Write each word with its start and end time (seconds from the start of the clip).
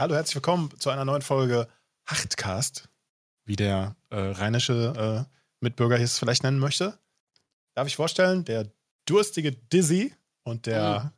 hallo, 0.00 0.14
herzlich 0.14 0.36
willkommen 0.36 0.70
zu 0.80 0.88
einer 0.88 1.04
neuen 1.04 1.20
Folge 1.20 1.68
Hachtcast, 2.06 2.88
wie 3.44 3.54
der 3.54 3.96
äh, 4.08 4.16
rheinische 4.16 5.26
äh, 5.28 5.36
Mitbürger 5.60 5.96
hier 5.96 6.06
es 6.06 6.18
vielleicht 6.18 6.42
nennen 6.42 6.58
möchte. 6.58 6.98
Darf 7.74 7.86
ich 7.86 7.96
vorstellen, 7.96 8.46
der 8.46 8.72
durstige 9.04 9.52
Dizzy 9.52 10.14
und 10.42 10.64
der, 10.64 11.12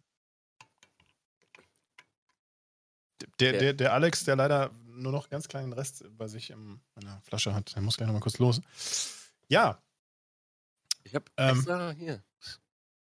mhm. 3.21 3.27
der, 3.39 3.53
der, 3.53 3.73
der 3.75 3.93
Alex, 3.93 4.25
der 4.25 4.35
leider 4.35 4.73
nur 4.85 5.13
noch 5.13 5.29
ganz 5.29 5.47
kleinen 5.47 5.73
Rest 5.73 6.05
bei 6.19 6.27
sich 6.27 6.51
in 6.51 6.81
meiner 6.97 7.21
Flasche 7.21 7.55
hat. 7.55 7.73
Der 7.77 7.83
muss 7.83 7.97
gleich 7.97 8.09
nochmal 8.09 8.21
kurz 8.21 8.39
los. 8.39 8.61
Ja. 9.47 9.81
Ich 11.05 11.15
habe 11.15 11.27
ähm, 11.37 11.57
extra 11.57 11.93
hier. 11.93 12.25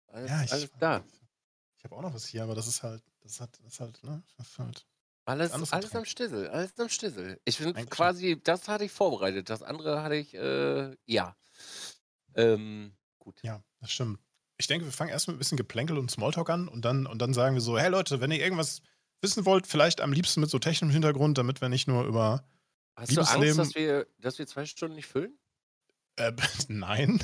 Alles, 0.06 0.30
ja, 0.30 0.42
ich, 0.44 0.52
alles 0.52 0.70
da. 0.78 1.04
Ich 1.76 1.84
habe 1.84 1.94
auch 1.94 2.02
noch 2.02 2.14
was 2.14 2.24
hier, 2.24 2.42
aber 2.42 2.54
das 2.54 2.66
ist 2.66 2.82
halt, 2.82 3.02
das 3.20 3.38
hat, 3.38 3.50
das 3.62 3.74
ist 3.74 3.80
halt, 3.80 4.02
ne? 4.02 4.22
Das 4.38 4.48
ist 4.48 4.58
halt 4.58 4.86
alles, 5.28 5.52
alles 5.52 5.94
am 5.94 6.04
Stissel, 6.04 6.48
alles 6.48 6.78
am 6.78 6.88
Stissel. 6.88 7.40
Ich 7.44 7.58
bin 7.58 7.74
quasi, 7.90 8.40
das 8.42 8.66
hatte 8.66 8.84
ich 8.84 8.92
vorbereitet, 8.92 9.50
das 9.50 9.62
andere 9.62 10.02
hatte 10.02 10.16
ich, 10.16 10.34
äh, 10.34 10.96
ja. 11.06 11.36
Ähm, 12.34 12.96
gut. 13.18 13.40
Ja, 13.42 13.62
das 13.80 13.92
stimmt. 13.92 14.20
Ich 14.56 14.66
denke, 14.66 14.86
wir 14.86 14.92
fangen 14.92 15.10
erst 15.10 15.28
mit 15.28 15.36
ein 15.36 15.38
bisschen 15.38 15.58
Geplänkel 15.58 15.98
und 15.98 16.10
Smalltalk 16.10 16.50
an 16.50 16.66
und 16.66 16.84
dann, 16.84 17.06
und 17.06 17.20
dann 17.20 17.34
sagen 17.34 17.54
wir 17.54 17.60
so, 17.60 17.78
hey 17.78 17.90
Leute, 17.90 18.20
wenn 18.20 18.30
ihr 18.30 18.40
irgendwas 18.40 18.80
wissen 19.20 19.44
wollt, 19.44 19.66
vielleicht 19.66 20.00
am 20.00 20.12
liebsten 20.12 20.40
mit 20.40 20.50
so 20.50 20.58
technischem 20.58 20.90
Hintergrund, 20.90 21.38
damit 21.38 21.60
wir 21.60 21.68
nicht 21.68 21.88
nur 21.88 22.04
über 22.04 22.44
Hast 22.96 23.16
du 23.16 23.20
Angst, 23.20 23.58
dass 23.58 23.74
wir, 23.74 24.06
dass 24.18 24.38
wir 24.38 24.46
zwei 24.46 24.64
Stunden 24.64 24.96
nicht 24.96 25.06
füllen? 25.06 25.38
Äh, 26.16 26.32
nein. 26.68 27.22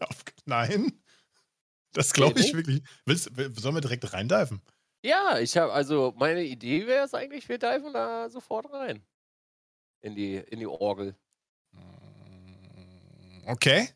nein. 0.44 0.92
Das 1.92 2.12
glaube 2.12 2.40
ich 2.40 2.54
wirklich. 2.54 2.82
Willst, 3.04 3.30
sollen 3.58 3.74
wir 3.74 3.80
direkt 3.80 4.12
reindiven? 4.12 4.62
Ja, 5.02 5.38
ich 5.38 5.56
habe, 5.56 5.72
also 5.72 6.14
meine 6.16 6.44
Idee 6.44 6.86
wäre 6.86 7.04
es 7.04 7.14
eigentlich, 7.14 7.48
wir 7.48 7.58
diven 7.58 7.92
da 7.92 8.30
sofort 8.30 8.72
rein. 8.72 9.02
In 10.00 10.14
die, 10.14 10.36
in 10.36 10.60
die 10.60 10.66
Orgel. 10.66 11.14
Mm, 11.72 13.48
okay. 13.48 13.88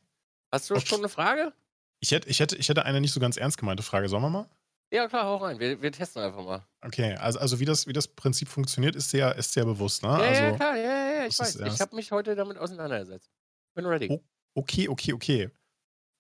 Hast 0.53 0.71
du 0.71 0.75
okay. 0.75 0.87
schon 0.87 0.99
eine 0.99 1.09
Frage? 1.09 1.53
Ich 2.01 2.11
hätte, 2.11 2.29
ich, 2.29 2.41
hätte, 2.41 2.57
ich 2.57 2.69
hätte 2.69 2.85
eine 2.85 3.01
nicht 3.01 3.13
so 3.13 3.21
ganz 3.21 3.37
ernst 3.37 3.59
gemeinte 3.59 3.83
Frage. 3.83 4.09
Sollen 4.09 4.23
wir 4.23 4.31
mal? 4.31 4.49
Ja, 4.93 5.09
klar, 5.09 5.25
hau 5.25 5.37
rein. 5.37 5.59
Wir, 5.59 5.81
wir 5.83 5.91
testen 5.91 6.23
einfach 6.23 6.45
mal. 6.45 6.67
Okay, 6.81 7.15
also, 7.17 7.39
also 7.39 7.59
wie, 7.59 7.65
das, 7.65 7.87
wie 7.87 7.93
das 7.93 8.07
Prinzip 8.07 8.49
funktioniert, 8.49 8.95
ist 8.95 9.11
sehr, 9.11 9.35
ist 9.37 9.53
sehr 9.53 9.65
bewusst, 9.65 10.03
ne? 10.03 10.09
Ja, 10.09 10.15
also, 10.15 10.43
ja 10.43 10.53
klar, 10.53 10.77
ja, 10.77 11.11
ja, 11.11 11.27
ich 11.27 11.39
weiß. 11.39 11.57
Ich 11.57 11.81
habe 11.81 11.97
mich 11.97 12.13
heute 12.13 12.35
damit 12.37 12.59
auseinandergesetzt. 12.59 13.31
Bin 13.75 13.87
ready. 13.87 14.09
Oh, 14.11 14.23
okay, 14.55 14.89
okay, 14.89 15.13
okay. 15.13 15.51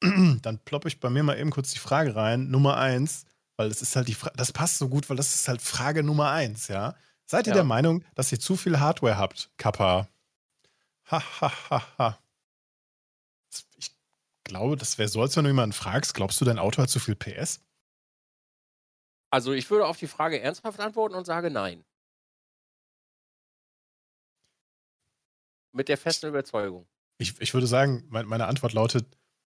Dann 0.42 0.58
ploppe 0.64 0.88
ich 0.88 0.98
bei 1.00 1.10
mir 1.10 1.22
mal 1.22 1.38
eben 1.38 1.50
kurz 1.50 1.70
die 1.72 1.78
Frage 1.78 2.16
rein. 2.16 2.50
Nummer 2.50 2.76
eins. 2.76 3.24
Weil 3.56 3.68
das 3.70 3.82
ist 3.82 3.96
halt 3.96 4.08
die 4.08 4.14
Fra 4.14 4.30
das 4.36 4.52
passt 4.52 4.78
so 4.78 4.88
gut, 4.88 5.08
weil 5.08 5.16
das 5.16 5.34
ist 5.34 5.48
halt 5.48 5.62
Frage 5.62 6.02
Nummer 6.02 6.30
eins, 6.30 6.68
ja. 6.68 6.94
Seid 7.24 7.46
ihr 7.46 7.50
ja. 7.50 7.54
der 7.54 7.64
Meinung, 7.64 8.04
dass 8.14 8.30
ihr 8.30 8.38
zu 8.38 8.56
viel 8.56 8.78
Hardware 8.78 9.18
habt, 9.18 9.50
Kappa? 9.56 10.08
Ha, 11.10 11.22
ha, 11.40 11.52
ha, 11.70 11.82
ha. 11.98 12.18
Ich 13.76 13.92
glaube, 14.44 14.76
das 14.76 14.98
wäre 14.98 15.08
so, 15.08 15.22
als 15.22 15.36
wenn 15.36 15.44
du 15.44 15.50
jemanden 15.50 15.72
fragst, 15.72 16.14
glaubst 16.14 16.40
du, 16.40 16.44
dein 16.44 16.58
Auto 16.58 16.82
hat 16.82 16.90
zu 16.90 17.00
viel 17.00 17.16
PS? 17.16 17.60
Also 19.30 19.52
ich 19.52 19.70
würde 19.70 19.86
auf 19.86 19.98
die 19.98 20.06
Frage 20.06 20.40
ernsthaft 20.40 20.78
antworten 20.78 21.14
und 21.14 21.24
sage 21.24 21.50
nein. 21.50 21.84
Mit 25.72 25.88
der 25.88 25.98
festen 25.98 26.28
Überzeugung. 26.28 26.86
Ich, 27.18 27.40
ich 27.40 27.54
würde 27.54 27.66
sagen, 27.66 28.04
meine 28.08 28.46
Antwort 28.46 28.72
lautet, 28.72 29.06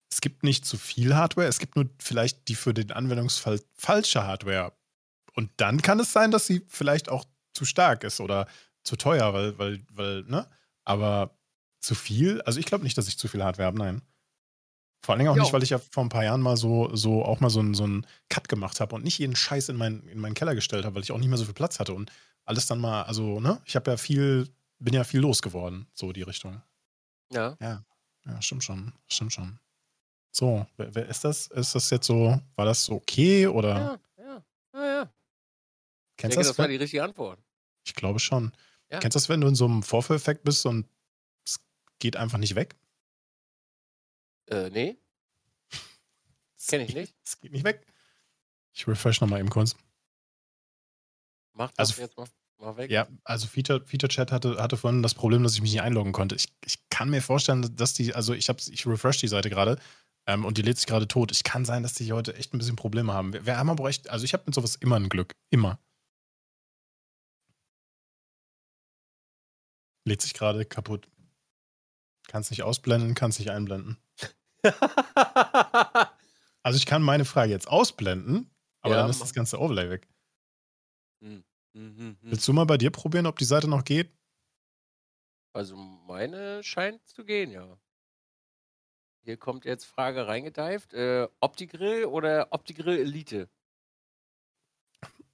es 0.09 0.21
gibt 0.21 0.43
nicht 0.43 0.65
zu 0.65 0.77
viel 0.77 1.15
Hardware, 1.15 1.47
es 1.47 1.59
gibt 1.59 1.75
nur 1.75 1.89
vielleicht 1.99 2.47
die 2.47 2.55
für 2.55 2.73
den 2.73 2.91
Anwendungsfall 2.91 3.59
falsche 3.75 4.23
Hardware. 4.23 4.73
Und 5.33 5.51
dann 5.57 5.81
kann 5.81 5.99
es 5.99 6.13
sein, 6.13 6.31
dass 6.31 6.47
sie 6.47 6.63
vielleicht 6.67 7.09
auch 7.09 7.25
zu 7.53 7.65
stark 7.65 8.03
ist 8.03 8.19
oder 8.19 8.47
zu 8.83 8.95
teuer, 8.95 9.33
weil, 9.33 9.57
weil, 9.57 9.85
weil, 9.91 10.23
ne? 10.23 10.47
Aber 10.85 11.37
zu 11.79 11.95
viel, 11.95 12.41
also 12.41 12.59
ich 12.59 12.65
glaube 12.65 12.83
nicht, 12.83 12.97
dass 12.97 13.07
ich 13.07 13.17
zu 13.17 13.27
viel 13.27 13.43
Hardware 13.43 13.67
habe, 13.67 13.77
nein. 13.77 14.01
Vor 15.03 15.13
allen 15.13 15.19
Dingen 15.19 15.31
auch 15.31 15.35
jo. 15.35 15.43
nicht, 15.43 15.53
weil 15.53 15.63
ich 15.63 15.69
ja 15.69 15.77
vor 15.77 16.03
ein 16.03 16.09
paar 16.09 16.23
Jahren 16.23 16.41
mal 16.41 16.57
so, 16.57 16.95
so 16.95 17.23
auch 17.23 17.39
mal 17.39 17.49
so 17.49 17.59
einen, 17.59 17.73
so 17.73 17.83
einen 17.83 18.07
Cut 18.29 18.49
gemacht 18.49 18.79
habe 18.79 18.95
und 18.95 19.03
nicht 19.03 19.19
jeden 19.19 19.35
Scheiß 19.35 19.69
in, 19.69 19.75
mein, 19.75 20.07
in 20.07 20.19
meinen 20.19 20.33
Keller 20.33 20.55
gestellt 20.55 20.85
habe, 20.85 20.95
weil 20.95 21.03
ich 21.03 21.11
auch 21.11 21.19
nicht 21.19 21.29
mehr 21.29 21.37
so 21.37 21.45
viel 21.45 21.53
Platz 21.53 21.79
hatte 21.79 21.93
und 21.93 22.11
alles 22.45 22.65
dann 22.65 22.79
mal, 22.79 23.03
also, 23.03 23.39
ne? 23.39 23.61
Ich 23.65 23.75
habe 23.75 23.91
ja 23.91 23.97
viel, 23.97 24.49
bin 24.79 24.93
ja 24.93 25.03
viel 25.03 25.19
losgeworden, 25.19 25.87
so 25.93 26.11
die 26.13 26.23
Richtung. 26.23 26.61
Ja. 27.31 27.57
Ja, 27.61 27.83
ja, 28.25 28.41
stimmt 28.41 28.63
schon, 28.63 28.93
stimmt 29.07 29.33
schon. 29.33 29.59
So, 30.37 30.67
wer, 30.77 30.93
wer, 30.93 31.07
ist 31.07 31.23
das? 31.23 31.47
Ist 31.47 31.73
das 31.73 31.89
jetzt 31.89 32.05
so, 32.05 32.39
war 32.55 32.65
das 32.65 32.91
okay 32.91 33.47
oder? 33.47 33.69
Ja, 33.69 33.99
ja, 34.17 34.45
ja, 34.75 34.85
ja. 34.85 35.13
Kennst 36.15 36.15
ich 36.15 36.19
denke, 36.19 36.35
das, 36.35 36.47
das 36.49 36.57
war 36.59 36.67
die 36.67 36.75
richtige 36.75 37.03
Antwort. 37.03 37.39
Ich 37.83 37.95
glaube 37.95 38.19
schon. 38.19 38.51
Ja. 38.91 38.99
Kennst 38.99 39.15
du 39.15 39.19
das, 39.19 39.29
wenn 39.29 39.41
du 39.41 39.47
in 39.47 39.55
so 39.55 39.65
einem 39.65 39.81
Vorführeffekt 39.81 40.43
bist 40.43 40.63
und 40.67 40.87
es 41.43 41.59
geht 41.97 42.17
einfach 42.17 42.37
nicht 42.37 42.53
weg? 42.53 42.75
Äh, 44.45 44.69
nee. 44.69 44.99
Kenn 46.67 46.81
ich 46.81 46.93
nicht. 46.93 47.15
Es 47.25 47.39
geht 47.39 47.51
nicht 47.51 47.63
weg. 47.63 47.87
Ich 48.73 48.87
refresh 48.87 49.19
nochmal 49.21 49.39
eben 49.39 49.49
kurz. 49.49 49.75
Mach 51.53 51.71
das 51.71 51.89
also, 51.89 51.99
jetzt 52.03 52.15
mal. 52.15 52.27
Mach 52.59 52.77
weg. 52.77 52.91
Ja, 52.91 53.07
also 53.23 53.47
Feature, 53.47 53.83
Feature 53.83 54.09
Chat 54.09 54.31
hatte, 54.31 54.61
hatte 54.61 54.77
vorhin 54.77 55.01
das 55.01 55.15
Problem, 55.15 55.41
dass 55.41 55.55
ich 55.55 55.61
mich 55.61 55.71
nicht 55.71 55.81
einloggen 55.81 56.13
konnte. 56.13 56.35
Ich, 56.35 56.53
ich 56.63 56.77
kann 56.89 57.09
mir 57.09 57.23
vorstellen, 57.23 57.75
dass 57.75 57.95
die, 57.95 58.13
also 58.13 58.35
ich 58.35 58.49
habe 58.49 58.59
ich 58.59 58.85
refresh 58.85 59.17
die 59.17 59.27
Seite 59.27 59.49
gerade 59.49 59.79
ähm, 60.27 60.45
und 60.45 60.57
die 60.57 60.61
lädt 60.61 60.77
sich 60.77 60.85
gerade 60.85 61.07
tot. 61.07 61.31
Ich 61.31 61.43
kann 61.43 61.65
sein, 61.65 61.83
dass 61.83 61.93
die 61.93 62.11
heute 62.11 62.35
echt 62.35 62.53
ein 62.53 62.57
bisschen 62.57 62.75
Probleme 62.75 63.13
haben. 63.13 63.31
Wir, 63.33 63.45
wir 63.45 63.57
haben 63.57 63.69
aber 63.69 63.87
echt, 63.87 64.09
also 64.09 64.25
ich 64.25 64.33
habe 64.33 64.43
mit 64.45 64.53
sowas 64.53 64.75
immer 64.75 64.97
ein 64.97 65.09
Glück. 65.09 65.35
Immer. 65.49 65.79
Lädt 70.05 70.21
sich 70.21 70.33
gerade 70.33 70.65
kaputt. 70.65 71.09
Kannst 72.27 72.51
nicht 72.51 72.63
ausblenden, 72.63 73.13
kannst 73.15 73.39
nicht 73.39 73.49
einblenden. 73.49 73.97
also 76.63 76.77
ich 76.77 76.85
kann 76.85 77.01
meine 77.01 77.23
Frage 77.23 77.51
jetzt 77.51 77.69
ausblenden, 77.69 78.53
aber 78.81 78.95
ja, 78.95 79.01
dann 79.01 79.09
ist 79.09 79.21
das 79.21 79.33
ganze 79.33 79.59
Overlay 79.59 79.89
weg. 79.89 80.09
Hm. 81.23 81.43
Hm, 81.73 81.97
hm, 81.97 82.17
hm. 82.21 82.31
Willst 82.31 82.47
du 82.47 82.53
mal 82.53 82.65
bei 82.65 82.77
dir 82.77 82.91
probieren, 82.91 83.27
ob 83.27 83.37
die 83.37 83.45
Seite 83.45 83.69
noch 83.69 83.85
geht? 83.85 84.11
Also 85.53 85.77
meine 85.77 86.63
scheint 86.63 87.07
zu 87.07 87.23
gehen, 87.23 87.51
ja. 87.51 87.79
Hier 89.27 89.35
kommt 89.35 89.65
jetzt 89.65 89.83
Frage 89.83 90.25
reingedeift. 90.25 90.93
Äh, 90.93 91.27
Opti-Grill 91.41 92.05
oder 92.05 92.47
Opti-Grill 92.51 92.97
Elite? 92.97 93.49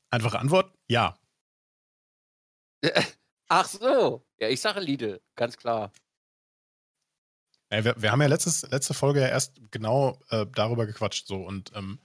Einfache 0.10 0.40
Antwort: 0.40 0.74
Ja. 0.88 1.16
Ach 3.50 3.68
so. 3.68 4.26
Ja, 4.40 4.50
ich 4.50 4.62
sage 4.62 4.80
Elite, 4.80 5.22
ganz 5.36 5.58
klar. 5.58 5.92
Ja, 7.72 7.86
wir, 7.86 8.02
wir, 8.02 8.12
haben 8.12 8.22
ja 8.24 8.28
letztes, 8.28 8.68
letzte 8.72 8.96
Folge 8.96 9.22
ja 9.22 9.28
erst 9.28 9.62
genau 9.70 10.20
äh, 10.32 10.48
darüber 10.56 10.88
gequatscht. 10.88 11.28
So. 11.28 11.36
Und 11.36 11.72
ähm, 11.76 12.00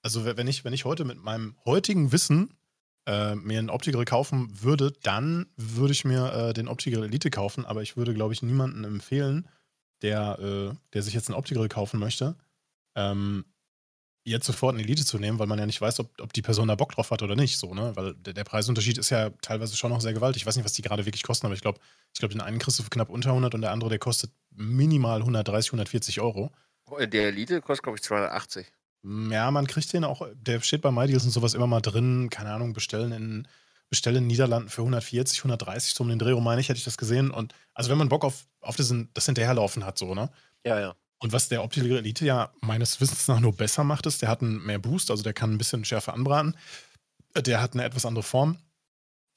also 0.00 0.24
wenn 0.24 0.48
ich, 0.48 0.64
wenn 0.64 0.72
ich 0.72 0.86
heute 0.86 1.04
mit 1.04 1.18
meinem 1.18 1.54
heutigen 1.66 2.12
Wissen 2.12 2.56
äh, 3.04 3.34
mir 3.34 3.58
einen 3.58 3.68
Opti-Grill 3.68 4.06
kaufen 4.06 4.62
würde, 4.62 4.90
dann 5.02 5.52
würde 5.56 5.92
ich 5.92 6.06
mir 6.06 6.32
äh, 6.32 6.52
den 6.54 6.66
Opti-Grill 6.66 7.04
Elite 7.04 7.28
kaufen, 7.28 7.66
aber 7.66 7.82
ich 7.82 7.98
würde, 7.98 8.14
glaube 8.14 8.32
ich, 8.32 8.42
niemandem 8.42 8.84
empfehlen, 8.84 9.46
der, 10.02 10.38
äh, 10.38 10.74
der 10.92 11.02
sich 11.02 11.14
jetzt 11.14 11.28
einen 11.28 11.38
Opti-Grill 11.38 11.68
kaufen 11.68 11.98
möchte, 11.98 12.36
ähm, 12.94 13.44
jetzt 14.24 14.46
sofort 14.46 14.74
eine 14.74 14.82
Elite 14.82 15.04
zu 15.04 15.18
nehmen, 15.18 15.38
weil 15.38 15.46
man 15.46 15.58
ja 15.58 15.66
nicht 15.66 15.80
weiß, 15.80 16.00
ob, 16.00 16.20
ob 16.20 16.32
die 16.32 16.42
Person 16.42 16.68
da 16.68 16.74
Bock 16.74 16.92
drauf 16.92 17.12
hat 17.12 17.22
oder 17.22 17.36
nicht, 17.36 17.58
so, 17.58 17.74
ne? 17.74 17.92
Weil 17.94 18.14
der, 18.14 18.34
der 18.34 18.44
Preisunterschied 18.44 18.98
ist 18.98 19.10
ja 19.10 19.30
teilweise 19.40 19.76
schon 19.76 19.92
noch 19.92 20.00
sehr 20.00 20.14
gewaltig. 20.14 20.42
Ich 20.42 20.46
weiß 20.46 20.56
nicht, 20.56 20.64
was 20.64 20.72
die 20.72 20.82
gerade 20.82 21.06
wirklich 21.06 21.22
kosten, 21.22 21.46
aber 21.46 21.54
ich 21.54 21.60
glaube, 21.60 21.78
ich 22.12 22.18
glaube, 22.18 22.34
den 22.34 22.40
einen 22.40 22.58
kriegst 22.58 22.78
du 22.78 22.82
für 22.82 22.90
knapp 22.90 23.08
unter 23.08 23.30
100 23.30 23.54
und 23.54 23.60
der 23.60 23.70
andere, 23.70 23.88
der 23.88 24.00
kostet 24.00 24.32
minimal 24.50 25.20
130, 25.20 25.70
140 25.70 26.20
Euro. 26.20 26.50
Der 26.98 27.28
Elite 27.28 27.60
kostet, 27.60 27.84
glaube 27.84 27.98
ich, 27.98 28.02
280. 28.02 28.66
Ja, 29.30 29.50
man 29.52 29.68
kriegt 29.68 29.92
den 29.92 30.02
auch, 30.02 30.26
der 30.34 30.60
steht 30.60 30.82
bei 30.82 30.90
MyDeals 30.90 31.24
und 31.24 31.30
sowas 31.30 31.54
immer 31.54 31.68
mal 31.68 31.80
drin, 31.80 32.28
keine 32.28 32.50
Ahnung, 32.50 32.72
bestellen 32.72 33.12
in 33.12 33.48
bestelle 33.88 34.18
in 34.18 34.24
den 34.24 34.28
Niederlanden 34.28 34.68
für 34.68 34.82
140, 34.82 35.38
130 35.38 35.94
so 35.94 36.02
um 36.02 36.08
den 36.08 36.18
Dreh 36.18 36.32
rum, 36.32 36.44
meine 36.44 36.60
ich, 36.60 36.68
hätte 36.68 36.78
ich 36.78 36.84
das 36.84 36.96
gesehen. 36.96 37.30
Und 37.30 37.54
also 37.74 37.90
wenn 37.90 37.98
man 37.98 38.08
Bock 38.08 38.24
auf, 38.24 38.46
auf 38.60 38.76
das, 38.76 38.92
das 39.14 39.26
Hinterherlaufen 39.26 39.84
hat, 39.84 39.98
so, 39.98 40.14
ne? 40.14 40.30
Ja, 40.64 40.80
ja. 40.80 40.94
Und 41.18 41.32
was 41.32 41.48
der 41.48 41.64
Optical 41.64 41.90
Elite 41.92 42.26
ja 42.26 42.52
meines 42.60 43.00
Wissens 43.00 43.26
nach 43.28 43.40
nur 43.40 43.56
besser 43.56 43.84
macht, 43.84 44.06
ist, 44.06 44.20
der 44.20 44.28
hat 44.28 44.42
einen 44.42 44.64
mehr 44.64 44.78
Boost, 44.78 45.10
also 45.10 45.22
der 45.22 45.32
kann 45.32 45.52
ein 45.52 45.58
bisschen 45.58 45.84
schärfer 45.84 46.12
anbraten. 46.12 46.56
Der 47.34 47.62
hat 47.62 47.72
eine 47.72 47.84
etwas 47.84 48.04
andere 48.04 48.22
Form, 48.22 48.58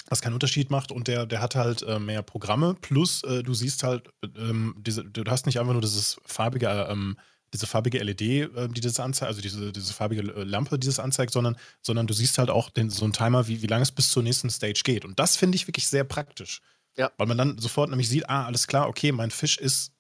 was 0.08 0.22
keinen 0.22 0.34
Unterschied 0.34 0.72
macht. 0.72 0.92
Und 0.92 1.08
der, 1.08 1.26
der 1.26 1.42
hat 1.42 1.56
halt 1.56 1.84
äh, 1.84 2.00
mehr 2.00 2.22
Programme. 2.22 2.76
Plus, 2.82 3.24
äh, 3.24 3.44
du 3.44 3.54
siehst 3.54 3.84
halt, 3.84 4.10
ähm, 4.36 4.76
diese, 4.78 5.06
du 5.06 5.24
hast 5.30 5.46
nicht 5.46 5.60
einfach 5.60 5.74
nur 5.74 5.82
dieses 5.82 6.20
farbige 6.26 6.88
ähm, 6.90 7.18
diese 7.54 7.68
farbige 7.68 8.00
LED, 8.00 8.22
äh, 8.22 8.68
die 8.70 8.82
das 8.82 9.00
anzeigt, 9.00 9.28
also 9.28 9.42
diese, 9.42 9.72
diese 9.72 9.94
farbige 9.94 10.22
äh, 10.22 10.44
Lampe, 10.44 10.78
die 10.80 10.88
das 10.88 11.00
anzeigt, 11.00 11.32
sondern, 11.34 11.58
sondern 11.82 12.08
du 12.08 12.14
siehst 12.14 12.38
halt 12.38 12.50
auch 12.50 12.70
den, 12.70 12.90
so 12.90 13.04
einen 13.06 13.14
Timer, 13.14 13.48
wie, 13.48 13.62
wie 13.62 13.68
lange 13.68 13.84
es 13.84 13.92
bis 13.92 14.12
zur 14.12 14.24
nächsten 14.24 14.50
Stage 14.50 14.82
geht. 14.84 15.06
Und 15.06 15.20
das 15.20 15.36
finde 15.36 15.56
ich 15.56 15.68
wirklich 15.68 15.88
sehr 15.88 16.04
praktisch. 16.04 16.62
Ja. 16.98 17.12
Weil 17.18 17.28
man 17.28 17.38
dann 17.38 17.58
sofort 17.58 17.90
nämlich 17.90 18.10
sieht, 18.10 18.30
ah, 18.30 18.46
alles 18.46 18.68
klar, 18.68 18.88
okay, 18.88 19.12
mein 19.12 19.32
Fisch 19.32 19.58
ist, 19.58 19.94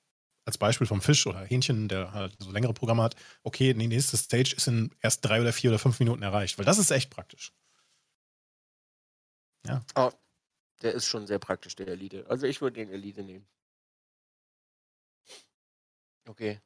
als 0.45 0.57
Beispiel 0.57 0.87
vom 0.87 1.01
Fisch 1.01 1.27
oder 1.27 1.41
Hähnchen, 1.41 1.87
der 1.87 2.11
halt 2.11 2.35
so 2.39 2.51
längere 2.51 2.73
Programme 2.73 3.03
hat, 3.03 3.15
okay, 3.43 3.73
die 3.73 3.87
nächste 3.87 4.17
Stage 4.17 4.55
ist 4.57 4.67
in 4.67 4.95
erst 4.99 5.23
drei 5.23 5.41
oder 5.41 5.53
vier 5.53 5.69
oder 5.69 5.79
fünf 5.79 5.99
Minuten 5.99 6.23
erreicht. 6.23 6.57
Weil 6.57 6.65
das 6.65 6.79
ist 6.79 6.91
echt 6.91 7.09
praktisch. 7.11 7.53
Ja. 9.67 9.85
Oh, 9.95 10.11
Der 10.81 10.93
ist 10.93 11.05
schon 11.05 11.27
sehr 11.27 11.39
praktisch, 11.39 11.75
der 11.75 11.87
Elite. 11.87 12.25
Also 12.29 12.47
ich 12.47 12.61
würde 12.61 12.79
den 12.79 12.89
Elite 12.89 13.23
nehmen. 13.23 13.47
Okay. 16.27 16.59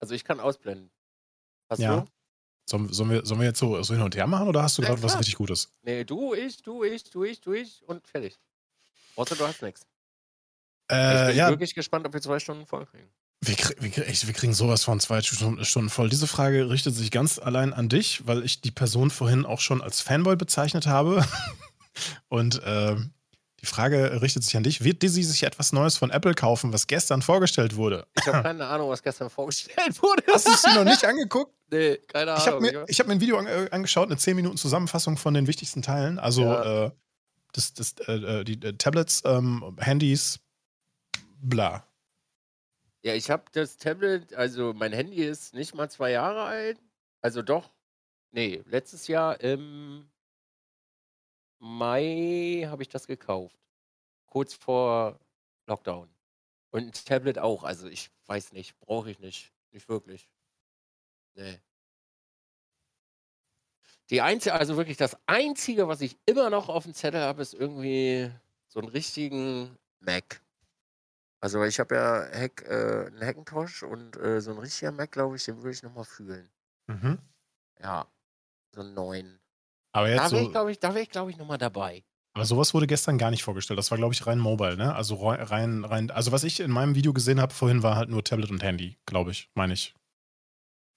Also 0.00 0.14
ich 0.14 0.24
kann 0.24 0.40
ausblenden. 0.40 0.90
Hast 1.68 1.80
Ja. 1.80 2.00
du? 2.00 2.06
Sollen, 2.68 2.92
sollen, 2.92 3.10
wir, 3.10 3.26
sollen 3.26 3.40
wir 3.40 3.48
jetzt 3.48 3.58
so, 3.58 3.82
so 3.82 3.94
hin 3.94 4.02
und 4.02 4.14
her 4.14 4.26
machen 4.26 4.46
oder 4.48 4.62
hast 4.62 4.78
du 4.78 4.82
gerade 4.82 5.02
was 5.02 5.18
richtig 5.18 5.34
Gutes? 5.36 5.72
Nee, 5.82 6.04
du, 6.04 6.34
ich, 6.34 6.62
du, 6.62 6.84
ich, 6.84 7.02
du, 7.04 7.24
ich, 7.24 7.40
du, 7.40 7.52
ich 7.52 7.82
und 7.88 8.06
fertig. 8.06 8.38
Außer 9.16 9.34
du 9.34 9.44
hast 9.46 9.60
nichts. 9.62 9.82
Ich 10.88 10.96
Äh, 10.96 11.26
bin 11.28 11.36
ja, 11.36 11.48
wirklich 11.48 11.74
gespannt, 11.74 12.06
ob 12.06 12.12
wir 12.12 12.20
zwei 12.20 12.38
Stunden 12.38 12.66
voll 12.66 12.86
kriegen. 12.86 13.10
wir, 13.42 13.56
wir, 13.80 14.06
echt, 14.08 14.26
wir 14.26 14.34
kriegen 14.34 14.52
sowas 14.54 14.84
von 14.84 15.00
zwei 15.00 15.20
Stunden, 15.22 15.64
Stunden 15.64 15.90
voll. 15.90 16.08
Diese 16.10 16.26
Frage 16.28 16.70
richtet 16.70 16.94
sich 16.94 17.10
ganz 17.10 17.38
allein 17.38 17.72
an 17.72 17.88
dich, 17.88 18.26
weil 18.26 18.44
ich 18.44 18.60
die 18.60 18.70
Person 18.70 19.10
vorhin 19.10 19.44
auch 19.44 19.60
schon 19.60 19.82
als 19.82 20.00
Fanboy 20.00 20.36
bezeichnet 20.36 20.86
habe. 20.86 21.24
Und 22.28 22.60
ähm, 22.64 23.12
die 23.60 23.66
Frage 23.66 24.22
richtet 24.22 24.42
sich 24.44 24.56
an 24.56 24.62
dich. 24.62 24.82
Wird 24.84 25.02
Dizzy 25.02 25.22
sich 25.22 25.42
etwas 25.42 25.72
Neues 25.72 25.96
von 25.96 26.10
Apple 26.10 26.34
kaufen, 26.34 26.72
was 26.72 26.86
gestern 26.86 27.20
vorgestellt 27.22 27.76
wurde? 27.76 28.06
Ich 28.18 28.26
habe 28.26 28.42
keine 28.42 28.66
Ahnung, 28.66 28.88
was 28.90 29.02
gestern 29.02 29.28
vorgestellt 29.30 30.02
wurde. 30.02 30.22
Hast 30.32 30.46
du 30.48 30.52
es 30.52 30.62
dir 30.62 30.74
noch 30.74 30.84
nicht 30.84 31.04
angeguckt? 31.06 31.52
Nee, 31.70 31.96
keine 32.08 32.34
Ich 32.36 32.46
habe 32.46 32.56
Ahnung. 32.56 32.62
mir, 32.72 32.84
ich 32.88 32.98
hab 33.00 33.06
mir 33.06 33.12
ein 33.14 33.20
Video 33.20 33.38
an, 33.38 33.46
äh, 33.46 33.68
angeschaut, 33.70 34.06
eine 34.08 34.16
10 34.16 34.34
Minuten 34.36 34.56
Zusammenfassung 34.56 35.16
von 35.16 35.34
den 35.34 35.46
wichtigsten 35.46 35.82
Teilen. 35.82 36.18
Also 36.18 36.42
Ja. 36.42 36.86
äh, 36.86 36.90
das, 37.52 37.74
das, 37.74 37.94
äh, 38.08 38.12
äh, 38.40 38.44
die 38.44 38.54
äh, 38.66 38.72
Tablets, 38.74 39.22
ähm, 39.24 39.76
Handys, 39.78 40.40
bla. 41.42 41.84
Ja, 43.02 43.14
ich 43.14 43.30
habe 43.30 43.44
das 43.52 43.76
Tablet, 43.78 44.34
also 44.34 44.72
mein 44.74 44.92
Handy 44.92 45.22
ist 45.24 45.54
nicht 45.54 45.74
mal 45.74 45.90
zwei 45.90 46.10
Jahre 46.10 46.42
alt. 46.42 46.78
Also 47.22 47.42
doch, 47.42 47.70
nee, 48.32 48.62
letztes 48.66 49.06
Jahr 49.08 49.40
im 49.40 50.08
Mai 51.60 52.66
habe 52.66 52.82
ich 52.82 52.88
das 52.88 53.06
gekauft. 53.06 53.56
Kurz 54.26 54.54
vor 54.54 55.20
Lockdown. 55.66 56.08
Und 56.70 56.82
ein 56.86 56.92
Tablet 56.92 57.38
auch. 57.38 57.64
Also 57.64 57.88
ich 57.88 58.10
weiß 58.26 58.52
nicht, 58.52 58.78
brauche 58.80 59.10
ich 59.10 59.18
nicht. 59.18 59.52
Nicht 59.70 59.88
wirklich. 59.88 60.28
Nee. 61.34 61.60
Die 64.10 64.20
einzige, 64.22 64.54
also 64.54 64.76
wirklich 64.76 64.96
das 64.96 65.16
Einzige, 65.26 65.86
was 65.86 66.00
ich 66.00 66.18
immer 66.26 66.50
noch 66.50 66.68
auf 66.68 66.84
dem 66.84 66.94
Zettel 66.94 67.20
habe, 67.20 67.42
ist 67.42 67.54
irgendwie 67.54 68.30
so 68.66 68.80
einen 68.80 68.88
richtigen 68.88 69.78
Mac. 70.00 70.42
Also 71.40 71.62
ich 71.64 71.78
habe 71.78 71.94
ja 71.94 72.28
Hack, 72.32 72.62
äh, 72.68 73.06
einen 73.06 73.24
Hackintosh 73.24 73.82
und 73.82 74.16
äh, 74.16 74.40
so 74.40 74.50
ein 74.52 74.58
richtiger 74.58 74.92
Mac, 74.92 75.12
glaube 75.12 75.36
ich, 75.36 75.44
den 75.44 75.58
würde 75.58 75.70
ich 75.70 75.82
nochmal 75.82 76.04
fühlen. 76.04 76.50
Mhm. 76.88 77.18
Ja, 77.78 78.06
so 78.74 78.80
einen 78.80 78.94
neuen. 78.94 79.39
Aber 79.92 80.08
Da 80.08 80.22
jetzt 80.22 80.32
wäre 80.32 80.44
ich, 80.44 80.50
glaube 80.52 80.70
ich, 80.72 80.78
da 80.78 80.94
wäre 80.94 81.02
ich, 81.02 81.10
glaube 81.10 81.30
ich, 81.30 81.36
nochmal 81.36 81.58
dabei. 81.58 82.04
aber 82.34 82.44
sowas 82.44 82.72
wurde 82.74 82.86
gestern 82.86 83.18
gar 83.18 83.30
nicht 83.30 83.42
vorgestellt. 83.42 83.78
Das 83.78 83.90
war, 83.90 83.98
glaube 83.98 84.14
ich, 84.14 84.26
rein 84.26 84.38
mobile, 84.38 84.76
ne? 84.76 84.94
Also 84.94 85.16
rei- 85.16 85.42
rein, 85.42 85.84
rein, 85.84 86.10
also 86.10 86.30
was 86.32 86.44
ich 86.44 86.60
in 86.60 86.70
meinem 86.70 86.94
Video 86.94 87.12
gesehen 87.12 87.40
habe 87.40 87.52
vorhin, 87.54 87.82
war 87.82 87.96
halt 87.96 88.08
nur 88.08 88.22
Tablet 88.22 88.50
und 88.50 88.62
Handy, 88.62 88.96
glaube 89.06 89.30
ich, 89.32 89.50
meine 89.54 89.72
ich. 89.74 89.94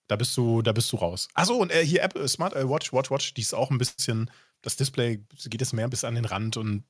Da 0.08 0.16
bist 0.16 0.36
du, 0.38 0.62
da 0.62 0.74
bist 0.74 0.92
du 0.92 0.98
raus. 0.98 1.28
Achso, 1.34 1.56
und 1.56 1.72
äh, 1.72 1.84
hier 1.86 2.04
Apple 2.04 2.28
Smart 2.28 2.54
äh, 2.56 2.68
Watch, 2.70 2.92
Watch, 2.94 3.10
Watch, 3.10 3.34
die 3.34 3.42
ist 3.42 3.54
auch 3.54 3.72
ein 3.72 3.78
bisschen, 3.78 4.30
das 4.62 4.76
Display 4.76 5.18
geht 5.46 5.62
jetzt 5.62 5.74
mehr 5.74 5.88
bis 5.88 6.04
an 6.04 6.16
den 6.16 6.26
Rand 6.26 6.58
und 6.58 6.84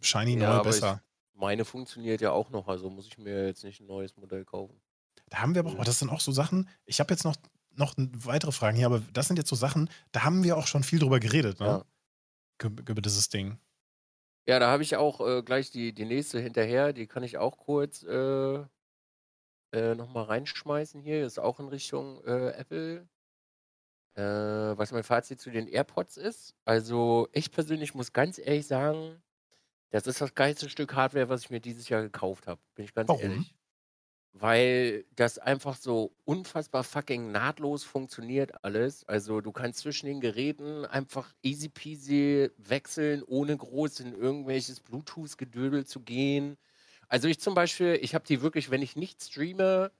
shiny 0.00 0.38
Ja, 0.40 0.56
neu 0.56 0.62
besser. 0.62 1.02
Meine 1.34 1.64
funktioniert 1.66 2.22
ja 2.22 2.32
auch 2.32 2.48
noch, 2.50 2.66
also 2.66 2.88
muss 2.88 3.06
ich 3.06 3.18
mir 3.18 3.46
jetzt 3.46 3.62
nicht 3.62 3.80
ein 3.80 3.86
neues 3.86 4.16
Modell 4.16 4.44
kaufen. 4.46 4.80
Da 5.28 5.38
haben 5.38 5.54
wir 5.54 5.60
aber 5.60 5.70
auch, 5.72 5.78
oh, 5.80 5.84
das 5.84 5.98
sind 5.98 6.08
auch 6.08 6.20
so 6.20 6.32
Sachen, 6.32 6.68
ich 6.86 6.98
habe 6.98 7.12
jetzt 7.12 7.24
noch, 7.24 7.36
noch 7.78 7.94
weitere 7.98 8.52
Fragen 8.52 8.76
hier, 8.76 8.86
aber 8.86 9.02
das 9.12 9.28
sind 9.28 9.38
jetzt 9.38 9.48
so 9.48 9.56
Sachen, 9.56 9.90
da 10.12 10.24
haben 10.24 10.44
wir 10.44 10.56
auch 10.56 10.66
schon 10.66 10.82
viel 10.82 10.98
drüber 10.98 11.20
geredet, 11.20 11.60
ne? 11.60 11.66
Ja. 11.66 11.84
Über 12.62 13.02
dieses 13.02 13.28
Ding. 13.28 13.58
Ja, 14.48 14.58
da 14.60 14.68
habe 14.70 14.82
ich 14.82 14.96
auch 14.96 15.20
äh, 15.20 15.42
gleich 15.42 15.70
die, 15.70 15.92
die 15.92 16.04
nächste 16.04 16.40
hinterher, 16.40 16.92
die 16.92 17.06
kann 17.06 17.22
ich 17.22 17.36
auch 17.38 17.58
kurz 17.58 18.02
äh, 18.04 18.64
äh, 19.72 19.94
nochmal 19.94 20.24
reinschmeißen 20.24 21.00
hier. 21.02 21.24
Ist 21.26 21.38
auch 21.38 21.60
in 21.60 21.68
Richtung 21.68 22.22
äh, 22.24 22.50
Apple. 22.50 23.08
Äh, 24.14 24.22
was 24.78 24.92
mein 24.92 25.02
Fazit 25.04 25.40
zu 25.40 25.50
den 25.50 25.68
AirPods 25.68 26.16
ist. 26.16 26.54
Also 26.64 27.28
ich 27.32 27.50
persönlich 27.52 27.94
muss 27.94 28.12
ganz 28.14 28.38
ehrlich 28.38 28.66
sagen, 28.66 29.22
das 29.90 30.06
ist 30.06 30.20
das 30.20 30.34
geilste 30.34 30.70
Stück 30.70 30.94
Hardware, 30.94 31.28
was 31.28 31.42
ich 31.42 31.50
mir 31.50 31.60
dieses 31.60 31.88
Jahr 31.88 32.02
gekauft 32.02 32.46
habe. 32.46 32.60
Bin 32.74 32.86
ich 32.86 32.94
ganz 32.94 33.08
Warum? 33.08 33.20
ehrlich. 33.20 33.54
Weil 34.38 35.04
das 35.16 35.38
einfach 35.38 35.76
so 35.76 36.14
unfassbar 36.26 36.84
fucking 36.84 37.32
nahtlos 37.32 37.84
funktioniert 37.84 38.64
alles. 38.64 39.02
Also 39.08 39.40
du 39.40 39.50
kannst 39.50 39.78
zwischen 39.80 40.06
den 40.06 40.20
Geräten 40.20 40.84
einfach 40.84 41.32
easy 41.42 41.70
peasy 41.70 42.50
wechseln, 42.58 43.22
ohne 43.26 43.56
groß 43.56 44.00
in 44.00 44.12
irgendwelches 44.14 44.80
Bluetooth-Gedödel 44.80 45.86
zu 45.86 46.00
gehen. 46.00 46.58
Also 47.08 47.28
ich 47.28 47.40
zum 47.40 47.54
Beispiel, 47.54 47.98
ich 48.02 48.14
habe 48.14 48.26
die 48.26 48.42
wirklich, 48.42 48.70
wenn 48.70 48.82
ich 48.82 48.94
nicht 48.94 49.22
streame, 49.22 49.90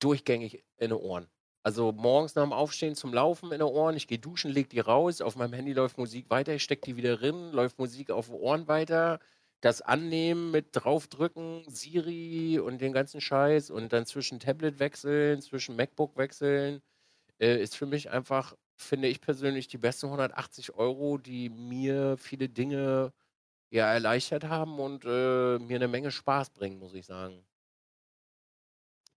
durchgängig 0.00 0.64
in 0.78 0.90
den 0.90 0.92
Ohren. 0.92 1.28
Also 1.62 1.92
morgens 1.92 2.34
nach 2.34 2.42
dem 2.44 2.52
Aufstehen 2.54 2.94
zum 2.94 3.12
Laufen 3.12 3.46
in 3.52 3.58
den 3.58 3.62
Ohren, 3.62 3.96
ich 3.96 4.06
gehe 4.08 4.18
duschen, 4.18 4.50
leg 4.50 4.70
die 4.70 4.80
raus, 4.80 5.20
auf 5.20 5.36
meinem 5.36 5.52
Handy 5.52 5.72
läuft 5.74 5.98
Musik 5.98 6.30
weiter, 6.30 6.54
ich 6.54 6.62
stecke 6.62 6.82
die 6.86 6.96
wieder 6.96 7.16
drin, 7.18 7.52
läuft 7.52 7.78
Musik 7.78 8.10
auf 8.10 8.26
den 8.28 8.36
Ohren 8.36 8.66
weiter, 8.66 9.20
das 9.60 9.82
Annehmen 9.82 10.50
mit 10.50 10.68
draufdrücken, 10.72 11.64
Siri 11.68 12.58
und 12.58 12.80
den 12.80 12.92
ganzen 12.92 13.20
Scheiß 13.20 13.70
und 13.70 13.92
dann 13.92 14.06
zwischen 14.06 14.40
Tablet 14.40 14.78
wechseln, 14.78 15.42
zwischen 15.42 15.76
MacBook 15.76 16.16
wechseln, 16.16 16.80
äh, 17.40 17.62
ist 17.62 17.76
für 17.76 17.86
mich 17.86 18.10
einfach, 18.10 18.56
finde 18.76 19.08
ich 19.08 19.20
persönlich, 19.20 19.68
die 19.68 19.78
besten 19.78 20.06
180 20.06 20.74
Euro, 20.74 21.18
die 21.18 21.50
mir 21.50 22.16
viele 22.18 22.48
Dinge 22.48 23.12
ja 23.70 23.92
erleichtert 23.92 24.44
haben 24.44 24.78
und 24.80 25.04
äh, 25.04 25.58
mir 25.58 25.76
eine 25.76 25.88
Menge 25.88 26.10
Spaß 26.10 26.50
bringen, 26.50 26.78
muss 26.78 26.94
ich 26.94 27.06
sagen. 27.06 27.44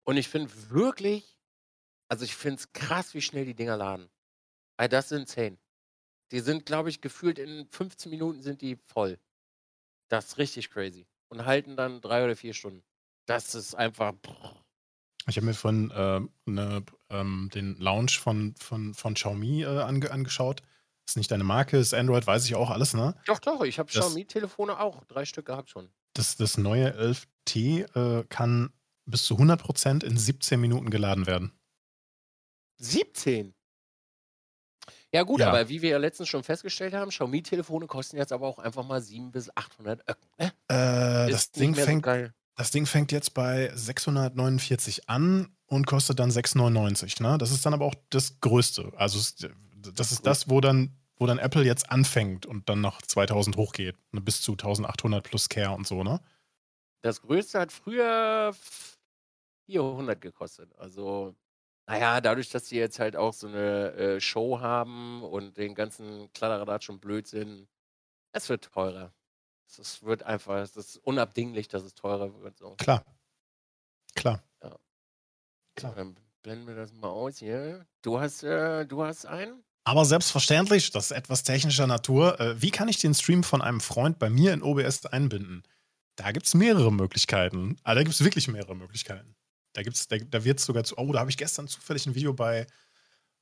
Und 0.05 0.17
ich 0.17 0.29
finde 0.29 0.51
wirklich, 0.71 1.39
also 2.09 2.25
ich 2.25 2.35
finde 2.37 2.57
es 2.61 2.73
krass, 2.73 3.15
wie 3.15 3.23
schnell 3.23 3.45
die 3.45 3.55
Dinger 3.55 3.77
laden. 3.77 4.11
Also 4.77 4.89
das 4.91 5.13
ist 5.13 5.19
insane. 5.19 5.59
Die 6.33 6.41
sind, 6.41 6.67
glaube 6.67 6.91
ich, 6.91 7.01
gefühlt 7.01 7.39
in 7.39 7.67
15 7.69 8.11
Minuten 8.11 8.43
sind 8.43 8.63
die 8.63 8.77
voll. 8.77 9.19
Das 10.11 10.27
ist 10.27 10.39
richtig 10.39 10.71
crazy. 10.71 11.07
Und 11.29 11.47
halten 11.47 11.77
dann 11.77 12.01
drei 12.01 12.25
oder 12.25 12.37
vier 12.37 12.53
Stunden. 12.53 12.83
Das 13.27 13.55
ist 13.55 13.75
einfach. 13.75 14.13
Ich 15.29 15.37
habe 15.37 15.47
mir 15.47 15.55
von 15.55 15.91
äh, 15.93 16.21
ne, 16.51 16.85
ähm, 17.09 17.49
den 17.55 17.77
Launch 17.77 18.19
von, 18.19 18.55
von, 18.57 18.93
von 18.93 19.15
Xiaomi 19.15 19.63
äh, 19.63 19.67
ange 19.67 20.11
angeschaut. 20.11 20.63
Ist 21.07 21.17
nicht 21.17 21.31
deine 21.31 21.45
Marke, 21.45 21.77
ist 21.77 21.95
Android, 21.95 22.27
weiß 22.27 22.45
ich 22.47 22.57
auch 22.57 22.71
alles, 22.71 22.95
ne? 22.95 23.15
Doch, 23.27 23.39
doch, 23.39 23.63
ich 23.63 23.79
habe 23.79 23.89
Xiaomi-Telefone 23.89 24.79
auch. 24.81 25.05
Drei 25.05 25.25
Stück 25.25 25.47
gehabt 25.47 25.71
schon. 25.71 25.89
Das, 26.15 26.37
das 26.37 26.59
neue 26.59 26.91
11T 27.47 28.21
äh, 28.21 28.25
kann 28.29 28.73
bis 29.07 29.25
zu 29.25 29.37
100% 29.37 30.05
in 30.05 30.17
17 30.17 30.61
Minuten 30.61 30.91
geladen 30.91 31.27
werden. 31.27 31.53
17. 32.79 33.55
Ja, 35.13 35.25
gut, 35.25 35.41
Ja. 35.41 35.49
aber 35.49 35.69
wie 35.69 35.83
wir 35.83 35.91
ja 35.91 35.99
letztens 35.99 36.29
schon 36.29 36.45
festgestellt 36.45 36.95
haben, 36.95 37.11
Xiaomi-Telefone 37.11 37.87
kosten 37.87 38.17
jetzt 38.17 38.33
aber 38.33 38.47
auch 38.47 38.59
einfach 38.59 38.87
mal 38.87 39.01
700 39.01 39.33
bis 39.33 39.57
800 39.57 40.09
Öcken. 40.09 40.27
Ne? 40.39 40.53
Äh, 40.69 41.31
das, 41.31 41.51
Ding 41.51 41.75
so 41.75 41.83
fängt, 41.83 42.05
geil. 42.05 42.33
das 42.57 42.71
Ding 42.71 42.87
fängt 42.87 43.11
jetzt 43.11 43.35
bei 43.35 43.71
649 43.75 45.09
an 45.09 45.49
und 45.67 45.87
kostet 45.87 46.19
dann 46.21 46.31
699. 46.31 47.21
Ne? 47.21 47.39
Das 47.39 47.51
ist 47.51 47.67
dann 47.67 47.75
aber 47.75 47.87
auch 47.87 47.95
das 48.11 48.41
Größte. 48.41 48.93
Also 48.97 49.19
das 49.95 50.13
ist 50.13 50.27
das, 50.27 50.49
wo 50.49 50.61
dann, 50.61 50.97
wo 51.17 51.27
dann 51.27 51.39
Apple 51.39 51.65
jetzt 51.65 51.91
anfängt 51.91 52.47
und 52.47 52.69
dann 52.69 52.81
nach 52.81 53.03
2000 53.03 53.57
hochgeht. 53.57 53.97
Ne? 54.13 54.21
Bis 54.21 54.43
zu 54.43 54.53
1800 54.53 55.25
plus 55.25 55.49
Care 55.49 55.73
und 55.75 55.87
so, 55.87 56.05
ne? 56.05 56.21
Das 57.03 57.23
größte 57.23 57.59
hat 57.59 57.73
früher 57.73 58.55
400 59.67 60.21
gekostet. 60.21 60.71
Also, 60.79 61.35
naja, 61.91 62.21
dadurch, 62.21 62.51
dass 62.51 62.65
die 62.65 62.77
jetzt 62.77 63.01
halt 63.01 63.17
auch 63.17 63.33
so 63.33 63.49
eine 63.49 63.93
äh, 63.95 64.21
Show 64.21 64.61
haben 64.61 65.25
und 65.25 65.57
den 65.57 65.75
ganzen 65.75 66.33
Kladderadatsch 66.33 66.89
und 66.89 67.01
Blödsinn, 67.01 67.67
es 68.33 68.49
wird 68.49 68.71
teurer. 68.73 69.13
Es 69.67 70.03
wird 70.03 70.23
einfach, 70.23 70.59
es 70.59 70.77
ist 70.77 70.97
unabdinglich, 70.99 71.67
dass 71.67 71.83
es 71.83 71.95
teurer 71.95 72.41
wird. 72.43 72.59
So. 72.59 72.77
Klar. 72.77 73.05
Klar. 74.15 74.43
So, 74.63 75.89
Dann 75.97 76.17
blenden 76.43 76.69
wir 76.69 76.77
das 76.77 76.93
mal 76.93 77.09
aus 77.09 77.39
hier. 77.39 77.87
Du 78.03 78.21
hast, 78.21 78.45
äh, 78.45 78.87
du 78.87 79.03
hast 79.03 79.27
einen? 79.27 79.65
Aber 79.85 80.05
selbstverständlich, 80.05 80.93
das 80.93 81.11
ist 81.11 81.17
etwas 81.17 81.43
technischer 81.43 81.89
Natur. 81.89 82.39
Äh, 82.39 82.63
wie 82.63 82.71
kann 82.71 82.89
ich 82.89 82.99
den 82.99 83.15
Stream 83.15 83.43
von 83.43 83.63
einem 83.63 83.81
Freund 83.81 84.19
bei 84.19 84.31
mir 84.31 84.53
in 84.53 84.63
OBS 84.63 85.07
einbinden? 85.07 85.65
Da 86.15 86.31
gibt 86.31 86.47
es 86.47 86.55
mehrere 86.55 86.93
Möglichkeiten. 86.93 87.79
Ah, 87.83 87.95
da 87.95 88.03
gibt 88.03 88.15
es 88.15 88.23
wirklich 88.23 88.47
mehrere 88.47 88.77
Möglichkeiten. 88.77 89.35
Da 89.73 89.83
gibt's, 89.83 90.09
da, 90.09 90.17
da 90.19 90.45
wird 90.45 90.59
es 90.59 90.65
sogar 90.65 90.85
zu. 90.85 90.99
Oh, 90.99 91.13
da 91.13 91.21
habe 91.21 91.31
ich 91.31 91.37
gestern 91.37 91.69
zufällig 91.69 92.07
ein 92.07 92.15
Video 92.15 92.33
bei 92.33 92.67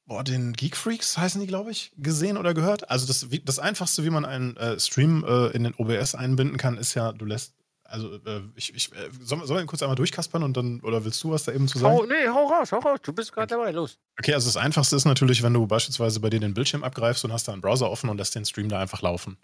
boah, 0.08 0.24
den 0.24 0.54
Geek 0.54 0.76
Freaks, 0.76 1.18
heißen 1.18 1.40
die, 1.40 1.46
glaube 1.46 1.70
ich, 1.70 1.92
gesehen 1.96 2.36
oder 2.38 2.54
gehört. 2.54 2.90
Also 2.90 3.06
das, 3.06 3.26
das 3.44 3.58
Einfachste, 3.58 4.04
wie 4.04 4.10
man 4.10 4.24
einen 4.24 4.56
äh, 4.56 4.80
Stream 4.80 5.24
äh, 5.24 5.48
in 5.48 5.64
den 5.64 5.74
OBS 5.74 6.14
einbinden 6.14 6.56
kann, 6.56 6.78
ist 6.78 6.94
ja, 6.94 7.12
du 7.12 7.24
lässt. 7.24 7.54
Also, 7.84 8.16
äh, 8.16 8.42
ich, 8.54 8.74
ich, 8.74 8.92
äh, 8.92 9.08
sollen 9.20 9.46
soll 9.46 9.56
wir 9.56 9.62
ihn 9.62 9.66
kurz 9.66 9.82
einmal 9.82 9.96
durchkaspern 9.96 10.42
und 10.42 10.56
dann, 10.56 10.80
oder 10.80 11.04
willst 11.04 11.22
du 11.24 11.30
was 11.30 11.44
da 11.44 11.52
eben 11.52 11.68
zu 11.68 11.78
sagen? 11.78 11.96
Hau, 11.96 12.04
nee, 12.04 12.28
hau 12.28 12.46
raus, 12.46 12.72
hau 12.72 12.78
raus. 12.78 12.98
Du 13.02 13.12
bist 13.12 13.32
gerade 13.32 13.46
dabei, 13.46 13.70
los. 13.70 13.98
Okay, 14.18 14.34
also 14.34 14.46
das 14.46 14.58
Einfachste 14.58 14.96
ist 14.96 15.06
natürlich, 15.06 15.42
wenn 15.42 15.54
du 15.54 15.66
beispielsweise 15.66 16.20
bei 16.20 16.28
dir 16.28 16.40
den 16.40 16.52
Bildschirm 16.52 16.84
abgreifst 16.84 17.24
und 17.24 17.32
hast 17.32 17.48
da 17.48 17.52
einen 17.52 17.62
Browser 17.62 17.90
offen 17.90 18.10
und 18.10 18.18
lässt 18.18 18.34
den 18.34 18.44
Stream 18.44 18.68
da 18.68 18.78
einfach 18.78 19.00
laufen. 19.00 19.38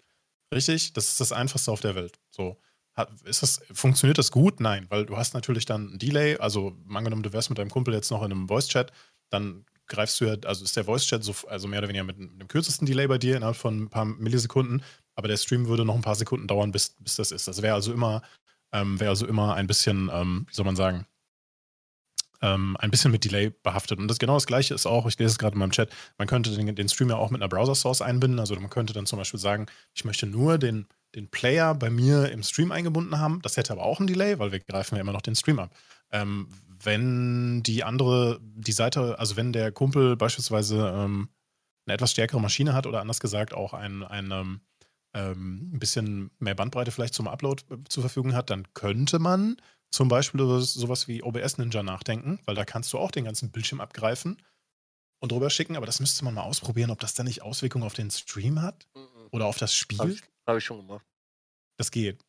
Richtig? 0.53 0.93
Das 0.93 1.09
ist 1.09 1.19
das 1.19 1.31
Einfachste 1.31 1.71
auf 1.71 1.81
der 1.81 1.95
Welt. 1.95 2.19
So. 2.29 2.57
Das, 2.95 3.61
funktioniert 3.73 4.17
das 4.17 4.31
gut? 4.31 4.61
Nein, 4.61 4.85
weil 4.89 5.05
du 5.05 5.17
hast 5.17 5.33
natürlich 5.33 5.65
dann 5.65 5.93
ein 5.93 5.99
Delay. 5.99 6.37
Also, 6.37 6.77
angenommen, 6.89 7.23
du 7.23 7.33
wärst 7.33 7.49
mit 7.49 7.59
deinem 7.59 7.69
Kumpel 7.69 7.93
jetzt 7.93 8.09
noch 8.09 8.23
in 8.23 8.31
einem 8.31 8.47
Voice-Chat, 8.47 8.91
dann 9.29 9.65
greifst 9.87 10.19
du 10.21 10.25
ja, 10.25 10.35
also 10.45 10.63
ist 10.63 10.75
der 10.77 10.85
Voice-Chat 10.85 11.23
so, 11.23 11.35
also 11.47 11.67
mehr 11.67 11.79
oder 11.79 11.89
weniger 11.89 12.03
mit, 12.03 12.17
mit 12.17 12.41
dem 12.41 12.47
kürzesten 12.47 12.85
Delay 12.85 13.07
bei 13.07 13.17
dir 13.17 13.35
innerhalb 13.35 13.57
von 13.57 13.83
ein 13.83 13.89
paar 13.89 14.05
Millisekunden, 14.05 14.83
aber 15.15 15.27
der 15.27 15.37
Stream 15.37 15.67
würde 15.67 15.85
noch 15.85 15.95
ein 15.95 16.01
paar 16.01 16.15
Sekunden 16.15 16.47
dauern, 16.47 16.71
bis, 16.71 16.95
bis 16.99 17.17
das 17.17 17.31
ist. 17.31 17.47
Das 17.47 17.61
wäre 17.61 17.75
also 17.75 17.93
immer, 17.93 18.21
ähm, 18.71 18.99
wäre 18.99 19.09
also 19.09 19.27
immer 19.27 19.55
ein 19.55 19.67
bisschen, 19.67 20.09
ähm, 20.13 20.45
wie 20.47 20.53
soll 20.53 20.65
man 20.65 20.75
sagen, 20.75 21.05
ähm, 22.41 22.75
ein 22.79 22.91
bisschen 22.91 23.11
mit 23.11 23.23
Delay 23.23 23.51
behaftet. 23.63 23.99
Und 23.99 24.07
das 24.07 24.19
genau 24.19 24.35
das 24.35 24.45
gleiche 24.45 24.73
ist 24.73 24.85
auch, 24.85 25.05
ich 25.07 25.17
lese 25.17 25.31
es 25.31 25.37
gerade 25.37 25.53
in 25.53 25.59
meinem 25.59 25.71
Chat, 25.71 25.89
man 26.17 26.27
könnte 26.27 26.51
den, 26.51 26.75
den 26.75 26.89
Stream 26.89 27.09
ja 27.09 27.15
auch 27.15 27.31
mit 27.31 27.41
einer 27.41 27.49
Browser-Source 27.49 28.01
einbinden. 28.01 28.39
Also 28.39 28.55
man 28.55 28.69
könnte 28.69 28.93
dann 28.93 29.05
zum 29.05 29.19
Beispiel 29.19 29.39
sagen, 29.39 29.67
ich 29.93 30.05
möchte 30.05 30.25
nur 30.25 30.57
den, 30.57 30.87
den 31.15 31.29
Player 31.29 31.73
bei 31.73 31.89
mir 31.89 32.31
im 32.31 32.43
Stream 32.43 32.71
eingebunden 32.71 33.19
haben. 33.19 33.41
Das 33.41 33.57
hätte 33.57 33.73
aber 33.73 33.83
auch 33.83 33.99
ein 33.99 34.07
Delay, 34.07 34.37
weil 34.37 34.51
wir 34.51 34.59
greifen 34.59 34.95
ja 34.95 35.01
immer 35.01 35.13
noch 35.13 35.21
den 35.21 35.35
Stream 35.35 35.59
ab. 35.59 35.73
Ähm, 36.11 36.47
wenn 36.83 37.63
die 37.63 37.83
andere, 37.83 38.39
die 38.41 38.71
Seite, 38.71 39.17
also 39.17 39.37
wenn 39.37 39.53
der 39.53 39.71
Kumpel 39.71 40.15
beispielsweise 40.15 40.93
ähm, 40.95 41.29
eine 41.85 41.93
etwas 41.93 42.11
stärkere 42.11 42.41
Maschine 42.41 42.73
hat 42.73 42.85
oder 42.85 43.01
anders 43.01 43.19
gesagt 43.19 43.53
auch 43.53 43.73
ein, 43.73 44.03
ein, 44.03 44.31
ähm, 44.31 44.61
ähm 45.13 45.79
bisschen 45.79 46.31
mehr 46.39 46.55
Bandbreite 46.55 46.91
vielleicht 46.91 47.13
zum 47.13 47.27
Upload 47.27 47.63
äh, 47.71 47.77
zur 47.87 48.03
Verfügung 48.03 48.33
hat, 48.33 48.49
dann 48.49 48.67
könnte 48.73 49.19
man 49.19 49.57
zum 49.91 50.09
Beispiel 50.09 50.41
über 50.41 50.59
sowas 50.59 51.07
wie 51.07 51.23
OBS 51.23 51.57
Ninja 51.57 51.81
nachdenken, 51.81 52.39
weil 52.45 52.55
da 52.55 52.65
kannst 52.65 52.91
du 52.91 52.99
auch 52.99 53.11
den 53.11 53.25
ganzen 53.25 53.51
Bildschirm 53.51 53.79
abgreifen 53.79 54.41
und 55.19 55.31
drüber 55.31 55.49
schicken, 55.49 55.77
aber 55.77 55.85
das 55.85 55.99
müsste 56.01 56.25
man 56.25 56.33
mal 56.33 56.43
ausprobieren, 56.43 56.91
ob 56.91 56.99
das 56.99 57.13
dann 57.13 57.27
nicht 57.27 57.41
Auswirkungen 57.41 57.85
auf 57.85 57.93
den 57.93 58.11
Stream 58.11 58.61
hat 58.61 58.87
mhm. 58.95 59.29
oder 59.31 59.45
auf 59.45 59.57
das 59.57 59.73
Spiel. 59.73 60.17
Habe 60.47 60.59
ich, 60.59 60.63
schon 60.63 60.85
gemacht. 60.85 61.05
Das 61.77 61.91
geht. 61.91 62.23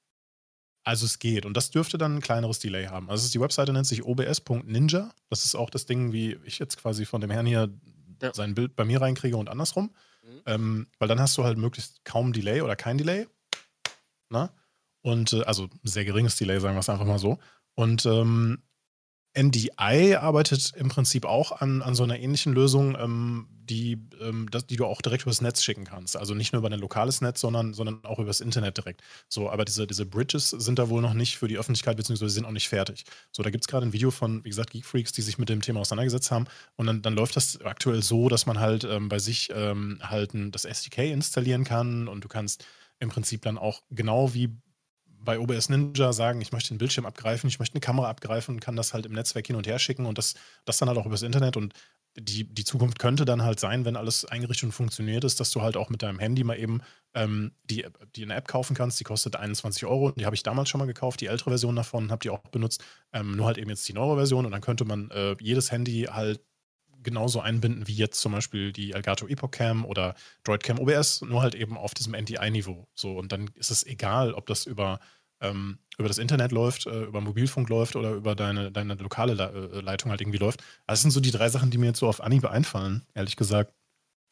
Also 0.85 1.05
es 1.05 1.19
geht. 1.19 1.45
Und 1.45 1.57
das 1.57 1.71
dürfte 1.71 1.99
dann 1.99 2.17
ein 2.17 2.21
kleineres 2.21 2.61
Delay 2.61 2.87
haben. 2.87 3.11
Also 3.11 3.29
die 3.31 3.41
Webseite 3.41 3.73
nennt 3.73 3.87
sich 3.87 4.05
obs.ninja. 4.05 5.13
Das 5.29 5.45
ist 5.45 5.55
auch 5.55 5.69
das 5.71 5.87
Ding, 5.87 6.13
wie 6.13 6.39
ich 6.45 6.59
jetzt 6.59 6.77
quasi 6.79 7.05
von 7.05 7.21
dem 7.21 7.31
Herrn 7.31 7.47
hier 7.47 7.71
ja. 8.23 8.33
sein 8.33 8.55
Bild 8.55 8.77
bei 8.77 8.85
mir 8.85 9.01
reinkriege 9.01 9.37
und 9.37 9.49
andersrum. 9.49 9.93
Mhm. 10.23 10.43
Ähm, 10.47 10.87
weil 10.99 11.09
dann 11.09 11.21
hast 11.21 11.37
du 11.37 11.45
halt 11.45 11.59
möglichst 11.59 12.05
kaum 12.05 12.33
Delay 12.33 12.61
oder 12.61 12.77
kein 12.77 12.99
Delay. 12.99 13.27
Na? 14.31 14.53
Und 15.03 15.33
äh, 15.33 15.43
also 15.43 15.69
sehr 15.83 16.05
geringes 16.05 16.37
Delay, 16.37 16.61
sagen 16.61 16.77
wir 16.77 16.81
es 16.81 16.89
einfach 16.89 17.05
mal 17.05 17.19
so. 17.19 17.39
Und 17.75 18.07
ähm, 18.07 18.63
NDI 19.37 20.17
arbeitet 20.17 20.73
im 20.77 20.89
Prinzip 20.89 21.27
auch 21.27 21.53
an, 21.53 21.83
an 21.83 21.95
so 21.95 22.05
einer 22.05 22.19
ähnlichen 22.19 22.55
Lösung, 22.55 22.97
ähm, 22.99 23.47
die, 23.69 23.99
ähm, 24.21 24.49
das, 24.51 24.67
die 24.67 24.77
du 24.77 24.87
auch 24.87 25.03
direkt 25.03 25.25
übers 25.25 25.41
Netz 25.41 25.63
schicken 25.63 25.85
kannst. 25.85 26.17
Also 26.17 26.35
nicht 26.35 26.53
nur 26.53 26.61
über 26.61 26.71
ein 26.71 26.79
lokales 26.79 27.21
Netz, 27.21 27.41
sondern, 27.41 27.75
sondern 27.75 28.05
auch 28.05 28.19
übers 28.19 28.41
Internet 28.41 28.79
direkt. 28.79 29.03
So, 29.29 29.51
aber 29.51 29.65
diese, 29.65 29.87
diese 29.87 30.07
Bridges 30.07 30.51
sind 30.51 30.79
da 30.79 30.89
wohl 30.89 31.03
noch 31.03 31.15
nicht 31.15 31.37
für 31.37 31.49
die 31.49 31.59
Öffentlichkeit, 31.59 31.97
beziehungsweise 31.97 32.31
sind 32.31 32.47
auch 32.47 32.53
nicht 32.53 32.69
fertig. 32.69 33.05
So, 33.31 33.43
da 33.43 33.51
gibt 33.51 33.65
es 33.65 33.69
gerade 33.69 33.87
ein 33.87 33.93
Video 33.93 34.11
von, 34.11 34.43
wie 34.45 34.49
gesagt, 34.49 34.71
Geekfreaks, 34.71 35.13
die 35.13 35.23
sich 35.23 35.37
mit 35.39 35.49
dem 35.49 35.61
Thema 35.61 35.81
auseinandergesetzt 35.81 36.31
haben. 36.31 36.47
Und 36.77 36.87
dann, 36.87 37.03
dann 37.03 37.15
läuft 37.15 37.37
das 37.37 37.61
aktuell 37.63 38.03
so, 38.03 38.29
dass 38.29 38.47
man 38.47 38.59
halt 38.59 38.85
ähm, 38.85 39.09
bei 39.09 39.19
sich 39.19 39.51
ähm, 39.55 39.99
halt 40.03 40.31
das 40.35 40.65
SDK 40.65 41.13
installieren 41.13 41.65
kann 41.65 42.09
und 42.09 42.25
du 42.25 42.29
kannst 42.29 42.65
im 42.99 43.11
Prinzip 43.11 43.43
dann 43.43 43.59
auch 43.59 43.83
genau 43.91 44.33
wie 44.33 44.51
bei 45.27 45.39
OBS 45.39 45.69
Ninja 45.69 46.15
sagen, 46.15 46.41
ich 46.41 46.53
möchte 46.53 46.73
den 46.73 46.79
Bildschirm 46.79 47.05
abgreifen, 47.05 47.49
ich 47.49 47.59
möchte 47.59 47.75
eine 47.75 47.81
Kamera 47.81 48.09
abgreifen 48.09 48.55
und 48.55 48.61
kann 48.61 48.77
das 48.77 48.95
halt 48.95 49.05
im 49.05 49.13
Netzwerk 49.13 49.47
hin 49.47 49.57
und 49.57 49.67
her 49.67 49.79
schicken 49.79 50.07
und 50.07 50.17
das, 50.17 50.35
das 50.65 50.79
dann 50.79 50.89
halt 50.89 50.97
auch 50.97 51.05
übers 51.05 51.23
Internet. 51.23 51.59
Und 51.59 51.75
die, 52.19 52.45
die 52.45 52.65
Zukunft 52.65 52.99
könnte 52.99 53.27
dann 53.27 53.43
halt 53.43 53.61
sein, 53.61 53.85
wenn 53.85 53.97
alles 53.97 54.25
eingerichtet 54.25 54.65
und 54.65 54.73
funktioniert 54.73 55.25
ist, 55.25 55.39
dass 55.39 55.51
du 55.51 55.61
halt 55.61 55.77
auch 55.77 55.91
mit 55.91 56.03
deinem 56.03 56.19
Handy 56.19 56.45
mal 56.45 56.59
eben 56.59 56.81
ähm, 57.15 57.53
die, 57.65 57.85
die 58.15 58.23
eine 58.23 58.35
App 58.35 58.49
kaufen 58.49 58.75
kannst, 58.75 58.99
die 59.01 59.05
kostet 59.05 59.37
21 59.37 59.85
Euro. 59.85 60.13
Die 60.13 60.25
habe 60.25 60.35
ich 60.35 60.43
damals 60.43 60.71
schon 60.71 60.79
mal 60.79 60.87
gekauft, 60.87 61.21
die 61.21 61.27
ältere 61.27 61.51
Version 61.51 61.77
davon, 61.77 62.11
habe 62.11 62.23
die 62.23 62.31
auch 62.31 62.41
benutzt. 62.49 62.83
Ähm, 63.13 63.33
nur 63.33 63.47
halt 63.47 63.59
eben 63.59 63.69
jetzt 63.69 63.87
die 63.89 63.93
neuere 63.93 64.17
Version 64.17 64.47
und 64.47 64.53
dann 64.53 64.63
könnte 64.63 64.87
man 64.87 65.11
äh, 65.11 65.37
jedes 65.41 65.71
Handy 65.71 66.09
halt 66.11 66.41
genauso 67.07 67.41
einbinden 67.41 67.87
wie 67.87 67.95
jetzt 67.95 68.21
zum 68.21 68.33
Beispiel 68.33 68.73
die 68.73 68.93
Elgato 68.93 69.29
Epoch 69.29 69.53
Cam 69.53 69.85
oder 69.85 70.15
Droidcam 70.43 70.79
OBS, 70.81 71.23
nur 71.23 71.41
halt 71.41 71.55
eben 71.55 71.79
auf 71.79 71.95
diesem 71.95 72.15
NDI-Niveau. 72.15 72.89
So, 72.95 73.17
und 73.17 73.33
dann 73.33 73.49
ist 73.55 73.71
es 73.71 73.87
egal, 73.87 74.35
ob 74.35 74.47
das 74.47 74.67
über 74.67 74.99
ähm, 75.41 75.79
über 75.99 76.09
das 76.09 76.19
Internet 76.19 76.53
läuft, 76.53 76.87
äh, 76.87 77.05
über 77.05 77.21
Mobilfunk 77.21 77.69
läuft 77.69 77.97
oder 77.97 78.13
über 78.13 78.35
deine, 78.35 78.71
deine 78.71 78.95
lokale 78.95 79.35
Le 79.35 79.71
äh, 79.73 79.81
Leitung 79.81 80.11
halt 80.11 80.21
irgendwie 80.21 80.39
läuft. 80.39 80.61
Also 80.87 80.99
das 80.99 81.03
sind 81.03 81.11
so 81.11 81.21
die 81.21 81.31
drei 81.31 81.49
Sachen, 81.49 81.71
die 81.71 81.79
mir 81.79 81.87
jetzt 81.87 81.99
so 81.99 82.09
auf 82.09 82.21
Anhieb 82.21 82.45
einfallen, 82.45 83.05
ehrlich 83.15 83.37
gesagt. 83.37 83.73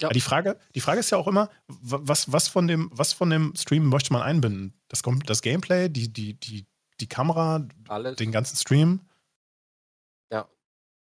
Ja. 0.00 0.08
Die, 0.08 0.20
Frage, 0.20 0.58
die 0.74 0.80
Frage 0.80 1.00
ist 1.00 1.10
ja 1.10 1.18
auch 1.18 1.28
immer, 1.28 1.50
was, 1.68 2.32
was, 2.32 2.48
von 2.48 2.66
dem, 2.66 2.90
was 2.92 3.12
von 3.12 3.30
dem 3.30 3.54
Stream 3.56 3.86
möchte 3.86 4.12
man 4.12 4.22
einbinden? 4.22 4.74
Das, 4.88 5.02
das 5.26 5.40
Gameplay, 5.40 5.88
die, 5.88 6.12
die, 6.12 6.34
die, 6.34 6.66
die 7.00 7.06
Kamera, 7.06 7.66
Alles. 7.88 8.16
den 8.16 8.32
ganzen 8.32 8.56
Stream? 8.56 9.00
Ja, 10.32 10.48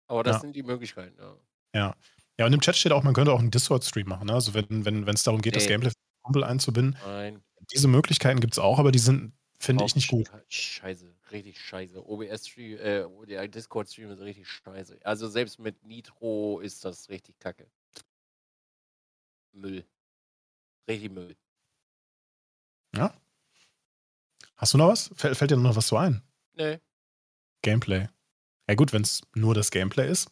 aber 0.06 0.22
das 0.22 0.36
ja. 0.36 0.40
sind 0.40 0.54
die 0.54 0.62
Möglichkeiten, 0.62 1.16
ja. 1.18 1.36
Ja. 1.74 1.96
Ja, 2.38 2.46
und 2.46 2.52
im 2.52 2.60
Chat 2.60 2.76
steht 2.76 2.92
auch, 2.92 3.02
man 3.02 3.14
könnte 3.14 3.32
auch 3.32 3.38
einen 3.38 3.50
Discord-Stream 3.50 4.08
machen. 4.08 4.26
Ne? 4.26 4.34
Also 4.34 4.52
wenn 4.52 4.64
es 4.64 4.84
wenn, 4.84 5.04
darum 5.24 5.40
geht, 5.40 5.54
nee. 5.54 5.58
das 5.58 5.68
Gameplay 5.68 5.90
für 5.90 5.96
Kumpel 6.22 6.44
einzubinden. 6.44 6.96
Nein. 7.04 7.42
Diese 7.72 7.88
Möglichkeiten 7.88 8.40
gibt 8.40 8.54
es 8.54 8.58
auch, 8.58 8.78
aber 8.78 8.92
die 8.92 8.98
sind 8.98 9.32
Finde 9.58 9.84
ich 9.84 9.94
nicht 9.94 10.08
gut. 10.08 10.30
Scheiße, 10.48 11.14
richtig 11.32 11.60
scheiße. 11.60 12.06
OBS-Stream, 12.06 12.78
äh, 12.78 13.26
der 13.26 13.48
Discord-Stream 13.48 14.10
ist 14.10 14.20
richtig 14.20 14.48
scheiße. 14.48 14.98
Also 15.02 15.28
selbst 15.28 15.58
mit 15.58 15.82
Nitro 15.84 16.60
ist 16.60 16.84
das 16.84 17.08
richtig 17.08 17.38
kacke. 17.38 17.66
Müll. 19.52 19.84
Richtig 20.88 21.10
Müll. 21.10 21.36
Ja. 22.94 23.14
Hast 24.56 24.74
du 24.74 24.78
noch 24.78 24.88
was? 24.88 25.10
Fällt, 25.14 25.36
fällt 25.36 25.50
dir 25.50 25.56
noch 25.56 25.76
was 25.76 25.88
so 25.88 25.96
ein? 25.96 26.22
Nee. 26.54 26.78
Gameplay. 27.62 28.08
Ja 28.68 28.74
gut, 28.74 28.92
wenn 28.92 29.02
es 29.02 29.22
nur 29.34 29.54
das 29.54 29.70
Gameplay 29.70 30.10
ist. 30.10 30.30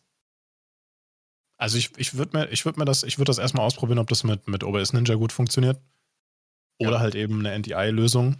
Also 1.56 1.78
ich, 1.78 1.96
ich 1.96 2.14
würde 2.14 2.36
mir, 2.36 2.50
ich 2.50 2.64
würd 2.64 2.76
mir 2.76 2.84
das, 2.84 3.04
ich 3.04 3.18
würde 3.18 3.30
das 3.30 3.38
erstmal 3.38 3.64
ausprobieren, 3.64 3.98
ob 3.98 4.08
das 4.08 4.24
mit, 4.24 4.48
mit 4.48 4.64
OBS 4.64 4.92
Ninja 4.92 5.14
gut 5.14 5.32
funktioniert. 5.32 5.80
Oder 6.78 6.92
ja. 6.92 7.00
halt 7.00 7.14
eben 7.14 7.38
eine 7.38 7.58
NDI-Lösung. 7.58 8.36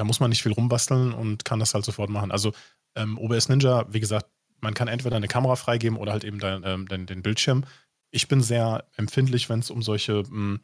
Da 0.00 0.04
muss 0.04 0.18
man 0.18 0.30
nicht 0.30 0.42
viel 0.42 0.52
rumbasteln 0.52 1.12
und 1.12 1.44
kann 1.44 1.60
das 1.60 1.74
halt 1.74 1.84
sofort 1.84 2.08
machen. 2.08 2.30
Also 2.30 2.54
ähm, 2.94 3.18
OBS 3.18 3.50
Ninja, 3.50 3.84
wie 3.92 4.00
gesagt, 4.00 4.30
man 4.62 4.72
kann 4.72 4.88
entweder 4.88 5.16
eine 5.16 5.28
Kamera 5.28 5.56
freigeben 5.56 5.98
oder 5.98 6.12
halt 6.12 6.24
eben 6.24 6.38
dein, 6.38 6.62
ähm, 6.64 6.88
den, 6.88 7.04
den, 7.04 7.20
Bildschirm. 7.20 7.64
Ich 8.10 8.26
bin 8.26 8.40
sehr 8.40 8.86
empfindlich, 8.96 9.50
wenn 9.50 9.58
es 9.58 9.70
um 9.70 9.82
solche 9.82 10.22
mh, 10.22 10.30
hm, 10.30 10.60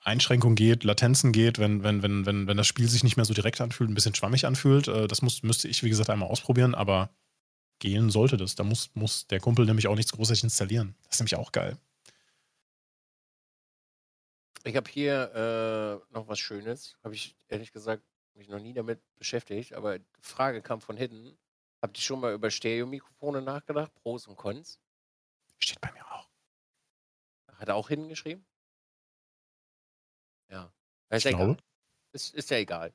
Einschränkungen 0.00 0.56
geht, 0.56 0.82
Latenzen 0.82 1.30
geht, 1.30 1.60
wenn, 1.60 1.84
wenn, 1.84 2.02
wenn, 2.02 2.26
wenn, 2.26 2.48
wenn 2.48 2.56
das 2.56 2.66
Spiel 2.66 2.88
sich 2.88 3.04
nicht 3.04 3.16
mehr 3.16 3.24
so 3.24 3.34
direkt 3.34 3.60
anfühlt, 3.60 3.88
ein 3.88 3.94
bisschen 3.94 4.16
schwammig 4.16 4.46
anfühlt. 4.46 4.88
Äh, 4.88 5.06
das 5.06 5.22
muss, 5.22 5.44
müsste 5.44 5.68
ich, 5.68 5.84
wie 5.84 5.88
gesagt, 5.88 6.10
einmal 6.10 6.28
ausprobieren, 6.28 6.74
aber 6.74 7.10
gehen 7.78 8.10
sollte 8.10 8.36
das. 8.36 8.56
Da 8.56 8.64
muss, 8.64 8.90
muss 8.94 9.28
der 9.28 9.38
Kumpel 9.38 9.64
nämlich 9.64 9.86
auch 9.86 9.94
nichts 9.94 10.10
großartig 10.10 10.42
installieren. 10.42 10.96
Das 11.04 11.14
ist 11.14 11.20
nämlich 11.20 11.36
auch 11.36 11.52
geil. 11.52 11.78
Ich 14.64 14.74
habe 14.74 14.90
hier 14.90 16.02
äh, 16.10 16.12
noch 16.12 16.26
was 16.26 16.40
Schönes. 16.40 16.96
Habe 17.04 17.14
ich 17.14 17.36
ehrlich 17.46 17.70
gesagt 17.70 18.02
mich 18.34 18.48
noch 18.48 18.60
nie 18.60 18.72
damit 18.72 19.00
beschäftigt, 19.16 19.72
aber 19.74 19.98
die 19.98 20.06
Frage 20.20 20.62
kam 20.62 20.80
von 20.80 20.96
hinten. 20.96 21.38
Habt 21.80 21.98
ihr 21.98 22.02
schon 22.02 22.20
mal 22.20 22.32
über 22.32 22.50
Stereo-Mikrofone 22.50 23.42
nachgedacht? 23.42 23.92
Pros 23.94 24.26
und 24.26 24.36
Cons? 24.36 24.80
Steht 25.58 25.80
bei 25.80 25.92
mir 25.92 26.06
auch. 26.12 26.28
Hat 27.54 27.68
er 27.68 27.76
auch 27.76 27.88
hingeschrieben? 27.88 28.44
Ja. 30.48 30.72
Ist 31.10 31.26
ich 31.26 31.36
glaube. 31.36 31.56
Ist, 32.12 32.34
ist 32.34 32.50
ja 32.50 32.58
egal. 32.58 32.94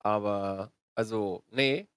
Aber, 0.00 0.72
also, 0.94 1.44
nee. 1.50 1.88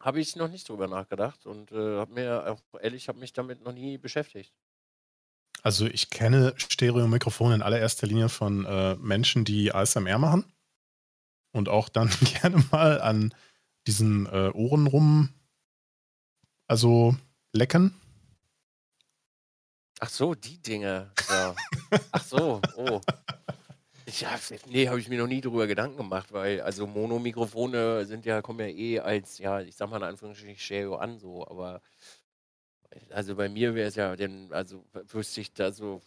Habe 0.00 0.20
ich 0.20 0.36
noch 0.36 0.48
nicht 0.48 0.68
drüber 0.68 0.86
nachgedacht 0.86 1.46
und 1.46 1.72
äh, 1.72 1.98
habe 1.98 2.12
mir 2.12 2.52
auch 2.52 2.80
ehrlich, 2.80 3.08
habe 3.08 3.18
mich 3.18 3.32
damit 3.32 3.62
noch 3.62 3.72
nie 3.72 3.98
beschäftigt. 3.98 4.54
Also 5.62 5.86
ich 5.86 6.10
kenne 6.10 6.54
Stereo-Mikrofone 6.56 7.56
in 7.56 7.62
allererster 7.62 8.06
Linie 8.06 8.28
von 8.28 8.64
äh, 8.64 8.94
Menschen, 8.96 9.44
die 9.44 9.72
ASMR 9.72 10.18
machen 10.18 10.44
und 11.52 11.68
auch 11.68 11.88
dann 11.88 12.10
gerne 12.40 12.64
mal 12.70 13.00
an 13.00 13.34
diesen 13.86 14.26
äh, 14.26 14.50
Ohren 14.52 14.86
rum, 14.86 15.30
also 16.66 17.16
lecken. 17.52 17.94
Ach 20.00 20.10
so, 20.10 20.34
die 20.34 20.62
Dinge. 20.62 21.10
Ja. 21.28 21.54
Ach 22.12 22.22
so, 22.22 22.60
oh. 22.76 23.00
Ja, 24.20 24.38
nee, 24.66 24.88
habe 24.88 25.00
ich 25.00 25.08
mir 25.08 25.18
noch 25.18 25.26
nie 25.26 25.40
drüber 25.40 25.66
Gedanken 25.66 25.98
gemacht, 25.98 26.32
weil 26.32 26.62
also 26.62 26.86
Monomikrofone 26.86 28.06
sind 28.06 28.24
ja, 28.24 28.40
kommen 28.40 28.60
ja 28.60 28.66
eh 28.66 29.00
als, 29.00 29.38
ja, 29.38 29.60
ich 29.60 29.76
sag 29.76 29.90
mal 29.90 29.98
in 29.98 30.04
Anführungsstrichen 30.04 30.56
Stereo 30.56 30.96
an, 30.96 31.18
so, 31.18 31.46
aber 31.46 31.82
also 33.10 33.36
bei 33.36 33.48
mir 33.48 33.74
wäre 33.74 33.88
es 33.88 33.94
ja, 33.94 34.16
denn, 34.16 34.52
also 34.52 34.84
wüsste 34.92 35.40
ich 35.40 35.52
da 35.52 35.72
so, 35.72 36.02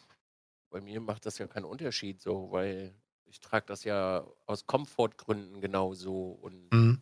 bei 0.69 0.81
mir 0.81 1.01
macht 1.01 1.25
das 1.25 1.37
ja 1.37 1.47
keinen 1.47 1.65
Unterschied 1.65 2.21
so, 2.21 2.51
weil 2.51 2.93
ich 3.25 3.39
trage 3.39 3.65
das 3.67 3.83
ja 3.83 4.25
aus 4.45 4.65
Komfortgründen 4.65 5.61
genauso 5.61 6.31
und 6.41 6.73
mhm. 6.73 7.01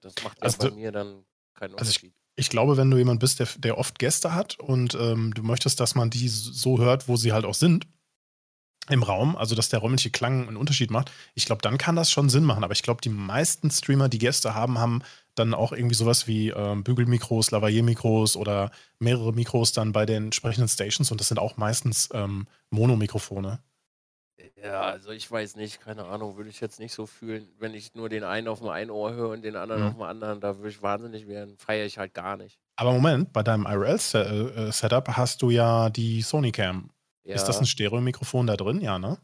das 0.00 0.14
macht 0.22 0.38
ja 0.38 0.44
also, 0.44 0.68
bei 0.68 0.74
mir 0.74 0.92
dann 0.92 1.24
keinen 1.54 1.72
Unterschied. 1.72 2.04
Also 2.04 2.06
ich, 2.36 2.46
ich, 2.46 2.50
glaube, 2.50 2.76
wenn 2.76 2.90
du 2.90 2.96
jemand 2.96 3.20
bist, 3.20 3.40
der, 3.40 3.48
der 3.58 3.78
oft 3.78 3.98
Gäste 3.98 4.34
hat 4.34 4.58
und 4.58 4.94
ähm, 4.94 5.32
du 5.34 5.42
möchtest, 5.42 5.80
dass 5.80 5.94
man 5.94 6.10
die 6.10 6.28
so 6.28 6.78
hört, 6.78 7.08
wo 7.08 7.16
sie 7.16 7.32
halt 7.32 7.44
auch 7.44 7.54
sind, 7.54 7.86
im 8.88 9.02
Raum, 9.02 9.36
also 9.36 9.54
dass 9.54 9.68
der 9.68 9.78
räumliche 9.78 10.10
Klang 10.10 10.48
einen 10.48 10.56
Unterschied 10.56 10.90
macht, 10.90 11.12
ich 11.34 11.46
glaube, 11.46 11.62
dann 11.62 11.78
kann 11.78 11.94
das 11.94 12.10
schon 12.10 12.28
Sinn 12.28 12.44
machen. 12.44 12.64
Aber 12.64 12.72
ich 12.72 12.82
glaube, 12.82 13.00
die 13.00 13.10
meisten 13.10 13.70
Streamer, 13.70 14.08
die 14.08 14.18
Gäste 14.18 14.54
haben, 14.54 14.78
haben 14.78 15.02
dann 15.34 15.54
auch 15.54 15.72
irgendwie 15.72 15.94
sowas 15.94 16.26
wie 16.26 16.50
ähm, 16.50 16.84
Bügelmikros, 16.84 17.50
Lavalier-Mikros 17.50 18.36
oder 18.36 18.70
mehrere 18.98 19.32
Mikros 19.32 19.72
dann 19.72 19.92
bei 19.92 20.06
den 20.06 20.24
entsprechenden 20.24 20.68
Stations 20.68 21.10
und 21.10 21.20
das 21.20 21.28
sind 21.28 21.38
auch 21.38 21.56
meistens 21.56 22.08
ähm, 22.12 22.46
Monomikrofone. 22.70 23.60
Ja, 24.62 24.82
also 24.82 25.10
ich 25.10 25.30
weiß 25.30 25.56
nicht, 25.56 25.80
keine 25.80 26.04
Ahnung, 26.04 26.36
würde 26.36 26.50
ich 26.50 26.60
jetzt 26.60 26.78
nicht 26.78 26.92
so 26.92 27.06
fühlen, 27.06 27.48
wenn 27.58 27.74
ich 27.74 27.94
nur 27.94 28.08
den 28.08 28.24
einen 28.24 28.48
auf 28.48 28.60
dem 28.60 28.68
einen 28.68 28.90
Ohr 28.90 29.12
höre 29.12 29.30
und 29.30 29.42
den 29.42 29.56
anderen 29.56 29.82
mhm. 29.82 29.88
auf 29.88 29.94
dem 29.94 30.02
anderen, 30.02 30.40
da 30.40 30.56
würde 30.58 30.68
ich 30.68 30.82
wahnsinnig 30.82 31.26
werden, 31.26 31.56
feiere 31.58 31.86
ich 31.86 31.98
halt 31.98 32.14
gar 32.14 32.36
nicht. 32.36 32.58
Aber 32.76 32.92
Moment, 32.92 33.32
bei 33.32 33.42
deinem 33.42 33.66
IRL-Setup 33.66 35.08
äh, 35.08 35.12
hast 35.12 35.42
du 35.42 35.50
ja 35.50 35.90
die 35.90 36.22
Sony 36.22 36.52
Cam. 36.52 36.90
Ja. 37.24 37.34
Ist 37.34 37.44
das 37.44 37.58
ein 37.58 37.66
Stereo-Mikrofon 37.66 38.46
da 38.46 38.56
drin? 38.56 38.80
Ja, 38.80 38.98
ne? 38.98 39.18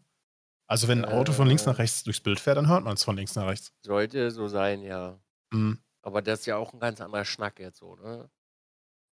Also 0.66 0.86
wenn 0.86 1.04
ein 1.04 1.10
Auto 1.10 1.32
von 1.32 1.48
links 1.48 1.66
nach 1.66 1.78
äh. 1.78 1.82
rechts 1.82 2.04
durchs 2.04 2.20
Bild 2.20 2.38
fährt, 2.38 2.58
dann 2.58 2.68
hört 2.68 2.84
man 2.84 2.94
es 2.94 3.02
von 3.02 3.16
links 3.16 3.34
nach 3.34 3.46
rechts. 3.46 3.72
Sollte 3.82 4.30
so 4.30 4.48
sein, 4.48 4.82
ja. 4.82 5.18
Mhm. 5.50 5.78
Aber 6.08 6.22
das 6.22 6.40
ist 6.40 6.46
ja 6.46 6.56
auch 6.56 6.72
ein 6.72 6.80
ganz 6.80 7.02
anderer 7.02 7.26
Schnack 7.26 7.60
jetzt 7.60 7.80
so, 7.80 7.94
ne? 7.96 8.30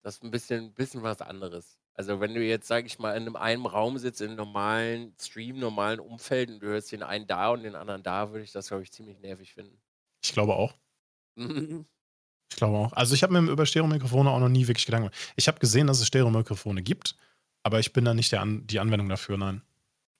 Das 0.02 0.14
ist 0.14 0.24
ein 0.24 0.30
bisschen, 0.30 0.72
bisschen 0.72 1.02
was 1.02 1.20
anderes. 1.20 1.78
Also 1.92 2.20
wenn 2.20 2.32
du 2.32 2.42
jetzt, 2.42 2.68
sag 2.68 2.86
ich 2.86 2.98
mal, 2.98 3.14
in 3.14 3.24
einem, 3.24 3.36
einem 3.36 3.66
Raum 3.66 3.98
sitzt, 3.98 4.22
in 4.22 4.28
einem 4.28 4.38
normalen 4.38 5.14
Stream, 5.20 5.58
normalen 5.58 6.00
Umfeld 6.00 6.48
und 6.48 6.60
du 6.60 6.68
hörst 6.68 6.90
den 6.92 7.02
einen 7.02 7.26
da 7.26 7.50
und 7.50 7.64
den 7.64 7.74
anderen 7.74 8.02
da, 8.02 8.32
würde 8.32 8.44
ich 8.44 8.52
das, 8.52 8.68
glaube 8.68 8.82
ich, 8.82 8.92
ziemlich 8.92 9.18
nervig 9.20 9.52
finden. 9.52 9.78
Ich 10.24 10.32
glaube 10.32 10.54
auch. 10.54 10.74
ich 11.36 12.56
glaube 12.56 12.78
auch. 12.78 12.94
Also 12.94 13.14
ich 13.14 13.22
habe 13.22 13.38
mir 13.38 13.50
über 13.50 13.66
Stereo-Mikrofone 13.66 14.30
auch 14.30 14.40
noch 14.40 14.48
nie 14.48 14.66
wirklich 14.66 14.86
Gedanken 14.86 15.10
gemacht. 15.10 15.32
Ich 15.36 15.48
habe 15.48 15.58
gesehen, 15.58 15.86
dass 15.86 16.00
es 16.00 16.06
Stereo-Mikrofone 16.06 16.82
gibt, 16.82 17.14
aber 17.62 17.78
ich 17.78 17.92
bin 17.92 18.06
da 18.06 18.14
nicht 18.14 18.32
der 18.32 18.40
An 18.40 18.66
die 18.66 18.80
Anwendung 18.80 19.10
dafür, 19.10 19.36
nein. 19.36 19.60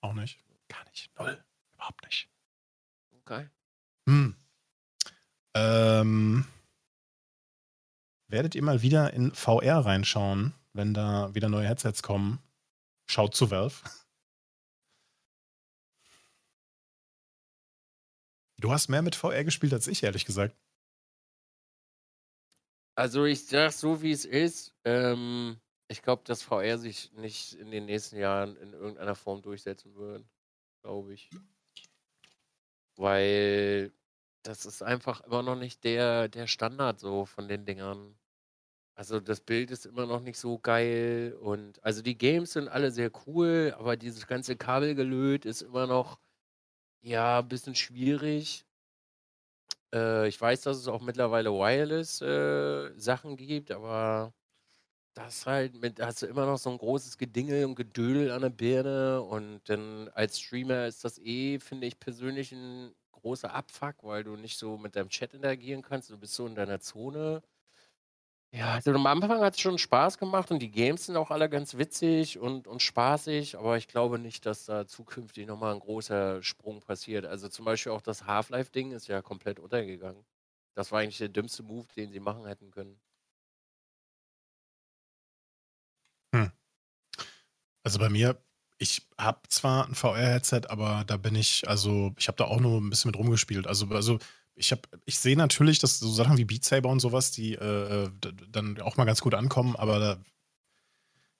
Auch 0.02 0.12
nicht. 0.12 0.38
Gar 0.68 0.84
nicht. 0.90 1.10
Null. 1.18 1.42
Überhaupt 1.72 2.04
nicht. 2.04 2.28
Okay. 3.22 3.48
Hm. 4.06 4.36
Ähm, 5.54 6.44
werdet 8.28 8.54
ihr 8.54 8.62
mal 8.62 8.82
wieder 8.82 9.12
in 9.12 9.32
VR 9.34 9.84
reinschauen? 9.84 10.54
wenn 10.76 10.92
da 10.94 11.34
wieder 11.34 11.48
neue 11.48 11.66
Headsets 11.66 12.02
kommen. 12.02 12.38
Schaut 13.06 13.34
zu 13.34 13.50
Valve. 13.50 13.76
Du 18.58 18.72
hast 18.72 18.88
mehr 18.88 19.02
mit 19.02 19.14
VR 19.14 19.44
gespielt 19.44 19.72
als 19.72 19.86
ich, 19.86 20.02
ehrlich 20.02 20.24
gesagt. 20.24 20.56
Also 22.94 23.24
ich 23.24 23.46
sag 23.46 23.72
so, 23.72 24.00
wie 24.00 24.12
es 24.12 24.24
ist. 24.24 24.74
Ähm, 24.84 25.60
ich 25.88 26.02
glaube, 26.02 26.24
dass 26.24 26.42
VR 26.42 26.78
sich 26.78 27.12
nicht 27.12 27.52
in 27.54 27.70
den 27.70 27.84
nächsten 27.84 28.16
Jahren 28.16 28.56
in 28.56 28.72
irgendeiner 28.72 29.14
Form 29.14 29.42
durchsetzen 29.42 29.94
wird. 29.94 30.24
Glaube 30.82 31.12
ich. 31.12 31.28
Weil 32.96 33.92
das 34.46 34.64
ist 34.66 34.82
einfach 34.82 35.20
immer 35.22 35.42
noch 35.42 35.56
nicht 35.56 35.84
der, 35.84 36.28
der 36.28 36.46
Standard 36.46 37.00
so 37.00 37.26
von 37.26 37.48
den 37.48 37.66
Dingern. 37.66 38.16
Also 38.96 39.20
das 39.20 39.40
Bild 39.40 39.70
ist 39.70 39.86
immer 39.86 40.06
noch 40.06 40.20
nicht 40.20 40.38
so 40.38 40.58
geil 40.58 41.36
und 41.40 41.82
also 41.84 42.02
die 42.02 42.16
Games 42.18 42.52
sind 42.54 42.68
alle 42.68 42.90
sehr 42.92 43.10
cool, 43.26 43.74
aber 43.78 43.96
dieses 43.96 44.26
ganze 44.26 44.56
Kabelgelöt 44.56 45.44
ist 45.46 45.62
immer 45.62 45.86
noch 45.86 46.20
ja 47.02 47.40
ein 47.40 47.48
bisschen 47.48 47.74
schwierig. 47.74 48.66
Äh, 49.94 50.28
ich 50.28 50.40
weiß, 50.40 50.62
dass 50.62 50.78
es 50.78 50.88
auch 50.88 51.02
mittlerweile 51.02 51.50
Wireless 51.52 52.20
äh, 52.22 52.92
Sachen 52.98 53.36
gibt, 53.36 53.70
aber 53.72 54.34
das 55.14 55.46
halt 55.46 55.80
mit, 55.80 56.00
hast 56.00 56.22
du 56.22 56.26
immer 56.26 56.46
noch 56.46 56.58
so 56.58 56.70
ein 56.70 56.78
großes 56.78 57.18
Gedingel 57.18 57.64
und 57.66 57.76
Gedödel 57.76 58.30
an 58.32 58.42
der 58.42 58.50
Birne 58.50 59.22
und 59.22 59.62
dann 59.68 60.08
als 60.10 60.40
Streamer 60.40 60.86
ist 60.86 61.04
das 61.04 61.18
eh, 61.18 61.58
finde 61.60 61.86
ich 61.86 61.98
persönlich 62.00 62.52
ein 62.52 62.94
großer 63.26 63.52
Abfuck, 63.52 63.96
weil 64.02 64.22
du 64.22 64.36
nicht 64.36 64.56
so 64.56 64.78
mit 64.78 64.94
deinem 64.94 65.08
Chat 65.08 65.34
interagieren 65.34 65.82
kannst. 65.82 66.10
Du 66.10 66.16
bist 66.16 66.34
so 66.34 66.46
in 66.46 66.54
deiner 66.54 66.78
Zone. 66.78 67.42
Ja, 68.52 68.74
also 68.74 68.92
am 68.92 69.06
Anfang 69.06 69.40
hat 69.40 69.54
es 69.54 69.60
schon 69.60 69.78
Spaß 69.78 70.18
gemacht 70.18 70.52
und 70.52 70.60
die 70.60 70.70
Games 70.70 71.06
sind 71.06 71.16
auch 71.16 71.32
alle 71.32 71.50
ganz 71.50 71.76
witzig 71.76 72.38
und, 72.38 72.68
und 72.68 72.80
spaßig, 72.80 73.58
aber 73.58 73.76
ich 73.76 73.88
glaube 73.88 74.20
nicht, 74.20 74.46
dass 74.46 74.64
da 74.66 74.86
zukünftig 74.86 75.48
nochmal 75.48 75.74
ein 75.74 75.80
großer 75.80 76.40
Sprung 76.44 76.80
passiert. 76.80 77.26
Also 77.26 77.48
zum 77.48 77.64
Beispiel 77.64 77.90
auch 77.90 78.00
das 78.00 78.26
Half-Life-Ding 78.26 78.92
ist 78.92 79.08
ja 79.08 79.20
komplett 79.22 79.58
untergegangen. 79.58 80.24
Das 80.74 80.92
war 80.92 81.00
eigentlich 81.00 81.18
der 81.18 81.28
dümmste 81.28 81.64
Move, 81.64 81.86
den 81.96 82.12
sie 82.12 82.20
machen 82.20 82.46
hätten 82.46 82.70
können. 82.70 83.00
Hm. 86.32 86.52
Also 87.82 87.98
bei 87.98 88.08
mir, 88.08 88.40
ich 88.78 89.06
habe 89.18 89.40
zwar 89.48 89.86
ein 89.86 89.94
VR-Headset, 89.94 90.62
aber 90.68 91.04
da 91.06 91.16
bin 91.16 91.34
ich, 91.34 91.68
also 91.68 92.12
ich 92.18 92.28
habe 92.28 92.36
da 92.36 92.44
auch 92.44 92.60
nur 92.60 92.80
ein 92.80 92.90
bisschen 92.90 93.10
mit 93.10 93.18
rumgespielt. 93.18 93.66
Also, 93.66 93.86
also 93.86 94.18
ich 94.54 94.72
habe, 94.72 94.82
ich 95.04 95.18
sehe 95.18 95.36
natürlich, 95.36 95.78
dass 95.78 95.98
so 95.98 96.10
Sachen 96.12 96.36
wie 96.36 96.44
Beat 96.44 96.64
Saber 96.64 96.88
und 96.88 97.00
sowas, 97.00 97.30
die 97.30 97.54
äh, 97.54 98.10
dann 98.50 98.80
auch 98.80 98.96
mal 98.96 99.04
ganz 99.04 99.20
gut 99.20 99.34
ankommen, 99.34 99.76
aber 99.76 99.98
da, 99.98 100.18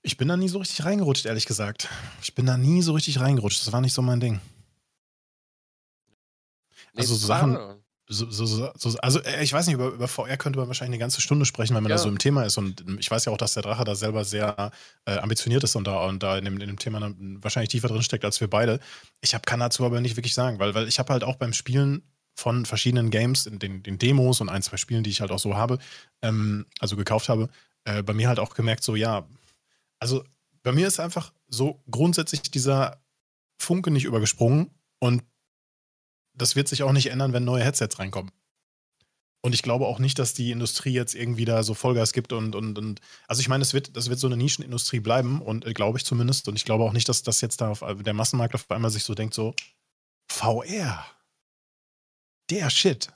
ich 0.03 0.17
bin 0.17 0.29
da 0.29 0.37
nie 0.37 0.49
so 0.49 0.59
richtig 0.59 0.85
reingerutscht, 0.85 1.27
ehrlich 1.27 1.47
gesagt. 1.47 1.89
Ich 2.23 2.35
bin 2.35 2.47
da 2.47 2.57
nie 2.57 2.81
so 2.83 2.93
richtig 2.93 3.21
reingerutscht. 3.21 3.61
Das 3.67 3.73
war 3.73 3.81
nicht 3.81 3.93
so 3.95 4.03
mein 4.03 4.21
Ding. 4.21 4.41
Also 6.95 7.15
so 7.15 7.27
Sachen. 7.27 7.59
So, 8.09 8.31
so, 8.31 8.47
so, 8.47 8.99
also 9.01 9.21
äh, 9.23 9.43
ich 9.43 9.53
weiß 9.53 9.67
nicht, 9.67 9.75
über, 9.75 9.89
über 9.89 10.07
VR 10.07 10.37
könnte 10.37 10.61
man 10.61 10.69
wahrscheinlich 10.69 10.95
eine 10.95 11.01
ganze 11.01 11.21
Stunde 11.21 11.45
sprechen, 11.45 11.75
wenn 11.75 11.83
man 11.83 11.91
ja. 11.91 11.97
da 11.97 12.03
so 12.03 12.09
im 12.09 12.19
Thema 12.19 12.45
ist. 12.45 12.57
Und 12.57 12.85
ich 13.01 13.11
weiß 13.11 13.25
ja 13.25 13.33
auch, 13.33 13.37
dass 13.37 13.55
der 13.55 13.65
Drache 13.65 13.85
da 13.85 13.97
selber 13.97 14.25
sehr 14.25 14.71
äh, 15.07 15.19
ambitioniert 15.19 15.65
ist 15.65 15.75
und 15.75 15.87
da, 15.87 16.07
und 16.07 16.23
da 16.23 16.39
in, 16.39 16.45
dem, 16.45 16.61
in 16.61 16.69
dem 16.69 16.79
Thema 16.79 17.13
wahrscheinlich 17.19 17.71
tiefer 17.71 17.89
drin 17.89 18.03
steckt 18.03 18.25
als 18.25 18.41
wir 18.41 18.49
beide. 18.49 18.79
Ich 19.21 19.35
hab, 19.35 19.45
kann 19.45 19.59
dazu 19.59 19.85
aber 19.85 20.01
nicht 20.01 20.17
wirklich 20.17 20.35
sagen, 20.35 20.61
weil, 20.61 20.75
weil 20.75 20.87
ich 20.87 21.01
habe 21.01 21.13
halt 21.13 21.25
auch 21.25 21.35
beim 21.35 21.53
Spielen 21.53 22.03
von 22.37 22.65
verschiedenen 22.65 23.11
Games, 23.11 23.47
in 23.47 23.59
den, 23.59 23.83
den, 23.83 23.99
Demos 23.99 24.41
und 24.41 24.51
ein, 24.51 24.63
zwei 24.63 24.77
Spielen, 24.77 25.03
die 25.03 25.11
ich 25.11 25.21
halt 25.21 25.33
auch 25.33 25.39
so 25.39 25.57
habe, 25.57 25.79
ähm, 26.23 26.67
also 26.79 26.95
gekauft 26.95 27.29
habe, 27.29 27.49
äh, 27.85 28.03
bei 28.03 28.13
mir 28.13 28.29
halt 28.29 28.39
auch 28.39 28.55
gemerkt, 28.55 28.85
so 28.85 28.95
ja, 28.95 29.27
also 29.99 30.23
bei 30.63 30.73
mir 30.73 30.87
ist 30.87 31.01
einfach 31.01 31.33
so 31.49 31.83
grundsätzlich 31.91 32.43
dieser 32.43 33.01
Funke 33.59 33.91
nicht 33.91 34.05
übergesprungen 34.05 34.71
und 35.01 35.23
das 36.37 36.57
wird 36.57 36.69
sich 36.69 36.83
auch 36.83 36.93
nicht 36.93 37.11
ändern, 37.11 37.33
wenn 37.33 37.45
neue 37.45 37.65
Headsets 37.65 37.99
reinkommen. 37.99 38.33
Und 39.43 39.55
ich 39.55 39.63
glaube 39.63 39.87
auch 39.87 40.01
nicht, 40.01 40.19
dass 40.19 40.35
die 40.35 40.51
Industrie 40.51 40.93
jetzt 40.93 41.15
irgendwie 41.15 41.45
da 41.45 41.63
so 41.63 41.75
Vollgas 41.75 42.13
gibt 42.13 42.33
und, 42.33 42.57
und, 42.57 42.79
und 42.79 43.01
also 43.29 43.41
ich 43.41 43.49
meine, 43.49 43.63
das 43.63 43.75
wird, 43.75 43.97
das 43.97 44.11
wird 44.11 44.19
so 44.19 44.27
eine 44.27 44.37
Nischenindustrie 44.37 44.99
bleiben 44.99 45.41
und 45.41 45.65
äh, 45.65 45.73
glaube 45.73 45.99
ich 45.99 46.05
zumindest. 46.05 46.49
Und 46.49 46.57
ich 46.57 46.65
glaube 46.65 46.83
auch 46.83 46.93
nicht, 46.93 47.09
dass 47.09 47.23
das 47.23 47.41
jetzt 47.41 47.61
da 47.61 47.71
auf 47.71 47.85
der 48.01 48.15
Massenmarkt 48.15 48.55
auf 48.55 48.69
einmal 48.71 48.91
sich 48.91 49.05
so 49.05 49.15
denkt, 49.15 49.35
so 49.35 49.55
VR 50.29 51.07
der 52.51 52.71
Shit. 52.71 53.13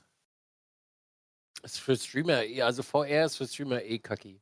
Ist 1.62 1.80
für 1.80 1.96
Streamer, 1.96 2.44
eh, 2.44 2.62
also 2.62 2.82
VR 2.82 3.24
ist 3.26 3.36
für 3.36 3.46
Streamer 3.46 3.82
eh 3.82 3.98
kacki. 3.98 4.40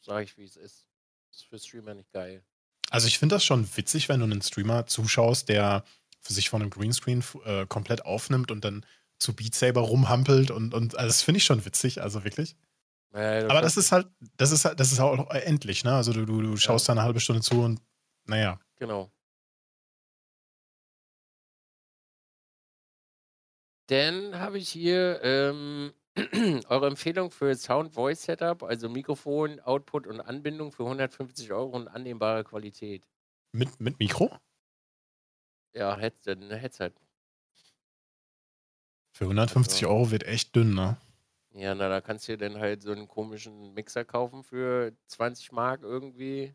Sag 0.00 0.24
ich, 0.24 0.36
wie 0.38 0.44
es 0.44 0.56
ist. 0.56 0.86
Ist 1.30 1.44
für 1.44 1.58
Streamer 1.58 1.94
nicht 1.94 2.10
geil. 2.10 2.42
Also 2.90 3.06
ich 3.06 3.18
finde 3.18 3.36
das 3.36 3.44
schon 3.44 3.68
witzig, 3.76 4.08
wenn 4.08 4.20
du 4.20 4.24
einen 4.24 4.42
Streamer 4.42 4.86
zuschaust, 4.86 5.48
der 5.48 5.84
sich 6.22 6.50
von 6.50 6.62
einem 6.62 6.70
Greenscreen 6.70 7.24
äh, 7.44 7.66
komplett 7.66 8.04
aufnimmt 8.04 8.50
und 8.50 8.64
dann 8.64 8.84
zu 9.18 9.34
Beat 9.34 9.54
Saber 9.54 9.82
rumhampelt 9.82 10.50
und, 10.50 10.74
und 10.74 10.96
also 10.96 11.08
das 11.08 11.22
finde 11.22 11.38
ich 11.38 11.44
schon 11.44 11.64
witzig, 11.64 12.02
also 12.02 12.24
wirklich. 12.24 12.56
Ja, 13.12 13.40
das 13.40 13.50
Aber 13.50 13.60
das 13.60 13.76
ist 13.76 13.92
halt, 13.92 14.08
das 14.36 14.52
ist 14.52 14.64
halt, 14.64 14.78
das 14.78 14.92
ist 14.92 15.00
auch 15.00 15.30
endlich, 15.30 15.84
ne? 15.84 15.94
Also 15.94 16.12
du, 16.12 16.24
du, 16.24 16.42
du 16.42 16.56
schaust 16.56 16.86
ja. 16.86 16.94
da 16.94 17.00
eine 17.00 17.06
halbe 17.06 17.20
Stunde 17.20 17.42
zu 17.42 17.60
und 17.62 17.80
naja. 18.26 18.58
Genau. 18.76 19.10
Dann 23.88 24.38
habe 24.38 24.58
ich 24.58 24.68
hier 24.68 25.20
ähm, 25.24 25.92
eure 26.68 26.86
Empfehlung 26.86 27.32
für 27.32 27.54
Sound 27.56 27.92
Voice 27.92 28.22
Setup, 28.22 28.62
also 28.62 28.88
Mikrofon, 28.88 29.58
Output 29.60 30.06
und 30.06 30.20
Anbindung 30.20 30.70
für 30.70 30.84
150 30.84 31.52
Euro 31.52 31.76
und 31.76 31.88
annehmbare 31.88 32.44
Qualität. 32.44 33.08
Mit, 33.52 33.80
mit 33.80 33.98
Mikro? 33.98 34.30
Ja, 35.72 35.96
Headset, 35.96 36.32
ein 36.32 36.50
Headset. 36.50 36.92
Für 39.12 39.24
150 39.24 39.84
also. 39.84 39.88
Euro 39.88 40.10
wird 40.10 40.24
echt 40.24 40.54
dünn, 40.56 40.74
ne? 40.74 40.96
Ja, 41.52 41.74
na, 41.74 41.88
da 41.88 42.00
kannst 42.00 42.28
du 42.28 42.36
dir 42.36 42.48
dann 42.48 42.60
halt 42.60 42.82
so 42.82 42.92
einen 42.92 43.08
komischen 43.08 43.74
Mixer 43.74 44.04
kaufen 44.04 44.44
für 44.44 44.92
20 45.06 45.52
Mark 45.52 45.82
irgendwie. 45.82 46.54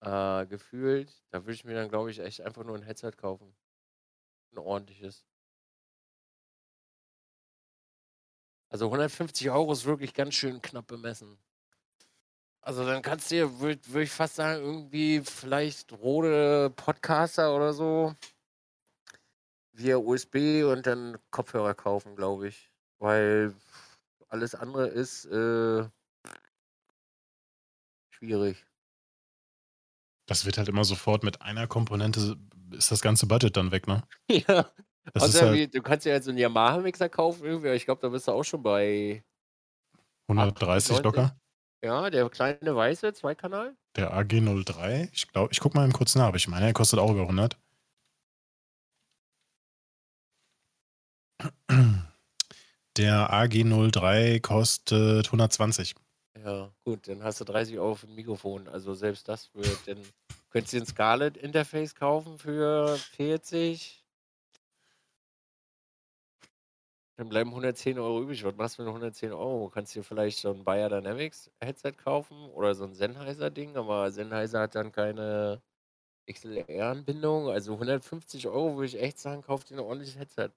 Äh, 0.00 0.46
gefühlt. 0.46 1.12
Da 1.30 1.42
würde 1.42 1.52
ich 1.52 1.64
mir 1.64 1.74
dann, 1.74 1.88
glaube 1.88 2.10
ich, 2.10 2.18
echt 2.18 2.40
einfach 2.40 2.64
nur 2.64 2.76
ein 2.76 2.82
Headset 2.82 3.12
kaufen. 3.16 3.54
Ein 4.52 4.58
ordentliches. 4.58 5.24
Also 8.68 8.86
150 8.86 9.50
Euro 9.50 9.72
ist 9.72 9.84
wirklich 9.84 10.12
ganz 10.12 10.34
schön 10.34 10.60
knapp 10.60 10.86
bemessen. 10.86 11.38
Also 12.66 12.84
dann 12.84 13.00
kannst 13.00 13.30
du 13.30 13.36
dir, 13.36 13.60
würde 13.60 13.80
würd 13.92 14.04
ich 14.06 14.10
fast 14.10 14.34
sagen, 14.34 14.60
irgendwie 14.60 15.20
vielleicht 15.20 15.92
Rode 15.92 16.72
Podcaster 16.74 17.54
oder 17.54 17.72
so 17.72 18.12
via 19.70 19.98
USB 19.98 20.64
und 20.64 20.84
dann 20.84 21.16
Kopfhörer 21.30 21.74
kaufen, 21.74 22.16
glaube 22.16 22.48
ich. 22.48 22.72
Weil 22.98 23.54
alles 24.26 24.56
andere 24.56 24.88
ist 24.88 25.26
äh, 25.26 25.88
schwierig. 28.10 28.66
Das 30.26 30.44
wird 30.44 30.58
halt 30.58 30.68
immer 30.68 30.82
sofort 30.82 31.22
mit 31.22 31.42
einer 31.42 31.68
Komponente 31.68 32.36
ist 32.72 32.90
das 32.90 33.00
ganze 33.00 33.28
Budget 33.28 33.56
dann 33.56 33.70
weg, 33.70 33.86
ne? 33.86 34.02
Ja. 34.28 34.72
Das 35.14 35.22
Außer 35.22 35.50
halt 35.50 35.72
du 35.72 35.82
kannst 35.82 36.04
ja 36.04 36.14
jetzt 36.14 36.24
so 36.24 36.32
einen 36.32 36.38
Yamaha-Mixer 36.38 37.08
kaufen, 37.08 37.44
irgendwie, 37.44 37.68
aber 37.68 37.76
ich 37.76 37.84
glaube, 37.84 38.02
da 38.02 38.08
bist 38.08 38.26
du 38.26 38.32
auch 38.32 38.42
schon 38.42 38.64
bei 38.64 39.22
130 40.26 40.90
90. 40.90 41.04
locker. 41.04 41.38
Ja, 41.82 42.10
der 42.10 42.28
kleine 42.30 42.74
weiße 42.74 43.12
Zweikanal. 43.12 43.76
Der 43.96 44.12
AG03, 44.12 45.08
ich 45.12 45.28
glaube, 45.28 45.52
ich 45.52 45.60
guck 45.60 45.74
mal 45.74 45.88
kurz 45.90 46.14
nach, 46.14 46.26
aber 46.26 46.36
ich 46.36 46.48
meine, 46.48 46.66
er 46.66 46.72
kostet 46.72 46.98
auch 46.98 47.10
über 47.10 47.22
100. 47.22 47.56
Der 52.96 53.30
AG03 53.30 54.40
kostet 54.40 55.26
120. 55.26 55.94
Ja, 56.42 56.72
gut, 56.84 57.08
dann 57.08 57.22
hast 57.22 57.40
du 57.40 57.44
30 57.44 57.78
Euro 57.78 57.94
für 57.94 58.06
ein 58.06 58.14
Mikrofon. 58.14 58.68
Also 58.68 58.94
selbst 58.94 59.28
das 59.28 59.54
wird, 59.54 59.86
dann 59.86 60.00
könntest 60.50 60.72
du 60.72 60.78
ein 60.78 60.86
Scarlett 60.86 61.36
Interface 61.36 61.94
kaufen 61.94 62.38
für 62.38 62.96
40. 62.96 64.05
Dann 67.18 67.28
bleiben 67.30 67.54
110 67.54 67.98
Euro 67.98 68.22
übrig. 68.22 68.44
Was 68.44 68.54
machst 68.56 68.78
du 68.78 68.82
mit 68.82 68.92
110 68.92 69.32
Euro? 69.32 69.70
Kannst 69.70 69.94
dir 69.94 70.04
vielleicht 70.04 70.38
so 70.38 70.52
ein 70.52 70.64
Bayer 70.64 70.88
Dynamics 70.90 71.50
Headset 71.60 71.92
kaufen 71.92 72.50
oder 72.50 72.74
so 72.74 72.84
ein 72.84 72.94
Sennheiser 72.94 73.50
Ding, 73.50 73.76
aber 73.76 74.10
Sennheiser 74.12 74.60
hat 74.60 74.74
dann 74.74 74.92
keine 74.92 75.62
XLR-Anbindung. 76.26 77.48
Also 77.50 77.78
150 77.78 78.48
Euro 78.48 78.76
würde 78.76 78.86
ich 78.86 79.00
echt 79.00 79.18
sagen, 79.18 79.42
kauf 79.42 79.64
dir 79.64 79.76
ein 79.76 79.80
ordentliches 79.80 80.18
Headset. 80.18 80.50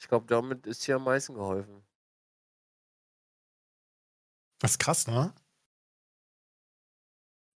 Ich 0.00 0.08
glaube, 0.08 0.26
damit 0.26 0.66
ist 0.66 0.84
dir 0.88 0.96
am 0.96 1.04
meisten 1.04 1.34
geholfen. 1.34 1.84
Ist 4.62 4.78
krass, 4.78 5.06
ne? 5.06 5.34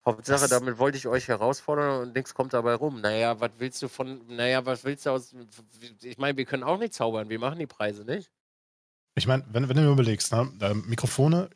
Hauptsache, 0.07 0.41
Das, 0.41 0.51
damit 0.51 0.79
wollte 0.79 0.99
ich 0.99 1.07
euch 1.07 1.29
herausfordern 1.29 2.03
und 2.03 2.15
nichts 2.15 2.35
kommt 2.35 2.53
dabei 2.53 2.75
rum. 2.75 3.01
Naja, 3.01 3.41
was 3.41 3.53
willst 3.59 3.81
du 3.83 3.89
von, 3.89 4.21
naja, 4.29 4.65
was 4.67 4.85
willst 4.85 5.07
du 5.07 5.11
aus, 5.11 5.35
ich 6.03 6.19
meine, 6.19 6.37
wir 6.37 6.45
können 6.45 6.63
auch 6.63 6.79
nicht 6.79 6.93
zaubern, 6.93 7.31
wir 7.31 7.39
machen 7.39 7.59
die 7.59 7.67
Preise 7.67 8.05
nicht. 8.05 8.31
ich 9.17 9.27
meine, 9.27 9.45
wenn, 9.51 9.69
wenn 9.69 9.77
du 9.77 9.83
mir 9.83 9.93
überlegst, 9.93 10.33
ne, 10.33 10.53
Mikrofone, 10.87 11.49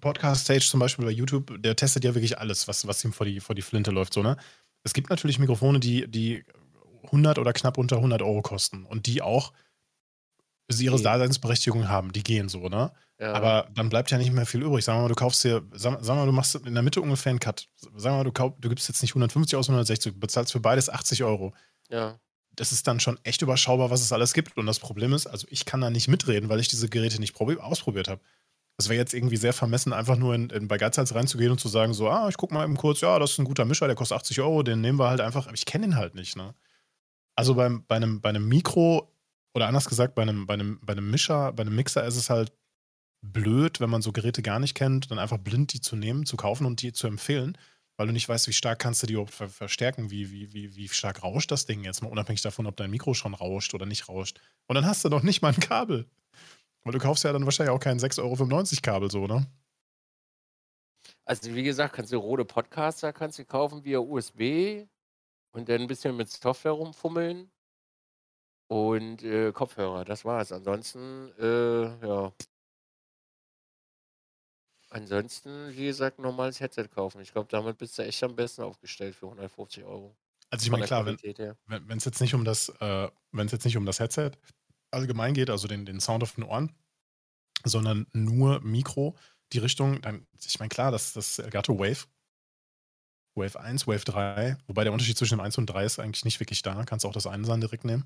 Podcast 0.00 0.44
Stage 0.44 0.66
zum 0.68 0.80
Beispiel 0.80 1.04
bei 1.04 1.10
YouTube, 1.10 1.62
der 1.62 1.76
testet 1.76 2.04
ja 2.04 2.14
wirklich 2.14 2.38
alles, 2.38 2.68
was, 2.68 2.86
was 2.86 3.04
ihm 3.04 3.12
vor 3.12 3.26
die, 3.26 3.40
vor 3.40 3.54
die 3.54 3.62
Flinte 3.62 3.90
läuft, 3.90 4.14
so, 4.14 4.22
ne? 4.22 4.36
Es 4.84 4.94
gibt 4.94 5.10
natürlich 5.10 5.38
Mikrofone, 5.38 5.80
die, 5.80 6.08
die 6.08 6.44
100 7.04 7.38
oder 7.38 7.52
knapp 7.52 7.78
unter 7.78 7.96
100 7.96 8.22
Euro 8.22 8.42
kosten 8.42 8.84
und 8.84 9.06
die 9.06 9.22
auch 9.22 9.52
sie 10.68 10.84
ihre 10.84 11.00
Daseinsberechtigung 11.00 11.88
haben, 11.88 12.12
die 12.12 12.22
gehen 12.22 12.48
so, 12.48 12.68
ne? 12.68 12.92
Ja, 13.20 13.32
Aber 13.32 13.68
dann 13.74 13.88
bleibt 13.88 14.10
ja 14.10 14.18
nicht 14.18 14.32
mehr 14.32 14.46
viel 14.46 14.62
übrig. 14.62 14.84
Sagen 14.84 14.98
wir 14.98 15.02
mal, 15.02 15.08
du 15.08 15.14
kaufst 15.14 15.42
dir, 15.44 15.62
sag, 15.72 15.98
sag 16.02 16.14
mal, 16.16 16.26
du 16.26 16.32
machst 16.32 16.54
in 16.54 16.74
der 16.74 16.82
Mitte 16.82 17.00
ungefähr 17.00 17.30
einen 17.30 17.40
Cut. 17.40 17.68
Sagen 17.76 17.92
wir 18.02 18.10
mal, 18.18 18.24
du, 18.24 18.32
kauf, 18.32 18.52
du 18.58 18.68
gibst 18.68 18.88
jetzt 18.88 19.02
nicht 19.02 19.12
150 19.12 19.56
aus, 19.56 19.68
160, 19.68 20.12
du 20.14 20.18
bezahlst 20.20 20.52
für 20.52 20.60
beides 20.60 20.88
80 20.88 21.24
Euro. 21.24 21.52
ja, 21.90 22.18
Das 22.54 22.70
ist 22.72 22.86
dann 22.86 23.00
schon 23.00 23.18
echt 23.24 23.42
überschaubar, 23.42 23.90
was 23.90 24.00
es 24.02 24.12
alles 24.12 24.34
gibt. 24.34 24.56
Und 24.56 24.66
das 24.66 24.78
Problem 24.78 25.12
ist, 25.12 25.26
also 25.26 25.46
ich 25.50 25.64
kann 25.64 25.80
da 25.80 25.90
nicht 25.90 26.06
mitreden, 26.08 26.48
weil 26.48 26.60
ich 26.60 26.68
diese 26.68 26.88
Geräte 26.88 27.20
nicht 27.20 27.34
probi- 27.36 27.58
ausprobiert 27.58 28.08
habe. 28.08 28.20
Es 28.80 28.88
wäre 28.88 28.98
jetzt 29.00 29.12
irgendwie 29.14 29.36
sehr 29.36 29.52
vermessen, 29.52 29.92
einfach 29.92 30.16
nur 30.16 30.36
in, 30.36 30.50
in, 30.50 30.68
bei 30.68 30.78
Geizhals 30.78 31.12
reinzugehen 31.12 31.50
und 31.50 31.58
zu 31.58 31.66
sagen, 31.68 31.94
so, 31.94 32.08
ah, 32.08 32.28
ich 32.28 32.36
guck 32.36 32.52
mal 32.52 32.62
eben 32.62 32.76
kurz, 32.76 33.00
ja, 33.00 33.18
das 33.18 33.32
ist 33.32 33.38
ein 33.38 33.44
guter 33.44 33.64
Mischer, 33.64 33.86
der 33.88 33.96
kostet 33.96 34.16
80 34.18 34.40
Euro, 34.40 34.62
den 34.62 34.80
nehmen 34.80 35.00
wir 35.00 35.08
halt 35.08 35.20
einfach. 35.20 35.46
Aber 35.46 35.54
ich 35.54 35.64
kenne 35.66 35.86
ihn 35.86 35.96
halt 35.96 36.14
nicht, 36.14 36.36
ne? 36.36 36.54
Also 37.34 37.54
beim, 37.56 37.84
bei, 37.86 37.96
einem, 37.96 38.20
bei 38.20 38.28
einem 38.28 38.46
Mikro, 38.48 39.12
oder 39.54 39.66
anders 39.66 39.88
gesagt, 39.88 40.14
bei 40.14 40.22
einem, 40.22 40.46
bei, 40.46 40.54
einem, 40.54 40.78
bei 40.82 40.92
einem 40.92 41.10
Mischer, 41.10 41.52
bei 41.52 41.62
einem 41.62 41.74
Mixer 41.74 42.04
ist 42.04 42.14
es 42.16 42.30
halt 42.30 42.52
blöd, 43.22 43.80
wenn 43.80 43.90
man 43.90 44.02
so 44.02 44.12
Geräte 44.12 44.42
gar 44.42 44.58
nicht 44.58 44.74
kennt, 44.74 45.10
dann 45.10 45.18
einfach 45.18 45.38
blind 45.38 45.72
die 45.72 45.80
zu 45.80 45.96
nehmen, 45.96 46.26
zu 46.26 46.36
kaufen 46.36 46.66
und 46.66 46.82
die 46.82 46.92
zu 46.92 47.06
empfehlen, 47.06 47.58
weil 47.96 48.06
du 48.06 48.12
nicht 48.12 48.28
weißt, 48.28 48.46
wie 48.46 48.52
stark 48.52 48.78
kannst 48.78 49.02
du 49.02 49.06
die 49.06 49.14
überhaupt 49.14 49.34
ver 49.34 49.48
verstärken, 49.48 50.10
wie, 50.10 50.30
wie, 50.30 50.52
wie, 50.52 50.76
wie 50.76 50.88
stark 50.88 51.22
rauscht 51.22 51.50
das 51.50 51.66
Ding 51.66 51.84
jetzt 51.84 52.02
mal, 52.02 52.10
unabhängig 52.10 52.42
davon, 52.42 52.66
ob 52.66 52.76
dein 52.76 52.90
Mikro 52.90 53.14
schon 53.14 53.34
rauscht 53.34 53.74
oder 53.74 53.86
nicht 53.86 54.08
rauscht. 54.08 54.40
Und 54.66 54.76
dann 54.76 54.86
hast 54.86 55.04
du 55.04 55.08
noch 55.08 55.22
nicht 55.22 55.42
mal 55.42 55.52
ein 55.52 55.60
Kabel. 55.60 56.06
Weil 56.84 56.92
du 56.92 56.98
kaufst 57.00 57.24
ja 57.24 57.32
dann 57.32 57.44
wahrscheinlich 57.44 57.74
auch 57.74 57.80
kein 57.80 57.98
6,95 57.98 58.22
Euro 58.22 58.82
Kabel 58.82 59.10
so, 59.10 59.26
ne? 59.26 59.46
Also 61.24 61.54
wie 61.54 61.62
gesagt, 61.62 61.94
kannst 61.94 62.12
du 62.12 62.16
rote 62.16 62.44
Podcaster 62.44 63.12
kannst 63.12 63.38
du 63.38 63.44
kaufen 63.44 63.84
via 63.84 63.98
USB 63.98 64.86
und 65.52 65.68
dann 65.68 65.82
ein 65.82 65.86
bisschen 65.86 66.16
mit 66.16 66.30
Software 66.30 66.72
rumfummeln 66.72 67.50
und 68.68 69.22
äh, 69.22 69.52
Kopfhörer, 69.52 70.04
das 70.04 70.24
war's. 70.24 70.52
Ansonsten, 70.52 71.32
äh, 71.38 72.06
ja, 72.06 72.32
ansonsten, 74.90 75.74
wie 75.76 75.86
gesagt, 75.86 76.18
normales 76.18 76.60
Headset 76.60 76.88
kaufen. 76.88 77.20
Ich 77.20 77.32
glaube, 77.32 77.48
damit 77.50 77.78
bist 77.78 77.98
du 77.98 78.02
echt 78.02 78.22
am 78.22 78.34
besten 78.34 78.62
aufgestellt 78.62 79.14
für 79.14 79.26
150 79.26 79.84
Euro. 79.84 80.16
Also 80.50 80.64
ich 80.64 80.70
meine, 80.70 80.86
klar, 80.86 81.04
wenn 81.04 81.98
es 81.98 82.04
jetzt 82.04 82.20
nicht 82.20 82.34
um 82.34 82.44
das, 82.44 82.70
äh, 82.80 83.08
wenn 83.32 83.46
es 83.46 83.52
jetzt 83.52 83.64
nicht 83.64 83.76
um 83.76 83.84
das 83.84 84.00
Headset 84.00 84.32
allgemein 84.90 85.34
geht, 85.34 85.50
also 85.50 85.68
den, 85.68 85.84
den 85.84 86.00
Sound 86.00 86.22
auf 86.22 86.34
den 86.34 86.44
Ohren, 86.44 86.74
sondern 87.64 88.06
nur 88.12 88.60
Mikro, 88.60 89.16
die 89.52 89.58
Richtung, 89.58 90.00
dann, 90.00 90.26
ich 90.42 90.58
meine, 90.58 90.70
klar, 90.70 90.90
das, 90.90 91.12
das 91.12 91.38
Elgato 91.38 91.78
Wave, 91.78 92.06
Wave 93.34 93.60
1, 93.60 93.86
Wave 93.86 94.04
3, 94.04 94.56
wobei 94.66 94.84
der 94.84 94.92
Unterschied 94.92 95.18
zwischen 95.18 95.36
dem 95.36 95.40
1 95.40 95.58
und 95.58 95.66
3 95.66 95.84
ist 95.84 95.98
eigentlich 95.98 96.24
nicht 96.24 96.40
wirklich 96.40 96.62
da, 96.62 96.82
kannst 96.84 97.04
auch 97.04 97.12
das 97.12 97.26
eine 97.26 97.46
dann 97.46 97.60
direkt 97.60 97.84
nehmen. 97.84 98.04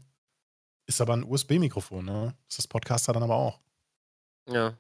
Ist 0.87 1.01
aber 1.01 1.15
ein 1.15 1.25
USB-Mikrofon, 1.25 2.05
ne? 2.05 2.37
Ist 2.49 2.59
das 2.59 2.67
Podcaster 2.67 3.13
dann 3.13 3.23
aber 3.23 3.37
auch. 3.37 3.61
Ja, 4.51 4.77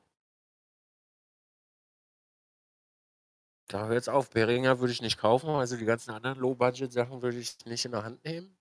da 3.69 3.87
hört's 3.87 4.09
auf. 4.09 4.31
Behringer 4.31 4.81
würde 4.81 4.93
ich 4.93 5.03
nicht 5.03 5.19
kaufen, 5.19 5.51
also 5.51 5.77
die 5.77 5.85
ganzen 5.85 6.11
anderen 6.11 6.39
Low-Budget-Sachen 6.39 7.23
würde 7.23 7.39
ich 7.39 7.57
nicht 7.65 7.85
in 7.85 7.93
der 7.93 8.05
Hand 8.05 8.25
nehmen. 8.25 8.57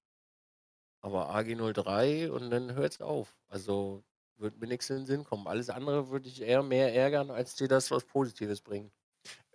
Aber 1.01 1.35
AG03 1.35 2.29
und 2.29 2.51
dann 2.51 2.75
hört's 2.75 3.01
auf. 3.01 3.35
Also 3.49 4.03
würde 4.37 4.57
mir 4.59 4.67
nichts 4.67 4.89
in 4.89 4.97
den 4.97 5.05
Sinn 5.05 5.23
kommen. 5.23 5.47
Alles 5.47 5.69
andere 5.69 6.09
würde 6.09 6.27
ich 6.27 6.41
eher 6.41 6.63
mehr 6.63 6.93
ärgern, 6.93 7.31
als 7.31 7.55
dir 7.55 7.67
das 7.67 7.89
was 7.91 8.03
Positives 8.03 8.61
bringen. 8.61 8.91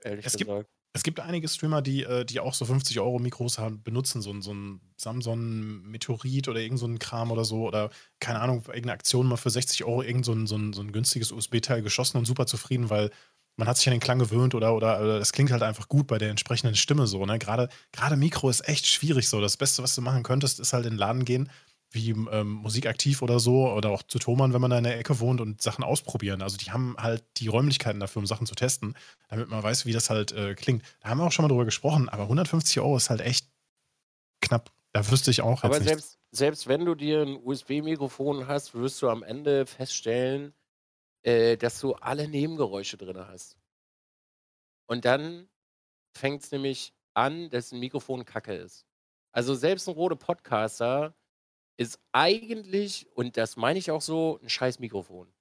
Ehrlich 0.02 0.26
Es 0.26 0.36
gibt, 0.36 0.48
gesagt. 0.48 0.68
es 0.92 1.02
gibt 1.02 1.20
einige 1.20 1.48
Streamer, 1.48 1.82
die, 1.82 2.04
äh, 2.04 2.24
die 2.24 2.40
auch 2.40 2.54
so 2.54 2.64
50 2.64 2.98
Euro 3.00 3.18
Mikros 3.18 3.58
haben, 3.58 3.82
benutzen, 3.82 4.22
so 4.22 4.32
ein, 4.32 4.42
so 4.42 4.52
ein 4.52 4.80
Samsung 4.96 5.82
Meteorit 5.82 6.48
oder 6.48 6.60
irgend 6.60 6.78
so 6.78 6.86
ein 6.86 6.98
Kram 6.98 7.30
oder 7.30 7.44
so 7.44 7.66
oder 7.66 7.90
keine 8.20 8.40
Ahnung, 8.40 8.58
irgendeine 8.66 8.92
Aktion 8.92 9.26
mal 9.26 9.36
für 9.36 9.50
60 9.50 9.84
Euro 9.84 10.02
irgend 10.02 10.24
so 10.24 10.32
ein, 10.32 10.46
so 10.46 10.56
ein, 10.56 10.72
so 10.72 10.82
ein 10.82 10.92
günstiges 10.92 11.32
USB-Teil 11.32 11.82
geschossen 11.82 12.18
und 12.18 12.24
super 12.24 12.46
zufrieden, 12.46 12.90
weil 12.90 13.10
man 13.56 13.68
hat 13.68 13.78
sich 13.78 13.86
an 13.88 13.92
den 13.92 14.00
Klang 14.00 14.18
gewöhnt 14.18 14.54
oder, 14.54 14.74
oder, 14.74 15.00
oder 15.00 15.18
das 15.18 15.32
klingt 15.32 15.50
halt 15.50 15.62
einfach 15.62 15.88
gut 15.88 16.06
bei 16.06 16.18
der 16.18 16.30
entsprechenden 16.30 16.76
Stimme 16.76 17.06
so. 17.06 17.24
Ne? 17.24 17.38
Gerade, 17.38 17.68
gerade 17.92 18.16
Mikro 18.16 18.50
ist 18.50 18.68
echt 18.68 18.86
schwierig 18.86 19.28
so. 19.28 19.40
Das 19.40 19.56
Beste, 19.56 19.82
was 19.82 19.94
du 19.94 20.02
machen 20.02 20.22
könntest, 20.22 20.60
ist 20.60 20.72
halt 20.72 20.84
in 20.84 20.92
den 20.92 20.98
Laden 20.98 21.24
gehen, 21.24 21.50
wie 21.90 22.10
ähm, 22.10 22.50
Musikaktiv 22.50 23.22
oder 23.22 23.40
so, 23.40 23.70
oder 23.72 23.90
auch 23.90 24.02
zu 24.02 24.18
Thomann, 24.18 24.52
wenn 24.52 24.60
man 24.60 24.70
da 24.70 24.78
in 24.78 24.84
der 24.84 24.98
Ecke 24.98 25.20
wohnt 25.20 25.40
und 25.40 25.62
Sachen 25.62 25.84
ausprobieren. 25.84 26.42
Also 26.42 26.58
die 26.58 26.70
haben 26.70 26.96
halt 26.98 27.24
die 27.38 27.48
Räumlichkeiten 27.48 28.00
dafür, 28.00 28.20
um 28.20 28.26
Sachen 28.26 28.46
zu 28.46 28.54
testen, 28.54 28.94
damit 29.28 29.48
man 29.48 29.62
weiß, 29.62 29.86
wie 29.86 29.92
das 29.92 30.10
halt 30.10 30.32
äh, 30.32 30.54
klingt. 30.54 30.82
Da 31.00 31.08
haben 31.08 31.18
wir 31.18 31.24
auch 31.24 31.32
schon 31.32 31.44
mal 31.44 31.48
drüber 31.48 31.64
gesprochen, 31.64 32.08
aber 32.08 32.24
150 32.24 32.80
Euro 32.80 32.96
ist 32.96 33.08
halt 33.08 33.22
echt 33.22 33.48
knapp. 34.42 34.70
Da 34.92 35.10
wüsste 35.10 35.30
ich 35.30 35.42
auch 35.42 35.62
Aber 35.62 35.74
jetzt 35.74 35.84
nicht. 35.84 35.88
selbst, 35.90 36.18
selbst 36.30 36.66
wenn 36.66 36.84
du 36.84 36.94
dir 36.94 37.22
ein 37.22 37.36
USB-Mikrofon 37.36 38.46
hast, 38.46 38.74
wirst 38.74 39.00
du 39.02 39.08
am 39.08 39.22
Ende 39.22 39.66
feststellen, 39.66 40.54
äh, 41.26 41.56
dass 41.56 41.80
du 41.80 41.94
alle 41.94 42.28
Nebengeräusche 42.28 42.96
drin 42.96 43.18
hast. 43.18 43.58
Und 44.86 45.04
dann 45.04 45.48
fängt 46.16 46.44
es 46.44 46.52
nämlich 46.52 46.94
an, 47.14 47.50
dass 47.50 47.72
ein 47.72 47.80
Mikrofon 47.80 48.24
kacke 48.24 48.54
ist. 48.54 48.86
Also 49.32 49.54
selbst 49.54 49.88
ein 49.88 49.94
roter 49.94 50.16
Podcaster 50.16 51.14
ist 51.76 52.00
eigentlich, 52.12 53.08
und 53.14 53.36
das 53.36 53.56
meine 53.56 53.78
ich 53.78 53.90
auch 53.90 54.00
so, 54.00 54.38
ein 54.40 54.48
scheiß 54.48 54.78
Mikrofon. 54.78 55.32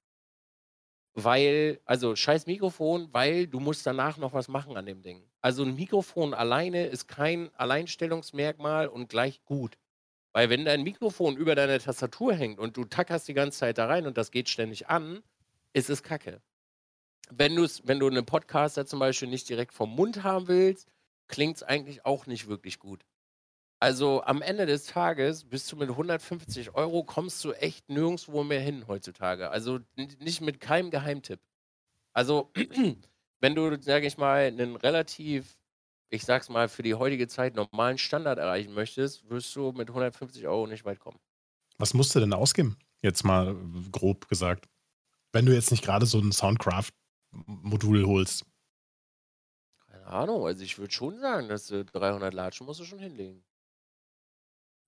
Weil, 1.14 1.80
also 1.86 2.16
scheiß 2.16 2.48
Mikrofon, 2.48 3.14
weil 3.14 3.48
du 3.48 3.60
musst 3.60 3.86
danach 3.86 4.18
noch 4.18 4.34
was 4.34 4.48
machen 4.48 4.76
an 4.76 4.88
dem 4.88 5.02
Ding. 5.04 5.30
Also 5.42 5.64
ein 5.64 5.76
Mikrofon 5.76 6.34
alleine 6.34 6.88
ist 6.88 7.08
kein 7.08 7.54
Alleinstellungsmerkmal 7.54 8.88
und 8.88 9.08
gleich 9.08 9.46
gut. 9.46 9.78
Weil 10.34 10.50
wenn 10.50 10.66
dein 10.66 10.84
Mikrofon 10.84 11.38
über 11.38 11.56
deiner 11.56 11.80
Tastatur 11.80 12.34
hängt 12.34 12.60
und 12.60 12.76
du 12.76 12.86
tackerst 12.86 13.28
die 13.28 13.34
ganze 13.34 13.60
Zeit 13.60 13.78
da 13.78 13.86
rein 13.86 14.08
und 14.08 14.18
das 14.18 14.32
geht 14.32 14.50
ständig 14.50 14.90
an, 14.90 15.24
ist 15.76 15.90
es 15.90 16.02
kacke. 16.02 16.42
Wenn, 17.30 17.56
du's, 17.56 17.82
wenn 17.86 18.00
du 18.00 18.08
einen 18.08 18.26
Podcaster 18.26 18.86
zum 18.86 19.00
Beispiel 19.00 19.28
nicht 19.28 19.50
direkt 19.50 19.74
vom 19.74 19.94
Mund 19.94 20.24
haben 20.24 20.48
willst, 20.48 20.88
klingt 21.28 21.58
es 21.58 21.64
eigentlich 21.64 22.06
auch 22.06 22.28
nicht 22.28 22.48
wirklich 22.48 22.80
gut. 22.80 23.06
Also 23.80 24.24
am 24.24 24.42
Ende 24.42 24.66
des 24.66 24.86
Tages 24.86 25.44
bist 25.44 25.70
du 25.72 25.76
mit 25.76 25.90
150 25.90 26.76
Euro, 26.76 27.04
kommst 27.04 27.44
du 27.44 27.52
echt 27.52 27.90
nirgendwo 27.90 28.44
mehr 28.44 28.62
hin 28.62 28.88
heutzutage. 28.88 29.50
Also 29.50 29.80
nicht 29.96 30.40
mit 30.40 30.62
keinem 30.62 30.92
Geheimtipp. 30.92 31.42
Also 32.14 32.52
wenn 33.42 33.56
du, 33.56 33.82
sage 33.82 34.08
ich 34.08 34.18
mal, 34.18 34.46
einen 34.46 34.78
relativ, 34.78 35.58
ich 36.10 36.24
sag's 36.24 36.48
mal, 36.48 36.70
für 36.70 36.84
die 36.84 36.96
heutige 36.96 37.28
Zeit 37.28 37.56
normalen 37.56 37.98
Standard 37.98 38.40
erreichen 38.40 38.74
möchtest, 38.74 39.30
wirst 39.30 39.54
du 39.56 39.74
mit 39.74 39.90
150 39.90 40.48
Euro 40.48 40.68
nicht 40.68 40.86
weit 40.86 41.00
kommen. 41.00 41.20
Was 41.78 41.94
musst 41.94 42.16
du 42.16 42.22
denn 42.22 42.34
ausgeben? 42.34 42.78
Jetzt 43.02 43.26
mal 43.26 43.58
grob 43.92 44.30
gesagt. 44.30 44.70
Wenn 45.36 45.46
du 45.46 45.54
jetzt 45.54 45.72
nicht 45.72 45.84
gerade 45.84 46.06
so 46.06 46.18
ein 46.18 46.32
Soundcraft-Modul 46.32 48.06
holst. 48.06 48.46
Keine 49.86 50.08
Ahnung, 50.08 50.46
also 50.46 50.64
ich 50.64 50.80
würde 50.80 50.94
schon 50.94 51.20
sagen, 51.20 51.50
dass 51.50 51.68
du 51.68 51.84
300 51.84 52.34
Latschen 52.34 52.66
musst 52.66 52.80
du 52.80 52.86
schon 52.86 53.00
hinlegen. 53.00 53.44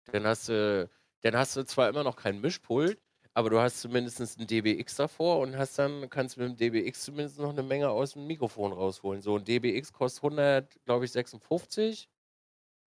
Dann 0.06 0.26
hast 0.26 0.48
du, 0.48 0.90
dann 1.20 1.36
hast 1.36 1.58
du 1.58 1.66
zwar 1.66 1.90
immer 1.90 2.06
noch 2.06 2.16
kein 2.16 2.40
Mischpult, 2.40 2.98
aber 3.34 3.50
du 3.50 3.60
hast 3.60 3.82
zumindest 3.82 4.22
ein 4.22 4.48
DBX 4.48 4.96
davor 4.96 5.40
und 5.40 5.58
hast 5.58 5.78
dann, 5.80 6.10
kannst 6.10 6.38
mit 6.38 6.48
dem 6.48 6.56
DBX 6.56 7.04
zumindest 7.04 7.40
noch 7.40 7.50
eine 7.50 7.64
Menge 7.64 7.90
aus 7.90 8.14
dem 8.14 8.26
Mikrofon 8.26 8.72
rausholen. 8.72 9.22
So 9.22 9.36
ein 9.36 9.44
DBX 9.44 9.92
kostet 9.92 10.24
100, 10.24 10.86
glaube 10.86 11.04
ich, 11.04 11.12
56. 11.12 12.08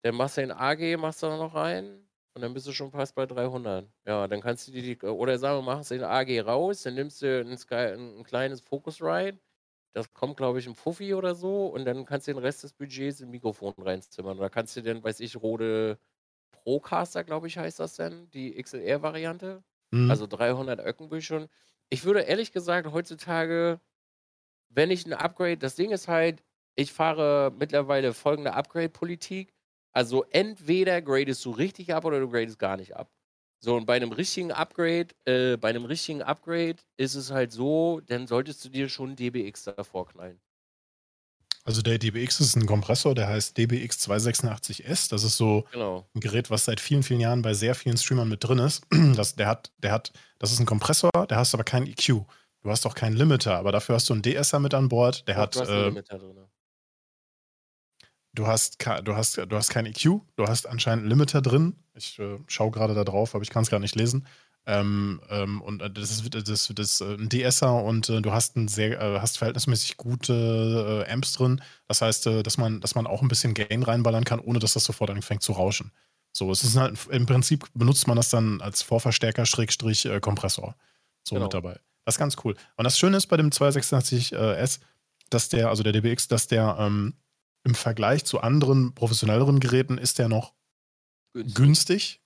Dann 0.04 0.15
machst 0.15 0.38
du 0.38 0.41
den 0.41 0.54
AG, 0.54 0.95
machst 0.98 1.24
du 1.24 1.28
noch 1.28 1.56
rein 1.56 2.09
und 2.36 2.42
dann 2.42 2.54
bist 2.54 2.68
du 2.68 2.72
schon 2.74 2.92
fast 2.92 3.15
bei 3.15 3.26
300. 3.26 3.89
Ja, 4.06 4.28
dann 4.28 4.42
kannst 4.42 4.68
du 4.68 4.72
die, 4.72 4.98
oder 5.02 5.38
sagen 5.39 5.60
wir, 5.60 5.63
machst 5.63 5.92
den 5.92 6.04
AG 6.04 6.42
raus, 6.42 6.84
dann 6.84 6.96
nimmst 6.96 7.22
du 7.22 7.42
ein, 7.42 7.58
Sky, 7.58 7.76
ein 7.96 8.24
kleines 8.24 8.62
Focusrite, 8.62 9.39
das 9.94 10.13
kommt, 10.13 10.38
glaube 10.38 10.60
ich, 10.60 10.68
im 10.68 10.76
Fuffi 10.76 11.13
oder 11.15 11.36
so 11.36 11.68
und 11.68 11.86
dann 11.86 12.06
kannst 12.06 12.28
du 12.28 12.34
den 12.34 12.39
Rest 12.42 12.63
des 12.63 12.74
Budgets 12.74 13.22
im 13.22 13.32
Mikrofon 13.32 13.74
reinzimmern. 13.78 14.38
Da 14.38 14.50
kannst 14.50 14.76
du 14.78 14.82
dann, 14.84 15.04
weiß 15.04 15.20
ich, 15.22 15.38
Rode 15.38 16.00
Procaster, 16.52 17.24
glaube 17.24 17.48
ich, 17.48 17.58
heißt 17.58 17.80
das 17.80 17.96
denn, 17.96 18.30
die 18.32 18.58
XLR-Variante. 18.58 19.63
Mhm. 19.92 20.10
Also 20.12 20.28
300 20.28 20.80
Öcken 20.80 21.12
will 21.12 21.22
schon. 21.22 21.48
Ich 21.89 22.06
würde 22.06 22.22
ehrlich 22.22 22.52
gesagt 22.52 22.92
heutzutage, 22.92 23.82
wenn 24.70 24.92
ich 24.92 25.06
ein 25.06 25.13
Upgrade, 25.13 25.58
das 25.58 25.76
Ding 25.76 25.92
ist 25.92 26.08
halt, 26.08 26.44
ich 26.76 26.94
fahre 26.94 27.52
mittlerweile 27.58 28.13
folgende 28.13 28.54
Upgrade-Politik. 28.54 29.54
Also 29.91 30.25
entweder 30.30 31.02
gradest 31.02 31.43
du 31.45 31.52
richtig 31.52 31.93
ab 31.93 32.06
oder 32.06 32.19
du 32.19 32.30
gradest 32.30 32.60
gar 32.60 32.78
nicht 32.78 32.95
ab. 32.95 33.10
So, 33.62 33.75
und 33.75 33.86
bei 33.86 33.95
einem 33.95 34.12
richtigen 34.12 34.52
Upgrade, 34.52 35.08
äh, 35.25 35.58
bei 35.58 35.69
einem 35.69 35.86
richtigen 35.86 36.21
Upgrade 36.21 36.78
ist 36.97 37.15
es 37.15 37.30
halt 37.32 37.52
so, 37.52 37.99
dann 38.06 38.25
solltest 38.25 38.63
du 38.63 38.69
dir 38.69 38.88
schon 38.88 39.15
DBX 39.15 39.65
davor 39.65 40.08
knallen. 40.08 40.39
Also 41.65 41.82
der 41.82 41.97
DBX 41.97 42.39
ist 42.39 42.56
ein 42.56 42.65
Kompressor, 42.65 43.13
der 43.15 43.28
heißt 43.28 43.58
DBX 43.58 44.10
286S. 44.10 45.10
Das 45.10 45.23
ist 45.23 45.36
so 45.36 45.65
genau. 45.71 46.08
ein 46.15 46.21
Gerät, 46.21 46.49
was 46.49 46.65
seit 46.65 46.80
vielen, 46.80 47.04
vielen 47.04 47.19
Jahren 47.19 47.41
bei 47.41 47.54
sehr 47.54 47.75
vielen 47.75 47.97
Streamern 47.97 48.30
mit 48.30 48.43
drin 48.43 48.60
ist. 48.60 48.84
Das, 49.15 49.36
der 49.36 49.47
hat, 49.47 49.71
der 49.78 49.91
hat, 49.91 50.13
das 50.39 50.54
ist 50.54 50.60
ein 50.60 50.65
Kompressor, 50.65 51.12
der 51.30 51.38
hast 51.38 51.54
aber 51.54 51.65
keinen 51.65 51.88
EQ. 51.88 52.23
Du 52.62 52.69
hast 52.69 52.86
auch 52.86 52.95
keinen 52.95 53.15
Limiter, 53.15 53.58
aber 53.58 53.71
dafür 53.71 53.95
hast 53.95 54.10
du 54.10 54.13
einen 54.13 54.23
DSer 54.23 54.60
mit 54.60 54.73
an 54.73 54.89
Bord. 54.89 55.28
Der 55.28 55.36
Ach, 55.36 55.41
hat. 55.41 55.56
Du 55.56 55.60
hast, 55.60 55.69
äh, 55.69 55.91
du 58.34 58.48
hast, 58.48 58.86
du 59.04 59.15
hast, 59.15 59.38
du 59.38 59.56
hast 59.56 59.70
kein 59.70 59.86
EQ, 59.86 60.22
du 60.36 60.48
hast 60.48 60.68
anscheinend 60.68 61.04
einen 61.04 61.10
Limiter 61.10 61.42
drin. 61.42 61.76
Ich 61.96 62.20
äh, 62.20 62.38
schaue 62.48 62.72
gerade 62.72 62.94
da 62.94 63.04
drauf, 63.04 63.36
aber 63.36 63.44
ich 63.44 63.50
kann 63.50 63.63
es 63.63 63.70
gar 63.70 63.80
nicht 63.80 63.96
lesen. 63.96 64.26
Ähm, 64.65 65.22
ähm, 65.30 65.62
und 65.62 65.82
äh, 65.82 65.89
das 65.89 66.12
ist, 66.12 66.34
das, 66.34 66.46
das 66.46 66.68
ist 66.68 67.02
äh, 67.02 67.15
ein 67.15 67.30
DSer 67.30 67.84
und 67.84 68.10
äh, 68.10 68.22
du 68.22 68.32
hast 68.32 68.56
ein 68.56 68.68
sehr, 68.68 69.02
äh, 69.02 69.20
hast 69.20 69.38
verhältnismäßig 69.38 69.98
gute 69.98 71.04
äh, 71.08 71.12
Amps 71.12 71.34
drin. 71.34 71.62
Das 71.88 72.02
heißt, 72.02 72.28
dass 72.28 72.58
man, 72.58 72.80
dass 72.82 72.94
man 72.94 73.08
auch 73.08 73.22
ein 73.22 73.30
bisschen 73.30 73.54
Gain 73.54 73.84
reinballern 73.84 74.26
kann, 74.26 74.39
ohne 74.39 74.60
dass 74.60 74.74
das 74.74 74.84
sofort 74.84 75.10
anfängt 75.10 75.42
zu 75.42 75.54
rauschen. 75.54 75.92
So, 76.34 76.52
es 76.52 76.63
ist 76.63 76.76
halt 76.76 77.00
im 77.10 77.26
Prinzip 77.26 77.65
benutzt 77.74 78.08
man 78.08 78.15
das 78.15 78.30
dann 78.30 78.62
als 78.62 78.84
Vorverstärker 78.84 79.48
Schrägstrich 79.48 80.08
Kompressor. 80.22 80.76
So 81.24 81.36
genau. 81.36 81.46
mit 81.46 81.54
dabei. 81.54 81.80
Das 82.06 82.15
ist 82.15 82.20
ganz 82.20 82.38
cool. 82.44 82.56
Und 82.76 82.84
das 82.84 83.00
Schöne 83.00 83.18
ist 83.18 83.28
bei 83.28 83.38
dem 83.38 83.50
286S, 83.50 84.80
dass 85.32 85.50
der, 85.50 85.70
also 85.70 85.82
der 85.82 85.94
DBX, 85.94 86.28
dass 86.28 86.48
der 86.48 86.78
ähm, 86.80 87.15
im 87.63 87.76
Vergleich 87.76 88.26
zu 88.26 88.41
anderen 88.41 88.93
professionelleren 88.93 89.60
Geräten 89.60 89.98
ist 89.98 90.19
der 90.19 90.30
noch 90.30 90.54
günstig. 91.34 91.56
günstig 91.56 92.22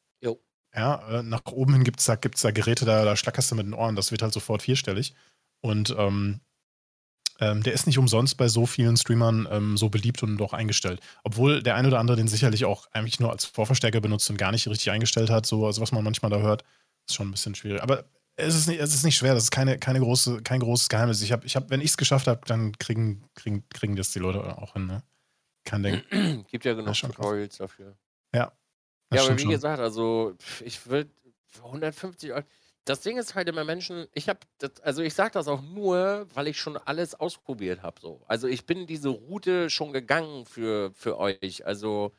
ja, 0.76 1.20
äh, 1.20 1.24
nach 1.24 1.46
oben 1.46 1.74
hin 1.74 1.84
gibt 1.84 2.00
es 2.00 2.06
da, 2.06 2.16
gibt's 2.16 2.42
da 2.42 2.52
Geräte, 2.52 2.86
da, 2.86 3.06
da 3.06 3.16
schlackerst 3.16 3.52
du 3.52 3.56
mit 3.56 3.66
den 3.66 3.74
Ohren, 3.74 3.96
das 3.96 4.12
wird 4.12 4.22
halt 4.22 4.34
sofort 4.34 4.64
vierstellig. 4.64 5.14
Und 5.62 5.96
ähm, 5.98 6.42
ähm, 7.40 7.64
der 7.64 7.74
ist 7.74 7.88
nicht 7.88 7.98
umsonst 7.98 8.38
bei 8.38 8.48
so 8.48 8.66
vielen 8.66 8.98
Streamern 8.98 9.48
ähm, 9.50 9.78
so 9.78 9.90
beliebt 9.90 10.24
und 10.24 10.42
auch 10.42 10.54
eingestellt. 10.54 11.00
Obwohl 11.24 11.62
der 11.62 11.76
ein 11.76 11.86
oder 11.86 12.00
andere 12.00 12.18
den 12.18 12.28
sicherlich 12.28 12.66
auch 12.66 12.88
eigentlich 12.92 13.20
nur 13.20 13.32
als 13.32 13.46
Vorverstärker 13.46 14.02
benutzt 14.02 14.30
und 14.30 14.38
gar 14.38 14.52
nicht 14.52 14.68
richtig 14.68 14.92
eingestellt 14.92 15.30
hat, 15.30 15.46
so 15.46 15.66
also 15.66 15.82
was 15.82 15.92
man 15.92 16.04
manchmal 16.04 16.32
da 16.32 16.40
hört, 16.40 16.64
ist 17.08 17.16
schon 17.16 17.28
ein 17.28 17.32
bisschen 17.32 17.56
schwierig. 17.56 17.82
Aber 17.82 18.06
es 18.36 18.56
ist 18.56 18.68
nicht, 18.68 18.80
es 18.80 18.96
ist 18.96 19.04
nicht 19.04 19.16
schwer, 19.16 19.36
das 19.36 19.46
ist 19.46 19.52
keine, 19.52 19.78
keine 19.78 20.00
große, 20.00 20.42
kein 20.42 20.60
großes 20.60 20.90
Geheimnis. 20.90 21.22
Ich 21.22 21.32
habe, 21.32 21.46
ich 21.46 21.56
hab, 21.56 21.70
wenn 21.70 21.82
ich 21.82 21.92
es 21.92 21.98
geschafft 21.98 22.28
habe, 22.28 22.42
dann 22.46 22.78
kriegen, 22.80 23.24
kriegen, 23.36 23.64
kriegen 23.70 23.96
das 23.96 24.12
die 24.12 24.20
Leute 24.20 24.58
auch 24.58 24.74
hin. 24.74 24.88
Ne? 24.88 25.04
Kein 25.64 25.84
Ding. 25.84 26.46
Gibt 26.52 26.66
ja 26.66 26.74
genug 26.74 26.94
Tutorials 26.94 27.58
dafür. 27.58 27.96
Ja, 28.34 28.52
ja, 29.14 29.24
aber 29.24 29.38
wie 29.38 29.42
schon. 29.42 29.52
gesagt, 29.52 29.80
also 29.80 30.36
ich 30.64 30.86
würde 30.88 31.10
150 31.64 32.34
Euro. 32.34 32.44
Das 32.86 33.00
Ding 33.00 33.18
ist 33.18 33.34
halt 33.36 33.48
immer 33.48 33.64
Menschen, 33.64 34.08
ich 34.14 34.28
habe, 34.28 34.40
also 34.82 35.02
ich 35.04 35.14
sage 35.14 35.32
das 35.32 35.48
auch 35.48 35.62
nur, 35.62 36.28
weil 36.34 36.48
ich 36.48 36.60
schon 36.60 36.76
alles 36.76 37.16
ausprobiert 37.16 37.82
habe. 37.82 38.02
So. 38.02 38.22
Also 38.28 38.48
ich 38.48 38.66
bin 38.66 38.88
diese 38.88 39.10
Route 39.10 39.70
schon 39.70 39.94
gegangen 39.94 40.46
für, 40.46 40.92
für 40.94 41.18
euch. 41.18 41.66
Also 41.66 42.12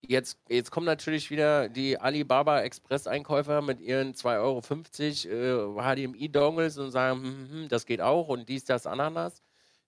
jetzt, 0.00 0.38
jetzt 0.48 0.70
kommen 0.70 0.86
natürlich 0.86 1.30
wieder 1.30 1.68
die 1.68 1.98
Alibaba 1.98 2.62
Express-Einkäufer 2.62 3.60
mit 3.60 3.80
ihren 3.80 4.14
2,50 4.14 5.30
Euro 5.30 5.78
äh, 5.78 6.06
HDMI-Dongles 6.06 6.78
und 6.78 6.90
sagen, 6.90 7.22
hm, 7.22 7.24
hm, 7.24 7.50
hm, 7.50 7.68
das 7.68 7.84
geht 7.84 8.00
auch 8.00 8.28
und 8.28 8.48
dies, 8.48 8.64
das, 8.64 8.86
Ananas. 8.86 9.42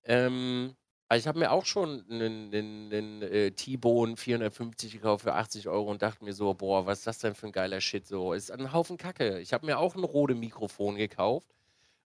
Ähm, 0.04 0.76
also 1.14 1.22
ich 1.22 1.28
habe 1.28 1.38
mir 1.38 1.52
auch 1.52 1.64
schon 1.64 2.04
einen, 2.10 2.52
einen, 2.52 2.92
einen 2.92 3.22
äh, 3.22 3.52
T-Bone 3.52 4.16
450 4.16 4.94
gekauft 4.94 5.22
für 5.22 5.34
80 5.34 5.68
Euro 5.68 5.88
und 5.88 6.02
dachte 6.02 6.24
mir 6.24 6.32
so, 6.32 6.52
boah, 6.54 6.86
was 6.86 6.98
ist 6.98 7.06
das 7.06 7.18
denn 7.20 7.36
für 7.36 7.46
ein 7.46 7.52
geiler 7.52 7.80
Shit? 7.80 8.04
So, 8.04 8.32
ist 8.32 8.50
ein 8.50 8.72
Haufen 8.72 8.96
Kacke. 8.96 9.38
Ich 9.38 9.52
habe 9.52 9.64
mir 9.64 9.78
auch 9.78 9.94
ein 9.94 10.02
Rode 10.02 10.34
Mikrofon 10.34 10.96
gekauft 10.96 11.46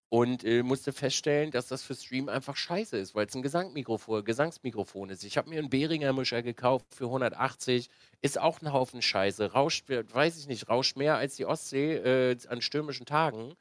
und 0.10 0.44
äh, 0.44 0.62
musste 0.62 0.94
feststellen, 0.94 1.50
dass 1.50 1.66
das 1.66 1.82
für 1.82 1.96
Stream 1.96 2.30
einfach 2.30 2.56
scheiße 2.56 2.98
ist, 2.98 3.16
weil 3.16 3.26
es 3.26 3.34
ein 3.36 3.42
Gesangmikrofon, 3.42 4.24
Gesangsmikrofon 4.24 5.10
ist. 5.10 5.24
Ich 5.24 5.40
habe 5.40 5.50
mir 5.50 5.58
einen 5.58 5.72
Behringer 5.72 6.14
Mischer 6.14 6.44
gekauft 6.44 6.86
für 6.94 7.06
180, 7.06 7.90
ist 8.22 8.40
auch 8.40 8.62
ein 8.62 8.72
Haufen 8.74 9.02
Scheiße. 9.02 9.54
Rauscht, 9.54 9.90
weiß 9.90 10.38
ich 10.38 10.48
nicht, 10.48 10.70
rauscht 10.70 10.98
mehr 10.98 11.16
als 11.16 11.36
die 11.36 11.48
Ostsee 11.48 11.96
äh, 11.96 12.38
an 12.48 12.62
stürmischen 12.62 13.08
Tagen. 13.08 13.56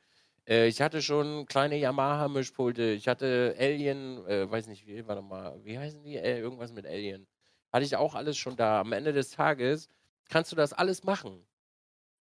Äh, 0.49 0.69
ich 0.69 0.81
hatte 0.81 1.03
schon 1.03 1.47
kleine 1.47 1.77
Yamaha-Mischpulte. 1.77 2.93
Ich 2.93 3.07
hatte 3.09 3.55
Alien, 3.59 4.27
äh, 4.27 4.51
weiß 4.51 4.67
nicht 4.69 4.87
wie, 4.87 5.07
warte 5.07 5.23
mal, 5.23 5.61
wie 5.65 5.79
heißen 5.79 6.03
die? 6.03 6.17
Äh, 6.17 6.41
irgendwas 6.41 6.73
mit 6.73 6.87
Alien. 6.87 7.27
Hatte 7.73 7.85
ich 7.85 7.97
auch 7.97 8.15
alles 8.15 8.39
schon 8.39 8.57
da. 8.57 8.81
Am 8.81 8.93
Ende 8.93 9.13
des 9.13 9.31
Tages 9.31 9.89
kannst 10.31 10.53
du 10.53 10.57
das 10.57 10.73
alles 10.73 11.05
machen. 11.05 11.47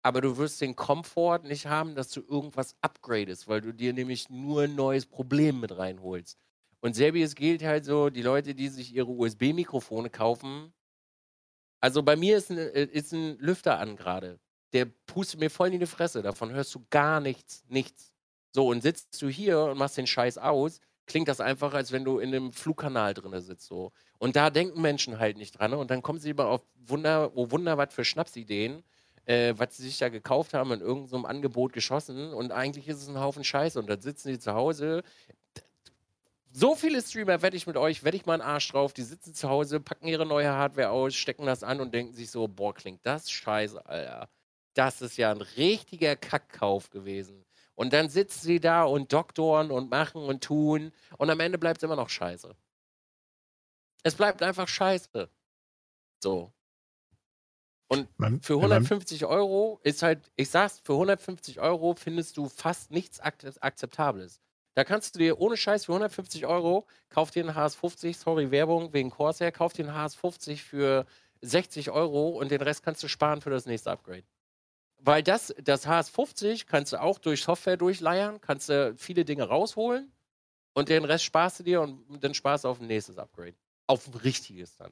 Aber 0.04 0.22
du 0.22 0.38
wirst 0.38 0.62
den 0.62 0.76
Komfort 0.76 1.44
nicht 1.44 1.68
haben, 1.68 1.96
dass 1.96 2.12
du 2.12 2.22
irgendwas 2.22 2.76
upgradest, 2.82 3.48
weil 3.48 3.62
du 3.62 3.74
dir 3.74 3.94
nämlich 3.94 4.30
nur 4.30 4.63
ein 4.63 4.76
neues 4.76 5.06
Problem 5.06 5.60
mit 5.60 5.78
reinholst. 5.78 6.38
Und 6.82 6.96
selbiges 6.96 7.36
gilt 7.36 7.63
halt 7.63 7.86
so, 7.86 8.10
die 8.10 8.22
Leute, 8.22 8.56
die 8.56 8.70
sich 8.70 8.94
ihre 8.94 9.10
USB-Mikrofone 9.12 10.10
kaufen. 10.10 10.74
Also 11.82 12.04
bei 12.04 12.16
mir 12.16 12.38
ist 12.38 12.52
ein, 12.52 12.58
äh, 12.58 12.86
ist 12.86 13.13
ein 13.13 13.38
Lüfter 13.40 13.80
an 13.80 13.96
gerade. 13.96 14.40
Der 14.74 14.86
pustet 14.86 15.40
mir 15.40 15.50
voll 15.50 15.74
in 15.74 15.80
die 15.80 15.86
Fresse. 15.86 16.22
Davon 16.22 16.52
hörst 16.52 16.76
du 16.76 16.86
gar 16.90 17.20
nichts, 17.20 17.66
nichts. 17.70 18.13
So, 18.58 18.70
und 18.70 18.82
sitzt 18.82 19.22
du 19.22 19.30
hier 19.30 19.60
und 19.60 19.78
machst 19.78 19.98
den 19.98 20.08
Scheiß 20.08 20.39
aus, 20.39 20.80
klingt 21.06 21.28
das 21.28 21.39
einfach, 21.39 21.76
als 21.76 21.91
wenn 21.91 22.04
du 22.04 22.17
in 22.17 22.30
einem 22.34 22.52
Flugkanal 22.52 23.13
drin 23.13 23.39
sitzt. 23.39 23.67
So. 23.67 23.91
Und 24.17 24.36
da 24.36 24.50
denken 24.50 24.82
Menschen 24.82 25.20
halt 25.20 25.38
nicht 25.38 25.60
dran. 25.60 25.70
Ne? 25.70 25.78
Und 25.78 25.91
dann 25.91 26.02
kommen 26.02 26.17
sie 26.17 26.32
immer 26.32 26.48
auf 26.48 26.62
Wunder, 26.88 27.34
oh 27.36 27.52
Wunder, 27.52 27.78
was 27.78 27.93
für 27.93 28.04
Schnapsideen, 28.04 28.82
äh, 29.26 29.54
was 29.58 29.78
sie 29.78 29.84
sich 29.84 30.00
da 30.00 30.10
gekauft 30.10 30.56
haben, 30.56 30.72
in 30.72 30.82
irgendeinem 30.82 31.22
so 31.22 31.28
Angebot 31.28 31.72
geschossen. 31.72 32.34
Und 32.34 32.52
eigentlich 32.52 32.88
ist 32.88 33.00
es 33.00 33.08
ein 33.08 33.20
Haufen 33.20 33.43
Scheiße. 33.43 33.78
Und 33.78 33.91
dann 33.91 34.02
sitzen 34.02 34.30
die 34.30 34.39
zu 34.39 34.56
Hause. 34.56 35.04
So 36.52 36.74
viele 36.74 37.00
Streamer 37.04 37.43
wette 37.43 37.58
ich 37.58 37.67
mit 37.67 37.78
euch, 37.78 38.04
wette 38.04 38.17
ich 38.17 38.26
mal 38.26 38.34
einen 38.34 38.41
Arsch 38.41 38.72
drauf. 38.72 38.91
Die 38.91 39.04
sitzen 39.04 39.36
zu 39.36 39.50
Hause, 39.50 39.80
packen 39.80 40.08
ihre 40.08 40.26
neue 40.26 40.50
Hardware 40.50 40.89
aus, 40.89 41.13
stecken 41.13 41.46
das 41.46 41.62
an 41.62 41.80
und 41.80 41.93
denken 41.93 42.15
sich 42.15 42.32
so: 42.32 42.48
Boah, 42.48 42.74
klingt 42.74 43.06
das 43.06 43.30
scheiße, 43.30 43.86
Alter. 43.86 44.28
Das 44.74 45.04
ist 45.04 45.15
ja 45.17 45.30
ein 45.30 45.41
richtiger 45.41 46.15
Kackkauf 46.15 46.89
gewesen. 46.89 47.46
Und 47.78 47.94
dann 47.94 48.10
sitzen 48.10 48.42
sie 48.42 48.60
da 48.60 48.86
und 48.86 49.13
doktoren 49.13 49.70
und 49.70 49.92
machen 49.92 50.24
und 50.24 50.44
tun. 50.44 50.92
Und 51.18 51.30
am 51.30 51.40
Ende 51.40 51.60
bleibt 51.60 51.78
es 51.78 51.84
immer 51.84 51.96
noch 51.96 52.10
scheiße. 52.10 52.56
Es 54.02 54.16
bleibt 54.16 54.42
einfach 54.42 54.68
scheiße. 54.68 55.30
So. 56.24 56.52
Und 57.88 58.10
für 58.42 58.56
150 58.56 59.26
Euro 59.26 59.80
ist 59.84 60.02
halt, 60.02 60.32
ich 60.36 60.50
sag's, 60.50 60.82
für 60.84 60.94
150 60.94 61.60
Euro 61.60 61.94
findest 61.94 62.38
du 62.38 62.50
fast 62.50 62.90
nichts 62.90 63.20
Akzeptables. 63.20 64.42
Da 64.74 64.84
kannst 64.84 65.13
du 65.13 65.20
dir 65.20 65.40
ohne 65.40 65.56
Scheiß 65.56 65.86
für 65.86 65.94
150 65.94 66.48
Euro, 66.48 66.88
kauf 67.10 67.30
dir 67.30 67.48
einen 67.48 67.56
HS50, 67.56 68.16
sorry, 68.18 68.50
Werbung 68.50 68.92
wegen 68.94 69.12
Corsair, 69.12 69.52
kauf 69.52 69.74
dir 69.74 69.88
einen 69.88 69.96
HS50 69.96 70.58
für 70.58 71.06
60 71.42 71.92
Euro 71.92 72.30
und 72.30 72.50
den 72.50 72.62
Rest 72.62 72.82
kannst 72.82 73.04
du 73.04 73.08
sparen 73.08 73.42
für 73.42 73.52
das 73.52 73.68
nächste 73.68 73.92
Upgrade. 73.92 74.24
Weil 74.99 75.23
das, 75.23 75.53
das 75.63 75.88
HS50 75.88 76.65
kannst 76.65 76.93
du 76.93 77.01
auch 77.01 77.19
durch 77.19 77.43
Software 77.43 77.77
durchleiern, 77.77 78.41
kannst 78.41 78.69
du 78.69 78.95
viele 78.97 79.25
Dinge 79.25 79.43
rausholen 79.43 80.12
und 80.73 80.89
den 80.89 81.05
Rest 81.05 81.23
sparst 81.23 81.60
du 81.60 81.63
dir 81.63 81.81
und 81.81 82.23
dann 82.23 82.33
sparst 82.33 82.63
du 82.63 82.69
auf 82.69 82.81
ein 82.81 82.88
nächstes 82.88 83.17
Upgrade. 83.17 83.55
Auf 83.88 84.07
ein 84.07 84.13
richtiges 84.15 84.75
dann. 84.75 84.91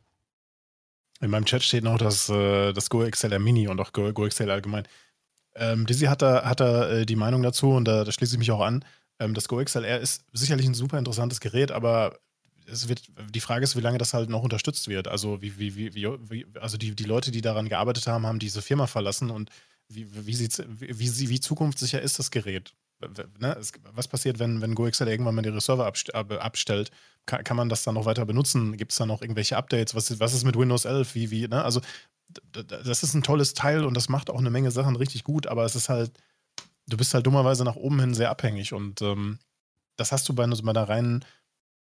In 1.21 1.29
meinem 1.31 1.45
Chat 1.45 1.63
steht 1.63 1.83
noch 1.83 1.97
das, 1.97 2.29
äh, 2.29 2.73
das 2.73 2.89
Go 2.89 3.07
XLR 3.09 3.39
Mini 3.39 3.67
und 3.67 3.79
auch 3.79 3.93
Go, 3.93 4.11
Go 4.13 4.27
XLR 4.27 4.53
allgemein. 4.53 4.87
Ähm, 5.55 5.85
Dizzy 5.85 6.05
hat 6.05 6.21
da, 6.21 6.43
hat 6.43 6.59
da 6.59 6.89
äh, 6.89 7.05
die 7.05 7.15
Meinung 7.15 7.41
dazu 7.41 7.71
und 7.71 7.85
da, 7.85 8.03
da 8.03 8.11
schließe 8.11 8.35
ich 8.35 8.39
mich 8.39 8.51
auch 8.51 8.61
an. 8.61 8.83
Ähm, 9.19 9.33
das 9.33 9.47
Go 9.47 9.63
XLR 9.63 9.99
ist 9.99 10.25
sicherlich 10.33 10.65
ein 10.65 10.73
super 10.73 10.97
interessantes 10.97 11.39
Gerät, 11.39 11.71
aber 11.71 12.19
es 12.67 12.89
wird, 12.89 13.03
die 13.29 13.39
Frage 13.39 13.63
ist, 13.63 13.75
wie 13.75 13.81
lange 13.81 13.97
das 13.97 14.13
halt 14.13 14.29
noch 14.29 14.43
unterstützt 14.43 14.87
wird. 14.87 15.07
Also 15.07 15.41
wie, 15.41 15.57
wie, 15.57 15.93
wie 15.93 16.45
also 16.59 16.77
die, 16.77 16.95
die 16.95 17.03
Leute, 17.03 17.31
die 17.31 17.41
daran 17.41 17.69
gearbeitet 17.69 18.07
haben, 18.07 18.25
haben 18.25 18.39
diese 18.39 18.61
Firma 18.61 18.87
verlassen 18.87 19.29
und 19.29 19.49
wie, 19.87 20.27
wie, 20.27 20.39
wie, 20.39 20.49
wie, 20.99 21.29
wie 21.29 21.39
zukunftssicher 21.39 22.01
ist 22.01 22.19
das 22.19 22.31
Gerät? 22.31 22.73
Ne? 23.39 23.59
Was 23.93 24.07
passiert, 24.07 24.39
wenn, 24.39 24.61
wenn 24.61 24.73
GoXL 24.73 25.07
irgendwann 25.07 25.35
mal 25.35 25.45
ihre 25.45 25.61
Server 25.61 25.85
abstellt? 25.85 26.91
Kann, 27.25 27.43
kann 27.43 27.57
man 27.57 27.69
das 27.69 27.83
dann 27.83 27.95
noch 27.95 28.05
weiter 28.05 28.25
benutzen? 28.25 28.77
Gibt 28.77 28.91
es 28.91 28.97
da 28.97 29.05
noch 29.05 29.21
irgendwelche 29.21 29.57
Updates? 29.57 29.95
Was, 29.95 30.19
was 30.19 30.33
ist 30.33 30.45
mit 30.45 30.57
Windows 30.57 30.85
11? 30.85 31.15
Wie, 31.15 31.31
wie, 31.31 31.47
ne? 31.47 31.63
Also 31.63 31.81
das 32.51 33.03
ist 33.03 33.13
ein 33.13 33.23
tolles 33.23 33.53
Teil 33.53 33.85
und 33.85 33.95
das 33.95 34.09
macht 34.09 34.29
auch 34.29 34.39
eine 34.39 34.49
Menge 34.49 34.71
Sachen 34.71 34.95
richtig 34.95 35.23
gut, 35.23 35.47
aber 35.47 35.63
es 35.65 35.75
ist 35.75 35.89
halt, 35.89 36.11
du 36.87 36.97
bist 36.97 37.13
halt 37.13 37.25
dummerweise 37.25 37.63
nach 37.63 37.75
oben 37.75 37.99
hin 37.99 38.13
sehr 38.13 38.29
abhängig 38.29 38.73
und 38.73 39.01
ähm, 39.01 39.39
das 39.95 40.11
hast 40.11 40.27
du 40.27 40.33
bei, 40.33 40.45
bei 40.47 40.69
einer 40.69 40.89
reinen, 40.89 41.25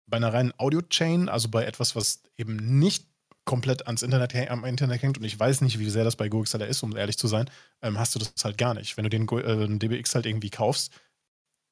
bei 0.05 0.17
einer 0.17 0.33
reinen 0.33 0.53
Audio-Chain, 0.57 1.29
also 1.29 1.49
bei 1.49 1.63
etwas, 1.65 1.95
was 1.95 2.21
eben 2.37 2.79
nicht 2.79 3.07
komplett 3.45 3.87
ans 3.87 4.01
Internet, 4.01 4.49
am 4.49 4.63
Internet 4.63 5.01
hängt 5.01 5.17
und 5.17 5.23
ich 5.23 5.39
weiß 5.39 5.61
nicht, 5.61 5.79
wie 5.79 5.89
sehr 5.89 6.03
das 6.03 6.15
bei 6.15 6.29
GoXLR 6.29 6.67
ist, 6.67 6.83
um 6.83 6.95
ehrlich 6.95 7.17
zu 7.17 7.27
sein, 7.27 7.49
ähm, 7.81 7.99
hast 7.99 8.15
du 8.15 8.19
das 8.19 8.33
halt 8.43 8.57
gar 8.57 8.73
nicht. 8.73 8.95
Wenn 8.95 9.03
du 9.03 9.09
den, 9.09 9.27
äh, 9.27 9.79
DBX 9.79 10.15
halt 10.15 10.25
irgendwie 10.25 10.49
kaufst, 10.49 10.93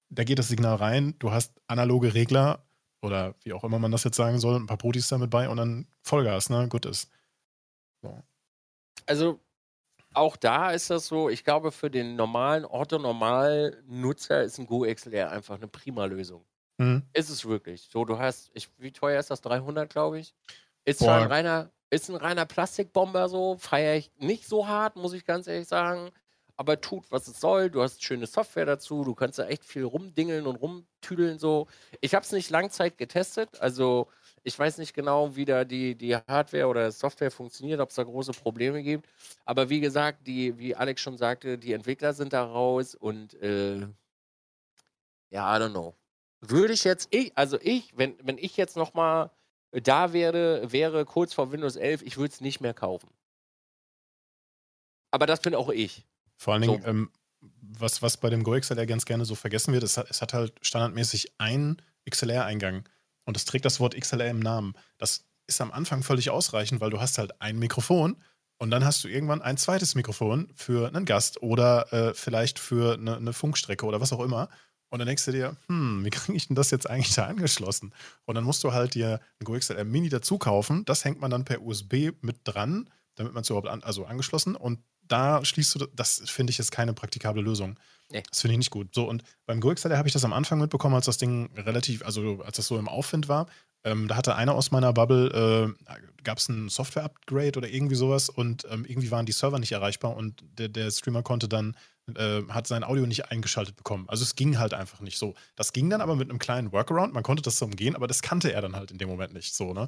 da 0.10 0.24
geht 0.24 0.40
das 0.40 0.50
Signal 0.50 0.76
rein, 0.76 1.16
du 1.20 1.32
hast 1.32 1.54
analoge 1.68 2.14
Regler 2.14 2.66
oder 3.02 3.36
wie 3.44 3.54
auch 3.54 3.64
immer 3.64 3.80
man 3.80 3.92
das 3.92 4.04
jetzt 4.04 4.18
sagen 4.18 4.40
soll, 4.40 4.58
ein 4.58 4.68
paar 4.68 4.78
Protis 4.78 5.08
damit 5.08 5.30
bei 5.30 5.48
und 5.48 5.58
dann 5.58 5.88
Vollgas, 6.02 6.50
ne? 6.50 6.68
Gut 6.68 6.86
ist. 6.86 7.10
So. 8.02 8.22
Also 9.06 9.40
auch 10.14 10.36
da 10.36 10.72
ist 10.72 10.90
das 10.90 11.08
so, 11.08 11.30
ich 11.30 11.44
glaube, 11.44 11.72
für 11.72 11.90
den 11.90 12.16
normalen 12.16 12.66
Orthonormal-Nutzer 12.66 14.44
ist 14.44 14.60
ein 14.60 14.68
GoXLR 14.68 15.32
einfach 15.32 15.56
eine 15.56 15.68
prima 15.68 16.06
Lösung. 16.06 16.46
Mhm. 16.78 17.04
Ist 17.14 17.30
es 17.30 17.46
wirklich. 17.46 17.88
So, 17.90 18.06
du 18.06 18.20
hast, 18.20 18.52
ich, 18.54 18.70
wie 18.78 18.92
teuer 18.92 19.20
ist 19.20 19.32
das? 19.32 19.42
300, 19.42 19.90
glaube 19.90 20.20
ich. 20.20 20.34
Ist 20.86 21.00
Boah. 21.00 21.06
zwar 21.06 21.22
ein 21.22 21.28
reiner, 21.28 21.72
ist 21.90 22.10
ein 22.10 22.16
reiner 22.16 22.46
Plastikbomber 22.46 23.30
so, 23.30 23.58
feiere 23.58 23.96
ich 23.96 24.12
nicht 24.18 24.48
so 24.48 24.68
hart, 24.68 24.96
muss 24.96 25.14
ich 25.14 25.26
ganz 25.26 25.48
ehrlich 25.48 25.68
sagen. 25.68 26.12
Aber 26.58 26.80
tut, 26.80 27.12
was 27.12 27.28
es 27.28 27.40
soll. 27.40 27.72
Du 27.72 27.82
hast 27.82 28.04
schöne 28.04 28.28
Software 28.28 28.66
dazu. 28.68 29.04
Du 29.04 29.16
kannst 29.16 29.40
da 29.40 29.48
echt 29.48 29.66
viel 29.66 29.84
rumdingeln 29.84 30.46
und 30.46 30.58
rumtüdeln 30.58 31.40
so. 31.40 31.68
Ich 32.02 32.14
habe 32.14 32.24
es 32.24 32.32
nicht 32.32 32.52
Langzeit 32.52 33.00
getestet. 33.00 33.60
Also 33.60 34.08
ich 34.44 34.58
weiß 34.58 34.78
nicht 34.78 34.94
genau, 34.94 35.36
wie 35.36 35.46
da 35.46 35.66
die, 35.66 35.96
die 35.96 36.16
Hardware 36.16 36.68
oder 36.68 36.92
Software 36.92 37.32
funktioniert, 37.32 37.80
ob 37.80 37.90
es 37.90 37.96
da 37.96 38.04
große 38.04 38.34
Probleme 38.34 38.84
gibt. 38.84 39.08
Aber 39.46 39.70
wie 39.70 39.80
gesagt, 39.80 40.28
die, 40.28 40.58
wie 40.60 40.76
Alex 40.76 41.02
schon 41.02 41.18
sagte, 41.18 41.58
die 41.58 41.74
Entwickler 41.74 42.14
sind 42.14 42.34
da 42.34 42.44
raus 42.44 42.94
und 42.94 43.34
äh, 43.42 43.88
ja, 45.30 45.58
I 45.58 45.62
don't 45.62 45.72
know. 45.72 45.96
Würde 46.42 46.74
ich 46.74 46.84
jetzt, 46.84 47.08
ich, 47.12 47.32
also 47.36 47.60
ich, 47.62 47.98
wenn, 47.98 48.16
wenn 48.22 48.38
ich 48.38 48.58
jetzt 48.58 48.76
nochmal 48.76 49.32
da 49.72 50.14
wäre, 50.14 50.72
wäre 50.72 51.06
kurz 51.06 51.34
vor 51.34 51.52
Windows 51.52 51.76
11, 51.76 52.02
ich 52.04 52.18
würde 52.18 52.34
es 52.34 52.42
nicht 52.42 52.62
mehr 52.62 52.74
kaufen. 52.74 53.10
Aber 55.12 55.26
das 55.26 55.42
bin 55.42 55.56
auch 55.56 55.70
ich. 55.70 56.06
Vor 56.38 56.54
allen 56.54 56.64
Dingen, 56.64 56.82
so. 56.82 56.88
ähm, 56.88 57.12
was, 57.62 58.02
was 58.02 58.18
bei 58.18 58.30
dem 58.30 58.44
GoXLR 58.44 58.86
ganz 58.86 59.06
gerne 59.06 59.26
so 59.26 59.36
vergessen 59.36 59.74
wird, 59.74 59.84
es 59.84 59.98
hat, 59.98 60.10
es 60.10 60.22
hat 60.22 60.34
halt 60.34 60.54
standardmäßig 60.62 61.34
einen 61.38 61.82
XLR-Eingang 62.10 62.88
und 63.26 63.38
es 63.38 63.46
trägt 63.46 63.66
das 63.66 63.80
Wort 63.80 64.00
XLR 64.00 64.30
im 64.30 64.40
Namen. 64.40 64.74
Das 64.98 65.26
ist 65.48 65.62
am 65.62 65.72
Anfang 65.72 66.04
völlig 66.04 66.30
ausreichend, 66.30 66.82
weil 66.82 66.90
du 66.90 67.00
hast 67.00 67.18
halt 67.18 67.42
ein 67.42 67.60
Mikrofon 67.60 68.18
und 68.58 68.72
dann 68.72 68.86
hast 68.86 69.04
du 69.04 69.08
irgendwann 69.08 69.42
ein 69.42 69.58
zweites 69.58 69.96
Mikrofon 69.96 70.52
für 70.56 70.88
einen 70.88 71.06
Gast 71.06 71.42
oder 71.42 71.92
äh, 71.92 72.14
vielleicht 72.14 72.60
für 72.60 72.94
eine, 72.94 73.18
eine 73.18 73.34
Funkstrecke 73.34 73.86
oder 73.86 74.02
was 74.02 74.14
auch 74.14 74.22
immer. 74.22 74.50
Und 74.92 75.00
dann 75.00 75.08
denkst 75.08 75.24
du 75.26 75.32
dir, 75.32 75.56
hm, 75.68 76.04
wie 76.04 76.10
kriege 76.10 76.38
ich 76.38 76.48
denn 76.48 76.56
das 76.56 76.70
jetzt 76.70 76.88
eigentlich 76.88 77.16
da 77.16 77.26
angeschlossen? 77.26 77.94
Und 78.26 78.36
dann 78.36 78.44
musst 78.44 78.64
du 78.64 78.74
halt 78.74 78.94
dir 78.94 79.22
ein 79.40 79.46
GoXLR 79.46 79.86
Mini 79.86 80.10
dazu 80.10 80.38
kaufen. 80.38 80.84
Das 80.86 81.06
hängt 81.06 81.22
man 81.22 81.32
dann 81.32 81.46
per 81.46 81.62
USB 81.62 82.12
mit 82.22 82.42
dran, 82.44 82.90
damit 83.16 83.34
man 83.34 83.42
es 83.42 83.50
überhaupt 83.50 83.70
an, 83.70 83.82
also 83.84 84.06
angeschlossen. 84.06 84.56
Und 84.56 84.80
da 85.08 85.44
schließt 85.44 85.76
du, 85.76 85.88
das 85.96 86.22
finde 86.26 86.52
ich 86.52 86.58
jetzt 86.58 86.72
keine 86.72 86.94
praktikable 86.94 87.42
Lösung. 87.42 87.80
Nee. 88.12 88.22
Das 88.30 88.42
finde 88.42 88.54
ich 88.54 88.60
nicht 88.60 88.72
gut. 88.72 88.94
So, 88.94 89.08
und 89.08 89.24
beim 89.46 89.62
GoXLR 89.62 89.98
habe 89.98 90.10
ich 90.10 90.14
das 90.14 90.26
am 90.26 90.34
Anfang 90.34 90.60
mitbekommen, 90.60 90.96
als 90.96 91.06
das 91.06 91.18
Ding 91.18 91.50
relativ, 91.56 92.04
also 92.06 92.42
als 92.42 92.58
das 92.58 92.68
so 92.68 92.78
im 92.78 92.90
Aufwind 92.90 93.30
war. 93.30 93.48
Ähm, 93.84 94.10
da 94.10 94.18
hatte 94.18 94.36
einer 94.36 94.54
aus 94.54 94.72
meiner 94.72 94.94
Bubble, 94.94 95.74
äh, 95.88 95.94
gab 96.24 96.38
es 96.38 96.50
ein 96.50 96.70
Software-Upgrade 96.70 97.58
oder 97.58 97.70
irgendwie 97.70 97.96
sowas 97.96 98.30
und 98.30 98.68
ähm, 98.70 98.86
irgendwie 98.86 99.10
waren 99.10 99.26
die 99.26 99.32
Server 99.32 99.58
nicht 99.58 99.72
erreichbar 99.72 100.16
und 100.16 100.44
der, 100.58 100.68
der 100.68 100.92
Streamer 100.92 101.24
konnte 101.24 101.48
dann 101.48 101.76
äh, 102.16 102.42
hat 102.50 102.68
sein 102.68 102.84
Audio 102.84 103.06
nicht 103.06 103.32
eingeschaltet 103.32 103.76
bekommen. 103.76 104.06
Also 104.08 104.24
es 104.24 104.36
ging 104.36 104.58
halt 104.58 104.74
einfach 104.74 105.02
nicht 105.02 105.18
so. 105.18 105.36
Das 105.56 105.74
ging 105.74 105.90
dann 105.90 106.02
aber 106.02 106.16
mit 106.16 106.30
einem 106.30 106.40
kleinen 106.40 106.72
Workaround. 106.72 107.14
Man 107.14 107.24
konnte 107.24 107.44
das 107.44 107.58
so 107.58 107.66
umgehen, 107.66 107.96
aber 107.96 108.08
das 108.08 108.22
kannte 108.22 108.52
er 108.52 108.62
dann 108.62 108.76
halt 108.76 108.92
in 108.92 108.98
dem 108.98 109.10
Moment 109.10 109.34
nicht 109.34 109.54
so. 109.54 109.74
Ne? 109.74 109.88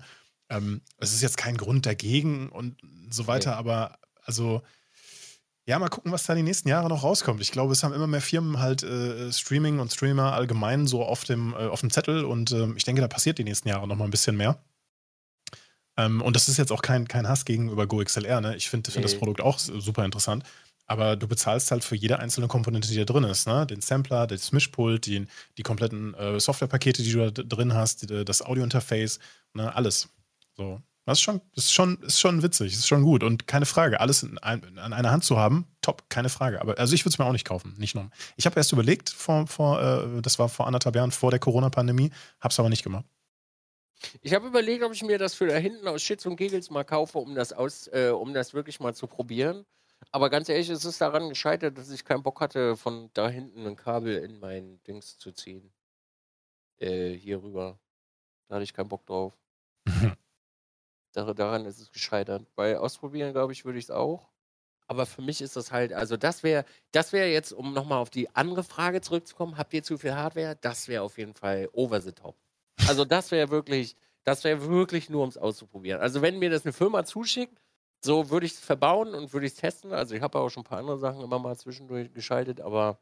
Ähm, 0.49 0.81
es 0.97 1.13
ist 1.13 1.21
jetzt 1.21 1.37
kein 1.37 1.57
Grund 1.57 1.85
dagegen 1.85 2.49
und 2.49 2.79
so 3.09 3.27
weiter, 3.27 3.51
okay. 3.51 3.59
aber 3.59 3.99
also 4.23 4.61
ja, 5.65 5.79
mal 5.79 5.87
gucken, 5.87 6.11
was 6.11 6.25
da 6.25 6.35
die 6.35 6.43
nächsten 6.43 6.67
Jahre 6.67 6.89
noch 6.89 7.03
rauskommt. 7.03 7.39
Ich 7.39 7.51
glaube, 7.51 7.71
es 7.71 7.83
haben 7.83 7.93
immer 7.93 8.07
mehr 8.07 8.21
Firmen 8.21 8.59
halt 8.59 8.83
äh, 8.83 9.31
Streaming 9.31 9.79
und 9.79 9.93
Streamer 9.93 10.33
allgemein 10.33 10.87
so 10.87 11.03
auf 11.03 11.23
dem, 11.23 11.53
äh, 11.53 11.67
auf 11.67 11.79
dem 11.79 11.89
Zettel 11.89 12.25
und 12.25 12.51
äh, 12.51 12.67
ich 12.75 12.83
denke, 12.83 13.01
da 13.01 13.07
passiert 13.07 13.37
die 13.37 13.45
nächsten 13.45 13.69
Jahre 13.69 13.87
noch 13.87 13.95
mal 13.95 14.05
ein 14.05 14.11
bisschen 14.11 14.35
mehr. 14.35 14.61
Ähm, 15.95 16.21
und 16.21 16.35
das 16.35 16.49
ist 16.49 16.57
jetzt 16.57 16.71
auch 16.71 16.81
kein, 16.81 17.07
kein 17.07 17.29
Hass 17.29 17.45
gegenüber 17.45 17.87
GoXLR. 17.87 18.41
Ne? 18.41 18.55
Ich 18.57 18.69
finde 18.69 18.91
find 18.91 19.05
nee. 19.05 19.11
das 19.11 19.17
Produkt 19.17 19.41
auch 19.41 19.57
super 19.57 20.03
interessant. 20.03 20.43
Aber 20.85 21.15
du 21.15 21.27
bezahlst 21.27 21.71
halt 21.71 21.83
für 21.83 21.95
jede 21.95 22.19
einzelne 22.19 22.47
Komponente, 22.47 22.87
die 22.87 22.97
da 22.97 23.05
drin 23.05 23.23
ist. 23.23 23.47
Ne? 23.47 23.65
Den 23.65 23.81
Sampler, 23.81 24.27
das 24.27 24.51
Mischpult, 24.51 25.05
die, 25.05 25.27
die 25.57 25.63
kompletten 25.63 26.13
äh, 26.15 26.39
Softwarepakete, 26.39 27.03
die 27.03 27.11
du 27.11 27.31
da 27.31 27.43
drin 27.43 27.73
hast, 27.73 28.09
die, 28.09 28.25
das 28.25 28.41
Audiointerface, 28.41 29.19
ne? 29.53 29.73
alles. 29.73 30.09
So. 30.55 30.81
Das 31.05 31.17
ist 31.17 31.23
schon, 31.23 31.41
das 31.53 31.65
ist 31.65 31.73
schon, 31.73 32.01
ist 32.01 32.19
schon 32.19 32.43
witzig, 32.43 32.73
ist 32.73 32.87
schon 32.87 33.03
gut. 33.03 33.23
Und 33.23 33.45
keine 33.45 33.65
Frage, 33.65 33.99
alles 33.99 34.23
in, 34.23 34.37
ein, 34.37 34.77
an 34.77 34.93
einer 34.93 35.11
Hand 35.11 35.25
zu 35.25 35.37
haben, 35.37 35.67
top, 35.81 36.09
keine 36.09 36.29
Frage. 36.29 36.61
Aber 36.61 36.79
also 36.79 36.93
ich 36.93 37.03
würde 37.03 37.13
es 37.13 37.19
mir 37.19 37.25
auch 37.25 37.33
nicht 37.33 37.45
kaufen, 37.45 37.75
nicht 37.77 37.93
noch. 37.93 38.09
Ich 38.37 38.45
habe 38.45 38.55
erst 38.55 38.71
überlegt, 38.71 39.09
vor, 39.09 39.47
vor, 39.47 39.81
äh, 39.81 40.21
das 40.21 40.39
war 40.39 40.47
vor 40.47 40.65
anderthalb 40.65 40.95
Jahren, 40.95 41.11
vor 41.11 41.29
der 41.29 41.41
Corona-Pandemie, 41.41 42.11
habe 42.39 42.51
es 42.51 42.59
aber 42.59 42.69
nicht 42.69 42.83
gemacht. 42.83 43.05
Ich 44.21 44.33
habe 44.33 44.47
überlegt, 44.47 44.83
ob 44.83 44.93
ich 44.93 45.03
mir 45.03 45.17
das 45.17 45.33
für 45.33 45.47
da 45.47 45.55
hinten 45.55 45.87
aus 45.87 46.01
Shits 46.01 46.25
und 46.25 46.37
Giggles 46.37 46.69
mal 46.69 46.83
kaufe, 46.83 47.17
um 47.17 47.35
das 47.35 47.51
aus, 47.51 47.87
äh, 47.87 48.09
um 48.09 48.33
das 48.33 48.53
wirklich 48.53 48.79
mal 48.79 48.93
zu 48.93 49.07
probieren. 49.07 49.65
Aber 50.11 50.29
ganz 50.29 50.49
ehrlich, 50.49 50.69
es 50.69 50.85
ist 50.85 51.01
daran 51.01 51.29
gescheitert, 51.29 51.77
dass 51.77 51.89
ich 51.89 52.05
keinen 52.05 52.23
Bock 52.23 52.41
hatte, 52.41 52.75
von 52.75 53.09
da 53.13 53.29
hinten 53.29 53.65
ein 53.65 53.75
Kabel 53.75 54.17
in 54.17 54.39
mein 54.39 54.81
Dings 54.83 55.17
zu 55.17 55.31
ziehen. 55.31 55.73
Äh, 56.77 57.13
hier 57.13 57.41
rüber. 57.41 57.79
Da 58.47 58.55
hatte 58.55 58.63
ich 58.63 58.73
keinen 58.73 58.89
Bock 58.89 59.05
drauf. 59.05 59.37
Dar 61.13 61.33
daran 61.33 61.65
ist 61.65 61.79
es 61.79 61.91
gescheitert. 61.91 62.45
Bei 62.55 62.77
ausprobieren, 62.77 63.33
glaube 63.33 63.53
ich, 63.53 63.65
würde 63.65 63.79
ich 63.79 63.85
es 63.85 63.91
auch. 63.91 64.29
Aber 64.87 65.05
für 65.05 65.21
mich 65.21 65.41
ist 65.41 65.55
das 65.55 65.71
halt, 65.71 65.93
also 65.93 66.17
das 66.17 66.43
wäre, 66.43 66.65
das 66.91 67.13
wäre 67.13 67.27
jetzt, 67.27 67.53
um 67.53 67.73
nochmal 67.73 67.99
auf 67.99 68.09
die 68.09 68.29
andere 68.35 68.63
Frage 68.63 69.01
zurückzukommen, 69.01 69.57
habt 69.57 69.73
ihr 69.73 69.83
zu 69.83 69.97
viel 69.97 70.13
Hardware? 70.13 70.57
Das 70.59 70.87
wäre 70.87 71.03
auf 71.03 71.17
jeden 71.17 71.33
Fall 71.33 71.69
over 71.71 72.01
the 72.01 72.11
top. 72.11 72.35
Also 72.87 73.05
das 73.05 73.31
wäre 73.31 73.49
wirklich, 73.49 73.95
das 74.23 74.43
wäre 74.43 74.67
wirklich 74.67 75.09
nur, 75.09 75.23
um 75.23 75.29
es 75.29 75.37
auszuprobieren. 75.37 76.01
Also 76.01 76.21
wenn 76.21 76.39
mir 76.39 76.49
das 76.49 76.65
eine 76.65 76.73
Firma 76.73 77.05
zuschickt, 77.05 77.62
so 78.03 78.29
würde 78.29 78.45
ich 78.45 78.53
es 78.53 78.59
verbauen 78.59 79.13
und 79.15 79.33
würde 79.33 79.45
ich 79.45 79.53
es 79.53 79.59
testen. 79.59 79.93
Also 79.93 80.15
ich 80.15 80.21
habe 80.21 80.39
auch 80.39 80.49
schon 80.49 80.61
ein 80.61 80.65
paar 80.65 80.79
andere 80.79 80.99
Sachen 80.99 81.21
immer 81.21 81.39
mal 81.39 81.55
zwischendurch 81.57 82.11
geschaltet, 82.13 82.61
aber 82.61 82.99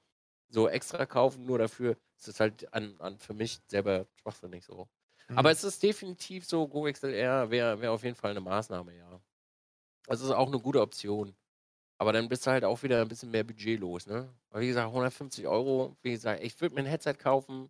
so 0.50 0.68
extra 0.68 1.06
kaufen 1.06 1.46
nur 1.46 1.58
dafür, 1.58 1.98
ist 2.18 2.28
es 2.28 2.40
halt 2.40 2.72
an, 2.74 2.96
an 3.00 3.18
für 3.20 3.34
mich 3.34 3.60
selber 3.68 4.06
schwachsinnig 4.16 4.64
so. 4.66 4.88
Mhm. 5.30 5.38
Aber 5.38 5.52
es 5.52 5.64
ist 5.64 5.82
definitiv 5.82 6.46
so, 6.46 6.68
GoXLR 6.68 7.50
wäre 7.50 7.82
wär 7.82 7.92
auf 7.92 8.04
jeden 8.04 8.16
Fall 8.16 8.32
eine 8.32 8.42
Maßnahme, 8.42 8.96
ja. 8.96 9.22
Also 10.08 10.26
ist 10.26 10.32
auch 10.32 10.48
eine 10.48 10.60
gute 10.60 10.82
Option. 10.82 11.36
Aber 11.98 12.14
dann 12.14 12.30
bist 12.30 12.46
du 12.46 12.52
halt 12.52 12.64
auch 12.64 12.82
wieder 12.84 13.02
ein 13.02 13.08
bisschen 13.08 13.32
mehr 13.32 13.44
Budget 13.44 13.80
los, 13.80 14.08
ne? 14.08 14.34
Aber 14.50 14.62
wie 14.62 14.68
gesagt, 14.68 14.88
150 14.88 15.48
Euro, 15.48 15.96
wie 16.02 16.12
gesagt, 16.12 16.44
ich 16.44 16.60
würde 16.60 16.76
mir 16.76 16.82
ein 16.82 16.88
Headset 16.88 17.14
kaufen, 17.14 17.70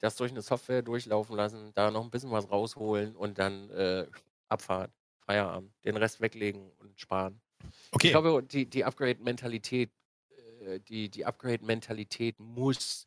das 0.00 0.16
durch 0.16 0.30
eine 0.30 0.42
Software 0.42 0.82
durchlaufen 0.82 1.36
lassen, 1.36 1.72
da 1.74 1.90
noch 1.90 2.04
ein 2.04 2.10
bisschen 2.10 2.30
was 2.30 2.50
rausholen 2.50 3.16
und 3.16 3.38
dann 3.38 3.70
äh, 3.70 4.06
abfahren. 4.48 4.92
Feierabend. 5.30 5.72
Den 5.84 5.96
Rest 5.96 6.20
weglegen 6.20 6.72
und 6.78 6.98
sparen. 7.00 7.40
Okay. 7.92 8.08
Ich 8.08 8.12
glaube, 8.12 8.42
die, 8.42 8.66
die 8.68 8.84
Upgrade-Mentalität, 8.84 9.92
äh, 10.66 10.80
die, 10.80 11.08
die 11.08 11.24
Upgrade-Mentalität 11.24 12.40
muss 12.40 13.06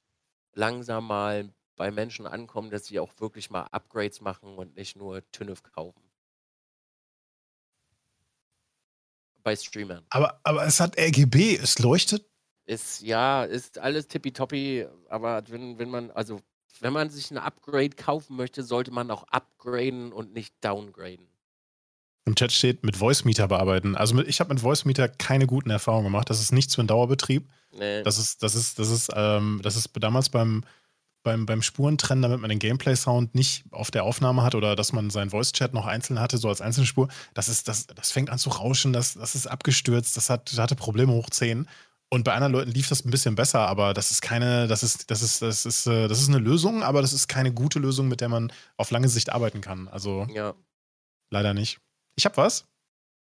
langsam 0.54 1.08
mal 1.08 1.54
bei 1.76 1.92
Menschen 1.92 2.26
ankommen, 2.26 2.70
dass 2.70 2.86
sie 2.86 3.02
auch 3.02 3.12
wirklich 3.20 3.50
mal 3.50 3.64
Upgrades 3.72 4.22
machen 4.22 4.56
und 4.58 4.78
nicht 4.78 4.96
nur 4.96 5.30
TÜNIF 5.32 5.64
kaufen. 5.64 6.02
Bei 9.44 9.58
Streamern. 9.58 10.06
Aber, 10.10 10.40
aber 10.44 10.66
es 10.66 10.80
hat 10.80 10.98
RGB, 10.98 11.58
es 11.58 11.80
leuchtet. 11.80 12.26
Ist, 12.64 13.02
ja, 13.02 13.44
ist 13.44 13.80
alles 13.80 14.08
tippitoppi, 14.08 14.88
aber 15.10 15.44
wenn, 15.50 15.78
wenn 15.78 15.90
man, 15.90 16.10
also 16.12 16.40
wenn 16.80 16.94
man 16.94 17.10
sich 17.10 17.32
ein 17.32 17.38
Upgrade 17.38 17.90
kaufen 17.90 18.38
möchte, 18.38 18.64
sollte 18.64 18.92
man 18.92 19.12
auch 19.12 19.24
upgraden 19.24 20.14
und 20.14 20.32
nicht 20.32 20.56
downgraden. 20.64 21.33
Im 22.26 22.36
Chat 22.36 22.52
steht, 22.54 22.84
mit 22.84 22.96
Voice 22.96 23.26
Meter 23.26 23.48
bearbeiten. 23.50 23.96
Also 23.96 24.16
mit, 24.16 24.28
ich 24.28 24.40
habe 24.40 24.54
mit 24.54 24.62
Voice 24.62 24.86
Meter 24.86 25.10
keine 25.10 25.46
guten 25.46 25.70
Erfahrungen 25.70 26.06
gemacht. 26.06 26.30
Das 26.30 26.40
ist 26.40 26.52
nichts 26.54 26.76
für 26.76 26.82
einen 26.82 26.88
Dauerbetrieb. 26.88 27.50
Nee. 27.78 28.02
Das 28.04 28.18
ist, 28.18 28.44
das 28.44 28.56
ist, 28.56 28.80
das 28.80 28.90
ist, 28.90 29.12
ähm, 29.16 29.60
das 29.64 29.76
ist 29.76 29.90
damals 30.00 30.30
beim, 30.30 30.64
beim, 31.24 31.46
beim 31.46 31.62
Spurentrennen, 31.62 32.22
damit 32.22 32.40
man 32.40 32.50
den 32.50 32.60
Gameplay-Sound 32.60 33.36
nicht 33.36 33.66
auf 33.72 33.92
der 33.92 34.04
Aufnahme 34.04 34.44
hat 34.44 34.56
oder 34.56 34.76
dass 34.76 34.94
man 34.94 35.10
seinen 35.10 35.32
Voice-Chat 35.32 35.74
noch 35.74 35.86
einzeln 35.86 36.20
hatte, 36.20 36.38
so 36.38 36.48
als 36.50 36.62
einzelne 36.62 36.86
Spur. 36.88 37.10
Das, 37.34 37.50
ist, 37.50 37.68
das, 37.68 37.88
das 37.88 38.12
fängt 38.12 38.30
an 38.30 38.38
zu 38.38 38.50
rauschen, 38.50 38.94
das, 38.94 39.16
das 39.16 39.36
ist 39.36 39.48
abgestürzt, 39.48 40.16
das, 40.16 40.30
hat, 40.30 40.52
das 40.52 40.60
hatte 40.60 40.76
Probleme 40.76 41.12
hoch 41.14 41.30
10. 41.30 41.68
Und 42.10 42.24
bei 42.24 42.34
anderen 42.34 42.54
Leuten 42.54 42.72
lief 42.72 42.90
das 42.90 43.04
ein 43.04 43.10
bisschen 43.12 43.36
besser, 43.36 43.68
aber 43.68 43.94
das 43.94 44.12
ist 44.12 44.22
keine, 44.22 44.68
das 44.68 44.84
ist, 44.84 45.10
das 45.10 45.24
ist, 45.24 45.42
das 45.42 45.66
ist, 45.66 45.88
äh, 45.88 46.08
das 46.08 46.22
ist 46.22 46.30
eine 46.30 46.38
Lösung, 46.38 46.84
aber 46.84 47.02
das 47.02 47.12
ist 47.12 47.28
keine 47.28 47.52
gute 47.52 47.80
Lösung, 47.80 48.08
mit 48.08 48.22
der 48.22 48.30
man 48.30 48.54
auf 48.78 48.92
lange 48.92 49.10
Sicht 49.10 49.32
arbeiten 49.32 49.62
kann. 49.62 49.88
Also 49.88 50.28
Ja. 50.32 50.54
leider 51.32 51.54
nicht. 51.54 51.80
Ich 52.16 52.26
hab 52.26 52.38
was 52.38 52.68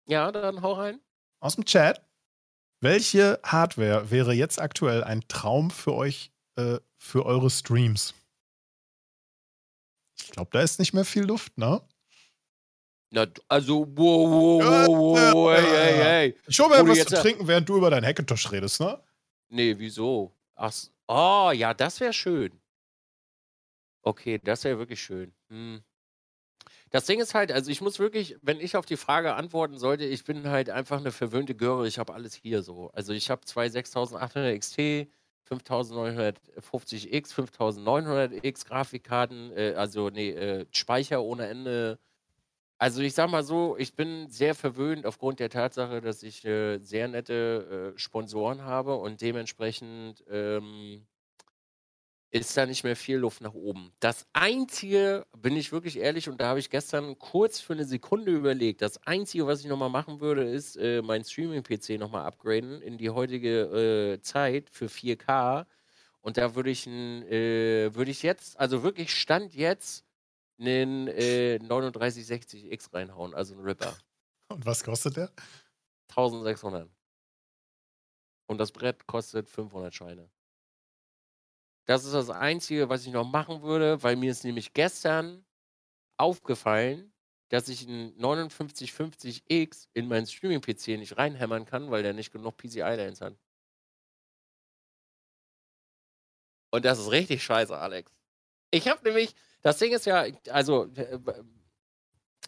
Ja, 0.07 0.31
dann 0.31 0.61
hau 0.61 0.73
rein. 0.73 0.99
aus 1.39 1.55
dem 1.55 1.65
Chat. 1.65 2.01
Welche 2.81 3.39
Hardware 3.43 4.11
wäre 4.11 4.33
jetzt 4.33 4.59
aktuell 4.59 5.03
ein 5.03 5.25
Traum 5.29 5.71
für 5.71 5.93
euch, 5.93 6.31
äh, 6.57 6.79
für 6.97 7.25
eure 7.25 7.49
Streams? 7.49 8.13
Ich 10.19 10.31
glaube, 10.31 10.49
da 10.51 10.61
ist 10.61 10.79
nicht 10.79 10.93
mehr 10.93 11.05
viel 11.05 11.23
Luft, 11.23 11.57
ne? 11.57 11.81
Na, 13.11 13.27
also, 13.47 13.85
wow, 13.95 14.29
wow, 14.29 14.87
wow, 14.87 15.33
wow, 15.33 15.51
hey, 15.55 15.63
hey, 15.63 16.03
hey. 16.03 16.39
Ich 16.47 16.59
hole 16.59 16.83
mir 16.83 16.93
jetzt- 16.95 17.09
zu 17.09 17.21
trinken, 17.21 17.47
während 17.47 17.69
du 17.69 17.77
über 17.77 17.89
deinen 17.89 18.05
Hackintosh 18.05 18.51
redest, 18.51 18.79
ne? 18.81 19.01
Nee, 19.49 19.77
wieso? 19.77 20.33
Ach, 20.55 20.73
oh, 21.07 21.51
ja, 21.53 21.73
das 21.73 21.99
wäre 21.99 22.11
schön. 22.13 22.59
Okay, 24.01 24.39
das 24.43 24.63
wäre 24.63 24.77
wirklich 24.79 25.01
schön. 25.01 25.33
Hm. 25.49 25.81
Das 26.93 27.05
Ding 27.07 27.19
ist 27.19 27.33
halt, 27.33 27.51
also 27.51 27.71
ich 27.71 27.81
muss 27.81 27.97
wirklich, 27.97 28.37
wenn 28.43 28.59
ich 28.59 28.77
auf 28.77 28.85
die 28.85 28.97
Frage 28.97 29.33
antworten 29.33 29.79
sollte, 29.79 30.05
ich 30.05 30.23
bin 30.25 30.47
halt 30.47 30.69
einfach 30.69 30.99
eine 30.99 31.11
verwöhnte 31.11 31.55
Göre, 31.55 31.87
ich 31.87 31.97
habe 31.97 32.13
alles 32.13 32.35
hier 32.35 32.61
so. 32.61 32.91
Also 32.93 33.13
ich 33.13 33.31
habe 33.31 33.41
zwei 33.45 33.67
6800 33.67 34.59
XT, 34.59 35.07
5950X, 35.49 37.33
5900X 37.33 38.67
Grafikkarten, 38.67 39.51
äh, 39.57 39.73
also 39.75 40.11
nee, 40.11 40.29
äh, 40.33 40.67
Speicher 40.71 41.23
ohne 41.23 41.47
Ende. 41.47 41.97
Also 42.77 43.01
ich 43.01 43.15
sag 43.15 43.31
mal 43.31 43.43
so, 43.43 43.75
ich 43.77 43.95
bin 43.95 44.29
sehr 44.29 44.53
verwöhnt 44.55 45.07
aufgrund 45.07 45.39
der 45.39 45.49
Tatsache, 45.49 46.01
dass 46.01 46.21
ich 46.21 46.45
äh, 46.45 46.77
sehr 46.79 47.07
nette 47.07 47.93
äh, 47.95 47.99
Sponsoren 47.99 48.63
habe 48.65 48.97
und 48.97 49.21
dementsprechend 49.21 50.23
ähm, 50.29 51.07
ist 52.33 52.57
da 52.57 52.65
nicht 52.65 52.83
mehr 52.83 52.95
viel 52.95 53.17
Luft 53.17 53.41
nach 53.41 53.53
oben. 53.53 53.91
Das 53.99 54.25
Einzige, 54.33 55.27
bin 55.37 55.55
ich 55.55 55.71
wirklich 55.71 55.97
ehrlich, 55.99 56.27
und 56.27 56.41
da 56.41 56.47
habe 56.47 56.59
ich 56.59 56.71
gestern 56.71 57.19
kurz 57.19 57.59
für 57.59 57.73
eine 57.73 57.85
Sekunde 57.85 58.31
überlegt, 58.31 58.81
das 58.81 58.97
Einzige, 59.05 59.45
was 59.45 59.59
ich 59.59 59.67
nochmal 59.67 59.91
machen 59.91 60.19
würde, 60.19 60.43
ist 60.43 60.75
äh, 60.77 61.03
mein 61.03 61.23
Streaming-PC 61.23 61.99
nochmal 61.99 62.25
upgraden 62.25 62.81
in 62.81 62.97
die 62.97 63.11
heutige 63.11 64.15
äh, 64.15 64.21
Zeit 64.21 64.71
für 64.71 64.87
4K. 64.87 65.67
Und 66.21 66.37
da 66.37 66.55
würde 66.55 66.71
ich, 66.71 66.87
äh, 66.87 67.93
würde 67.93 68.09
ich 68.09 68.23
jetzt, 68.23 68.59
also 68.59 68.81
wirklich 68.81 69.13
Stand 69.13 69.53
jetzt, 69.53 70.03
einen 70.59 71.07
äh, 71.09 71.59
3960X 71.61 72.93
reinhauen, 72.93 73.35
also 73.35 73.53
einen 73.53 73.63
Ripper. 73.63 73.95
Und 74.47 74.65
was 74.65 74.83
kostet 74.83 75.17
der? 75.17 75.31
1600. 76.09 76.89
Und 78.47 78.57
das 78.57 78.71
Brett 78.71 79.05
kostet 79.05 79.47
500 79.49 79.93
Scheine. 79.93 80.32
Das 81.85 82.05
ist 82.05 82.13
das 82.13 82.29
Einzige, 82.29 82.89
was 82.89 83.05
ich 83.05 83.11
noch 83.11 83.25
machen 83.29 83.61
würde, 83.61 84.01
weil 84.03 84.15
mir 84.15 84.31
ist 84.31 84.43
nämlich 84.45 84.73
gestern 84.73 85.45
aufgefallen, 86.17 87.13
dass 87.49 87.69
ich 87.69 87.87
einen 87.87 88.13
5950X 88.17 89.89
in 89.93 90.07
meinen 90.07 90.25
Streaming-PC 90.25 90.99
nicht 90.99 91.17
reinhämmern 91.17 91.65
kann, 91.65 91.91
weil 91.91 92.03
der 92.03 92.13
nicht 92.13 92.31
genug 92.31 92.57
PCI-Lanes 92.57 93.21
hat. 93.21 93.35
Und 96.71 96.85
das 96.85 96.99
ist 96.99 97.11
richtig 97.11 97.43
scheiße, 97.43 97.77
Alex. 97.77 98.11
Ich 98.71 98.87
habe 98.87 99.03
nämlich, 99.03 99.35
das 99.61 99.77
Ding 99.77 99.93
ist 99.93 100.05
ja, 100.05 100.25
also 100.49 100.85
äh, 100.95 101.19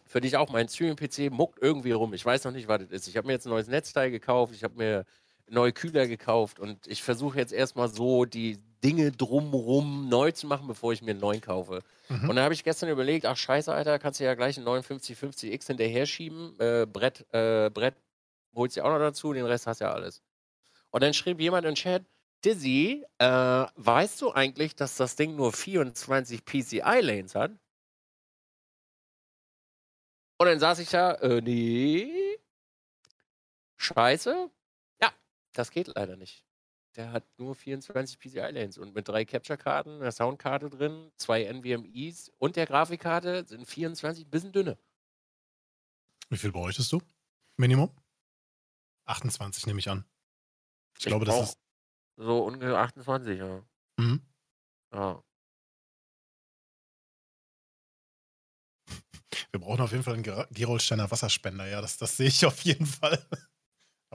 für 0.08 0.22
dich 0.22 0.38
auch, 0.38 0.50
mein 0.50 0.68
Streaming-PC 0.68 1.32
muckt 1.32 1.60
irgendwie 1.62 1.92
rum. 1.92 2.14
Ich 2.14 2.26
weiß 2.26 2.44
noch 2.46 2.52
nicht, 2.52 2.68
was 2.68 2.82
das 2.82 2.92
ist. 2.92 3.08
Ich 3.08 3.18
habe 3.18 3.28
mir 3.28 3.34
jetzt 3.34 3.46
ein 3.46 3.52
neues 3.52 3.68
Netzteil 3.68 4.12
gekauft, 4.12 4.56
ich 4.56 4.64
habe 4.64 4.76
mir 4.76 5.06
neue 5.48 5.74
Kühler 5.74 6.08
gekauft 6.08 6.60
und 6.60 6.88
ich 6.88 7.04
versuche 7.04 7.38
jetzt 7.38 7.54
erstmal 7.54 7.90
so 7.90 8.26
die 8.26 8.60
Dinge 8.86 9.12
drumrum 9.12 10.10
neu 10.10 10.32
zu 10.32 10.46
machen, 10.46 10.68
bevor 10.68 10.94
ich 10.94 11.02
mir 11.02 11.12
einen 11.12 11.20
neuen 11.20 11.42
kaufe. 11.42 11.82
Mhm. 12.08 12.30
Und 12.30 12.36
da 12.36 12.44
habe 12.44 12.54
ich 12.54 12.64
gestern 12.64 12.88
überlegt, 12.90 13.26
ach 13.26 13.36
scheiße, 13.36 13.74
Alter, 13.74 13.98
kannst 13.98 14.20
du 14.20 14.24
ja 14.24 14.36
gleich 14.36 14.58
einen 14.58 14.68
5950X 14.68 15.66
hinterher 15.66 16.06
schieben. 16.06 16.54
Äh, 16.60 16.86
Brett, 16.86 17.26
äh, 17.34 17.72
Brett 17.72 17.96
holst 18.54 18.78
du 18.78 18.86
auch 18.86 18.90
noch 18.90 19.00
dazu, 19.00 19.34
den 19.34 19.46
Rest 19.46 19.66
hast 19.66 19.82
du 19.82 19.86
ja 19.86 19.92
alles. 19.92 20.22
Und 20.92 21.02
dann 21.02 21.16
schrieb 21.16 21.42
jemand 21.42 21.66
im 21.66 21.74
Chat, 21.74 22.06
Dizzy, 22.46 23.04
äh, 23.18 23.26
weißt 23.26 24.22
du 24.22 24.32
eigentlich, 24.32 24.76
dass 24.76 24.98
das 24.98 25.16
Ding 25.16 25.36
nur 25.36 25.52
24 25.52 26.46
PCI-Lanes 26.46 27.34
hat? 27.34 27.52
Und 30.38 30.46
dann 30.46 30.60
saß 30.60 30.78
ich 30.78 30.90
da, 30.90 31.14
äh, 31.16 31.42
nee. 31.42 32.38
Scheiße. 33.78 34.52
Ja, 35.02 35.12
das 35.54 35.72
geht 35.72 35.88
leider 35.88 36.18
nicht. 36.18 36.44
Der 36.96 37.12
hat 37.12 37.26
nur 37.38 37.56
24 37.56 38.20
PCI-Lanes 38.20 38.78
und 38.78 38.96
mit 38.96 39.08
drei 39.08 39.26
Capture-Karten, 39.26 40.02
einer 40.02 40.12
Soundkarte 40.12 40.70
drin, 40.70 41.12
zwei 41.18 41.43
NVMe's 41.43 42.30
und 42.38 42.56
der 42.56 42.66
Grafikkarte 42.66 43.46
sind 43.46 43.66
24 43.68 44.26
ein 44.26 44.30
bisschen 44.30 44.54
dünne. 44.54 44.78
Wie 46.30 46.38
viel 46.38 46.52
bräuchtest 46.52 46.91
du? 46.91 47.02
Minimum? 47.58 47.91
28 49.06 49.68
nehme 49.68 49.80
ich 49.80 49.89
an. 49.89 50.06
Ich, 50.98 51.06
glaube, 51.06 51.26
das 51.26 51.50
ist. 51.50 51.60
So 52.18 52.46
ungefähr 52.46 52.78
28, 52.78 53.38
ja. 53.38 53.62
Mhm. 53.98 54.22
ja. 54.93 55.22
Wir 59.52 59.60
brauchen 59.60 59.82
auf 59.82 59.91
jeden 59.91 60.04
Fall 60.04 60.14
einen 60.16 60.24
Ger- 60.24 60.48
Gerolsteiner 60.54 61.12
Wasserspender, 61.12 61.68
ja, 61.68 61.82
das, 61.82 61.98
das 61.98 62.16
sehe 62.18 62.28
ich 62.28 62.46
auf 62.46 62.62
jeden 62.62 62.86
Fall. 62.86 63.26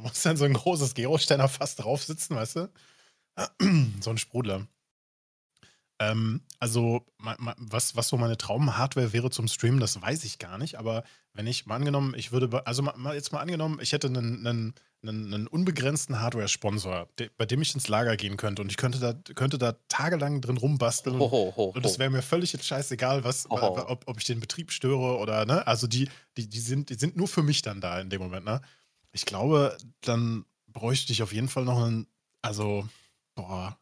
Da 0.01 0.09
muss 0.09 0.22
dann 0.22 0.38
so 0.38 0.46
ein 0.46 0.55
großes 0.55 0.94
Gerolsteiner 0.94 1.48
Fass 1.48 1.76
drauf 1.76 2.03
sitzen, 2.03 2.34
weißt 2.34 2.57
du? 2.57 2.70
So 4.01 4.11
ein 4.11 4.18
Sprudler. 4.18 4.66
Ähm, 6.01 6.40
also, 6.59 7.05
was, 7.59 7.96
was 7.96 8.09
so 8.09 8.16
meine 8.16 8.38
Traumhardware 8.38 9.12
wäre 9.12 9.30
zum 9.30 9.46
Streamen, 9.46 9.80
das 9.80 10.01
weiß 10.01 10.24
ich 10.24 10.38
gar 10.38 10.57
nicht, 10.57 10.76
aber 10.76 11.05
wenn 11.34 11.46
ich 11.46 11.66
mal 11.66 11.76
angenommen, 11.76 12.14
ich 12.16 12.32
würde, 12.32 12.66
also 12.66 12.82
mal, 12.82 13.14
jetzt 13.14 13.32
mal 13.32 13.40
angenommen, 13.40 13.78
ich 13.82 13.92
hätte 13.92 14.07
einen, 14.07 14.46
einen, 14.46 14.74
einen, 15.03 15.34
einen 15.34 15.46
unbegrenzten 15.46 16.20
Hardware-Sponsor, 16.20 17.09
bei 17.36 17.44
dem 17.44 17.61
ich 17.61 17.74
ins 17.74 17.88
Lager 17.88 18.16
gehen 18.16 18.38
könnte 18.38 18.62
und 18.62 18.70
ich 18.70 18.78
könnte 18.78 18.98
da, 18.98 19.12
könnte 19.34 19.59
da 19.59 19.76
tagelang 19.88 20.40
drin 20.40 20.57
rumbasteln 20.57 21.16
und 21.16 21.20
Ho, 21.20 21.30
ho, 21.30 21.53
ho, 21.55 21.64
und 21.76 21.84
es 21.84 21.98
wäre 21.98 22.09
mir 22.09 22.22
völlig 22.22 22.55
jetzt 22.55 22.64
scheißegal, 22.64 23.22
was, 23.24 23.51
ob, 23.51 24.05
ob 24.07 24.18
ich 24.18 24.24
den 24.24 24.40
Betrieb 24.40 24.72
störe 24.72 25.18
oder, 25.18 25.44
ne? 25.44 25.66
Also 25.66 25.86
die, 25.86 26.09
die, 26.38 26.48
die, 26.48 26.61
sind, 26.61 26.88
die 26.88 26.94
sind 26.94 27.16
nur 27.16 27.28
für 27.28 27.42
mich 27.42 27.61
dann 27.61 27.82
da 27.82 28.01
in 28.01 28.09
dem 28.09 28.22
Moment, 28.22 28.46
ne? 28.46 28.62
Ich 29.13 29.27
glaube, 29.27 29.77
dann 30.03 30.45
bräuchte 30.69 31.13
ich 31.13 31.23
auf 31.23 31.33
jeden 31.33 31.49
Fall 31.49 31.65
noch 31.65 31.83
einen, 31.83 32.07
also, 32.43 32.89
boah, 33.35 33.79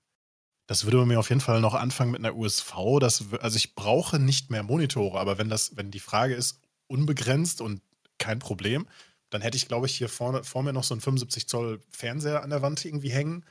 das 0.66 0.85
würde 0.85 1.05
mir 1.07 1.18
auf 1.18 1.31
jeden 1.31 1.41
Fall 1.41 1.61
noch 1.61 1.74
anfangen 1.74 2.11
mit 2.11 2.20
einer 2.20 2.37
USV. 2.37 2.74
Das, 3.01 3.24
also 3.41 3.57
ich 3.57 3.74
brauche 3.74 4.18
nicht 4.18 4.51
mehr 4.51 4.62
Monitore, 4.62 5.18
aber 5.18 5.39
wenn 5.39 5.49
das, 5.49 5.76
wenn 5.76 5.91
die 5.91 5.99
Frage 5.99 6.35
ist, 6.35 6.61
unbegrenzt 6.89 7.61
und 7.61 7.81
kein 8.18 8.39
Problem, 8.39 8.87
dann 9.31 9.41
hätte 9.41 9.57
ich, 9.57 9.68
glaube 9.68 9.87
ich, 9.87 9.97
hier 9.97 10.09
vorne 10.09 10.45
vor 10.45 10.62
mir 10.62 10.72
noch 10.72 10.85
so 10.85 10.95
einen 10.95 11.01
75 11.01 11.49
Zoll 11.49 11.81
Fernseher 11.91 12.43
an 12.43 12.51
der 12.51 12.62
Wand 12.62 12.85
irgendwie 12.85 13.11
hängen. 13.11 13.45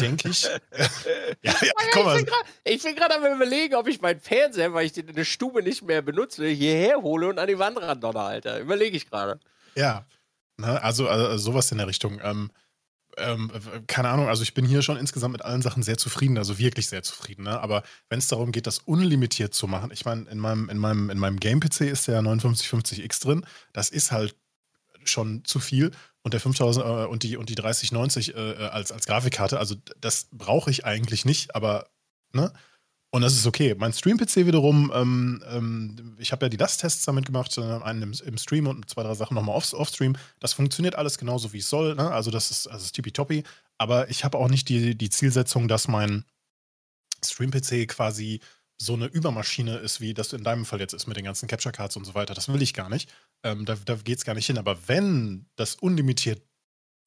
Denke 0.00 0.30
ich. 0.30 0.42
ja, 1.42 1.54
ja, 1.60 2.02
mal. 2.02 2.24
Ich 2.64 2.82
bin 2.82 2.96
gerade 2.96 3.16
am 3.16 3.36
überlegen, 3.36 3.76
ob 3.76 3.86
ich 3.86 4.00
meinen 4.00 4.20
Fernseher, 4.20 4.74
weil 4.74 4.86
ich 4.86 4.92
den 4.92 5.08
in 5.08 5.14
der 5.14 5.24
Stube 5.24 5.62
nicht 5.62 5.82
mehr 5.82 6.02
benutze, 6.02 6.46
hierher 6.46 7.02
hole 7.02 7.28
und 7.28 7.38
an 7.38 7.46
die 7.46 7.58
Wand 7.58 7.80
ran 7.80 8.00
donner, 8.00 8.20
Alter. 8.20 8.58
Überlege 8.58 8.96
ich 8.96 9.08
gerade. 9.08 9.38
Ja, 9.76 10.06
ne, 10.58 10.82
also, 10.82 11.08
also 11.08 11.38
sowas 11.38 11.72
in 11.72 11.78
der 11.78 11.86
Richtung. 11.86 12.20
Ähm, 12.22 12.50
ähm, 13.16 13.50
keine 13.86 14.10
Ahnung, 14.10 14.28
also 14.28 14.42
ich 14.42 14.54
bin 14.54 14.64
hier 14.64 14.82
schon 14.82 14.96
insgesamt 14.96 15.32
mit 15.32 15.42
allen 15.42 15.62
Sachen 15.62 15.82
sehr 15.82 15.98
zufrieden, 15.98 16.38
also 16.38 16.58
wirklich 16.58 16.88
sehr 16.88 17.02
zufrieden. 17.02 17.44
Ne? 17.44 17.60
Aber 17.60 17.82
wenn 18.08 18.18
es 18.18 18.28
darum 18.28 18.52
geht, 18.52 18.66
das 18.66 18.78
unlimitiert 18.78 19.54
zu 19.54 19.66
machen, 19.66 19.90
ich 19.92 20.04
meine, 20.04 20.28
in 20.30 20.38
meinem, 20.38 20.68
in 20.68 20.78
meinem, 20.78 21.10
in 21.10 21.18
meinem 21.18 21.40
Game-PC 21.40 21.82
ist 21.82 22.06
der 22.06 22.20
5950X 22.22 23.22
drin, 23.22 23.44
das 23.72 23.90
ist 23.90 24.12
halt 24.12 24.36
schon 25.04 25.44
zu 25.44 25.58
viel. 25.60 25.90
Und 26.22 26.34
der 26.34 26.40
5000 26.40 26.84
äh, 26.84 26.88
und 27.06 27.22
die, 27.22 27.36
und 27.36 27.48
die 27.48 27.54
3090 27.54 28.34
äh, 28.34 28.38
als, 28.70 28.92
als 28.92 29.06
Grafikkarte, 29.06 29.58
also 29.58 29.74
das 30.00 30.28
brauche 30.30 30.70
ich 30.70 30.84
eigentlich 30.84 31.24
nicht, 31.24 31.54
aber, 31.54 31.88
ne? 32.32 32.52
Und 33.10 33.22
das 33.22 33.32
ist 33.34 33.46
okay. 33.46 33.74
Mein 33.76 33.92
Stream-PC 33.92 34.46
wiederum, 34.46 34.92
ähm, 34.94 35.42
ähm, 35.48 36.16
ich 36.18 36.30
habe 36.32 36.44
ja 36.44 36.50
die 36.50 36.58
Last-Tests 36.58 37.06
damit 37.06 37.24
gemacht, 37.26 37.56
äh, 37.56 37.62
einen 37.62 38.02
im, 38.02 38.12
im 38.12 38.36
Stream 38.36 38.66
und 38.66 38.88
zwei, 38.90 39.02
drei 39.02 39.14
Sachen 39.14 39.34
nochmal 39.34 39.56
off, 39.56 39.72
off-Stream. 39.72 40.16
Das 40.40 40.52
funktioniert 40.52 40.94
alles 40.94 41.16
genauso, 41.16 41.52
wie 41.54 41.58
es 41.58 41.70
soll. 41.70 41.94
Ne? 41.94 42.10
Also 42.10 42.30
das 42.30 42.50
ist, 42.50 42.66
also 42.66 42.84
ist 42.84 42.92
tippitoppi. 42.92 43.44
Aber 43.78 44.10
ich 44.10 44.24
habe 44.24 44.36
auch 44.36 44.48
nicht 44.48 44.68
die, 44.68 44.94
die 44.94 45.08
Zielsetzung, 45.08 45.68
dass 45.68 45.88
mein 45.88 46.24
Stream-PC 47.24 47.88
quasi 47.88 48.40
so 48.80 48.94
eine 48.94 49.06
Übermaschine 49.06 49.76
ist, 49.78 50.00
wie 50.00 50.12
das 50.12 50.34
in 50.34 50.44
deinem 50.44 50.66
Fall 50.66 50.80
jetzt 50.80 50.92
ist 50.92 51.06
mit 51.06 51.16
den 51.16 51.24
ganzen 51.24 51.48
Capture-Cards 51.48 51.96
und 51.96 52.04
so 52.04 52.14
weiter. 52.14 52.34
Das 52.34 52.48
will 52.48 52.60
ich 52.62 52.74
gar 52.74 52.90
nicht. 52.90 53.10
Ähm, 53.42 53.64
da 53.64 53.76
da 53.86 53.94
geht 53.96 54.18
es 54.18 54.24
gar 54.24 54.34
nicht 54.34 54.46
hin. 54.46 54.58
Aber 54.58 54.86
wenn 54.86 55.46
das 55.56 55.76
unlimitiert, 55.76 56.42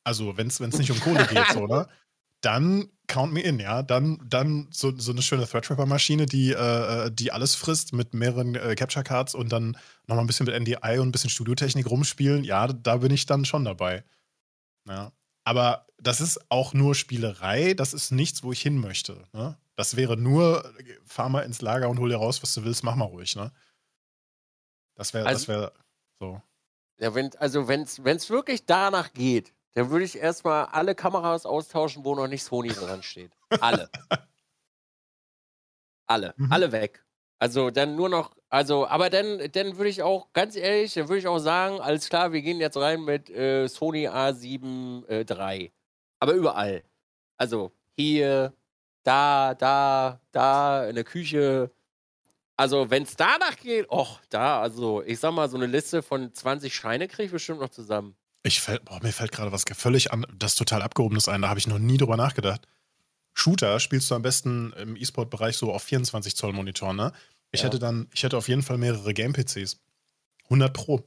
also 0.03 0.35
wenn 0.35 0.47
es 0.47 0.59
nicht 0.59 0.91
um 0.91 0.99
Kohle 0.99 1.27
geht, 1.27 1.45
so, 1.53 1.67
ne? 1.67 1.87
dann 2.41 2.89
count 3.07 3.33
me 3.33 3.41
in, 3.41 3.59
ja. 3.59 3.83
Dann, 3.83 4.19
dann 4.25 4.67
so, 4.71 4.97
so 4.97 5.11
eine 5.11 5.21
schöne 5.21 5.45
Threadripper-Maschine, 5.45 6.25
die, 6.25 6.51
äh, 6.51 7.05
äh, 7.05 7.11
die 7.11 7.31
alles 7.31 7.55
frisst 7.55 7.93
mit 7.93 8.13
mehreren 8.13 8.55
äh, 8.55 8.75
Capture-Cards 8.75 9.35
und 9.35 9.51
dann 9.51 9.77
nochmal 10.07 10.23
ein 10.23 10.27
bisschen 10.27 10.45
mit 10.45 10.59
NDI 10.59 10.99
und 10.99 11.09
ein 11.09 11.11
bisschen 11.11 11.29
Studiotechnik 11.29 11.89
rumspielen. 11.89 12.43
Ja, 12.43 12.67
da 12.67 12.97
bin 12.97 13.11
ich 13.11 13.25
dann 13.25 13.45
schon 13.45 13.65
dabei. 13.65 14.03
Ja. 14.87 15.11
Aber 15.43 15.87
das 15.97 16.21
ist 16.21 16.39
auch 16.49 16.73
nur 16.73 16.95
Spielerei, 16.95 17.73
das 17.73 17.93
ist 17.93 18.11
nichts, 18.11 18.43
wo 18.43 18.51
ich 18.51 18.61
hin 18.61 18.77
möchte. 18.79 19.23
Ne? 19.33 19.57
Das 19.75 19.95
wäre 19.95 20.17
nur, 20.17 20.71
fahr 21.05 21.29
mal 21.29 21.41
ins 21.41 21.61
Lager 21.61 21.89
und 21.89 21.99
hol 21.99 22.09
dir 22.09 22.17
raus, 22.17 22.41
was 22.41 22.53
du 22.53 22.63
willst, 22.63 22.83
mach 22.83 22.95
mal 22.95 23.05
ruhig. 23.05 23.35
Ne? 23.35 23.51
Das 24.95 25.13
wäre, 25.13 25.25
also, 25.25 25.39
das 25.39 25.47
wäre 25.47 25.73
so. 26.19 26.41
Ja, 26.99 27.15
wenn, 27.15 27.35
also 27.37 27.67
wenn 27.67 27.81
es 27.81 28.29
wirklich 28.29 28.65
danach 28.65 29.13
geht, 29.13 29.53
dann 29.74 29.89
würde 29.89 30.05
ich 30.05 30.17
erstmal 30.17 30.65
alle 30.65 30.95
Kameras 30.95 31.45
austauschen, 31.45 32.03
wo 32.03 32.15
noch 32.15 32.28
nicht 32.28 32.43
Sony 32.43 32.69
dran 32.69 33.03
steht. 33.03 33.32
Alle. 33.61 33.89
alle. 36.07 36.34
Mhm. 36.38 36.51
Alle 36.51 36.72
weg. 36.72 37.05
Also 37.39 37.72
dann 37.72 37.95
nur 37.95 38.09
noch, 38.09 38.36
also, 38.49 38.86
aber 38.88 39.09
dann, 39.09 39.39
dann 39.51 39.78
würde 39.78 39.89
ich 39.89 40.03
auch, 40.03 40.32
ganz 40.34 40.55
ehrlich, 40.55 40.93
dann 40.93 41.07
würde 41.07 41.19
ich 41.19 41.28
auch 41.28 41.39
sagen, 41.39 41.80
alles 41.80 42.07
klar, 42.07 42.34
wir 42.34 42.41
gehen 42.41 42.59
jetzt 42.59 42.78
rein 42.78 43.03
mit 43.03 43.30
äh, 43.30 43.67
Sony 43.67 44.07
A7 44.07 45.07
äh, 45.07 45.26
III. 45.28 45.72
Aber 46.19 46.34
überall. 46.34 46.84
Also 47.38 47.72
hier, 47.97 48.53
da, 49.03 49.55
da, 49.55 50.19
da, 50.32 50.88
in 50.88 50.95
der 50.95 51.03
Küche. 51.03 51.72
Also, 52.57 52.89
wenn 52.91 53.03
es 53.03 53.15
danach 53.15 53.57
geht, 53.57 53.89
och, 53.89 54.19
da, 54.30 54.61
also, 54.61 55.01
ich 55.03 55.19
sag 55.19 55.34
mal, 55.34 55.49
so 55.49 55.57
eine 55.57 55.65
Liste 55.65 56.03
von 56.03 56.34
20 56.34 56.74
Scheine 56.76 57.07
kriege 57.07 57.26
ich 57.26 57.32
bestimmt 57.32 57.59
noch 57.59 57.69
zusammen. 57.69 58.15
Ich 58.43 58.59
fällt, 58.59 58.85
boah, 58.85 58.99
mir 59.03 59.13
fällt 59.13 59.31
gerade 59.31 59.51
was 59.51 59.65
völlig 59.75 60.11
an, 60.11 60.25
das 60.37 60.55
total 60.55 60.81
abgehobenes 60.81 61.27
ein, 61.27 61.43
da 61.43 61.49
habe 61.49 61.59
ich 61.59 61.67
noch 61.67 61.79
nie 61.79 61.97
drüber 61.97 62.17
nachgedacht. 62.17 62.67
Shooter 63.33 63.79
spielst 63.79 64.09
du 64.11 64.15
am 64.15 64.21
besten 64.21 64.73
im 64.73 64.95
E-Sport-Bereich 64.95 65.55
so 65.57 65.71
auf 65.71 65.83
24 65.83 66.35
Zoll 66.35 66.53
Monitor, 66.53 66.93
ne? 66.93 67.13
Ich 67.51 67.61
ja. 67.61 67.67
hätte 67.67 67.79
dann, 67.79 68.07
ich 68.13 68.23
hätte 68.23 68.37
auf 68.37 68.47
jeden 68.47 68.63
Fall 68.63 68.77
mehrere 68.77 69.13
Game-PCs. 69.13 69.79
100 70.45 70.73
Pro. 70.73 71.03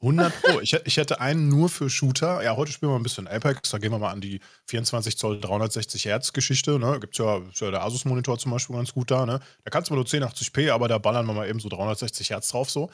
100 0.00 0.42
Pro. 0.42 0.60
ich, 0.62 0.72
ich 0.72 0.96
hätte 0.96 1.20
einen 1.20 1.48
nur 1.48 1.68
für 1.68 1.88
Shooter. 1.88 2.42
Ja, 2.42 2.56
heute 2.56 2.72
spielen 2.72 2.92
wir 2.92 2.96
ein 2.96 3.02
bisschen 3.02 3.28
Apex. 3.28 3.70
Da 3.70 3.78
gehen 3.78 3.92
wir 3.92 3.98
mal 3.98 4.10
an 4.10 4.20
die 4.20 4.40
24 4.66 5.16
Zoll 5.16 5.40
360 5.40 6.04
Hertz 6.04 6.32
Geschichte. 6.32 6.78
Ne? 6.78 6.98
Gibt 7.00 7.16
ja, 7.18 7.38
ist 7.38 7.60
ja 7.60 7.70
der 7.70 7.84
Asus-Monitor 7.84 8.38
zum 8.38 8.52
Beispiel 8.52 8.76
ganz 8.76 8.92
gut 8.92 9.10
da. 9.10 9.26
Ne? 9.26 9.40
Da 9.64 9.70
kannst 9.70 9.90
du 9.90 9.94
mal 9.94 9.98
nur 9.98 10.06
1080p, 10.06 10.70
aber 10.70 10.88
da 10.88 10.98
ballern 10.98 11.26
wir 11.26 11.32
mal 11.32 11.48
eben 11.48 11.60
so 11.60 11.68
360 11.68 12.30
Hertz 12.30 12.48
drauf 12.48 12.70
so. 12.70 12.90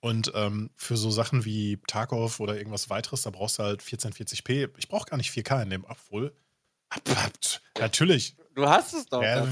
Und 0.00 0.32
ähm, 0.34 0.70
für 0.76 0.96
so 0.96 1.10
Sachen 1.10 1.44
wie 1.44 1.78
Tarkov 1.86 2.40
oder 2.40 2.56
irgendwas 2.56 2.88
weiteres, 2.88 3.22
da 3.22 3.30
brauchst 3.30 3.58
du 3.58 3.64
halt 3.64 3.82
1440p. 3.82 4.70
Ich 4.78 4.88
brauche 4.88 5.06
gar 5.06 5.18
nicht 5.18 5.30
4K 5.30 5.62
in 5.62 5.70
dem, 5.70 5.84
obwohl. 5.86 6.34
Natürlich. 7.78 8.36
Du 8.54 8.66
hast 8.66 8.94
es 8.94 9.06
doch. 9.06 9.22
Ja, 9.22 9.46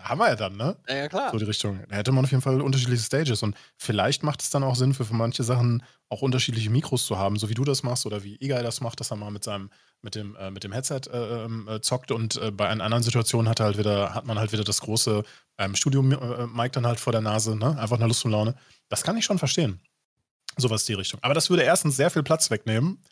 haben 0.00 0.18
wir 0.18 0.28
ja 0.28 0.36
dann, 0.36 0.56
ne? 0.56 0.76
Ja, 0.88 0.96
ja, 0.96 1.08
klar. 1.08 1.30
So 1.30 1.38
die 1.38 1.44
Richtung. 1.44 1.80
Da 1.88 1.96
hätte 1.96 2.12
man 2.12 2.24
auf 2.24 2.30
jeden 2.30 2.42
Fall 2.42 2.60
unterschiedliche 2.60 3.02
Stages. 3.02 3.42
Und 3.42 3.56
vielleicht 3.76 4.22
macht 4.22 4.42
es 4.42 4.50
dann 4.50 4.62
auch 4.62 4.76
Sinn, 4.76 4.92
für, 4.92 5.04
für 5.04 5.14
manche 5.14 5.44
Sachen 5.44 5.82
auch 6.08 6.22
unterschiedliche 6.22 6.70
Mikros 6.70 7.06
zu 7.06 7.18
haben, 7.18 7.36
so 7.38 7.48
wie 7.48 7.54
du 7.54 7.64
das 7.64 7.82
machst 7.82 8.04
oder 8.04 8.22
wie 8.22 8.38
Egal 8.40 8.62
das 8.62 8.80
macht, 8.80 9.00
dass 9.00 9.10
er 9.10 9.16
mal 9.16 9.30
mit 9.30 9.44
seinem, 9.44 9.70
mit 10.02 10.14
dem, 10.14 10.36
äh, 10.36 10.50
mit 10.50 10.64
dem 10.64 10.72
Headset 10.72 11.02
äh, 11.10 11.44
ähm, 11.44 11.66
äh, 11.68 11.80
zockt 11.80 12.10
und 12.12 12.36
äh, 12.36 12.50
bei 12.50 12.68
einer 12.68 12.84
anderen 12.84 13.02
Situation 13.02 13.48
hat 13.48 13.60
halt 13.60 13.78
wieder, 13.78 14.14
hat 14.14 14.26
man 14.26 14.38
halt 14.38 14.52
wieder 14.52 14.64
das 14.64 14.80
große 14.82 15.22
ähm, 15.58 15.74
Studio-Mic 15.74 16.72
dann 16.72 16.86
halt 16.86 17.00
vor 17.00 17.12
der 17.12 17.22
Nase, 17.22 17.56
ne? 17.56 17.78
Einfach 17.78 17.96
eine 17.96 18.06
Lust 18.06 18.24
und 18.24 18.32
Laune. 18.32 18.54
Das 18.88 19.02
kann 19.02 19.16
ich 19.16 19.24
schon 19.24 19.38
verstehen. 19.38 19.80
Sowas 20.56 20.84
die 20.84 20.94
Richtung. 20.94 21.20
Aber 21.22 21.34
das 21.34 21.50
würde 21.50 21.62
erstens 21.62 21.96
sehr 21.96 22.10
viel 22.10 22.22
Platz 22.22 22.50
wegnehmen, 22.50 23.02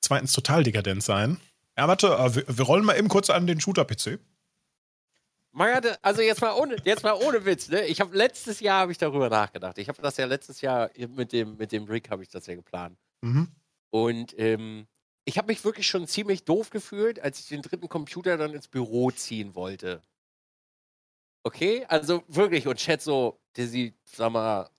zweitens 0.00 0.32
total 0.32 0.62
dekadent 0.62 1.02
sein. 1.02 1.40
Ja, 1.76 1.88
warte, 1.88 2.08
äh, 2.08 2.58
wir, 2.58 2.64
rollen 2.64 2.84
mal 2.84 2.98
eben 2.98 3.08
kurz 3.08 3.30
an 3.30 3.46
den 3.46 3.60
Shooter-PC. 3.60 4.18
Also 6.00 6.22
jetzt 6.22 6.40
mal 6.40 6.52
ohne, 6.54 6.76
jetzt 6.84 7.02
mal 7.02 7.12
ohne 7.12 7.44
Witz, 7.44 7.68
ne? 7.68 7.84
Ich 7.86 8.00
habe 8.00 8.16
letztes 8.16 8.60
Jahr 8.60 8.80
habe 8.80 8.92
ich 8.92 8.98
darüber 8.98 9.28
nachgedacht. 9.28 9.76
Ich 9.78 9.88
habe 9.88 10.00
das 10.00 10.16
ja 10.16 10.24
letztes 10.24 10.62
Jahr 10.62 10.90
mit 11.08 11.32
dem 11.32 11.56
mit 11.56 11.72
dem 11.72 11.84
Rick 11.84 12.10
habe 12.10 12.22
ich 12.22 12.30
das 12.30 12.46
ja 12.46 12.54
geplant. 12.54 12.98
Mhm. 13.20 13.48
Und 13.90 14.38
ähm, 14.38 14.86
ich 15.24 15.38
habe 15.38 15.48
mich 15.48 15.64
wirklich 15.64 15.86
schon 15.86 16.06
ziemlich 16.06 16.44
doof 16.44 16.70
gefühlt, 16.70 17.20
als 17.20 17.38
ich 17.40 17.48
den 17.48 17.62
dritten 17.62 17.88
Computer 17.88 18.36
dann 18.38 18.54
ins 18.54 18.68
Büro 18.68 19.10
ziehen 19.10 19.54
wollte. 19.54 20.02
Okay, 21.44 21.84
also 21.88 22.22
wirklich 22.28 22.66
und 22.66 22.76
Chat 22.76 23.02
so, 23.02 23.40
der 23.56 23.66
sieht, 23.66 23.94
sag 24.04 24.32
mal, 24.32 24.70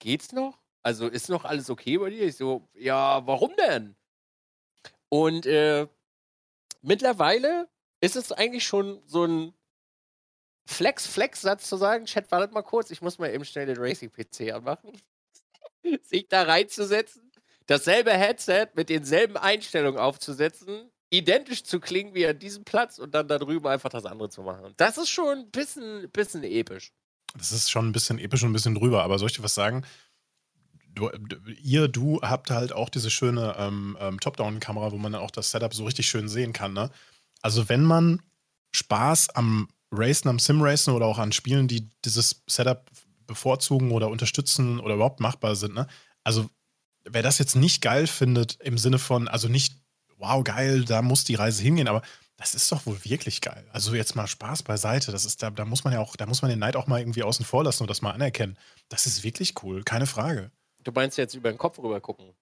geht's 0.00 0.32
noch? 0.32 0.58
Also 0.88 1.06
ist 1.06 1.28
noch 1.28 1.44
alles 1.44 1.68
okay 1.68 1.98
bei 1.98 2.08
dir? 2.08 2.22
Ich 2.22 2.38
so, 2.38 2.66
ja, 2.72 3.26
warum 3.26 3.54
denn? 3.56 3.94
Und 5.10 5.44
äh, 5.44 5.86
mittlerweile 6.80 7.68
ist 8.00 8.16
es 8.16 8.32
eigentlich 8.32 8.64
schon 8.64 9.02
so 9.04 9.26
ein 9.26 9.52
Flex-Flex-Satz 10.64 11.68
zu 11.68 11.76
sagen, 11.76 12.06
Chat, 12.06 12.30
wartet 12.30 12.52
mal 12.52 12.62
kurz, 12.62 12.90
ich 12.90 13.02
muss 13.02 13.18
mal 13.18 13.28
eben 13.30 13.44
schnell 13.44 13.66
den 13.66 13.76
Racing-PC 13.76 14.54
anmachen. 14.54 14.92
Sich 16.04 16.26
da 16.26 16.44
reinzusetzen, 16.44 17.32
dasselbe 17.66 18.12
Headset 18.12 18.68
mit 18.74 18.88
denselben 18.88 19.36
Einstellungen 19.36 20.00
aufzusetzen, 20.00 20.90
identisch 21.10 21.64
zu 21.64 21.80
klingen 21.80 22.14
wie 22.14 22.26
an 22.26 22.38
diesem 22.38 22.64
Platz 22.64 22.98
und 22.98 23.14
dann 23.14 23.28
da 23.28 23.36
drüben 23.36 23.66
einfach 23.66 23.90
das 23.90 24.06
andere 24.06 24.30
zu 24.30 24.40
machen. 24.40 24.72
Das 24.78 24.96
ist 24.96 25.10
schon 25.10 25.40
ein 25.40 25.50
bisschen, 25.50 26.10
bisschen 26.12 26.44
episch. 26.44 26.94
Das 27.36 27.52
ist 27.52 27.70
schon 27.70 27.86
ein 27.86 27.92
bisschen 27.92 28.18
episch 28.18 28.42
und 28.42 28.48
ein 28.48 28.54
bisschen 28.54 28.74
drüber, 28.74 29.02
aber 29.02 29.18
soll 29.18 29.28
ich 29.28 29.36
dir 29.36 29.42
was 29.42 29.54
sagen? 29.54 29.84
Du, 30.98 31.10
ihr, 31.62 31.86
du 31.86 32.20
habt 32.22 32.50
halt 32.50 32.72
auch 32.72 32.88
diese 32.88 33.10
schöne 33.10 33.54
ähm, 33.56 33.96
ähm, 34.00 34.18
Top-Down-Kamera, 34.18 34.90
wo 34.90 34.98
man 34.98 35.12
dann 35.12 35.22
auch 35.22 35.30
das 35.30 35.50
Setup 35.50 35.72
so 35.72 35.84
richtig 35.84 36.08
schön 36.08 36.28
sehen 36.28 36.52
kann. 36.52 36.72
Ne? 36.72 36.90
Also, 37.40 37.68
wenn 37.68 37.84
man 37.84 38.20
Spaß 38.72 39.30
am 39.30 39.68
Racen, 39.92 40.28
am 40.28 40.38
Sim-Racen 40.38 40.92
oder 40.92 41.06
auch 41.06 41.18
an 41.18 41.32
Spielen, 41.32 41.68
die 41.68 41.88
dieses 42.04 42.42
Setup 42.48 42.90
bevorzugen 43.26 43.92
oder 43.92 44.08
unterstützen 44.08 44.80
oder 44.80 44.94
überhaupt 44.94 45.20
machbar 45.20 45.54
sind. 45.54 45.74
Ne? 45.74 45.86
Also, 46.24 46.50
wer 47.04 47.22
das 47.22 47.38
jetzt 47.38 47.54
nicht 47.54 47.80
geil 47.80 48.06
findet, 48.06 48.58
im 48.60 48.76
Sinne 48.76 48.98
von, 48.98 49.28
also 49.28 49.48
nicht, 49.48 49.76
wow, 50.16 50.42
geil, 50.42 50.84
da 50.84 51.00
muss 51.00 51.24
die 51.24 51.36
Reise 51.36 51.62
hingehen, 51.62 51.88
aber 51.88 52.02
das 52.36 52.54
ist 52.54 52.70
doch 52.70 52.86
wohl 52.86 53.04
wirklich 53.04 53.40
geil. 53.40 53.66
Also 53.72 53.94
jetzt 53.94 54.14
mal 54.14 54.26
Spaß 54.26 54.62
beiseite. 54.62 55.10
Das 55.10 55.24
ist, 55.24 55.42
da, 55.42 55.50
da 55.50 55.64
muss 55.64 55.82
man 55.84 55.92
ja 55.92 56.00
auch, 56.00 56.14
da 56.16 56.24
muss 56.24 56.40
man 56.40 56.50
den 56.50 56.60
Neid 56.60 56.76
auch 56.76 56.86
mal 56.86 57.00
irgendwie 57.00 57.24
außen 57.24 57.44
vor 57.44 57.64
lassen 57.64 57.82
und 57.82 57.90
das 57.90 58.00
mal 58.00 58.12
anerkennen. 58.12 58.56
Das 58.88 59.06
ist 59.06 59.24
wirklich 59.24 59.54
cool, 59.62 59.82
keine 59.82 60.06
Frage. 60.06 60.52
Du 60.88 60.92
meinst 60.94 61.18
jetzt 61.18 61.34
über 61.34 61.52
den 61.52 61.58
Kopf 61.58 61.78
rüber 61.78 62.00
gucken? 62.00 62.32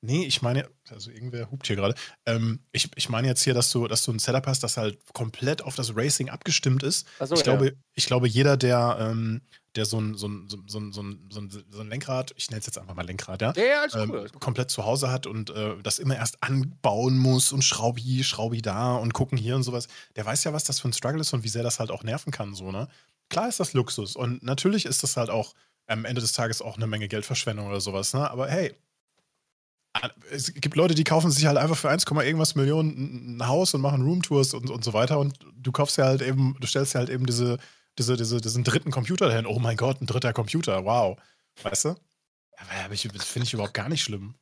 Nee, 0.00 0.26
ich 0.26 0.40
meine, 0.40 0.68
also 0.90 1.10
irgendwer 1.10 1.50
hupt 1.50 1.66
hier 1.66 1.74
gerade. 1.74 1.96
Ähm, 2.24 2.60
ich, 2.70 2.88
ich 2.94 3.08
meine 3.08 3.26
jetzt 3.26 3.42
hier, 3.42 3.52
dass 3.52 3.72
du, 3.72 3.88
dass 3.88 4.04
du 4.04 4.12
ein 4.12 4.20
Setup 4.20 4.46
hast, 4.46 4.62
das 4.62 4.76
halt 4.76 5.00
komplett 5.12 5.62
auf 5.62 5.74
das 5.74 5.96
Racing 5.96 6.28
abgestimmt 6.28 6.84
ist. 6.84 7.08
So, 7.18 7.34
ich, 7.34 7.40
ja. 7.40 7.42
glaube, 7.42 7.76
ich 7.94 8.06
glaube, 8.06 8.28
jeder, 8.28 8.56
der, 8.56 8.96
ähm, 9.00 9.40
der 9.74 9.86
so 9.86 9.98
ein, 9.98 10.14
so, 10.14 10.28
ein, 10.28 10.46
so, 10.48 10.56
ein, 10.56 10.92
so, 10.92 11.02
ein, 11.02 11.50
so 11.50 11.80
ein 11.80 11.88
Lenkrad, 11.88 12.32
ich 12.36 12.48
nenne 12.48 12.60
es 12.60 12.66
jetzt 12.66 12.78
einfach 12.78 12.94
mal 12.94 13.04
Lenkrad, 13.04 13.42
ja, 13.42 13.52
ja, 13.56 13.64
ja 13.64 14.00
ähm, 14.00 14.10
cool, 14.12 14.30
komplett 14.38 14.70
zu 14.70 14.84
Hause 14.84 15.10
hat 15.10 15.26
und 15.26 15.50
äh, 15.50 15.74
das 15.82 15.98
immer 15.98 16.14
erst 16.14 16.44
anbauen 16.44 17.18
muss 17.18 17.50
und 17.50 17.64
Schraubi, 17.64 18.22
Schraubi 18.22 18.62
da 18.62 18.94
und 18.94 19.14
gucken 19.14 19.36
hier 19.36 19.56
und 19.56 19.64
sowas, 19.64 19.88
der 20.14 20.24
weiß 20.24 20.44
ja, 20.44 20.52
was 20.52 20.62
das 20.62 20.78
für 20.78 20.88
ein 20.88 20.92
Struggle 20.92 21.22
ist 21.22 21.32
und 21.32 21.42
wie 21.42 21.48
sehr 21.48 21.64
das 21.64 21.80
halt 21.80 21.90
auch 21.90 22.04
nerven 22.04 22.30
kann, 22.30 22.54
so, 22.54 22.70
ne? 22.70 22.86
Klar 23.30 23.48
ist 23.48 23.58
das 23.58 23.72
Luxus 23.72 24.14
und 24.14 24.44
natürlich 24.44 24.86
ist 24.86 25.02
das 25.02 25.16
halt 25.16 25.30
auch 25.30 25.54
am 25.86 26.04
Ende 26.04 26.20
des 26.20 26.32
Tages 26.32 26.62
auch 26.62 26.76
eine 26.76 26.86
Menge 26.86 27.08
Geldverschwendung 27.08 27.66
oder 27.68 27.80
sowas, 27.80 28.12
ne? 28.12 28.30
Aber 28.30 28.48
hey, 28.48 28.74
es 30.30 30.52
gibt 30.52 30.76
Leute, 30.76 30.94
die 30.94 31.04
kaufen 31.04 31.30
sich 31.30 31.46
halt 31.46 31.56
einfach 31.56 31.76
für 31.76 31.88
1, 31.88 32.04
irgendwas 32.04 32.54
Millionen 32.54 33.36
ein 33.38 33.48
Haus 33.48 33.74
und 33.74 33.80
machen 33.80 34.02
Roomtours 34.02 34.54
und, 34.54 34.70
und 34.70 34.84
so 34.84 34.92
weiter 34.92 35.18
und 35.18 35.38
du 35.54 35.72
kaufst 35.72 35.96
ja 35.96 36.04
halt 36.04 36.22
eben, 36.22 36.56
du 36.60 36.66
stellst 36.66 36.94
ja 36.94 37.00
halt 37.00 37.08
eben 37.08 37.26
diese, 37.26 37.58
diese, 37.98 38.16
diese, 38.16 38.40
diesen 38.40 38.64
dritten 38.64 38.90
Computer 38.90 39.28
dahin. 39.28 39.46
Oh 39.46 39.58
mein 39.58 39.76
Gott, 39.76 40.00
ein 40.00 40.06
dritter 40.06 40.32
Computer, 40.32 40.84
wow. 40.84 41.18
Weißt 41.62 41.86
du? 41.86 41.88
Aber 41.88 42.88
das 42.88 43.24
finde 43.24 43.46
ich 43.46 43.54
überhaupt 43.54 43.74
gar 43.74 43.88
nicht 43.88 44.02
schlimm. 44.02 44.34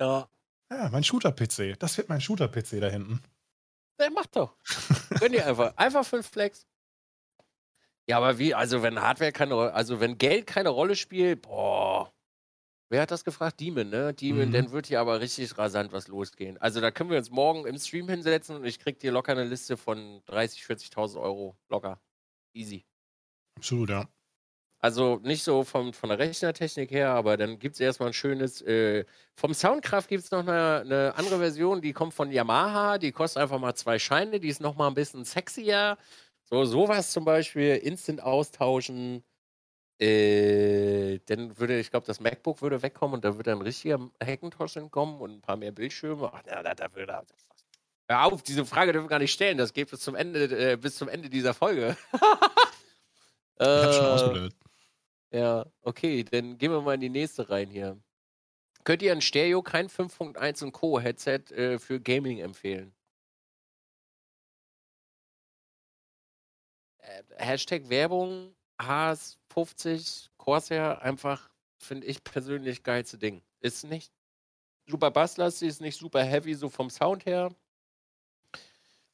Ja. 0.00 0.28
Ja, 0.70 0.88
mein 0.90 1.04
Shooter-PC. 1.04 1.78
Das 1.78 1.96
wird 1.96 2.08
mein 2.08 2.20
Shooter-PC 2.20 2.80
da 2.80 2.88
hinten. 2.88 3.20
Der 3.98 4.10
macht 4.10 4.36
doch. 4.36 4.56
Gönn 5.18 5.32
dir 5.32 5.46
einfach. 5.46 5.76
Einfach 5.76 6.04
5 6.04 6.26
Flex. 6.26 6.66
Ja, 8.10 8.16
aber 8.16 8.40
wie, 8.40 8.54
also 8.56 8.82
wenn 8.82 9.00
Hardware 9.00 9.30
keine 9.30 9.54
Rolle, 9.54 9.72
also 9.72 10.00
wenn 10.00 10.18
Geld 10.18 10.48
keine 10.48 10.70
Rolle 10.70 10.96
spielt, 10.96 11.42
boah. 11.42 12.12
Wer 12.88 13.02
hat 13.02 13.12
das 13.12 13.22
gefragt? 13.22 13.60
Demon, 13.60 13.88
ne? 13.88 14.12
Demon, 14.12 14.48
mhm. 14.48 14.52
dann 14.52 14.72
wird 14.72 14.88
hier 14.88 14.98
aber 14.98 15.20
richtig 15.20 15.56
rasant 15.56 15.92
was 15.92 16.08
losgehen. 16.08 16.58
Also 16.58 16.80
da 16.80 16.90
können 16.90 17.10
wir 17.10 17.18
uns 17.18 17.30
morgen 17.30 17.68
im 17.68 17.78
Stream 17.78 18.08
hinsetzen 18.08 18.56
und 18.56 18.64
ich 18.64 18.80
krieg 18.80 18.98
dir 18.98 19.12
locker 19.12 19.30
eine 19.30 19.44
Liste 19.44 19.76
von 19.76 20.22
30, 20.26 20.62
40.000 20.62 21.20
Euro. 21.20 21.56
Locker. 21.68 22.00
Easy. 22.52 22.84
Absolut, 23.56 23.90
ja. 23.90 24.08
Also 24.80 25.20
nicht 25.22 25.44
so 25.44 25.62
vom, 25.62 25.92
von 25.92 26.08
der 26.08 26.18
Rechnertechnik 26.18 26.90
her, 26.90 27.10
aber 27.10 27.36
dann 27.36 27.60
gibt 27.60 27.76
es 27.76 27.80
erstmal 27.80 28.08
ein 28.08 28.12
schönes. 28.12 28.60
Äh, 28.62 29.04
vom 29.36 29.54
Soundkraft 29.54 30.08
gibt 30.08 30.24
es 30.24 30.32
noch 30.32 30.40
eine, 30.40 30.80
eine, 30.80 31.14
andere 31.14 31.38
Version, 31.38 31.80
die 31.80 31.92
kommt 31.92 32.12
von 32.12 32.32
Yamaha, 32.32 32.98
die 32.98 33.12
kostet 33.12 33.40
einfach 33.40 33.60
mal 33.60 33.76
zwei 33.76 34.00
Scheine, 34.00 34.40
die 34.40 34.48
ist 34.48 34.60
nochmal 34.60 34.88
ein 34.88 34.94
bisschen 34.94 35.24
sexier. 35.24 35.96
So, 36.50 36.64
sowas 36.64 37.12
zum 37.12 37.24
Beispiel, 37.24 37.76
Instant 37.76 38.22
austauschen. 38.22 39.22
Äh, 40.00 41.20
dann 41.26 41.58
würde, 41.58 41.78
ich 41.78 41.90
glaube, 41.90 42.06
das 42.06 42.20
MacBook 42.20 42.62
würde 42.62 42.82
wegkommen 42.82 43.14
und 43.14 43.24
da 43.24 43.36
würde 43.36 43.52
ein 43.52 43.60
richtiger 43.60 44.10
Hackintosh 44.22 44.72
hinkommen 44.72 45.20
und 45.20 45.30
ein 45.30 45.40
paar 45.42 45.56
mehr 45.56 45.72
Bildschirme. 45.72 46.30
Ach, 46.32 46.42
na, 46.46 46.62
da, 46.62 46.74
da 46.74 46.94
würde 46.94 47.22
Hör 48.08 48.24
auf, 48.24 48.42
diese 48.42 48.64
Frage 48.64 48.92
dürfen 48.92 49.04
wir 49.04 49.10
gar 49.10 49.18
nicht 49.20 49.32
stellen. 49.32 49.58
Das 49.58 49.72
geht 49.72 49.90
bis 49.90 50.00
zum 50.00 50.16
Ende, 50.16 50.72
äh, 50.72 50.76
bis 50.76 50.96
zum 50.96 51.08
Ende 51.08 51.30
dieser 51.30 51.54
Folge. 51.54 51.96
ich 52.12 53.60
hab 53.60 53.94
schon 53.94 54.06
ausgelöst. 54.06 54.56
Ja, 55.32 55.66
okay, 55.82 56.24
dann 56.24 56.58
gehen 56.58 56.72
wir 56.72 56.80
mal 56.80 56.94
in 56.94 57.00
die 57.02 57.08
nächste 57.08 57.48
rein 57.48 57.70
hier. 57.70 57.96
Könnt 58.82 59.02
ihr 59.02 59.12
ein 59.12 59.20
Stereo, 59.20 59.62
kein 59.62 59.88
5.1 59.88 60.64
und 60.64 60.72
Co. 60.72 60.98
Headset 60.98 61.52
äh, 61.52 61.78
für 61.78 62.00
Gaming 62.00 62.38
empfehlen? 62.38 62.92
Hashtag 67.36 67.88
Werbung, 67.88 68.54
HS50, 68.78 70.28
Corsair, 70.36 71.02
einfach, 71.02 71.50
finde 71.78 72.06
ich 72.06 72.24
persönlich 72.24 72.82
geilste 72.82 73.18
Ding. 73.18 73.42
Ist 73.60 73.84
nicht 73.84 74.12
super 74.86 75.10
basslastig, 75.10 75.68
ist 75.68 75.80
nicht 75.80 75.98
super 75.98 76.22
heavy, 76.22 76.54
so 76.54 76.68
vom 76.68 76.90
Sound 76.90 77.26
her. 77.26 77.54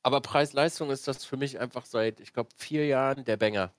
Aber 0.03 0.21
Preis-Leistung 0.21 0.91
ist 0.91 1.09
das 1.09 1.25
für 1.25 1.37
mich 1.37 1.59
einfach 1.59 1.85
seit, 1.85 2.21
ich 2.21 2.33
glaube, 2.33 2.51
vier 2.57 2.87
Jahren 2.87 3.25
der 3.25 3.37
Banger. 3.37 3.75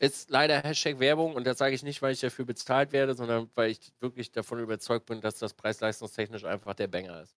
Ist 0.00 0.28
leider 0.28 0.60
Hashtag 0.60 0.98
Werbung 0.98 1.34
und 1.36 1.46
das 1.46 1.58
sage 1.58 1.74
ich 1.74 1.84
nicht, 1.84 2.02
weil 2.02 2.12
ich 2.12 2.20
dafür 2.20 2.44
bezahlt 2.44 2.90
werde, 2.90 3.14
sondern 3.14 3.48
weil 3.54 3.70
ich 3.70 3.92
wirklich 4.00 4.32
davon 4.32 4.58
überzeugt 4.58 5.06
bin, 5.06 5.20
dass 5.20 5.38
das 5.38 5.54
preis-leistungstechnisch 5.54 6.44
einfach 6.44 6.74
der 6.74 6.88
Banger 6.88 7.22
ist. 7.22 7.36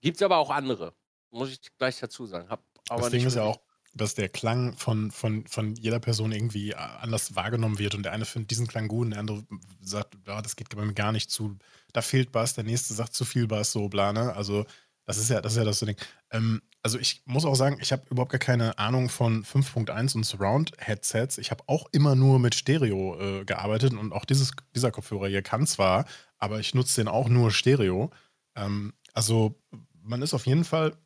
Gibt 0.00 0.16
es 0.16 0.22
aber 0.22 0.38
auch 0.38 0.50
andere, 0.50 0.94
muss 1.30 1.50
ich 1.50 1.60
gleich 1.78 1.98
dazu 2.00 2.26
sagen. 2.26 2.48
Hab 2.48 2.62
aber 2.88 3.02
das 3.02 3.10
Ding 3.10 3.26
ist 3.26 3.36
ja 3.36 3.42
auch, 3.44 3.60
dass 3.94 4.14
der 4.14 4.28
Klang 4.28 4.76
von, 4.76 5.10
von, 5.10 5.46
von 5.46 5.74
jeder 5.74 5.98
Person 5.98 6.32
irgendwie 6.32 6.74
anders 6.74 7.34
wahrgenommen 7.34 7.78
wird 7.78 7.94
und 7.94 8.04
der 8.04 8.12
eine 8.12 8.24
findet 8.24 8.50
diesen 8.50 8.66
Klang 8.66 8.88
gut 8.88 9.06
und 9.06 9.10
der 9.10 9.20
andere 9.20 9.44
sagt, 9.80 10.16
ja, 10.26 10.40
das 10.42 10.56
geht 10.56 10.74
bei 10.74 10.84
mir 10.84 10.94
gar 10.94 11.12
nicht 11.12 11.30
zu, 11.30 11.56
da 11.92 12.02
fehlt 12.02 12.32
Bass, 12.32 12.54
der 12.54 12.64
nächste 12.64 12.94
sagt 12.94 13.14
zu 13.14 13.24
viel 13.24 13.46
Bass, 13.46 13.72
so 13.72 13.88
bla, 13.88 14.12
ne? 14.12 14.34
Also 14.34 14.64
das 15.06 15.18
ist 15.18 15.30
ja 15.30 15.40
das, 15.40 15.52
ist 15.52 15.58
ja 15.58 15.64
das 15.64 15.80
Ding. 15.80 15.96
Ähm, 16.30 16.62
also 16.82 16.98
ich 16.98 17.22
muss 17.24 17.44
auch 17.44 17.56
sagen, 17.56 17.78
ich 17.80 17.92
habe 17.92 18.04
überhaupt 18.10 18.30
gar 18.30 18.38
keine 18.38 18.78
Ahnung 18.78 19.08
von 19.08 19.44
5.1 19.44 20.14
und 20.14 20.24
Surround-Headsets. 20.24 21.38
Ich 21.38 21.50
habe 21.50 21.64
auch 21.66 21.86
immer 21.92 22.14
nur 22.14 22.38
mit 22.38 22.54
Stereo 22.54 23.18
äh, 23.20 23.44
gearbeitet 23.44 23.92
und 23.92 24.12
auch 24.12 24.24
dieses, 24.24 24.52
dieser 24.74 24.90
Kopfhörer 24.90 25.28
hier 25.28 25.42
kann 25.42 25.66
zwar, 25.66 26.06
aber 26.38 26.60
ich 26.60 26.74
nutze 26.74 27.00
den 27.00 27.08
auch 27.08 27.28
nur 27.28 27.50
Stereo. 27.50 28.10
Ähm, 28.54 28.94
also 29.12 29.60
man 30.02 30.22
ist 30.22 30.32
auf 30.32 30.46
jeden 30.46 30.64
Fall, 30.64 30.96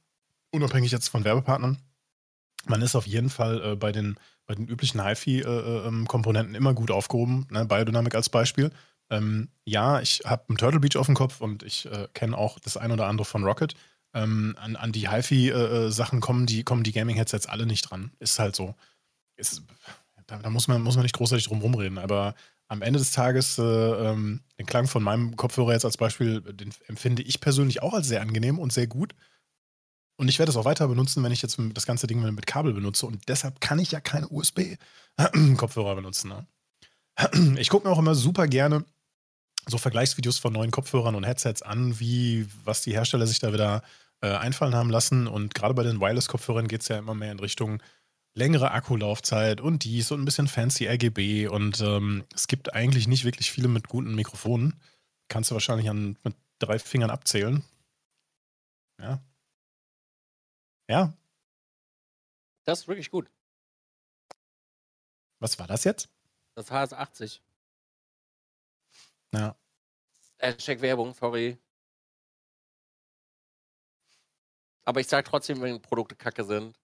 unabhängig 0.54 0.92
jetzt 0.92 1.08
von 1.08 1.24
Werbepartnern, 1.24 1.78
man 2.66 2.82
ist 2.82 2.94
auf 2.94 3.06
jeden 3.06 3.30
Fall 3.30 3.72
äh, 3.72 3.76
bei, 3.76 3.92
den, 3.92 4.16
bei 4.46 4.54
den 4.54 4.66
üblichen 4.66 5.04
HiFi-Komponenten 5.04 6.54
äh, 6.54 6.56
ähm, 6.56 6.62
immer 6.62 6.74
gut 6.74 6.90
aufgehoben. 6.90 7.46
Ne? 7.50 7.66
Biodynamic 7.66 8.14
als 8.14 8.28
Beispiel. 8.28 8.70
Ähm, 9.10 9.48
ja, 9.64 10.00
ich 10.00 10.22
habe 10.24 10.44
einen 10.48 10.58
Turtle 10.58 10.80
Beach 10.80 10.96
auf 10.96 11.06
dem 11.06 11.14
Kopf 11.14 11.40
und 11.40 11.62
ich 11.62 11.86
äh, 11.86 12.08
kenne 12.14 12.36
auch 12.36 12.58
das 12.58 12.76
ein 12.76 12.92
oder 12.92 13.06
andere 13.06 13.24
von 13.24 13.44
Rocket. 13.44 13.74
Ähm, 14.14 14.56
an, 14.58 14.76
an, 14.76 14.92
die 14.92 15.10
HiFi-Sachen 15.10 16.18
äh, 16.18 16.20
äh 16.20 16.20
kommen 16.20 16.46
die, 16.46 16.62
kommen 16.62 16.84
die 16.84 16.92
Gaming-Headsets 16.92 17.46
alle 17.46 17.66
nicht 17.66 17.90
dran. 17.90 18.12
Ist 18.18 18.38
halt 18.38 18.56
so. 18.56 18.74
Ist, 19.36 19.62
da, 20.26 20.38
da, 20.38 20.50
muss, 20.50 20.68
man, 20.68 20.80
muss 20.82 20.94
man 20.94 21.02
nicht 21.02 21.16
großartig 21.16 21.46
drum 21.46 21.60
rumreden. 21.60 21.98
Aber 21.98 22.34
am 22.68 22.80
Ende 22.80 22.98
des 22.98 23.12
Tages, 23.12 23.58
äh, 23.58 23.62
ähm, 23.62 24.40
den 24.58 24.66
Klang 24.66 24.86
von 24.86 25.02
meinem 25.02 25.36
Kopfhörer 25.36 25.72
jetzt 25.72 25.84
als 25.84 25.96
Beispiel, 25.96 26.40
den 26.40 26.72
empfinde 26.86 27.22
ich 27.22 27.40
persönlich 27.40 27.82
auch 27.82 27.92
als 27.92 28.08
sehr 28.08 28.22
angenehm 28.22 28.58
und 28.58 28.72
sehr 28.72 28.86
gut. 28.86 29.14
Und 30.16 30.28
ich 30.28 30.38
werde 30.38 30.50
es 30.50 30.56
auch 30.56 30.64
weiter 30.64 30.86
benutzen, 30.88 31.22
wenn 31.24 31.32
ich 31.32 31.42
jetzt 31.42 31.58
das 31.74 31.86
ganze 31.86 32.06
Ding 32.06 32.20
mit 32.20 32.46
Kabel 32.46 32.72
benutze. 32.72 33.06
Und 33.06 33.28
deshalb 33.28 33.60
kann 33.60 33.78
ich 33.78 33.90
ja 33.90 34.00
keine 34.00 34.28
USB-Kopfhörer 34.28 35.94
benutzen. 35.96 36.28
Ne? 36.28 36.46
Ich 37.58 37.68
gucke 37.68 37.86
mir 37.86 37.92
auch 37.92 37.98
immer 37.98 38.14
super 38.14 38.46
gerne 38.46 38.84
so 39.66 39.78
Vergleichsvideos 39.78 40.38
von 40.38 40.52
neuen 40.52 40.70
Kopfhörern 40.70 41.14
und 41.14 41.24
Headsets 41.24 41.62
an, 41.62 41.98
wie 41.98 42.46
was 42.64 42.82
die 42.82 42.92
Hersteller 42.92 43.26
sich 43.26 43.38
da 43.38 43.52
wieder 43.52 43.82
äh, 44.20 44.28
einfallen 44.28 44.74
haben 44.74 44.90
lassen. 44.90 45.26
Und 45.26 45.54
gerade 45.54 45.74
bei 45.74 45.82
den 45.82 46.00
Wireless-Kopfhörern 46.00 46.68
geht 46.68 46.82
es 46.82 46.88
ja 46.88 46.98
immer 46.98 47.14
mehr 47.14 47.32
in 47.32 47.40
Richtung 47.40 47.82
längere 48.36 48.72
Akkulaufzeit 48.72 49.60
und 49.60 49.84
dies 49.84 50.10
und 50.10 50.20
ein 50.20 50.24
bisschen 50.24 50.48
fancy 50.48 50.86
RGB. 50.86 51.48
Und 51.48 51.80
ähm, 51.80 52.24
es 52.34 52.46
gibt 52.46 52.74
eigentlich 52.74 53.06
nicht 53.06 53.24
wirklich 53.24 53.50
viele 53.50 53.68
mit 53.68 53.88
guten 53.88 54.14
Mikrofonen. 54.14 54.80
Kannst 55.28 55.50
du 55.50 55.54
wahrscheinlich 55.54 55.88
an, 55.88 56.18
mit 56.24 56.34
drei 56.58 56.78
Fingern 56.78 57.10
abzählen. 57.10 57.62
Ja, 59.00 59.20
ja. 60.88 61.16
Das 62.64 62.80
ist 62.80 62.88
wirklich 62.88 63.10
gut. 63.10 63.30
Was 65.40 65.58
war 65.58 65.66
das 65.66 65.84
jetzt? 65.84 66.08
Das 66.54 66.70
HS80. 66.70 67.40
Ja. 69.34 69.56
Hashtag 70.38 70.80
Werbung, 70.80 71.12
sorry. 71.14 71.58
Aber 74.84 75.00
ich 75.00 75.06
sage 75.08 75.28
trotzdem, 75.28 75.60
wenn 75.60 75.80
Produkte 75.80 76.14
kacke 76.14 76.44
sind. 76.44 76.78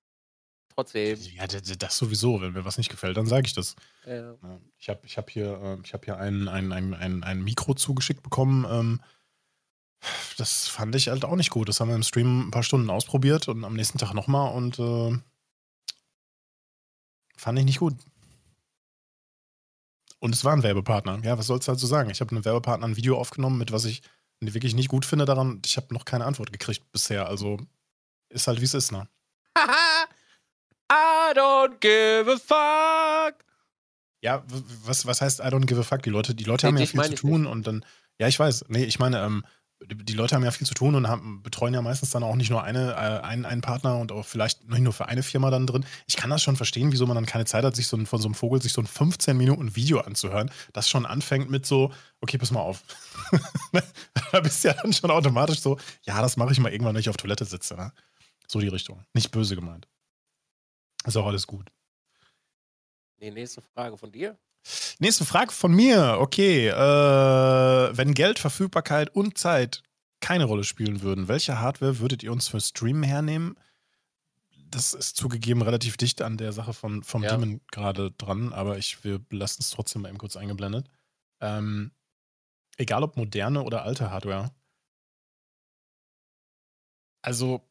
Trotzdem. 0.75 1.19
Ja, 1.19 1.47
das 1.47 1.97
sowieso. 1.97 2.41
Wenn 2.41 2.53
mir 2.53 2.65
was 2.65 2.79
nicht 2.79 2.91
gefällt, 2.91 3.17
dann 3.17 3.27
sage 3.27 3.47
ich 3.47 3.55
das. 3.55 3.77
Ja. 4.07 4.37
Ich 4.79 4.89
habe 4.89 5.01
ich 5.05 5.19
hab 5.19 5.29
hier, 5.31 5.79
ich 5.85 5.93
hab 5.93 6.05
hier 6.05 6.17
ein, 6.17 6.49
ein, 6.49 6.73
ein, 6.73 6.95
ein, 6.95 7.25
ein 7.25 7.43
Mikro 7.43 7.75
zugeschickt 7.75 8.23
bekommen. 8.23 8.65
Ähm, 8.71 9.01
das 10.37 10.69
fand 10.69 10.95
ich 10.95 11.09
halt 11.09 11.25
auch 11.25 11.37
nicht 11.37 11.51
gut. 11.51 11.69
Das 11.69 11.81
haben 11.81 11.89
wir 11.89 11.95
im 11.95 12.03
Stream 12.03 12.49
ein 12.49 12.51
paar 12.51 12.63
Stunden 12.63 12.91
ausprobiert 12.91 13.49
und 13.49 13.65
am 13.65 13.75
nächsten 13.75 13.99
Tag 13.99 14.15
nochmal 14.15 14.55
und 14.55 14.79
äh, 14.79 15.19
fand 17.37 17.59
ich 17.59 17.65
nicht 17.65 17.79
gut. 17.79 17.95
Und 20.19 20.35
es 20.35 20.45
war 20.45 20.53
ein 20.53 20.63
Werbepartner. 20.63 21.21
Ja, 21.25 21.39
was 21.39 21.47
sollst 21.47 21.67
du 21.67 21.73
dazu 21.73 21.87
sagen? 21.87 22.11
Ich 22.11 22.21
habe 22.21 22.31
einem 22.31 22.45
Werbepartner 22.45 22.87
ein 22.87 22.97
Video 22.97 23.19
aufgenommen, 23.19 23.59
mit 23.59 23.73
was 23.73 23.87
ich 23.87 24.03
wirklich 24.41 24.75
nicht 24.75 24.89
gut 24.89 25.05
finde 25.05 25.25
daran. 25.25 25.61
Ich 25.65 25.77
habe 25.77 25.93
noch 25.95 26.05
keine 26.05 26.25
Antwort 26.25 26.53
gekriegt 26.53 26.91
bisher. 26.93 27.27
Also 27.27 27.59
ist 28.29 28.47
halt 28.47 28.61
wie 28.61 28.65
es 28.65 28.75
ist, 28.75 28.93
ne? 28.93 29.09
I 30.93 31.33
don't 31.35 31.79
give 31.81 32.31
a 32.31 32.37
fuck. 32.37 33.45
Ja, 34.23 34.45
was, 34.85 35.07
was 35.07 35.21
heißt 35.21 35.41
I 35.41 35.45
don't 35.45 35.67
give 35.67 35.81
a 35.81 35.85
fuck? 35.85 36.03
Die 36.03 36.11
Leute, 36.11 36.35
die 36.35 36.45
Leute 36.45 36.67
haben 36.67 36.77
ja 36.77 36.87
viel 36.87 37.03
zu 37.03 37.15
tun 37.15 37.47
und 37.47 37.67
dann. 37.67 37.85
Ja, 38.19 38.29
ich 38.29 38.39
weiß. 38.39 38.67
Nee, 38.69 38.85
ich 38.85 38.99
meine, 38.99 39.25
ähm, 39.25 39.45
die 39.87 40.12
Leute 40.12 40.35
haben 40.35 40.45
ja 40.45 40.51
viel 40.51 40.66
zu 40.66 40.74
tun 40.74 40.95
und 40.95 41.09
haben, 41.09 41.43
betreuen 41.43 41.72
ja 41.72 41.81
meistens 41.81 42.11
dann 42.11 42.22
auch 42.22 42.37
nicht 42.37 42.51
nur 42.51 42.62
eine, 42.62 42.93
äh, 42.93 43.24
einen, 43.24 43.45
einen 43.45 43.62
Partner 43.62 43.99
und 43.99 44.12
auch 44.12 44.26
vielleicht 44.26 44.68
nicht 44.68 44.81
nur 44.81 44.93
für 44.93 45.07
eine 45.07 45.22
Firma 45.22 45.51
dann 45.51 45.66
drin. 45.66 45.87
Ich 46.07 46.16
kann 46.16 46.31
das 46.31 46.43
schon 46.43 46.57
verstehen, 46.57 46.93
wieso 46.93 47.07
man 47.07 47.14
dann 47.14 47.26
keine 47.26 47.47
Zeit 47.47 47.64
hat, 47.64 47.74
sich 47.74 47.87
so 47.87 47.97
ein, 47.97 48.07
von 48.07 48.20
so 48.20 48.28
einem 48.28 48.35
Vogel 48.35 48.61
sich 48.61 48.72
so 48.72 48.83
ein 48.83 48.87
15 48.87 49.37
Minuten 49.37 49.74
Video 49.76 50.01
anzuhören, 50.01 50.51
das 50.72 50.89
schon 50.89 51.07
anfängt 51.07 51.51
mit 51.51 51.64
so, 51.64 51.93
okay, 52.20 52.37
pass 52.37 52.51
mal 52.51 52.61
auf. 52.61 52.83
da 54.33 54.41
bist 54.41 54.62
du 54.62 54.68
ja 54.68 54.74
dann 54.74 54.93
schon 54.93 55.11
automatisch 55.11 55.61
so, 55.61 55.78
ja, 56.03 56.20
das 56.20 56.37
mache 56.37 56.53
ich 56.53 56.61
mal 56.61 56.72
irgendwann, 56.72 56.95
wenn 56.95 57.01
ich 57.01 57.09
auf 57.09 57.16
Toilette 57.16 57.47
sitze. 57.47 57.74
Ne? 57.74 57.93
So 58.47 58.61
die 58.61 58.68
Richtung. 58.68 59.03
Nicht 59.14 59.31
böse 59.31 59.57
gemeint. 59.57 59.89
Ist 61.07 61.16
auch 61.16 61.26
alles 61.26 61.47
gut. 61.47 61.70
Die 63.20 63.31
nächste 63.31 63.62
Frage 63.62 63.97
von 63.97 64.12
dir. 64.12 64.39
Nächste 64.99 65.25
Frage 65.25 65.53
von 65.53 65.73
mir. 65.73 66.19
Okay, 66.21 66.69
äh, 66.69 67.97
wenn 67.97 68.15
Geld, 68.15 68.39
Verfügbarkeit 68.39 69.15
und 69.15 69.39
Zeit 69.39 69.83
keine 70.21 70.45
Rolle 70.45 70.65
spielen 70.65 71.03
würden, 71.03 71.29
welche 71.29 71.61
Hardware 71.61 71.99
würdet 71.99 72.23
ihr 72.23 72.33
uns 72.33 72.49
für 72.49 72.61
Streamen 72.61 73.03
hernehmen? 73.03 73.57
Das 74.71 74.95
ist 74.95 75.17
zugegeben 75.17 75.63
relativ 75.63 75.97
dicht 75.97 76.23
an 76.23 76.37
der 76.37 76.53
Sache 76.53 76.75
von, 76.75 77.03
vom 77.03 77.25
ja. 77.25 77.31
Demon 77.31 77.61
gerade 77.73 78.13
dran, 78.13 78.53
aber 78.53 78.79
ich, 78.79 79.03
wir 79.03 79.21
lassen 79.31 79.63
es 79.63 79.71
trotzdem 79.71 80.03
mal 80.03 80.11
eben 80.11 80.19
kurz 80.19 80.37
eingeblendet. 80.37 80.89
Ähm, 81.41 81.91
egal 82.77 83.03
ob 83.03 83.17
moderne 83.17 83.63
oder 83.63 83.83
alte 83.83 84.11
Hardware. 84.11 84.53
Also, 87.23 87.69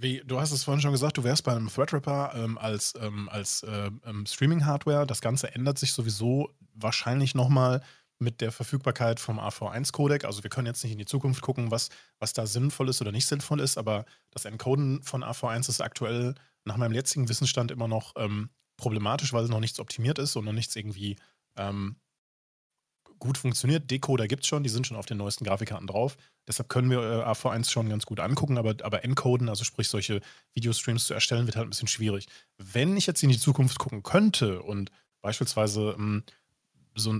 wie, 0.00 0.22
du 0.24 0.40
hast 0.40 0.52
es 0.52 0.64
vorhin 0.64 0.80
schon 0.80 0.92
gesagt, 0.92 1.18
du 1.18 1.24
wärst 1.24 1.44
bei 1.44 1.52
einem 1.52 1.68
Threadripper 1.68 2.32
ähm, 2.34 2.56
als, 2.58 2.94
ähm, 3.00 3.28
als 3.28 3.62
äh, 3.64 3.90
ähm, 4.04 4.26
Streaming-Hardware. 4.26 5.06
Das 5.06 5.20
Ganze 5.20 5.54
ändert 5.54 5.78
sich 5.78 5.92
sowieso 5.92 6.50
wahrscheinlich 6.74 7.34
nochmal 7.34 7.82
mit 8.20 8.40
der 8.40 8.52
Verfügbarkeit 8.52 9.20
vom 9.20 9.38
AV1-Codec. 9.38 10.24
Also 10.24 10.42
wir 10.42 10.50
können 10.50 10.66
jetzt 10.66 10.82
nicht 10.82 10.92
in 10.92 10.98
die 10.98 11.04
Zukunft 11.04 11.42
gucken, 11.42 11.70
was, 11.70 11.88
was 12.18 12.32
da 12.32 12.46
sinnvoll 12.46 12.88
ist 12.88 13.00
oder 13.00 13.12
nicht 13.12 13.26
sinnvoll 13.26 13.60
ist, 13.60 13.78
aber 13.78 14.04
das 14.30 14.44
Encoden 14.44 15.02
von 15.02 15.22
AV1 15.22 15.68
ist 15.68 15.80
aktuell 15.80 16.34
nach 16.64 16.76
meinem 16.76 16.94
jetzigen 16.94 17.28
Wissensstand 17.28 17.70
immer 17.70 17.88
noch 17.88 18.14
ähm, 18.16 18.50
problematisch, 18.76 19.32
weil 19.32 19.46
noch 19.46 19.60
nichts 19.60 19.80
optimiert 19.80 20.18
ist 20.18 20.36
und 20.36 20.44
noch 20.44 20.52
nichts 20.52 20.76
irgendwie 20.76 21.16
ähm, 21.56 21.96
gut 23.18 23.38
funktioniert. 23.38 23.90
Decoder 23.90 24.28
gibt 24.28 24.42
es 24.42 24.48
schon, 24.48 24.62
die 24.62 24.68
sind 24.68 24.86
schon 24.86 24.96
auf 24.96 25.06
den 25.06 25.18
neuesten 25.18 25.44
Grafikkarten 25.44 25.86
drauf. 25.86 26.16
Deshalb 26.46 26.68
können 26.68 26.90
wir 26.90 26.98
äh, 26.98 27.24
AV1 27.24 27.70
schon 27.70 27.88
ganz 27.88 28.06
gut 28.06 28.20
angucken, 28.20 28.58
aber, 28.58 28.74
aber 28.82 29.04
encoden, 29.04 29.48
also 29.48 29.64
sprich 29.64 29.88
solche 29.88 30.20
Videostreams 30.54 31.06
zu 31.06 31.14
erstellen, 31.14 31.46
wird 31.46 31.56
halt 31.56 31.66
ein 31.66 31.70
bisschen 31.70 31.88
schwierig. 31.88 32.26
Wenn 32.56 32.96
ich 32.96 33.06
jetzt 33.06 33.22
in 33.22 33.28
die 33.28 33.38
Zukunft 33.38 33.78
gucken 33.78 34.02
könnte 34.02 34.62
und 34.62 34.90
beispielsweise 35.20 35.94
ähm, 35.98 36.22
so, 36.94 37.14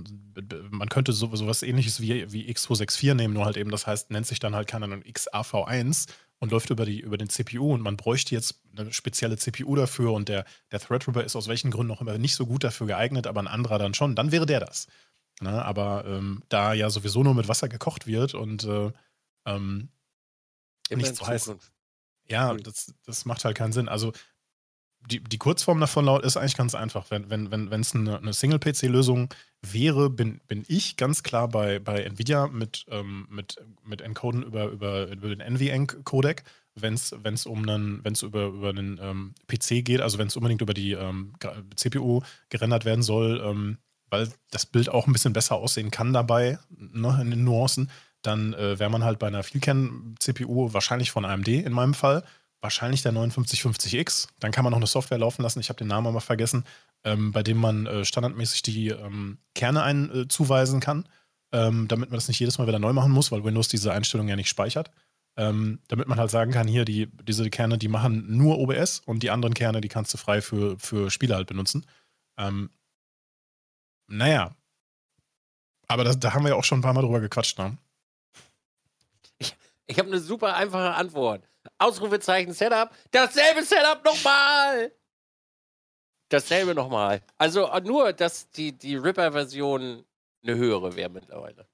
man 0.71 0.89
könnte 0.89 1.13
so, 1.13 1.31
was 1.31 1.63
ähnliches 1.63 2.01
wie, 2.01 2.31
wie 2.31 2.51
X264 2.51 3.13
nehmen, 3.13 3.33
nur 3.33 3.45
halt 3.45 3.57
eben, 3.57 3.71
das 3.71 3.87
heißt, 3.87 4.11
nennt 4.11 4.27
sich 4.27 4.39
dann 4.39 4.55
halt 4.55 4.67
keine 4.67 4.85
Ahnung 4.85 5.03
XAV1 5.03 6.07
und 6.39 6.51
läuft 6.51 6.69
über, 6.69 6.85
die, 6.85 6.99
über 6.99 7.17
den 7.17 7.29
CPU 7.29 7.73
und 7.73 7.81
man 7.81 7.97
bräuchte 7.97 8.33
jetzt 8.33 8.61
eine 8.77 8.91
spezielle 8.93 9.37
CPU 9.37 9.75
dafür 9.75 10.13
und 10.13 10.29
der, 10.29 10.45
der 10.71 10.79
Threadripper 10.79 11.23
ist 11.23 11.35
aus 11.35 11.47
welchen 11.47 11.71
Gründen 11.71 11.91
auch 11.91 12.01
immer 12.01 12.17
nicht 12.17 12.35
so 12.35 12.45
gut 12.45 12.63
dafür 12.63 12.87
geeignet, 12.87 13.27
aber 13.27 13.41
ein 13.41 13.47
anderer 13.47 13.79
dann 13.79 13.93
schon, 13.93 14.15
dann 14.15 14.31
wäre 14.31 14.45
der 14.45 14.61
das. 14.61 14.87
Ne? 15.39 15.63
Aber 15.63 16.05
ähm, 16.05 16.43
da 16.49 16.73
ja 16.73 16.89
sowieso 16.89 17.23
nur 17.23 17.33
mit 17.33 17.47
Wasser 17.47 17.69
gekocht 17.69 18.07
wird 18.07 18.33
und 18.33 18.63
äh, 18.65 18.91
ähm, 19.45 19.89
nicht 20.89 21.15
so 21.15 21.27
heiß. 21.27 21.55
Ja, 22.27 22.53
das, 22.53 22.93
das 23.05 23.25
macht 23.25 23.43
halt 23.45 23.57
keinen 23.57 23.73
Sinn. 23.73 23.89
Also 23.89 24.13
die, 25.09 25.23
die 25.23 25.37
Kurzform 25.37 25.79
davon 25.79 26.05
laut 26.05 26.23
ist 26.23 26.37
eigentlich 26.37 26.57
ganz 26.57 26.75
einfach. 26.75 27.09
Wenn 27.09 27.23
es 27.23 27.29
wenn, 27.29 27.71
wenn, 27.71 27.85
eine, 27.93 28.17
eine 28.17 28.33
Single-PC-Lösung 28.33 29.33
wäre, 29.61 30.09
bin, 30.09 30.41
bin 30.47 30.65
ich 30.67 30.97
ganz 30.97 31.23
klar 31.23 31.47
bei, 31.47 31.79
bei 31.79 32.03
Nvidia 32.03 32.47
mit, 32.47 32.85
ähm, 32.89 33.25
mit, 33.29 33.55
mit 33.83 34.01
Encoden 34.01 34.43
über, 34.43 34.65
über, 34.65 35.07
über 35.07 35.29
den 35.33 35.41
NVENC-Codec. 35.41 36.43
Wenn 36.75 36.93
es 36.93 37.45
um 37.45 37.67
einen, 37.67 38.03
wenn 38.03 38.13
es 38.13 38.21
über, 38.21 38.47
über 38.47 38.69
einen 38.69 38.99
ähm, 39.01 39.33
PC 39.47 39.83
geht, 39.83 40.01
also 40.01 40.17
wenn 40.17 40.27
es 40.27 40.35
unbedingt 40.35 40.61
über 40.61 40.73
die 40.73 40.93
ähm, 40.93 41.33
CPU 41.75 42.21
gerendert 42.49 42.85
werden 42.85 43.01
soll, 43.01 43.41
ähm, 43.43 43.77
weil 44.09 44.31
das 44.51 44.65
Bild 44.65 44.89
auch 44.89 45.07
ein 45.07 45.13
bisschen 45.13 45.33
besser 45.33 45.55
aussehen 45.55 45.91
kann 45.91 46.13
dabei, 46.13 46.59
ne, 46.69 47.17
in 47.21 47.31
den 47.31 47.43
Nuancen, 47.43 47.89
dann 48.21 48.53
äh, 48.53 48.79
wäre 48.79 48.89
man 48.89 49.03
halt 49.03 49.19
bei 49.19 49.27
einer 49.27 49.43
Vielkern-CPU 49.43 50.73
wahrscheinlich 50.73 51.11
von 51.11 51.25
AMD 51.25 51.47
in 51.47 51.73
meinem 51.73 51.93
Fall 51.93 52.23
wahrscheinlich 52.61 53.01
der 53.01 53.13
5950X. 53.13 54.27
Dann 54.39 54.51
kann 54.51 54.63
man 54.63 54.71
noch 54.71 54.79
eine 54.79 54.87
Software 54.87 55.17
laufen 55.17 55.41
lassen, 55.41 55.59
ich 55.59 55.69
habe 55.69 55.77
den 55.77 55.87
Namen 55.87 56.07
aber 56.07 56.21
vergessen, 56.21 56.65
ähm, 57.03 57.31
bei 57.31 57.43
dem 57.43 57.57
man 57.57 57.85
äh, 57.85 58.05
standardmäßig 58.05 58.61
die 58.63 58.89
ähm, 58.89 59.37
Kerne 59.55 59.83
einzuweisen 59.83 60.79
äh, 60.79 60.85
kann, 60.85 61.07
ähm, 61.51 61.87
damit 61.87 62.09
man 62.09 62.17
das 62.17 62.27
nicht 62.27 62.39
jedes 62.39 62.57
Mal 62.57 62.67
wieder 62.67 62.79
neu 62.79 62.93
machen 62.93 63.11
muss, 63.11 63.31
weil 63.31 63.43
Windows 63.43 63.69
diese 63.69 63.93
Einstellung 63.93 64.27
ja 64.27 64.35
nicht 64.35 64.49
speichert. 64.49 64.91
Ähm, 65.37 65.79
damit 65.87 66.07
man 66.09 66.19
halt 66.19 66.31
sagen 66.31 66.51
kann, 66.51 66.67
hier, 66.67 66.83
die, 66.83 67.07
diese 67.23 67.49
Kerne, 67.49 67.77
die 67.77 67.87
machen 67.87 68.25
nur 68.35 68.59
OBS 68.59 69.01
und 69.05 69.23
die 69.23 69.29
anderen 69.29 69.53
Kerne, 69.53 69.79
die 69.79 69.87
kannst 69.87 70.13
du 70.13 70.17
frei 70.17 70.41
für, 70.41 70.77
für 70.79 71.09
Spiele 71.11 71.35
halt 71.35 71.47
benutzen. 71.47 71.85
Ähm, 72.37 72.71
naja. 74.09 74.55
Aber 75.87 76.03
das, 76.03 76.19
da 76.19 76.33
haben 76.33 76.43
wir 76.43 76.49
ja 76.49 76.55
auch 76.55 76.63
schon 76.63 76.79
ein 76.79 76.81
paar 76.81 76.93
Mal 76.93 77.01
drüber 77.01 77.19
gequatscht, 77.19 77.57
ne? 77.57 77.77
Ich, 79.37 79.55
ich 79.87 79.97
habe 79.97 80.09
eine 80.09 80.19
super 80.19 80.55
einfache 80.55 80.93
Antwort. 80.93 81.47
Ausrufezeichen 81.77 82.53
Setup. 82.53 82.91
Dasselbe 83.11 83.63
Setup 83.63 84.03
nochmal. 84.03 84.91
Dasselbe 86.29 86.75
nochmal. 86.75 87.23
Also 87.37 87.67
äh, 87.67 87.81
nur, 87.81 88.13
dass 88.13 88.49
die, 88.51 88.71
die 88.71 88.95
Ripper-Version 88.95 90.05
eine 90.43 90.55
höhere 90.55 90.95
wäre 90.95 91.09
mittlerweile. 91.09 91.67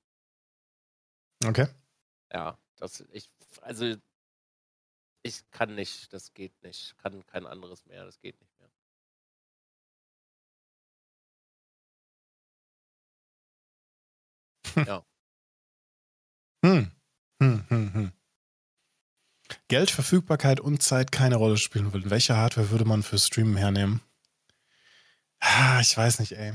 Okay. 1.46 1.68
Ja, 2.32 2.58
das 2.78 3.04
ich 3.12 3.30
also 3.62 3.96
ich 5.24 5.50
kann 5.52 5.76
nicht, 5.76 6.14
das 6.14 6.34
geht 6.34 6.62
nicht. 6.64 6.98
Kann 7.00 7.26
kein 7.26 7.46
anderes 7.46 7.86
mehr, 7.86 8.06
das 8.06 8.20
geht 8.20 8.40
nicht 8.40 8.55
ja. 14.88 15.06
Hm. 16.64 16.92
Hm, 17.42 17.64
hm, 17.68 17.94
hm. 17.94 18.12
Geld, 19.68 19.92
Verfügbarkeit 19.92 20.60
und 20.60 20.82
Zeit 20.82 21.12
keine 21.12 21.36
Rolle 21.36 21.58
spielen 21.58 21.94
würden, 21.94 22.10
welche 22.10 22.36
Hardware 22.36 22.72
würde 22.72 22.86
man 22.86 23.04
für 23.04 23.20
Streamen 23.20 23.58
hernehmen? 23.58 24.02
Ah, 25.40 25.80
ich 25.82 25.96
weiß 25.96 26.20
nicht, 26.20 26.32
ey. 26.32 26.54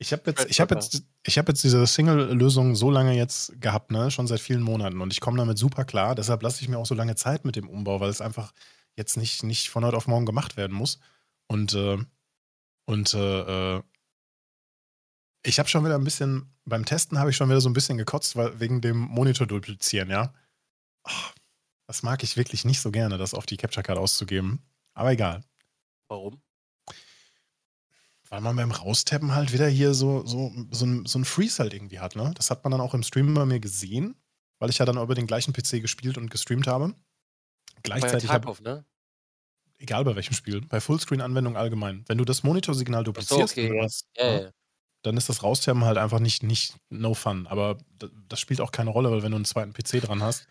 Ich 0.00 0.12
habe 0.12 0.22
jetzt, 0.26 0.48
ich 0.48 0.58
jetzt, 0.58 1.02
ich 1.24 1.34
jetzt 1.34 1.64
diese 1.64 1.84
Single-Lösung 1.84 2.76
so 2.76 2.90
lange 2.90 3.14
jetzt 3.14 3.60
gehabt, 3.60 3.90
ne, 3.90 4.12
schon 4.12 4.28
seit 4.28 4.38
vielen 4.38 4.62
Monaten 4.62 5.00
und 5.00 5.12
ich 5.12 5.20
komme 5.20 5.38
damit 5.38 5.58
super 5.58 5.84
klar. 5.84 6.14
Deshalb 6.14 6.42
lasse 6.42 6.62
ich 6.62 6.68
mir 6.68 6.78
auch 6.78 6.86
so 6.86 6.94
lange 6.94 7.16
Zeit 7.16 7.44
mit 7.44 7.56
dem 7.56 7.68
Umbau, 7.68 7.98
weil 7.98 8.08
es 8.08 8.20
einfach 8.20 8.52
jetzt 8.96 9.16
nicht, 9.16 9.42
nicht 9.42 9.70
von 9.70 9.84
heute 9.84 9.96
auf 9.96 10.06
morgen 10.06 10.24
gemacht 10.24 10.56
werden 10.56 10.76
muss. 10.76 11.00
Und 11.48 11.74
äh, 11.74 11.98
und 12.86 13.14
äh, 13.14 13.76
äh 13.76 13.82
ich 15.42 15.58
habe 15.58 15.68
schon 15.68 15.84
wieder 15.84 15.94
ein 15.94 16.04
bisschen 16.04 16.52
beim 16.64 16.84
Testen 16.84 17.18
habe 17.18 17.30
ich 17.30 17.36
schon 17.36 17.48
wieder 17.48 17.60
so 17.60 17.68
ein 17.68 17.74
bisschen 17.74 17.98
gekotzt, 17.98 18.36
weil 18.36 18.58
wegen 18.60 18.80
dem 18.80 18.98
Monitor 18.98 19.46
duplizieren, 19.46 20.10
ja. 20.10 20.32
Oh, 21.04 21.30
das 21.86 22.02
mag 22.02 22.22
ich 22.22 22.36
wirklich 22.36 22.64
nicht 22.64 22.80
so 22.80 22.90
gerne, 22.90 23.18
das 23.18 23.34
auf 23.34 23.46
die 23.46 23.56
Capture 23.56 23.82
Card 23.82 23.98
auszugeben. 23.98 24.62
Aber 24.94 25.12
egal. 25.12 25.42
Warum? 26.08 26.42
Weil 28.28 28.42
man 28.42 28.56
beim 28.56 28.70
Raustappen 28.70 29.34
halt 29.34 29.52
wieder 29.52 29.68
hier 29.68 29.94
so, 29.94 30.26
so, 30.26 30.52
so, 30.70 30.84
ein, 30.84 31.06
so 31.06 31.18
ein 31.18 31.24
Freeze 31.24 31.62
halt 31.62 31.72
irgendwie 31.72 32.00
hat, 32.00 32.14
ne? 32.14 32.32
Das 32.36 32.50
hat 32.50 32.62
man 32.62 32.72
dann 32.72 32.80
auch 32.82 32.92
im 32.92 33.02
Stream 33.02 33.32
bei 33.32 33.46
mir 33.46 33.60
gesehen, 33.60 34.16
weil 34.58 34.68
ich 34.68 34.78
ja 34.78 34.84
dann 34.84 34.98
über 34.98 35.14
den 35.14 35.26
gleichen 35.26 35.54
PC 35.54 35.80
gespielt 35.80 36.18
und 36.18 36.30
gestreamt 36.30 36.66
habe. 36.66 36.94
Gleichzeitig. 37.82 38.28
Hab, 38.28 38.60
ne? 38.60 38.84
Egal 39.78 40.04
bei 40.04 40.14
welchem 40.14 40.34
Spiel. 40.34 40.60
Bei 40.60 40.80
Fullscreen-Anwendungen 40.80 41.56
allgemein. 41.56 42.04
Wenn 42.08 42.18
du 42.18 42.24
das 42.26 42.42
Monitorsignal 42.42 43.04
duplizierst, 43.04 43.54
so, 43.54 43.60
okay, 43.60 43.80
was, 43.80 44.04
ja. 44.16 44.26
Ja, 44.26 44.40
ja. 44.40 44.50
Dann 45.02 45.16
ist 45.16 45.28
das 45.28 45.42
Raustappen 45.42 45.84
halt 45.84 45.98
einfach 45.98 46.18
nicht, 46.18 46.42
nicht 46.42 46.74
no 46.90 47.14
fun. 47.14 47.46
Aber 47.46 47.78
das 48.28 48.40
spielt 48.40 48.60
auch 48.60 48.72
keine 48.72 48.90
Rolle, 48.90 49.10
weil 49.10 49.22
wenn 49.22 49.32
du 49.32 49.36
einen 49.36 49.44
zweiten 49.44 49.72
PC 49.72 50.02
dran 50.02 50.22
hast, 50.22 50.46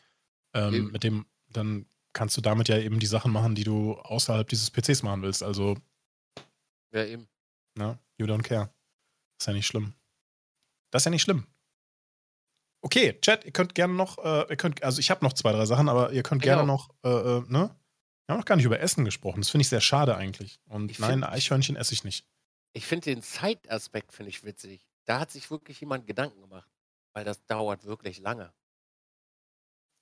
ähm, 0.53 0.91
mit 0.91 1.03
dem, 1.03 1.25
dann 1.49 1.85
kannst 2.13 2.37
du 2.37 2.41
damit 2.41 2.67
ja 2.69 2.77
eben 2.77 2.99
die 2.99 3.05
Sachen 3.05 3.31
machen, 3.31 3.55
die 3.55 3.63
du 3.63 3.93
außerhalb 3.93 4.47
dieses 4.47 4.71
PCs 4.71 5.03
machen 5.03 5.21
willst. 5.21 5.43
Also. 5.43 5.77
Ja, 6.93 7.05
eben. 7.05 7.27
Na, 7.75 7.99
you 8.17 8.25
don't 8.25 8.43
care. 8.43 8.71
ist 9.39 9.45
ja 9.47 9.53
nicht 9.53 9.67
schlimm. 9.67 9.93
Das 10.91 11.01
ist 11.01 11.05
ja 11.05 11.11
nicht 11.11 11.21
schlimm. 11.21 11.45
Okay, 12.81 13.19
Chat, 13.21 13.43
ihr 13.45 13.51
könnt 13.51 13.75
gerne 13.75 13.93
noch, 13.93 14.17
äh, 14.23 14.49
ihr 14.49 14.55
könnt, 14.55 14.83
also 14.83 14.99
ich 14.99 15.11
habe 15.11 15.25
noch 15.25 15.33
zwei, 15.33 15.51
drei 15.51 15.65
Sachen, 15.65 15.89
aber 15.89 16.11
ihr 16.13 16.23
könnt 16.23 16.41
gerne 16.41 16.65
noch, 16.65 16.89
äh, 17.03 17.09
äh, 17.09 17.43
ne? 17.47 17.75
Wir 18.25 18.33
haben 18.33 18.39
noch 18.39 18.45
gar 18.45 18.55
nicht 18.55 18.65
über 18.65 18.79
Essen 18.79 19.05
gesprochen. 19.05 19.41
Das 19.41 19.49
finde 19.49 19.61
ich 19.61 19.69
sehr 19.69 19.81
schade 19.81 20.15
eigentlich. 20.15 20.59
Und 20.65 20.91
ich 20.91 20.99
nein, 20.99 21.23
Eichhörnchen 21.23 21.77
esse 21.77 21.93
ich 21.93 22.03
nicht. 22.03 22.25
Ich 22.77 22.85
finde 22.85 23.05
den 23.05 23.23
Zeitaspekt 23.23 24.13
finde 24.13 24.29
ich 24.29 24.43
witzig. 24.43 24.85
Da 25.05 25.19
hat 25.19 25.31
sich 25.31 25.49
wirklich 25.49 25.81
jemand 25.81 26.05
Gedanken 26.05 26.41
gemacht, 26.41 26.69
weil 27.11 27.25
das 27.25 27.43
dauert 27.47 27.85
wirklich 27.85 28.19
lange. 28.19 28.53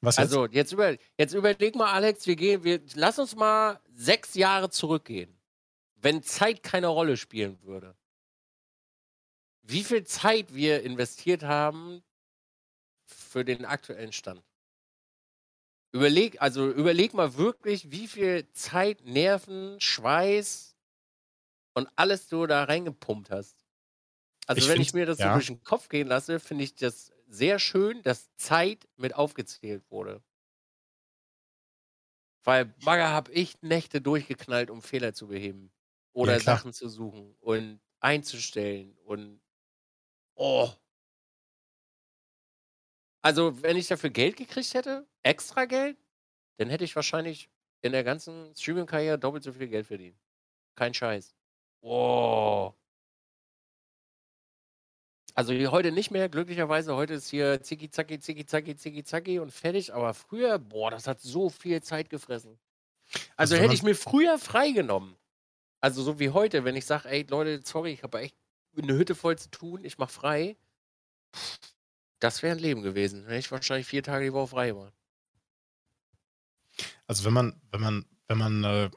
Was 0.02 0.18
jetzt? 0.18 0.24
Also, 0.26 0.48
jetzt, 0.48 0.74
über, 0.74 0.98
jetzt 1.18 1.34
überleg 1.34 1.76
mal, 1.76 1.94
Alex, 1.94 2.28
wir 2.28 2.36
gehen, 2.36 2.66
wir, 2.66 2.82
lass 2.96 3.18
uns 3.18 3.34
mal 3.34 3.80
sechs 3.94 4.34
Jahre 4.34 4.70
zurückgehen. 4.70 5.40
Wenn 5.96 6.22
Zeit 6.22 6.64
keine 6.64 6.88
Rolle 6.88 7.16
spielen 7.16 7.58
würde. 7.62 7.96
Wie 9.62 9.86
viel 9.86 10.04
Zeit 10.04 10.54
wir 10.54 10.84
investiert 10.84 11.44
haben 11.44 12.04
für 13.06 13.46
den 13.46 13.64
aktuellen 13.64 14.12
Stand. 14.12 14.44
Überleg, 15.94 16.42
also 16.42 16.70
überleg 16.70 17.14
mal 17.14 17.38
wirklich, 17.38 17.90
wie 17.90 18.10
viel 18.10 18.52
Zeit, 18.52 19.06
Nerven, 19.06 19.80
Schweiß 19.80 20.75
und 21.76 21.88
alles 21.96 22.28
du 22.28 22.48
da 22.48 22.64
reingepumpt 22.64 23.30
hast. 23.30 23.64
Also 24.48 24.62
ich 24.62 24.68
wenn 24.70 24.82
ich 24.82 24.94
mir 24.94 25.06
das 25.06 25.20
ja. 25.20 25.28
so 25.28 25.34
durch 25.34 25.48
den 25.48 25.64
Kopf 25.64 25.90
gehen 25.90 26.08
lasse, 26.08 26.40
finde 26.40 26.64
ich 26.64 26.76
das 26.76 27.12
sehr 27.28 27.60
schön, 27.60 28.02
dass 28.04 28.34
Zeit 28.36 28.88
mit 28.98 29.14
aufgezählt 29.16 29.84
wurde. 29.90 30.24
Weil 32.44 32.66
Bagger 32.66 33.10
habe 33.10 33.32
ich 33.32 33.62
Nächte 33.62 34.02
durchgeknallt, 34.02 34.70
um 34.70 34.82
Fehler 34.82 35.14
zu 35.14 35.28
beheben. 35.28 35.72
Oder 36.14 36.34
ja, 36.34 36.40
Sachen 36.40 36.74
zu 36.74 36.88
suchen 36.88 37.36
und 37.42 37.82
einzustellen 38.00 38.96
und 39.04 39.42
oh. 40.36 40.70
Also, 43.22 43.62
wenn 43.64 43.76
ich 43.76 43.88
dafür 43.88 44.12
Geld 44.12 44.38
gekriegt 44.38 44.76
hätte, 44.76 45.08
extra 45.24 45.66
Geld, 45.66 45.98
dann 46.58 46.70
hätte 46.70 46.84
ich 46.84 46.96
wahrscheinlich 46.96 47.50
in 47.82 47.92
der 47.92 48.04
ganzen 48.04 48.56
Streaming-Karriere 48.56 49.18
doppelt 49.18 49.44
so 49.44 49.52
viel 49.52 49.68
Geld 49.68 49.88
verdient. 49.88 50.18
Kein 50.76 50.94
Scheiß. 50.94 51.35
Oh. 51.88 52.74
Also 55.36 55.54
heute 55.54 55.92
nicht 55.92 56.10
mehr, 56.10 56.30
glücklicherweise. 56.30 56.96
Heute 56.96 57.14
ist 57.14 57.30
hier 57.30 57.62
zicki 57.62 57.92
zacki, 57.92 58.20
zicki 58.20 58.44
zacki, 58.48 58.76
zicki 58.76 59.04
zacki 59.04 59.38
und 59.38 59.52
fertig. 59.52 59.94
Aber 59.94 60.16
früher, 60.16 60.58
boah, 60.58 60.90
das 60.90 61.06
hat 61.06 61.22
so 61.22 61.52
viel 61.52 61.84
Zeit 61.84 62.10
gefressen. 62.10 62.58
Also, 63.38 63.54
also 63.54 63.58
hätte 63.58 63.76
ich 63.76 63.84
mir 63.84 63.94
früher 63.94 64.40
freigenommen. 64.40 65.16
Also 65.80 66.02
so 66.02 66.18
wie 66.20 66.32
heute, 66.32 66.64
wenn 66.64 66.76
ich 66.76 66.88
sage, 66.88 67.08
ey 67.08 67.24
Leute, 67.30 67.62
sorry, 67.64 67.92
ich 67.92 68.02
habe 68.02 68.20
echt 68.20 68.36
eine 68.76 68.96
Hütte 68.96 69.14
voll 69.14 69.38
zu 69.38 69.52
tun, 69.52 69.86
ich 69.86 70.00
mache 70.00 70.12
frei. 70.12 70.58
Das 72.20 72.42
wäre 72.42 72.56
ein 72.56 72.62
Leben 72.62 72.82
gewesen. 72.82 73.26
Hätte 73.26 73.38
ich 73.38 73.52
wahrscheinlich 73.52 73.86
vier 73.86 74.02
Tage 74.02 74.26
die 74.26 74.34
Woche 74.34 74.48
frei 74.48 74.70
gemacht. 74.70 74.94
Also 77.06 77.26
wenn 77.26 77.34
man, 77.34 77.62
wenn 77.70 77.82
man, 77.82 78.06
wenn 78.28 78.38
man 78.40 78.64
äh, 78.64 78.90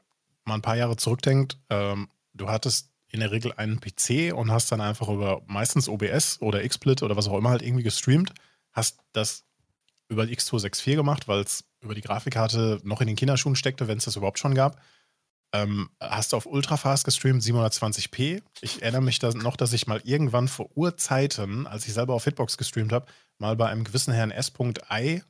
mal 0.45 0.55
ein 0.55 0.63
paar 0.63 0.77
Jahre 0.77 0.97
zurückdenkt, 0.97 1.59
ähm, 1.69 2.09
du 2.33 2.49
hattest 2.49 2.91
in 3.11 3.19
der 3.19 3.31
Regel 3.31 3.53
einen 3.53 3.79
PC 3.79 4.33
und 4.33 4.51
hast 4.51 4.71
dann 4.71 4.81
einfach 4.81 5.09
über 5.09 5.41
meistens 5.47 5.89
OBS 5.89 6.41
oder 6.41 6.67
XSplit 6.67 7.01
oder 7.01 7.15
was 7.15 7.27
auch 7.27 7.37
immer 7.37 7.49
halt 7.49 7.61
irgendwie 7.61 7.83
gestreamt, 7.83 8.33
hast 8.71 8.99
das 9.13 9.45
über 10.09 10.25
die 10.25 10.37
X264 10.37 10.95
gemacht, 10.95 11.27
weil 11.27 11.41
es 11.41 11.65
über 11.81 11.95
die 11.95 12.01
Grafikkarte 12.01 12.79
noch 12.83 13.01
in 13.01 13.07
den 13.07 13.15
Kinderschuhen 13.15 13.55
steckte, 13.55 13.87
wenn 13.87 13.97
es 13.97 14.05
das 14.05 14.15
überhaupt 14.15 14.39
schon 14.39 14.55
gab. 14.55 14.81
Ähm, 15.51 15.89
hast 15.99 16.33
du 16.33 16.37
auf 16.37 16.45
Ultrafast 16.45 17.05
gestreamt, 17.05 17.41
720p. 17.41 18.43
Ich 18.61 18.81
erinnere 18.83 19.01
mich 19.01 19.17
da 19.17 19.31
noch, 19.31 19.55
dass 19.55 19.73
ich 19.73 19.87
mal 19.87 20.01
irgendwann 20.03 20.47
vor 20.47 20.69
Urzeiten, 20.75 21.65
als 21.65 21.87
ich 21.87 21.93
selber 21.93 22.13
auf 22.13 22.23
Hitbox 22.25 22.57
gestreamt 22.57 22.91
habe, 22.91 23.07
mal 23.39 23.55
bei 23.55 23.67
einem 23.67 23.83
gewissen 23.83 24.13
Herrn 24.13 24.29
S.I, 24.29 25.23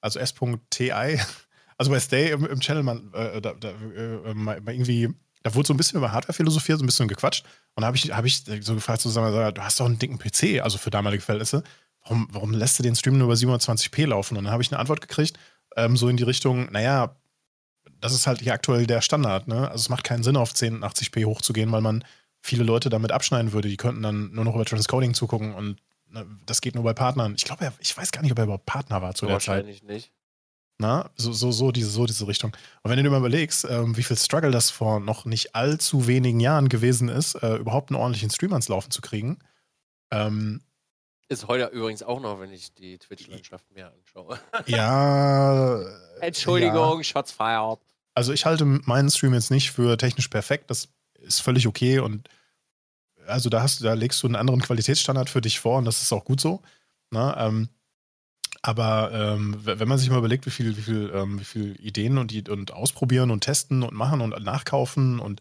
also 0.00 0.18
S.TI, 0.18 1.20
also 1.76 1.90
bei 1.90 2.00
Stay 2.00 2.30
im, 2.30 2.46
im 2.46 2.60
Channel, 2.60 2.82
man, 2.82 3.12
äh, 3.12 3.42
da, 3.42 3.52
da, 3.52 3.70
äh, 3.70 4.34
mal 4.34 4.62
irgendwie 4.66 5.14
da 5.46 5.54
wurde 5.54 5.68
so 5.68 5.74
ein 5.74 5.76
bisschen 5.76 5.98
über 5.98 6.10
Hardware 6.10 6.32
philosophiert, 6.32 6.80
so 6.80 6.84
ein 6.84 6.86
bisschen 6.86 7.06
gequatscht. 7.06 7.44
Und 7.76 7.82
da 7.82 7.86
habe 7.86 7.96
ich, 7.96 8.10
hab 8.12 8.24
ich 8.24 8.42
so 8.62 8.74
gefragt, 8.74 9.00
so, 9.00 9.20
mal, 9.20 9.52
du 9.52 9.62
hast 9.62 9.78
doch 9.78 9.86
einen 9.86 9.96
dicken 9.96 10.18
PC, 10.18 10.60
also 10.60 10.76
für 10.76 10.90
damalige 10.90 11.22
Verhältnisse. 11.22 11.62
Warum, 12.02 12.26
warum 12.32 12.52
lässt 12.52 12.80
du 12.80 12.82
den 12.82 12.96
Stream 12.96 13.16
nur 13.16 13.28
über 13.28 13.34
720p 13.34 14.06
laufen? 14.06 14.36
Und 14.36 14.42
dann 14.44 14.52
habe 14.52 14.64
ich 14.64 14.72
eine 14.72 14.80
Antwort 14.80 15.00
gekriegt, 15.00 15.38
ähm, 15.76 15.96
so 15.96 16.08
in 16.08 16.16
die 16.16 16.24
Richtung, 16.24 16.72
naja, 16.72 17.14
das 18.00 18.12
ist 18.12 18.26
halt 18.26 18.40
hier 18.40 18.54
aktuell 18.54 18.88
der 18.88 19.02
Standard. 19.02 19.46
Ne? 19.46 19.70
Also 19.70 19.82
es 19.82 19.88
macht 19.88 20.02
keinen 20.02 20.24
Sinn, 20.24 20.36
auf 20.36 20.52
1080p 20.52 21.24
hochzugehen, 21.26 21.70
weil 21.70 21.80
man 21.80 22.04
viele 22.40 22.64
Leute 22.64 22.88
damit 22.88 23.12
abschneiden 23.12 23.52
würde. 23.52 23.68
Die 23.68 23.76
könnten 23.76 24.02
dann 24.02 24.32
nur 24.32 24.44
noch 24.44 24.56
über 24.56 24.64
Transcoding 24.64 25.14
zugucken 25.14 25.54
und 25.54 25.76
ne, 26.08 26.26
das 26.44 26.60
geht 26.60 26.74
nur 26.74 26.82
bei 26.82 26.92
Partnern. 26.92 27.34
Ich 27.36 27.44
glaube, 27.44 27.72
ich 27.78 27.96
weiß 27.96 28.10
gar 28.10 28.22
nicht, 28.22 28.32
ob 28.32 28.38
er 28.38 28.44
überhaupt 28.44 28.66
Partner 28.66 29.00
war 29.00 29.14
zu 29.14 29.26
der 29.26 29.38
Zeit. 29.38 29.64
Wahrscheinlich 29.64 29.84
nicht. 29.84 30.10
Na, 30.78 31.10
so, 31.16 31.32
so, 31.32 31.52
so, 31.52 31.72
diese, 31.72 31.88
so 31.88 32.04
diese 32.04 32.28
Richtung. 32.28 32.54
Und 32.82 32.90
wenn 32.90 32.98
du 32.98 33.02
dir 33.02 33.10
mal 33.10 33.18
überlegst, 33.18 33.66
ähm, 33.68 33.96
wie 33.96 34.02
viel 34.02 34.16
Struggle 34.16 34.50
das 34.50 34.70
vor 34.70 35.00
noch 35.00 35.24
nicht 35.24 35.54
allzu 35.54 36.06
wenigen 36.06 36.38
Jahren 36.38 36.68
gewesen 36.68 37.08
ist, 37.08 37.34
äh, 37.36 37.56
überhaupt 37.56 37.90
einen 37.90 37.98
ordentlichen 37.98 38.30
Stream 38.30 38.52
ans 38.52 38.68
Laufen 38.68 38.90
zu 38.90 39.00
kriegen. 39.00 39.38
Ähm, 40.10 40.60
ist 41.28 41.48
heute 41.48 41.66
übrigens 41.66 42.02
auch 42.02 42.20
noch, 42.20 42.40
wenn 42.40 42.52
ich 42.52 42.74
die 42.74 42.98
Twitch-Landschaft 42.98 43.64
mir 43.72 43.90
anschaue. 43.90 44.38
ja. 44.66 45.80
Entschuldigung, 46.20 46.98
ja. 46.98 47.04
Shots 47.04 47.32
fired. 47.32 47.80
Also 48.14 48.32
ich 48.32 48.46
halte 48.46 48.64
meinen 48.64 49.10
Stream 49.10 49.34
jetzt 49.34 49.50
nicht 49.50 49.72
für 49.72 49.96
technisch 49.96 50.28
perfekt. 50.28 50.70
Das 50.70 50.88
ist 51.14 51.40
völlig 51.40 51.66
okay 51.66 51.98
und 51.98 52.28
also 53.26 53.48
da 53.50 53.62
hast 53.62 53.82
da 53.82 53.94
legst 53.94 54.22
du 54.22 54.28
einen 54.28 54.36
anderen 54.36 54.60
Qualitätsstandard 54.60 55.28
für 55.28 55.40
dich 55.40 55.58
vor 55.58 55.78
und 55.78 55.84
das 55.84 56.00
ist 56.00 56.12
auch 56.12 56.24
gut 56.24 56.40
so. 56.40 56.62
Na, 57.10 57.28
ne? 57.28 57.48
ähm, 57.48 57.68
aber 58.66 59.12
ähm, 59.12 59.56
wenn 59.62 59.86
man 59.86 59.96
sich 59.96 60.10
mal 60.10 60.18
überlegt, 60.18 60.44
wie 60.44 60.50
viel, 60.50 60.76
wie 60.76 60.82
viel, 60.82 61.12
ähm, 61.14 61.38
wie 61.38 61.44
viel 61.44 61.76
Ideen 61.80 62.18
und, 62.18 62.48
und 62.48 62.72
ausprobieren 62.72 63.30
und 63.30 63.42
testen 63.42 63.84
und 63.84 63.94
machen 63.94 64.20
und 64.20 64.42
nachkaufen 64.42 65.20
und 65.20 65.40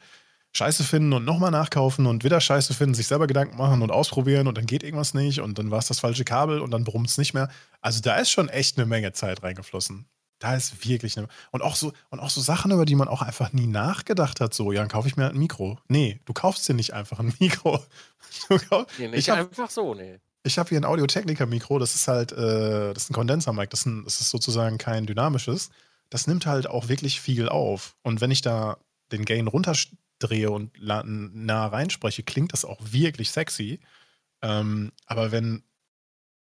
Scheiße 0.54 0.84
finden 0.84 1.12
und 1.12 1.26
nochmal 1.26 1.50
nachkaufen 1.50 2.06
und 2.06 2.24
wieder 2.24 2.40
Scheiße 2.40 2.76
finden, 2.76 2.94
sich 2.94 3.08
selber 3.08 3.26
Gedanken 3.26 3.58
machen 3.58 3.82
und 3.82 3.92
ausprobieren 3.92 4.48
und 4.48 4.60
dann 4.60 4.68
geht 4.68 4.84
irgendwas 4.84 5.16
nicht 5.16 5.42
und 5.42 5.58
dann 5.58 5.72
war 5.72 5.80
es 5.80 5.88
das 5.88 6.00
falsche 6.00 6.24
Kabel 6.24 6.60
und 6.60 6.70
dann 6.70 6.84
brummt 6.84 7.10
es 7.10 7.18
nicht 7.18 7.34
mehr. 7.34 7.50
Also 7.82 8.00
da 8.00 8.16
ist 8.18 8.30
schon 8.30 8.48
echt 8.48 8.78
eine 8.78 8.86
Menge 8.86 9.12
Zeit 9.12 9.42
reingeflossen. 9.42 10.06
Da 10.38 10.56
ist 10.56 10.88
wirklich 10.88 11.18
eine. 11.18 11.28
Und 11.52 11.64
auch 11.64 11.76
so, 11.76 11.94
und 12.10 12.20
auch 12.20 12.30
so 12.30 12.42
Sachen, 12.42 12.72
über 12.72 12.86
die 12.86 12.96
man 12.96 13.08
auch 13.08 13.24
einfach 13.24 13.54
nie 13.54 13.68
nachgedacht 13.68 14.40
hat. 14.40 14.54
So, 14.54 14.72
ja, 14.72 14.82
dann 14.82 14.90
kaufe 14.90 15.08
ich 15.08 15.18
mir 15.18 15.24
halt 15.24 15.34
ein 15.34 15.40
Mikro. 15.40 15.80
Nee, 15.88 16.20
du 16.26 16.34
kaufst 16.34 16.68
dir 16.70 16.74
nicht 16.76 16.94
einfach 16.94 17.20
ein 17.20 17.34
Mikro. 17.40 17.84
Du 18.50 18.60
kauf, 18.60 18.86
nee, 19.00 19.08
nicht 19.08 19.30
hab, 19.30 19.40
einfach 19.40 19.72
so, 19.72 19.96
nee. 19.96 20.20
Ich 20.46 20.60
habe 20.60 20.70
hier 20.70 20.80
ein 20.80 20.86
Audio-Technica-Mikro, 20.86 21.80
das 21.80 21.96
ist 21.96 22.08
halt, 22.08 22.32
äh, 22.32 22.93
das 22.93 23.06
ist 23.06 23.10
ein 23.10 23.16
Kondensermic, 23.16 23.72
das, 23.72 23.84
das 23.84 24.22
ist 24.22 24.30
sozusagen 24.30 24.78
kein 24.78 25.08
dynamisches. 25.08 25.72
Das 26.12 26.28
nimmt 26.28 26.46
halt 26.46 26.68
auch 26.68 26.88
wirklich 26.88 27.20
viel 27.20 27.50
auf. 27.50 27.96
Und 28.04 28.22
wenn 28.22 28.30
ich 28.30 28.41
da 28.41 28.78
den 29.12 29.26
Gain 29.26 29.48
runterdrehe 29.48 30.52
und 30.52 30.72
nah 30.80 31.66
reinspreche, 31.66 32.22
klingt 32.22 32.54
das 32.54 32.64
auch 32.64 32.80
wirklich 32.82 33.32
sexy. 33.32 33.80
Ähm, 34.43 34.91
aber 35.08 35.32
wenn. 35.32 35.64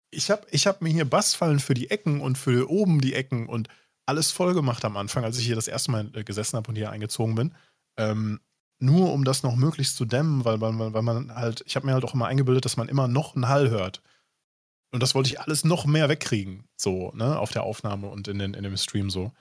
Ich 0.10 0.32
habe 0.32 0.48
ich 0.50 0.66
hab 0.66 0.82
mir 0.82 0.90
hier 0.90 1.06
Bassfallen 1.06 1.60
für 1.60 1.74
die 1.74 1.92
Ecken 1.92 2.22
und 2.22 2.38
für 2.38 2.70
oben 2.70 3.02
die 3.02 3.14
Ecken 3.14 3.48
und 3.48 3.68
alles 4.06 4.32
voll 4.32 4.54
gemacht 4.54 4.86
am 4.86 4.98
Anfang, 4.98 5.24
als 5.26 5.38
ich 5.38 5.46
hier 5.46 5.56
das 5.56 5.68
erste 5.68 5.92
Mal 5.92 6.10
äh, 6.16 6.24
gesessen 6.24 6.58
habe 6.58 6.70
und 6.70 6.76
hier 6.76 6.90
eingezogen 6.90 7.36
bin. 7.36 7.54
Ähm, 7.98 8.40
nur 8.80 9.14
um 9.14 9.24
das 9.24 9.44
noch 9.44 9.56
möglichst 9.56 9.96
zu 9.98 10.06
dämmen, 10.06 10.46
weil, 10.46 10.60
weil, 10.62 10.78
weil 10.78 11.02
man 11.02 11.34
halt, 11.34 11.64
ich 11.66 11.76
habe 11.76 11.86
mir 11.86 11.94
halt 11.94 12.04
auch 12.04 12.14
immer 12.14 12.28
eingebildet, 12.28 12.66
dass 12.66 12.78
man 12.78 12.90
immer 12.90 13.08
noch 13.08 13.36
einen 13.36 13.48
Hall 13.48 13.70
hört. 13.70 14.02
Und 14.92 15.02
das 15.02 15.16
wollte 15.16 15.30
ich 15.30 15.40
alles 15.40 15.64
noch 15.64 15.86
mehr 15.86 16.10
wegkriegen, 16.10 16.66
so, 16.78 17.12
ne, 17.16 17.38
auf 17.38 17.52
der 17.52 17.64
Aufnahme 17.64 18.08
und 18.08 18.28
in, 18.28 18.40
den, 18.40 18.54
in 18.54 18.64
dem 18.64 18.78
Stream 18.78 19.10
so. 19.10 19.32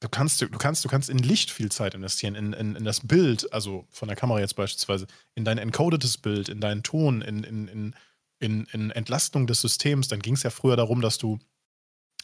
Du 0.00 0.08
kannst, 0.08 0.40
du 0.40 0.48
kannst, 0.48 0.84
du 0.84 0.88
kannst 0.88 1.10
in 1.10 1.18
Licht 1.18 1.50
viel 1.50 1.70
Zeit 1.70 1.94
investieren, 1.94 2.34
in, 2.34 2.52
in, 2.54 2.74
in 2.74 2.84
das 2.84 3.06
Bild, 3.06 3.52
also 3.52 3.86
von 3.90 4.08
der 4.08 4.16
Kamera 4.16 4.40
jetzt 4.40 4.56
beispielsweise, 4.56 5.06
in 5.34 5.44
dein 5.44 5.58
encodetes 5.58 6.16
Bild, 6.16 6.48
in 6.48 6.60
deinen 6.60 6.82
Ton, 6.82 7.20
in, 7.20 7.44
in, 7.44 7.68
in, 7.68 7.94
in, 8.38 8.64
in 8.72 8.90
Entlastung 8.90 9.46
des 9.46 9.60
Systems. 9.60 10.08
Dann 10.08 10.20
ging 10.20 10.34
es 10.34 10.42
ja 10.42 10.50
früher 10.50 10.76
darum, 10.76 11.02
dass 11.02 11.18
du 11.18 11.38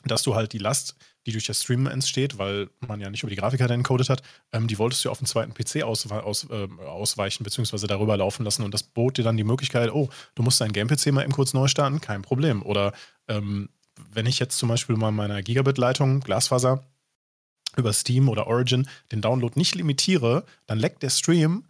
dass 0.05 0.23
du 0.23 0.35
halt 0.35 0.53
die 0.53 0.59
Last, 0.59 0.97
die 1.27 1.33
durch 1.33 1.45
das 1.45 1.63
Streamen 1.63 1.89
entsteht, 1.89 2.39
weil 2.39 2.71
man 2.87 3.01
ja 3.01 3.11
nicht 3.11 3.23
über 3.23 3.31
die 3.31 3.37
Grafikkarte 3.37 3.75
encoded 3.75 4.09
hat, 4.09 4.23
ähm, 4.53 4.69
die 4.69 4.79
wolltest 4.79 5.05
du 5.05 5.11
auf 5.11 5.19
den 5.19 5.27
zweiten 5.27 5.53
PC 5.53 5.83
aus, 5.83 6.11
aus, 6.11 6.49
äh, 6.51 6.69
ausweichen, 6.87 7.45
beziehungsweise 7.45 7.87
darüber 7.87 8.17
laufen 8.17 8.45
lassen. 8.45 8.63
Und 8.63 8.73
das 8.73 8.85
bot 8.85 9.19
dir 9.19 9.25
dann 9.25 9.37
die 9.37 9.45
Möglichkeit, 9.45 9.93
oh, 9.93 10.09
du 10.35 10.43
musst 10.43 10.61
deinen 10.61 10.73
Game-PC 10.73 11.13
mal 11.13 11.25
eben 11.25 11.33
kurz 11.33 11.53
neu 11.53 11.69
starten, 11.69 12.01
kein 12.01 12.23
Problem. 12.23 12.63
Oder 12.63 12.93
ähm, 13.29 13.69
wenn 14.13 14.27
ich 14.27 14.39
jetzt 14.39 14.57
zum 14.57 14.69
Beispiel 14.69 14.97
mal 14.97 15.11
meiner 15.11 15.43
Gigabit-Leitung, 15.43 16.21
Glasfaser, 16.21 16.85
über 17.77 17.93
Steam 17.93 18.29
oder 18.29 18.47
Origin 18.47 18.89
den 19.13 19.21
Download 19.21 19.59
nicht 19.59 19.75
limitiere, 19.75 20.45
dann 20.67 20.79
leckt 20.79 21.03
der 21.03 21.11
Stream, 21.11 21.65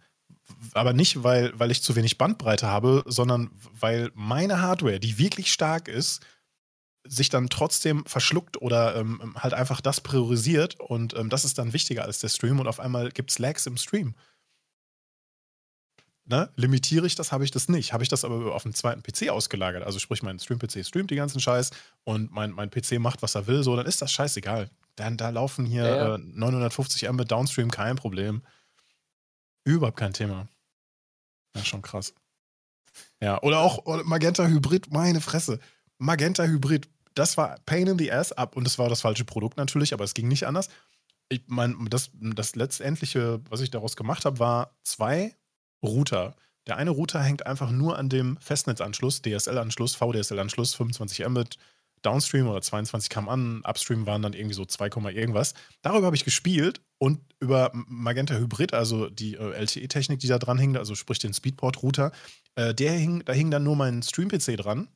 aber 0.73 0.93
nicht, 0.93 1.23
weil, 1.23 1.51
weil 1.59 1.71
ich 1.71 1.83
zu 1.83 1.95
wenig 1.95 2.17
Bandbreite 2.17 2.67
habe, 2.67 3.03
sondern 3.05 3.51
weil 3.79 4.11
meine 4.13 4.61
Hardware, 4.61 4.99
die 4.99 5.17
wirklich 5.17 5.51
stark 5.51 5.87
ist, 5.87 6.21
sich 7.09 7.29
dann 7.29 7.49
trotzdem 7.49 8.05
verschluckt 8.05 8.61
oder 8.61 8.95
ähm, 8.95 9.35
halt 9.37 9.53
einfach 9.53 9.81
das 9.81 10.01
priorisiert 10.01 10.79
und 10.79 11.15
ähm, 11.15 11.29
das 11.29 11.45
ist 11.45 11.57
dann 11.57 11.73
wichtiger 11.73 12.03
als 12.03 12.19
der 12.19 12.29
Stream 12.29 12.59
und 12.59 12.67
auf 12.67 12.79
einmal 12.79 13.09
gibt 13.11 13.31
es 13.31 13.39
Lags 13.39 13.65
im 13.65 13.77
Stream. 13.77 14.15
Ne? 16.29 16.51
Limitiere 16.57 17.07
ich 17.07 17.15
das, 17.15 17.31
habe 17.31 17.45
ich 17.45 17.51
das 17.51 17.69
nicht. 17.69 17.93
Habe 17.93 18.03
ich 18.03 18.09
das 18.09 18.25
aber 18.25 18.53
auf 18.53 18.63
dem 18.63 18.73
zweiten 18.73 19.01
PC 19.01 19.29
ausgelagert, 19.29 19.83
also 19.83 19.97
sprich, 19.97 20.23
mein 20.23 20.39
Stream-PC 20.39 20.85
streamt 20.85 21.09
die 21.09 21.15
ganzen 21.15 21.39
Scheiß 21.39 21.71
und 22.03 22.31
mein, 22.31 22.51
mein 22.51 22.69
PC 22.69 22.99
macht, 22.99 23.21
was 23.21 23.35
er 23.35 23.47
will, 23.47 23.63
so, 23.63 23.75
dann 23.77 23.85
ist 23.85 24.01
das 24.01 24.11
scheißegal. 24.11 24.69
Dann, 24.97 25.15
da 25.15 25.29
laufen 25.29 25.65
hier 25.65 25.83
ja, 25.83 25.95
ja. 25.95 26.15
Äh, 26.15 26.17
950 26.17 27.09
Mbit 27.09 27.31
Downstream, 27.31 27.71
kein 27.71 27.95
Problem. 27.95 28.41
Überhaupt 29.63 29.97
kein 29.97 30.11
Thema. 30.11 30.49
Ja, 31.55 31.63
schon 31.63 31.81
krass. 31.81 32.13
Ja, 33.21 33.41
oder 33.41 33.59
auch 33.59 34.03
Magenta 34.03 34.47
Hybrid, 34.47 34.91
meine 34.91 35.21
Fresse. 35.21 35.59
Magenta 35.97 36.43
Hybrid, 36.43 36.89
das 37.17 37.37
war 37.37 37.57
Pain 37.65 37.87
in 37.87 37.97
the 37.97 38.11
Ass 38.11 38.31
ab 38.31 38.55
und 38.55 38.63
das 38.63 38.77
war 38.77 38.89
das 38.89 39.01
falsche 39.01 39.25
Produkt 39.25 39.57
natürlich, 39.57 39.93
aber 39.93 40.03
es 40.03 40.13
ging 40.13 40.27
nicht 40.27 40.45
anders. 40.45 40.69
Ich 41.29 41.41
meine, 41.47 41.75
das, 41.89 42.11
das 42.13 42.55
letztendliche, 42.55 43.41
was 43.49 43.61
ich 43.61 43.71
daraus 43.71 43.95
gemacht 43.95 44.25
habe, 44.25 44.39
war 44.39 44.75
zwei 44.83 45.35
Router. 45.83 46.35
Der 46.67 46.77
eine 46.77 46.91
Router 46.91 47.21
hängt 47.21 47.45
einfach 47.45 47.71
nur 47.71 47.97
an 47.97 48.09
dem 48.09 48.37
Festnetzanschluss, 48.37 49.21
DSL-Anschluss, 49.21 49.95
VDSL-Anschluss, 49.95 50.75
25 50.75 51.27
Mbit, 51.27 51.57
Downstream 52.01 52.47
oder 52.47 52.61
22 52.61 53.09
kam 53.09 53.27
an, 53.27 53.61
Upstream 53.65 54.05
waren 54.05 54.21
dann 54.21 54.33
irgendwie 54.33 54.53
so 54.53 54.65
2, 54.65 54.89
irgendwas. 55.11 55.53
Darüber 55.81 56.05
habe 56.07 56.15
ich 56.15 56.25
gespielt 56.25 56.81
und 56.99 57.19
über 57.39 57.71
Magenta 57.73 58.35
Hybrid, 58.35 58.73
also 58.73 59.09
die 59.09 59.35
äh, 59.35 59.51
LTE-Technik, 59.53 60.19
die 60.19 60.27
da 60.27 60.37
dran 60.37 60.59
hing, 60.59 60.77
also 60.77 60.93
sprich 60.95 61.19
den 61.19 61.33
Speedport-Router, 61.33 62.11
äh, 62.55 62.73
der 62.73 62.93
hing, 62.93 63.23
da 63.25 63.33
hing 63.33 63.49
dann 63.49 63.63
nur 63.63 63.75
mein 63.75 64.03
Stream-PC 64.03 64.57
dran 64.57 64.87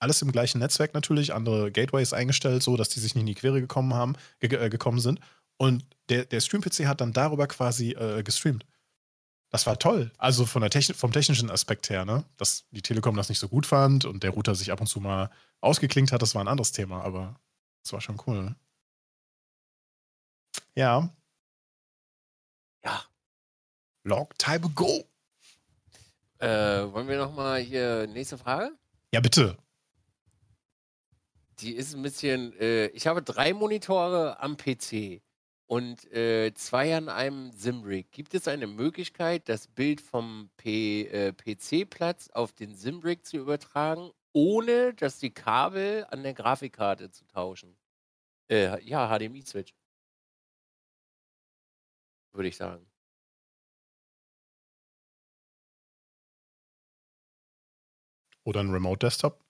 alles 0.00 0.22
im 0.22 0.32
gleichen 0.32 0.58
Netzwerk 0.58 0.94
natürlich, 0.94 1.32
andere 1.32 1.70
Gateways 1.70 2.12
eingestellt, 2.12 2.62
so 2.62 2.76
dass 2.76 2.88
die 2.88 3.00
sich 3.00 3.14
nicht 3.14 3.22
in 3.22 3.26
die 3.26 3.34
Quere 3.34 3.60
gekommen 3.60 3.94
haben, 3.94 4.16
ge 4.40 4.52
äh, 4.54 4.70
gekommen 4.70 4.98
sind. 4.98 5.20
Und 5.58 5.84
der, 6.08 6.24
der 6.24 6.40
Stream-PC 6.40 6.86
hat 6.86 7.00
dann 7.00 7.12
darüber 7.12 7.46
quasi 7.46 7.92
äh, 7.92 8.22
gestreamt. 8.22 8.66
Das 9.50 9.66
war 9.66 9.78
toll. 9.78 10.10
Also 10.16 10.46
von 10.46 10.62
der 10.62 10.70
Techn 10.70 10.94
vom 10.94 11.12
technischen 11.12 11.50
Aspekt 11.50 11.90
her, 11.90 12.04
ne? 12.04 12.24
Dass 12.36 12.64
die 12.70 12.82
Telekom 12.82 13.16
das 13.16 13.28
nicht 13.28 13.40
so 13.40 13.48
gut 13.48 13.66
fand 13.66 14.04
und 14.04 14.22
der 14.22 14.30
Router 14.30 14.54
sich 14.54 14.72
ab 14.72 14.80
und 14.80 14.86
zu 14.86 15.00
mal 15.00 15.30
ausgeklinkt 15.60 16.12
hat, 16.12 16.22
das 16.22 16.34
war 16.34 16.42
ein 16.42 16.48
anderes 16.48 16.72
Thema, 16.72 17.02
aber 17.02 17.38
das 17.82 17.92
war 17.92 18.00
schon 18.00 18.20
cool. 18.26 18.42
Ne? 18.42 18.56
Ja. 20.74 21.10
Ja. 22.84 23.04
Long 24.04 24.28
time 24.38 24.64
ago. 24.64 25.04
Äh, 26.38 26.90
wollen 26.92 27.08
wir 27.08 27.18
nochmal 27.18 27.60
hier 27.60 28.06
nächste 28.06 28.38
Frage? 28.38 28.72
Ja, 29.12 29.20
bitte. 29.20 29.58
Die 31.60 31.74
ist 31.74 31.94
ein 31.94 32.02
bisschen, 32.02 32.52
äh, 32.58 32.86
ich 32.88 33.06
habe 33.06 33.22
drei 33.22 33.52
Monitore 33.52 34.40
am 34.40 34.56
PC 34.56 35.20
und 35.66 36.10
äh, 36.12 36.52
zwei 36.54 36.96
an 36.96 37.08
einem 37.08 37.52
Simrig. 37.52 38.10
Gibt 38.12 38.34
es 38.34 38.48
eine 38.48 38.66
Möglichkeit, 38.66 39.48
das 39.48 39.68
Bild 39.68 40.00
vom 40.00 40.50
äh, 40.64 41.32
PC-Platz 41.32 42.30
auf 42.30 42.52
den 42.52 42.74
Simrig 42.74 43.26
zu 43.26 43.36
übertragen, 43.36 44.10
ohne 44.32 44.94
dass 44.94 45.18
die 45.18 45.30
Kabel 45.32 46.06
an 46.10 46.22
der 46.22 46.34
Grafikkarte 46.34 47.10
zu 47.10 47.26
tauschen? 47.26 47.76
Äh, 48.50 48.82
ja, 48.84 49.08
HDMI-Switch. 49.08 49.74
Würde 52.32 52.48
ich 52.48 52.56
sagen. 52.56 52.86
Oder 58.44 58.60
ein 58.60 58.70
Remote-Desktop? 58.70 59.49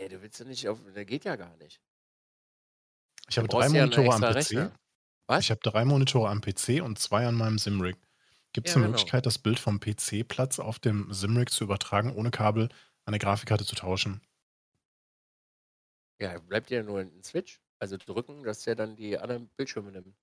Nee, 0.00 0.08
du 0.08 0.22
willst 0.22 0.38
ja 0.38 0.46
nicht 0.46 0.66
auf. 0.66 0.78
Der 0.94 1.04
geht 1.04 1.24
ja 1.24 1.36
gar 1.36 1.54
nicht. 1.58 1.78
Ich 3.28 3.36
habe 3.36 3.48
drei 3.48 3.68
Monitore 3.68 4.14
am 4.14 4.20
PC. 4.22 4.34
Rechner. 4.34 4.72
Was? 5.26 5.44
Ich 5.44 5.50
habe 5.50 5.60
drei 5.60 5.84
Monitore 5.84 6.30
am 6.30 6.40
PC 6.40 6.82
und 6.82 6.98
zwei 6.98 7.26
an 7.26 7.34
meinem 7.34 7.58
Simrig. 7.58 7.96
Gibt 8.54 8.68
es 8.68 8.74
ja, 8.74 8.78
eine 8.78 8.86
genau. 8.86 8.96
Möglichkeit, 8.96 9.26
das 9.26 9.38
Bild 9.38 9.58
vom 9.58 9.78
PC-Platz 9.78 10.58
auf 10.58 10.78
dem 10.78 11.12
Simrig 11.12 11.50
zu 11.50 11.64
übertragen, 11.64 12.14
ohne 12.16 12.30
Kabel 12.30 12.70
an 13.04 13.12
der 13.12 13.18
Grafikkarte 13.18 13.66
zu 13.66 13.76
tauschen? 13.76 14.22
Ja, 16.18 16.38
bleibt 16.38 16.70
ja 16.70 16.82
nur 16.82 17.00
ein 17.00 17.22
Switch. 17.22 17.60
Also 17.78 17.98
drücken, 17.98 18.42
dass 18.42 18.62
der 18.62 18.76
dann 18.76 18.96
die 18.96 19.18
anderen 19.18 19.48
Bildschirme 19.48 19.92
nimmt. 19.92 20.16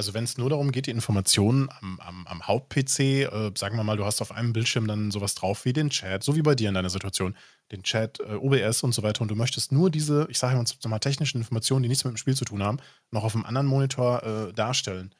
Also 0.00 0.14
wenn 0.14 0.24
es 0.24 0.38
nur 0.38 0.48
darum 0.48 0.72
geht, 0.72 0.86
die 0.86 0.92
Informationen 0.92 1.68
am, 1.78 2.00
am, 2.00 2.26
am 2.26 2.46
Haupt-PC, 2.48 3.00
äh, 3.00 3.52
sagen 3.54 3.76
wir 3.76 3.84
mal, 3.84 3.98
du 3.98 4.06
hast 4.06 4.22
auf 4.22 4.32
einem 4.32 4.54
Bildschirm 4.54 4.88
dann 4.88 5.10
sowas 5.10 5.34
drauf 5.34 5.66
wie 5.66 5.74
den 5.74 5.90
Chat, 5.90 6.24
so 6.24 6.34
wie 6.36 6.40
bei 6.40 6.54
dir 6.54 6.70
in 6.70 6.74
deiner 6.74 6.88
Situation, 6.88 7.36
den 7.70 7.82
Chat, 7.82 8.18
äh, 8.20 8.36
OBS 8.36 8.82
und 8.82 8.94
so 8.94 9.02
weiter, 9.02 9.20
und 9.20 9.30
du 9.30 9.34
möchtest 9.34 9.72
nur 9.72 9.90
diese, 9.90 10.26
ich 10.30 10.38
sage 10.38 10.58
uns 10.58 10.82
mal, 10.86 11.00
technischen 11.00 11.36
Informationen, 11.36 11.82
die 11.82 11.90
nichts 11.90 12.02
mit 12.04 12.14
dem 12.14 12.16
Spiel 12.16 12.34
zu 12.34 12.46
tun 12.46 12.62
haben, 12.62 12.78
noch 13.10 13.24
auf 13.24 13.34
einem 13.34 13.44
anderen 13.44 13.66
Monitor 13.66 14.22
äh, 14.22 14.54
darstellen. 14.54 15.14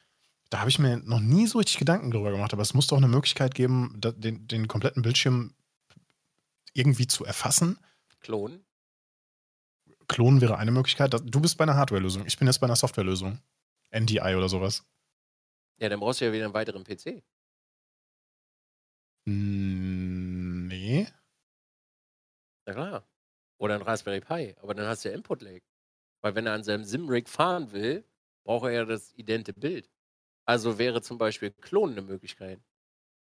Da 0.49 0.61
habe 0.61 0.71
ich 0.71 0.79
mir 0.79 0.97
noch 0.97 1.19
nie 1.19 1.45
so 1.45 1.59
richtig 1.59 1.77
Gedanken 1.77 2.09
drüber 2.09 2.31
gemacht, 2.31 2.51
aber 2.51 2.63
es 2.63 2.73
muss 2.73 2.87
doch 2.87 2.97
eine 2.97 3.07
Möglichkeit 3.07 3.53
geben, 3.53 3.93
da, 3.99 4.11
den, 4.11 4.47
den 4.47 4.67
kompletten 4.67 5.03
Bildschirm 5.03 5.53
irgendwie 6.73 7.05
zu 7.05 7.23
erfassen. 7.23 7.77
Klonen. 8.19 8.65
Klonen 10.07 10.41
wäre 10.41 10.57
eine 10.57 10.71
Möglichkeit. 10.71 11.13
Du 11.23 11.39
bist 11.39 11.59
bei 11.59 11.65
einer 11.65 11.75
Hardware-Lösung. 11.75 12.25
Ich 12.25 12.39
bin 12.39 12.47
jetzt 12.47 12.57
bei 12.57 12.65
einer 12.65 12.75
Software-Lösung. 12.75 13.37
NDI 13.91 14.35
oder 14.35 14.49
sowas. 14.49 14.85
Ja, 15.79 15.89
dann 15.89 15.99
brauchst 15.99 16.21
du 16.21 16.25
ja 16.25 16.33
wieder 16.33 16.45
einen 16.45 16.53
weiteren 16.53 16.83
PC. 16.83 17.23
Nee. 19.25 21.07
Na 22.65 22.73
klar. 22.73 23.07
Oder 23.59 23.75
ein 23.75 23.81
Raspberry 23.81 24.21
Pi. 24.21 24.55
Aber 24.61 24.73
dann 24.73 24.87
hast 24.87 25.05
du 25.05 25.09
ja 25.09 25.15
Input 25.15 25.41
Lake. 25.41 25.65
Weil 26.21 26.35
wenn 26.35 26.47
er 26.47 26.53
an 26.53 26.63
seinem 26.63 26.83
Simrig 26.83 27.29
fahren 27.29 27.71
will, 27.71 28.05
braucht 28.45 28.65
er 28.65 28.71
ja 28.71 28.85
das 28.85 29.13
idente 29.13 29.53
Bild. 29.53 29.89
Also 30.45 30.77
wäre 30.79 31.01
zum 31.01 31.17
Beispiel 31.17 31.51
Klonen 31.51 31.97
eine 31.97 32.07
Möglichkeit. 32.07 32.61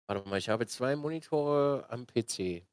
Warte 0.09 0.29
mal, 0.29 0.39
ich 0.39 0.49
habe 0.49 0.67
zwei 0.67 0.97
Monitore 0.97 1.87
am 1.91 2.07
PC. 2.07 2.67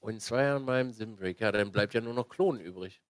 Und 0.00 0.20
zwei 0.22 0.52
an 0.52 0.64
meinem 0.64 0.92
Simrig. 0.92 1.40
Ja, 1.40 1.52
dann 1.52 1.72
bleibt 1.72 1.94
ja 1.94 2.00
nur 2.00 2.14
noch 2.14 2.28
Klonen 2.28 2.60
übrig. 2.60 3.02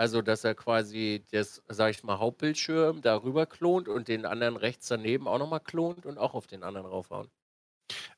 Also, 0.00 0.22
dass 0.22 0.44
er 0.44 0.54
quasi 0.54 1.22
das, 1.30 1.62
sag 1.68 1.90
ich 1.90 2.02
mal, 2.04 2.18
Hauptbildschirm 2.18 3.02
darüber 3.02 3.44
klont 3.44 3.86
und 3.86 4.08
den 4.08 4.24
anderen 4.24 4.56
rechts 4.56 4.88
daneben 4.88 5.28
auch 5.28 5.38
nochmal 5.38 5.60
klont 5.60 6.06
und 6.06 6.16
auch 6.16 6.32
auf 6.32 6.46
den 6.46 6.62
anderen 6.62 6.86
raufhauen. 6.86 7.28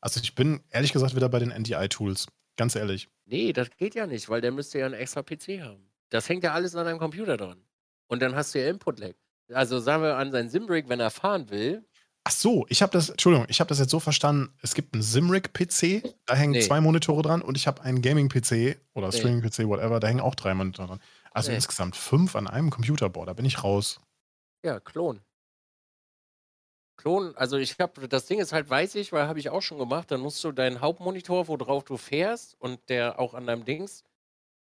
Also 0.00 0.20
ich 0.22 0.36
bin 0.36 0.62
ehrlich 0.70 0.92
gesagt 0.92 1.16
wieder 1.16 1.28
bei 1.28 1.40
den 1.40 1.50
NDI-Tools. 1.50 2.28
Ganz 2.56 2.76
ehrlich. 2.76 3.08
Nee, 3.24 3.52
das 3.52 3.68
geht 3.76 3.96
ja 3.96 4.06
nicht, 4.06 4.28
weil 4.28 4.40
der 4.40 4.52
müsste 4.52 4.78
ja 4.78 4.86
einen 4.86 4.94
extra 4.94 5.24
PC 5.24 5.60
haben. 5.60 5.90
Das 6.10 6.28
hängt 6.28 6.44
ja 6.44 6.52
alles 6.52 6.76
an 6.76 6.84
deinem 6.84 7.00
Computer 7.00 7.36
dran. 7.36 7.64
Und 8.06 8.22
dann 8.22 8.36
hast 8.36 8.54
du 8.54 8.60
ja 8.62 8.70
Input-Lag. 8.70 9.14
Also 9.52 9.80
sagen 9.80 10.04
wir 10.04 10.16
an 10.18 10.30
seinen 10.30 10.50
Simrig, 10.50 10.88
wenn 10.88 11.00
er 11.00 11.10
fahren 11.10 11.50
will, 11.50 11.84
Ach 12.24 12.30
so, 12.30 12.66
ich 12.68 12.82
habe 12.82 12.92
das, 12.92 13.10
Entschuldigung, 13.10 13.46
ich 13.48 13.58
habe 13.58 13.66
das 13.68 13.80
jetzt 13.80 13.90
so 13.90 13.98
verstanden. 13.98 14.54
Es 14.62 14.74
gibt 14.74 14.94
einen 14.94 15.02
Simrig-PC, 15.02 16.14
da 16.24 16.36
hängen 16.36 16.52
Nee. 16.52 16.60
zwei 16.60 16.80
Monitore 16.80 17.20
dran 17.22 17.42
und 17.42 17.56
ich 17.56 17.66
habe 17.66 17.82
einen 17.82 18.00
Gaming-PC 18.00 18.76
oder 18.94 19.08
Nee. 19.08 19.18
Streaming-PC, 19.18 19.66
whatever, 19.66 19.98
da 19.98 20.06
hängen 20.06 20.20
auch 20.20 20.36
drei 20.36 20.54
Monitore 20.54 20.86
dran. 20.86 21.00
Also 21.34 21.50
Nee. 21.50 21.56
insgesamt 21.56 21.96
fünf 21.96 22.36
an 22.36 22.46
einem 22.48 22.70
Computer. 22.70 23.08
Boah, 23.10 23.26
da 23.26 23.32
bin 23.32 23.44
ich 23.44 23.62
raus. 23.64 24.00
Ja, 24.64 24.80
Klon. 24.80 25.22
Klon, 26.98 27.34
also 27.36 27.56
ich 27.56 27.78
habe, 27.80 28.06
das 28.08 28.26
Ding 28.26 28.38
ist 28.38 28.52
halt, 28.52 28.68
weiß 28.70 28.94
ich, 28.96 29.12
weil 29.12 29.26
habe 29.26 29.38
ich 29.38 29.50
auch 29.50 29.62
schon 29.62 29.78
gemacht, 29.78 30.10
dann 30.10 30.20
musst 30.20 30.42
du 30.44 30.52
deinen 30.52 30.80
Hauptmonitor, 30.80 31.48
worauf 31.48 31.84
du 31.84 31.96
fährst 31.96 32.54
und 32.60 32.88
der 32.88 33.18
auch 33.18 33.34
an 33.34 33.46
deinem 33.46 33.64
Dings, 33.64 34.04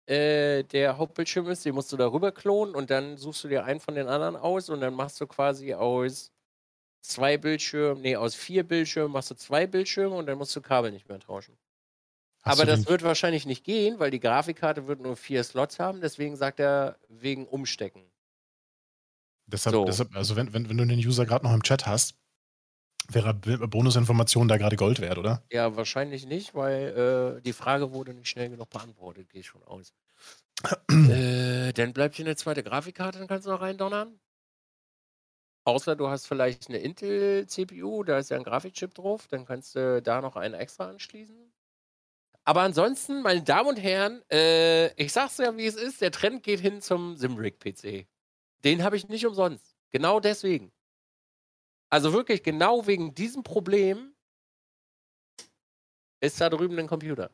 äh, 0.06 0.64
der 0.64 0.98
Hauptbildschirm 0.98 1.48
ist, 1.48 1.64
den 1.64 1.74
musst 1.74 1.92
du 1.92 1.96
darüber 1.98 2.32
klonen 2.32 2.74
und 2.74 2.90
dann 2.90 3.16
suchst 3.18 3.44
du 3.44 3.48
dir 3.48 3.64
einen 3.64 3.80
von 3.80 3.94
den 3.94 4.08
anderen 4.08 4.36
aus 4.36 4.70
und 4.70 4.80
dann 4.80 4.94
machst 4.94 5.20
du 5.20 5.26
quasi 5.28 5.74
aus 5.74 6.32
zwei 7.02 7.38
Bildschirmen, 7.38 8.02
nee, 8.02 8.16
aus 8.16 8.34
vier 8.36 8.64
Bildschirmen 8.64 9.12
machst 9.12 9.30
du 9.32 9.36
zwei 9.36 9.66
Bildschirme 9.66 10.16
und 10.16 10.26
dann 10.26 10.38
musst 10.38 10.56
du 10.56 10.62
Kabel 10.62 10.92
nicht 10.92 11.08
mehr 11.08 11.20
tauschen. 11.20 11.58
Hast 12.43 12.59
Aber 12.59 12.66
das 12.66 12.88
wird 12.88 13.03
wahrscheinlich 13.03 13.47
nicht 13.47 13.64
gehen, 13.64 14.01
weil 14.01 14.11
die 14.11 14.18
Grafikkarte 14.18 14.88
wird 14.88 15.01
nur 15.01 15.16
vier 15.16 15.45
Slots 15.45 15.78
haben, 15.78 16.01
deswegen 16.01 16.36
sagt 16.36 16.59
er 16.59 16.99
wegen 17.09 17.47
Umstecken. 17.47 18.03
Deshalb, 19.47 19.74
So. 19.74 19.84
deshalb 19.84 20.14
also 20.16 20.34
wenn, 20.34 20.53
wenn, 20.53 20.68
wenn 20.68 20.76
du 20.76 20.86
den 20.86 20.99
User 20.99 21.24
gerade 21.26 21.45
noch 21.45 21.53
im 21.55 21.62
Chat 21.62 21.86
hast, 21.86 22.16
wäre 23.09 23.34
Bonusinformation 23.34 24.49
da 24.49 24.57
gerade 24.57 24.76
Gold 24.76 25.01
wert, 25.01 25.18
oder? 25.18 25.43
Ja, 25.53 25.76
wahrscheinlich 25.76 26.26
nicht, 26.26 26.55
weil 26.55 27.38
äh, 27.38 27.43
die 27.43 27.53
Frage 27.53 27.93
wurde 27.93 28.14
nicht 28.14 28.28
schnell 28.28 28.49
genug 28.51 28.70
beantwortet, 28.70 29.28
gehe 29.30 29.40
ich 29.40 29.47
schon 29.47 29.62
aus. 29.64 29.93
äh, 30.90 31.72
dann 31.72 31.93
bleibt 31.93 32.16
hier 32.16 32.26
eine 32.26 32.36
zweite 32.36 32.62
Grafikkarte, 32.62 33.18
dann 33.18 33.28
kannst 33.28 33.47
du 33.47 33.51
noch 33.51 33.61
reindonnern. 33.61 34.18
Außer 35.64 35.95
du 35.97 36.09
hast 36.09 36.26
vielleicht 36.26 36.68
eine 36.68 36.78
Intel-CPU, 36.78 38.03
da 38.05 38.18
ist 38.18 38.30
ja 38.30 38.36
ein 38.36 38.43
Grafikchip 38.45 38.95
drauf, 38.95 39.28
dann 39.28 39.45
kannst 39.45 39.74
du 39.76 40.03
da 40.03 40.20
noch 40.20 40.36
einen 40.36 40.55
extra 40.55 40.88
anschließen. 40.88 41.51
Aber 42.45 42.62
ansonsten, 42.62 43.22
meine 43.22 43.43
Damen 43.43 43.68
und 43.70 43.76
Herren, 43.76 44.22
äh, 44.30 44.93
ich 44.95 45.12
sag's 45.12 45.38
ja, 45.38 45.57
wie 45.57 45.66
es 45.66 45.76
ist, 45.76 46.01
der 46.01 46.11
Trend 46.11 46.43
geht 46.43 46.61
hin 46.61 46.80
zum 46.80 47.16
Simrig-PC. 47.16 48.07
Den 48.64 48.82
habe 48.82 48.97
ich 48.97 49.09
nicht 49.09 49.26
umsonst. 49.26 49.76
Genau 49.90 50.18
deswegen. 50.18 50.72
Also 51.90 52.12
wirklich 52.12 52.43
genau 52.43 52.86
wegen 52.86 53.14
diesem 53.14 53.43
Problem 53.43 54.14
ist 56.20 56.40
da 56.40 56.49
drüben 56.49 56.78
ein 56.78 56.86
Computer. 56.88 57.30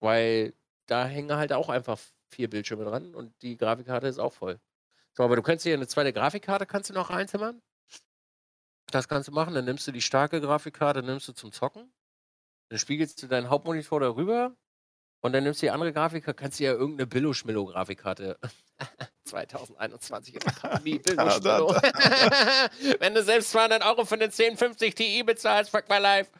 Weil 0.00 0.54
da 0.86 1.06
hängen 1.06 1.36
halt 1.36 1.52
auch 1.52 1.68
einfach 1.68 1.98
vier 2.30 2.48
Bildschirme 2.48 2.84
dran 2.84 3.14
und 3.14 3.34
die 3.42 3.56
Grafikkarte 3.56 4.06
ist 4.06 4.18
auch 4.18 4.32
voll. 4.32 4.60
So, 5.14 5.24
aber 5.24 5.36
du 5.36 5.42
kannst 5.42 5.64
hier 5.64 5.74
eine 5.74 5.88
zweite 5.88 6.12
Grafikkarte 6.12 6.66
kannst 6.66 6.90
du 6.90 6.94
noch 6.94 7.10
reinzimmern. 7.10 7.60
Das 8.90 9.08
kannst 9.08 9.28
du 9.28 9.32
machen. 9.32 9.54
Dann 9.54 9.64
nimmst 9.64 9.86
du 9.86 9.92
die 9.92 10.00
starke 10.00 10.40
Grafikkarte, 10.40 11.02
nimmst 11.02 11.28
du 11.28 11.32
zum 11.32 11.52
Zocken. 11.52 11.92
Dann 12.68 12.78
spiegelst 12.78 13.22
du 13.22 13.26
deinen 13.26 13.50
Hauptmonitor 13.50 14.00
darüber. 14.00 14.56
Und 15.20 15.32
dann 15.32 15.42
nimmst 15.42 15.62
du 15.62 15.66
die 15.66 15.70
andere 15.70 15.92
Grafikkarte, 15.92 16.40
kannst 16.40 16.60
du 16.60 16.64
ja 16.64 16.72
irgendeine 16.72 17.06
Billo-Schmillo-Grafikkarte. 17.06 18.38
2021 19.24 20.34
in 20.34 20.40
der 20.40 20.50
Pandemie, 20.52 20.98
Billo-Schmillo. 21.04 21.70
Wenn 23.00 23.14
du 23.14 23.22
selbst 23.22 23.50
200 23.50 23.84
Euro 23.84 24.04
für 24.04 24.14
eine 24.14 24.24
1050 24.24 24.94
Ti 24.94 25.22
bezahlst, 25.24 25.70
fuck 25.70 25.88
my 25.88 25.98
life. 25.98 26.30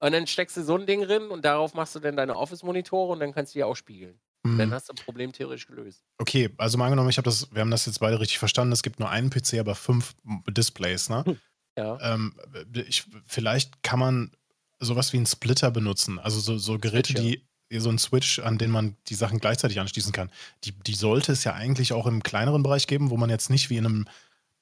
Und 0.00 0.12
dann 0.12 0.26
steckst 0.28 0.56
du 0.56 0.62
so 0.62 0.76
ein 0.76 0.86
Ding 0.86 1.02
drin 1.02 1.28
und 1.28 1.44
darauf 1.44 1.74
machst 1.74 1.96
du 1.96 1.98
dann 1.98 2.16
deine 2.16 2.36
Office-Monitore 2.36 3.12
und 3.12 3.20
dann 3.20 3.32
kannst 3.32 3.54
du 3.54 3.58
die 3.58 3.64
auch 3.64 3.74
spiegeln. 3.74 4.20
Hm. 4.46 4.56
Dann 4.56 4.72
hast 4.72 4.88
du 4.88 4.92
das 4.92 5.04
Problem 5.04 5.32
theoretisch 5.32 5.66
gelöst. 5.66 6.04
Okay, 6.18 6.50
also 6.58 6.78
mal 6.78 6.84
angenommen, 6.84 7.10
ich 7.10 7.16
das, 7.16 7.52
wir 7.52 7.60
haben 7.60 7.72
das 7.72 7.86
jetzt 7.86 7.98
beide 7.98 8.20
richtig 8.20 8.38
verstanden. 8.38 8.72
Es 8.72 8.84
gibt 8.84 9.00
nur 9.00 9.10
einen 9.10 9.30
PC, 9.30 9.54
aber 9.58 9.74
fünf 9.74 10.14
Displays, 10.48 11.08
ne? 11.08 11.36
Ja. 11.76 11.98
ähm, 12.00 12.34
ich, 12.74 13.04
vielleicht 13.26 13.82
kann 13.82 13.98
man 13.98 14.32
sowas 14.80 15.12
wie 15.12 15.16
einen 15.18 15.26
Splitter 15.26 15.70
benutzen. 15.70 16.18
Also 16.18 16.40
so, 16.40 16.58
so 16.58 16.78
Geräte, 16.78 17.12
Switch, 17.12 17.24
ja. 17.24 17.40
die 17.70 17.80
so 17.80 17.90
ein 17.90 17.98
Switch, 17.98 18.38
an 18.38 18.58
den 18.58 18.70
man 18.70 18.96
die 19.08 19.14
Sachen 19.14 19.40
gleichzeitig 19.40 19.80
anschließen 19.80 20.12
kann. 20.12 20.30
Die, 20.64 20.72
die 20.72 20.94
sollte 20.94 21.32
es 21.32 21.44
ja 21.44 21.54
eigentlich 21.54 21.92
auch 21.92 22.06
im 22.06 22.22
kleineren 22.22 22.62
Bereich 22.62 22.86
geben, 22.86 23.10
wo 23.10 23.16
man 23.16 23.30
jetzt 23.30 23.50
nicht 23.50 23.70
wie 23.70 23.76
in 23.76 23.86
einem 23.86 24.08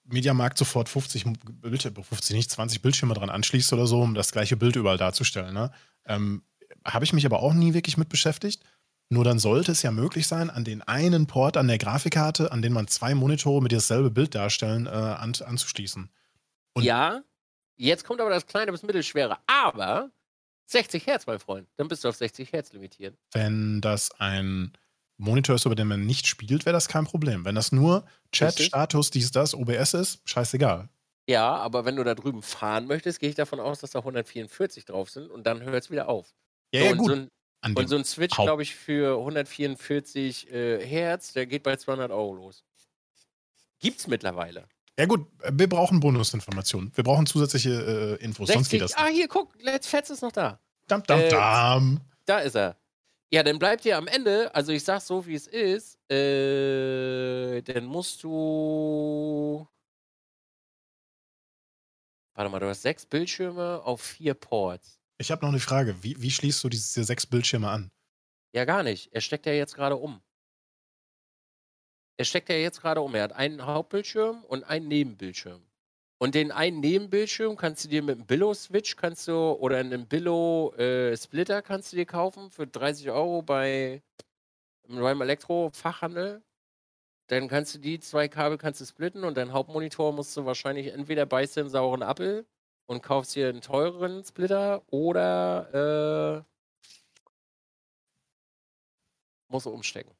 Mediamarkt 0.04 0.58
sofort 0.58 0.88
50, 0.88 1.24
Bildschirme, 1.60 2.02
50 2.02 2.36
nicht 2.36 2.50
20 2.50 2.82
Bildschirme 2.82 3.14
dran 3.14 3.30
anschließt 3.30 3.72
oder 3.72 3.86
so, 3.86 4.00
um 4.02 4.14
das 4.14 4.32
gleiche 4.32 4.56
Bild 4.56 4.76
überall 4.76 4.98
darzustellen. 4.98 5.54
Ne? 5.54 5.70
Ähm, 6.06 6.42
Habe 6.84 7.04
ich 7.04 7.12
mich 7.12 7.26
aber 7.26 7.40
auch 7.42 7.54
nie 7.54 7.74
wirklich 7.74 7.96
mit 7.96 8.08
beschäftigt. 8.08 8.62
Nur 9.08 9.22
dann 9.22 9.38
sollte 9.38 9.70
es 9.70 9.82
ja 9.82 9.92
möglich 9.92 10.26
sein, 10.26 10.50
an 10.50 10.64
den 10.64 10.82
einen 10.82 11.26
Port 11.26 11.56
an 11.56 11.68
der 11.68 11.78
Grafikkarte, 11.78 12.50
an 12.50 12.60
den 12.60 12.72
man 12.72 12.88
zwei 12.88 13.14
Monitore 13.14 13.62
mit 13.62 13.70
dasselbe 13.70 14.10
Bild 14.10 14.34
darstellen, 14.34 14.86
äh, 14.86 14.90
an, 14.90 15.32
anzuschließen. 15.44 16.10
Und- 16.74 16.82
ja, 16.82 17.22
jetzt 17.76 18.04
kommt 18.04 18.20
aber 18.20 18.30
das 18.30 18.46
kleine 18.46 18.72
bis 18.72 18.82
mittelschwere. 18.82 19.38
Aber 19.46 20.10
60 20.66 21.06
Hertz, 21.06 21.26
mein 21.26 21.38
Freund. 21.38 21.68
Dann 21.76 21.88
bist 21.88 22.04
du 22.04 22.08
auf 22.08 22.16
60 22.16 22.52
Hertz 22.52 22.72
limitiert. 22.72 23.16
Wenn 23.32 23.80
das 23.80 24.10
ein 24.18 24.72
Monitor 25.18 25.56
ist, 25.56 25.64
über 25.64 25.74
den 25.74 25.88
man 25.88 26.04
nicht 26.04 26.26
spielt, 26.26 26.66
wäre 26.66 26.74
das 26.74 26.88
kein 26.88 27.04
Problem. 27.04 27.44
Wenn 27.44 27.54
das 27.54 27.72
nur 27.72 28.04
Chat, 28.32 28.48
Richtig. 28.48 28.66
Status, 28.66 29.10
dies, 29.10 29.30
das, 29.30 29.54
OBS 29.54 29.94
ist, 29.94 30.28
scheißegal. 30.28 30.88
Ja, 31.28 31.56
aber 31.56 31.84
wenn 31.84 31.96
du 31.96 32.04
da 32.04 32.14
drüben 32.14 32.42
fahren 32.42 32.86
möchtest, 32.86 33.18
gehe 33.20 33.28
ich 33.28 33.34
davon 33.34 33.58
aus, 33.58 33.80
dass 33.80 33.90
da 33.90 34.00
144 34.00 34.84
drauf 34.84 35.10
sind 35.10 35.30
und 35.30 35.44
dann 35.44 35.62
hört 35.62 35.84
es 35.84 35.90
wieder 35.90 36.08
auf. 36.08 36.34
Ja, 36.72 36.80
so, 36.80 36.86
ja, 36.86 36.92
und 36.92 36.98
gut. 36.98 37.08
So 37.08 37.14
ein, 37.14 37.30
und 37.74 37.88
so 37.88 37.96
ein 37.96 38.04
Switch, 38.04 38.36
glaube 38.36 38.62
ich, 38.62 38.74
für 38.76 39.18
144 39.18 40.52
äh, 40.52 40.86
Hertz, 40.86 41.32
der 41.32 41.46
geht 41.46 41.62
bei 41.62 41.76
200 41.76 42.10
Euro 42.10 42.34
los. 42.34 42.64
Gibt's 43.80 44.06
mittlerweile. 44.06 44.68
Ja, 44.98 45.06
gut, 45.06 45.26
wir 45.50 45.68
brauchen 45.68 46.00
Bonusinformationen. 46.00 46.90
Wir 46.94 47.04
brauchen 47.04 47.26
zusätzliche 47.26 48.18
äh, 48.20 48.24
Infos, 48.24 48.48
sonst 48.48 48.70
geht 48.70 48.80
60, 48.80 48.80
das 48.80 48.94
ah, 48.94 49.08
nicht. 49.08 49.16
hier, 49.16 49.28
guck, 49.28 49.54
Let's 49.62 49.86
Fetz 49.86 50.10
ist 50.10 50.22
noch 50.22 50.32
da. 50.32 50.58
Dam, 50.86 51.02
dam, 51.02 51.20
äh, 51.20 51.28
dam. 51.28 52.00
Da 52.24 52.38
ist 52.38 52.56
er. 52.56 52.76
Ja, 53.30 53.42
dann 53.42 53.58
bleibt 53.58 53.84
dir 53.84 53.98
am 53.98 54.06
Ende, 54.06 54.54
also 54.54 54.72
ich 54.72 54.84
sag's 54.84 55.06
so, 55.06 55.26
wie 55.26 55.34
es 55.34 55.46
ist, 55.46 55.98
äh, 56.10 57.60
dann 57.62 57.84
musst 57.84 58.22
du. 58.22 59.66
Warte 62.34 62.50
mal, 62.50 62.60
du 62.60 62.68
hast 62.68 62.82
sechs 62.82 63.04
Bildschirme 63.04 63.82
auf 63.82 64.00
vier 64.00 64.34
Ports. 64.34 65.00
Ich 65.18 65.30
habe 65.30 65.44
noch 65.44 65.50
eine 65.50 65.60
Frage. 65.60 66.02
Wie, 66.02 66.20
wie 66.20 66.30
schließt 66.30 66.62
du 66.62 66.68
diese 66.68 67.02
sechs 67.02 67.26
Bildschirme 67.26 67.68
an? 67.68 67.90
Ja, 68.52 68.64
gar 68.64 68.82
nicht. 68.82 69.12
Er 69.12 69.20
steckt 69.20 69.46
ja 69.46 69.52
jetzt 69.52 69.74
gerade 69.74 69.96
um. 69.96 70.22
Er 72.18 72.24
steckt 72.24 72.48
ja 72.48 72.56
jetzt 72.56 72.80
gerade 72.80 73.00
um. 73.00 73.14
Er 73.14 73.24
hat 73.24 73.32
einen 73.32 73.64
Hauptbildschirm 73.66 74.44
und 74.44 74.64
einen 74.64 74.88
Nebenbildschirm. 74.88 75.62
Und 76.18 76.34
den 76.34 76.50
einen 76.50 76.80
Nebenbildschirm 76.80 77.56
kannst 77.56 77.84
du 77.84 77.88
dir 77.88 78.02
mit 78.02 78.16
einem 78.16 78.26
Billo-Switch 78.26 78.96
kannst 78.96 79.28
du 79.28 79.34
oder 79.34 79.76
einem 79.78 80.06
Billo-Splitter 80.06 81.60
kannst 81.60 81.92
du 81.92 81.96
dir 81.96 82.06
kaufen 82.06 82.50
für 82.50 82.66
30 82.66 83.10
Euro 83.10 83.42
bei 83.42 84.02
beim 84.88 85.20
Elektro 85.20 85.70
Fachhandel. 85.72 86.42
dann 87.28 87.48
kannst 87.48 87.74
du 87.74 87.78
die 87.80 88.00
zwei 88.00 88.28
Kabel 88.28 88.58
kannst 88.58 88.80
du 88.80 88.84
splitten 88.86 89.24
und 89.24 89.36
dein 89.36 89.52
Hauptmonitor 89.52 90.12
musst 90.12 90.36
du 90.36 90.46
wahrscheinlich 90.46 90.88
entweder 90.88 91.26
beißt 91.26 91.56
du 91.56 91.60
einen 91.62 91.70
sauren 91.70 92.02
Apfel 92.02 92.46
und 92.86 93.02
kaufst 93.02 93.34
dir 93.36 93.48
einen 93.48 93.62
teureren 93.62 94.24
Splitter 94.24 94.82
oder 94.90 96.44
äh, 96.44 96.52
musst 99.48 99.66
du 99.66 99.70
umstecken. 99.70 100.14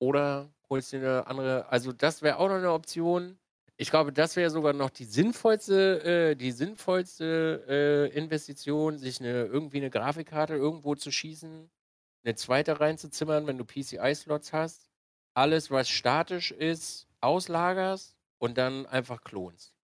Oder 0.00 0.50
holst 0.72 0.92
dir 0.92 0.98
eine 0.98 1.26
andere, 1.26 1.68
also 1.70 1.92
das 1.92 2.22
wäre 2.22 2.38
auch 2.38 2.48
noch 2.48 2.56
eine 2.56 2.72
Option. 2.72 3.38
Ich 3.76 3.90
glaube, 3.90 4.12
das 4.12 4.36
wäre 4.36 4.50
sogar 4.50 4.72
noch 4.72 4.90
die 4.90 5.04
sinnvollste, 5.04 6.32
äh, 6.32 6.36
die 6.36 6.52
sinnvollste 6.52 7.64
äh, 7.68 8.16
Investition, 8.16 8.98
sich 8.98 9.20
eine, 9.20 9.44
irgendwie 9.44 9.78
eine 9.78 9.90
Grafikkarte 9.90 10.54
irgendwo 10.54 10.94
zu 10.94 11.10
schießen, 11.10 11.70
eine 12.24 12.34
zweite 12.36 12.80
reinzuzimmern, 12.80 13.46
wenn 13.46 13.58
du 13.58 13.64
PCI-Slots 13.64 14.52
hast, 14.52 14.88
alles, 15.34 15.70
was 15.70 15.88
statisch 15.88 16.52
ist, 16.52 17.06
auslagerst 17.20 18.16
und 18.38 18.58
dann 18.58 18.86
einfach 18.86 19.22
klonst. 19.24 19.74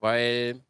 Weil 0.00 0.62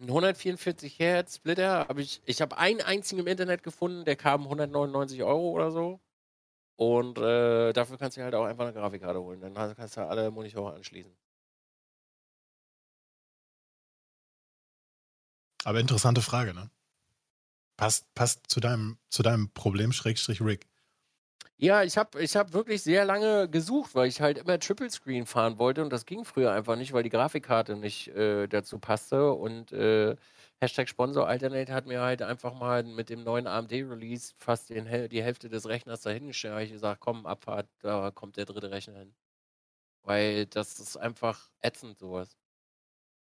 ein 0.00 0.08
144 0.08 0.98
Hertz 0.98 1.36
Splitter 1.36 1.88
habe 1.88 2.02
ich, 2.02 2.22
ich 2.24 2.40
habe 2.40 2.58
einen 2.58 2.80
einzigen 2.80 3.20
im 3.20 3.26
Internet 3.26 3.62
gefunden, 3.62 4.04
der 4.04 4.16
kam 4.16 4.42
199 4.42 5.22
Euro 5.22 5.50
oder 5.50 5.70
so. 5.70 6.00
Und 6.78 7.18
äh, 7.18 7.72
dafür 7.72 7.98
kannst 7.98 8.16
du 8.16 8.22
halt 8.22 8.36
auch 8.36 8.44
einfach 8.44 8.62
eine 8.62 8.72
Grafikkarte 8.72 9.20
holen. 9.20 9.40
Dann 9.40 9.52
kannst 9.52 9.96
du 9.96 10.06
alle 10.06 10.30
Monitore 10.30 10.74
anschließen. 10.74 11.12
Aber 15.64 15.80
interessante 15.80 16.22
Frage, 16.22 16.54
ne? 16.54 16.70
Passt, 17.76 18.14
passt 18.14 18.48
zu 18.48 18.60
deinem, 18.60 18.98
zu 19.10 19.24
deinem 19.24 19.50
Problem, 19.50 19.90
Schrägstrich 19.92 20.40
Rick. 20.40 20.68
Ja, 21.56 21.82
ich 21.82 21.98
habe 21.98 22.22
ich 22.22 22.36
hab 22.36 22.52
wirklich 22.52 22.84
sehr 22.84 23.04
lange 23.04 23.48
gesucht, 23.48 23.96
weil 23.96 24.06
ich 24.06 24.20
halt 24.20 24.38
immer 24.38 24.60
Triple 24.60 24.88
Screen 24.88 25.26
fahren 25.26 25.58
wollte 25.58 25.82
und 25.82 25.92
das 25.92 26.06
ging 26.06 26.24
früher 26.24 26.52
einfach 26.52 26.76
nicht, 26.76 26.92
weil 26.92 27.02
die 27.02 27.10
Grafikkarte 27.10 27.74
nicht 27.74 28.06
äh, 28.08 28.46
dazu 28.46 28.78
passte. 28.78 29.32
Und 29.32 29.72
äh, 29.72 30.14
Hashtag 30.60 30.88
Sponsor 30.88 31.28
Alternate 31.28 31.72
hat 31.72 31.86
mir 31.86 32.00
halt 32.00 32.20
einfach 32.20 32.52
mal 32.52 32.82
mit 32.82 33.10
dem 33.10 33.22
neuen 33.22 33.46
AMD-Release 33.46 34.34
fast 34.38 34.70
den, 34.70 35.08
die 35.08 35.22
Hälfte 35.22 35.48
des 35.48 35.68
Rechners 35.68 36.00
dahingestellt. 36.02 36.54
Da 36.54 36.60
ich 36.60 36.72
gesagt, 36.72 37.00
komm, 37.00 37.26
Abfahrt, 37.26 37.68
da 37.80 38.10
kommt 38.10 38.36
der 38.36 38.44
dritte 38.44 38.70
Rechner 38.70 38.98
hin. 38.98 39.14
Weil 40.02 40.46
das 40.46 40.80
ist 40.80 40.96
einfach 40.96 41.50
ätzend, 41.60 41.98
sowas. 41.98 42.36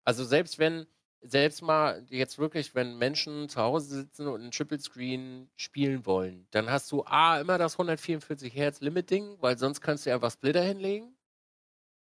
Also 0.03 0.23
selbst 0.23 0.59
wenn, 0.59 0.85
selbst 1.21 1.63
mal 1.63 2.05
jetzt 2.09 2.37
wirklich, 2.37 2.75
wenn 2.75 2.97
Menschen 2.97 3.49
zu 3.49 3.59
Hause 3.61 3.95
sitzen 4.01 4.27
und 4.27 4.43
ein 4.43 4.51
Triple 4.51 4.79
Screen 4.79 5.49
spielen 5.55 6.05
wollen, 6.05 6.47
dann 6.51 6.69
hast 6.69 6.91
du 6.91 7.03
A, 7.05 7.39
immer 7.39 7.57
das 7.57 7.73
144 7.73 8.53
Hertz 8.55 8.81
Limiting, 8.81 9.37
weil 9.41 9.57
sonst 9.57 9.81
kannst 9.81 10.05
du 10.05 10.13
einfach 10.13 10.31
Splitter 10.31 10.61
hinlegen. 10.61 11.17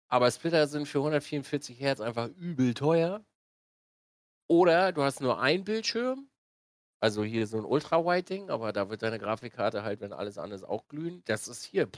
Aber 0.09 0.31
Splitter 0.31 0.67
sind 0.69 0.87
für 0.87 0.99
144 0.99 1.81
Hertz 1.81 2.01
einfach 2.01 2.29
übel 2.29 2.75
teuer. 2.75 3.25
Oder 4.49 4.93
du 4.93 5.03
hast 5.03 5.21
nur 5.21 5.41
ein 5.41 5.65
Bildschirm, 5.65 6.29
also 7.01 7.25
hier 7.25 7.47
so 7.47 7.59
ein 7.59 7.65
Ultra-Wide-Ding, 7.65 8.51
aber 8.51 8.73
da 8.73 8.91
wird 8.91 9.03
deine 9.03 9.19
Grafikkarte 9.19 9.83
halt, 9.83 10.01
wenn 10.01 10.13
alles 10.13 10.39
anders 10.39 10.65
auch 10.65 10.89
glühen. 10.89 11.23
Das 11.27 11.49
ist 11.49 11.65
hier. 11.65 11.89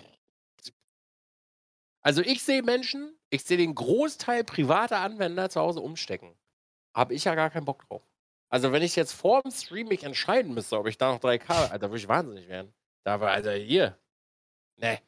Also 2.03 2.23
ich 2.23 2.43
sehe 2.43 2.63
Menschen, 2.63 3.19
ich 3.31 3.45
sehe 3.45 3.57
den 3.57 3.75
Großteil 3.75 4.45
privater 4.45 4.99
Anwender 4.99 5.51
zu 5.51 5.61
Hause 5.61 5.81
umstecken 5.81 6.37
habe 6.97 7.15
ich 7.15 7.25
ja 7.25 7.35
gar 7.35 7.51
keinen 7.51 7.67
Bock 7.67 7.87
drauf. 7.87 8.03
Also, 8.49 8.73
wenn 8.73 8.83
ich 8.83 8.97
jetzt 8.97 9.13
vor 9.13 9.43
dem 9.43 9.51
Stream 9.51 9.89
mich 9.89 10.05
entscheiden 10.05 10.55
müsste, 10.55 10.79
ob 10.79 10.87
ich 10.87 10.97
da 10.99 11.13
noch 11.13 11.21
3K, 11.21 11.71
Alter, 11.71 11.91
würde 11.91 11.99
ich 11.99 12.09
wahnsinnig 12.09 12.49
werden. 12.49 12.73
Da 13.05 13.21
war, 13.21 13.33
Alter, 13.33 13.53
hier. 13.55 13.99
Ne. 14.77 15.01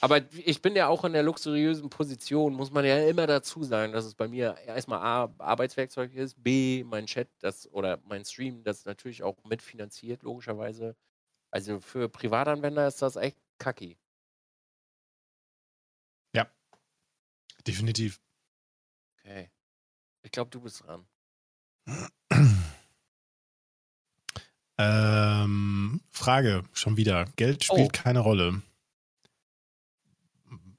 Aber 0.00 0.32
ich 0.32 0.62
bin 0.62 0.76
ja 0.76 0.86
auch 0.86 1.04
in 1.04 1.12
der 1.12 1.24
luxuriösen 1.24 1.90
Position, 1.90 2.54
muss 2.54 2.70
man 2.70 2.84
ja 2.84 3.08
immer 3.08 3.26
dazu 3.26 3.64
sagen, 3.64 3.92
dass 3.92 4.04
es 4.04 4.14
bei 4.14 4.28
mir 4.28 4.56
erstmal 4.64 5.00
A, 5.00 5.34
Arbeitswerkzeug 5.38 6.14
ist, 6.14 6.40
B, 6.42 6.84
mein 6.84 7.06
Chat 7.06 7.28
das, 7.40 7.70
oder 7.72 7.98
mein 8.04 8.24
Stream, 8.24 8.62
das 8.62 8.84
natürlich 8.84 9.24
auch 9.24 9.42
mitfinanziert, 9.44 10.22
logischerweise. 10.22 10.94
Also 11.50 11.80
für 11.80 12.08
Privatanwender 12.08 12.86
ist 12.86 13.02
das 13.02 13.16
echt 13.16 13.38
kacki. 13.58 13.96
Ja. 16.32 16.46
Definitiv. 17.66 18.20
Okay. 19.18 19.50
Ich 20.22 20.30
glaube, 20.30 20.50
du 20.50 20.60
bist 20.60 20.84
dran. 20.84 21.06
Ähm, 24.80 26.00
Frage, 26.12 26.62
schon 26.72 26.96
wieder. 26.96 27.24
Geld 27.34 27.64
spielt 27.64 27.88
oh. 27.88 27.90
keine 27.92 28.20
Rolle. 28.20 28.62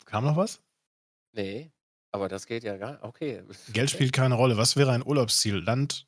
Kam 0.10 0.24
noch 0.24 0.38
was? 0.38 0.60
Nee, 1.34 1.72
aber 2.12 2.30
das 2.30 2.48
geht 2.48 2.64
ja 2.64 2.78
gar 2.78 3.04
Okay. 3.04 3.44
Geld 3.74 3.92
spielt 3.92 4.12
keine 4.12 4.36
Rolle. 4.36 4.58
Was 4.58 4.76
wäre 4.76 4.92
ein 4.92 5.06
Urlaubsziel? 5.06 5.58
Land, 5.58 6.06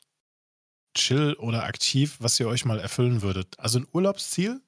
chill 0.97 1.35
oder 1.35 1.65
aktiv, 1.65 2.17
was 2.19 2.39
ihr 2.39 2.47
euch 2.47 2.65
mal 2.65 2.79
erfüllen 2.79 3.21
würdet? 3.21 3.59
Also 3.59 3.79
ein 3.79 3.87
Urlaubsziel? 3.93 4.59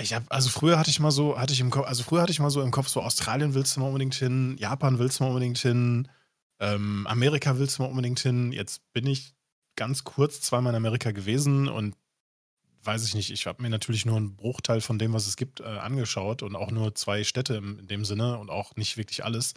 Ich 0.00 0.14
habe, 0.14 0.24
also 0.30 0.48
früher 0.48 0.78
hatte 0.78 0.90
ich 0.90 1.00
mal 1.00 1.10
so, 1.10 1.38
hatte 1.38 1.52
ich 1.52 1.60
im 1.60 1.70
Kopf, 1.70 1.86
also 1.86 2.02
früher 2.04 2.22
hatte 2.22 2.32
ich 2.32 2.38
mal 2.38 2.50
so 2.50 2.62
im 2.62 2.70
Kopf, 2.70 2.88
so 2.88 3.02
Australien 3.02 3.52
willst 3.52 3.76
du 3.76 3.80
mal 3.80 3.88
unbedingt 3.88 4.14
hin, 4.14 4.56
Japan 4.58 4.98
willst 4.98 5.18
du 5.18 5.24
mal 5.24 5.30
unbedingt 5.30 5.58
hin, 5.58 6.08
ähm, 6.60 7.06
Amerika 7.08 7.58
willst 7.58 7.78
du 7.78 7.82
mal 7.82 7.90
unbedingt 7.90 8.20
hin. 8.20 8.52
Jetzt 8.52 8.90
bin 8.92 9.06
ich 9.06 9.34
ganz 9.76 10.04
kurz 10.04 10.40
zweimal 10.40 10.72
in 10.72 10.76
Amerika 10.76 11.10
gewesen 11.10 11.68
und 11.68 11.94
weiß 12.82 13.04
ich 13.04 13.14
nicht, 13.14 13.30
ich 13.30 13.46
habe 13.46 13.62
mir 13.62 13.70
natürlich 13.70 14.06
nur 14.06 14.16
einen 14.16 14.36
Bruchteil 14.36 14.80
von 14.80 14.98
dem, 14.98 15.12
was 15.12 15.26
es 15.26 15.36
gibt, 15.36 15.60
äh, 15.60 15.64
angeschaut 15.64 16.42
und 16.42 16.56
auch 16.56 16.70
nur 16.70 16.94
zwei 16.94 17.24
Städte 17.24 17.54
in, 17.56 17.86
dem 17.86 18.04
Sinne 18.04 18.38
und 18.38 18.50
auch 18.50 18.76
nicht 18.76 18.96
wirklich 18.96 19.24
alles. 19.24 19.54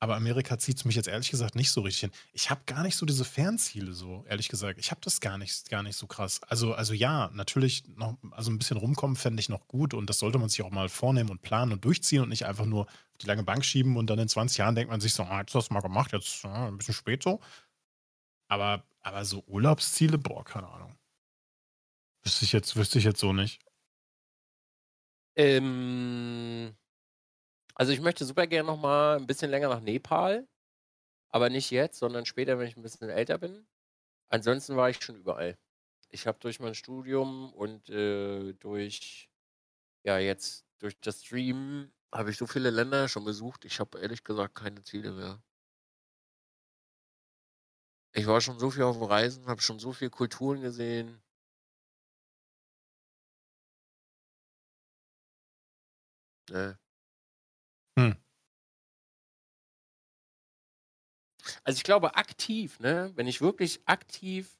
Aber 0.00 0.16
Amerika 0.16 0.58
zieht 0.58 0.78
es 0.78 0.84
mich 0.84 0.96
jetzt 0.96 1.06
ehrlich 1.06 1.30
gesagt 1.30 1.54
nicht 1.54 1.70
so 1.70 1.82
richtig 1.82 2.00
hin. 2.00 2.10
Ich 2.32 2.50
habe 2.50 2.62
gar 2.66 2.82
nicht 2.82 2.96
so 2.96 3.06
diese 3.06 3.24
Fernziele, 3.24 3.92
so 3.92 4.24
ehrlich 4.28 4.48
gesagt. 4.48 4.80
Ich 4.80 4.90
habe 4.90 5.00
das 5.00 5.20
gar 5.20 5.38
nicht, 5.38 5.70
gar 5.70 5.84
nicht 5.84 5.96
so 5.96 6.08
krass. 6.08 6.40
Also, 6.48 6.74
also 6.74 6.92
ja, 6.92 7.30
natürlich 7.34 7.84
noch, 7.86 8.18
also 8.32 8.50
ein 8.50 8.58
bisschen 8.58 8.78
rumkommen 8.78 9.14
fände 9.14 9.38
ich 9.38 9.48
noch 9.48 9.68
gut 9.68 9.94
und 9.94 10.10
das 10.10 10.18
sollte 10.18 10.38
man 10.38 10.48
sich 10.48 10.62
auch 10.62 10.72
mal 10.72 10.88
vornehmen 10.88 11.30
und 11.30 11.42
planen 11.42 11.72
und 11.72 11.84
durchziehen 11.84 12.22
und 12.22 12.30
nicht 12.30 12.46
einfach 12.46 12.66
nur 12.66 12.86
auf 12.86 13.18
die 13.20 13.26
lange 13.26 13.44
Bank 13.44 13.64
schieben 13.64 13.96
und 13.96 14.10
dann 14.10 14.18
in 14.18 14.28
20 14.28 14.58
Jahren 14.58 14.74
denkt 14.74 14.90
man 14.90 15.00
sich 15.00 15.14
so, 15.14 15.22
ah, 15.22 15.38
jetzt 15.38 15.54
hast 15.54 15.68
du 15.68 15.74
mal 15.74 15.80
gemacht, 15.80 16.12
jetzt 16.12 16.44
ah, 16.46 16.66
ein 16.66 16.78
bisschen 16.78 16.94
spät 16.94 17.22
so. 17.22 17.38
Aber, 18.48 18.84
aber 19.02 19.24
so 19.24 19.44
Urlaubsziele, 19.46 20.18
boah, 20.18 20.44
keine 20.44 20.68
Ahnung. 20.68 20.96
Wüsste 22.24 22.44
ich 22.44 22.52
jetzt, 22.52 22.74
wüsste 22.74 22.98
ich 22.98 23.04
jetzt 23.04 23.20
so 23.20 23.32
nicht. 23.32 23.60
Ähm, 25.36 26.76
also 27.74 27.92
ich 27.92 28.00
möchte 28.00 28.24
super 28.24 28.46
gerne 28.46 28.66
noch 28.68 28.78
mal 28.78 29.16
ein 29.16 29.26
bisschen 29.26 29.50
länger 29.50 29.68
nach 29.68 29.80
Nepal, 29.80 30.48
aber 31.30 31.50
nicht 31.50 31.70
jetzt, 31.70 31.98
sondern 31.98 32.26
später, 32.26 32.58
wenn 32.58 32.68
ich 32.68 32.76
ein 32.76 32.82
bisschen 32.82 33.10
älter 33.10 33.38
bin. 33.38 33.66
Ansonsten 34.30 34.76
war 34.76 34.90
ich 34.90 35.02
schon 35.04 35.16
überall. 35.16 35.58
Ich 36.10 36.26
habe 36.28 36.38
durch 36.40 36.60
mein 36.60 36.74
Studium 36.76 37.52
und 37.54 37.90
äh, 37.90 38.54
durch, 38.54 39.30
ja, 40.04 40.18
jetzt 40.18 40.66
durch 40.80 41.00
das 41.00 41.24
Stream 41.24 41.92
habe 42.14 42.30
ich 42.30 42.38
so 42.38 42.46
viele 42.46 42.70
Länder 42.70 43.08
schon 43.08 43.24
besucht. 43.24 43.64
Ich 43.66 43.80
habe 43.80 44.00
ehrlich 44.00 44.24
gesagt 44.24 44.56
keine 44.56 44.84
Ziele 44.84 45.12
mehr. 45.12 45.42
Ich 48.14 48.26
war 48.26 48.40
schon 48.40 48.58
so 48.58 48.70
viel 48.70 48.84
auf 48.84 48.98
Reisen, 49.06 49.46
habe 49.48 49.60
schon 49.60 49.78
so 49.78 49.92
viele 49.92 50.10
Kulturen 50.10 50.62
gesehen. 50.62 51.21
Ne. 56.52 56.76
Hm. 57.98 58.12
Also 61.64 61.76
ich 61.76 61.84
glaube 61.84 62.16
aktiv, 62.16 62.78
ne? 62.80 63.12
Wenn 63.14 63.26
ich 63.26 63.40
wirklich 63.40 63.80
aktiv, 63.86 64.58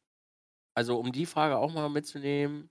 also 0.74 0.98
um 0.98 1.12
die 1.12 1.27
Frage 1.27 1.59
auch 1.59 1.73
mal 1.73 1.89
mitzunehmen, 1.90 2.70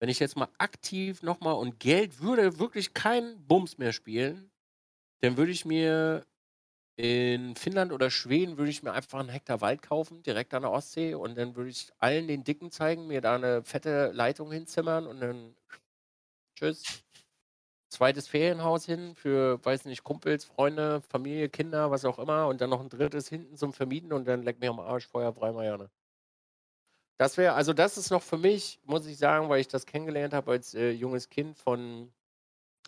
wenn 0.00 0.08
ich 0.10 0.20
jetzt 0.20 0.36
mal 0.36 0.48
aktiv 0.58 1.22
nochmal 1.22 1.54
und 1.56 1.80
Geld 1.80 2.20
würde 2.22 2.58
wirklich 2.58 2.94
keinen 2.94 3.46
Bums 3.46 3.78
mehr 3.78 3.92
spielen, 3.92 4.50
dann 5.22 5.36
würde 5.36 5.52
ich 5.52 5.64
mir 5.66 6.26
in 6.96 7.56
Finnland 7.56 7.92
oder 7.92 8.10
Schweden 8.10 8.58
würde 8.58 8.70
ich 8.70 8.82
mir 8.82 8.92
einfach 8.92 9.20
einen 9.20 9.30
Hektar 9.30 9.60
Wald 9.62 9.82
kaufen, 9.82 10.22
direkt 10.22 10.54
an 10.54 10.62
der 10.62 10.72
Ostsee 10.72 11.14
und 11.14 11.36
dann 11.38 11.56
würde 11.56 11.70
ich 11.70 11.92
allen 11.98 12.28
den 12.28 12.44
Dicken 12.44 12.70
zeigen, 12.72 13.06
mir 13.08 13.20
da 13.22 13.36
eine 13.36 13.64
fette 13.64 14.12
Leitung 14.12 14.52
hinzimmern 14.52 15.06
und 15.06 15.20
dann 15.20 15.56
tschüss 16.54 17.02
zweites 17.90 18.28
Ferienhaus 18.28 18.86
hin 18.86 19.14
für, 19.14 19.64
weiß 19.64 19.84
nicht, 19.86 20.04
Kumpels, 20.04 20.44
Freunde, 20.44 21.02
Familie, 21.02 21.48
Kinder, 21.48 21.90
was 21.90 22.04
auch 22.04 22.18
immer 22.18 22.46
und 22.48 22.60
dann 22.60 22.70
noch 22.70 22.80
ein 22.80 22.88
drittes 22.88 23.28
hinten 23.28 23.56
zum 23.56 23.72
Vermieten 23.72 24.12
und 24.12 24.26
dann 24.26 24.42
leck 24.42 24.60
mir 24.60 24.70
am 24.70 24.80
Arsch 24.80 25.06
vorher 25.06 25.32
frei 25.34 25.52
Marianne. 25.52 25.90
Das 27.18 27.36
wäre, 27.36 27.54
also 27.54 27.72
das 27.74 27.98
ist 27.98 28.10
noch 28.10 28.22
für 28.22 28.38
mich, 28.38 28.80
muss 28.84 29.06
ich 29.06 29.18
sagen, 29.18 29.48
weil 29.50 29.60
ich 29.60 29.68
das 29.68 29.84
kennengelernt 29.86 30.32
habe 30.34 30.52
als 30.52 30.74
äh, 30.74 30.90
junges 30.90 31.28
Kind 31.28 31.58
von 31.58 32.12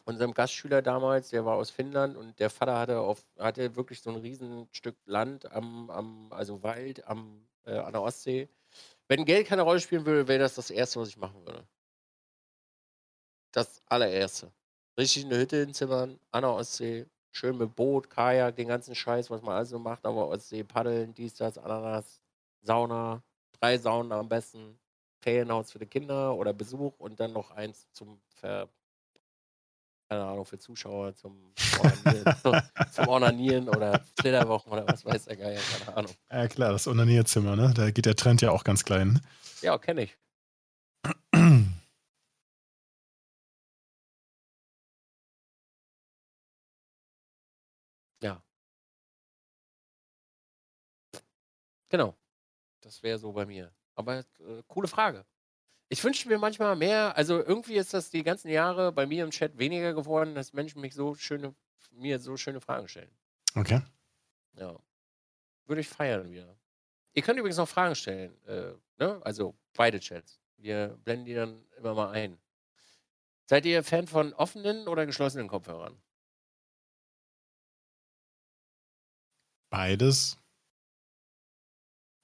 unserem 0.05 0.35
Gastschüler 0.35 0.83
damals, 0.83 1.31
der 1.31 1.45
war 1.45 1.57
aus 1.57 1.71
Finnland 1.71 2.17
und 2.17 2.39
der 2.41 2.51
Vater 2.51 2.79
hatte 2.79 3.01
auf, 3.01 3.25
hatte 3.39 3.77
wirklich 3.77 4.03
so 4.03 4.11
ein 4.11 4.17
Riesenstück 4.17 4.97
Land 5.07 5.51
am, 5.53 5.91
am 5.91 6.33
also 6.33 6.63
Wald 6.63 7.07
am, 7.07 7.47
äh, 7.67 7.77
an 7.79 7.93
der 7.93 8.03
Ostsee. 8.03 8.49
Wenn 9.09 9.25
Geld 9.27 9.47
keine 9.49 9.63
Rolle 9.63 9.81
spielen 9.81 10.07
würde, 10.07 10.29
wäre 10.29 10.41
das 10.41 10.55
das 10.57 10.71
Erste, 10.71 11.01
was 11.01 11.09
ich 11.09 11.19
machen 11.19 11.45
würde. 11.47 11.67
das 13.53 13.81
allererste. 13.87 14.53
Richtig 14.99 15.25
eine 15.25 15.39
Hütte 15.39 15.61
hinzimmern, 15.61 16.19
an 16.31 16.43
der 16.43 16.53
Ostsee, 16.53 17.07
schön 17.31 17.57
mit 17.57 17.75
Boot, 17.75 18.11
Kajak, 18.11 18.57
den 18.57 18.69
ganzen 18.69 18.95
Scheiß, 18.95 19.31
was 19.31 19.43
man 19.43 19.57
also 19.57 19.79
macht, 19.79 20.05
aber 20.05 20.29
Ostsee, 20.29 20.65
Paddeln, 20.65 21.15
dies, 21.15 21.35
das, 21.35 21.57
Ananas, 21.57 22.21
Sauna, 22.61 23.23
drei 23.59 23.79
Saunen 23.79 24.13
am 24.13 24.29
besten, 24.29 24.79
Ferienhaus 25.23 25.73
für 25.73 25.79
die 25.79 25.87
Kinder 25.87 26.35
oder 26.35 26.53
Besuch 26.53 26.93
und 26.99 27.19
dann 27.19 27.33
noch 27.33 27.51
eins 27.53 27.89
zum 27.93 28.21
Ver 28.29 28.69
keine 30.13 30.25
Ahnung, 30.25 30.45
für 30.45 30.59
Zuschauer 30.59 31.15
zum 31.15 31.55
Ornanieren, 31.81 32.37
zum 32.93 33.09
Ornanieren 33.09 33.69
oder 33.71 33.99
Flitterwochen 34.21 34.71
oder 34.71 34.87
was 34.87 35.07
weiß 35.07 35.25
der 35.25 35.37
Geier, 35.37 35.61
keine 35.79 35.97
Ahnung. 35.97 36.13
Ja 36.31 36.49
klar, 36.49 36.73
das 36.73 36.87
Onanierzimmer, 36.87 37.57
ne? 37.57 37.73
Da 37.75 37.91
geht 37.91 38.05
der 38.05 38.15
Trend 38.15 38.43
ja 38.43 38.51
auch 38.51 38.63
ganz 38.63 38.85
klein. 38.85 39.23
Ja, 39.63 39.79
kenne 39.79 40.03
ich. 40.03 40.19
Genau. 51.93 52.17
Das 52.81 53.03
wäre 53.03 53.19
so 53.19 53.33
bei 53.33 53.45
mir. 53.45 53.71
Aber 53.95 54.21
äh, 54.21 54.63
coole 54.67 54.89
Frage. 54.89 55.27
Ich 55.91 56.03
wünsche 56.03 56.27
mir 56.27 56.39
manchmal 56.39 56.75
mehr, 56.75 57.15
also 57.19 57.45
irgendwie 57.45 57.75
ist 57.75 57.93
das 57.93 58.09
die 58.09 58.23
ganzen 58.23 58.49
Jahre 58.49 58.93
bei 58.93 59.05
mir 59.05 59.25
im 59.25 59.31
Chat 59.31 59.59
weniger 59.59 59.93
geworden, 59.93 60.35
dass 60.35 60.55
Menschen 60.55 60.81
mich 60.81 60.95
so 60.95 61.15
schöne, 61.15 61.55
mir 61.91 62.19
so 62.19 62.39
schöne 62.39 62.63
Fragen 62.63 62.89
stellen. 62.89 63.15
Okay. 63.55 63.83
Ja. 64.55 64.75
Würde 65.67 65.83
ich 65.83 65.89
feiern 65.89 66.31
wieder. 66.31 66.57
Ihr 67.13 67.23
könnt 67.23 67.39
übrigens 67.39 67.59
noch 67.59 67.69
Fragen 67.69 67.95
stellen, 67.95 68.43
äh, 68.47 68.73
ne? 68.97 69.21
Also 69.23 69.55
beide 69.75 70.01
Chats. 70.01 70.41
Wir 70.57 70.99
blenden 71.05 71.27
die 71.27 71.35
dann 71.35 71.63
immer 71.77 71.93
mal 71.93 72.11
ein. 72.13 72.39
Seid 73.45 73.67
ihr 73.67 73.85
Fan 73.85 74.07
von 74.07 74.33
offenen 74.33 74.89
oder 74.89 75.05
geschlossenen 75.05 75.47
Kopfhörern? 75.47 76.01
Beides. 79.69 80.42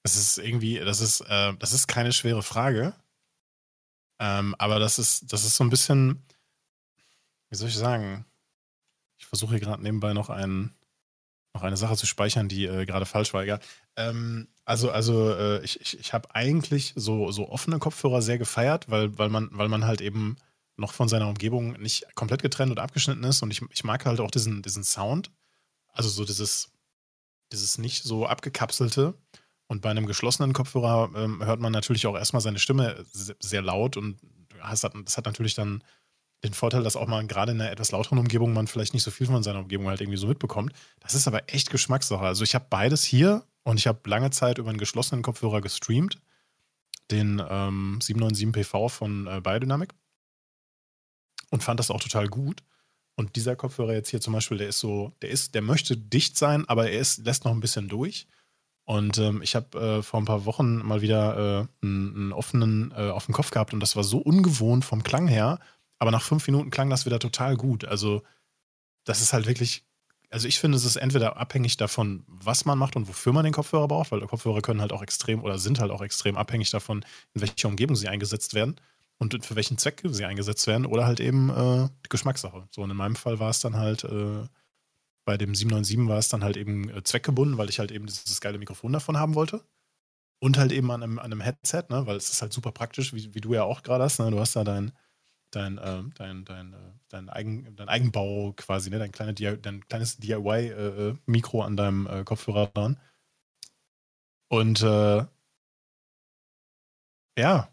Das 0.09 0.17
ist 0.17 0.39
irgendwie, 0.39 0.79
das 0.79 1.03
ist, 1.03 1.21
äh, 1.21 1.53
das 1.59 1.75
ist 1.75 1.87
keine 1.87 2.13
schwere 2.15 2.43
Frage. 2.43 2.95
Ähm, 4.19 4.55
aber 4.59 4.79
das 4.79 4.99
ist, 4.99 5.31
das 5.33 5.45
ist 5.45 5.57
so 5.57 5.65
ein 5.65 5.69
bisschen, 5.71 6.25
wie 7.51 7.57
soll 7.57 7.69
ich 7.69 7.77
sagen? 7.77 8.25
Ich 9.19 9.27
versuche 9.27 9.51
hier 9.51 9.61
gerade 9.61 9.83
nebenbei 9.83 10.15
noch, 10.15 10.31
ein, 10.31 10.75
noch 11.53 11.63
eine 11.63 11.77
Sache 11.77 11.97
zu 11.97 12.07
speichern, 12.07 12.49
die 12.49 12.65
äh, 12.65 12.87
gerade 12.87 13.05
falsch 13.05 13.35
war. 13.35 13.43
Egal. 13.43 13.61
Ähm, 13.97 14.49
also, 14.65 14.91
also 14.91 15.31
äh, 15.31 15.63
ich, 15.63 15.79
ich, 15.81 15.99
ich 15.99 16.13
habe 16.15 16.35
eigentlich 16.35 16.95
so, 16.97 17.31
so 17.31 17.51
offene 17.51 17.79
Kopfhörer 17.79 18.23
sehr 18.23 18.39
gefeiert, 18.39 18.89
weil, 18.89 19.19
weil, 19.19 19.29
man, 19.29 19.51
weil 19.53 19.69
man 19.69 19.85
halt 19.85 20.01
eben 20.01 20.37
noch 20.77 20.95
von 20.95 21.09
seiner 21.09 21.29
Umgebung 21.29 21.73
nicht 21.73 22.15
komplett 22.15 22.41
getrennt 22.41 22.71
und 22.71 22.79
abgeschnitten 22.79 23.25
ist. 23.25 23.43
Und 23.43 23.51
ich, 23.51 23.61
ich 23.73 23.85
mag 23.85 24.07
halt 24.07 24.21
auch 24.21 24.31
diesen, 24.31 24.63
diesen 24.63 24.85
Sound. 24.85 25.31
Also 25.93 26.09
so 26.09 26.25
dieses, 26.25 26.71
dieses 27.53 27.77
nicht 27.77 28.05
so 28.05 28.27
abgekapselte. 28.27 29.15
Und 29.69 29.83
bei 29.83 29.91
einem 29.91 30.07
geschlossenen 30.07 30.53
Kopfhörer 30.55 31.11
ähm, 31.15 31.45
hört 31.45 31.61
man 31.61 31.73
natürlich 31.73 32.07
auch 32.07 32.17
erstmal 32.17 32.43
seine 32.43 32.59
Stimme 32.59 33.05
sehr 33.13 33.63
laut 33.63 33.97
und 33.97 34.19
das 34.59 34.83
hat, 34.83 34.95
das 35.05 35.17
hat 35.17 35.27
natürlich 35.27 35.55
dann 35.55 35.85
den 36.43 36.55
Vorteil, 36.55 36.83
dass 36.83 36.97
auch 36.97 37.07
mal 37.07 37.27
gerade 37.27 37.53
in 37.53 37.61
einer 37.61 37.71
etwas 37.71 37.91
lauteren 37.91 38.19
Umgebung 38.19 38.53
man 38.53 38.67
vielleicht 38.67 38.95
nicht 38.95 39.03
so 39.03 39.11
viel 39.11 39.27
von 39.27 39.43
seiner 39.43 39.61
Umgebung 39.61 39.89
halt 39.89 40.01
irgendwie 40.01 40.19
so 40.19 40.27
mitbekommt. 40.27 40.73
Das 41.01 41.15
ist 41.15 41.27
aber 41.27 41.53
echt 41.53 41.71
Geschmackssache. 41.71 42.25
Also 42.25 42.45
ich 42.45 42.55
habe 42.55 42.67
beides 42.71 43.05
hier 43.05 43.45
und 43.65 43.79
ich 43.79 43.87
habe 43.87 44.09
lange 44.09 44.31
Zeit 44.31 44.59
über 44.59 44.71
einen 44.71 44.79
geschlossenen 44.79 45.23
Kopfhörer 45.23 45.61
gestreamt, 45.61 46.21
den 47.11 47.43
ähm, 47.49 47.99
797 48.01 48.53
PV 48.53 48.89
von 48.89 49.27
äh, 49.27 49.41
Biodynamic 49.41 49.95
und 51.51 51.63
fand 51.63 51.81
das 51.81 51.91
auch 51.91 52.01
total 52.01 52.29
gut. 52.29 52.63
Und 53.17 53.35
dieser 53.35 53.57
Kopfhörer 53.57 53.95
jetzt 53.95 54.11
hier 54.11 54.21
zum 54.21 54.33
Beispiel, 54.33 54.59
der 54.59 54.69
ist 54.69 54.79
so, 54.79 55.13
der 55.23 55.31
ist, 55.31 55.55
der 55.55 55.63
möchte 55.63 55.97
dicht 55.97 56.39
sein, 56.39 56.69
aber 56.69 56.89
er 56.89 57.01
ist, 57.01 57.19
lässt 57.25 57.45
noch 57.45 57.53
ein 57.53 57.61
bisschen 57.61 57.89
durch. 57.89 58.29
Und 58.89 59.19
ähm, 59.19 59.43
ich 59.43 59.55
habe 59.55 59.79
äh, 59.79 60.03
vor 60.03 60.19
ein 60.19 60.25
paar 60.25 60.47
Wochen 60.47 60.79
mal 60.79 61.03
wieder 61.03 61.69
äh, 61.83 61.87
einen, 61.87 62.33
offenen 62.33 62.91
äh, 62.97 63.11
auf 63.11 63.27
dem 63.27 63.35
Kopf 63.35 63.51
gehabt 63.51 63.75
und 63.75 63.81
das 63.81 63.97
war 63.97 64.03
so 64.03 64.17
ungewohnt 64.17 64.83
vom 64.83 65.03
Klang 65.03 65.29
her. 65.29 65.59
Aber 65.99 66.11
nach 66.11 66.23
fünf 66.23 66.47
Minuten 66.47 66.71
klang 66.71 66.89
das 66.89 67.05
wieder 67.05 67.19
total 67.19 67.59
gut. 67.59 67.85
Also, 67.85 68.23
das 69.05 69.21
ist 69.21 69.35
halt 69.35 69.47
wirklich. 69.47 69.85
Also, 70.31 70.49
ich 70.49 70.59
finde, 70.59 70.79
es 70.79 70.87
ist 70.87 70.97
entweder 70.97 71.37
abhängig 71.37 71.77
davon, 71.77 72.25
was 72.29 72.65
man 72.65 72.79
macht 72.79 72.97
und 72.97 73.09
wofür 73.09 73.35
man 73.35 73.45
den 73.45 73.53
Kopfhörer 73.53 73.89
braucht, 73.89 74.11
weil 74.11 74.27
Kopfhörer 74.27 74.63
können 74.63 74.81
halt 74.81 74.95
auch 74.95 75.03
extrem 75.03 75.45
oder 75.45 75.59
sind 75.59 75.81
halt 75.81 75.91
auch 75.91 76.01
extrem 76.01 76.39
abhängig 76.39 76.71
davon, 76.71 77.05
in 77.35 77.43
welcher 77.43 77.69
Umgebung 77.69 77.95
sie 77.95 78.09
eingesetzt 78.09 78.55
werden 78.55 78.77
und 79.19 79.45
für 79.45 79.55
welchen 79.55 79.77
Zweck 79.77 80.01
sie 80.03 80.25
eingesetzt 80.25 80.67
werden 80.67 80.87
oder 80.87 81.05
halt 81.05 81.21
eben 81.21 81.51
äh, 81.51 81.89
Geschmackssache. 82.09 82.67
So, 82.71 82.81
und 82.81 82.91
in 82.91 82.97
meinem 82.97 83.17
Fall 83.17 83.39
war 83.39 83.51
es 83.51 83.61
dann 83.61 83.77
halt 83.77 84.05
äh, 84.05 84.47
bei 85.29 85.37
dem 85.37 85.55
797 85.55 86.09
war 86.09 86.17
es 86.17 86.31
dann 86.31 86.43
halt 86.43 86.57
eben 86.57 86.89
äh, 86.89 87.03
zweckgebunden, 87.05 87.59
weil 87.59 87.69
ich 87.69 87.81
halt 87.81 87.91
eben 87.93 88.07
dieses 88.07 88.41
geile 88.41 88.57
Mikrofon 88.57 88.95
davon 88.95 89.19
haben 89.19 89.35
wollte. 89.35 89.63
Und 90.41 90.57
halt 90.57 90.73
eben 90.73 90.91
an 90.91 91.03
einem, 91.03 91.19
an 91.19 91.27
einem 91.27 91.43
Headset, 91.43 91.83
ne? 91.91 92.07
weil 92.07 92.17
es 92.17 92.31
ist 92.31 92.41
halt 92.41 92.55
super 92.55 92.73
praktisch, 92.73 93.13
wie, 93.13 93.35
wie 93.35 93.43
du 93.43 93.53
ja 93.53 93.65
auch 93.65 93.83
gerade 93.83 94.05
hast. 94.05 94.21
Ne? 94.21 94.31
Du 94.31 94.41
hast 94.41 94.57
da 94.57 94.65
dein, 94.65 94.91
dein, 95.51 95.77
äh, 95.77 96.03
dein, 96.15 96.47
dein, 96.47 96.73
äh, 96.73 96.93
dein, 97.11 97.29
Eigen, 97.29 97.77
dein 97.77 97.91
Eigenbau 97.91 98.55
quasi, 98.57 98.89
ne? 98.89 98.99
dein, 98.99 99.13
kleine, 99.13 99.35
dein 99.35 99.87
kleines 99.87 100.17
DIY-Mikro 100.17 101.59
äh, 101.59 101.63
äh 101.63 101.67
an 101.67 101.77
deinem 101.77 102.07
äh, 102.07 102.25
Kopfhörer 102.25 102.69
dran. 102.69 102.99
Und 104.49 104.81
ja, 107.39 107.69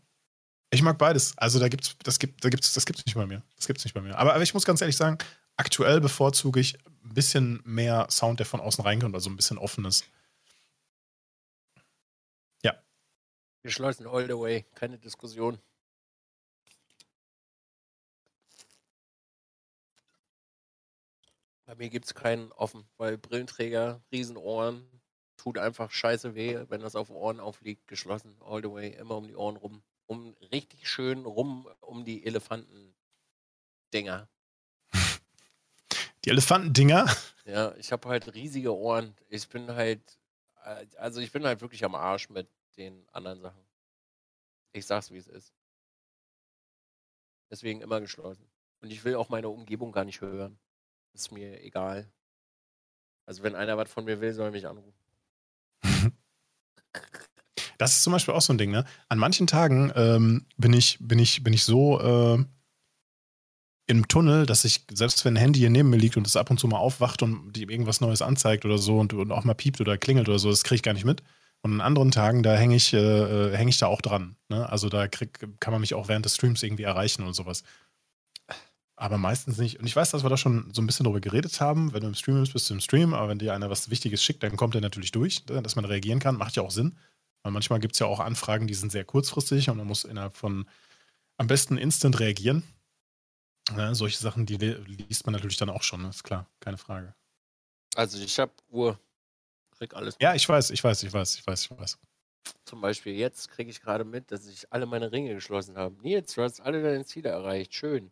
ich 0.71 0.81
mag 0.81 0.97
beides. 0.97 1.37
Also 1.37 1.59
da 1.59 1.69
gibt's, 1.69 1.95
das 2.03 2.19
gibt, 2.19 2.43
da 2.43 2.49
gibt's, 2.49 2.73
das 2.73 2.85
gibt's 2.85 3.05
nicht 3.05 3.15
bei 3.15 3.25
mir. 3.25 3.43
Das 3.55 3.65
gibt's 3.65 3.85
nicht 3.85 3.93
bei 3.93 4.01
mir. 4.01 4.17
Aber, 4.17 4.33
aber 4.33 4.43
ich 4.43 4.53
muss 4.53 4.65
ganz 4.65 4.81
ehrlich 4.81 4.97
sagen, 4.97 5.19
aktuell 5.55 6.01
bevorzuge 6.01 6.59
ich 6.59 6.77
ein 7.05 7.13
bisschen 7.13 7.61
mehr 7.63 8.07
Sound, 8.09 8.39
der 8.39 8.45
von 8.45 8.59
außen 8.59 8.83
reinkommt, 8.83 9.15
also 9.15 9.29
ein 9.29 9.35
bisschen 9.35 9.57
offenes. 9.57 10.03
Ja. 12.63 12.73
Schleudern 13.65 14.07
all 14.07 14.25
the 14.25 14.37
way, 14.37 14.65
keine 14.75 14.97
Diskussion. 14.97 15.59
Bei 21.65 21.75
mir 21.75 21.89
gibt 21.89 22.05
es 22.05 22.13
keinen 22.13 22.51
offen, 22.51 22.87
weil 22.97 23.17
Brillenträger, 23.17 24.01
Riesenohren, 24.11 24.87
tut 25.37 25.57
einfach 25.57 25.91
scheiße 25.91 26.35
weh, 26.35 26.65
wenn 26.69 26.81
das 26.81 26.95
auf 26.95 27.09
Ohren 27.09 27.39
aufliegt, 27.39 27.87
geschlossen, 27.87 28.35
all 28.41 28.61
the 28.61 28.71
way, 28.71 28.89
immer 28.89 29.17
um 29.17 29.27
die 29.27 29.35
Ohren 29.35 29.57
rum. 29.57 29.83
Um 30.07 30.35
richtig 30.51 30.87
schön 30.87 31.25
rum 31.25 31.67
um 31.81 32.05
die 32.05 32.25
Elefanten-Dinger. 32.25 34.29
Die 36.25 36.29
Elefantendinger. 36.29 37.05
Ja, 37.47 37.75
ich 37.75 37.91
habe 37.91 38.09
halt 38.09 38.33
riesige 38.33 38.75
Ohren. 38.75 39.15
Ich 39.29 39.47
bin 39.47 39.67
halt, 39.67 40.01
äh, 40.63 40.87
also 40.97 41.21
ich 41.21 41.31
bin 41.31 41.45
halt 41.45 41.61
wirklich 41.61 41.85
am 41.85 41.93
Arsch 41.93 42.27
mit 42.31 42.49
den 42.75 43.07
anderen 43.11 43.39
Sachen. 43.39 43.63
Ich 44.73 44.87
sag's, 44.87 45.11
wie 45.11 45.17
es 45.17 45.27
ist. 45.27 45.53
Deswegen 47.51 47.81
immer 47.81 48.01
geschlossen. 48.01 48.49
Und 48.81 48.91
ich 48.91 49.05
will 49.05 49.13
auch 49.13 49.29
meine 49.29 49.49
Umgebung 49.49 49.91
gar 49.91 50.05
nicht 50.05 50.21
hören. 50.21 50.57
Ist 51.13 51.31
mir 51.31 51.61
egal. 51.61 52.11
Also 53.27 53.43
wenn 53.43 53.53
einer 53.53 53.77
was 53.77 53.91
von 53.91 54.05
mir 54.05 54.19
will, 54.21 54.33
soll 54.33 54.47
er 54.47 54.51
mich 54.51 54.65
anrufen. 54.65 55.05
Das 57.77 57.93
ist 57.93 58.03
zum 58.03 58.13
Beispiel 58.13 58.33
auch 58.33 58.41
so 58.41 58.53
ein 58.53 58.57
Ding, 58.57 58.71
ne? 58.71 58.85
An 59.09 59.19
manchen 59.19 59.47
Tagen 59.47 59.91
ähm, 59.97 60.47
bin, 60.55 60.71
ich, 60.71 60.97
bin, 61.01 61.19
ich, 61.19 61.43
bin 61.43 61.51
ich 61.51 61.65
so 61.65 61.99
äh, 61.99 62.45
im 63.87 64.07
Tunnel, 64.07 64.45
dass 64.45 64.65
ich, 64.65 64.85
selbst 64.91 65.25
wenn 65.25 65.35
ein 65.35 65.39
Handy 65.39 65.59
hier 65.59 65.69
neben 65.69 65.89
mir 65.89 65.97
liegt 65.97 66.17
und 66.17 66.25
es 66.25 66.35
ab 66.35 66.49
und 66.49 66.59
zu 66.59 66.67
mal 66.67 66.77
aufwacht 66.77 67.21
und 67.21 67.55
irgendwas 67.57 68.01
Neues 68.01 68.21
anzeigt 68.21 68.65
oder 68.65 68.77
so 68.77 68.99
und, 68.99 69.13
und 69.13 69.31
auch 69.31 69.43
mal 69.43 69.53
piept 69.53 69.79
oder 69.79 69.97
klingelt 69.97 70.27
oder 70.27 70.39
so, 70.39 70.49
das 70.49 70.63
kriege 70.63 70.77
ich 70.77 70.83
gar 70.83 70.93
nicht 70.93 71.05
mit. 71.05 71.21
Und 71.61 71.73
an 71.73 71.81
anderen 71.81 72.11
Tagen, 72.11 72.43
da 72.43 72.55
hänge 72.55 72.75
ich, 72.75 72.93
äh, 72.93 72.97
äh, 72.97 73.55
häng 73.55 73.67
ich 73.67 73.77
da 73.77 73.87
auch 73.87 74.01
dran. 74.01 74.35
Ne? 74.49 74.67
Also 74.69 74.89
da 74.89 75.07
krieg, 75.07 75.47
kann 75.59 75.71
man 75.71 75.81
mich 75.81 75.93
auch 75.93 76.07
während 76.07 76.25
des 76.25 76.35
Streams 76.35 76.61
irgendwie 76.61 76.83
erreichen 76.83 77.23
und 77.23 77.33
sowas. 77.33 77.63
Aber 78.95 79.17
meistens 79.17 79.57
nicht. 79.57 79.79
Und 79.79 79.85
ich 79.87 79.95
weiß, 79.95 80.11
dass 80.11 80.23
wir 80.23 80.29
da 80.29 80.37
schon 80.37 80.71
so 80.73 80.81
ein 80.81 80.87
bisschen 80.87 81.03
drüber 81.05 81.19
geredet 81.19 81.59
haben. 81.59 81.91
Wenn 81.91 82.01
du 82.01 82.07
im 82.07 82.13
Stream 82.13 82.39
bist, 82.39 82.53
bist 82.53 82.69
du 82.69 82.75
im 82.75 82.79
Stream. 82.79 83.13
Aber 83.13 83.29
wenn 83.29 83.39
dir 83.39 83.53
einer 83.53 83.69
was 83.69 83.89
Wichtiges 83.89 84.23
schickt, 84.23 84.43
dann 84.43 84.57
kommt 84.57 84.75
er 84.75 84.81
natürlich 84.81 85.11
durch, 85.11 85.45
ne? 85.47 85.61
dass 85.61 85.75
man 85.75 85.85
reagieren 85.85 86.19
kann. 86.19 86.37
Macht 86.37 86.55
ja 86.55 86.63
auch 86.63 86.71
Sinn. 86.71 86.97
Weil 87.43 87.51
manchmal 87.51 87.79
gibt 87.79 87.95
es 87.95 87.99
ja 87.99 88.07
auch 88.07 88.19
Anfragen, 88.19 88.67
die 88.67 88.73
sind 88.73 88.91
sehr 88.91 89.03
kurzfristig 89.03 89.69
und 89.69 89.77
man 89.77 89.87
muss 89.87 90.03
innerhalb 90.03 90.35
von 90.35 90.65
am 91.37 91.47
besten 91.47 91.77
instant 91.77 92.19
reagieren. 92.19 92.63
Ja, 93.75 93.95
solche 93.95 94.17
Sachen, 94.17 94.45
die 94.45 94.57
liest 94.57 95.25
man 95.25 95.33
natürlich 95.33 95.57
dann 95.57 95.69
auch 95.69 95.83
schon, 95.83 96.05
ist 96.05 96.23
klar, 96.23 96.47
keine 96.59 96.77
Frage. 96.77 97.15
Also 97.95 98.19
ich 98.19 98.37
habe 98.39 98.51
Uhr, 98.69 98.99
krieg 99.71 99.93
alles. 99.95 100.15
Mit. 100.15 100.21
Ja, 100.21 100.35
ich 100.35 100.47
weiß, 100.47 100.69
ich 100.69 100.83
weiß, 100.83 101.03
ich 101.03 101.13
weiß, 101.13 101.35
ich 101.35 101.47
weiß, 101.47 101.63
ich 101.63 101.71
weiß. 101.71 101.97
Zum 102.65 102.81
Beispiel 102.81 103.13
jetzt 103.13 103.49
kriege 103.49 103.71
ich 103.71 103.81
gerade 103.81 104.03
mit, 104.03 104.31
dass 104.31 104.45
ich 104.45 104.71
alle 104.71 104.85
meine 104.85 105.11
Ringe 105.11 105.33
geschlossen 105.33 105.77
habe. 105.77 105.95
Nils, 106.01 106.33
du 106.35 106.43
hast 106.43 106.61
alle 106.61 106.83
deine 106.83 107.05
Ziele 107.05 107.29
erreicht. 107.29 107.73
Schön. 107.73 108.11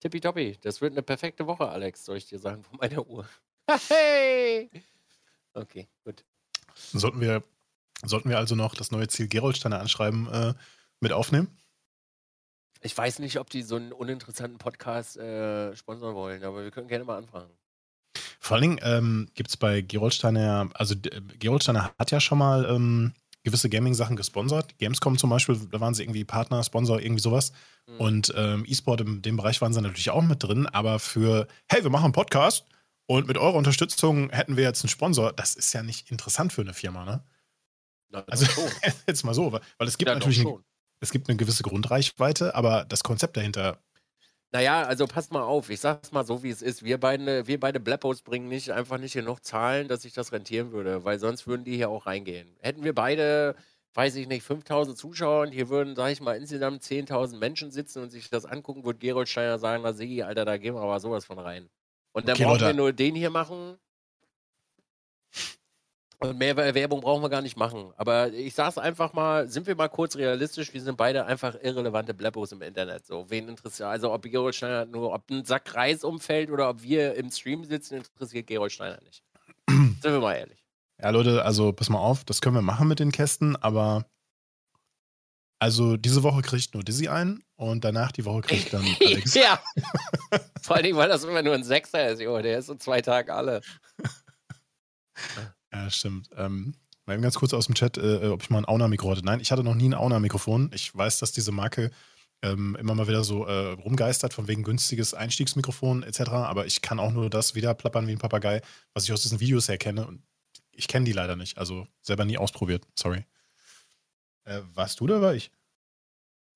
Tippitoppi. 0.00 0.58
Das 0.60 0.80
wird 0.80 0.92
eine 0.92 1.02
perfekte 1.02 1.46
Woche, 1.46 1.68
Alex, 1.68 2.04
soll 2.04 2.16
ich 2.16 2.26
dir 2.26 2.38
sagen, 2.38 2.64
von 2.64 2.78
meiner 2.78 3.06
Uhr. 3.06 3.28
hey! 3.88 4.70
Okay, 5.54 5.88
gut. 6.04 6.24
Sollten 6.74 7.20
wir, 7.20 7.42
sollten 8.04 8.28
wir 8.28 8.38
also 8.38 8.54
noch 8.54 8.74
das 8.74 8.90
neue 8.90 9.08
Ziel 9.08 9.28
Gerolsteiner 9.28 9.80
anschreiben 9.80 10.28
äh, 10.30 10.54
mit 11.00 11.12
aufnehmen? 11.12 11.56
Ich 12.86 12.96
weiß 12.96 13.18
nicht, 13.18 13.40
ob 13.40 13.50
die 13.50 13.62
so 13.62 13.74
einen 13.74 13.92
uninteressanten 13.92 14.58
Podcast 14.58 15.16
äh, 15.16 15.74
sponsern 15.74 16.14
wollen, 16.14 16.44
aber 16.44 16.62
wir 16.62 16.70
können 16.70 16.86
gerne 16.86 17.04
mal 17.04 17.18
anfragen. 17.18 17.50
Vor 18.38 18.54
allen 18.54 18.62
Dingen 18.62 18.80
ähm, 18.82 19.28
gibt 19.34 19.50
es 19.50 19.56
bei 19.56 19.80
Gerolsteiner, 19.80 20.70
also 20.74 20.94
äh, 20.94 21.20
Gerolsteiner 21.36 21.92
hat 21.98 22.12
ja 22.12 22.20
schon 22.20 22.38
mal 22.38 22.64
ähm, 22.64 23.12
gewisse 23.42 23.68
Gaming-Sachen 23.68 24.14
gesponsert. 24.14 24.78
Gamescom 24.78 25.18
zum 25.18 25.30
Beispiel, 25.30 25.58
da 25.72 25.80
waren 25.80 25.94
sie 25.94 26.04
irgendwie 26.04 26.24
Partner, 26.24 26.62
Sponsor, 26.62 27.00
irgendwie 27.00 27.22
sowas. 27.22 27.50
Mhm. 27.88 28.00
Und 28.00 28.34
ähm, 28.36 28.64
E-Sport 28.68 29.00
in 29.00 29.20
dem 29.20 29.36
Bereich 29.36 29.60
waren 29.60 29.72
sie 29.72 29.82
natürlich 29.82 30.10
auch 30.10 30.22
mit 30.22 30.44
drin, 30.44 30.66
aber 30.68 31.00
für, 31.00 31.48
hey, 31.68 31.82
wir 31.82 31.90
machen 31.90 32.04
einen 32.04 32.12
Podcast 32.12 32.66
und 33.06 33.26
mit 33.26 33.36
eurer 33.36 33.54
Unterstützung 33.54 34.30
hätten 34.30 34.56
wir 34.56 34.62
jetzt 34.62 34.84
einen 34.84 34.90
Sponsor, 34.90 35.32
das 35.32 35.56
ist 35.56 35.72
ja 35.72 35.82
nicht 35.82 36.12
interessant 36.12 36.52
für 36.52 36.62
eine 36.62 36.72
Firma, 36.72 37.04
ne? 37.04 37.24
Na, 38.10 38.22
also 38.28 38.46
jetzt 39.08 39.24
mal 39.24 39.34
so, 39.34 39.50
weil 39.50 39.88
es 39.88 39.98
gibt 39.98 40.08
ja, 40.08 40.14
natürlich 40.14 40.46
ein, 40.46 40.62
es 41.06 41.12
gibt 41.12 41.28
eine 41.28 41.36
gewisse 41.36 41.62
Grundreichweite, 41.62 42.56
aber 42.56 42.84
das 42.84 43.04
Konzept 43.04 43.36
dahinter. 43.36 43.78
Naja, 44.52 44.82
also 44.82 45.06
passt 45.06 45.32
mal 45.32 45.42
auf, 45.42 45.70
ich 45.70 45.78
sag's 45.78 46.10
mal 46.10 46.24
so, 46.24 46.42
wie 46.42 46.50
es 46.50 46.62
ist. 46.62 46.82
Wir 46.82 46.98
beide, 46.98 47.46
wir 47.46 47.60
beide 47.60 47.78
Blappos 47.78 48.22
bringen 48.22 48.48
nicht 48.48 48.70
einfach 48.70 48.98
nicht 48.98 49.12
genug 49.12 49.44
Zahlen, 49.44 49.86
dass 49.86 50.02
sich 50.02 50.14
das 50.14 50.32
rentieren 50.32 50.72
würde, 50.72 51.04
weil 51.04 51.18
sonst 51.20 51.46
würden 51.46 51.64
die 51.64 51.76
hier 51.76 51.90
auch 51.90 52.06
reingehen. 52.06 52.56
Hätten 52.58 52.82
wir 52.82 52.94
beide, 52.94 53.54
weiß 53.94 54.16
ich 54.16 54.26
nicht, 54.26 54.42
5000 54.42 54.98
Zuschauer 54.98 55.42
und 55.42 55.52
hier 55.52 55.68
würden, 55.68 55.94
sag 55.94 56.10
ich 56.10 56.20
mal, 56.20 56.36
insgesamt 56.36 56.82
10.000 56.82 57.38
Menschen 57.38 57.70
sitzen 57.70 58.02
und 58.02 58.10
sich 58.10 58.28
das 58.28 58.44
angucken, 58.44 58.84
würde 58.84 58.98
Gerold 58.98 59.28
Steiner 59.28 59.60
sagen, 59.60 59.82
na 59.84 59.92
Sigi, 59.92 60.22
Alter, 60.22 60.44
da 60.44 60.56
gehen 60.56 60.74
wir 60.74 60.82
aber 60.82 60.98
sowas 60.98 61.24
von 61.24 61.38
rein. 61.38 61.68
Und 62.12 62.26
dann 62.26 62.34
okay, 62.34 62.44
brauchen 62.44 62.60
Leute. 62.60 62.66
wir 62.66 62.74
nur 62.74 62.92
den 62.92 63.14
hier 63.14 63.30
machen 63.30 63.78
und 66.18 66.38
mehr 66.38 66.56
Werbung 66.56 67.00
brauchen 67.00 67.22
wir 67.22 67.28
gar 67.28 67.42
nicht 67.42 67.56
machen. 67.56 67.92
Aber 67.96 68.32
ich 68.32 68.54
sag's 68.54 68.78
einfach 68.78 69.12
mal, 69.12 69.48
sind 69.48 69.66
wir 69.66 69.74
mal 69.74 69.88
kurz 69.88 70.16
realistisch, 70.16 70.72
wir 70.72 70.80
sind 70.80 70.96
beide 70.96 71.26
einfach 71.26 71.56
irrelevante 71.62 72.14
Blabbos 72.14 72.52
im 72.52 72.62
Internet. 72.62 73.06
So, 73.06 73.26
wen 73.28 73.48
interessiert, 73.48 73.88
also 73.88 74.12
ob 74.12 74.22
Gerold 74.22 74.54
Steiner 74.54 74.86
nur, 74.86 75.12
ob 75.12 75.30
ein 75.30 75.44
Sack 75.44 75.74
Reis 75.74 76.04
umfällt 76.04 76.50
oder 76.50 76.70
ob 76.70 76.82
wir 76.82 77.14
im 77.14 77.30
Stream 77.30 77.64
sitzen, 77.64 77.96
interessiert 77.96 78.46
Gerold 78.46 78.72
Steiner 78.72 79.00
nicht. 79.02 79.22
sind 79.68 80.02
wir 80.02 80.20
mal 80.20 80.34
ehrlich. 80.34 80.64
Ja, 81.00 81.10
Leute, 81.10 81.44
also 81.44 81.72
pass 81.72 81.90
mal 81.90 81.98
auf, 81.98 82.24
das 82.24 82.40
können 82.40 82.54
wir 82.54 82.62
machen 82.62 82.88
mit 82.88 82.98
den 82.98 83.12
Kästen, 83.12 83.54
aber 83.56 84.06
also 85.58 85.96
diese 85.96 86.22
Woche 86.22 86.42
kriegt 86.42 86.74
nur 86.74 86.82
Dizzy 86.82 87.08
ein 87.08 87.42
und 87.56 87.84
danach 87.84 88.12
die 88.12 88.24
Woche 88.24 88.42
kriegt 88.42 88.72
dann 88.72 88.84
Alex. 89.00 89.34
ja. 89.34 89.60
Vor 90.62 90.76
allem, 90.76 90.96
weil 90.96 91.08
das 91.08 91.24
immer 91.24 91.42
nur 91.42 91.54
ein 91.54 91.64
Sechser 91.64 92.08
ist, 92.08 92.20
jo, 92.20 92.40
der 92.40 92.58
ist 92.58 92.66
so 92.66 92.74
zwei 92.74 93.00
Tage 93.00 93.34
alle. 93.34 93.60
Ja, 95.76 95.90
stimmt. 95.90 96.30
Ähm, 96.36 96.74
mal 97.04 97.14
eben 97.14 97.22
ganz 97.22 97.34
kurz 97.34 97.52
aus 97.52 97.66
dem 97.66 97.74
Chat, 97.74 97.98
äh, 97.98 98.28
ob 98.28 98.42
ich 98.42 98.50
mal 98.50 98.58
ein 98.58 98.68
Auna-Mikro 98.68 99.10
hatte. 99.10 99.24
Nein, 99.24 99.40
ich 99.40 99.52
hatte 99.52 99.62
noch 99.62 99.74
nie 99.74 99.88
ein 99.88 99.94
Auna-Mikrofon. 99.94 100.70
Ich 100.74 100.94
weiß, 100.96 101.18
dass 101.18 101.32
diese 101.32 101.52
Marke 101.52 101.90
ähm, 102.42 102.76
immer 102.80 102.94
mal 102.94 103.08
wieder 103.08 103.24
so 103.24 103.44
äh, 103.44 103.72
rumgeistert, 103.72 104.32
von 104.32 104.48
wegen 104.48 104.62
günstiges 104.62 105.12
Einstiegsmikrofon 105.14 106.02
etc. 106.02 106.30
Aber 106.30 106.66
ich 106.66 106.80
kann 106.80 106.98
auch 106.98 107.12
nur 107.12 107.28
das 107.28 107.54
wieder 107.54 107.74
plappern 107.74 108.06
wie 108.06 108.12
ein 108.12 108.18
Papagei, 108.18 108.62
was 108.94 109.04
ich 109.04 109.12
aus 109.12 109.22
diesen 109.22 109.40
Videos 109.40 109.68
her 109.68 109.78
kenne. 109.78 110.06
Und 110.06 110.22
ich 110.72 110.88
kenne 110.88 111.04
die 111.04 111.12
leider 111.12 111.36
nicht. 111.36 111.58
Also 111.58 111.86
selber 112.00 112.24
nie 112.24 112.38
ausprobiert. 112.38 112.84
Sorry. 112.98 113.24
Äh, 114.44 114.60
warst 114.74 115.00
du 115.00 115.06
da 115.06 115.20
war 115.20 115.34
ich? 115.34 115.50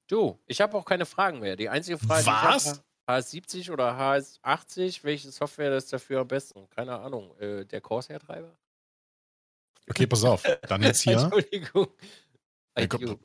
Du, 0.07 0.39
ich 0.47 0.61
habe 0.61 0.77
auch 0.77 0.85
keine 0.85 1.07
Fragen 1.07 1.41
mehr. 1.41 1.57
Die 1.57 1.69
einzige 1.69 1.99
Frage, 1.99 2.27
Was? 2.27 2.65
die 2.65 2.71
ich 2.71 2.75
habe, 2.75 2.85
HS70 3.07 3.73
oder 3.73 3.99
HS80, 3.99 5.05
welche 5.05 5.31
Software 5.31 5.77
ist 5.77 5.93
dafür 5.93 6.21
am 6.21 6.29
besten? 6.29 6.69
Keine 6.71 6.99
Ahnung. 6.99 7.37
Äh, 7.39 7.65
der 7.67 7.81
Corsair-Treiber? 7.81 8.57
Okay, 9.91 10.07
pass 10.07 10.23
auf. 10.23 10.45
Dann 10.69 10.83
jetzt 10.83 11.03
hier. 11.03 11.19
Entschuldigung. 11.21 11.89
Ja, 12.79 12.87
kein, 12.87 13.19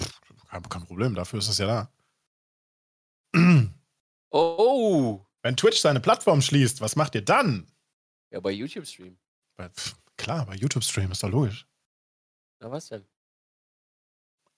kein 0.64 0.86
Problem, 0.86 1.14
dafür 1.14 1.40
ist 1.40 1.48
es 1.48 1.60
ja 1.60 1.68
da. 1.68 1.92
Oh. 4.32 5.24
Wenn 5.44 5.56
Twitch 5.56 5.80
seine 5.80 6.00
Plattform 6.00 6.42
schließt, 6.42 6.82
was 6.82 6.96
macht 6.96 7.14
ihr 7.14 7.22
dann? 7.22 7.72
Ja, 8.32 8.40
bei 8.40 8.52
YouTube 8.52 8.88
Stream. 8.88 9.18
klar, 10.18 10.46
bei 10.48 10.56
YouTube 10.56 10.84
Stream 10.84 11.12
ist 11.12 11.22
doch 11.22 11.30
logisch. 11.30 11.68
Na, 12.60 12.72
was 12.72 12.88
denn? 12.88 13.06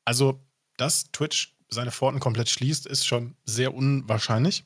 Also, 0.06 0.42
dass 0.78 1.12
Twitch 1.12 1.58
seine 1.68 1.92
Pforten 1.92 2.22
komplett 2.22 2.50
schließt, 2.50 2.86
ist 2.86 3.06
schon 3.06 3.36
sehr 3.44 3.74
unwahrscheinlich. 3.74 4.64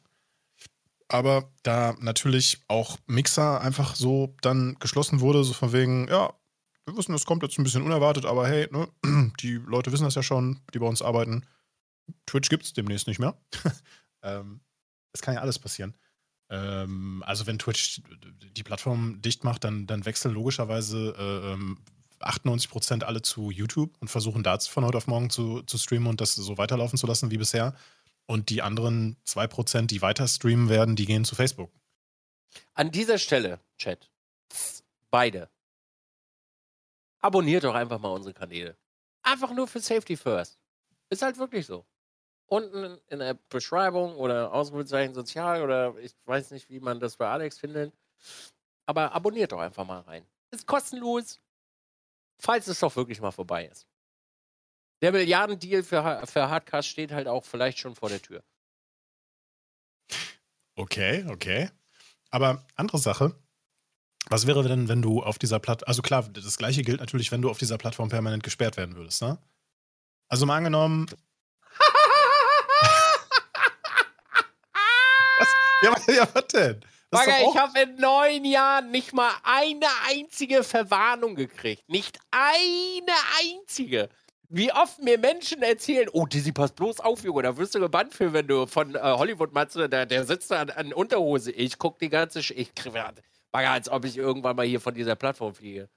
Aber 1.08 1.52
da 1.64 1.96
natürlich 2.00 2.62
auch 2.68 3.00
Mixer 3.08 3.60
einfach 3.62 3.96
so 3.96 4.36
dann 4.42 4.76
geschlossen 4.80 5.20
wurde, 5.20 5.44
so 5.44 5.54
von 5.54 5.74
wegen, 5.74 6.08
ja, 6.08 6.34
wir 6.92 6.98
wissen, 6.98 7.12
das 7.12 7.26
kommt 7.26 7.44
jetzt 7.44 7.58
ein 7.58 7.64
bisschen 7.64 7.84
unerwartet, 7.84 8.26
aber 8.26 8.48
hey, 8.48 8.68
ne, 8.72 8.88
die 9.40 9.54
Leute 9.54 9.92
wissen 9.92 10.04
das 10.04 10.16
ja 10.16 10.24
schon, 10.24 10.60
die 10.74 10.80
bei 10.80 10.88
uns 10.88 11.02
arbeiten. 11.02 11.46
Twitch 12.26 12.50
gibt 12.50 12.66
es 12.66 12.74
demnächst 12.74 13.08
nicht 13.08 13.20
mehr. 13.20 13.38
ähm, 14.24 14.62
es 15.14 15.22
kann 15.22 15.34
ja 15.34 15.42
alles 15.42 15.60
passieren. 15.60 15.96
Ähm, 16.50 17.24
also 17.26 17.48
wenn 17.48 17.60
Twitch 17.60 18.02
die 18.56 18.64
Plattform 18.64 19.22
dicht 19.22 19.44
macht, 19.44 19.64
dann, 19.64 19.88
dann 19.88 20.06
wechseln 20.06 20.34
logischerweise 20.34 21.58
äh, 22.20 22.24
98% 22.26 22.94
ähm, 22.94 23.04
alle 23.04 23.22
zu 23.22 23.52
YouTube 23.52 23.96
und 24.00 24.10
versuchen 24.10 24.44
da 24.44 24.60
von 24.60 24.86
heute 24.86 24.98
auf 24.98 25.08
morgen 25.08 25.30
zu, 25.30 25.62
zu 25.64 25.78
streamen 25.78 26.08
und 26.08 26.22
das 26.22 26.36
so 26.36 26.58
weiterlaufen 26.58 26.98
zu 26.98 27.08
lassen 27.08 27.32
wie 27.32 27.38
bisher. 27.38 27.76
Und 28.28 28.50
die 28.50 28.62
anderen 28.62 29.18
2%, 29.26 29.88
die 29.88 30.02
weiter 30.02 30.28
streamen 30.28 30.70
werden, 30.70 30.96
die 30.96 31.06
gehen 31.06 31.26
zu 31.26 31.36
Facebook. 31.36 31.72
An 32.74 32.92
dieser 32.92 33.18
Stelle, 33.18 33.60
Chat, 33.78 34.10
beide, 35.10 35.50
abonniert 37.22 37.64
doch 37.64 37.76
einfach 37.76 38.00
mal 38.00 38.10
unsere 38.10 38.34
Kanäle. 38.34 38.78
Einfach 39.24 39.52
nur 39.54 39.68
für 39.68 39.80
Safety 39.80 40.18
First. 40.18 40.60
Ist 41.10 41.22
halt 41.22 41.38
wirklich 41.38 41.66
so. 41.66 41.86
Unten 42.48 43.00
in 43.08 43.20
der 43.20 43.36
Beschreibung 43.50 44.16
oder 44.16 44.52
Ausrufezeichen 44.52 45.14
sozial 45.14 45.62
oder 45.62 45.98
ich 46.00 46.14
weiß 46.26 46.52
nicht, 46.52 46.70
wie 46.70 46.80
man 46.80 47.00
das 47.00 47.16
bei 47.16 47.28
Alex 47.28 47.60
findet. 47.60 47.94
Aber 48.86 49.14
abonniert 49.14 49.52
doch 49.52 49.60
einfach 49.60 49.86
mal 49.86 50.02
rein. 50.02 50.26
Ist 50.52 50.68
kostenlos, 50.68 51.40
falls 52.40 52.68
es 52.68 52.80
doch 52.80 52.96
wirklich 52.96 53.22
mal 53.22 53.32
vorbei 53.32 53.68
ist. 53.68 53.88
Der 55.02 55.12
Milliardendeal 55.12 55.84
für, 55.84 56.28
für 56.28 56.50
Hardcast 56.50 56.90
steht 56.90 57.12
halt 57.12 57.28
auch 57.28 57.46
vielleicht 57.46 57.80
schon 57.80 57.96
vor 57.96 58.10
der 58.10 58.22
Tür. 58.22 58.44
Okay, 60.76 61.26
okay. 61.30 61.70
Aber 62.30 62.66
andere 62.76 62.98
Sache, 62.98 63.36
was 64.32 64.48
wäre 64.48 64.64
denn, 64.64 64.88
wenn 64.88 65.02
du 65.02 65.22
auf 65.22 65.38
dieser 65.38 65.60
Plattform, 65.60 65.88
also 65.88 66.02
klar, 66.02 66.28
das 66.34 66.58
gleiche 66.58 66.84
gilt 66.84 67.02
natürlich, 67.02 67.32
wenn 67.32 67.42
du 67.42 67.50
auf 67.50 67.58
dieser 67.58 67.78
Plattform 67.78 68.10
permanent 68.10 68.44
gesperrt 68.44 68.78
werden 68.78 68.96
würdest, 68.96 69.22
ne? 69.22 69.38
Also 70.30 70.46
mal 70.46 70.58
angenommen. 70.58 71.08
was? 75.38 75.50
Ja, 75.84 76.14
ja, 76.14 76.28
was 76.34 76.48
denn? 76.48 76.80
Bagger, 77.10 77.42
ich 77.42 77.58
habe 77.58 77.82
in 77.82 77.98
neun 77.98 78.46
Jahren 78.46 78.90
nicht 78.90 79.12
mal 79.12 79.32
eine 79.44 79.88
einzige 80.10 80.64
Verwarnung 80.64 81.36
gekriegt. 81.36 81.84
Nicht 81.90 82.18
eine 82.32 83.12
einzige. 83.42 84.08
Wie 84.48 84.72
oft 84.72 85.04
mir 85.04 85.18
Menschen 85.18 85.62
erzählen, 85.62 86.08
oh, 86.14 86.26
Dizzy, 86.26 86.54
pass 86.54 86.72
bloß 86.72 87.02
auf, 87.02 87.26
Junge, 87.26 87.44
da 87.44 87.58
wirst 87.58 87.76
du 87.76 87.82
gebannt 87.82 88.14
für, 88.14 88.32
wenn 88.32 88.48
du 88.48 88.66
von 88.66 88.96
äh, 88.96 89.00
Hollywood-Matze, 89.00 89.90
der, 89.90 90.06
der 90.06 90.26
sitzt 90.26 90.52
da 90.52 90.62
an, 90.62 90.70
an 90.70 90.94
Unterhose. 90.94 91.52
Ich 91.52 91.78
guck 91.78 92.00
die 92.00 92.10
ganze, 92.10 92.42
Sch 92.42 92.52
ich 92.52 92.74
Bagger, 93.52 93.72
als 93.72 93.90
ob 93.90 94.06
ich 94.06 94.18
irgendwann 94.18 94.56
mal 94.56 94.66
hier 94.66 94.80
von 94.80 94.94
dieser 94.94 95.16
Plattform 95.16 95.54
fliege. 95.54 95.90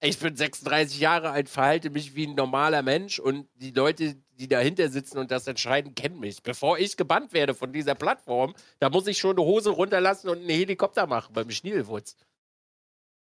Ich 0.00 0.18
bin 0.18 0.36
36 0.36 1.00
Jahre 1.00 1.30
alt, 1.30 1.48
verhalte 1.48 1.90
mich 1.90 2.14
wie 2.14 2.28
ein 2.28 2.36
normaler 2.36 2.82
Mensch 2.82 3.18
und 3.18 3.48
die 3.56 3.72
Leute, 3.72 4.14
die 4.38 4.46
dahinter 4.46 4.88
sitzen 4.90 5.18
und 5.18 5.32
das 5.32 5.48
entscheiden, 5.48 5.96
kennen 5.96 6.20
mich. 6.20 6.42
Bevor 6.44 6.78
ich 6.78 6.96
gebannt 6.96 7.32
werde 7.32 7.52
von 7.52 7.72
dieser 7.72 7.96
Plattform, 7.96 8.54
da 8.78 8.90
muss 8.90 9.08
ich 9.08 9.18
schon 9.18 9.36
eine 9.36 9.44
Hose 9.44 9.70
runterlassen 9.70 10.30
und 10.30 10.38
einen 10.38 10.50
Helikopter 10.50 11.08
machen 11.08 11.32
beim 11.32 11.50
Schnielwutz. 11.50 12.14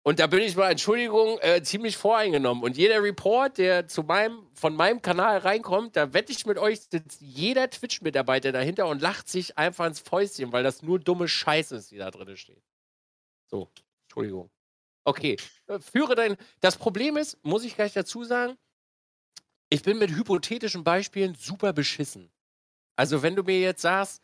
Und 0.02 0.20
da 0.20 0.28
bin 0.28 0.40
ich 0.40 0.56
mal, 0.56 0.70
Entschuldigung, 0.70 1.38
äh, 1.40 1.62
ziemlich 1.62 1.97
voreingenommen. 1.97 2.62
Und 2.62 2.76
jeder 2.76 3.02
Report, 3.02 3.59
der 3.59 3.88
zu 3.88 4.05
meinem, 4.05 4.47
von 4.55 4.74
meinem 4.74 5.02
Kanal 5.02 5.38
reinkommt, 5.38 5.97
da 5.97 6.14
wette 6.14 6.30
ich 6.30 6.47
mit 6.47 6.59
euch, 6.59 6.80
sitzt 6.80 7.20
jeder 7.20 7.70
Twitch-Mitarbeiter 7.70 8.52
dahinter 8.52 8.86
und 8.86 9.02
lacht 9.02 9.28
sich 9.28 9.59
einfach 9.59 9.86
ins 9.86 10.01
Fäustchen, 10.01 10.52
weil 10.52 10.62
das 10.62 10.82
nur 10.82 11.01
dumme 11.01 11.26
Scheiße 11.26 11.76
ist, 11.76 11.90
die 11.90 11.98
da 11.98 12.10
drin 12.12 12.36
steht. 12.36 12.62
So, 13.47 13.70
Entschuldigung. 14.05 14.51
Okay, 15.05 15.36
äh, 15.68 15.78
führe 15.78 16.14
dein. 16.14 16.36
Das 16.60 16.77
Problem 16.77 17.16
ist, 17.16 17.43
muss 17.44 17.64
ich 17.64 17.77
gleich 17.77 17.93
dazu 17.93 18.24
sagen, 18.24 18.56
ich 19.70 19.82
bin 19.82 19.98
mit 19.98 20.10
hypothetischen 20.10 20.85
Beispielen 20.85 21.35
super 21.35 21.73
beschissen. 21.73 22.31
Also, 22.97 23.23
wenn 23.23 23.36
du 23.36 23.43
mir 23.43 23.60
jetzt 23.60 23.82
sagst, 23.82 24.23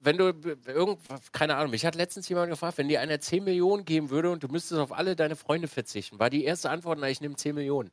wenn 0.00 0.16
du 0.16 0.26
irgend, 0.66 1.00
keine 1.32 1.56
Ahnung, 1.56 1.70
mich 1.70 1.84
hat 1.84 1.94
letztens 1.96 2.28
jemand 2.28 2.50
gefragt, 2.50 2.78
wenn 2.78 2.88
dir 2.88 3.00
einer 3.00 3.20
10 3.20 3.44
Millionen 3.44 3.84
geben 3.84 4.10
würde 4.10 4.30
und 4.30 4.42
du 4.42 4.48
müsstest 4.48 4.80
auf 4.80 4.92
alle 4.92 5.16
deine 5.16 5.36
Freunde 5.36 5.68
verzichten, 5.68 6.18
war 6.18 6.30
die 6.30 6.44
erste 6.44 6.70
Antwort, 6.70 6.98
na, 7.00 7.08
ich 7.08 7.20
nehme 7.20 7.36
10 7.36 7.54
Millionen. 7.54 7.90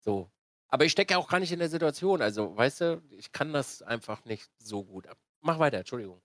So. 0.00 0.30
Aber 0.68 0.84
ich 0.84 0.92
stecke 0.92 1.16
auch 1.18 1.28
gar 1.28 1.40
nicht 1.40 1.52
in 1.52 1.58
der 1.58 1.68
Situation. 1.68 2.22
Also, 2.22 2.56
weißt 2.56 2.80
du, 2.82 3.02
ich 3.10 3.32
kann 3.32 3.52
das 3.52 3.82
einfach 3.82 4.24
nicht 4.24 4.50
so 4.58 4.84
gut. 4.84 5.06
Mach 5.40 5.58
weiter, 5.58 5.78
Entschuldigung. 5.78 6.20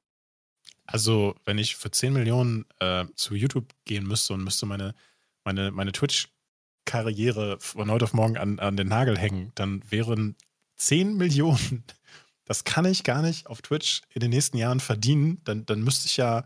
Also, 0.85 1.35
wenn 1.45 1.57
ich 1.57 1.75
für 1.75 1.91
10 1.91 2.13
Millionen 2.13 2.65
äh, 2.79 3.05
zu 3.15 3.35
YouTube 3.35 3.73
gehen 3.85 4.05
müsste 4.05 4.33
und 4.33 4.43
müsste 4.43 4.65
meine, 4.65 4.95
meine, 5.43 5.71
meine 5.71 5.91
Twitch-Karriere 5.91 7.57
von 7.59 7.89
heute 7.89 8.05
auf 8.05 8.13
morgen 8.13 8.37
an, 8.37 8.59
an 8.59 8.77
den 8.77 8.87
Nagel 8.87 9.17
hängen, 9.17 9.51
dann 9.55 9.81
wären 9.89 10.35
10 10.75 11.15
Millionen 11.15 11.83
das 12.45 12.63
kann 12.63 12.85
ich 12.85 13.03
gar 13.03 13.21
nicht 13.21 13.47
auf 13.47 13.61
Twitch 13.61 14.01
in 14.13 14.19
den 14.19 14.31
nächsten 14.31 14.57
Jahren 14.57 14.79
verdienen. 14.79 15.41
Dann, 15.43 15.65
dann 15.65 15.81
müsste 15.81 16.07
ich 16.07 16.17
ja, 16.17 16.45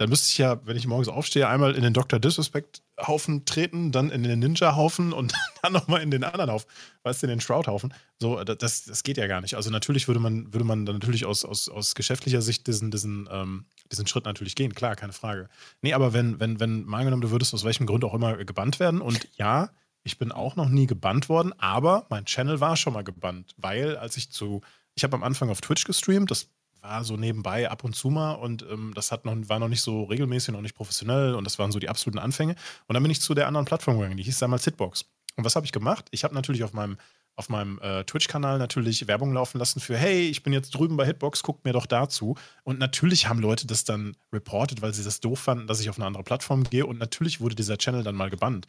dann 0.00 0.08
müsste 0.08 0.30
ich 0.30 0.38
ja, 0.38 0.66
wenn 0.66 0.78
ich 0.78 0.86
morgens 0.86 1.08
aufstehe, 1.08 1.46
einmal 1.46 1.74
in 1.74 1.82
den 1.82 1.92
Dr. 1.92 2.18
Disrespect-Haufen 2.18 3.44
treten, 3.44 3.92
dann 3.92 4.08
in 4.08 4.22
den 4.22 4.38
Ninja-Haufen 4.38 5.12
und 5.12 5.34
dann 5.62 5.74
nochmal 5.74 6.00
in 6.00 6.10
den 6.10 6.24
anderen 6.24 6.50
Haufen, 6.50 6.70
weißt 7.02 7.22
du, 7.22 7.26
in 7.26 7.32
den 7.32 7.40
Shroud-Haufen. 7.42 7.92
So, 8.18 8.42
das, 8.42 8.84
das 8.84 9.02
geht 9.02 9.18
ja 9.18 9.26
gar 9.26 9.42
nicht. 9.42 9.56
Also 9.56 9.68
natürlich 9.68 10.08
würde 10.08 10.18
man, 10.18 10.54
würde 10.54 10.64
man 10.64 10.86
dann 10.86 10.96
natürlich 10.96 11.26
aus, 11.26 11.44
aus, 11.44 11.68
aus 11.68 11.94
geschäftlicher 11.94 12.40
Sicht 12.40 12.66
diesen, 12.66 12.90
diesen, 12.90 13.28
ähm, 13.30 13.66
diesen 13.92 14.06
Schritt 14.06 14.24
natürlich 14.24 14.54
gehen, 14.54 14.74
klar, 14.74 14.96
keine 14.96 15.12
Frage. 15.12 15.50
Nee, 15.82 15.92
aber 15.92 16.14
wenn, 16.14 16.40
wenn, 16.40 16.60
wenn, 16.60 16.86
mal 16.86 17.00
angenommen, 17.00 17.20
du 17.20 17.30
würdest 17.30 17.52
aus 17.52 17.64
welchem 17.64 17.84
Grund 17.84 18.02
auch 18.02 18.14
immer 18.14 18.42
gebannt 18.42 18.80
werden 18.80 19.02
und 19.02 19.28
ja, 19.36 19.68
ich 20.02 20.16
bin 20.16 20.32
auch 20.32 20.56
noch 20.56 20.70
nie 20.70 20.86
gebannt 20.86 21.28
worden, 21.28 21.52
aber 21.58 22.06
mein 22.08 22.24
Channel 22.24 22.58
war 22.58 22.78
schon 22.78 22.94
mal 22.94 23.04
gebannt, 23.04 23.54
weil 23.58 23.98
als 23.98 24.16
ich 24.16 24.30
zu, 24.30 24.62
ich 24.94 25.04
habe 25.04 25.14
am 25.14 25.22
Anfang 25.22 25.50
auf 25.50 25.60
Twitch 25.60 25.84
gestreamt, 25.84 26.30
das 26.30 26.48
war 26.82 27.04
so 27.04 27.16
nebenbei 27.16 27.70
ab 27.70 27.84
und 27.84 27.94
zu 27.94 28.10
mal 28.10 28.32
und 28.32 28.62
ähm, 28.62 28.92
das 28.94 29.12
hat 29.12 29.24
noch, 29.24 29.34
war 29.48 29.58
noch 29.58 29.68
nicht 29.68 29.82
so 29.82 30.04
regelmäßig, 30.04 30.52
noch 30.52 30.62
nicht 30.62 30.74
professionell 30.74 31.34
und 31.34 31.44
das 31.44 31.58
waren 31.58 31.72
so 31.72 31.78
die 31.78 31.88
absoluten 31.88 32.18
Anfänge. 32.18 32.54
Und 32.86 32.94
dann 32.94 33.02
bin 33.02 33.12
ich 33.12 33.20
zu 33.20 33.34
der 33.34 33.46
anderen 33.46 33.66
Plattform 33.66 33.98
gegangen, 33.98 34.16
die 34.16 34.22
hieß 34.22 34.38
damals 34.38 34.64
Hitbox. 34.64 35.04
Und 35.36 35.44
was 35.44 35.56
habe 35.56 35.66
ich 35.66 35.72
gemacht? 35.72 36.06
Ich 36.10 36.24
habe 36.24 36.34
natürlich 36.34 36.64
auf 36.64 36.72
meinem, 36.72 36.96
auf 37.36 37.48
meinem 37.48 37.78
äh, 37.80 38.04
Twitch-Kanal 38.04 38.58
natürlich 38.58 39.06
Werbung 39.06 39.32
laufen 39.32 39.58
lassen 39.58 39.80
für, 39.80 39.96
hey, 39.96 40.28
ich 40.28 40.42
bin 40.42 40.52
jetzt 40.52 40.70
drüben 40.70 40.96
bei 40.96 41.06
Hitbox, 41.06 41.42
guckt 41.42 41.64
mir 41.64 41.72
doch 41.72 41.86
dazu. 41.86 42.36
Und 42.64 42.78
natürlich 42.78 43.28
haben 43.28 43.40
Leute 43.40 43.66
das 43.66 43.84
dann 43.84 44.16
reported, 44.32 44.82
weil 44.82 44.94
sie 44.94 45.04
das 45.04 45.20
doof 45.20 45.38
fanden, 45.38 45.66
dass 45.66 45.80
ich 45.80 45.88
auf 45.88 45.98
eine 45.98 46.06
andere 46.06 46.24
Plattform 46.24 46.64
gehe. 46.64 46.86
Und 46.86 46.98
natürlich 46.98 47.40
wurde 47.40 47.54
dieser 47.54 47.78
Channel 47.78 48.02
dann 48.02 48.16
mal 48.16 48.30
gebannt 48.30 48.66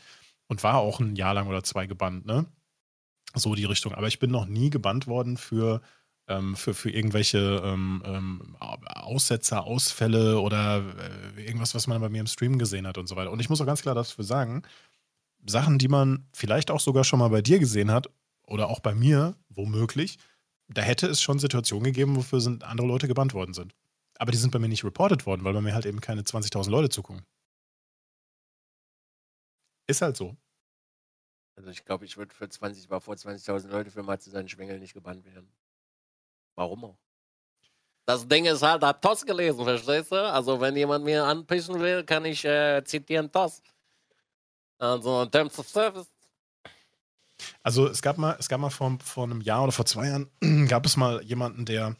und 0.47 0.63
war 0.63 0.75
auch 0.75 0.99
ein 0.99 1.15
Jahr 1.15 1.33
lang 1.33 1.47
oder 1.47 1.63
zwei 1.63 1.87
gebannt, 1.87 2.25
ne? 2.25 2.45
So 3.33 3.55
die 3.55 3.63
Richtung. 3.63 3.93
Aber 3.93 4.07
ich 4.07 4.19
bin 4.19 4.29
noch 4.29 4.45
nie 4.45 4.69
gebannt 4.69 5.07
worden 5.07 5.37
für, 5.37 5.81
ähm, 6.31 6.55
für, 6.55 6.73
für 6.73 6.89
irgendwelche 6.89 7.61
ähm, 7.63 8.01
ähm, 8.05 8.55
Aussetzer, 8.59 9.63
Ausfälle 9.63 10.39
oder 10.39 10.83
äh, 11.35 11.45
irgendwas, 11.45 11.75
was 11.75 11.87
man 11.87 12.01
bei 12.01 12.09
mir 12.09 12.21
im 12.21 12.27
Stream 12.27 12.57
gesehen 12.57 12.87
hat 12.87 12.97
und 12.97 13.07
so 13.07 13.15
weiter. 13.15 13.31
Und 13.31 13.39
ich 13.39 13.49
muss 13.49 13.61
auch 13.61 13.65
ganz 13.65 13.81
klar 13.81 13.95
dafür 13.95 14.23
sagen, 14.23 14.63
Sachen, 15.45 15.77
die 15.77 15.87
man 15.87 16.27
vielleicht 16.33 16.71
auch 16.71 16.79
sogar 16.79 17.03
schon 17.03 17.19
mal 17.19 17.29
bei 17.29 17.41
dir 17.41 17.59
gesehen 17.59 17.91
hat 17.91 18.09
oder 18.45 18.69
auch 18.69 18.79
bei 18.79 18.93
mir, 18.93 19.35
womöglich, 19.49 20.17
da 20.67 20.81
hätte 20.81 21.07
es 21.07 21.21
schon 21.21 21.39
Situationen 21.39 21.83
gegeben, 21.85 22.15
wofür 22.15 22.41
sind 22.41 22.63
andere 22.63 22.87
Leute 22.87 23.07
gebannt 23.07 23.33
worden 23.33 23.53
sind. 23.53 23.75
Aber 24.17 24.31
die 24.31 24.37
sind 24.37 24.51
bei 24.51 24.59
mir 24.59 24.69
nicht 24.69 24.83
reported 24.83 25.25
worden, 25.25 25.43
weil 25.43 25.53
bei 25.53 25.61
mir 25.61 25.73
halt 25.73 25.85
eben 25.85 25.99
keine 25.99 26.21
20.000 26.21 26.69
Leute 26.69 26.89
zugucken. 26.89 27.25
Ist 29.87 30.01
halt 30.01 30.15
so. 30.15 30.37
Also 31.55 31.69
ich 31.69 31.83
glaube, 31.83 32.05
ich 32.05 32.17
würde 32.17 32.33
für 32.33 32.47
20, 32.47 32.89
war 32.89 33.01
vor 33.01 33.15
20.000 33.15 33.67
Leute 33.67 33.91
für 33.91 34.03
Matze 34.03 34.29
seinen 34.29 34.47
Schwengel 34.47 34.79
nicht 34.79 34.93
gebannt 34.93 35.25
werden. 35.25 35.51
Warum 36.55 36.85
auch? 36.85 36.97
Das 38.05 38.27
Ding 38.27 38.45
ist 38.45 38.61
halt, 38.61 38.83
hab 38.83 39.01
Toss 39.01 39.25
gelesen, 39.25 39.63
verstehst 39.63 40.11
du? 40.11 40.15
Also 40.15 40.59
wenn 40.59 40.75
jemand 40.75 41.05
mir 41.05 41.23
anpissen 41.23 41.79
will, 41.79 42.03
kann 42.03 42.25
ich 42.25 42.43
äh, 42.43 42.83
zitieren 42.83 43.31
Toss. 43.31 43.61
Also 44.79 45.25
Terms 45.27 45.57
of 45.59 45.67
Service. 45.67 46.07
Also 47.63 47.87
es 47.87 48.01
gab 48.01 48.17
mal, 48.17 48.35
es 48.39 48.49
gab 48.49 48.59
mal 48.59 48.69
vor, 48.69 48.97
vor 49.03 49.23
einem 49.25 49.41
Jahr 49.41 49.63
oder 49.63 49.71
vor 49.71 49.85
zwei 49.85 50.07
Jahren, 50.07 50.29
gab 50.67 50.85
es 50.85 50.97
mal 50.97 51.23
jemanden, 51.23 51.65
der 51.65 51.95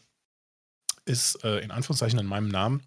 ist 1.04 1.42
äh, 1.44 1.58
in 1.60 1.70
Anführungszeichen 1.70 2.18
in 2.18 2.26
meinem 2.26 2.48
Namen 2.48 2.82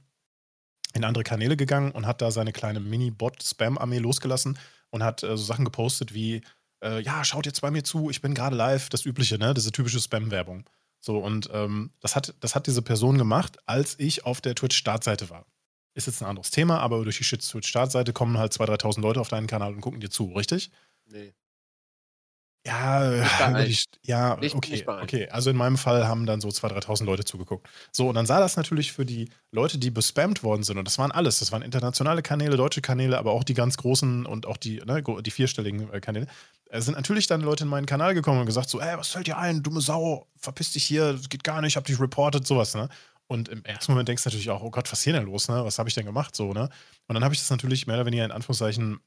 in 0.94 1.04
andere 1.04 1.24
Kanäle 1.24 1.58
gegangen 1.58 1.92
und 1.92 2.08
hat 2.08 2.22
da 2.22 2.32
seine 2.32 2.54
kleine 2.54 2.80
Mini-Bot-Spam-Armee 2.80 4.00
losgelassen 4.00 4.58
und 4.92 5.04
hat 5.04 5.24
äh, 5.24 5.36
so 5.38 5.44
Sachen 5.44 5.66
gepostet 5.66 6.14
wie, 6.14 6.42
äh, 6.82 7.02
ja, 7.02 7.24
schaut 7.26 7.46
jetzt 7.46 7.62
bei 7.62 7.70
mir 7.70 7.84
zu, 7.84 8.10
ich 8.10 8.22
bin 8.22 8.34
gerade 8.34 8.56
live, 8.56 8.90
das 8.90 9.06
Übliche, 9.06 9.38
ne, 9.38 9.54
diese 9.54 9.72
typische 9.72 10.00
Spam-Werbung. 10.00 10.64
So, 11.06 11.20
und 11.20 11.52
ähm, 11.54 11.92
das, 12.00 12.16
hat, 12.16 12.34
das 12.40 12.56
hat 12.56 12.66
diese 12.66 12.82
Person 12.82 13.20
gemacht, 13.20 13.60
als 13.68 14.00
ich 14.00 14.26
auf 14.26 14.42
der 14.42 14.56
Twitch-Startseite 14.56 15.30
war. 15.30 15.46
Ist 15.94 16.08
jetzt 16.08 16.24
ein 16.24 16.28
anderes 16.28 16.50
Thema, 16.50 16.80
aber 16.80 17.04
durch 17.04 17.20
die 17.20 17.38
Twitch-Startseite 17.38 18.12
kommen 18.12 18.40
halt 18.40 18.54
2.000, 18.54 18.82
3.000 18.82 19.02
Leute 19.02 19.22
auf 19.22 19.28
deinen 19.28 19.46
Kanal 19.46 19.76
und 19.76 19.82
gucken 19.82 20.00
dir 20.00 20.10
zu, 20.10 20.34
richtig? 20.34 20.72
Nee. 21.06 21.36
Ja, 22.68 23.12
die, 23.64 23.78
ja, 24.02 24.38
nicht, 24.38 24.56
okay, 24.56 24.72
nicht 24.72 24.88
okay. 24.88 25.30
Also 25.30 25.52
in 25.52 25.56
meinem 25.56 25.78
Fall 25.78 26.08
haben 26.08 26.26
dann 26.26 26.42
so 26.42 26.48
2.000, 26.48 26.84
3.000 26.86 27.06
Leute 27.06 27.24
zugeguckt. 27.24 27.68
So, 27.92 28.10
und 28.10 28.16
dann 28.16 28.26
sah 28.26 28.40
das 28.40 28.58
natürlich 28.58 28.92
für 28.92 29.06
die 29.06 29.30
Leute, 29.52 29.78
die 29.78 29.92
bespammt 29.92 30.42
worden 30.42 30.64
sind, 30.64 30.78
und 30.80 30.86
das 30.86 30.98
waren 30.98 31.12
alles, 31.12 31.40
das 31.40 31.52
waren 31.52 31.62
internationale 31.62 32.24
Kanäle, 32.24 32.58
deutsche 32.58 32.82
Kanäle, 32.82 33.20
aber 33.20 33.32
auch 33.32 33.44
die 33.44 33.54
ganz 33.54 33.78
großen 33.78 34.26
und 34.26 34.48
auch 34.48 34.58
die, 34.58 34.78
ne, 34.78 35.04
die 35.04 35.32
vierstelligen 35.32 35.94
äh, 35.94 36.00
Kanäle, 36.00 36.26
es 36.70 36.86
sind 36.86 36.96
natürlich 36.96 37.28
dann 37.28 37.42
Leute 37.42 37.64
in 37.64 37.70
meinen 37.70 37.86
Kanal 37.86 38.14
gekommen 38.16 38.40
und 38.40 38.46
gesagt 38.48 38.70
so, 38.70 38.80
ey, 38.80 38.98
was 38.98 39.10
fällt 39.10 39.28
dir 39.28 39.38
ein, 39.38 39.62
dumme 39.62 39.82
Sau, 39.82 40.28
verpiss 40.36 40.72
dich 40.72 40.84
hier, 40.84 41.14
das 41.14 41.30
geht 41.30 41.44
gar 41.44 41.62
nicht, 41.62 41.74
ich 41.74 41.78
hab 41.78 41.86
dich 41.86 42.00
reported, 42.00 42.46
sowas, 42.48 42.74
ne? 42.76 42.90
Und 43.28 43.50
im 43.50 43.64
ersten 43.66 43.92
Moment 43.92 44.08
denkst 44.08 44.24
du 44.24 44.30
natürlich 44.30 44.50
auch, 44.52 44.62
oh 44.62 44.70
Gott, 44.70 44.92
was 44.92 45.00
ist 45.00 45.04
hier 45.04 45.14
denn 45.14 45.26
los, 45.26 45.48
ne? 45.48 45.64
Was 45.64 45.80
habe 45.80 45.90
ich 45.90 45.96
denn 45.96 46.06
gemacht, 46.06 46.36
so, 46.36 46.54
ne? 46.54 46.70
Und 47.08 47.14
dann 47.14 47.24
habe 47.24 47.34
ich 47.34 47.40
das 47.40 47.50
natürlich 47.50 47.86
mehr 47.88 47.98
oder 47.98 48.06
weniger 48.08 48.26
in 48.26 48.32
Anführungszeichen 48.32 49.00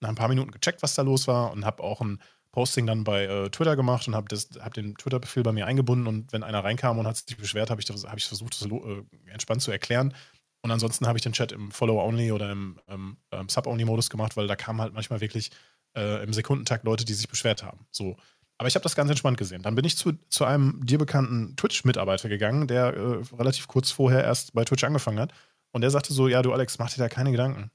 nach 0.00 0.08
ein 0.08 0.14
paar 0.14 0.28
Minuten 0.28 0.50
gecheckt, 0.50 0.82
was 0.82 0.94
da 0.94 1.02
los 1.02 1.26
war 1.26 1.52
und 1.52 1.64
habe 1.64 1.82
auch 1.82 2.00
ein 2.00 2.20
Posting 2.54 2.86
dann 2.86 3.02
bei 3.02 3.24
äh, 3.24 3.50
Twitter 3.50 3.74
gemacht 3.74 4.06
und 4.06 4.14
habe 4.14 4.28
hab 4.60 4.74
den 4.74 4.94
Twitter-Befehl 4.94 5.42
bei 5.42 5.50
mir 5.50 5.66
eingebunden 5.66 6.06
und 6.06 6.32
wenn 6.32 6.44
einer 6.44 6.62
reinkam 6.62 7.00
und 7.00 7.06
hat 7.08 7.16
sich 7.16 7.36
beschwert, 7.36 7.68
habe 7.68 7.80
ich, 7.82 7.88
hab 7.88 8.16
ich 8.16 8.26
versucht, 8.26 8.54
das 8.54 8.70
äh, 8.70 9.02
entspannt 9.26 9.60
zu 9.60 9.72
erklären. 9.72 10.14
Und 10.62 10.70
ansonsten 10.70 11.08
habe 11.08 11.18
ich 11.18 11.22
den 11.24 11.32
Chat 11.32 11.50
im 11.50 11.72
Follow-Only 11.72 12.30
oder 12.30 12.52
im, 12.52 12.78
im 12.86 13.16
ähm, 13.32 13.48
Sub-Only-Modus 13.48 14.08
gemacht, 14.08 14.36
weil 14.36 14.46
da 14.46 14.54
kamen 14.54 14.80
halt 14.80 14.94
manchmal 14.94 15.20
wirklich 15.20 15.50
äh, 15.96 16.22
im 16.22 16.32
Sekundentakt 16.32 16.84
Leute, 16.84 17.04
die 17.04 17.14
sich 17.14 17.26
beschwert 17.26 17.64
haben. 17.64 17.86
So. 17.90 18.16
Aber 18.56 18.68
ich 18.68 18.76
habe 18.76 18.84
das 18.84 18.94
ganz 18.94 19.10
entspannt 19.10 19.36
gesehen. 19.36 19.62
Dann 19.62 19.74
bin 19.74 19.84
ich 19.84 19.96
zu, 19.96 20.12
zu 20.28 20.44
einem 20.44 20.80
dir 20.86 20.98
bekannten 20.98 21.56
Twitch-Mitarbeiter 21.56 22.28
gegangen, 22.28 22.68
der 22.68 22.94
äh, 22.94 23.22
relativ 23.36 23.66
kurz 23.66 23.90
vorher 23.90 24.22
erst 24.22 24.54
bei 24.54 24.64
Twitch 24.64 24.84
angefangen 24.84 25.18
hat. 25.18 25.32
Und 25.72 25.80
der 25.80 25.90
sagte 25.90 26.14
so: 26.14 26.28
Ja, 26.28 26.40
du 26.40 26.52
Alex, 26.52 26.78
mach 26.78 26.92
dir 26.92 27.02
da 27.02 27.08
keine 27.08 27.32
Gedanken. 27.32 27.72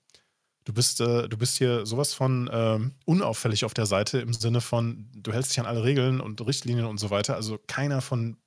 Du 0.69 0.73
bist, 0.73 1.01
äh, 1.01 1.27
du 1.27 1.35
bist 1.35 1.57
hier 1.57 1.87
sowas 1.87 2.13
von 2.13 2.47
äh, 2.47 2.79
unauffällig 3.05 3.65
auf 3.65 3.73
der 3.73 3.87
Seite 3.87 4.19
im 4.19 4.33
Sinne 4.33 4.61
von, 4.61 5.09
du 5.15 5.33
hältst 5.33 5.49
dich 5.49 5.59
an 5.59 5.65
alle 5.65 5.83
Regeln 5.83 6.21
und 6.21 6.45
Richtlinien 6.45 6.85
und 6.85 6.99
so 6.99 7.09
weiter. 7.09 7.33
Also 7.33 7.57
keiner 7.65 8.01
von 8.01 8.37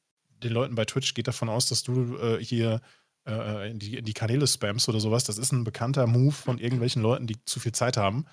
den 0.41 0.53
Leuten 0.53 0.77
bei 0.77 0.85
Twitch 0.85 1.15
geht 1.15 1.27
davon 1.27 1.49
aus, 1.49 1.67
dass 1.67 1.83
du 1.83 2.17
äh, 2.19 2.39
hier 2.39 2.81
äh, 3.27 3.73
in, 3.73 3.81
die, 3.81 3.97
in 3.97 4.05
die 4.05 4.13
Kanäle 4.13 4.47
spamst 4.47 4.89
oder 4.89 5.01
sowas. 5.01 5.25
Das 5.25 5.37
ist 5.37 5.51
ein 5.51 5.65
bekannter 5.65 6.07
Move 6.07 6.31
von 6.31 6.59
irgendwelchen 6.59 7.03
Leuten, 7.03 7.27
die 7.27 7.45
zu 7.45 7.59
viel 7.59 7.73
Zeit 7.73 7.97
haben, 7.97 8.27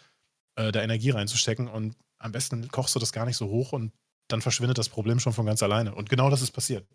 äh, 0.54 0.72
da 0.72 0.84
Energie 0.84 1.10
reinzustecken. 1.10 1.68
Und 1.68 1.96
am 2.20 2.32
besten 2.32 2.68
kochst 2.68 2.94
du 2.94 3.00
das 3.00 3.12
gar 3.12 3.26
nicht 3.26 3.38
so 3.38 3.48
hoch 3.48 3.72
und 3.72 3.92
dann 4.28 4.44
verschwindet 4.44 4.78
das 4.78 4.90
Problem 4.90 5.20
schon 5.20 5.34
von 5.34 5.48
ganz 5.48 5.64
alleine. 5.64 5.96
Und 5.96 6.12
genau 6.12 6.30
das 6.30 6.44
ist 6.44 6.52
passiert. 6.52 6.86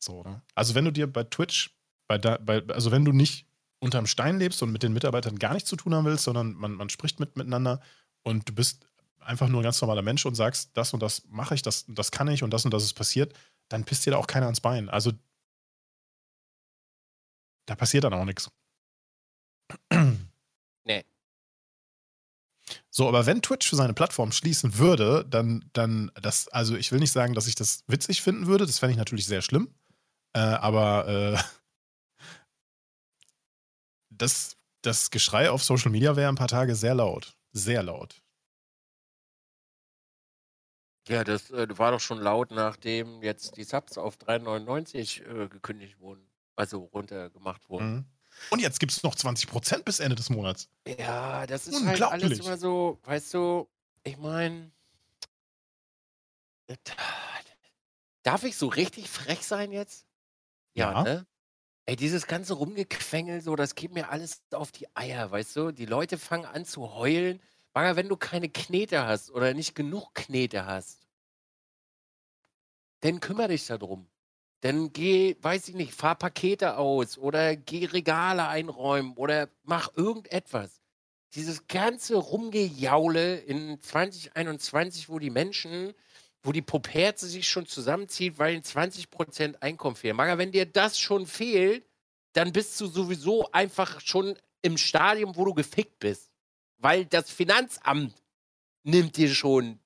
So, 0.00 0.22
ne? 0.22 0.42
Also 0.54 0.74
wenn 0.74 0.84
du 0.84 0.92
dir 0.92 1.10
bei 1.10 1.24
Twitch, 1.24 1.70
bei, 2.08 2.18
bei, 2.18 2.62
also 2.68 2.92
wenn 2.92 3.06
du 3.06 3.12
nicht 3.12 3.46
unterm 3.84 4.06
Stein 4.06 4.38
lebst 4.38 4.62
und 4.62 4.72
mit 4.72 4.82
den 4.82 4.94
Mitarbeitern 4.94 5.38
gar 5.38 5.52
nichts 5.52 5.68
zu 5.68 5.76
tun 5.76 5.94
haben 5.94 6.06
willst, 6.06 6.24
sondern 6.24 6.54
man, 6.54 6.72
man 6.72 6.88
spricht 6.88 7.20
mit, 7.20 7.36
miteinander 7.36 7.80
und 8.22 8.48
du 8.48 8.54
bist 8.54 8.86
einfach 9.20 9.48
nur 9.48 9.60
ein 9.60 9.64
ganz 9.64 9.80
normaler 9.80 10.00
Mensch 10.00 10.24
und 10.24 10.34
sagst, 10.34 10.70
das 10.74 10.94
und 10.94 11.02
das 11.02 11.22
mache 11.28 11.54
ich, 11.54 11.60
das, 11.60 11.84
das 11.88 12.10
kann 12.10 12.28
ich 12.28 12.42
und 12.42 12.50
das 12.50 12.64
und 12.64 12.72
das 12.72 12.82
ist 12.82 12.94
passiert, 12.94 13.34
dann 13.68 13.84
pisst 13.84 14.06
dir 14.06 14.12
da 14.12 14.16
auch 14.16 14.26
keiner 14.26 14.46
ans 14.46 14.62
Bein. 14.62 14.88
Also 14.88 15.12
da 17.66 17.74
passiert 17.74 18.04
dann 18.04 18.14
auch 18.14 18.24
nichts. 18.24 18.50
Nee. 20.86 21.02
So, 22.90 23.08
aber 23.08 23.24
wenn 23.24 23.40
Twitch 23.40 23.66
für 23.66 23.76
seine 23.76 23.94
Plattform 23.94 24.32
schließen 24.32 24.76
würde, 24.76 25.24
dann, 25.30 25.64
dann 25.72 26.10
das, 26.20 26.48
also 26.48 26.76
ich 26.76 26.92
will 26.92 27.00
nicht 27.00 27.12
sagen, 27.12 27.32
dass 27.32 27.46
ich 27.46 27.54
das 27.54 27.84
witzig 27.86 28.20
finden 28.20 28.46
würde, 28.46 28.66
das 28.66 28.80
fände 28.80 28.90
ich 28.92 28.98
natürlich 28.98 29.24
sehr 29.24 29.40
schlimm. 29.40 29.74
Äh, 30.34 30.40
aber 30.40 31.08
äh, 31.08 31.38
das, 34.18 34.56
das 34.82 35.10
Geschrei 35.10 35.50
auf 35.50 35.62
Social 35.62 35.90
Media 35.90 36.16
wäre 36.16 36.28
ein 36.28 36.36
paar 36.36 36.48
Tage 36.48 36.74
sehr 36.74 36.94
laut. 36.94 37.36
Sehr 37.52 37.82
laut. 37.82 38.20
Ja, 41.08 41.22
das 41.22 41.50
äh, 41.50 41.78
war 41.78 41.92
doch 41.92 42.00
schon 42.00 42.18
laut, 42.18 42.50
nachdem 42.50 43.22
jetzt 43.22 43.56
die 43.56 43.64
Subs 43.64 43.98
auf 43.98 44.16
3,99 44.16 45.22
äh, 45.22 45.48
gekündigt 45.48 46.00
wurden. 46.00 46.26
Also 46.56 46.84
runtergemacht 46.84 47.68
wurden. 47.68 47.94
Mhm. 47.94 48.04
Und 48.50 48.60
jetzt 48.60 48.80
gibt 48.80 48.92
es 48.92 49.02
noch 49.02 49.14
20% 49.14 49.82
bis 49.84 50.00
Ende 50.00 50.16
des 50.16 50.30
Monats. 50.30 50.68
Ja, 50.86 51.46
das 51.46 51.66
ist 51.66 51.84
halt 51.84 52.02
alles 52.02 52.38
immer 52.40 52.56
so, 52.56 52.98
weißt 53.04 53.34
du, 53.34 53.68
ich 54.02 54.16
meine, 54.16 54.72
darf 58.22 58.42
ich 58.44 58.56
so 58.56 58.68
richtig 58.68 59.08
frech 59.08 59.46
sein 59.46 59.70
jetzt? 59.72 60.06
Ja, 60.74 60.92
ja. 60.92 61.02
ne? 61.02 61.26
Ey, 61.86 61.96
dieses 61.96 62.26
ganze 62.26 62.54
Rumgequengel, 62.54 63.42
so, 63.42 63.56
das 63.56 63.74
geht 63.74 63.92
mir 63.92 64.08
alles 64.08 64.42
auf 64.52 64.72
die 64.72 64.86
Eier, 64.96 65.30
weißt 65.30 65.56
du? 65.56 65.70
Die 65.72 65.84
Leute 65.86 66.16
fangen 66.18 66.46
an 66.46 66.64
zu 66.64 66.94
heulen. 66.94 67.40
Bagger, 67.74 67.96
wenn 67.96 68.08
du 68.08 68.16
keine 68.16 68.48
Knete 68.48 69.06
hast 69.06 69.30
oder 69.30 69.52
nicht 69.52 69.74
genug 69.74 70.14
Knete 70.14 70.64
hast, 70.64 71.06
dann 73.00 73.20
kümmere 73.20 73.48
dich 73.48 73.66
darum. 73.66 74.08
Dann 74.62 74.92
geh, 74.94 75.36
weiß 75.42 75.68
ich 75.68 75.74
nicht, 75.74 75.92
fahr 75.94 76.14
Pakete 76.16 76.78
aus 76.78 77.18
oder 77.18 77.54
geh 77.56 77.84
Regale 77.84 78.48
einräumen 78.48 79.12
oder 79.16 79.50
mach 79.62 79.94
irgendetwas. 79.96 80.80
Dieses 81.34 81.66
ganze 81.66 82.16
Rumgejaule 82.16 83.36
in 83.36 83.80
2021, 83.80 85.10
wo 85.10 85.18
die 85.18 85.30
Menschen 85.30 85.92
wo 86.44 86.52
die 86.52 86.62
Poperze 86.62 87.26
sich 87.26 87.48
schon 87.48 87.66
zusammenzieht, 87.66 88.38
weil 88.38 88.58
20% 88.58 89.62
Einkommen 89.62 89.96
fehlen. 89.96 90.14
Maga, 90.14 90.36
wenn 90.36 90.52
dir 90.52 90.66
das 90.66 90.98
schon 90.98 91.26
fehlt, 91.26 91.84
dann 92.34 92.52
bist 92.52 92.78
du 92.80 92.86
sowieso 92.86 93.50
einfach 93.50 94.00
schon 94.00 94.36
im 94.60 94.76
Stadium, 94.76 95.34
wo 95.36 95.46
du 95.46 95.54
gefickt 95.54 95.98
bist. 95.98 96.30
Weil 96.76 97.06
das 97.06 97.30
Finanzamt 97.30 98.14
nimmt 98.82 99.16
dir 99.16 99.34
schon 99.34 99.78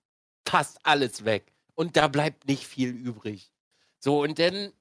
fast 0.44 0.84
alles 0.84 1.24
weg. 1.24 1.52
Und 1.76 1.96
da 1.96 2.08
bleibt 2.08 2.48
nicht 2.48 2.66
viel 2.66 2.90
übrig. 2.90 3.52
So, 4.00 4.22
und 4.22 4.40
dann, 4.40 4.72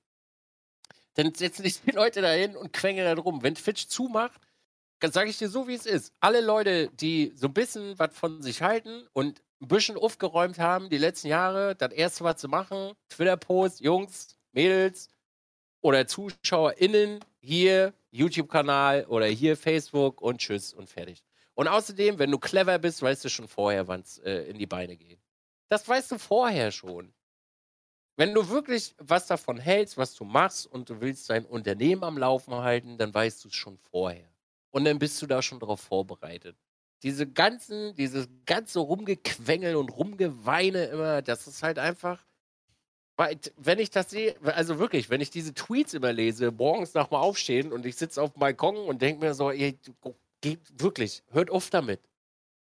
dann 1.14 1.36
setzen 1.36 1.62
sich 1.62 1.82
die 1.82 1.92
Leute 1.92 2.22
dahin 2.22 2.56
und 2.56 2.74
quengeln 2.74 3.16
da 3.16 3.22
rum. 3.22 3.44
Wenn 3.44 3.54
Twitch 3.54 3.88
zumacht, 3.88 4.42
dann 5.00 5.12
sage 5.12 5.30
ich 5.30 5.38
dir 5.38 5.50
so, 5.50 5.68
wie 5.68 5.76
es 5.76 5.86
ist. 5.86 6.12
Alle 6.22 6.42
Leute, 6.42 6.90
die 6.90 7.34
so 7.36 7.48
ein 7.48 7.54
bisschen 7.54 8.00
was 8.00 8.18
von 8.18 8.42
sich 8.42 8.64
halten 8.64 9.08
und 9.14 9.44
ein 9.62 9.68
bisschen 9.68 9.98
aufgeräumt 9.98 10.60
haben 10.60 10.90
die 10.90 10.98
letzten 10.98 11.28
Jahre, 11.28 11.76
das 11.76 11.92
erste, 11.92 12.24
was 12.24 12.38
zu 12.38 12.48
machen, 12.48 12.94
Twitter-Post, 13.10 13.82
Jungs, 13.82 14.38
Mädels 14.52 15.10
oder 15.82 16.08
ZuschauerInnen, 16.08 17.24
hier 17.40 17.94
YouTube-Kanal 18.12 19.06
oder 19.06 19.26
hier 19.28 19.58
Facebook 19.58 20.22
und 20.22 20.40
tschüss 20.40 20.74
und 20.74 20.90
fertig. 20.90 21.24
Und 21.56 21.68
außerdem, 21.68 22.20
wenn 22.20 22.32
du 22.32 22.38
clever 22.38 22.78
bist, 22.78 23.02
weißt 23.02 23.26
du 23.26 23.30
schon 23.30 23.48
vorher, 23.48 23.88
wann 23.88 24.02
es 24.02 24.20
äh, 24.20 24.44
in 24.44 24.60
die 24.60 24.68
Beine 24.68 24.96
geht. 24.96 25.20
Das 25.70 25.88
weißt 25.88 26.12
du 26.12 26.20
vorher 26.20 26.72
schon. 26.72 27.14
Wenn 28.16 28.34
du 28.34 28.48
wirklich 28.50 28.96
was 28.98 29.28
davon 29.28 29.58
hältst, 29.58 29.98
was 29.98 30.14
du 30.16 30.24
machst 30.24 30.66
und 30.68 30.90
du 30.90 31.02
willst 31.02 31.30
dein 31.30 31.46
Unternehmen 31.46 32.04
am 32.04 32.18
Laufen 32.18 32.54
halten, 32.54 32.98
dann 32.98 33.14
weißt 33.14 33.44
du 33.44 33.50
es 33.50 33.56
schon 33.56 33.78
vorher. 33.78 34.30
Und 34.72 34.86
dann 34.86 35.00
bist 35.00 35.22
du 35.22 35.28
da 35.28 35.42
schon 35.42 35.60
darauf 35.60 35.82
vorbereitet 35.82 36.56
diese 37.04 37.28
ganzen, 37.28 37.96
dieses 37.96 38.28
ganze 38.46 38.80
Rumgequengel 38.80 39.76
und 39.76 39.90
Rumgeweine 39.90 40.86
immer, 40.86 41.22
das 41.22 41.48
ist 41.48 41.64
halt 41.64 41.80
einfach. 41.80 42.24
Wenn 43.58 43.80
ich 43.80 43.90
das 43.90 44.12
sehe, 44.12 44.36
also 44.44 44.78
wirklich, 44.78 45.10
wenn 45.10 45.22
ich 45.22 45.32
diese 45.32 45.54
Tweets 45.54 45.96
immer 45.96 46.14
lese, 46.14 46.52
morgens 46.52 46.94
nach 46.94 47.08
dem 47.08 47.18
Aufstehen 47.18 47.72
und 47.72 47.86
ich 47.86 47.96
sitze 47.96 48.22
auf 48.22 48.34
dem 48.34 48.40
Balkon 48.40 48.78
und 48.78 49.02
denke 49.02 49.26
mir 49.26 49.34
so, 49.34 49.50
ey, 49.50 49.80
geht 50.42 50.60
wirklich, 50.78 51.24
hört 51.32 51.50
auf 51.50 51.70
damit. 51.72 52.00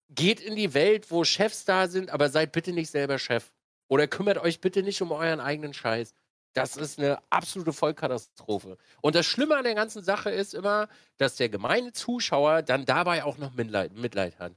Geht 0.09 0.41
in 0.41 0.57
die 0.57 0.73
Welt, 0.73 1.09
wo 1.09 1.23
Chefs 1.23 1.63
da 1.63 1.87
sind, 1.87 2.09
aber 2.09 2.27
seid 2.27 2.51
bitte 2.51 2.73
nicht 2.73 2.89
selber 2.89 3.17
Chef. 3.17 3.53
Oder 3.87 4.07
kümmert 4.07 4.39
euch 4.39 4.59
bitte 4.59 4.83
nicht 4.83 5.01
um 5.01 5.13
euren 5.13 5.39
eigenen 5.39 5.73
Scheiß. 5.73 6.13
Das 6.53 6.75
ist 6.75 6.99
eine 6.99 7.21
absolute 7.29 7.71
Vollkatastrophe. 7.71 8.77
Und 9.01 9.15
das 9.15 9.25
Schlimme 9.25 9.55
an 9.55 9.63
der 9.63 9.75
ganzen 9.75 10.03
Sache 10.03 10.29
ist 10.29 10.53
immer, 10.53 10.89
dass 11.17 11.37
der 11.37 11.49
gemeine 11.49 11.93
Zuschauer 11.93 12.61
dann 12.61 12.85
dabei 12.85 13.23
auch 13.23 13.37
noch 13.37 13.53
Mitleid, 13.53 13.93
Mitleid 13.93 14.37
hat. 14.39 14.53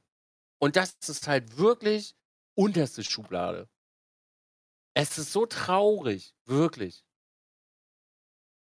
Und 0.59 0.77
das 0.77 0.97
ist 1.07 1.29
halt 1.29 1.57
wirklich 1.57 2.16
unterste 2.55 3.05
Schublade. 3.05 3.69
Es 4.95 5.19
ist 5.19 5.33
so 5.33 5.47
traurig, 5.47 6.35
wirklich. 6.47 7.05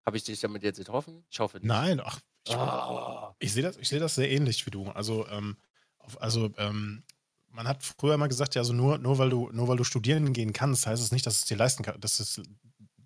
Habe 0.06 0.18
ich 0.18 0.24
dich 0.24 0.40
damit 0.40 0.64
jetzt 0.64 0.78
getroffen? 0.78 1.26
Ich 1.30 1.40
hoffe 1.40 1.58
nicht. 1.58 1.68
Nein, 1.68 2.00
ach, 2.00 2.20
ich, 2.48 2.56
oh. 2.56 3.36
ich 3.40 3.54
sehe 3.54 3.64
das, 3.64 3.78
seh 3.82 4.00
das 4.00 4.16
sehr 4.16 4.30
ähnlich 4.30 4.66
wie 4.66 4.72
du. 4.72 4.90
Also, 4.90 5.28
ähm, 5.28 5.58
also 6.20 6.52
ähm, 6.58 7.04
man 7.50 7.68
hat 7.68 7.84
früher 7.84 8.14
immer 8.14 8.28
gesagt, 8.28 8.56
ja, 8.56 8.62
also 8.62 8.74
nur, 8.74 8.98
nur, 8.98 9.18
weil 9.18 9.30
du, 9.30 9.50
nur 9.52 9.68
weil 9.68 9.78
du 9.78 9.84
studieren 9.84 10.34
gehen 10.34 10.54
kannst, 10.54 10.88
heißt 10.88 11.02
es 11.02 11.12
nicht, 11.12 11.26
dass 11.26 11.40
es 11.40 11.46
dir 11.46 11.58
leisten 11.58 11.84
kann, 11.84 12.00
dass 12.00 12.20
es 12.20 12.42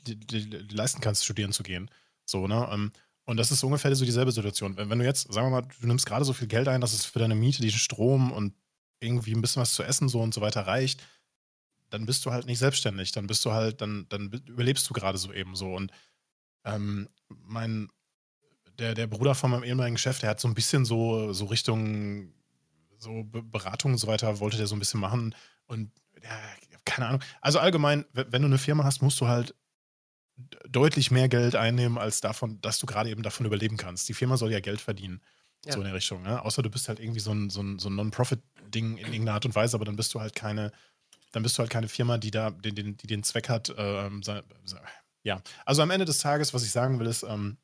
die, 0.01 0.15
die, 0.15 0.49
leisten 0.73 1.01
kannst, 1.01 1.23
studieren 1.23 1.51
zu 1.51 1.63
gehen. 1.63 1.89
So, 2.25 2.47
ne? 2.47 2.67
Ähm, 2.71 2.91
und 3.25 3.37
das 3.37 3.51
ist 3.51 3.63
ungefähr 3.63 3.95
so 3.95 4.05
dieselbe 4.05 4.31
Situation. 4.31 4.75
Wenn, 4.77 4.89
wenn 4.89 4.99
du 4.99 5.05
jetzt, 5.05 5.31
sagen 5.31 5.47
wir 5.47 5.61
mal, 5.61 5.67
du 5.79 5.87
nimmst 5.87 6.05
gerade 6.05 6.25
so 6.25 6.33
viel 6.33 6.47
Geld 6.47 6.67
ein, 6.67 6.81
dass 6.81 6.93
es 6.93 7.05
für 7.05 7.19
deine 7.19 7.35
Miete, 7.35 7.61
diesen 7.61 7.79
Strom 7.79 8.31
und 8.31 8.53
irgendwie 8.99 9.33
ein 9.33 9.41
bisschen 9.41 9.61
was 9.61 9.73
zu 9.73 9.83
essen 9.83 10.09
so 10.09 10.21
und 10.21 10.33
so 10.33 10.41
weiter 10.41 10.67
reicht, 10.67 11.01
dann 11.89 12.05
bist 12.05 12.25
du 12.25 12.31
halt 12.31 12.45
nicht 12.45 12.59
selbstständig. 12.59 13.11
Dann 13.11 13.27
bist 13.27 13.45
du 13.45 13.51
halt, 13.51 13.81
dann, 13.81 14.05
dann 14.09 14.31
überlebst 14.47 14.89
du 14.89 14.93
gerade 14.93 15.17
so 15.17 15.33
eben 15.33 15.55
so. 15.55 15.73
Und 15.73 15.91
ähm, 16.65 17.09
mein, 17.29 17.89
der, 18.79 18.93
der 18.95 19.07
Bruder 19.07 19.35
von 19.35 19.51
meinem 19.51 19.63
ehemaligen 19.63 19.97
Chef, 19.97 20.19
der 20.19 20.29
hat 20.29 20.39
so 20.39 20.47
ein 20.47 20.53
bisschen 20.53 20.85
so, 20.85 21.33
so 21.33 21.45
Richtung 21.45 22.33
so 22.97 23.23
Beratung 23.23 23.93
und 23.93 23.97
so 23.97 24.07
weiter, 24.07 24.39
wollte 24.39 24.57
der 24.57 24.67
so 24.67 24.75
ein 24.75 24.79
bisschen 24.79 24.99
machen. 24.99 25.35
Und 25.65 25.91
ja, 26.23 26.39
keine 26.85 27.07
Ahnung. 27.07 27.23
Also 27.41 27.59
allgemein, 27.59 28.05
wenn 28.13 28.41
du 28.41 28.47
eine 28.47 28.57
Firma 28.57 28.83
hast, 28.83 29.01
musst 29.01 29.19
du 29.21 29.27
halt 29.27 29.55
deutlich 30.69 31.11
mehr 31.11 31.30
Geld 31.30 31.55
einnehmen, 31.55 31.97
als 31.97 32.22
davon, 32.22 32.59
dass 32.61 32.80
du 32.80 32.85
gerade 32.85 33.09
eben 33.09 33.23
davon 33.23 33.45
überleben 33.45 33.77
kannst. 33.77 34.07
Die 34.09 34.13
Firma 34.13 34.38
soll 34.38 34.51
ja 34.51 34.59
Geld 34.59 34.81
verdienen. 34.81 35.22
Ja. 35.65 35.73
So 35.73 35.80
in 35.80 35.85
der 35.85 35.93
Richtung. 35.93 36.23
Ne? 36.23 36.43
Außer 36.43 36.61
du 36.63 36.69
bist 36.69 36.89
halt 36.89 36.99
irgendwie 36.99 37.19
so 37.19 37.31
ein, 37.31 37.49
so 37.49 37.61
ein, 37.61 37.77
so 37.77 37.89
ein 37.89 37.95
Non-Profit-Ding 37.95 38.97
in 38.97 39.05
irgendeiner 39.05 39.34
Art 39.34 39.45
und 39.45 39.55
Weise, 39.55 39.76
aber 39.76 39.85
dann 39.85 39.95
bist 39.95 40.13
du 40.13 40.19
halt 40.19 40.35
keine, 40.35 40.72
dann 41.31 41.43
bist 41.43 41.57
du 41.57 41.59
halt 41.59 41.69
keine 41.69 41.88
Firma, 41.88 42.18
die 42.18 42.31
da 42.31 42.49
den, 42.49 42.76
den, 42.76 42.97
die 42.97 43.07
den 43.07 43.23
Zweck 43.23 43.47
hat. 43.47 43.73
Ähm, 43.77 44.22
ja, 45.23 45.41
also 45.65 45.84
am 45.84 45.91
Ende 45.91 46.05
des 46.05 46.18
Tages, 46.18 46.53
was 46.53 46.63
ich 46.63 46.72
sagen 46.72 46.99
will, 46.99 47.07
ist, 47.07 47.23
ähm, 47.23 47.57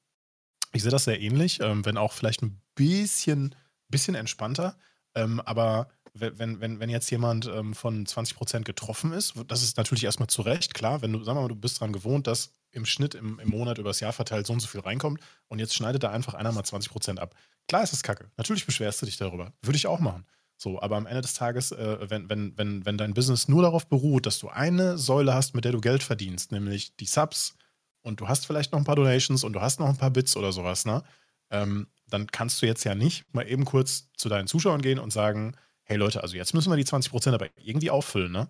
ich 0.74 0.84
sehe 0.84 0.92
das 0.92 1.06
sehr 1.06 1.20
ähnlich, 1.20 1.60
ähm, 1.60 1.86
wenn 1.86 1.98
auch 1.98 2.14
vielleicht 2.14 2.44
ein 2.44 2.62
bisschen, 2.76 3.56
bisschen 3.90 4.16
entspannter. 4.16 4.78
Ähm, 5.16 5.40
aber 5.42 5.90
wenn, 6.14 6.60
wenn, 6.62 6.80
wenn 6.80 6.90
jetzt 6.90 7.10
jemand 7.10 7.48
ähm, 7.48 7.74
von 7.74 8.06
20% 8.06 8.64
getroffen 8.64 9.12
ist, 9.14 9.34
das 9.48 9.64
ist 9.64 9.78
natürlich 9.78 10.04
erstmal 10.04 10.28
zu 10.28 10.42
Recht, 10.42 10.74
klar, 10.74 11.02
wenn 11.02 11.14
du, 11.14 11.24
sagen 11.24 11.38
wir 11.38 11.44
mal, 11.44 11.48
du 11.48 11.56
bist 11.56 11.78
daran 11.78 11.94
gewohnt, 11.94 12.28
dass 12.28 12.52
im 12.72 12.86
Schnitt 12.86 13.16
im, 13.16 13.40
im 13.40 13.50
Monat 13.50 13.78
übers 13.78 14.00
Jahr 14.00 14.14
verteilt 14.14 14.48
so 14.48 14.54
und 14.54 14.60
so 14.60 14.68
viel 14.68 14.82
reinkommt 14.82 15.22
und 15.48 15.60
jetzt 15.60 15.74
schneidet 15.76 16.04
da 16.04 16.12
einfach 16.12 16.34
einer 16.34 16.52
mal 16.52 16.64
20% 16.64 17.18
ab. 17.18 17.36
Klar 17.68 17.84
ist 17.84 17.94
es 17.94 18.04
kacke. 18.04 18.30
Natürlich 18.38 18.66
beschwerst 18.66 19.02
du 19.02 19.06
dich 19.06 19.18
darüber. 19.18 19.54
Würde 19.62 19.78
ich 19.78 19.88
auch 19.88 20.00
machen. 20.00 20.26
So, 20.58 20.82
aber 20.82 20.98
am 20.98 21.06
Ende 21.06 21.22
des 21.22 21.36
Tages, 21.36 21.72
äh, 21.72 22.10
wenn, 22.10 22.30
wenn, 22.30 22.58
wenn, 22.58 22.86
wenn 22.86 22.98
dein 22.98 23.14
Business 23.14 23.48
nur 23.48 23.62
darauf 23.62 23.88
beruht, 23.88 24.26
dass 24.26 24.40
du 24.40 24.50
eine 24.50 24.98
Säule 24.98 25.34
hast, 25.34 25.54
mit 25.54 25.66
der 25.66 25.72
du 25.72 25.82
Geld 25.82 26.02
verdienst, 26.02 26.52
nämlich 26.52 26.96
die 26.96 27.06
Subs 27.06 27.56
und 28.02 28.20
du 28.20 28.28
hast 28.28 28.48
vielleicht 28.48 28.72
noch 28.72 28.80
ein 28.80 28.86
paar 28.86 28.96
Donations 28.96 29.44
und 29.44 29.54
du 29.54 29.62
hast 29.62 29.80
noch 29.80 29.88
ein 29.88 29.98
paar 29.98 30.10
Bits 30.10 30.36
oder 30.36 30.52
sowas, 30.52 30.86
ne? 30.86 31.04
Ähm, 31.52 31.88
dann 32.10 32.28
kannst 32.28 32.62
du 32.62 32.66
jetzt 32.66 32.84
ja 32.84 32.96
nicht 32.96 33.32
mal 33.34 33.48
eben 33.48 33.66
kurz 33.66 34.10
zu 34.18 34.30
deinen 34.30 34.48
Zuschauern 34.48 34.82
gehen 34.82 34.98
und 34.98 35.12
sagen, 35.12 35.56
hey 35.84 35.98
Leute, 35.98 36.24
also 36.24 36.36
jetzt 36.36 36.54
müssen 36.54 36.72
wir 36.72 36.78
die 36.78 36.86
20% 36.86 37.34
aber 37.34 37.48
irgendwie 37.58 37.92
auffüllen, 37.92 38.32
ne? 38.32 38.50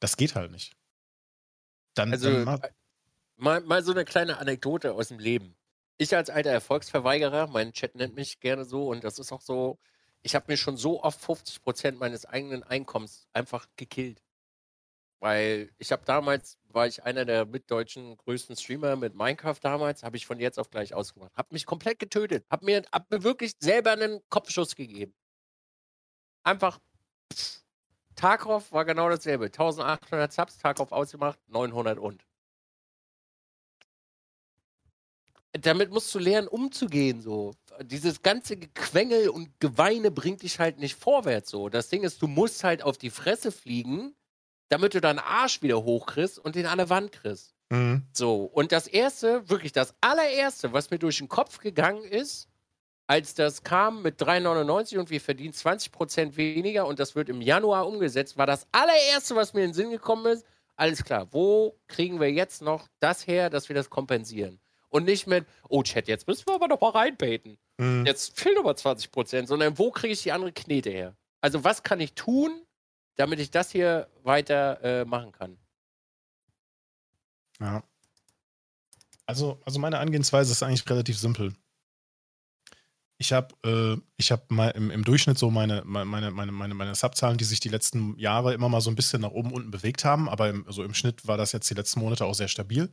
Das 0.00 0.16
geht 0.16 0.34
halt 0.34 0.50
nicht. 0.50 0.74
Dann, 1.94 2.12
also, 2.12 2.44
dann 2.44 2.60
mal, 3.38 3.60
mal, 3.62 3.82
so 3.82 3.92
eine 3.92 4.04
kleine 4.04 4.38
Anekdote 4.38 4.94
aus 4.94 5.08
dem 5.08 5.18
Leben. 5.18 5.56
Ich 5.98 6.14
als 6.14 6.30
alter 6.30 6.50
Erfolgsverweigerer, 6.50 7.48
mein 7.48 7.72
Chat 7.72 7.94
nennt 7.94 8.14
mich 8.14 8.40
gerne 8.40 8.64
so 8.64 8.88
und 8.88 9.04
das 9.04 9.18
ist 9.18 9.32
auch 9.32 9.40
so, 9.40 9.78
ich 10.22 10.34
habe 10.34 10.46
mir 10.48 10.56
schon 10.56 10.76
so 10.76 11.02
oft 11.02 11.20
50% 11.22 11.92
meines 11.92 12.26
eigenen 12.26 12.62
Einkommens 12.62 13.28
einfach 13.32 13.66
gekillt. 13.76 14.22
Weil 15.20 15.70
ich 15.78 15.90
habe 15.90 16.04
damals, 16.04 16.58
war 16.68 16.86
ich 16.86 17.02
einer 17.04 17.24
der 17.24 17.44
mitdeutschen 17.46 18.16
größten 18.18 18.56
Streamer 18.56 18.94
mit 18.96 19.14
Minecraft 19.14 19.58
damals, 19.60 20.04
habe 20.04 20.16
ich 20.16 20.26
von 20.26 20.38
jetzt 20.38 20.58
auf 20.60 20.70
gleich 20.70 20.94
ausgemacht. 20.94 21.32
Habe 21.36 21.48
mich 21.52 21.66
komplett 21.66 21.98
getötet. 21.98 22.46
Habe 22.50 22.64
mir, 22.66 22.82
hab 22.92 23.10
mir 23.10 23.24
wirklich 23.24 23.52
selber 23.58 23.92
einen 23.92 24.20
Kopfschuss 24.28 24.76
gegeben 24.76 25.14
einfach 26.48 26.78
pff, 27.32 27.62
Tarkov 28.16 28.72
war 28.72 28.84
genau 28.84 29.08
dasselbe. 29.08 29.46
1800 29.46 30.32
Subs, 30.32 30.58
Tarkov 30.58 30.92
ausgemacht, 30.92 31.38
900 31.48 31.98
und. 31.98 32.24
Damit 35.60 35.90
musst 35.90 36.14
du 36.14 36.18
lernen, 36.18 36.48
umzugehen, 36.48 37.20
so. 37.20 37.52
Dieses 37.82 38.22
ganze 38.22 38.56
Gequengel 38.56 39.28
und 39.28 39.60
Geweine 39.60 40.10
bringt 40.10 40.42
dich 40.42 40.58
halt 40.58 40.78
nicht 40.78 40.96
vorwärts, 40.96 41.50
so. 41.50 41.68
Das 41.68 41.88
Ding 41.88 42.02
ist, 42.02 42.20
du 42.22 42.26
musst 42.26 42.64
halt 42.64 42.82
auf 42.82 42.98
die 42.98 43.10
Fresse 43.10 43.52
fliegen, 43.52 44.14
damit 44.68 44.94
du 44.94 45.00
deinen 45.00 45.18
Arsch 45.18 45.62
wieder 45.62 45.82
hochkriegst 45.82 46.38
und 46.38 46.54
den 46.54 46.66
an 46.66 46.78
der 46.78 46.90
Wand 46.90 47.12
kriegst. 47.12 47.54
Mhm. 47.70 48.02
So. 48.12 48.44
Und 48.44 48.72
das 48.72 48.86
erste, 48.86 49.48
wirklich 49.48 49.72
das 49.72 49.94
allererste, 50.00 50.72
was 50.72 50.90
mir 50.90 50.98
durch 50.98 51.18
den 51.18 51.28
Kopf 51.28 51.58
gegangen 51.58 52.04
ist, 52.04 52.48
als 53.06 53.34
das 53.34 53.62
kam 53.62 54.02
mit 54.02 54.20
3,99 54.20 54.98
und 54.98 55.10
wir 55.10 55.20
verdienen 55.20 55.54
20% 55.54 56.36
weniger 56.36 56.86
und 56.86 56.98
das 56.98 57.14
wird 57.14 57.30
im 57.30 57.40
Januar 57.40 57.86
umgesetzt, 57.86 58.36
war 58.36 58.46
das 58.46 58.66
allererste, 58.70 59.34
was 59.34 59.54
mir 59.54 59.60
in 59.60 59.70
den 59.70 59.74
Sinn 59.74 59.90
gekommen 59.90 60.26
ist, 60.26 60.44
alles 60.76 61.02
klar, 61.02 61.26
wo 61.32 61.76
kriegen 61.88 62.20
wir 62.20 62.30
jetzt 62.30 62.60
noch 62.60 62.86
das 63.00 63.26
her, 63.26 63.50
dass 63.50 63.68
wir 63.68 63.74
das 63.74 63.88
kompensieren? 63.90 64.60
Und 64.90 65.04
nicht 65.04 65.26
mit, 65.26 65.46
oh 65.68 65.82
Chat, 65.82 66.08
jetzt 66.08 66.26
müssen 66.26 66.46
wir 66.46 66.54
aber 66.54 66.68
noch 66.68 66.80
mal 66.80 66.90
reinbeten. 66.90 67.58
Mhm. 67.78 68.06
Jetzt 68.06 68.38
fehlen 68.38 68.58
aber 68.58 68.72
20%, 68.72 69.46
sondern 69.46 69.78
wo 69.78 69.90
kriege 69.90 70.12
ich 70.12 70.22
die 70.22 70.32
andere 70.32 70.52
Knete 70.52 70.90
her? 70.90 71.16
Also 71.40 71.64
was 71.64 71.82
kann 71.82 72.00
ich 72.00 72.14
tun, 72.14 72.62
damit 73.16 73.38
ich 73.38 73.50
das 73.50 73.70
hier 73.70 74.08
weiter 74.22 74.82
äh, 74.82 75.04
machen 75.04 75.32
kann? 75.32 75.58
Ja. 77.60 77.82
Also, 79.26 79.60
also 79.64 79.78
meine 79.78 79.98
Angehensweise 79.98 80.52
ist 80.52 80.62
eigentlich 80.62 80.88
relativ 80.88 81.18
simpel. 81.18 81.54
Ich 83.20 83.32
habe 83.32 83.48
äh, 83.64 84.00
ich 84.16 84.32
im, 84.74 84.90
im, 84.90 85.04
Durchschnitt 85.04 85.38
so 85.38 85.50
meine, 85.50 85.82
meine, 85.84 86.30
meine, 86.30 86.52
meine, 86.52 86.74
meine 86.74 86.94
Subzahlen, 86.94 87.36
die 87.36 87.44
sich 87.44 87.58
die 87.58 87.68
letzten 87.68 88.16
Jahre 88.16 88.54
immer 88.54 88.68
mal 88.68 88.80
so 88.80 88.90
ein 88.90 88.96
bisschen 88.96 89.22
nach 89.22 89.32
oben 89.32 89.50
unten 89.50 89.72
bewegt 89.72 90.04
haben, 90.04 90.28
aber 90.28 90.48
im, 90.50 90.64
so 90.68 90.84
im 90.84 90.94
Schnitt 90.94 91.26
war 91.26 91.36
das 91.36 91.50
jetzt 91.50 91.68
die 91.68 91.74
letzten 91.74 91.98
Monate 91.98 92.24
auch 92.24 92.34
sehr 92.34 92.46
stabil. 92.46 92.88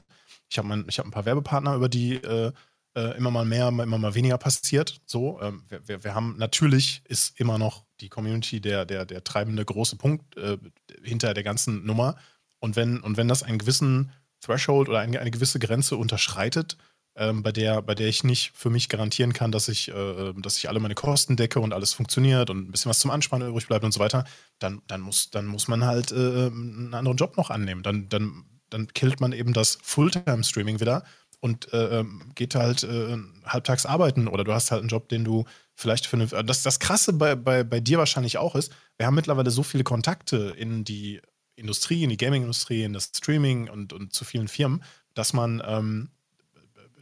Ich 0.49 0.57
habe 0.57 0.67
hab 0.69 1.05
ein 1.05 1.11
paar 1.11 1.25
Werbepartner, 1.25 1.75
über 1.75 1.89
die 1.89 2.15
äh, 2.15 2.51
äh, 2.95 3.17
immer 3.17 3.29
mal 3.29 3.45
mehr, 3.45 3.67
immer 3.67 3.97
mal 3.97 4.15
weniger 4.15 4.37
passiert. 4.37 5.01
So, 5.05 5.39
ähm, 5.41 5.63
wir, 5.67 5.87
wir, 5.87 6.03
wir, 6.03 6.15
haben 6.15 6.37
natürlich 6.37 7.03
ist 7.07 7.39
immer 7.39 7.57
noch 7.57 7.85
die 7.99 8.09
Community 8.09 8.61
der, 8.61 8.85
der, 8.85 9.05
der 9.05 9.23
treibende 9.23 9.63
große 9.63 9.97
Punkt 9.97 10.35
äh, 10.37 10.57
hinter 11.03 11.33
der 11.33 11.43
ganzen 11.43 11.85
Nummer. 11.85 12.15
Und 12.59 12.75
wenn, 12.75 13.01
und 13.01 13.17
wenn 13.17 13.27
das 13.27 13.43
einen 13.43 13.59
gewissen 13.59 14.11
Threshold 14.41 14.89
oder 14.89 14.99
eine, 14.99 15.19
eine 15.19 15.31
gewisse 15.31 15.59
Grenze 15.59 15.97
unterschreitet, 15.97 16.77
ähm, 17.15 17.43
bei, 17.43 17.51
der, 17.51 17.81
bei 17.81 17.95
der 17.95 18.07
ich 18.07 18.23
nicht 18.23 18.51
für 18.55 18.69
mich 18.69 18.89
garantieren 18.89 19.33
kann, 19.33 19.51
dass 19.51 19.67
ich, 19.67 19.89
äh, 19.89 20.33
dass 20.37 20.57
ich 20.57 20.67
alle 20.67 20.79
meine 20.79 20.95
Kosten 20.95 21.35
decke 21.37 21.59
und 21.59 21.73
alles 21.73 21.93
funktioniert 21.93 22.49
und 22.49 22.67
ein 22.67 22.71
bisschen 22.71 22.89
was 22.89 22.99
zum 22.99 23.11
Anspannen 23.11 23.49
übrig 23.49 23.67
bleibt 23.67 23.85
und 23.85 23.93
so 23.93 23.99
weiter, 23.99 24.25
dann, 24.59 24.81
dann, 24.87 25.01
muss, 25.01 25.31
dann 25.31 25.45
muss 25.45 25.67
man 25.67 25.85
halt 25.85 26.11
äh, 26.11 26.15
einen 26.15 26.93
anderen 26.93 27.17
Job 27.17 27.37
noch 27.37 27.49
annehmen. 27.49 27.83
Dann, 27.83 28.09
dann, 28.09 28.45
dann 28.69 28.87
killt 28.87 29.21
man 29.21 29.31
eben 29.31 29.53
das 29.53 29.77
Fulltime-Streaming 29.81 30.79
wieder 30.79 31.03
und 31.39 31.71
äh, 31.73 31.99
ähm, 31.99 32.31
geht 32.35 32.55
halt 32.55 32.83
äh, 32.83 33.17
halbtags 33.45 33.85
arbeiten 33.85 34.27
oder 34.27 34.43
du 34.43 34.53
hast 34.53 34.71
halt 34.71 34.81
einen 34.81 34.89
Job, 34.89 35.09
den 35.09 35.23
du 35.23 35.45
vielleicht 35.73 36.07
für 36.07 36.17
eine. 36.17 36.43
Das, 36.43 36.63
das 36.63 36.79
Krasse 36.79 37.13
bei, 37.13 37.35
bei, 37.35 37.63
bei 37.63 37.79
dir 37.79 37.97
wahrscheinlich 37.97 38.37
auch 38.37 38.55
ist, 38.55 38.73
wir 38.97 39.05
haben 39.05 39.15
mittlerweile 39.15 39.51
so 39.51 39.63
viele 39.63 39.83
Kontakte 39.83 40.53
in 40.57 40.83
die 40.83 41.21
Industrie, 41.55 42.03
in 42.03 42.09
die 42.09 42.17
Gaming-Industrie, 42.17 42.83
in 42.83 42.93
das 42.93 43.11
Streaming 43.15 43.69
und, 43.69 43.93
und 43.93 44.13
zu 44.13 44.25
vielen 44.25 44.47
Firmen, 44.47 44.83
dass 45.13 45.33
man, 45.33 45.61
ähm, 45.65 46.09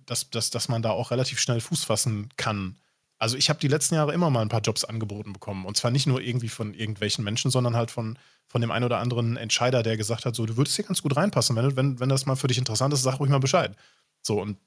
dass, 0.06 0.30
dass, 0.30 0.50
dass 0.50 0.70
man 0.70 0.82
da 0.82 0.92
auch 0.92 1.12
relativ 1.12 1.40
schnell 1.40 1.62
Fuß 1.62 1.84
fassen 1.84 2.30
kann. 2.38 2.78
Also 3.18 3.38
ich 3.38 3.50
habe 3.50 3.60
die 3.60 3.68
letzten 3.68 3.96
Jahre 3.96 4.14
immer 4.14 4.30
mal 4.30 4.42
ein 4.42 4.50
paar 4.50 4.62
Jobs 4.62 4.84
angeboten 4.84 5.34
bekommen. 5.34 5.66
Und 5.66 5.78
zwar 5.78 5.92
nicht 5.92 6.08
nur 6.08 6.22
irgendwie 6.22 6.50
von 6.50 6.74
irgendwelchen 6.74 7.24
Menschen, 7.24 7.52
sondern 7.52 7.76
halt 7.76 7.90
von, 7.90 8.20
von 8.48 8.62
dem 8.62 8.72
einen 8.72 8.86
oder 8.86 9.00
anderen 9.00 9.38
Entscheider, 9.38 9.82
der 9.82 9.96
gesagt 9.98 10.26
hat, 10.26 10.36
so, 10.36 10.46
du 10.46 10.58
würdest 10.58 10.76
hier 10.76 10.86
ganz 10.86 11.02
gut 11.02 11.16
reinpassen. 11.16 11.56
Wenn, 11.56 11.76
wenn, 11.78 12.00
wenn 12.00 12.10
das 12.10 12.26
mal 12.26 12.36
für 12.36 12.48
dich 12.48 12.58
interessant 12.58 12.94
ist, 12.94 13.04
sag 13.04 13.20
ruhig 13.20 13.32
mal 13.32 13.40
Bescheid. 13.40 13.76
So, 14.22 14.42
und 14.42 14.58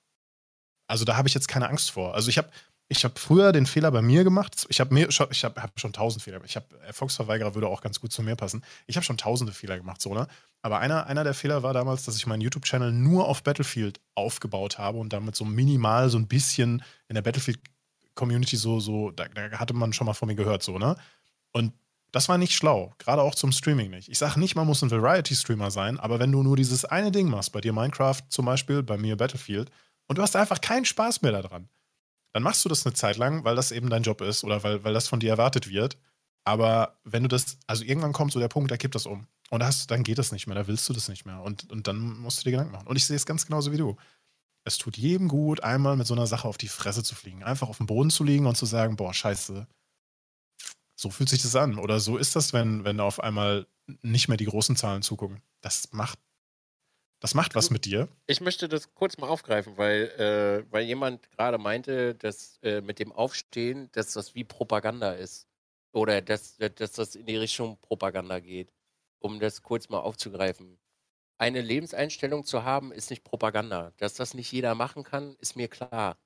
also 0.86 1.04
da 1.04 1.16
habe 1.16 1.28
ich 1.28 1.34
jetzt 1.34 1.48
keine 1.48 1.68
Angst 1.68 1.90
vor. 1.90 2.14
Also 2.14 2.30
ich 2.30 2.38
habe 2.38 2.48
ich 2.88 3.04
habe 3.04 3.18
früher 3.18 3.50
den 3.52 3.66
Fehler 3.66 3.90
bei 3.90 4.00
mir 4.00 4.22
gemacht. 4.22 4.66
Ich 4.68 4.78
habe 4.80 4.98
ich 5.00 5.20
habe 5.20 5.62
hab 5.62 5.80
schon 5.80 5.92
tausend 5.92 6.22
Fehler. 6.22 6.40
Ich 6.44 6.54
habe 6.54 6.66
Erfolgsverweigerer 6.86 7.54
würde 7.54 7.66
auch 7.66 7.80
ganz 7.80 8.00
gut 8.00 8.12
zu 8.12 8.22
mir 8.22 8.36
passen. 8.36 8.64
Ich 8.86 8.96
habe 8.96 9.04
schon 9.04 9.16
tausende 9.16 9.52
Fehler 9.52 9.76
gemacht, 9.76 10.00
so 10.00 10.14
ne. 10.14 10.28
Aber 10.66 10.80
einer, 10.80 11.06
einer 11.06 11.22
der 11.22 11.32
Fehler 11.32 11.62
war 11.62 11.72
damals, 11.74 12.06
dass 12.06 12.16
ich 12.16 12.26
meinen 12.26 12.40
YouTube-Channel 12.40 12.90
nur 12.90 13.28
auf 13.28 13.44
Battlefield 13.44 14.00
aufgebaut 14.16 14.78
habe 14.78 14.98
und 14.98 15.12
damit 15.12 15.36
so 15.36 15.44
minimal 15.44 16.10
so 16.10 16.18
ein 16.18 16.26
bisschen 16.26 16.82
in 17.06 17.14
der 17.14 17.22
Battlefield-Community 17.22 18.56
so 18.56 18.80
so 18.80 19.12
da, 19.12 19.28
da, 19.28 19.60
hatte 19.60 19.74
man 19.74 19.92
schon 19.92 20.08
mal 20.08 20.14
von 20.14 20.26
mir 20.26 20.34
gehört 20.34 20.64
so 20.64 20.76
ne. 20.76 20.96
Und 21.52 21.72
das 22.10 22.28
war 22.28 22.36
nicht 22.36 22.52
schlau, 22.52 22.92
gerade 22.98 23.22
auch 23.22 23.36
zum 23.36 23.52
Streaming 23.52 23.90
nicht. 23.90 24.08
Ich 24.08 24.18
sage 24.18 24.40
nicht, 24.40 24.56
man 24.56 24.66
muss 24.66 24.82
ein 24.82 24.90
Variety-Streamer 24.90 25.70
sein, 25.70 26.00
aber 26.00 26.18
wenn 26.18 26.32
du 26.32 26.42
nur 26.42 26.56
dieses 26.56 26.84
eine 26.84 27.12
Ding 27.12 27.30
machst, 27.30 27.52
bei 27.52 27.60
dir 27.60 27.72
Minecraft 27.72 28.22
zum 28.28 28.46
Beispiel, 28.46 28.82
bei 28.82 28.98
mir 28.98 29.16
Battlefield, 29.16 29.70
und 30.08 30.18
du 30.18 30.22
hast 30.22 30.34
einfach 30.34 30.60
keinen 30.60 30.84
Spaß 30.84 31.22
mehr 31.22 31.30
daran, 31.30 31.68
dann 32.32 32.42
machst 32.42 32.64
du 32.64 32.68
das 32.68 32.84
eine 32.84 32.94
Zeit 32.94 33.18
lang, 33.18 33.44
weil 33.44 33.54
das 33.54 33.70
eben 33.70 33.88
dein 33.88 34.02
Job 34.02 34.20
ist 34.20 34.42
oder 34.42 34.64
weil, 34.64 34.82
weil 34.82 34.94
das 34.94 35.06
von 35.06 35.20
dir 35.20 35.30
erwartet 35.30 35.70
wird. 35.70 35.96
Aber 36.42 36.98
wenn 37.04 37.22
du 37.22 37.28
das, 37.28 37.56
also 37.68 37.84
irgendwann 37.84 38.12
kommt 38.12 38.32
so 38.32 38.40
der 38.40 38.48
Punkt, 38.48 38.72
da 38.72 38.76
kippt 38.76 38.96
das 38.96 39.06
um. 39.06 39.28
Und 39.50 39.62
hast, 39.62 39.90
dann 39.90 40.02
geht 40.02 40.18
das 40.18 40.32
nicht 40.32 40.46
mehr, 40.46 40.56
da 40.56 40.66
willst 40.66 40.88
du 40.88 40.92
das 40.92 41.08
nicht 41.08 41.24
mehr. 41.24 41.40
Und, 41.40 41.70
und 41.70 41.86
dann 41.86 42.18
musst 42.18 42.40
du 42.40 42.44
dir 42.44 42.52
Gedanken 42.52 42.72
machen. 42.72 42.88
Und 42.88 42.96
ich 42.96 43.06
sehe 43.06 43.16
es 43.16 43.26
ganz 43.26 43.46
genauso 43.46 43.70
wie 43.72 43.76
du. 43.76 43.96
Es 44.64 44.78
tut 44.78 44.96
jedem 44.96 45.28
gut, 45.28 45.62
einmal 45.62 45.96
mit 45.96 46.08
so 46.08 46.14
einer 46.14 46.26
Sache 46.26 46.48
auf 46.48 46.58
die 46.58 46.68
Fresse 46.68 47.04
zu 47.04 47.14
fliegen. 47.14 47.44
Einfach 47.44 47.68
auf 47.68 47.76
dem 47.76 47.86
Boden 47.86 48.10
zu 48.10 48.24
liegen 48.24 48.46
und 48.46 48.56
zu 48.56 48.66
sagen, 48.66 48.96
boah, 48.96 49.14
scheiße, 49.14 49.68
so 50.96 51.10
fühlt 51.10 51.28
sich 51.28 51.42
das 51.42 51.54
an. 51.54 51.78
Oder 51.78 52.00
so 52.00 52.16
ist 52.16 52.34
das, 52.34 52.52
wenn, 52.52 52.84
wenn 52.84 52.98
auf 52.98 53.20
einmal 53.20 53.66
nicht 54.02 54.26
mehr 54.26 54.36
die 54.36 54.46
großen 54.46 54.74
Zahlen 54.74 55.02
zugucken. 55.02 55.40
Das 55.60 55.92
macht 55.92 56.18
das 57.20 57.34
macht 57.34 57.54
was 57.54 57.70
mit 57.70 57.86
dir. 57.86 58.08
Ich 58.26 58.40
möchte 58.40 58.68
das 58.68 58.94
kurz 58.94 59.16
mal 59.16 59.28
aufgreifen, 59.28 59.76
weil, 59.78 60.10
äh, 60.18 60.70
weil 60.70 60.84
jemand 60.84 61.30
gerade 61.30 61.56
meinte, 61.58 62.14
dass 62.14 62.58
äh, 62.62 62.82
mit 62.82 62.98
dem 62.98 63.10
Aufstehen, 63.10 63.88
dass 63.92 64.12
das 64.12 64.34
wie 64.34 64.44
Propaganda 64.44 65.12
ist. 65.12 65.48
Oder 65.92 66.20
dass, 66.20 66.58
dass 66.58 66.92
das 66.92 67.14
in 67.14 67.24
die 67.24 67.36
Richtung 67.36 67.78
Propaganda 67.80 68.38
geht. 68.38 68.70
Um 69.18 69.40
das 69.40 69.62
kurz 69.62 69.88
mal 69.88 70.00
aufzugreifen. 70.00 70.78
Eine 71.38 71.60
Lebenseinstellung 71.62 72.44
zu 72.44 72.64
haben, 72.64 72.92
ist 72.92 73.10
nicht 73.10 73.24
Propaganda. 73.24 73.92
Dass 73.98 74.14
das 74.14 74.34
nicht 74.34 74.52
jeder 74.52 74.74
machen 74.74 75.04
kann, 75.04 75.36
ist 75.40 75.56
mir 75.56 75.68
klar. 75.68 76.18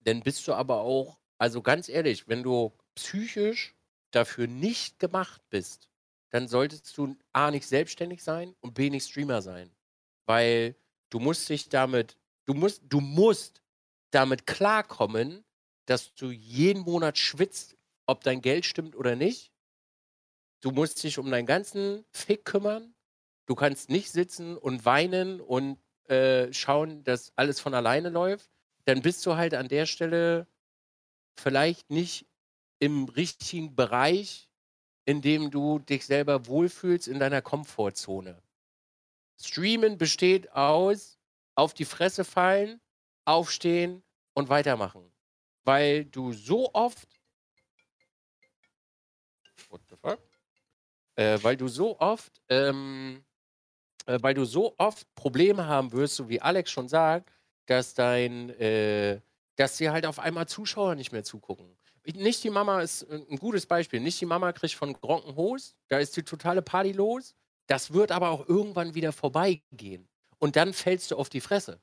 Denn 0.00 0.22
bist 0.22 0.46
du 0.48 0.54
aber 0.54 0.80
auch, 0.80 1.18
also 1.38 1.62
ganz 1.62 1.88
ehrlich, 1.88 2.28
wenn 2.28 2.42
du 2.42 2.76
psychisch 2.94 3.76
dafür 4.12 4.46
nicht 4.46 4.98
gemacht 4.98 5.42
bist, 5.50 5.88
dann 6.30 6.48
solltest 6.48 6.96
du 6.98 7.16
A 7.32 7.50
nicht 7.50 7.66
selbstständig 7.66 8.22
sein 8.22 8.54
und 8.60 8.74
B 8.74 8.90
nicht 8.90 9.08
Streamer 9.08 9.42
sein 9.42 9.74
weil 10.26 10.76
du 11.10 11.20
musst 11.20 11.48
dich 11.48 11.70
damit, 11.70 12.18
du 12.46 12.54
musst, 12.54 12.82
du 12.88 13.00
musst 13.00 13.62
damit 14.12 14.46
klarkommen, 14.46 15.44
dass 15.86 16.14
du 16.14 16.30
jeden 16.30 16.82
Monat 16.82 17.18
schwitzt, 17.18 17.76
ob 18.06 18.22
dein 18.22 18.42
Geld 18.42 18.66
stimmt 18.66 18.96
oder 18.96 19.16
nicht. 19.16 19.52
Du 20.60 20.70
musst 20.70 21.02
dich 21.02 21.18
um 21.18 21.30
deinen 21.30 21.46
ganzen 21.46 22.04
Fick 22.12 22.44
kümmern. 22.44 22.94
Du 23.46 23.54
kannst 23.54 23.90
nicht 23.90 24.10
sitzen 24.10 24.56
und 24.56 24.84
weinen 24.84 25.40
und 25.40 25.78
äh, 26.08 26.52
schauen, 26.52 27.04
dass 27.04 27.32
alles 27.36 27.60
von 27.60 27.74
alleine 27.74 28.08
läuft. 28.08 28.50
Dann 28.84 29.02
bist 29.02 29.24
du 29.26 29.36
halt 29.36 29.54
an 29.54 29.68
der 29.68 29.86
Stelle 29.86 30.46
vielleicht 31.38 31.90
nicht 31.90 32.26
im 32.78 33.04
richtigen 33.04 33.74
Bereich, 33.74 34.48
in 35.04 35.22
dem 35.22 35.50
du 35.50 35.78
dich 35.78 36.06
selber 36.06 36.46
wohlfühlst 36.46 37.08
in 37.08 37.18
deiner 37.18 37.42
Komfortzone. 37.42 38.42
Streamen 39.40 39.98
besteht 39.98 40.52
aus 40.52 41.18
auf 41.54 41.74
die 41.74 41.84
Fresse 41.84 42.24
fallen, 42.24 42.80
aufstehen 43.24 44.02
und 44.34 44.48
weitermachen. 44.48 45.12
Weil 45.64 46.04
du 46.04 46.32
so 46.32 46.72
oft. 46.74 47.08
Äh, 51.18 51.42
weil 51.42 51.56
du 51.56 51.66
so 51.66 51.98
oft, 51.98 52.40
ähm, 52.48 53.24
äh, 54.06 54.20
weil 54.22 54.34
du 54.34 54.44
so 54.44 54.76
oft 54.78 55.12
Probleme 55.16 55.66
haben 55.66 55.90
wirst, 55.90 56.14
so 56.14 56.28
wie 56.28 56.40
Alex 56.40 56.70
schon 56.70 56.88
sagt, 56.88 57.32
dass 57.66 57.94
dein, 57.94 58.50
äh, 58.50 59.20
dass 59.56 59.78
dir 59.78 59.90
halt 59.90 60.06
auf 60.06 60.20
einmal 60.20 60.46
Zuschauer 60.46 60.94
nicht 60.94 61.10
mehr 61.10 61.24
zugucken. 61.24 61.76
Nicht 62.14 62.44
die 62.44 62.50
Mama 62.50 62.82
ist 62.82 63.02
ein 63.10 63.36
gutes 63.36 63.66
Beispiel. 63.66 63.98
Nicht 63.98 64.20
die 64.20 64.26
Mama 64.26 64.52
kriegt 64.52 64.74
von 64.74 64.92
Gronken 64.92 65.34
Hose, 65.34 65.72
da 65.88 65.98
ist 65.98 66.16
die 66.16 66.22
totale 66.22 66.62
Party 66.62 66.92
los. 66.92 67.34
Das 67.66 67.92
wird 67.92 68.12
aber 68.12 68.30
auch 68.30 68.48
irgendwann 68.48 68.94
wieder 68.94 69.10
vorbeigehen. 69.10 70.08
Und 70.38 70.54
dann 70.54 70.72
fällst 70.72 71.10
du 71.10 71.16
auf 71.16 71.28
die 71.28 71.40
Fresse. 71.40 71.80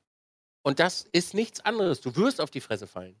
Und 0.62 0.80
das 0.80 1.02
ist 1.12 1.34
nichts 1.34 1.60
anderes. 1.60 2.00
Du 2.00 2.16
wirst 2.16 2.40
auf 2.40 2.50
die 2.50 2.62
Fresse 2.62 2.86
fallen. 2.86 3.20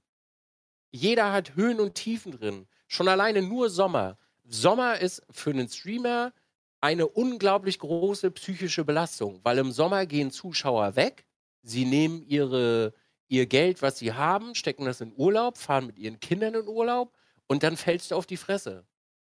Jeder 0.92 1.30
hat 1.30 1.56
Höhen 1.56 1.78
und 1.78 1.94
Tiefen 1.94 2.32
drin. 2.32 2.66
Schon 2.88 3.06
alleine 3.06 3.42
nur 3.42 3.68
Sommer. 3.68 4.16
Sommer 4.48 5.00
ist 5.00 5.22
für 5.30 5.50
einen 5.50 5.68
Streamer 5.68 6.32
eine 6.80 7.08
unglaublich 7.08 7.78
große 7.78 8.30
psychische 8.30 8.84
Belastung, 8.84 9.40
weil 9.42 9.58
im 9.58 9.72
Sommer 9.72 10.06
gehen 10.06 10.30
Zuschauer 10.30 10.94
weg, 10.96 11.26
sie 11.62 11.84
nehmen 11.84 12.22
ihre, 12.22 12.94
ihr 13.28 13.46
Geld, 13.46 13.82
was 13.82 13.98
sie 13.98 14.12
haben, 14.12 14.54
stecken 14.54 14.84
das 14.84 15.00
in 15.00 15.12
Urlaub, 15.16 15.58
fahren 15.58 15.86
mit 15.86 15.98
ihren 15.98 16.20
Kindern 16.20 16.54
in 16.54 16.68
Urlaub 16.68 17.12
und 17.46 17.62
dann 17.62 17.76
fällst 17.76 18.10
du 18.10 18.14
auf 18.14 18.26
die 18.26 18.36
Fresse. 18.36 18.86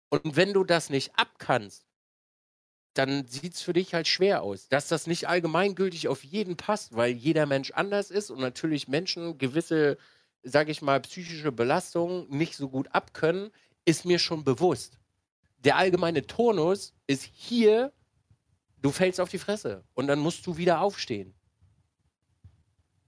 Und 0.09 0.35
wenn 0.35 0.53
du 0.53 0.63
das 0.63 0.89
nicht 0.89 1.11
abkannst, 1.15 1.85
dann 2.93 3.27
sieht 3.27 3.53
es 3.53 3.61
für 3.61 3.73
dich 3.73 3.93
halt 3.93 4.07
schwer 4.07 4.41
aus. 4.41 4.69
Dass 4.69 4.87
das 4.87 5.07
nicht 5.07 5.27
allgemeingültig 5.27 6.07
auf 6.07 6.23
jeden 6.23 6.55
passt, 6.55 6.95
weil 6.95 7.11
jeder 7.11 7.45
Mensch 7.45 7.71
anders 7.71 8.09
ist 8.09 8.31
und 8.31 8.39
natürlich 8.39 8.87
Menschen 8.87 9.37
gewisse, 9.37 9.97
sage 10.43 10.71
ich 10.71 10.81
mal, 10.81 10.99
psychische 11.01 11.51
Belastungen 11.51 12.29
nicht 12.29 12.55
so 12.55 12.69
gut 12.69 12.87
abkönnen, 12.93 13.51
ist 13.85 14.05
mir 14.05 14.19
schon 14.19 14.43
bewusst. 14.43 14.97
Der 15.65 15.77
allgemeine 15.77 16.25
Turnus 16.25 16.93
ist 17.07 17.23
hier, 17.33 17.91
du 18.81 18.91
fällst 18.91 19.19
auf 19.19 19.29
die 19.29 19.39
Fresse 19.39 19.83
und 19.93 20.07
dann 20.07 20.19
musst 20.19 20.45
du 20.47 20.57
wieder 20.57 20.79
aufstehen. 20.79 21.33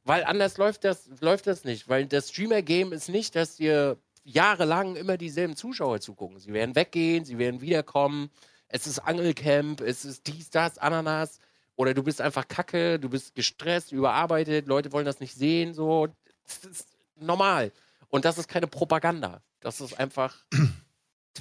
Weil 0.04 0.24
anders 0.26 0.58
läuft 0.58 0.84
das, 0.84 1.10
läuft 1.22 1.48
das 1.48 1.64
nicht. 1.64 1.88
Weil 1.88 2.06
das 2.06 2.30
Streamer-Game 2.30 2.94
ist 2.94 3.10
nicht, 3.10 3.36
dass 3.36 3.56
dir 3.56 3.98
jahrelang 4.24 4.96
immer 4.96 5.18
dieselben 5.18 5.56
Zuschauer 5.56 6.02
zugucken. 6.02 6.40
Sie 6.40 6.52
werden 6.52 6.76
weggehen, 6.76 7.24
sie 7.24 7.38
werden 7.38 7.62
wiederkommen 7.62 8.30
es 8.70 8.88
ist 8.88 9.00
Angelcamp, 9.00 9.82
es 9.82 10.06
ist 10.06 10.28
dies, 10.28 10.50
das, 10.50 10.78
Ananas. 10.78 11.40
Oder 11.76 11.94
du 11.94 12.04
bist 12.04 12.22
einfach 12.22 12.48
kacke, 12.48 13.00
du 13.00 13.10
bist 13.10 13.36
gestresst, 13.36 13.92
überarbeitet, 13.92 14.68
Leute 14.68 14.92
wollen 14.92 15.06
das 15.06 15.20
nicht 15.20 15.36
sehen, 15.36 15.74
so. 15.74 16.08
Das 16.46 16.66
ist 16.66 16.88
normal. 17.16 17.72
Und 18.10 18.26
das 18.26 18.38
ist 18.38 18.48
keine 18.48 18.68
Propaganda. 18.68 19.42
Das 19.60 19.80
ist 19.80 20.00
einfach 20.00 20.44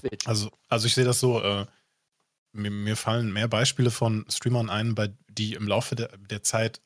Twitch. 0.01 0.27
Also, 0.27 0.51
also 0.69 0.87
ich 0.87 0.95
sehe 0.95 1.05
das 1.05 1.21
so, 1.21 1.43
äh, 1.43 1.67
mir, 2.53 2.71
mir, 2.71 2.97
fallen 2.97 3.33
mehr 3.33 3.49
Beispiele 3.49 3.91
von 3.91 4.25
Streamern 4.29 4.71
ein, 4.71 4.95
bei, 4.95 5.11
die 5.29 5.55
im 5.55 5.69
Laufe 5.69 5.95
der, 5.95 6.17
der 6.17 6.43
Zeit, 6.43 6.81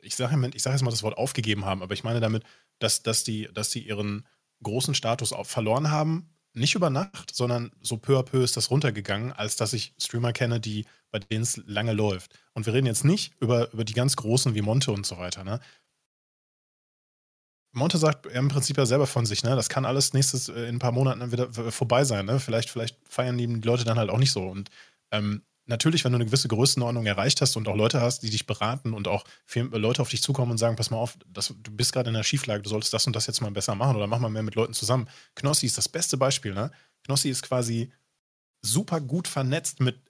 ich 0.00 0.16
sage 0.16 0.50
ich 0.54 0.62
sag 0.62 0.72
jetzt 0.72 0.82
mal 0.82 0.90
das 0.90 1.02
Wort 1.02 1.18
aufgegeben 1.18 1.64
haben, 1.64 1.82
aber 1.82 1.94
ich 1.94 2.04
meine 2.04 2.20
damit, 2.20 2.44
dass, 2.78 3.02
dass, 3.02 3.24
die, 3.24 3.48
dass 3.52 3.70
die 3.70 3.86
ihren 3.86 4.26
großen 4.62 4.94
Status 4.94 5.34
verloren 5.42 5.90
haben, 5.90 6.36
nicht 6.56 6.74
über 6.74 6.88
Nacht, 6.88 7.34
sondern 7.34 7.70
so 7.82 7.98
peu 7.98 8.18
à 8.18 8.22
peu 8.22 8.42
ist 8.42 8.56
das 8.56 8.70
runtergegangen, 8.70 9.32
als 9.32 9.56
dass 9.56 9.74
ich 9.74 9.94
Streamer 9.98 10.32
kenne, 10.32 10.58
die, 10.58 10.86
bei 11.10 11.18
denen 11.18 11.42
es 11.42 11.58
lange 11.66 11.92
läuft. 11.92 12.38
Und 12.54 12.64
wir 12.64 12.72
reden 12.72 12.86
jetzt 12.86 13.04
nicht 13.04 13.34
über, 13.40 13.72
über 13.72 13.84
die 13.84 13.92
ganz 13.92 14.16
großen 14.16 14.54
wie 14.54 14.62
Monte 14.62 14.90
und 14.90 15.04
so 15.04 15.18
weiter, 15.18 15.44
ne? 15.44 15.60
Monte 17.76 17.98
sagt 17.98 18.26
im 18.26 18.48
Prinzip 18.48 18.78
ja 18.78 18.86
selber 18.86 19.06
von 19.06 19.26
sich, 19.26 19.44
ne? 19.44 19.54
Das 19.54 19.68
kann 19.68 19.84
alles 19.84 20.12
nächstes 20.14 20.48
äh, 20.48 20.62
in 20.62 20.76
ein 20.76 20.78
paar 20.78 20.92
Monaten 20.92 21.30
wieder 21.30 21.52
vorbei 21.70 22.04
sein, 22.04 22.26
ne? 22.26 22.40
Vielleicht, 22.40 22.70
vielleicht 22.70 22.96
feiern 23.08 23.38
die 23.38 23.46
Leute 23.46 23.84
dann 23.84 23.98
halt 23.98 24.10
auch 24.10 24.18
nicht 24.18 24.32
so. 24.32 24.42
Und 24.42 24.70
ähm, 25.10 25.42
natürlich, 25.66 26.04
wenn 26.04 26.12
du 26.12 26.16
eine 26.16 26.24
gewisse 26.24 26.48
Größenordnung 26.48 27.04
erreicht 27.06 27.40
hast 27.40 27.56
und 27.56 27.68
auch 27.68 27.76
Leute 27.76 28.00
hast, 28.00 28.22
die 28.22 28.30
dich 28.30 28.46
beraten 28.46 28.94
und 28.94 29.08
auch 29.08 29.24
Leute 29.54 30.00
auf 30.00 30.08
dich 30.08 30.22
zukommen 30.22 30.52
und 30.52 30.58
sagen, 30.58 30.76
pass 30.76 30.90
mal 30.90 30.96
auf, 30.96 31.18
das, 31.28 31.48
du 31.48 31.70
bist 31.70 31.92
gerade 31.92 32.08
in 32.08 32.14
der 32.14 32.22
Schieflage, 32.22 32.62
du 32.62 32.70
solltest 32.70 32.92
das 32.94 33.06
und 33.06 33.14
das 33.14 33.26
jetzt 33.26 33.42
mal 33.42 33.50
besser 33.50 33.74
machen 33.74 33.96
oder 33.96 34.06
mach 34.06 34.20
mal 34.20 34.30
mehr 34.30 34.42
mit 34.42 34.54
Leuten 34.54 34.72
zusammen. 34.72 35.08
Knossi 35.34 35.66
ist 35.66 35.76
das 35.76 35.88
beste 35.88 36.16
Beispiel, 36.16 36.54
ne? 36.54 36.70
Knossi 37.04 37.28
ist 37.28 37.42
quasi 37.42 37.92
super 38.62 39.00
gut 39.00 39.28
vernetzt 39.28 39.80
mit, 39.80 39.96
äh, 39.96 40.05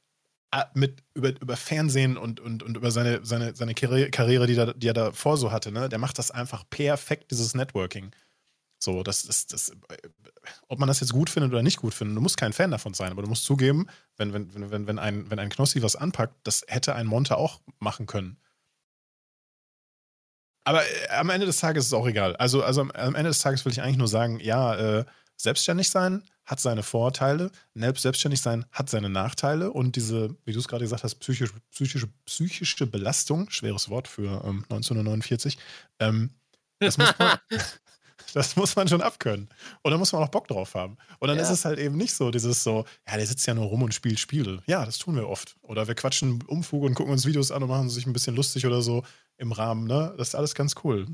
mit 0.75 1.03
über, 1.15 1.31
über 1.41 1.57
Fernsehen 1.57 2.17
und, 2.17 2.41
und, 2.41 2.63
und 2.63 2.77
über 2.77 2.91
seine, 2.91 3.25
seine, 3.25 3.55
seine 3.55 3.75
Karriere, 3.75 4.47
die, 4.47 4.55
da, 4.55 4.73
die 4.73 4.89
er 4.89 4.95
davor 4.95 5.37
so 5.37 5.53
hatte, 5.53 5.73
ne? 5.73 5.89
Der 5.89 5.99
macht 5.99 6.19
das 6.19 6.31
einfach 6.31 6.65
perfekt, 6.71 7.31
dieses 7.31 7.55
Networking. 7.55 8.13
So, 8.79 9.03
das 9.03 9.25
ist, 9.25 9.53
das, 9.53 9.73
ob 10.69 10.79
man 10.79 10.89
das 10.89 11.01
jetzt 11.01 11.13
gut 11.13 11.31
findet 11.31 11.53
oder 11.53 11.63
nicht 11.63 11.79
gut 11.79 11.95
findet, 11.95 12.17
du 12.17 12.21
musst 12.21 12.37
kein 12.37 12.53
Fan 12.53 12.71
davon 12.71 12.95
sein, 12.95 13.11
aber 13.11 13.23
du 13.23 13.29
musst 13.29 13.45
zugeben, 13.45 13.87
wenn, 14.17 14.33
wenn, 14.33 14.71
wenn, 14.71 14.87
wenn, 14.87 14.99
ein, 14.99 15.31
wenn 15.31 15.39
ein 15.39 15.49
Knossi 15.49 15.83
was 15.83 15.97
anpackt, 15.97 16.35
das 16.45 16.65
hätte 16.69 16.95
ein 16.95 17.07
Monte 17.07 17.37
auch 17.37 17.61
machen 17.79 18.07
können. 18.07 18.39
Aber 20.65 20.83
äh, 20.83 21.09
am 21.11 21.31
Ende 21.31 21.47
des 21.47 21.59
Tages 21.59 21.85
ist 21.85 21.89
es 21.89 21.95
auch 21.95 22.07
egal. 22.07 22.37
Also, 22.37 22.63
also 22.63 22.83
am, 22.83 23.15
Ende 23.15 23.31
des 23.31 23.39
Tages 23.39 23.65
will 23.65 23.73
ich 23.73 23.83
eigentlich 23.83 23.99
nur 23.99 24.09
sagen, 24.09 24.41
ja, 24.41 24.75
äh, 24.75 25.05
selbstständig 25.37 25.91
sein 25.91 26.23
hat 26.47 26.61
seine 26.61 26.83
Vorteile, 26.83 27.51
selbstständig 27.75 28.41
sein 28.41 28.65
hat 28.71 28.89
seine 28.89 29.11
Nachteile 29.11 29.73
und 29.73 29.97
diese, 29.97 30.37
wie 30.45 30.53
du 30.53 30.59
es 30.59 30.69
gerade 30.69 30.85
gesagt 30.85 31.05
hast, 31.05 31.17
psychische, 31.17 31.53
psychische, 31.71 32.09
psychische 32.25 32.87
Belastung, 32.87 33.51
schweres 33.51 33.91
Wort 33.91 34.09
für 34.09 34.43
ähm, 34.45 34.65
1949, 34.71 35.59
ähm, 35.99 36.31
das 36.79 36.97
muss 36.99 37.19
man, 37.19 37.39
Das 38.35 38.57
muss 38.57 38.77
man 38.77 38.89
schon 38.89 39.01
abkönnen. 39.01 39.49
Und 39.83 39.91
da 39.91 39.99
muss 39.99 40.13
man 40.13 40.23
auch 40.23 40.29
Bock 40.29 40.49
drauf 40.49 40.75
haben. 40.75 40.97
Und 41.19 41.29
dann 41.29 41.39
ja. 41.39 41.43
ist 41.43 41.51
es 41.51 41.65
halt 41.65 41.79
eben 41.79 41.97
nicht 41.97 42.15
so, 42.15 42.31
dieses 42.31 42.63
so, 42.63 42.85
ja, 43.09 43.17
der 43.17 43.27
sitzt 43.27 43.47
ja 43.47 43.55
nur 43.55 43.67
rum 43.67 43.83
und 43.83 43.95
spielt 43.95 44.19
Spiele. 44.19 44.63
Ja, 44.67 44.85
das 44.85 44.99
tun 44.99 45.17
wir 45.17 45.29
oft. 45.29 45.57
Oder 45.63 45.87
wir 45.89 45.95
quatschen 45.95 46.43
Umfug 46.43 46.83
und 46.83 46.95
gucken 46.95 47.13
uns 47.13 47.25
Videos 47.27 47.51
an 47.51 47.63
und 47.63 47.69
machen 47.69 47.89
sich 47.89 48.07
ein 48.07 48.13
bisschen 48.13 48.37
lustig 48.37 48.67
oder 48.67 48.83
so 48.83 49.05
im 49.37 49.53
Rahmen, 49.53 49.87
ne? 49.87 50.15
Das 50.19 50.29
ist 50.29 50.35
alles 50.35 50.55
ganz 50.55 50.75
cool. 50.85 51.07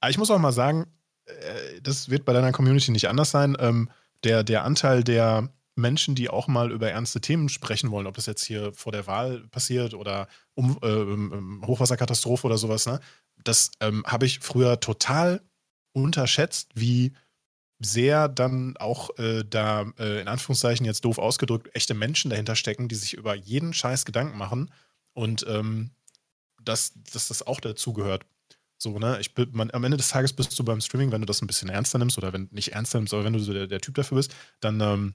Aber 0.00 0.10
ich 0.10 0.18
muss 0.18 0.30
auch 0.30 0.38
mal 0.38 0.52
sagen, 0.52 0.86
äh, 1.24 1.80
das 1.82 2.08
wird 2.08 2.24
bei 2.24 2.32
deiner 2.32 2.52
Community 2.52 2.90
nicht 2.90 3.08
anders 3.08 3.30
sein. 3.30 3.56
Ähm, 3.58 3.90
der, 4.24 4.44
der 4.44 4.64
Anteil 4.64 5.04
der 5.04 5.48
Menschen, 5.74 6.14
die 6.14 6.28
auch 6.28 6.48
mal 6.48 6.72
über 6.72 6.90
ernste 6.90 7.20
Themen 7.20 7.48
sprechen 7.48 7.90
wollen, 7.90 8.06
ob 8.06 8.16
das 8.16 8.26
jetzt 8.26 8.44
hier 8.44 8.72
vor 8.74 8.92
der 8.92 9.06
Wahl 9.06 9.46
passiert 9.50 9.94
oder 9.94 10.28
um, 10.54 10.78
äh, 10.82 11.66
Hochwasserkatastrophe 11.66 12.46
oder 12.46 12.58
sowas, 12.58 12.86
ne? 12.86 13.00
Das 13.44 13.70
ähm, 13.80 14.04
habe 14.04 14.26
ich 14.26 14.40
früher 14.40 14.80
total 14.80 15.40
unterschätzt, 15.92 16.72
wie 16.74 17.12
sehr 17.78 18.28
dann 18.28 18.76
auch 18.76 19.16
äh, 19.18 19.44
da, 19.48 19.86
äh, 19.98 20.20
in 20.20 20.28
Anführungszeichen 20.28 20.84
jetzt 20.84 21.04
doof 21.04 21.18
ausgedrückt, 21.18 21.70
echte 21.74 21.94
Menschen 21.94 22.30
dahinter 22.30 22.56
stecken, 22.56 22.88
die 22.88 22.96
sich 22.96 23.14
über 23.14 23.34
jeden 23.34 23.72
Scheiß 23.72 24.04
Gedanken 24.04 24.36
machen 24.36 24.72
und 25.14 25.46
ähm, 25.48 25.90
dass, 26.60 26.92
dass 27.12 27.28
das 27.28 27.46
auch 27.46 27.60
dazugehört. 27.60 28.26
So, 28.78 28.98
ne? 28.98 29.18
Ich, 29.20 29.32
man, 29.52 29.70
am 29.72 29.84
Ende 29.84 29.96
des 29.96 30.08
Tages 30.08 30.32
bist 30.32 30.56
du 30.58 30.64
beim 30.64 30.80
Streaming, 30.80 31.12
wenn 31.12 31.20
du 31.20 31.26
das 31.26 31.42
ein 31.42 31.46
bisschen 31.46 31.68
ernster 31.68 31.98
nimmst 31.98 32.16
oder 32.16 32.32
wenn 32.32 32.48
nicht 32.52 32.72
ernster 32.72 32.98
nimmst, 32.98 33.12
aber 33.12 33.24
wenn 33.24 33.32
du 33.32 33.40
so 33.40 33.52
der, 33.52 33.66
der 33.66 33.80
Typ 33.80 33.96
dafür 33.96 34.16
bist, 34.16 34.34
dann 34.60 34.80
ähm, 34.80 35.14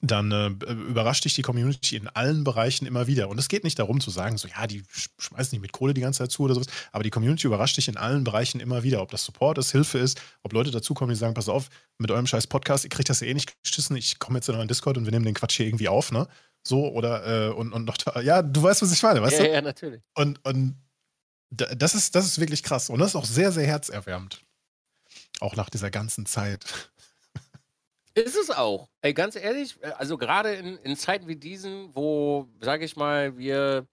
dann 0.00 0.32
äh, 0.32 0.48
überrascht 0.72 1.24
dich 1.24 1.34
die 1.34 1.42
Community 1.42 1.96
in 1.96 2.08
allen 2.08 2.44
Bereichen 2.44 2.86
immer 2.86 3.06
wieder. 3.06 3.28
Und 3.28 3.38
es 3.38 3.48
geht 3.48 3.64
nicht 3.64 3.78
darum 3.78 4.00
zu 4.00 4.10
sagen, 4.10 4.36
so 4.36 4.48
ja, 4.48 4.66
die 4.66 4.82
schmeißen 5.18 5.52
nicht 5.52 5.62
mit 5.62 5.72
Kohle 5.72 5.94
die 5.94 6.00
ganze 6.00 6.18
Zeit 6.18 6.30
zu 6.30 6.42
oder 6.42 6.54
sowas, 6.54 6.68
aber 6.92 7.02
die 7.02 7.10
Community 7.10 7.46
überrascht 7.46 7.76
dich 7.76 7.88
in 7.88 7.96
allen 7.96 8.24
Bereichen 8.24 8.60
immer 8.60 8.82
wieder. 8.82 9.02
Ob 9.02 9.10
das 9.10 9.24
Support 9.24 9.58
ist, 9.58 9.72
Hilfe 9.72 9.98
ist, 9.98 10.20
ob 10.42 10.52
Leute 10.52 10.70
dazukommen, 10.70 11.14
die 11.14 11.18
sagen, 11.18 11.34
pass 11.34 11.48
auf, 11.48 11.68
mit 11.98 12.10
eurem 12.10 12.26
scheiß 12.26 12.46
Podcast, 12.46 12.84
ihr 12.84 12.90
kriegt 12.90 13.08
das 13.08 13.20
ja 13.20 13.28
eh 13.28 13.34
nicht 13.34 13.52
geschissen, 13.62 13.96
ich 13.96 14.18
komme 14.18 14.38
jetzt 14.38 14.48
in 14.48 14.54
euren 14.54 14.68
Discord 14.68 14.98
und 14.98 15.04
wir 15.04 15.12
nehmen 15.12 15.24
den 15.24 15.34
Quatsch 15.34 15.56
hier 15.56 15.66
irgendwie 15.66 15.88
auf, 15.88 16.12
ne? 16.12 16.28
So, 16.66 16.88
oder, 16.92 17.48
äh, 17.48 17.50
und, 17.50 17.72
und 17.72 17.84
noch, 17.84 17.96
ja, 18.22 18.42
du 18.42 18.62
weißt, 18.62 18.82
was 18.82 18.92
ich 18.92 19.02
meine, 19.02 19.22
weißt 19.22 19.38
ja, 19.38 19.44
du? 19.44 19.52
Ja, 19.52 19.62
natürlich. 19.62 20.02
Und, 20.14 20.44
und 20.44 20.76
das 21.50 21.94
ist, 21.94 22.14
das 22.14 22.26
ist 22.26 22.40
wirklich 22.40 22.62
krass. 22.62 22.90
Und 22.90 22.98
das 22.98 23.10
ist 23.10 23.16
auch 23.16 23.24
sehr, 23.24 23.52
sehr 23.52 23.66
herzerwärmend. 23.66 24.42
Auch 25.40 25.56
nach 25.56 25.70
dieser 25.70 25.90
ganzen 25.90 26.26
Zeit. 26.26 26.90
Ist 28.14 28.36
es 28.36 28.50
auch. 28.50 28.88
Ey, 29.00 29.14
ganz 29.14 29.36
ehrlich, 29.36 29.76
äh, 29.82 29.90
also 29.92 30.18
gerade 30.18 30.54
in, 30.54 30.76
in 30.78 30.96
Zeiten 30.96 31.28
wie 31.28 31.36
diesen, 31.36 31.94
wo, 31.94 32.48
sage 32.60 32.84
ich 32.84 32.96
mal, 32.96 33.38
wir, 33.38 33.86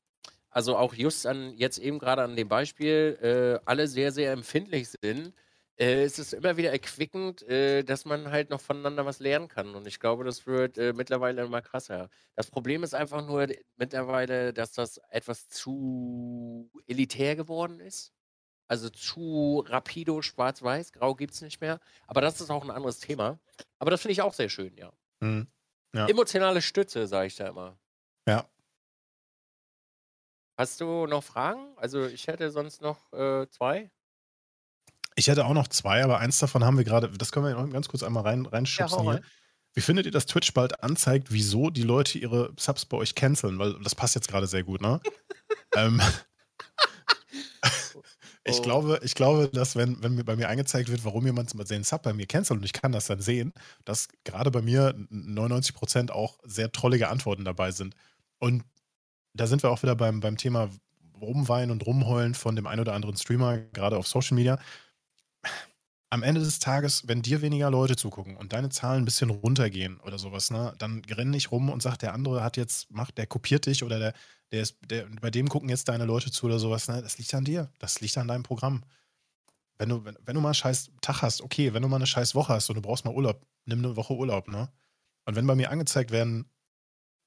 also 0.49 0.75
auch 0.77 0.93
just 0.95 1.27
an, 1.27 1.53
jetzt 1.55 1.77
eben 1.77 1.99
gerade 1.99 2.23
an 2.23 2.35
dem 2.35 2.47
Beispiel, 2.47 3.19
äh, 3.21 3.65
alle 3.65 3.87
sehr, 3.87 4.11
sehr 4.11 4.31
empfindlich 4.31 4.89
sind, 4.89 5.33
äh, 5.77 6.05
ist 6.05 6.19
es 6.19 6.33
immer 6.33 6.57
wieder 6.57 6.71
erquickend, 6.71 7.41
äh, 7.43 7.83
dass 7.83 8.05
man 8.05 8.31
halt 8.31 8.49
noch 8.49 8.61
voneinander 8.61 9.05
was 9.05 9.19
lernen 9.19 9.47
kann. 9.47 9.75
Und 9.75 9.87
ich 9.87 9.99
glaube, 9.99 10.23
das 10.23 10.45
wird 10.45 10.77
äh, 10.77 10.93
mittlerweile 10.93 11.43
immer 11.43 11.61
krasser. 11.61 12.09
Das 12.35 12.49
Problem 12.49 12.83
ist 12.83 12.93
einfach 12.95 13.25
nur 13.25 13.47
mittlerweile, 13.75 14.53
dass 14.53 14.71
das 14.73 14.99
etwas 15.09 15.49
zu 15.49 16.69
elitär 16.87 17.35
geworden 17.35 17.79
ist. 17.79 18.13
Also 18.67 18.89
zu 18.89 19.63
rapido, 19.67 20.21
schwarz-weiß, 20.21 20.93
grau 20.93 21.13
gibt 21.13 21.33
es 21.33 21.41
nicht 21.41 21.61
mehr. 21.61 21.79
Aber 22.07 22.21
das 22.21 22.41
ist 22.41 22.49
auch 22.49 22.63
ein 22.63 22.71
anderes 22.71 22.99
Thema. 22.99 23.39
Aber 23.77 23.91
das 23.91 24.01
finde 24.01 24.13
ich 24.13 24.21
auch 24.21 24.33
sehr 24.33 24.49
schön, 24.49 24.75
ja. 24.77 24.91
Mhm. 25.19 25.47
ja. 25.93 26.07
Emotionale 26.07 26.61
Stütze, 26.61 27.05
sage 27.05 27.27
ich 27.27 27.35
da 27.35 27.47
immer. 27.49 27.77
Ja. 28.27 28.49
Hast 30.57 30.79
du 30.79 31.05
noch 31.05 31.23
Fragen? 31.23 31.77
Also 31.77 32.05
ich 32.05 32.27
hätte 32.27 32.49
sonst 32.49 32.81
noch 32.81 33.11
äh, 33.13 33.47
zwei. 33.49 33.91
Ich 35.15 35.27
hätte 35.27 35.45
auch 35.45 35.53
noch 35.53 35.69
zwei, 35.69 36.03
aber 36.03 36.19
eins 36.19 36.39
davon 36.39 36.63
haben 36.63 36.77
wir 36.77 36.83
gerade, 36.83 37.09
das 37.09 37.31
können 37.31 37.45
wir 37.45 37.55
noch 37.55 37.69
ganz 37.71 37.87
kurz 37.87 38.03
einmal 38.03 38.23
rein, 38.23 38.45
reinschubsen 38.45 39.05
ja, 39.05 39.11
hier. 39.13 39.21
Wie 39.73 39.81
findet 39.81 40.05
ihr, 40.05 40.11
dass 40.11 40.25
Twitch 40.25 40.53
bald 40.53 40.83
anzeigt, 40.83 41.31
wieso 41.31 41.69
die 41.69 41.83
Leute 41.83 42.17
ihre 42.17 42.53
Subs 42.57 42.85
bei 42.85 42.97
euch 42.97 43.13
canceln? 43.15 43.59
Weil 43.59 43.77
das 43.81 43.95
passt 43.95 44.15
jetzt 44.15 44.29
gerade 44.29 44.47
sehr 44.47 44.63
gut, 44.63 44.81
ne? 44.81 45.01
ähm, 45.75 46.01
ich, 48.45 48.59
oh. 48.59 48.61
glaube, 48.61 48.99
ich 49.03 49.15
glaube, 49.15 49.49
dass 49.49 49.75
wenn, 49.75 50.01
wenn 50.01 50.15
mir 50.15 50.23
bei 50.23 50.35
mir 50.37 50.47
angezeigt 50.47 50.89
wird, 50.89 51.03
warum 51.03 51.25
jemand 51.25 51.49
seinen 51.67 51.83
Sub 51.83 52.03
bei 52.03 52.13
mir 52.13 52.25
cancelt 52.25 52.59
und 52.59 52.65
ich 52.65 52.73
kann 52.73 52.93
das 52.93 53.07
dann 53.07 53.19
sehen, 53.19 53.53
dass 53.83 54.07
gerade 54.23 54.49
bei 54.49 54.61
mir 54.61 54.95
99% 55.11 56.09
auch 56.09 56.39
sehr 56.43 56.71
trollige 56.71 57.09
Antworten 57.09 57.43
dabei 57.43 57.71
sind. 57.71 57.95
Und 58.39 58.63
da 59.33 59.47
sind 59.47 59.61
wir 59.61 59.71
auch 59.71 59.83
wieder 59.83 59.95
beim, 59.95 60.21
beim 60.21 60.37
Thema 60.37 60.69
Rumweinen 61.19 61.71
und 61.71 61.85
Rumheulen 61.85 62.33
von 62.33 62.55
dem 62.55 62.67
einen 62.67 62.81
oder 62.81 62.93
anderen 62.93 63.17
Streamer, 63.17 63.57
gerade 63.57 63.97
auf 63.97 64.07
Social 64.07 64.35
Media. 64.35 64.57
Am 66.09 66.23
Ende 66.23 66.39
des 66.39 66.59
Tages, 66.59 67.07
wenn 67.07 67.21
dir 67.21 67.41
weniger 67.41 67.69
Leute 67.69 67.95
zugucken 67.95 68.37
und 68.37 68.53
deine 68.53 68.69
Zahlen 68.69 69.01
ein 69.01 69.05
bisschen 69.05 69.29
runtergehen 69.29 69.99
oder 70.01 70.17
sowas, 70.17 70.51
ne, 70.51 70.73
dann 70.77 71.01
renn 71.09 71.31
nicht 71.31 71.51
rum 71.51 71.69
und 71.69 71.81
sag, 71.81 71.97
der 71.97 72.13
andere 72.13 72.43
hat 72.43 72.57
jetzt, 72.57 72.89
macht, 72.91 73.17
der 73.17 73.27
kopiert 73.27 73.65
dich 73.65 73.83
oder 73.83 73.99
der, 73.99 74.13
der 74.51 74.61
ist, 74.61 74.77
der, 74.85 75.07
bei 75.21 75.31
dem 75.31 75.49
gucken 75.49 75.69
jetzt 75.69 75.89
deine 75.89 76.05
Leute 76.05 76.31
zu 76.31 76.45
oder 76.45 76.59
sowas. 76.59 76.87
Ne? 76.87 77.01
Das 77.01 77.17
liegt 77.17 77.33
an 77.33 77.43
dir. 77.43 77.69
Das 77.79 77.99
liegt 78.01 78.17
an 78.17 78.27
deinem 78.27 78.43
Programm. 78.43 78.83
Wenn 79.77 79.89
du, 79.89 80.05
wenn, 80.05 80.17
wenn 80.23 80.35
du 80.35 80.41
mal 80.41 80.49
einen 80.49 80.55
scheiß 80.55 80.91
Tag 81.01 81.21
hast, 81.21 81.41
okay, 81.41 81.73
wenn 81.73 81.81
du 81.81 81.89
mal 81.89 81.97
eine 81.97 82.07
scheiß 82.07 82.35
Woche 82.35 82.53
hast 82.53 82.69
und 82.69 82.75
du 82.75 82.81
brauchst 82.81 83.03
mal 83.03 83.13
Urlaub, 83.13 83.45
nimm 83.65 83.79
eine 83.79 83.95
Woche 83.95 84.13
Urlaub, 84.13 84.47
ne? 84.47 84.69
Und 85.25 85.35
wenn 85.35 85.47
bei 85.47 85.55
mir 85.55 85.71
angezeigt 85.71 86.11
werden, 86.11 86.45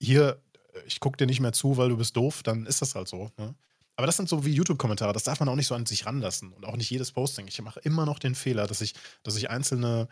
hier, 0.01 0.41
ich 0.87 1.01
gucke 1.01 1.17
dir 1.17 1.27
nicht 1.27 1.41
mehr 1.41 1.53
zu, 1.53 1.77
weil 1.77 1.89
du 1.89 1.97
bist 1.97 2.17
doof, 2.17 2.43
dann 2.43 2.65
ist 2.65 2.81
das 2.81 2.95
halt 2.95 3.09
so. 3.09 3.31
Ne? 3.37 3.55
Aber 3.99 4.07
das 4.07 4.17
sind 4.17 4.29
so 4.29 4.45
wie 4.45 4.53
YouTube-Kommentare, 4.53 5.13
das 5.13 5.25
darf 5.25 5.41
man 5.41 5.49
auch 5.49 5.57
nicht 5.57 5.67
so 5.67 5.75
an 5.75 5.85
sich 5.85 6.07
ranlassen 6.07 6.53
und 6.53 6.65
auch 6.65 6.77
nicht 6.77 6.89
jedes 6.89 7.11
Posting. 7.11 7.49
Ich 7.49 7.61
mache 7.61 7.81
immer 7.81 8.07
noch 8.07 8.21
den 8.21 8.37
Fehler, 8.37 8.69
dass 8.69 8.81
ich, 8.81 8.95
dass 9.25 9.35
ich 9.35 9.51
einzelne 9.51 10.07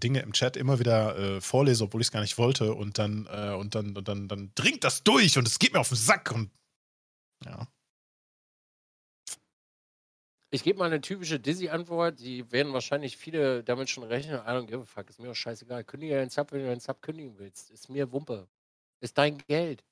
Dinge 0.00 0.20
im 0.20 0.32
Chat 0.32 0.56
immer 0.56 0.78
wieder 0.78 1.18
äh, 1.18 1.40
vorlese, 1.40 1.82
obwohl 1.82 2.00
ich 2.00 2.06
es 2.06 2.12
gar 2.12 2.20
nicht 2.20 2.38
wollte 2.38 2.72
und 2.72 3.00
dann, 3.00 3.26
äh, 3.28 3.52
und 3.54 3.74
dann, 3.74 3.96
und 3.96 4.06
dann, 4.06 4.28
dann 4.28 4.52
dringt 4.54 4.84
das 4.84 5.02
durch 5.02 5.36
und 5.38 5.48
es 5.48 5.58
geht 5.58 5.72
mir 5.72 5.80
auf 5.80 5.88
den 5.88 5.96
Sack 5.96 6.30
und 6.30 6.52
ja. 7.44 7.66
Ich 10.52 10.62
gebe 10.62 10.78
mal 10.78 10.84
eine 10.84 11.00
typische 11.00 11.40
Dizzy-Antwort. 11.40 12.20
Die 12.20 12.48
werden 12.52 12.72
wahrscheinlich 12.72 13.16
viele 13.16 13.64
damit 13.64 13.90
schon 13.90 14.04
rechnen. 14.04 14.36
I 14.36 14.50
don't 14.50 14.66
give 14.66 14.82
a 14.82 14.84
fuck. 14.84 15.10
Ist 15.10 15.18
mir 15.18 15.32
auch 15.32 15.34
scheißegal. 15.34 15.82
Kündige 15.82 16.14
deinen 16.14 16.30
Sub, 16.30 16.52
wenn 16.52 16.60
du 16.60 16.66
deinen 16.66 16.78
Sub 16.78 17.02
kündigen 17.02 17.38
willst. 17.38 17.70
Ist 17.72 17.88
mir 17.88 18.12
Wumpe. 18.12 18.46
Ist 19.00 19.18
dein 19.18 19.38
Geld. 19.38 19.82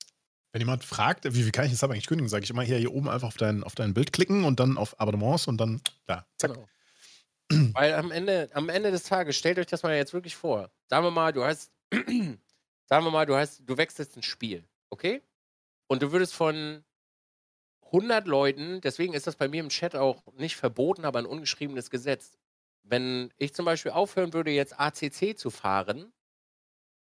Wenn 0.52 0.60
jemand 0.60 0.84
fragt, 0.84 1.24
wie, 1.24 1.46
wie 1.46 1.52
kann 1.52 1.66
ich 1.66 1.76
Sub 1.76 1.90
eigentlich 1.90 2.06
kündigen, 2.06 2.28
sage 2.28 2.44
ich 2.44 2.50
immer 2.50 2.62
hier, 2.62 2.78
hier 2.78 2.92
oben 2.92 3.08
einfach 3.08 3.28
auf 3.28 3.36
dein, 3.36 3.62
auf 3.62 3.74
dein 3.74 3.94
Bild 3.94 4.12
klicken 4.12 4.44
und 4.44 4.58
dann 4.58 4.78
auf 4.78 4.98
Abonnements 5.00 5.46
und 5.46 5.58
dann, 5.58 5.80
ja, 6.08 6.26
zack. 6.38 6.54
Genau. 6.54 6.68
Weil 7.74 7.94
am 7.94 8.10
Ende, 8.10 8.48
am 8.52 8.68
Ende 8.68 8.90
des 8.90 9.04
Tages, 9.04 9.36
stellt 9.36 9.58
euch 9.58 9.66
das 9.66 9.82
mal 9.82 9.96
jetzt 9.96 10.12
wirklich 10.12 10.36
vor. 10.36 10.70
Sagen 10.88 11.04
wir 11.04 11.10
mal, 11.10 11.32
du 11.32 11.44
hast, 11.44 11.72
sagen 11.92 13.04
wir 13.04 13.10
mal, 13.10 13.26
du 13.26 13.34
hast, 13.34 13.62
du 13.68 13.76
wechselst 13.76 14.16
ein 14.16 14.22
Spiel, 14.22 14.64
okay? 14.88 15.22
Und 15.88 16.02
du 16.02 16.12
würdest 16.12 16.34
von 16.34 16.84
100 17.86 18.26
Leuten, 18.26 18.80
deswegen 18.80 19.14
ist 19.14 19.26
das 19.26 19.34
bei 19.34 19.48
mir 19.48 19.60
im 19.60 19.68
Chat 19.68 19.96
auch 19.96 20.22
nicht 20.34 20.56
verboten, 20.56 21.04
aber 21.04 21.18
ein 21.18 21.26
ungeschriebenes 21.26 21.90
Gesetz. 21.90 22.38
Wenn 22.82 23.32
ich 23.36 23.52
zum 23.52 23.64
Beispiel 23.64 23.92
aufhören 23.92 24.32
würde, 24.32 24.52
jetzt 24.52 24.78
ACC 24.78 25.36
zu 25.36 25.50
fahren 25.50 26.12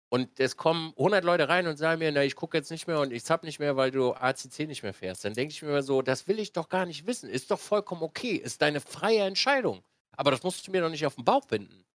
und 0.10 0.40
es 0.40 0.58
kommen 0.58 0.94
100 0.98 1.24
Leute 1.24 1.48
rein 1.50 1.68
und 1.68 1.78
sagen 1.78 2.00
mir, 2.00 2.12
na, 2.12 2.24
ich 2.24 2.36
gucke 2.36 2.58
jetzt 2.58 2.72
nicht 2.72 2.88
mehr 2.88 3.00
und 3.00 3.12
ich 3.14 3.24
zapp 3.24 3.44
nicht 3.44 3.60
mehr, 3.60 3.78
weil 3.78 3.92
du 3.92 4.14
ACC 4.14 4.68
nicht 4.68 4.84
mehr 4.84 4.94
fährst, 4.94 5.24
dann 5.24 5.34
denke 5.34 5.52
ich 5.54 5.62
mir 5.62 5.84
so, 5.84 6.02
das 6.02 6.28
will 6.28 6.40
ich 6.40 6.52
doch 6.52 6.68
gar 6.70 6.86
nicht 6.86 7.06
wissen. 7.08 7.30
Ist 7.30 7.52
doch 7.52 7.60
vollkommen 7.60 8.02
okay, 8.04 8.34
ist 8.36 8.62
deine 8.62 8.82
freie 8.82 9.22
Entscheidung. 9.24 9.84
Aber 10.18 10.32
das 10.32 10.44
musst 10.44 10.68
du 10.68 10.72
mir 10.72 10.82
doch 10.82 10.90
nicht 10.90 11.06
auf 11.06 11.16
den 11.16 11.26
Bauch 11.26 11.46
binden. 11.46 11.86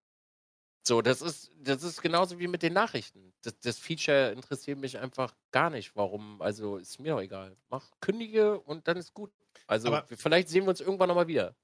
So, 0.86 1.00
das 1.00 1.22
ist, 1.22 1.50
das 1.58 1.82
ist 1.82 2.02
genauso 2.02 2.38
wie 2.38 2.46
mit 2.46 2.62
den 2.62 2.74
Nachrichten. 2.74 3.32
Das, 3.42 3.58
das 3.60 3.78
Feature 3.78 4.32
interessiert 4.32 4.78
mich 4.78 4.98
einfach 4.98 5.34
gar 5.50 5.70
nicht. 5.70 5.96
Warum? 5.96 6.40
Also 6.42 6.76
ist 6.76 7.00
mir 7.00 7.12
doch 7.14 7.20
egal. 7.22 7.56
Mach, 7.70 7.90
kündige 8.00 8.58
und 8.60 8.86
dann 8.86 8.98
ist 8.98 9.14
gut. 9.14 9.32
Also 9.66 9.88
Aber- 9.88 10.06
vielleicht 10.14 10.48
sehen 10.48 10.64
wir 10.64 10.70
uns 10.70 10.80
irgendwann 10.80 11.08
nochmal 11.08 11.26
wieder. 11.26 11.54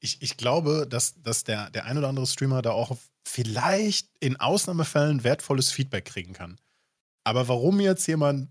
Ich, 0.00 0.22
ich 0.22 0.36
glaube, 0.36 0.86
dass, 0.88 1.14
dass 1.22 1.44
der, 1.44 1.70
der 1.70 1.84
ein 1.84 1.98
oder 1.98 2.08
andere 2.08 2.26
Streamer 2.26 2.62
da 2.62 2.70
auch 2.70 2.96
vielleicht 3.26 4.08
in 4.20 4.36
Ausnahmefällen 4.36 5.24
wertvolles 5.24 5.70
Feedback 5.70 6.06
kriegen 6.06 6.32
kann. 6.32 6.58
Aber 7.24 7.48
warum 7.48 7.80
jetzt 7.80 8.06
jemand, 8.06 8.48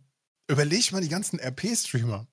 überleg 0.48 0.92
mal 0.92 1.02
die 1.02 1.10
ganzen 1.10 1.40
RP-Streamer. 1.40 2.28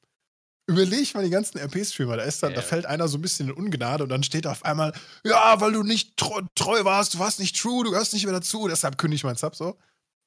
Überleg 0.66 1.14
mal 1.14 1.24
die 1.24 1.30
ganzen 1.30 1.58
RP-Streamer. 1.58 2.16
Da, 2.16 2.22
ist 2.24 2.42
dann, 2.42 2.54
da 2.54 2.62
fällt 2.62 2.86
einer 2.86 3.08
so 3.08 3.18
ein 3.18 3.22
bisschen 3.22 3.48
in 3.48 3.54
Ungnade 3.54 4.02
und 4.02 4.08
dann 4.08 4.22
steht 4.22 4.46
auf 4.46 4.64
einmal, 4.64 4.92
ja, 5.24 5.60
weil 5.60 5.72
du 5.72 5.82
nicht 5.82 6.16
treu, 6.16 6.42
treu 6.54 6.84
warst, 6.84 7.14
du 7.14 7.18
warst 7.18 7.38
nicht 7.38 7.58
true, 7.60 7.84
du 7.84 7.90
gehörst 7.90 8.12
nicht 8.12 8.24
mehr 8.24 8.32
dazu, 8.32 8.66
deshalb 8.68 8.98
kündige 8.98 9.16
ich 9.16 9.24
meinen 9.24 9.36
Sub 9.36 9.54
so. 9.54 9.78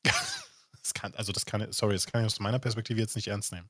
Das 0.82 0.94
kann, 0.94 1.14
also 1.16 1.34
das 1.34 1.46
kann, 1.46 1.70
sorry, 1.74 1.96
das 1.96 2.06
kann 2.06 2.22
ich 2.22 2.28
aus 2.28 2.40
meiner 2.40 2.60
Perspektive 2.60 2.98
jetzt 2.98 3.18
nicht 3.18 3.28
ernst 3.28 3.52
nehmen. 3.52 3.70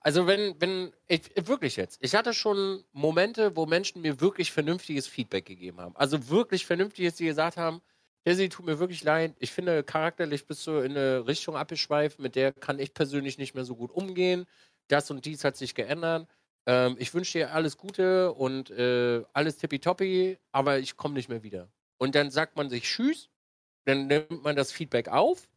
Also 0.00 0.26
wenn, 0.26 0.60
wenn, 0.60 0.92
ich, 1.06 1.22
wirklich 1.46 1.76
jetzt, 1.76 1.98
ich 2.02 2.14
hatte 2.14 2.34
schon 2.34 2.84
Momente, 2.92 3.56
wo 3.56 3.66
Menschen 3.66 4.02
mir 4.02 4.20
wirklich 4.20 4.52
vernünftiges 4.52 5.06
Feedback 5.06 5.46
gegeben 5.46 5.80
haben. 5.80 5.96
Also 5.96 6.28
wirklich 6.28 6.66
vernünftiges, 6.66 7.16
die 7.16 7.26
gesagt 7.26 7.56
haben, 7.56 7.80
Jesse, 8.24 8.48
tut 8.48 8.66
mir 8.66 8.78
wirklich 8.78 9.02
leid, 9.02 9.34
ich 9.40 9.50
finde, 9.50 9.82
charakterlich 9.82 10.46
bist 10.46 10.66
du 10.66 10.78
in 10.78 10.92
eine 10.92 11.26
Richtung 11.26 11.56
abgeschweift, 11.56 12.20
mit 12.20 12.36
der 12.36 12.52
kann 12.52 12.78
ich 12.78 12.94
persönlich 12.94 13.36
nicht 13.38 13.54
mehr 13.54 13.64
so 13.64 13.74
gut 13.74 13.90
umgehen. 13.90 14.46
Das 14.88 15.10
und 15.10 15.24
dies 15.24 15.44
hat 15.44 15.56
sich 15.56 15.74
geändert. 15.74 16.28
Ähm, 16.66 16.96
ich 16.98 17.12
wünsche 17.14 17.38
dir 17.38 17.52
alles 17.52 17.76
Gute 17.76 18.32
und 18.32 18.70
äh, 18.70 19.24
alles 19.32 19.58
tippitoppi, 19.58 20.38
aber 20.52 20.78
ich 20.78 20.96
komme 20.96 21.14
nicht 21.14 21.28
mehr 21.28 21.42
wieder. 21.42 21.68
Und 21.98 22.14
dann 22.14 22.30
sagt 22.30 22.56
man 22.56 22.70
sich 22.70 22.84
Tschüss, 22.84 23.28
dann 23.86 24.06
nimmt 24.06 24.44
man 24.44 24.54
das 24.56 24.70
Feedback 24.72 25.08
auf 25.08 25.48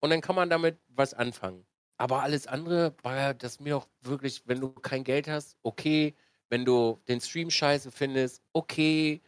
und 0.00 0.10
dann 0.10 0.20
kann 0.22 0.36
man 0.36 0.48
damit 0.50 0.78
was 0.88 1.12
anfangen. 1.14 1.67
Aber 1.98 2.22
alles 2.22 2.46
andere 2.46 2.94
war 3.02 3.34
das 3.34 3.60
mir 3.60 3.76
auch 3.76 3.88
wirklich, 4.02 4.42
wenn 4.46 4.60
du 4.60 4.70
kein 4.70 5.04
Geld 5.04 5.28
hast, 5.28 5.56
okay. 5.62 6.16
Wenn 6.50 6.64
du 6.64 7.00
den 7.08 7.20
Stream 7.20 7.50
scheiße 7.50 7.90
findest, 7.92 8.42
okay. 8.54 9.20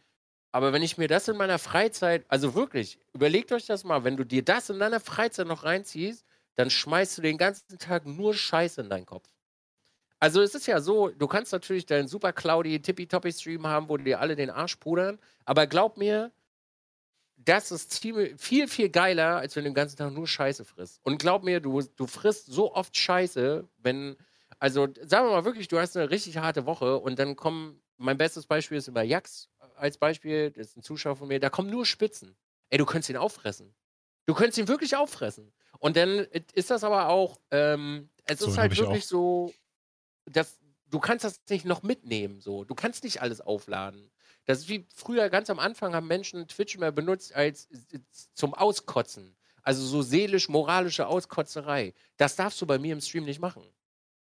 Aber 0.51 0.73
wenn 0.73 0.83
ich 0.83 0.97
mir 0.97 1.07
das 1.07 1.27
in 1.27 1.37
meiner 1.37 1.59
Freizeit, 1.59 2.25
also 2.29 2.55
wirklich, 2.55 2.99
überlegt 3.13 3.51
euch 3.51 3.67
das 3.67 3.83
mal, 3.83 4.03
wenn 4.05 4.17
du 4.17 4.25
dir 4.25 4.43
das 4.43 4.69
in 4.69 4.79
deiner 4.79 4.99
Freizeit 4.99 5.47
noch 5.47 5.63
reinziehst, 5.65 6.25
dann 6.55 6.69
schmeißt 6.69 7.17
du 7.17 7.21
den 7.23 7.37
ganzen 7.37 7.77
Tag 7.79 8.05
nur 8.07 8.33
Scheiße 8.33 8.81
in 8.81 8.89
deinen 8.89 9.05
Kopf. 9.05 9.29
Also 10.19 10.41
es 10.41 10.55
ist 10.55 10.67
ja 10.67 10.81
so, 10.81 11.09
du 11.09 11.27
kannst 11.27 11.51
natürlich 11.51 11.85
deinen 11.87 12.07
super 12.07 12.33
cloudy, 12.33 12.81
tippy-toppy-Stream 12.81 13.65
haben, 13.67 13.89
wo 13.89 13.97
dir 13.97 14.19
alle 14.19 14.35
den 14.35 14.51
Arsch 14.51 14.75
pudern, 14.77 15.19
aber 15.45 15.67
glaub 15.67 15.97
mir, 15.97 16.31
das 17.45 17.71
ist 17.71 17.91
ziemlich- 17.91 18.39
viel, 18.39 18.67
viel 18.67 18.89
geiler, 18.89 19.37
als 19.37 19.55
wenn 19.55 19.63
du 19.63 19.69
den 19.71 19.75
ganzen 19.75 19.97
Tag 19.97 20.11
nur 20.13 20.27
Scheiße 20.27 20.63
frisst. 20.65 20.99
Und 21.03 21.17
glaub 21.19 21.43
mir, 21.43 21.59
du, 21.59 21.81
du 21.81 22.07
frisst 22.07 22.47
so 22.47 22.73
oft 22.73 22.95
Scheiße, 22.97 23.67
wenn, 23.77 24.15
also 24.59 24.87
sagen 25.03 25.27
wir 25.27 25.31
mal 25.31 25.45
wirklich, 25.45 25.67
du 25.67 25.79
hast 25.79 25.95
eine 25.97 26.09
richtig 26.09 26.37
harte 26.37 26.65
Woche 26.65 26.97
und 26.99 27.17
dann 27.19 27.35
kommen, 27.35 27.81
mein 27.97 28.17
bestes 28.17 28.45
Beispiel 28.45 28.77
ist 28.77 28.87
immer 28.87 29.03
Jax 29.03 29.49
als 29.75 29.97
Beispiel, 29.97 30.51
das 30.51 30.67
ist 30.67 30.77
ein 30.77 30.83
Zuschauer 30.83 31.15
von 31.15 31.27
mir, 31.27 31.39
da 31.39 31.49
kommen 31.49 31.69
nur 31.69 31.85
Spitzen. 31.85 32.35
Ey, 32.69 32.77
du 32.77 32.85
könntest 32.85 33.09
ihn 33.09 33.17
auffressen. 33.17 33.73
Du 34.27 34.33
könntest 34.35 34.59
ihn 34.59 34.67
wirklich 34.67 34.95
auffressen. 34.95 35.51
Und 35.79 35.97
dann 35.97 36.19
ist 36.53 36.69
das 36.69 36.83
aber 36.83 37.09
auch, 37.09 37.39
ähm, 37.49 38.09
es 38.25 38.39
So 38.39 38.47
ist 38.47 38.57
halt 38.57 38.77
wirklich 38.77 39.07
so, 39.07 39.51
dass 40.25 40.59
du 40.89 40.99
kannst 40.99 41.25
das 41.25 41.41
nicht 41.49 41.65
noch 41.65 41.81
mitnehmen, 41.83 42.39
so. 42.41 42.63
Du 42.63 42.75
kannst 42.75 43.03
nicht 43.03 43.21
alles 43.21 43.41
aufladen. 43.41 44.11
Das 44.45 44.59
ist 44.59 44.69
wie 44.69 44.85
früher 44.93 45.29
ganz 45.29 45.49
am 45.49 45.59
Anfang 45.59 45.93
haben 45.93 46.07
Menschen 46.07 46.47
Twitch 46.47 46.77
mehr 46.77 46.91
benutzt 46.91 47.33
als 47.33 47.67
äh, 47.91 47.99
zum 48.33 48.53
Auskotzen. 48.53 49.35
Also 49.63 49.85
so 49.85 50.01
seelisch-moralische 50.01 51.07
Auskotzerei. 51.07 51.93
Das 52.17 52.35
darfst 52.35 52.59
du 52.61 52.65
bei 52.65 52.79
mir 52.79 52.93
im 52.93 53.01
Stream 53.01 53.25
nicht 53.25 53.39
machen. 53.39 53.63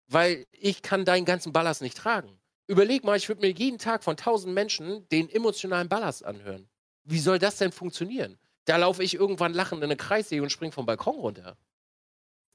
Weil 0.09 0.47
ich 0.53 0.83
kann 0.83 1.05
deinen 1.05 1.27
ganzen 1.27 1.53
Ballast 1.53 1.83
nicht 1.83 1.97
tragen. 1.97 2.39
Überleg 2.67 3.05
mal, 3.05 3.17
ich 3.17 3.29
würde 3.29 3.43
mir 3.43 3.51
jeden 3.51 3.79
Tag 3.79 4.03
von 4.03 4.17
tausend 4.17 4.55
Menschen 4.55 5.09
den 5.11 5.29
emotionalen 5.29 5.89
Ballast 5.89 6.25
anhören. 6.25 6.69
Wie 7.05 7.21
soll 7.21 7.39
das 7.39 7.59
denn 7.59 7.71
funktionieren? 7.71 8.39
Da 8.65 8.77
laufe 8.77 9.03
ich 9.03 9.15
irgendwann 9.15 9.55
lachend 9.55 9.79
in 9.79 9.85
eine 9.85 9.97
Kreissäge 9.97 10.43
und 10.43 10.51
springe 10.51 10.73
vom 10.73 10.87
Balkon 10.87 11.17
runter. 11.17 11.57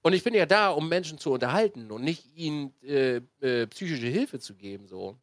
Und 0.02 0.14
ich 0.14 0.24
bin 0.24 0.34
ja 0.34 0.46
da, 0.46 0.72
um 0.72 0.90
Menschen 0.90 1.20
zu 1.20 1.32
unterhalten 1.32 1.92
und 1.92 2.04
nicht 2.04 2.26
ihnen 2.36 2.74
äh, 2.82 3.22
äh, 3.40 3.68
psychische 3.68 4.08
Hilfe 4.08 4.40
zu 4.40 4.56
geben. 4.56 4.88
So. 4.88 5.18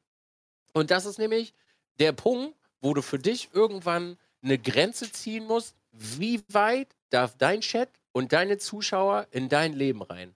Und 0.73 0.90
das 0.90 1.05
ist 1.05 1.19
nämlich 1.19 1.52
der 1.98 2.12
Punkt, 2.12 2.56
wo 2.80 2.94
du 2.94 3.02
für 3.02 3.18
dich 3.18 3.50
irgendwann 3.52 4.18
eine 4.42 4.58
Grenze 4.58 5.10
ziehen 5.10 5.46
musst. 5.46 5.74
Wie 5.90 6.42
weit 6.48 6.94
darf 7.10 7.36
dein 7.36 7.60
Chat 7.60 7.88
und 8.12 8.32
deine 8.32 8.58
Zuschauer 8.58 9.26
in 9.30 9.48
dein 9.48 9.72
Leben 9.72 10.02
rein? 10.02 10.34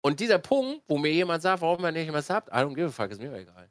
Und 0.00 0.20
dieser 0.20 0.38
Punkt, 0.38 0.82
wo 0.88 0.98
mir 0.98 1.12
jemand 1.12 1.42
sagt, 1.42 1.60
warum 1.62 1.84
ihr 1.84 1.92
nicht 1.92 2.12
was 2.12 2.30
habt, 2.30 2.48
I 2.48 2.58
don't 2.58 2.74
give 2.74 2.86
a 2.86 2.90
fuck, 2.90 3.10
ist 3.10 3.20
mir 3.20 3.32
egal. 3.34 3.70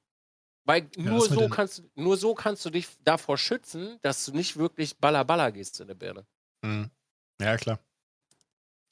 Weil 0.65 0.89
nur, 0.97 1.21
mit 1.29 1.39
so 1.39 1.47
kannst, 1.47 1.84
nur 1.95 2.17
so 2.17 2.35
kannst 2.35 2.65
du 2.65 2.69
dich 2.69 2.88
davor 3.03 3.38
schützen, 3.38 3.97
dass 4.01 4.25
du 4.25 4.34
nicht 4.34 4.57
wirklich 4.57 4.97
baller 4.97 5.23
baller 5.23 5.51
gehst 5.51 5.79
in 5.79 5.88
der 5.88 5.95
Birne. 5.95 6.25
Mhm. 6.61 6.91
Ja, 7.39 7.55
klar. 7.55 7.79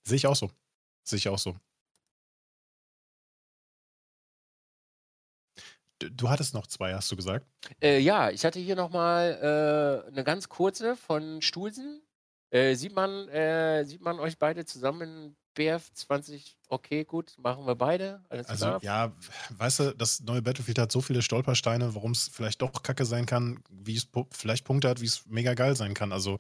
Sehe 0.04 0.16
ich 0.16 0.28
auch 0.28 0.36
so. 0.36 0.50
Sehe 1.04 1.18
ich 1.18 1.28
auch 1.28 1.38
so. 1.38 1.58
Du, 6.12 6.30
hattest 6.30 6.54
noch 6.54 6.68
zwei, 6.68 6.94
hast 6.94 7.12
du 7.12 7.16
gesagt? 7.16 7.46
Äh, 7.82 8.00
ja, 8.00 8.30
ich 8.30 8.46
hatte 8.46 8.60
hier 8.60 8.76
nochmal 8.76 10.04
äh, 10.06 10.08
eine 10.10 10.24
ganz 10.24 10.50
kurze 10.50 10.96
von 10.96 11.42
Stulsen. 11.42 12.02
Äh, 12.52 12.76
sieht, 12.76 12.94
man, 12.94 13.28
äh, 13.30 13.84
sieht 13.86 14.02
man 14.02 14.20
euch 14.20 14.38
beide 14.38 14.66
zusammen 14.66 15.02
in 15.02 15.36
BF 15.56 15.92
20? 15.94 16.58
Okay, 16.70 17.04
gut, 17.06 17.36
machen 17.38 17.66
wir 17.66 17.76
beide. 17.76 18.24
Alles 18.30 18.48
Also, 18.48 18.66
klar. 18.66 18.80
ja, 18.84 19.16
weißt 19.58 19.80
du, 19.80 19.96
das 19.96 20.22
neue 20.22 20.42
Battlefield 20.42 20.78
hat 20.80 20.92
so 20.92 21.02
viele 21.02 21.22
Stolpersteine, 21.22 21.96
warum 21.96 22.12
es 22.12 22.30
vielleicht 22.32 22.62
doch 22.62 22.84
kacke 22.84 23.06
sein 23.06 23.26
kann, 23.26 23.64
wie 23.70 23.96
es 23.96 24.08
pu- 24.12 24.28
vielleicht 24.32 24.66
Punkte 24.66 24.90
hat, 24.90 25.02
wie 25.02 25.06
es 25.06 25.26
mega 25.26 25.54
geil 25.54 25.76
sein 25.76 25.94
kann. 25.94 26.12
Also, 26.12 26.38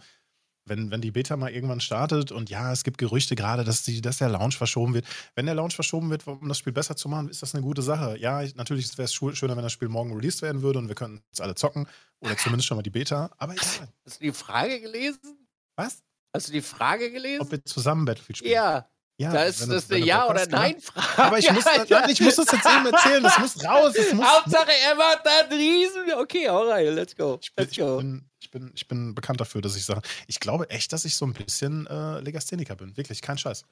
wenn, 0.65 0.91
wenn 0.91 1.01
die 1.01 1.11
Beta 1.11 1.37
mal 1.37 1.51
irgendwann 1.51 1.79
startet 1.79 2.31
und 2.31 2.49
ja, 2.49 2.71
es 2.71 2.83
gibt 2.83 2.97
Gerüchte 2.97 3.35
gerade, 3.35 3.63
dass, 3.63 3.83
die, 3.83 4.01
dass 4.01 4.17
der 4.17 4.29
Launch 4.29 4.57
verschoben 4.57 4.93
wird. 4.93 5.05
Wenn 5.35 5.45
der 5.45 5.55
Launch 5.55 5.75
verschoben 5.75 6.09
wird, 6.09 6.27
um 6.27 6.47
das 6.47 6.57
Spiel 6.57 6.73
besser 6.73 6.95
zu 6.95 7.07
machen, 7.07 7.29
ist 7.29 7.41
das 7.41 7.53
eine 7.53 7.63
gute 7.63 7.81
Sache. 7.81 8.17
Ja, 8.19 8.41
ich, 8.41 8.55
natürlich 8.55 8.97
wäre 8.97 9.05
es 9.05 9.13
schöner, 9.13 9.55
wenn 9.55 9.63
das 9.63 9.71
Spiel 9.71 9.89
morgen 9.89 10.13
released 10.13 10.41
werden 10.41 10.61
würde 10.61 10.79
und 10.79 10.87
wir 10.87 10.95
könnten 10.95 11.23
es 11.31 11.39
alle 11.39 11.55
zocken. 11.55 11.87
Oder 12.19 12.37
zumindest 12.37 12.67
schon 12.67 12.77
mal 12.77 12.83
die 12.83 12.89
Beta. 12.89 13.31
Aber 13.37 13.53
egal. 13.53 13.89
Hast 14.05 14.19
du 14.19 14.23
die 14.25 14.31
Frage 14.31 14.81
gelesen? 14.81 15.47
Was? 15.75 16.03
Hast 16.33 16.49
du 16.49 16.53
die 16.53 16.61
Frage 16.61 17.11
gelesen? 17.11 17.41
Ob 17.41 17.51
wir 17.51 17.63
zusammen 17.63 18.05
Battlefield 18.05 18.37
spielen? 18.37 18.53
ja, 18.53 18.89
ja 19.17 19.31
da 19.31 19.43
ist 19.43 19.61
das 19.67 19.89
eine 19.91 20.05
Ja- 20.05 20.27
oder 20.29 20.45
klar. 20.45 20.61
Nein-Frage. 20.61 21.23
Aber 21.23 21.39
ich 21.39 21.51
muss, 21.51 21.63
nein, 21.89 22.09
ich 22.09 22.19
muss 22.21 22.35
das 22.35 22.51
jetzt 22.51 22.65
eben 22.65 22.85
erzählen. 22.85 23.23
Das 23.23 23.37
muss 23.39 23.63
raus. 23.63 23.93
Das 23.95 24.13
muss, 24.13 24.25
Hauptsache, 24.25 24.71
er 24.87 24.95
macht 24.95 25.21
da 25.23 25.39
einen 25.41 25.53
Riesen. 25.53 26.13
Okay, 26.17 26.47
alright, 26.47 26.93
let's 26.93 27.15
go. 27.15 27.39
Ich 27.41 27.53
bin, 27.53 27.63
Let's 27.63 27.71
ich, 27.73 27.77
go. 27.79 27.97
bin, 27.97 28.25
ich, 28.39 28.51
bin, 28.51 28.71
ich 28.75 28.87
bin 28.87 29.15
bekannt 29.15 29.39
dafür, 29.39 29.61
dass 29.61 29.75
ich 29.75 29.85
sage, 29.85 30.01
ich 30.27 30.39
glaube 30.39 30.69
echt, 30.69 30.91
dass 30.93 31.05
ich 31.05 31.15
so 31.15 31.25
ein 31.25 31.33
bisschen 31.33 31.87
äh, 31.87 32.19
Legastheniker 32.19 32.75
bin. 32.75 32.95
Wirklich, 32.97 33.21
kein 33.21 33.37
Scheiß. 33.37 33.63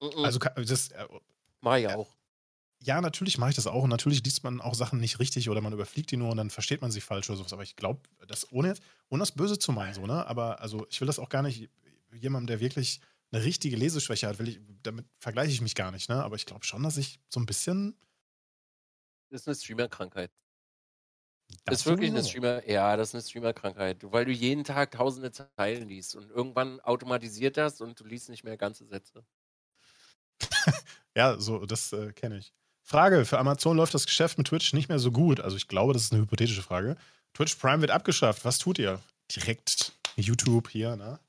Mhm. 0.00 0.24
Also, 0.24 0.38
ka- 0.38 0.50
das, 0.56 0.88
äh, 0.88 1.04
Mach 1.60 1.76
ich 1.76 1.84
äh, 1.84 1.94
auch. 1.94 2.08
ja, 2.80 3.00
natürlich 3.00 3.38
mache 3.38 3.50
ich 3.50 3.56
das 3.56 3.66
auch. 3.66 3.82
Und 3.82 3.90
natürlich 3.90 4.22
liest 4.24 4.44
man 4.44 4.60
auch 4.60 4.74
Sachen 4.74 5.00
nicht 5.00 5.18
richtig 5.18 5.48
oder 5.50 5.60
man 5.60 5.72
überfliegt 5.72 6.10
die 6.10 6.16
nur 6.16 6.30
und 6.30 6.36
dann 6.36 6.50
versteht 6.50 6.82
man 6.82 6.90
sie 6.90 7.00
falsch 7.00 7.28
oder 7.30 7.38
sowas. 7.38 7.52
Aber 7.52 7.62
ich 7.62 7.74
glaube, 7.76 8.00
das 8.28 8.50
ohne, 8.52 8.68
jetzt- 8.68 8.82
ohne 9.08 9.20
das 9.22 9.32
Böse 9.32 9.58
zu 9.58 9.72
meinen, 9.72 9.94
so, 9.94 10.06
ne? 10.06 10.26
Aber 10.26 10.60
also, 10.60 10.86
ich 10.90 11.00
will 11.00 11.06
das 11.06 11.18
auch 11.18 11.28
gar 11.28 11.42
nicht 11.42 11.68
jemandem, 12.12 12.46
der 12.46 12.60
wirklich 12.60 13.00
eine 13.34 13.44
richtige 13.44 13.76
Leseschwäche 13.76 14.28
hat, 14.28 14.38
will 14.38 14.48
ich, 14.48 14.60
damit 14.82 15.06
vergleiche 15.18 15.52
ich 15.52 15.60
mich 15.60 15.74
gar 15.74 15.90
nicht, 15.90 16.08
ne? 16.08 16.22
Aber 16.22 16.36
ich 16.36 16.46
glaube 16.46 16.64
schon, 16.64 16.82
dass 16.82 16.96
ich 16.96 17.20
so 17.28 17.40
ein 17.40 17.46
bisschen. 17.46 17.96
Das 19.30 19.42
ist 19.42 19.48
eine 19.48 19.56
Streamer-Krankheit. 19.56 20.30
Das 21.64 21.80
ist 21.80 21.86
wirklich 21.86 22.10
eine. 22.10 22.22
Streamer, 22.22 22.66
ja, 22.68 22.96
das 22.96 23.08
ist 23.08 23.14
eine 23.14 23.22
Streamer-Krankheit, 23.22 23.98
weil 24.04 24.24
du 24.24 24.30
jeden 24.30 24.64
Tag 24.64 24.92
tausende 24.92 25.32
Zeilen 25.32 25.88
liest 25.88 26.14
und 26.14 26.30
irgendwann 26.30 26.80
automatisiert 26.80 27.56
das 27.56 27.80
und 27.80 27.98
du 27.98 28.04
liest 28.04 28.28
nicht 28.28 28.44
mehr 28.44 28.56
ganze 28.56 28.86
Sätze. 28.86 29.24
Ja, 31.16 31.38
so, 31.38 31.64
das 31.64 31.92
äh, 31.92 32.12
kenne 32.12 32.38
ich. 32.38 32.52
Frage: 32.82 33.24
Für 33.24 33.38
Amazon 33.38 33.76
läuft 33.76 33.94
das 33.94 34.04
Geschäft 34.04 34.36
mit 34.36 34.48
Twitch 34.48 34.72
nicht 34.72 34.88
mehr 34.88 34.98
so 34.98 35.12
gut. 35.12 35.38
Also, 35.38 35.56
ich 35.56 35.68
glaube, 35.68 35.92
das 35.92 36.02
ist 36.02 36.12
eine 36.12 36.22
hypothetische 36.22 36.62
Frage. 36.62 36.96
Twitch 37.34 37.54
Prime 37.54 37.80
wird 37.80 37.92
abgeschafft. 37.92 38.44
Was 38.44 38.58
tut 38.58 38.80
ihr? 38.80 39.00
Direkt 39.30 39.92
YouTube 40.16 40.68
hier, 40.68 40.96
ne? 40.96 41.20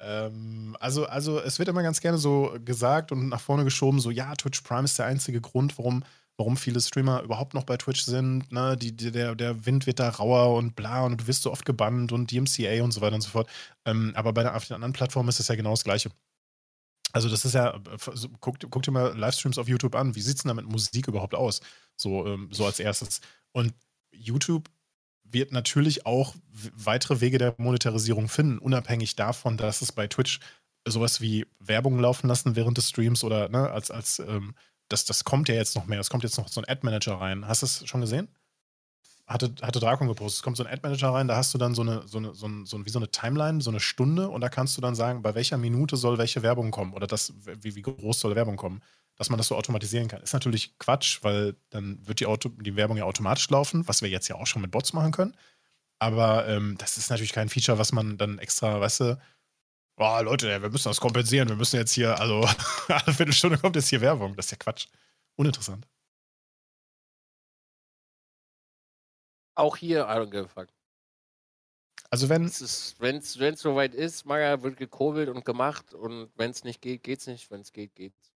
Ähm, 0.00 0.76
also, 0.80 1.06
also, 1.06 1.40
es 1.40 1.58
wird 1.58 1.68
immer 1.68 1.82
ganz 1.82 2.00
gerne 2.00 2.18
so 2.18 2.56
gesagt 2.64 3.12
und 3.12 3.28
nach 3.28 3.40
vorne 3.40 3.64
geschoben: 3.64 4.00
so, 4.00 4.10
ja, 4.10 4.34
Twitch 4.34 4.62
Prime 4.62 4.84
ist 4.84 4.98
der 4.98 5.06
einzige 5.06 5.40
Grund, 5.40 5.76
warum, 5.78 6.04
warum 6.36 6.56
viele 6.56 6.80
Streamer 6.80 7.22
überhaupt 7.22 7.54
noch 7.54 7.64
bei 7.64 7.76
Twitch 7.76 8.02
sind. 8.02 8.50
Ne? 8.50 8.76
Die, 8.76 8.96
die, 8.96 9.12
der, 9.12 9.34
der 9.34 9.66
Wind 9.66 9.86
wird 9.86 10.00
da 10.00 10.08
rauer 10.08 10.56
und 10.56 10.74
bla 10.74 11.04
und 11.04 11.20
du 11.20 11.26
wirst 11.26 11.42
so 11.42 11.52
oft 11.52 11.66
gebannt 11.66 12.12
und 12.12 12.30
DMCA 12.30 12.82
und 12.82 12.92
so 12.92 13.02
weiter 13.02 13.14
und 13.14 13.20
so 13.20 13.30
fort. 13.30 13.48
Ähm, 13.84 14.12
aber 14.16 14.32
bei 14.32 14.42
der, 14.42 14.56
auf 14.56 14.66
den 14.66 14.74
anderen 14.74 14.94
Plattformen 14.94 15.28
ist 15.28 15.40
es 15.40 15.48
ja 15.48 15.54
genau 15.54 15.70
das 15.70 15.84
Gleiche. 15.84 16.10
Also 17.12 17.28
das 17.28 17.44
ist 17.44 17.54
ja, 17.54 17.78
guck, 18.40 18.58
guck 18.70 18.82
dir 18.82 18.92
mal 18.92 19.16
Livestreams 19.18 19.58
auf 19.58 19.68
YouTube 19.68 19.94
an. 19.96 20.14
Wie 20.14 20.20
sieht 20.20 20.36
es 20.36 20.42
denn 20.42 20.48
da 20.48 20.54
mit 20.54 20.66
Musik 20.70 21.08
überhaupt 21.08 21.34
aus? 21.34 21.60
So, 21.96 22.26
ähm, 22.26 22.48
so 22.52 22.64
als 22.64 22.78
erstes. 22.80 23.20
Und 23.52 23.74
YouTube 24.12 24.70
wird 25.32 25.52
natürlich 25.52 26.06
auch 26.06 26.34
weitere 26.74 27.20
Wege 27.20 27.38
der 27.38 27.54
Monetarisierung 27.58 28.28
finden, 28.28 28.58
unabhängig 28.58 29.16
davon, 29.16 29.56
dass 29.56 29.82
es 29.82 29.92
bei 29.92 30.06
Twitch 30.06 30.40
sowas 30.86 31.20
wie 31.20 31.46
Werbung 31.58 31.98
laufen 31.98 32.28
lassen 32.28 32.56
während 32.56 32.78
des 32.78 32.88
Streams 32.88 33.24
oder 33.24 33.48
ne, 33.48 33.70
als, 33.70 33.90
als 33.90 34.18
ähm, 34.20 34.54
das, 34.88 35.04
das 35.04 35.24
kommt 35.24 35.48
ja 35.48 35.54
jetzt 35.54 35.76
noch 35.76 35.86
mehr. 35.86 36.00
Es 36.00 36.10
kommt 36.10 36.24
jetzt 36.24 36.38
noch 36.38 36.48
so 36.48 36.60
ein 36.60 36.68
Ad-Manager 36.68 37.14
rein. 37.14 37.46
Hast 37.46 37.62
du 37.62 37.66
es 37.66 37.86
schon 37.86 38.00
gesehen? 38.00 38.28
Hatte, 39.26 39.54
hatte 39.62 39.78
Drakon 39.78 40.08
gepostet. 40.08 40.38
Es 40.38 40.42
kommt 40.42 40.56
so 40.56 40.64
ein 40.64 40.72
Ad-Manager 40.72 41.10
rein, 41.10 41.28
da 41.28 41.36
hast 41.36 41.54
du 41.54 41.58
dann 41.58 41.74
so 41.74 41.82
eine, 41.82 42.06
so 42.08 42.18
eine, 42.18 42.34
so 42.34 42.48
ein, 42.48 42.66
so 42.66 42.76
ein, 42.76 42.84
wie 42.84 42.90
so 42.90 42.98
eine 42.98 43.10
Timeline, 43.10 43.60
so 43.60 43.70
eine 43.70 43.78
Stunde 43.78 44.28
und 44.28 44.40
da 44.40 44.48
kannst 44.48 44.76
du 44.76 44.80
dann 44.80 44.96
sagen, 44.96 45.22
bei 45.22 45.34
welcher 45.34 45.56
Minute 45.56 45.96
soll 45.96 46.18
welche 46.18 46.42
Werbung 46.42 46.72
kommen 46.72 46.94
oder 46.94 47.06
das, 47.06 47.32
wie, 47.60 47.76
wie 47.76 47.82
groß 47.82 48.18
soll 48.18 48.34
Werbung 48.34 48.56
kommen, 48.56 48.82
dass 49.20 49.28
man 49.28 49.36
das 49.36 49.48
so 49.48 49.54
automatisieren 49.54 50.08
kann. 50.08 50.22
Ist 50.22 50.32
natürlich 50.32 50.78
Quatsch, 50.78 51.22
weil 51.22 51.54
dann 51.68 51.98
wird 52.08 52.20
die, 52.20 52.26
Auto, 52.26 52.48
die 52.48 52.74
Werbung 52.74 52.96
ja 52.96 53.04
automatisch 53.04 53.50
laufen, 53.50 53.86
was 53.86 54.00
wir 54.00 54.08
jetzt 54.08 54.28
ja 54.28 54.36
auch 54.36 54.46
schon 54.46 54.62
mit 54.62 54.70
Bots 54.70 54.94
machen 54.94 55.12
können. 55.12 55.36
Aber 55.98 56.48
ähm, 56.48 56.78
das 56.78 56.96
ist 56.96 57.10
natürlich 57.10 57.34
kein 57.34 57.50
Feature, 57.50 57.76
was 57.76 57.92
man 57.92 58.16
dann 58.16 58.38
extra, 58.38 58.80
weißt 58.80 59.00
du, 59.00 59.22
oh, 59.98 60.20
Leute, 60.22 60.62
wir 60.62 60.70
müssen 60.70 60.88
das 60.88 61.02
kompensieren. 61.02 61.50
Wir 61.50 61.56
müssen 61.56 61.76
jetzt 61.76 61.92
hier, 61.92 62.18
also 62.18 62.48
alle 62.88 63.12
Viertelstunde 63.12 63.58
kommt 63.58 63.76
jetzt 63.76 63.88
hier 63.88 64.00
Werbung. 64.00 64.34
Das 64.36 64.46
ist 64.46 64.52
ja 64.52 64.56
Quatsch. 64.56 64.86
Uninteressant. 65.36 65.86
Auch 69.54 69.76
hier, 69.76 70.04
I 70.04 70.12
don't 70.12 70.30
give 70.30 70.44
a 70.44 70.48
fuck. 70.48 70.68
Also 72.08 72.30
wenn 72.30 72.46
es 72.46 72.96
wenn 72.98 73.16
es 73.16 73.60
soweit 73.60 73.94
ist, 73.94 74.24
Maga 74.24 74.62
wird 74.62 74.78
gekurbelt 74.78 75.28
und 75.28 75.44
gemacht 75.44 75.92
und 75.92 76.30
wenn 76.36 76.52
es 76.52 76.64
nicht 76.64 76.80
geht, 76.80 77.02
geht's 77.02 77.26
nicht. 77.26 77.50
Wenn 77.50 77.60
es 77.60 77.74
geht, 77.74 77.94
geht's. 77.94 78.29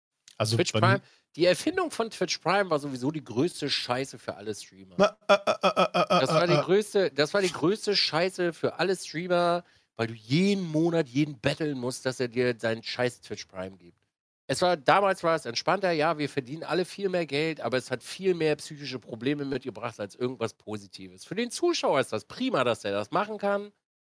Also 0.41 0.55
Twitch 0.55 0.71
Prime, 0.71 1.01
die 1.35 1.45
Erfindung 1.45 1.91
von 1.91 2.09
Twitch 2.09 2.39
Prime 2.39 2.67
war 2.71 2.79
sowieso 2.79 3.11
die 3.11 3.23
größte 3.23 3.69
Scheiße 3.69 4.17
für 4.17 4.33
alle 4.33 4.55
Streamer. 4.55 4.95
Äh, 5.27 5.33
äh, 5.33 5.37
äh, 5.37 6.19
das 6.19 6.33
war 6.33 6.47
die 6.47 6.55
größte, 6.55 7.11
das 7.11 7.31
war 7.35 7.41
die 7.41 7.51
größte 7.51 7.95
Scheiße 7.95 8.51
für 8.51 8.79
alle 8.79 8.95
Streamer, 8.95 9.63
weil 9.97 10.07
du 10.07 10.15
jeden 10.15 10.63
Monat 10.63 11.07
jeden 11.07 11.37
betteln 11.39 11.77
musst, 11.77 12.07
dass 12.07 12.19
er 12.19 12.27
dir 12.27 12.55
seinen 12.57 12.81
scheiß 12.81 13.21
Twitch 13.21 13.45
Prime 13.45 13.77
gibt. 13.77 13.99
Es 14.47 14.63
war, 14.63 14.77
damals 14.77 15.23
war 15.23 15.35
es 15.35 15.45
entspannter, 15.45 15.91
ja, 15.91 16.17
wir 16.17 16.27
verdienen 16.27 16.63
alle 16.63 16.85
viel 16.85 17.09
mehr 17.09 17.27
Geld, 17.27 17.61
aber 17.61 17.77
es 17.77 17.91
hat 17.91 18.01
viel 18.01 18.33
mehr 18.33 18.55
psychische 18.55 18.97
Probleme 18.97 19.45
mitgebracht 19.45 19.99
als 19.99 20.15
irgendwas 20.15 20.55
Positives. 20.55 21.23
Für 21.23 21.35
den 21.35 21.51
Zuschauer 21.51 21.99
ist 21.99 22.13
das 22.13 22.25
prima, 22.25 22.63
dass 22.63 22.83
er 22.83 22.93
das 22.93 23.11
machen 23.11 23.37
kann. 23.37 23.71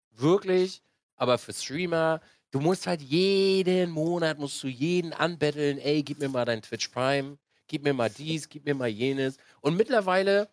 Wirklich. 0.10 0.82
Aber 1.18 1.38
für 1.38 1.54
Streamer, 1.54 2.20
du 2.56 2.61
musst 2.61 2.88
halt 2.88 3.02
jeden 3.02 3.91
Monat, 3.91 4.40
musst 4.40 4.64
du 4.64 4.69
jeden 4.69 5.11
anbetteln, 5.11 5.77
ey, 5.77 6.03
gib 6.03 6.19
mir 6.19 6.30
mal 6.30 6.45
dein 6.45 6.61
Twitch 6.61 6.88
Prime, 6.88 7.38
gib 7.68 7.84
mir 7.84 7.94
mal 7.94 8.10
dies, 8.10 8.48
gib 8.48 8.64
mir 8.64 8.73
mal 8.73 8.88
jenes. 8.88 9.36
Und 9.60 9.76
mittlerweile 9.76 10.48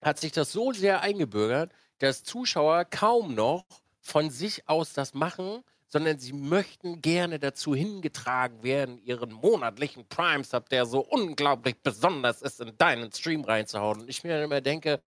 hat 0.00 0.20
sich 0.20 0.30
das 0.30 0.52
so 0.52 0.72
sehr 0.72 1.00
eingebürgert, 1.00 1.72
dass 1.98 2.22
Zuschauer 2.22 2.84
kaum 2.84 3.34
noch 3.34 3.64
von 4.00 4.30
sich 4.30 4.68
aus 4.68 4.92
das 4.92 5.14
machen, 5.14 5.64
sondern 5.88 6.20
sie 6.20 6.32
möchten 6.32 7.02
gerne 7.02 7.40
dazu 7.40 7.74
hingetragen 7.74 8.62
werden, 8.62 9.04
ihren 9.04 9.32
monatlichen 9.32 10.06
Prime-Sub, 10.06 10.68
der 10.68 10.86
so 10.86 11.00
unglaublich 11.00 11.74
besonders 11.82 12.40
ist, 12.40 12.60
in 12.60 12.78
deinen 12.78 13.10
Stream 13.10 13.42
reinzuhauen. 13.42 14.02
Und 14.02 14.08
ich 14.08 14.22
mir 14.22 14.40
immer 14.44 14.60
denke, 14.60 15.02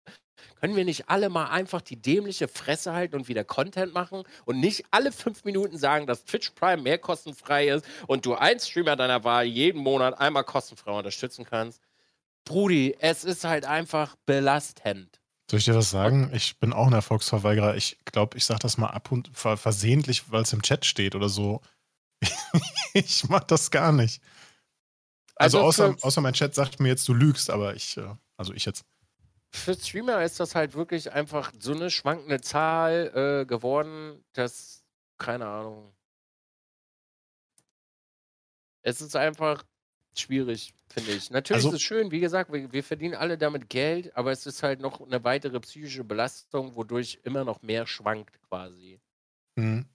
können 0.60 0.76
wir 0.76 0.86
nicht 0.86 1.10
alle 1.10 1.30
mal 1.30 1.48
einfach 1.48 1.82
die 1.82 1.96
dämliche 1.96 2.48
Fresse 2.48 2.94
halten 2.94 3.16
und 3.16 3.28
wieder 3.28 3.44
Content 3.44 3.94
machen 3.94 4.24
und 4.46 4.60
nicht 4.60 4.86
alle 4.92 5.12
fünf 5.12 5.44
Minuten 5.44 5.78
sagen, 5.78 6.08
dass 6.08 6.26
Twitch 6.26 6.52
Prime 6.52 6.82
mehr 6.82 6.98
kostenfrei 6.98 7.70
ist 7.70 7.86
und 8.08 8.26
du 8.26 8.36
einen 8.36 8.60
Streamer 8.60 8.96
deiner 8.96 9.24
Wahl 9.24 9.46
jeden 9.46 9.82
Monat 9.82 10.20
einmal 10.20 10.44
kostenfrei 10.44 10.92
unterstützen 10.92 11.46
kannst? 11.46 11.82
Brudi, 12.46 12.96
es 13.00 13.24
ist 13.24 13.44
halt 13.44 13.66
einfach 13.66 14.16
belastend. 14.26 15.20
Soll 15.50 15.60
ich 15.60 15.66
dir 15.66 15.76
was 15.76 15.90
sagen? 15.90 16.32
Ich 16.34 16.60
bin 16.60 16.72
auch 16.72 16.88
ein 16.88 16.94
Erfolgsverweigerer. 16.94 17.76
Ich 17.76 17.98
glaube, 18.06 18.38
ich 18.38 18.46
sage 18.46 18.62
das 18.62 18.78
mal 18.78 18.88
ab 18.88 19.12
und 19.12 19.30
versehentlich, 19.34 20.32
weil 20.32 20.44
es 20.44 20.54
im 20.54 20.62
Chat 20.62 20.86
steht 20.86 21.14
oder 21.14 21.28
so. 21.28 21.62
ich 22.94 23.28
mach 23.28 23.44
das 23.44 23.70
gar 23.70 23.92
nicht. 23.92 24.22
Also, 25.36 25.58
also 25.58 25.68
außer, 25.68 25.96
außer 26.02 26.22
mein 26.22 26.34
Chat 26.34 26.56
sagt 26.56 26.80
mir 26.80 26.90
jetzt, 26.90 27.08
du 27.08 27.14
lügst, 27.14 27.50
aber 27.50 27.76
ich, 27.76 27.98
äh, 27.98 28.16
also 28.38 28.54
ich 28.54 28.66
jetzt. 28.66 28.86
Für 29.54 29.74
Streamer 29.74 30.24
ist 30.24 30.40
das 30.40 30.56
halt 30.56 30.76
wirklich 30.76 31.12
einfach 31.12 31.52
so 31.60 31.74
eine 31.74 31.92
schwankende 31.92 32.40
Zahl 32.40 33.42
äh, 33.42 33.46
geworden, 33.46 34.24
dass, 34.34 34.84
keine 35.18 35.46
Ahnung. 35.46 35.94
Es 38.82 39.02
ist 39.02 39.16
einfach 39.16 39.64
schwierig, 40.18 40.74
finde 40.90 41.12
ich. 41.12 41.30
Natürlich 41.32 41.66
also, 41.66 41.70
ist 41.70 41.76
es 41.76 41.82
schön, 41.82 42.12
wie 42.12 42.22
gesagt, 42.22 42.52
wir, 42.52 42.72
wir, 42.72 42.84
verdienen 42.84 43.16
alle 43.16 43.38
damit 43.38 43.70
Geld, 43.70 44.16
aber 44.16 44.32
es 44.32 44.46
ist 44.46 44.64
halt 44.64 44.80
noch 44.80 45.02
eine 45.02 45.24
weitere 45.24 45.60
psychische 45.60 46.04
Belastung, 46.04 46.76
wodurch 46.76 47.20
immer 47.24 47.44
noch 47.44 47.62
mehr 47.62 47.86
schwankt 47.86 48.42
quasi. 48.44 49.00
Mhm. 49.56 49.86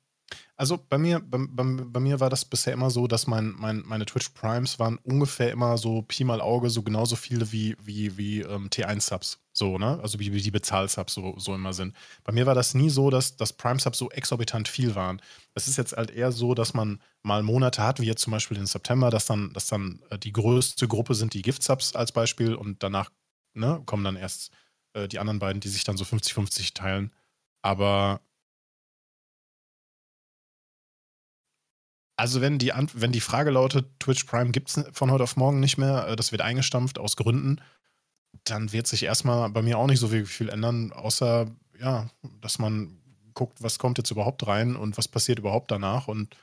Also 0.59 0.79
bei 0.79 0.97
mir, 0.97 1.21
bei, 1.21 1.39
bei, 1.39 1.63
bei, 1.65 2.01
mir 2.01 2.19
war 2.19 2.31
das 2.31 2.47
bisher 2.47 2.73
immer 2.73 2.89
so, 2.89 3.07
dass 3.07 3.27
mein, 3.27 3.55
mein, 3.59 3.83
meine 3.85 4.07
Twitch 4.07 4.31
Primes 4.31 4.79
waren 4.79 4.97
ungefähr 5.03 5.51
immer 5.53 5.77
so 5.77 6.01
Pi 6.01 6.25
mal 6.25 6.41
Auge, 6.41 6.71
so 6.71 6.83
genauso 6.83 7.15
viele 7.15 7.53
wie, 7.53 7.77
wie, 7.83 8.17
wie 8.17 8.41
ähm, 8.41 8.71
T1-Subs. 8.71 9.39
So, 9.53 9.77
ne? 9.77 10.01
Also 10.03 10.19
wie, 10.19 10.33
wie 10.33 10.41
die 10.41 10.51
Bezahlsubs 10.51 11.13
so, 11.13 11.39
so 11.39 11.55
immer 11.55 11.75
sind. 11.75 11.95
Bei 12.25 12.33
mir 12.33 12.47
war 12.47 12.55
das 12.55 12.73
nie 12.73 12.89
so, 12.89 13.11
dass, 13.11 13.37
dass 13.37 13.53
Prime-Subs 13.53 13.99
so 13.99 14.11
exorbitant 14.11 14.67
viel 14.69 14.95
waren. 14.95 15.21
Es 15.53 15.69
ist 15.69 15.77
jetzt 15.77 15.95
halt 15.95 16.11
eher 16.11 16.33
so, 16.33 16.55
dass 16.55 16.73
man 16.73 17.03
mal 17.23 17.43
Monate 17.43 17.83
hat, 17.83 18.01
wie 18.01 18.07
jetzt 18.07 18.23
zum 18.23 18.31
Beispiel 18.31 18.57
im 18.57 18.67
September, 18.67 19.11
dass 19.11 19.27
dann, 19.27 19.53
dass 19.53 19.67
dann 19.67 20.01
äh, 20.09 20.19
die 20.19 20.33
größte 20.33 20.89
Gruppe 20.89 21.15
sind 21.15 21.35
die 21.35 21.43
Gift-Subs 21.43 21.95
als 21.95 22.13
Beispiel 22.13 22.55
und 22.55 22.83
danach 22.83 23.11
ne, 23.53 23.83
kommen 23.85 24.05
dann 24.05 24.17
erst 24.17 24.53
äh, 24.95 25.07
die 25.07 25.19
anderen 25.19 25.39
beiden, 25.39 25.61
die 25.61 25.69
sich 25.69 25.85
dann 25.85 25.99
so 25.99 26.05
50-50 26.05 26.73
teilen. 26.73 27.13
Aber 27.61 28.21
Also 32.17 32.41
wenn 32.41 32.59
die, 32.59 32.73
wenn 32.95 33.13
die 33.13 33.21
Frage 33.21 33.51
lautet, 33.51 34.01
Twitch 34.01 34.25
Prime 34.25 34.51
gibt 34.51 34.71
es 34.71 34.85
von 34.93 35.11
heute 35.11 35.25
auf 35.25 35.37
morgen 35.37 35.61
nicht 35.61 35.77
mehr, 35.77 36.09
äh, 36.09 36.17
das 36.17 36.33
wird 36.33 36.43
eingestampft 36.43 36.99
aus 36.99 37.17
Gründen, 37.17 37.61
dann 38.45 38.73
wird 38.73 38.87
sich 38.87 39.03
erstmal 39.03 39.51
bei 39.51 39.63
mir 39.63 39.79
auch 39.79 39.87
nicht 39.87 40.01
so 40.01 40.09
viel 40.09 40.49
ändern, 40.49 40.93
außer 40.93 41.47
ja, 41.81 42.09
dass 42.41 42.59
man 42.59 42.99
guckt, 43.35 43.63
was 43.63 43.79
kommt 43.79 43.99
jetzt 43.99 44.11
überhaupt 44.11 44.47
rein 44.47 44.77
und 44.77 44.97
was 44.97 45.09
passiert 45.09 45.39
überhaupt 45.39 45.71
danach. 45.71 46.09
Und 46.09 46.35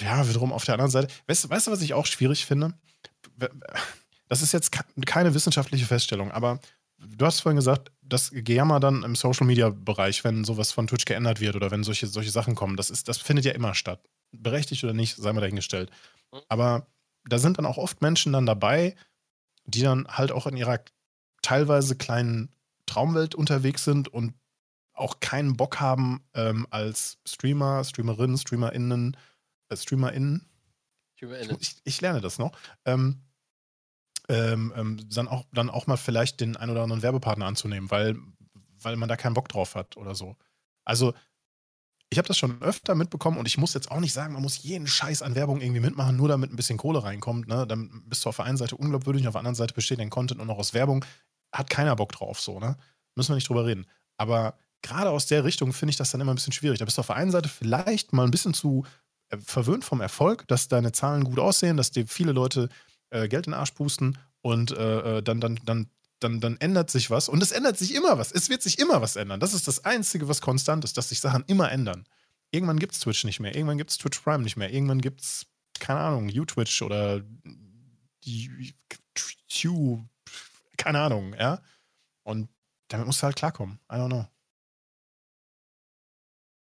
ja, 0.00 0.28
wiederum 0.28 0.52
auf 0.52 0.64
der 0.64 0.74
anderen 0.74 0.90
Seite, 0.90 1.08
weißt, 1.26 1.48
weißt 1.48 1.66
du, 1.68 1.70
was 1.70 1.82
ich 1.82 1.94
auch 1.94 2.06
schwierig 2.06 2.44
finde? 2.44 2.74
Das 4.28 4.42
ist 4.42 4.52
jetzt 4.52 4.72
keine 5.06 5.34
wissenschaftliche 5.34 5.86
Feststellung, 5.86 6.32
aber 6.32 6.60
du 7.06 7.26
hast 7.26 7.40
vorhin 7.40 7.56
gesagt, 7.56 7.92
das 8.02 8.30
Gejammer 8.30 8.80
dann 8.80 9.02
im 9.02 9.14
Social 9.14 9.46
Media 9.46 9.70
Bereich, 9.70 10.24
wenn 10.24 10.44
sowas 10.44 10.72
von 10.72 10.86
Twitch 10.86 11.04
geändert 11.04 11.40
wird 11.40 11.56
oder 11.56 11.70
wenn 11.70 11.84
solche, 11.84 12.06
solche 12.06 12.30
Sachen 12.30 12.54
kommen, 12.54 12.76
das, 12.76 12.90
ist, 12.90 13.08
das 13.08 13.18
findet 13.18 13.44
ja 13.44 13.52
immer 13.52 13.74
statt. 13.74 14.00
Berechtigt 14.32 14.84
oder 14.84 14.92
nicht, 14.92 15.16
sei 15.16 15.32
mal 15.32 15.40
dahingestellt. 15.40 15.90
Mhm. 16.32 16.40
Aber 16.48 16.86
da 17.24 17.38
sind 17.38 17.58
dann 17.58 17.66
auch 17.66 17.78
oft 17.78 18.02
Menschen 18.02 18.32
dann 18.32 18.46
dabei, 18.46 18.96
die 19.64 19.82
dann 19.82 20.06
halt 20.08 20.32
auch 20.32 20.46
in 20.46 20.56
ihrer 20.56 20.80
teilweise 21.42 21.96
kleinen 21.96 22.50
Traumwelt 22.86 23.34
unterwegs 23.34 23.84
sind 23.84 24.08
und 24.08 24.34
auch 24.92 25.20
keinen 25.20 25.56
Bock 25.56 25.80
haben, 25.80 26.22
ähm, 26.34 26.66
als 26.70 27.18
Streamer, 27.26 27.82
Streamerinnen, 27.84 28.36
StreamerInnen, 28.36 29.16
äh, 29.68 29.76
StreamerInnen, 29.76 30.46
StreamerInnen. 31.16 31.56
Ich, 31.60 31.76
ich, 31.84 32.00
lerne 32.00 32.20
das 32.20 32.38
noch, 32.38 32.52
ähm, 32.84 33.22
ähm, 34.28 34.72
ähm, 34.76 35.08
dann, 35.10 35.28
auch, 35.28 35.44
dann 35.52 35.70
auch 35.70 35.86
mal 35.86 35.96
vielleicht 35.96 36.40
den 36.40 36.56
ein 36.56 36.70
oder 36.70 36.82
anderen 36.82 37.02
Werbepartner 37.02 37.46
anzunehmen, 37.46 37.90
weil, 37.90 38.16
weil 38.80 38.96
man 38.96 39.08
da 39.08 39.16
keinen 39.16 39.34
Bock 39.34 39.48
drauf 39.48 39.74
hat 39.74 39.96
oder 39.96 40.14
so. 40.14 40.36
Also, 40.84 41.14
ich 42.10 42.18
habe 42.18 42.28
das 42.28 42.36
schon 42.36 42.60
öfter 42.60 42.94
mitbekommen 42.94 43.38
und 43.38 43.46
ich 43.46 43.56
muss 43.56 43.72
jetzt 43.72 43.90
auch 43.90 44.00
nicht 44.00 44.12
sagen, 44.12 44.34
man 44.34 44.42
muss 44.42 44.62
jeden 44.62 44.86
Scheiß 44.86 45.22
an 45.22 45.34
Werbung 45.34 45.62
irgendwie 45.62 45.80
mitmachen, 45.80 46.16
nur 46.16 46.28
damit 46.28 46.52
ein 46.52 46.56
bisschen 46.56 46.76
Kohle 46.76 47.02
reinkommt. 47.02 47.48
Ne? 47.48 47.66
Dann 47.66 48.02
bist 48.04 48.24
du 48.24 48.28
auf 48.28 48.36
der 48.36 48.44
einen 48.44 48.58
Seite 48.58 48.76
unglaubwürdig, 48.76 49.26
auf 49.26 49.32
der 49.32 49.38
anderen 49.38 49.54
Seite 49.54 49.72
besteht 49.72 49.98
dein 49.98 50.10
Content 50.10 50.36
nur 50.36 50.46
noch 50.46 50.58
aus 50.58 50.74
Werbung. 50.74 51.04
Hat 51.52 51.70
keiner 51.70 51.96
Bock 51.96 52.12
drauf, 52.12 52.38
so, 52.38 52.60
ne? 52.60 52.76
Müssen 53.14 53.30
wir 53.30 53.36
nicht 53.36 53.48
drüber 53.48 53.64
reden. 53.64 53.86
Aber 54.18 54.58
gerade 54.82 55.10
aus 55.10 55.26
der 55.26 55.44
Richtung 55.44 55.72
finde 55.72 55.90
ich 55.90 55.96
das 55.96 56.10
dann 56.10 56.20
immer 56.20 56.32
ein 56.32 56.36
bisschen 56.36 56.52
schwierig. 56.52 56.78
Da 56.78 56.84
bist 56.84 56.98
du 56.98 57.00
auf 57.00 57.06
der 57.06 57.16
einen 57.16 57.30
Seite 57.30 57.48
vielleicht 57.48 58.12
mal 58.12 58.24
ein 58.24 58.30
bisschen 58.30 58.52
zu 58.52 58.84
äh, 59.30 59.38
verwöhnt 59.38 59.84
vom 59.84 60.02
Erfolg, 60.02 60.46
dass 60.48 60.68
deine 60.68 60.92
Zahlen 60.92 61.24
gut 61.24 61.38
aussehen, 61.38 61.78
dass 61.78 61.92
dir 61.92 62.06
viele 62.06 62.32
Leute 62.32 62.68
äh, 63.12 63.28
Geld 63.28 63.46
in 63.46 63.52
den 63.52 63.58
Arsch 63.58 63.72
pusten 63.72 64.18
und 64.40 64.72
äh, 64.72 65.18
äh, 65.18 65.22
dann, 65.22 65.40
dann, 65.40 65.60
dann, 65.64 65.90
dann, 66.20 66.40
dann 66.40 66.56
ändert 66.58 66.90
sich 66.90 67.10
was. 67.10 67.28
Und 67.28 67.42
es 67.42 67.52
ändert 67.52 67.78
sich 67.78 67.94
immer 67.94 68.18
was. 68.18 68.32
Es 68.32 68.48
wird 68.48 68.62
sich 68.62 68.78
immer 68.78 69.00
was 69.02 69.16
ändern. 69.16 69.40
Das 69.40 69.54
ist 69.54 69.68
das 69.68 69.84
Einzige, 69.84 70.28
was 70.28 70.40
konstant 70.40 70.84
ist, 70.84 70.96
dass 70.96 71.08
sich 71.08 71.20
Sachen 71.20 71.44
immer 71.46 71.70
ändern. 71.70 72.06
Irgendwann 72.50 72.78
gibt 72.78 72.92
es 72.92 73.00
Twitch 73.00 73.24
nicht 73.24 73.40
mehr. 73.40 73.54
Irgendwann 73.54 73.78
gibt 73.78 73.90
es 73.90 73.98
Twitch 73.98 74.20
Prime 74.20 74.42
nicht 74.42 74.56
mehr. 74.56 74.72
Irgendwann 74.72 75.00
gibt 75.00 75.22
es, 75.22 75.46
keine 75.78 76.00
Ahnung, 76.00 76.28
U-Twitch 76.28 76.82
oder 76.82 77.22
Tube, 79.48 80.04
keine 80.76 81.00
Ahnung, 81.00 81.34
ja. 81.34 81.60
Und 82.24 82.48
damit 82.88 83.06
musst 83.06 83.22
du 83.22 83.24
halt 83.24 83.36
klarkommen. 83.36 83.78
I 83.90 83.94
don't 83.94 84.08
know. 84.08 84.26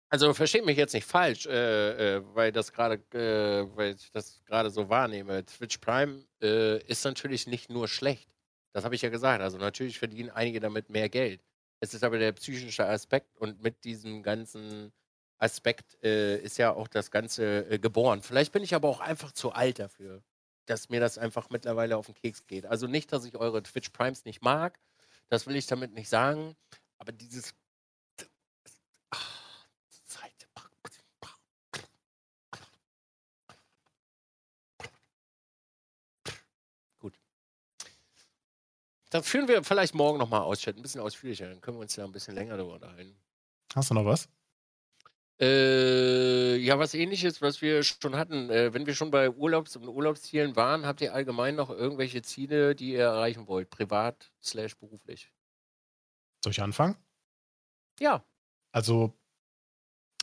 Also 0.10 0.34
versteht 0.34 0.66
mich 0.66 0.78
jetzt 0.78 0.94
nicht 0.94 1.06
falsch, 1.06 1.46
äh, 1.48 2.18
äh, 2.18 2.24
weil 2.34 2.52
das 2.54 2.72
gerade, 2.72 2.96
äh, 3.14 3.76
weil 3.76 3.96
ich 3.96 4.10
das 4.12 4.42
gerade 4.46 4.70
so 4.70 4.88
wahrnehme. 4.88 5.46
Twitch 5.46 5.80
Prime 5.80 6.24
äh, 6.42 6.80
ist 6.86 7.04
natürlich 7.04 7.46
nicht 7.48 7.70
nur 7.70 7.88
schlecht. 7.90 8.30
Das 8.74 8.86
habe 8.86 8.96
ich 8.96 9.02
ja 9.02 9.10
gesagt. 9.10 9.42
Also 9.42 9.58
natürlich 9.58 10.00
verdienen 10.00 10.30
einige 10.30 10.62
damit 10.62 10.90
mehr 10.90 11.10
Geld. 11.10 11.42
Es 11.82 11.94
ist 11.94 12.04
aber 12.04 12.20
der 12.20 12.32
psychische 12.34 12.86
Aspekt 12.86 13.36
und 13.38 13.62
mit 13.62 13.84
diesem 13.84 14.24
ganzen 14.24 14.94
Aspekt 15.40 16.02
äh, 16.04 16.38
ist 16.38 16.58
ja 16.58 16.74
auch 16.74 16.88
das 16.88 17.12
Ganze 17.12 17.70
äh, 17.70 17.78
geboren. 17.80 18.22
Vielleicht 18.22 18.54
bin 18.54 18.64
ich 18.64 18.74
aber 18.74 18.88
auch 18.88 19.02
einfach 19.02 19.32
zu 19.34 19.52
alt 19.52 19.80
dafür, 19.80 20.24
dass 20.68 20.90
mir 20.90 21.00
das 21.02 21.18
einfach 21.18 21.50
mittlerweile 21.50 21.98
auf 21.98 22.08
den 22.08 22.16
Keks 22.16 22.48
geht. 22.48 22.66
Also 22.66 22.88
nicht, 22.88 23.12
dass 23.12 23.26
ich 23.26 23.36
eure 23.36 23.62
Twitch 23.62 23.90
Primes 23.90 24.26
nicht 24.26 24.42
mag, 24.42 24.80
das 25.30 25.46
will 25.48 25.56
ich 25.56 25.68
damit 25.68 25.94
nicht 25.94 26.10
sagen, 26.10 26.56
aber 26.98 27.12
dieses 27.12 27.54
Da 39.18 39.24
führen 39.24 39.48
wir 39.48 39.64
vielleicht 39.64 39.96
morgen 39.96 40.20
nochmal 40.20 40.42
aus, 40.42 40.60
Chat, 40.60 40.76
ein 40.76 40.84
bisschen 40.84 41.02
ausführlicher. 41.02 41.48
Dann 41.50 41.60
können 41.60 41.78
wir 41.78 41.82
uns 41.82 41.96
ja 41.96 42.06
ein 42.06 42.12
bisschen 42.12 42.36
länger 42.36 42.56
darüber 42.56 42.76
unterhalten. 42.76 43.18
Hast 43.74 43.90
du 43.90 43.96
noch 43.96 44.06
was? 44.06 44.30
Äh, 45.42 46.58
ja, 46.58 46.78
was 46.78 46.94
ähnliches, 46.94 47.42
was 47.42 47.60
wir 47.64 47.82
schon 47.82 48.16
hatten. 48.16 48.52
Äh, 48.52 48.76
wenn 48.76 48.86
wir 48.86 48.94
schon 48.94 49.10
bei 49.10 49.32
Urlaubs- 49.32 49.76
und 49.76 49.88
Urlaubszielen 49.88 50.56
waren, 50.56 50.86
habt 50.86 51.02
ihr 51.02 51.16
allgemein 51.16 51.56
noch 51.56 51.72
irgendwelche 51.72 52.22
Ziele, 52.22 52.76
die 52.76 52.92
ihr 52.92 53.06
erreichen 53.06 53.48
wollt? 53.48 53.72
Privat 53.72 54.32
slash 54.40 54.78
beruflich? 54.78 55.34
Soll 56.44 56.52
ich 56.52 56.62
anfangen? 56.62 56.96
Ja. 58.00 58.24
Also, 58.72 59.18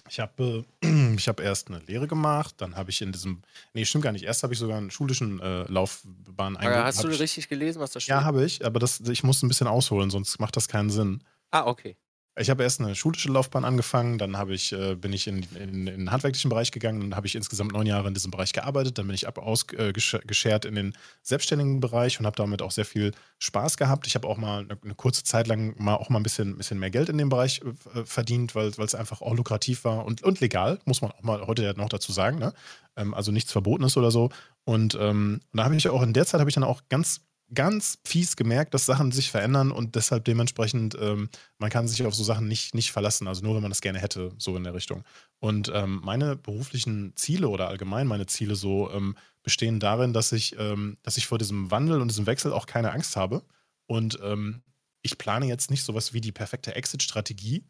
ich 0.09 0.21
habe 0.21 0.65
äh, 0.83 1.17
hab 1.27 1.41
erst 1.41 1.69
eine 1.69 1.79
Lehre 1.81 2.07
gemacht, 2.07 2.55
dann 2.59 2.77
habe 2.77 2.91
ich 2.91 3.01
in 3.01 3.13
diesem, 3.13 3.43
nee, 3.73 3.85
stimmt 3.85 4.05
gar 4.05 4.13
nicht, 4.13 4.25
erst 4.25 4.43
habe 4.43 4.53
ich 4.53 4.59
sogar 4.59 4.79
einen 4.79 4.91
schulischen 4.91 5.41
äh, 5.41 5.65
Laufbahn 5.65 6.57
eingegangen. 6.57 6.85
Hast 6.85 7.03
du 7.03 7.09
ich, 7.09 7.21
richtig 7.21 7.49
gelesen, 7.49 7.81
was 7.81 7.93
da 7.93 8.01
steht? 8.01 8.11
Ja, 8.11 8.25
habe 8.25 8.45
ich, 8.45 8.65
aber 8.65 8.79
das, 8.79 9.01
ich 9.01 9.23
muss 9.23 9.43
ein 9.43 9.49
bisschen 9.49 9.67
ausholen, 9.67 10.11
sonst 10.11 10.39
macht 10.39 10.57
das 10.57 10.69
keinen 10.69 10.91
Sinn. 10.91 11.23
Ah, 11.51 11.67
okay. 11.67 11.97
Ich 12.36 12.51
habe 12.51 12.65
erst 12.65 12.81
eine 12.81 12.97
schulische 12.97 13.31
Laufbahn 13.31 13.65
angefangen, 13.65 14.19
dann 14.19 14.36
ich, 14.51 14.73
äh, 14.73 14.97
bin 14.97 15.12
ich 15.12 15.28
in, 15.28 15.47
in, 15.55 15.86
in, 15.86 15.86
den 15.86 16.11
handwerklichen 16.11 16.48
Bereich 16.48 16.73
gegangen, 16.73 17.01
dann 17.01 17.15
habe 17.15 17.28
ich 17.28 17.36
insgesamt 17.36 17.73
neun 17.73 17.86
Jahre 17.86 18.09
in 18.09 18.15
diesem 18.15 18.32
Bereich 18.32 18.52
gearbeitet, 18.52 18.98
dann 18.98 19.06
bin 19.06 19.15
ich 19.15 19.28
ausgeschert 19.28 20.65
äh, 20.65 20.69
in 20.69 20.74
den 20.74 20.97
selbstständigen 21.23 21.78
Bereich 21.78 22.19
und 22.19 22.27
habe 22.27 22.35
damit 22.35 22.61
auch 22.61 22.73
sehr 22.73 22.85
viel 22.85 23.12
Spaß 23.39 23.77
gehabt. 23.77 24.09
Ich 24.09 24.16
habe 24.16 24.27
auch 24.27 24.36
mal 24.36 24.65
eine, 24.65 24.77
eine, 24.82 24.94
kurze 24.97 25.23
Zeit 25.23 25.47
lang 25.47 25.81
mal 25.81 25.94
auch 25.94 26.09
mal 26.09 26.19
ein 26.19 26.24
bisschen, 26.24 26.56
bisschen 26.56 26.81
mehr 26.81 26.90
Geld 26.90 27.09
in 27.09 27.19
dem 27.19 27.28
Bereich 27.28 27.61
äh, 27.94 28.05
verdient, 28.05 28.56
weil 28.56 28.69
es 28.69 28.94
einfach 28.97 29.23
auch 29.23 29.35
lukrativ 29.35 29.85
war 29.85 30.05
und, 30.05 30.23
und 30.24 30.40
legal, 30.40 30.81
muss 30.86 31.02
man 31.02 31.12
auch 31.12 31.23
mal 31.23 31.47
heute 31.47 31.74
noch 31.77 31.89
dazu 31.89 32.11
sagen. 32.11 32.40
Ne? 32.40 32.52
Ähm, 32.97 33.15
also 33.15 33.31
nichts 33.31 33.52
Verbotenes 33.52 33.97
oder 33.97 34.11
so. 34.11 34.31
Und 34.65 34.98
ähm, 35.01 35.40
da 35.52 35.65
habe 35.65 35.77
ich 35.77 35.89
auch 35.89 36.02
in 36.02 36.12
der 36.12 36.27
Zeit 36.27 36.40
habe 36.40 36.51
ich 36.51 36.55
dann 36.55 36.65
auch 36.65 36.82
ganz 36.89 37.20
ganz 37.53 37.99
fies 38.07 38.37
gemerkt, 38.37 38.75
dass 38.75 38.87
Sachen 38.87 39.12
sich 39.12 39.31
verändern 39.31 39.71
und 39.71 39.95
deshalb 39.97 40.25
dementsprechend, 40.25 40.97
ähm, 41.01 41.29
man 41.59 41.71
kann 41.71 41.87
sich 41.87 42.05
auf 42.05 42.15
so 42.15 42.25
Sachen 42.25 42.49
nicht, 42.49 42.75
nicht 42.75 42.93
verlassen, 42.93 43.29
also 43.29 43.43
nur 43.43 43.55
wenn 43.55 43.62
man 43.62 43.71
das 43.71 43.81
gerne 43.81 43.99
hätte, 43.99 44.33
so 44.39 44.57
in 44.57 44.65
der 44.65 44.75
Richtung. 44.75 45.05
Und 45.41 45.71
ähm, 45.75 46.01
meine 46.03 46.37
beruflichen 46.37 47.15
Ziele 47.16 47.49
oder 47.49 47.69
allgemein 47.69 48.07
meine 48.07 48.27
Ziele 48.27 48.55
so 48.55 48.91
ähm, 48.91 49.16
bestehen 49.43 49.79
darin, 49.79 50.12
dass 50.12 50.33
ich, 50.33 50.57
ähm, 50.59 50.97
dass 51.03 51.16
ich 51.16 51.27
vor 51.27 51.39
diesem 51.39 51.71
Wandel 51.71 52.01
und 52.01 52.09
diesem 52.09 52.27
Wechsel 52.27 52.53
auch 52.53 52.66
keine 52.66 52.93
Angst 52.93 53.16
habe. 53.16 53.45
Und 53.87 54.19
ähm, 54.23 54.62
ich 55.03 55.19
plane 55.19 55.47
jetzt 55.47 55.71
nicht 55.71 55.85
sowas 55.85 56.15
wie 56.15 56.23
die 56.23 56.33
perfekte 56.33 56.75
Exit-Strategie 56.75 57.66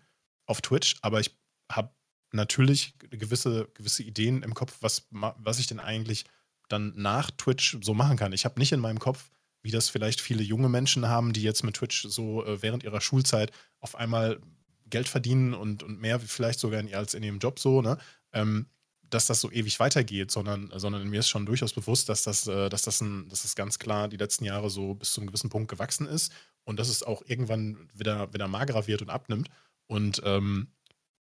auf 0.46 0.60
Twitch, 0.60 0.96
aber 1.02 1.20
ich 1.20 1.36
habe 1.70 1.90
natürlich 2.32 2.94
gewisse, 2.98 3.68
gewisse 3.74 4.02
Ideen 4.02 4.42
im 4.42 4.54
Kopf, 4.54 4.76
was, 4.80 5.08
was 5.10 5.58
ich 5.58 5.66
denn 5.66 5.80
eigentlich 5.80 6.24
dann 6.68 6.92
nach 6.96 7.30
Twitch 7.30 7.78
so 7.82 7.94
machen 7.94 8.16
kann. 8.16 8.32
Ich 8.32 8.44
habe 8.44 8.58
nicht 8.58 8.72
in 8.72 8.80
meinem 8.80 8.98
Kopf, 8.98 9.30
wie 9.64 9.70
das 9.70 9.88
vielleicht 9.88 10.20
viele 10.20 10.42
junge 10.42 10.68
Menschen 10.68 11.08
haben, 11.08 11.32
die 11.32 11.42
jetzt 11.42 11.64
mit 11.64 11.76
Twitch 11.76 12.06
so 12.08 12.44
äh, 12.44 12.62
während 12.62 12.84
ihrer 12.84 13.00
Schulzeit 13.00 13.50
auf 13.80 13.96
einmal 13.96 14.38
Geld 14.86 15.08
verdienen 15.08 15.54
und, 15.54 15.82
und 15.82 16.00
mehr 16.00 16.20
vielleicht 16.20 16.60
sogar 16.60 16.78
in, 16.78 16.94
als 16.94 17.14
in 17.14 17.22
ihrem 17.22 17.38
Job 17.38 17.58
so, 17.58 17.82
ne? 17.82 17.98
Ähm, 18.32 18.66
dass 19.10 19.26
das 19.26 19.40
so 19.40 19.50
ewig 19.50 19.80
weitergeht, 19.80 20.30
sondern, 20.30 20.70
sondern 20.74 21.08
mir 21.08 21.20
ist 21.20 21.28
schon 21.28 21.46
durchaus 21.46 21.72
bewusst, 21.72 22.08
dass 22.08 22.22
das, 22.22 22.46
äh, 22.46 22.68
dass, 22.68 22.82
das 22.82 23.00
ein, 23.00 23.28
dass 23.28 23.42
das 23.42 23.54
ganz 23.54 23.78
klar 23.78 24.08
die 24.08 24.16
letzten 24.16 24.44
Jahre 24.44 24.70
so 24.70 24.94
bis 24.94 25.12
zu 25.12 25.20
einem 25.20 25.28
gewissen 25.28 25.50
Punkt 25.50 25.70
gewachsen 25.70 26.06
ist 26.06 26.32
und 26.64 26.78
dass 26.78 26.88
es 26.88 27.02
auch 27.02 27.22
irgendwann 27.26 27.88
wieder, 27.94 28.32
wieder 28.32 28.48
magerer 28.48 28.86
wird 28.86 29.02
und 29.02 29.10
abnimmt. 29.10 29.48
Und 29.86 30.20
ähm, 30.24 30.68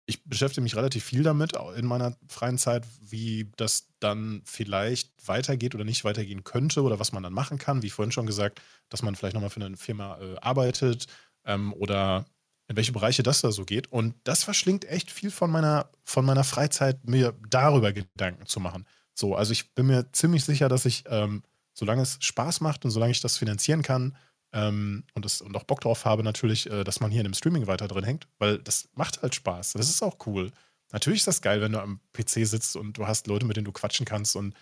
ich 0.07 0.23
beschäftige 0.23 0.61
mich 0.61 0.75
relativ 0.75 1.03
viel 1.03 1.21
damit 1.21 1.53
in 1.75 1.85
meiner 1.85 2.15
freien 2.29 2.57
Zeit, 2.57 2.85
wie 3.01 3.51
das 3.57 3.89
dann 3.99 4.41
vielleicht 4.45 5.11
weitergeht 5.27 5.75
oder 5.75 5.83
nicht 5.83 6.05
weitergehen 6.05 6.45
könnte 6.45 6.81
oder 6.81 6.97
was 6.97 7.11
man 7.11 7.23
dann 7.23 7.33
machen 7.33 7.57
kann. 7.57 7.83
Wie 7.83 7.89
vorhin 7.89 8.13
schon 8.13 8.25
gesagt, 8.25 8.61
dass 8.87 9.03
man 9.03 9.15
vielleicht 9.15 9.33
nochmal 9.33 9.49
für 9.49 9.63
eine 9.63 9.75
Firma 9.75 10.17
äh, 10.17 10.37
arbeitet 10.37 11.07
ähm, 11.45 11.73
oder 11.73 12.25
in 12.69 12.77
welche 12.77 12.93
Bereiche 12.93 13.21
das 13.21 13.41
da 13.41 13.51
so 13.51 13.65
geht. 13.65 13.91
Und 13.91 14.15
das 14.23 14.45
verschlingt 14.45 14.85
echt 14.85 15.11
viel 15.11 15.29
von 15.29 15.51
meiner, 15.51 15.89
von 16.05 16.25
meiner 16.25 16.45
Freizeit, 16.45 17.05
mir 17.05 17.33
darüber 17.49 17.91
Gedanken 17.91 18.45
zu 18.45 18.61
machen. 18.61 18.85
So, 19.13 19.35
also 19.35 19.51
ich 19.51 19.73
bin 19.75 19.87
mir 19.87 20.09
ziemlich 20.13 20.45
sicher, 20.45 20.69
dass 20.69 20.85
ich, 20.85 21.03
ähm, 21.09 21.43
solange 21.73 22.01
es 22.03 22.17
Spaß 22.21 22.61
macht 22.61 22.85
und 22.85 22.91
solange 22.91 23.11
ich 23.11 23.21
das 23.21 23.37
finanzieren 23.37 23.81
kann, 23.81 24.15
ähm, 24.53 25.03
und, 25.13 25.25
das, 25.25 25.41
und 25.41 25.55
auch 25.55 25.63
Bock 25.63 25.81
drauf 25.81 26.05
habe, 26.05 26.23
natürlich, 26.23 26.69
äh, 26.69 26.83
dass 26.83 26.99
man 26.99 27.11
hier 27.11 27.21
in 27.21 27.27
dem 27.27 27.33
Streaming 27.33 27.67
weiter 27.67 27.87
drin 27.87 28.03
hängt, 28.03 28.27
weil 28.39 28.59
das 28.59 28.89
macht 28.93 29.21
halt 29.21 29.35
Spaß. 29.35 29.73
Das 29.73 29.89
ist 29.89 30.01
auch 30.01 30.17
cool. 30.25 30.51
Natürlich 30.91 31.19
ist 31.19 31.27
das 31.27 31.41
geil, 31.41 31.61
wenn 31.61 31.73
du 31.73 31.81
am 31.81 31.99
PC 32.13 32.47
sitzt 32.47 32.75
und 32.75 32.97
du 32.97 33.07
hast 33.07 33.27
Leute, 33.27 33.45
mit 33.45 33.57
denen 33.57 33.65
du 33.65 33.73
quatschen 33.73 34.05
kannst 34.05 34.35
und 34.35 34.55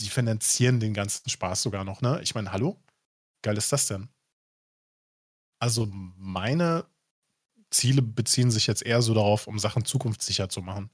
die 0.00 0.08
finanzieren 0.08 0.80
den 0.80 0.92
ganzen 0.92 1.28
Spaß 1.30 1.62
sogar 1.62 1.84
noch, 1.84 2.00
ne? 2.02 2.20
Ich 2.22 2.34
meine, 2.34 2.52
hallo? 2.52 2.78
Geil 3.42 3.56
ist 3.56 3.72
das 3.72 3.86
denn? 3.86 4.08
Also 5.60 5.88
meine 5.90 6.86
Ziele 7.70 8.02
beziehen 8.02 8.50
sich 8.50 8.66
jetzt 8.66 8.82
eher 8.82 9.02
so 9.02 9.14
darauf, 9.14 9.46
um 9.46 9.58
Sachen 9.58 9.84
zukunftssicher 9.84 10.48
zu 10.48 10.62
machen. 10.62 10.90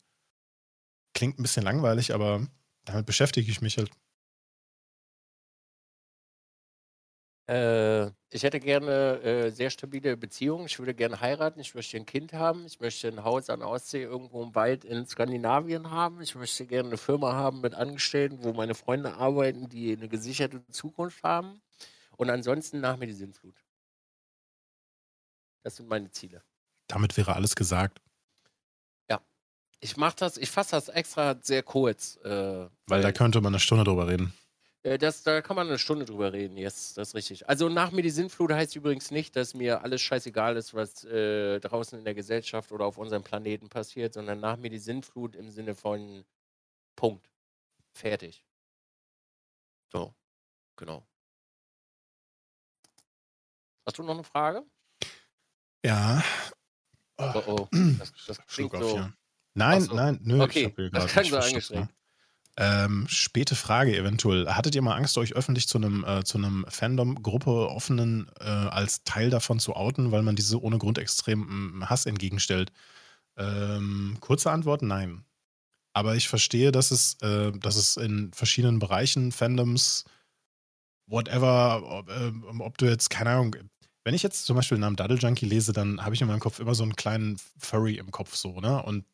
Klingt 1.15 1.39
ein 1.39 1.43
bisschen 1.43 1.65
langweilig, 1.65 2.15
aber 2.15 2.47
damit 2.85 3.07
beschäftige 3.07 3.51
ich 3.51 3.61
mich 3.61 3.78
halt 3.78 3.90
ich 7.52 8.44
hätte 8.44 8.60
gerne 8.60 9.20
äh, 9.22 9.51
sehr 9.51 9.70
stabile 9.70 10.16
Beziehungen. 10.16 10.66
Ich 10.66 10.78
würde 10.78 10.94
gerne 10.94 11.20
heiraten. 11.20 11.59
Ich 11.59 11.74
möchte 11.74 11.97
ein 11.97 12.06
Kind 12.06 12.32
haben. 12.32 12.64
Ich 12.64 12.78
möchte 12.78 13.09
ein 13.09 13.24
Haus 13.24 13.51
an 13.51 13.59
der 13.59 13.68
Ostsee 13.68 14.02
irgendwo 14.02 14.44
im 14.44 14.55
Wald 14.55 14.85
in 14.85 15.05
Skandinavien 15.05 15.90
haben. 15.90 16.20
Ich 16.20 16.36
möchte 16.36 16.64
gerne 16.64 16.90
eine 16.90 16.97
Firma 16.97 17.32
haben 17.32 17.60
mit 17.60 17.74
Angestellten, 17.74 18.44
wo 18.44 18.52
meine 18.52 18.77
Freunde 18.77 19.14
arbeiten, 19.14 19.68
die 19.68 19.97
eine 19.97 20.09
gesicherte 20.09 20.64
Zukunft 20.68 21.24
haben. 21.24 21.60
Und 22.16 22.31
ansonsten 22.31 22.81
nach 22.81 22.97
mir 22.98 23.06
die 23.06 23.14
Sinnflut. 23.14 23.56
Das 25.64 25.74
sind 25.74 25.89
meine 25.89 26.10
Ziele. 26.10 26.44
Damit 26.86 27.16
wäre 27.16 27.35
alles 27.35 27.56
gesagt. 27.56 28.01
Ja. 29.09 29.20
Ich 29.81 29.97
mache 29.97 30.14
das, 30.16 30.36
ich 30.36 30.51
fasse 30.51 30.72
das 30.72 30.89
extra 30.89 31.36
sehr 31.43 31.64
kurz. 31.64 32.16
Äh, 32.22 32.28
weil, 32.28 32.70
weil 32.86 33.02
da 33.02 33.10
könnte 33.10 33.40
man 33.40 33.55
eine 33.55 33.60
Stunde 33.60 33.82
drüber 33.82 34.06
reden. 34.06 34.32
Äh, 34.82 34.98
das, 34.98 35.23
da 35.23 35.43
kann 35.43 35.57
man 35.57 35.69
eine 35.69 35.78
Stunde 35.78 36.05
drüber 36.05 36.32
reden, 36.32 36.57
yes, 36.57 36.94
das 36.94 37.09
ist 37.09 37.15
richtig. 37.15 37.48
Also 37.48 37.69
nach 37.69 37.90
mir 37.90 38.02
die 38.02 38.11
Sinnflut 38.11 38.52
heißt 38.52 38.77
übrigens 38.77 39.11
nicht, 39.11 39.36
dass 39.36 39.55
mir 39.55 39.82
alles 39.82 40.01
scheißegal 40.01 40.57
ist, 40.57 40.74
was 40.74 41.05
äh, 41.05 41.61
draußen 41.61 41.98
in 41.98 42.05
der 42.05 42.15
Gesellschaft 42.15 42.73
oder 42.73 42.86
auf 42.86 42.98
unserem 42.98 43.23
Planeten 43.23 43.69
passiert, 43.69 44.15
sondern 44.15 44.40
nach 44.40 44.57
mir 44.57 44.70
die 44.70 44.78
Sinnflut 44.78 45.36
im 45.36 45.51
Sinne 45.51 45.74
von 45.74 46.24
Punkt. 46.97 47.28
Fertig. 47.93 48.44
So, 49.93 50.15
genau. 50.77 51.07
Hast 53.85 53.98
du 53.98 54.02
noch 54.02 54.15
eine 54.15 54.24
Frage? 54.24 54.65
Ja. 55.85 56.23
Oh, 57.16 57.32
oh. 57.35 57.43
oh. 57.47 57.69
Das, 57.98 58.12
das 58.27 58.47
klingt 58.47 58.73
so. 58.73 59.09
Nein, 59.55 59.81
so. 59.82 59.94
nein, 59.94 60.19
nö. 60.23 60.43
Okay, 60.43 60.73
das 60.93 61.12
kann 61.12 61.24
so 61.24 61.36
eingeschränkt. 61.36 61.93
Ähm, 62.62 63.06
späte 63.08 63.56
Frage 63.56 63.96
eventuell. 63.96 64.46
Hattet 64.48 64.74
ihr 64.74 64.82
mal 64.82 64.94
Angst, 64.94 65.16
euch 65.16 65.32
öffentlich 65.32 65.66
zu 65.66 65.78
einem, 65.78 66.04
äh, 66.04 66.24
zu 66.24 66.36
einem 66.36 66.66
Fandom-Gruppe 66.68 67.70
offenen 67.70 68.30
äh, 68.38 68.44
als 68.44 69.02
Teil 69.04 69.30
davon 69.30 69.58
zu 69.58 69.76
outen, 69.76 70.12
weil 70.12 70.20
man 70.22 70.36
diese 70.36 70.60
ohne 70.60 70.76
Grund 70.76 70.98
extremen 70.98 71.88
Hass 71.88 72.04
entgegenstellt? 72.04 72.70
Ähm, 73.38 74.18
kurze 74.20 74.50
Antwort, 74.50 74.82
nein. 74.82 75.24
Aber 75.94 76.16
ich 76.16 76.28
verstehe, 76.28 76.70
dass 76.70 76.90
es, 76.90 77.14
äh, 77.22 77.50
dass 77.52 77.76
es 77.76 77.96
in 77.96 78.30
verschiedenen 78.34 78.78
Bereichen, 78.78 79.32
Fandoms, 79.32 80.04
whatever, 81.06 81.82
ob, 81.82 82.10
äh, 82.10 82.32
ob, 82.58 82.76
du 82.76 82.84
jetzt, 82.84 83.08
keine 83.08 83.30
Ahnung, 83.30 83.56
wenn 84.04 84.14
ich 84.14 84.22
jetzt 84.22 84.44
zum 84.44 84.56
Beispiel 84.56 84.76
den 84.76 84.82
Namen 84.82 84.96
Daddle 84.96 85.16
Junkie 85.16 85.46
lese, 85.46 85.72
dann 85.72 86.04
habe 86.04 86.14
ich 86.14 86.20
in 86.20 86.28
meinem 86.28 86.40
Kopf 86.40 86.60
immer 86.60 86.74
so 86.74 86.82
einen 86.82 86.96
kleinen 86.96 87.38
Furry 87.56 87.94
im 87.94 88.10
Kopf 88.10 88.34
so, 88.34 88.60
ne? 88.60 88.82
Und 88.82 89.06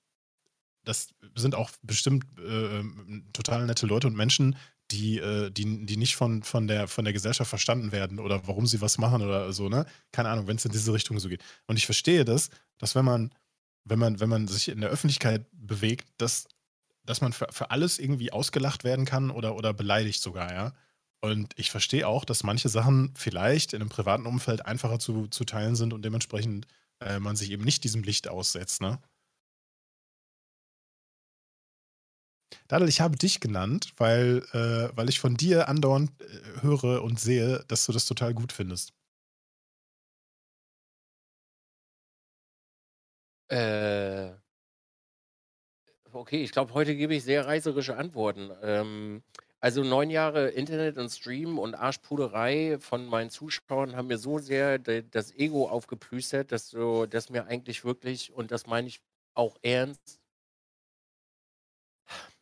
das 0.87 1.09
sind 1.35 1.55
auch 1.55 1.71
bestimmt 1.83 2.25
äh, 2.39 2.83
total 3.33 3.67
nette 3.67 3.87
Leute 3.87 4.07
und 4.07 4.17
Menschen, 4.17 4.57
die, 4.93 5.19
äh, 5.19 5.51
die, 5.51 5.85
die 5.85 5.97
nicht 5.97 6.17
von, 6.17 6.43
von, 6.43 6.69
der, 6.69 6.87
von 6.89 7.05
der 7.05 7.13
Gesellschaft 7.13 7.51
verstanden 7.51 7.93
werden 7.93 8.21
oder 8.21 8.47
warum 8.47 8.67
sie 8.67 8.81
was 8.81 8.99
machen 8.99 9.21
oder 9.21 9.53
so, 9.53 9.69
ne? 9.69 9.85
Keine 10.13 10.29
Ahnung, 10.29 10.47
wenn 10.47 10.57
es 10.57 10.65
in 10.65 10.73
diese 10.73 10.93
Richtung 10.93 11.19
so 11.19 11.29
geht. 11.29 11.43
Und 11.67 11.77
ich 11.77 11.87
verstehe 11.87 12.25
das, 12.25 12.51
dass 12.79 12.95
wenn 12.95 13.05
man, 13.05 13.35
wenn 13.85 13.99
man, 13.99 14.21
wenn 14.21 14.29
man 14.29 14.47
sich 14.47 14.69
in 14.69 14.81
der 14.81 14.91
Öffentlichkeit 14.91 15.45
bewegt, 15.53 16.09
dass, 16.19 16.47
dass 17.05 17.21
man 17.21 17.33
für, 17.33 17.49
für 17.51 17.73
alles 17.73 17.99
irgendwie 17.99 18.33
ausgelacht 18.33 18.85
werden 18.85 19.05
kann 19.05 19.31
oder, 19.31 19.57
oder 19.57 19.75
beleidigt 19.75 20.23
sogar, 20.23 20.53
ja. 20.53 20.73
Und 21.21 21.55
ich 21.57 21.71
verstehe 21.73 22.07
auch, 22.07 22.25
dass 22.25 22.45
manche 22.45 22.69
Sachen 22.69 23.13
vielleicht 23.17 23.73
in 23.73 23.81
einem 23.81 23.89
privaten 23.89 24.27
Umfeld 24.27 24.65
einfacher 24.65 25.01
zu, 25.01 25.27
zu 25.27 25.45
teilen 25.45 25.75
sind 25.75 25.93
und 25.93 26.05
dementsprechend 26.05 26.67
äh, 27.01 27.19
man 27.19 27.35
sich 27.35 27.51
eben 27.51 27.65
nicht 27.65 27.83
diesem 27.83 28.05
Licht 28.05 28.29
aussetzt, 28.29 28.81
ne? 28.81 29.01
Dadel, 32.69 32.89
ich 32.89 33.01
habe 33.01 33.17
dich 33.17 33.41
genannt, 33.41 33.93
weil, 33.97 34.43
äh, 34.53 34.97
weil 34.97 35.09
ich 35.09 35.19
von 35.21 35.37
dir 35.37 35.69
andauernd 35.69 36.11
äh, 36.21 36.63
höre 36.63 37.03
und 37.03 37.19
sehe, 37.21 37.65
dass 37.69 37.87
du 37.87 37.93
das 37.93 38.07
total 38.07 38.35
gut 38.35 38.53
findest. 38.53 38.93
Äh, 43.49 44.37
okay, 46.13 46.43
ich 46.43 46.53
glaube, 46.53 46.75
heute 46.75 46.95
gebe 46.97 47.15
ich 47.15 47.25
sehr 47.25 47.47
reißerische 47.47 47.97
Antworten. 47.97 48.51
Ähm, 48.63 49.23
also 49.61 49.83
neun 49.83 50.11
Jahre 50.11 50.49
Internet 50.51 50.97
und 50.99 51.11
Stream 51.11 51.59
und 51.59 51.75
Arschpuderei 51.75 52.79
von 52.81 53.07
meinen 53.07 53.31
Zuschauern 53.31 53.97
haben 53.97 54.09
mir 54.09 54.19
so 54.19 54.39
sehr 54.39 54.79
das 54.79 55.33
Ego 55.35 55.69
aufgeplüstert, 55.69 56.53
dass, 56.53 56.69
so, 56.71 57.07
dass 57.07 57.31
mir 57.31 57.47
eigentlich 57.47 57.85
wirklich, 57.85 58.33
und 58.33 58.51
das 58.51 58.67
meine 58.67 58.89
ich 58.89 59.01
auch 59.35 59.57
ernst, 59.63 60.21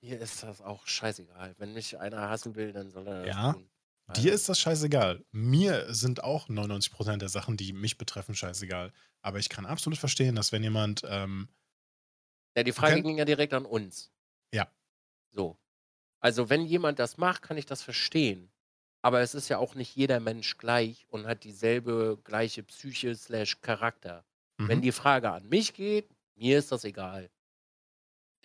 mir 0.04 0.20
ist 0.20 0.42
das 0.42 0.60
auch 0.60 0.86
scheißegal. 0.86 1.54
Wenn 1.58 1.72
mich 1.72 1.98
einer 1.98 2.28
hassen 2.28 2.54
will, 2.54 2.72
dann 2.72 2.90
soll 2.90 3.08
er 3.08 3.24
das 3.24 3.34
Ja, 3.34 3.52
tun. 3.52 3.70
dir 4.16 4.24
Weil, 4.24 4.34
ist 4.34 4.48
das 4.48 4.60
scheißegal. 4.60 5.24
Mir 5.32 5.92
sind 5.94 6.22
auch 6.22 6.48
99% 6.48 7.16
der 7.18 7.28
Sachen, 7.30 7.56
die 7.56 7.72
mich 7.72 7.96
betreffen, 7.98 8.34
scheißegal. 8.34 8.92
Aber 9.22 9.38
ich 9.38 9.48
kann 9.48 9.64
absolut 9.66 9.98
verstehen, 9.98 10.34
dass 10.34 10.52
wenn 10.52 10.62
jemand, 10.62 11.02
ähm, 11.06 11.48
ja, 12.56 12.62
die 12.62 12.72
Frage 12.72 13.02
ging 13.02 13.18
ja 13.18 13.24
direkt 13.24 13.52
an 13.54 13.64
uns. 13.66 14.12
ja, 14.52 14.68
So. 15.32 15.58
Also, 16.20 16.50
wenn 16.50 16.66
jemand 16.66 16.98
das 16.98 17.18
macht, 17.18 17.42
kann 17.42 17.58
ich 17.58 17.66
das 17.66 17.82
verstehen. 17.82 18.50
Aber 19.02 19.20
es 19.20 19.34
ist 19.34 19.48
ja 19.50 19.58
auch 19.58 19.74
nicht 19.74 19.94
jeder 19.96 20.20
Mensch 20.20 20.58
gleich 20.58 21.06
und 21.10 21.26
hat 21.26 21.44
dieselbe 21.44 22.18
gleiche 22.24 22.62
Psyche 22.62 23.14
slash 23.16 23.60
Charakter. 23.60 24.24
Wenn 24.66 24.78
mhm. 24.78 24.82
die 24.82 24.92
Frage 24.92 25.30
an 25.30 25.48
mich 25.48 25.74
geht, 25.74 26.08
mir 26.36 26.58
ist 26.58 26.72
das 26.72 26.84
egal. 26.84 27.30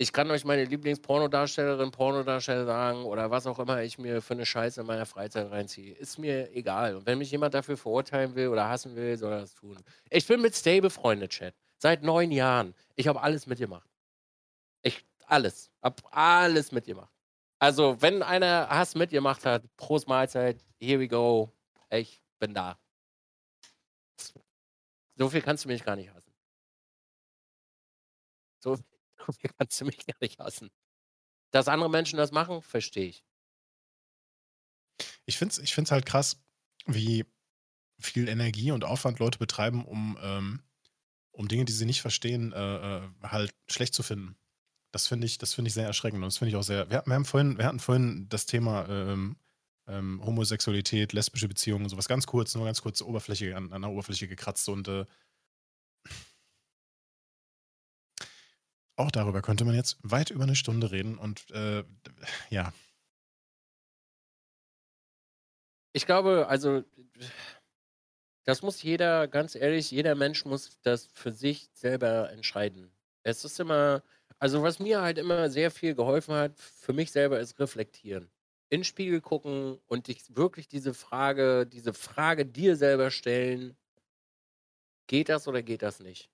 Ich 0.01 0.13
kann 0.13 0.31
euch 0.31 0.45
meine 0.45 0.63
Lieblings-Pornodarstellerin, 0.63 1.91
Pornodarsteller 1.91 2.65
sagen 2.65 3.03
oder 3.03 3.31
was 3.31 3.45
auch 3.45 3.59
immer 3.59 3.83
ich 3.83 3.97
mir 3.97 4.21
für 4.21 4.33
eine 4.33 4.45
Scheiße 4.45 4.79
in 4.79 4.87
meiner 4.87 5.05
Freizeit 5.05 5.51
reinziehe. 5.51 5.93
Ist 5.93 6.17
mir 6.17 6.55
egal. 6.55 6.95
Und 6.95 7.05
wenn 7.05 7.17
mich 7.17 7.31
jemand 7.31 7.53
dafür 7.53 7.75
verurteilen 7.75 8.33
will 8.33 8.47
oder 8.47 8.69
hassen 8.69 8.95
will, 8.95 9.17
soll 9.17 9.33
er 9.33 9.41
das 9.41 9.55
tun. 9.55 9.77
Ich 10.09 10.25
bin 10.25 10.41
mit 10.41 10.55
Stay 10.55 10.79
befreundet, 10.79 11.31
Chat. 11.31 11.53
Seit 11.79 12.01
neun 12.01 12.31
Jahren. 12.31 12.73
Ich 12.95 13.09
habe 13.09 13.21
alles 13.21 13.45
mitgemacht. 13.45 13.89
Ich, 14.83 15.05
alles. 15.25 15.69
Hab 15.81 16.01
alles 16.15 16.71
mitgemacht. 16.71 17.11
Also, 17.59 18.01
wenn 18.01 18.23
einer 18.23 18.69
Hass 18.69 18.95
mitgemacht 18.95 19.45
hat, 19.45 19.63
Prost 19.75 20.07
Mahlzeit, 20.07 20.63
here 20.79 21.01
we 21.01 21.09
go. 21.09 21.51
Ich 21.89 22.21
bin 22.39 22.53
da. 22.53 22.79
So 25.17 25.27
viel 25.27 25.41
kannst 25.41 25.65
du 25.65 25.67
mich 25.67 25.83
gar 25.83 25.97
nicht 25.97 26.09
hassen. 26.13 26.31
So 28.59 28.77
viel 29.39 29.51
kannst 29.57 29.79
du 29.81 29.85
mich 29.85 30.05
gar 30.05 30.17
nicht 30.21 30.39
hassen. 30.39 30.69
Dass 31.51 31.67
andere 31.67 31.89
Menschen 31.89 32.17
das 32.17 32.31
machen, 32.31 32.61
verstehe 32.61 33.07
ich. 33.07 33.23
Ich 35.25 35.37
finde 35.37 35.53
es 35.53 35.59
ich 35.59 35.73
find's 35.73 35.91
halt 35.91 36.05
krass, 36.05 36.41
wie 36.85 37.25
viel 37.99 38.27
Energie 38.27 38.71
und 38.71 38.83
Aufwand 38.83 39.19
Leute 39.19 39.39
betreiben, 39.39 39.85
um, 39.85 40.17
ähm, 40.21 40.61
um 41.31 41.47
Dinge, 41.47 41.65
die 41.65 41.73
sie 41.73 41.85
nicht 41.85 42.01
verstehen, 42.01 42.53
äh, 42.53 42.97
äh, 42.97 43.01
halt 43.23 43.53
schlecht 43.67 43.93
zu 43.93 44.03
finden. 44.03 44.35
Das 44.91 45.07
finde 45.07 45.27
ich, 45.27 45.37
das 45.37 45.53
finde 45.53 45.67
ich 45.67 45.73
sehr 45.73 45.85
erschreckend. 45.85 46.23
Und 46.23 46.27
das 46.27 46.37
finde 46.37 46.49
ich 46.49 46.55
auch 46.55 46.63
sehr. 46.63 46.89
Wir, 46.89 47.03
wir, 47.05 47.13
haben 47.13 47.25
vorhin, 47.25 47.57
wir 47.57 47.65
hatten 47.65 47.79
vorhin 47.79 48.27
das 48.29 48.45
Thema 48.45 48.87
ähm, 48.89 49.37
ähm, 49.87 50.21
Homosexualität, 50.25 51.13
lesbische 51.13 51.47
Beziehungen 51.47 51.83
und 51.83 51.89
sowas 51.89 52.07
ganz 52.07 52.25
kurz, 52.25 52.55
nur 52.55 52.65
ganz 52.65 52.81
kurz 52.81 53.01
Oberfläche, 53.01 53.55
an, 53.55 53.71
an 53.71 53.81
der 53.81 53.91
Oberfläche 53.91 54.27
gekratzt 54.27 54.67
und 54.69 54.87
äh, 54.87 55.05
auch 58.99 59.11
darüber 59.11 59.41
könnte 59.41 59.65
man 59.65 59.75
jetzt 59.75 59.97
weit 60.03 60.29
über 60.29 60.43
eine 60.43 60.55
Stunde 60.55 60.91
reden 60.91 61.17
und 61.17 61.49
äh, 61.51 61.83
ja, 62.49 62.73
Ich 65.93 66.05
glaube, 66.05 66.47
also, 66.47 66.83
das 68.45 68.61
muss 68.61 68.81
jeder, 68.81 69.27
ganz 69.27 69.55
ehrlich, 69.55 69.91
jeder 69.91 70.15
Mensch 70.15 70.45
muss 70.45 70.79
das 70.81 71.07
für 71.07 71.31
sich 71.31 71.69
selber 71.73 72.31
entscheiden. 72.31 72.91
Es 73.23 73.45
ist 73.45 73.59
immer, 73.59 74.03
also 74.39 74.63
was 74.63 74.79
mir 74.79 75.01
halt 75.01 75.17
immer 75.17 75.49
sehr 75.49 75.71
viel 75.71 75.93
geholfen 75.95 76.33
hat, 76.33 76.59
für 76.59 76.93
mich 76.93 77.11
selber 77.11 77.39
ist 77.39 77.59
reflektieren. 77.59 78.31
In 78.69 78.79
den 78.81 78.85
Spiegel 78.85 79.21
gucken 79.21 79.79
und 79.87 80.07
dich 80.07 80.35
wirklich 80.35 80.67
diese 80.67 80.93
Frage, 80.93 81.65
diese 81.67 81.93
Frage 81.93 82.45
dir 82.45 82.75
selber 82.75 83.11
stellen, 83.11 83.77
geht 85.07 85.27
das 85.27 85.45
oder 85.47 85.61
geht 85.61 85.81
das 85.81 85.99
nicht? 85.99 86.31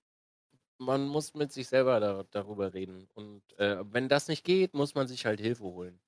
Man 0.78 1.06
muss 1.06 1.34
mit 1.34 1.52
sich 1.52 1.68
selber 1.68 2.00
da, 2.00 2.24
darüber 2.30 2.74
reden. 2.74 3.08
Und 3.14 3.42
äh, 3.58 3.78
wenn 3.90 4.08
das 4.08 4.28
nicht 4.28 4.44
geht, 4.44 4.74
muss 4.74 4.94
man 4.94 5.08
sich 5.08 5.24
halt 5.26 5.40
Hilfe 5.40 5.64
holen. 5.64 5.98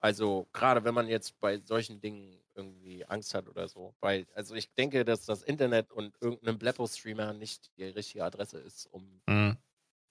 Also 0.00 0.48
gerade 0.52 0.84
wenn 0.84 0.94
man 0.94 1.08
jetzt 1.08 1.38
bei 1.40 1.58
solchen 1.58 2.00
Dingen 2.00 2.42
irgendwie 2.54 3.04
Angst 3.06 3.34
hat 3.34 3.48
oder 3.48 3.68
so. 3.68 3.94
Weil, 4.00 4.26
also 4.34 4.54
ich 4.54 4.72
denke, 4.74 5.04
dass 5.04 5.24
das 5.24 5.42
Internet 5.42 5.92
und 5.92 6.14
irgendein 6.20 6.58
Bleppo-Streamer 6.58 7.32
nicht 7.32 7.70
die 7.76 7.84
richtige 7.84 8.24
Adresse 8.24 8.58
ist, 8.58 8.86
um. 8.86 9.22
Mhm. 9.26 9.56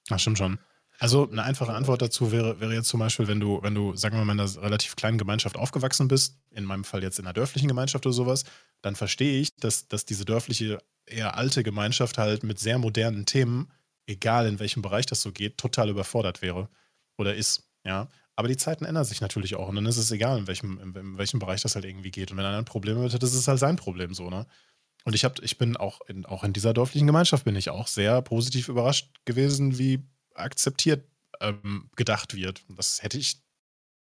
Das 0.08 0.22
stimmt 0.22 0.38
schon. 0.38 0.60
Also 1.00 1.28
eine 1.30 1.44
einfache 1.44 1.74
Antwort 1.74 2.02
dazu 2.02 2.32
wäre, 2.32 2.60
wäre 2.60 2.74
jetzt 2.74 2.88
zum 2.88 3.00
Beispiel, 3.00 3.28
wenn 3.28 3.40
du, 3.40 3.62
wenn 3.64 3.74
du, 3.74 3.96
sagen 3.96 4.18
wir 4.18 4.24
mal, 4.24 4.34
in 4.34 4.40
einer 4.40 4.62
relativ 4.62 4.96
kleinen 4.96 5.18
Gemeinschaft 5.18 5.58
aufgewachsen 5.58 6.08
bist, 6.08 6.38
in 6.52 6.64
meinem 6.64 6.84
Fall 6.84 7.02
jetzt 7.02 7.18
in 7.18 7.26
einer 7.26 7.34
dörflichen 7.34 7.68
Gemeinschaft 7.68 8.06
oder 8.06 8.14
sowas, 8.14 8.44
dann 8.82 8.96
verstehe 8.96 9.42
ich, 9.42 9.56
dass, 9.56 9.88
dass 9.88 10.06
diese 10.06 10.26
dörfliche, 10.26 10.78
eher 11.08 11.36
alte 11.36 11.64
Gemeinschaft 11.64 12.20
halt 12.20 12.44
mit 12.44 12.60
sehr 12.60 12.78
modernen 12.78 13.26
Themen, 13.26 13.72
egal 14.12 14.48
in 14.48 14.60
welchem 14.60 14.82
Bereich 14.82 15.06
das 15.06 15.22
so 15.22 15.32
geht, 15.32 15.58
total 15.58 15.90
überfordert 15.90 16.42
wäre 16.42 16.70
oder 17.18 17.36
ist. 17.36 17.64
Ja. 17.84 18.10
Aber 18.36 18.48
die 18.48 18.58
Zeiten 18.58 18.86
ändern 18.86 19.06
sich 19.06 19.22
natürlich 19.22 19.56
auch 19.56 19.68
und 19.68 19.76
dann 19.76 19.86
ist 19.86 19.98
es 19.98 20.12
egal, 20.12 20.38
in 20.38 20.48
welchem, 20.48 20.80
in, 20.80 21.18
welchem 21.18 21.40
Bereich 21.40 21.62
das 21.62 21.76
halt 21.76 21.86
irgendwie 21.86 22.12
geht. 22.12 22.32
Und 22.32 22.38
wenn 22.38 22.46
einer 22.46 22.58
ein 22.58 22.66
Problem 22.66 23.02
hat, 23.02 23.22
das 23.22 23.34
ist 23.34 23.48
halt 23.48 23.60
sein 23.60 23.76
Problem 23.76 24.14
so, 24.14 24.30
ne? 24.30 24.46
Und 25.04 25.16
ich, 25.16 25.26
hab, 25.26 25.42
ich 25.42 25.58
bin 25.58 25.78
auch 25.78 26.02
in, 26.08 26.26
auch 26.26 26.44
in 26.44 26.54
dieser 26.54 26.74
dörflichen 26.74 27.08
Gemeinschaft 27.08 27.44
bin 27.44 27.56
ich 27.56 27.72
auch 27.72 27.88
sehr 27.88 28.22
positiv 28.22 28.68
überrascht 28.68 29.10
gewesen, 29.26 29.80
wie 29.80 30.04
akzeptiert 30.36 31.04
ähm, 31.40 31.90
gedacht 31.96 32.36
wird. 32.36 32.62
Das 32.70 33.02
hätte 33.02 33.18
ich 33.18 33.42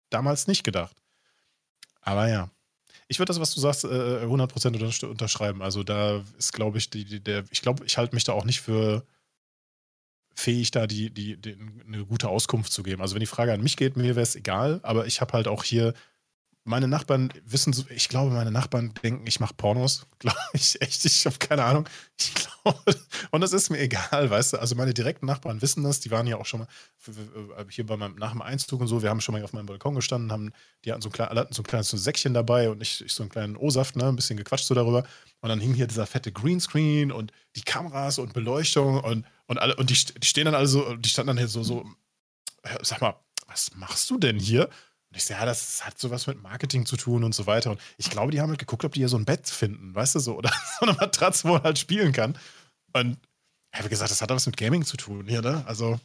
damals 0.10 0.48
nicht 0.48 0.64
gedacht. 0.64 0.95
Aber 2.02 2.27
ja. 2.27 2.49
Ich 3.07 3.18
würde 3.18 3.30
das, 3.30 3.40
was 3.40 3.53
du 3.56 3.60
sagst, 3.60 3.86
äh, 3.86 3.88
100% 4.26 4.77
untersch- 4.77 5.06
unterschreiben. 5.06 5.61
Also 5.61 5.84
da 5.84 6.23
ist, 6.38 6.53
glaube 6.53 6.77
ich, 6.77 6.90
die, 6.90 7.06
die, 7.06 7.23
der, 7.23 7.44
ich 7.49 7.61
glaube, 7.61 7.86
ich 7.86 7.98
halte 7.98 8.14
mich 8.14 8.23
da 8.23 8.34
auch 8.34 8.45
nicht 8.45 8.61
für 8.61 9.06
fähig, 10.40 10.72
da 10.72 10.88
die, 10.88 11.11
die, 11.11 11.38
die, 11.38 11.57
eine 11.88 12.06
gute 12.06 12.30
Auskunft 12.30 12.72
zu 12.72 12.84
geben. 12.84 13.02
Also 13.02 13.16
wenn 13.16 13.20
die 13.20 13.26
Frage 13.26 13.53
an 13.53 13.61
mich 13.61 13.78
geht, 13.78 13.98
mir 13.98 14.16
wäre 14.16 14.22
es 14.22 14.36
egal, 14.36 14.80
aber 14.84 15.06
ich 15.06 15.22
habe 15.22 15.34
halt 15.34 15.48
auch 15.48 15.64
hier 15.64 15.94
meine 16.66 16.88
Nachbarn 16.88 17.34
wissen, 17.45 17.74
ich 17.90 18.10
glaube, 18.10 18.32
meine 18.32 18.52
Nachbarn 18.52 18.94
denken, 19.02 19.26
ich 19.26 19.40
mache 19.40 19.56
Pornos. 19.56 20.06
Glaube 20.20 20.38
ich 20.53 20.80
echt, 20.82 21.03
ich 21.03 21.26
habe 21.26 21.38
keine 21.40 21.64
Ahnung. 21.64 21.90
Ich 22.20 22.34
glaube, 22.34 22.80
und 23.32 23.41
das 23.41 23.53
ist 23.53 23.70
mir 23.70 23.80
egal, 23.80 24.30
weißt 24.30 24.53
du. 24.53 24.57
Also 24.57 24.76
meine 24.76 24.94
direkten 24.94 25.26
Nachbarn 25.26 25.61
wissen 25.61 25.84
das. 25.84 25.99
Die 25.99 26.11
waren 26.11 26.28
ja 26.28 26.38
auch 26.38 26.45
schon 26.45 26.60
mal 26.60 26.68
hier 27.70 27.86
bei 27.86 27.98
meinem, 27.98 28.16
nach 28.16 28.34
dem 28.34 28.41
Einzug 28.41 28.82
und 28.82 28.88
so. 28.88 29.02
Wir 29.02 29.10
haben 29.10 29.22
schon 29.22 29.34
mal 29.34 29.44
auf 29.44 29.53
meinem 29.53 29.66
Balkon 29.66 29.95
gestanden, 29.95 30.32
haben, 30.32 30.52
die 30.86 30.91
hatten 30.91 31.02
so 31.02 31.10
ein, 31.10 31.14
klein, 31.14 31.30
hatten 31.30 31.53
so 31.53 31.64
ein 31.64 31.68
kleines 31.68 31.90
so 31.90 31.98
ein 31.98 32.02
Säckchen 32.02 32.34
dabei 32.34 32.70
und 32.70 32.82
ich, 32.82 33.03
ich 33.03 33.14
so 33.14 33.24
einen 33.24 33.32
kleinen 33.32 33.56
O-Saft, 33.56 33.95
ne, 33.95 34.07
ein 34.07 34.16
bisschen 34.16 34.38
gequatscht 34.38 34.66
so 34.66 34.76
darüber. 34.76 35.06
Und 35.41 35.49
dann 35.49 35.60
hing 35.60 35.74
hier 35.74 35.88
dieser 35.88 36.06
fette 36.06 36.32
Greenscreen 36.32 37.11
und 37.11 37.32
die 37.56 37.61
Kameras 37.61 38.20
und 38.20 38.34
Beleuchtung 38.34 38.99
und, 38.99 39.26
und 39.49 39.57
alle, 39.57 39.76
und 39.77 39.89
die, 39.89 39.95
die 39.95 40.27
stehen 40.27 40.45
dann 40.45 40.53
alle 40.53 40.67
so, 40.67 40.95
die 40.95 41.09
standen 41.09 41.30
dann 41.30 41.38
hier 41.39 41.47
so, 41.47 41.63
so, 41.63 41.84
sag 42.84 43.01
mal, 43.01 43.15
was 43.47 43.76
machst 43.76 44.07
du 44.11 44.19
denn 44.19 44.38
hier? 44.38 44.65
Und 44.65 45.17
ich 45.17 45.26
so, 45.26 45.34
ja, 45.34 45.43
das 45.43 45.84
hat 45.84 45.97
sowas 45.99 46.27
mit 46.27 46.39
Marketing 46.43 46.85
zu 46.85 46.97
tun 46.97 47.23
und 47.23 47.34
so 47.34 47.47
weiter. 47.47 47.71
Und 47.71 47.81
ich 47.97 48.11
glaube, 48.11 48.31
die 48.31 48.41
haben 48.41 48.49
halt 48.49 48.59
geguckt, 48.59 48.85
ob 48.85 48.93
die 48.93 48.99
hier 48.99 49.09
so 49.09 49.17
ein 49.17 49.26
Bett 49.26 49.49
finden, 49.49 49.95
weißt 49.95 50.13
du 50.13 50.19
so, 50.19 50.38
oder 50.38 50.51
so 50.80 50.85
eine 50.85 50.93
Matratze, 50.93 51.47
wo 51.47 51.53
man 51.53 51.63
halt 51.63 51.80
spielen 51.80 52.11
kann. 52.11 52.38
Und 52.93 53.17
ich 53.73 53.80
habe 53.80 53.89
gesagt, 53.89 54.11
das 54.11 54.21
hat 54.21 54.30
was 54.30 54.45
mit 54.45 54.55
Gaming 54.55 54.85
zu 54.85 54.97
tun 54.97 55.27
hier, 55.27 55.41
ne? 55.41 55.63
Also, 55.65 55.99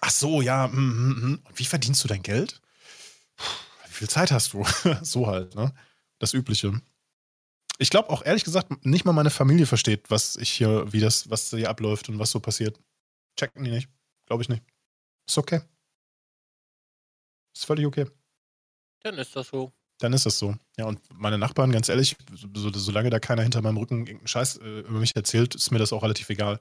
ach 0.00 0.10
so, 0.10 0.40
ja, 0.40 0.68
mm, 0.68 0.76
mm, 0.76 1.08
mm. 1.10 1.40
und 1.44 1.58
wie 1.58 1.64
verdienst 1.64 2.04
du 2.04 2.08
dein 2.08 2.22
Geld? 2.22 2.60
Puh, 3.36 3.44
Wie 3.88 3.94
viel 3.94 4.08
Zeit 4.08 4.30
hast 4.30 4.52
du? 4.52 4.64
so 5.02 5.26
halt, 5.26 5.56
ne? 5.56 5.74
Das 6.20 6.34
Übliche. 6.34 6.80
Ich 7.78 7.90
glaube 7.90 8.10
auch 8.10 8.24
ehrlich 8.24 8.44
gesagt, 8.44 8.84
nicht 8.84 9.04
mal 9.04 9.12
meine 9.12 9.30
Familie 9.30 9.66
versteht, 9.66 10.10
was 10.10 10.36
ich 10.36 10.50
hier, 10.50 10.92
wie 10.92 11.00
das, 11.00 11.28
was 11.30 11.50
hier 11.50 11.68
abläuft 11.68 12.08
und 12.08 12.18
was 12.18 12.30
so 12.30 12.40
passiert. 12.40 12.78
Checken 13.38 13.64
die 13.64 13.70
nicht. 13.70 13.88
Glaube 14.26 14.42
ich 14.42 14.48
nicht. 14.48 14.62
Ist 15.28 15.38
okay. 15.38 15.60
Ist 17.54 17.66
völlig 17.66 17.86
okay. 17.86 18.06
Dann 19.02 19.18
ist 19.18 19.34
das 19.34 19.48
so. 19.48 19.72
Dann 19.98 20.12
ist 20.12 20.26
das 20.26 20.38
so. 20.38 20.56
Ja, 20.76 20.86
und 20.86 21.00
meine 21.12 21.38
Nachbarn, 21.38 21.72
ganz 21.72 21.88
ehrlich, 21.88 22.16
so, 22.34 22.48
so, 22.54 22.70
solange 22.72 23.10
da 23.10 23.20
keiner 23.20 23.42
hinter 23.42 23.62
meinem 23.62 23.76
Rücken 23.76 23.98
irgendeinen 23.98 24.26
Scheiß 24.26 24.56
äh, 24.56 24.80
über 24.80 24.98
mich 24.98 25.14
erzählt, 25.14 25.54
ist 25.54 25.70
mir 25.70 25.78
das 25.78 25.92
auch 25.92 26.02
relativ 26.02 26.28
egal. 26.30 26.58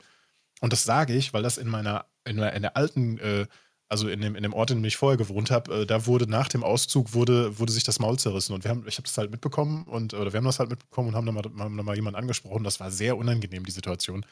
Und 0.62 0.72
das 0.72 0.84
sage 0.84 1.14
ich, 1.16 1.34
weil 1.34 1.44
das 1.44 1.58
in 1.58 1.68
meiner, 1.68 2.06
in 2.26 2.38
der, 2.38 2.54
in 2.54 2.62
der 2.62 2.78
alten, 2.78 3.18
äh, 3.20 3.48
also 3.94 4.10
in 4.10 4.22
dem, 4.22 4.36
in 4.36 4.42
dem 4.42 4.54
Ort, 4.54 4.72
in 4.72 4.80
dem 4.80 4.86
ich 4.86 4.98
vorher 4.98 5.18
gewohnt 5.18 5.52
habe, 5.52 5.82
äh, 5.82 5.86
da 5.86 6.08
wurde 6.08 6.28
nach 6.28 6.48
dem 6.48 6.64
Auszug 6.64 7.14
wurde, 7.14 7.60
wurde 7.60 7.72
sich 7.72 7.84
das 7.84 8.00
Maul 8.00 8.18
zerrissen. 8.18 8.54
Und 8.54 8.64
wir 8.64 8.72
haben, 8.72 8.88
ich 8.88 8.98
habe 8.98 9.04
das 9.04 9.16
halt 9.20 9.30
mitbekommen 9.30 9.84
und 9.84 10.16
oder 10.16 10.34
wir 10.34 10.40
haben 10.40 10.46
das 10.46 10.58
halt 10.58 10.72
mitbekommen 10.72 11.10
und 11.10 11.16
haben 11.16 11.28
dann 11.28 11.36
mal, 11.36 11.44
haben 11.44 11.78
dann 11.78 11.86
mal 11.86 11.96
jemanden 11.96 12.18
angesprochen. 12.18 12.64
Das 12.64 12.80
war 12.80 12.90
sehr 12.90 13.16
unangenehm, 13.16 13.64
die 13.64 13.72
Situation. 13.72 14.26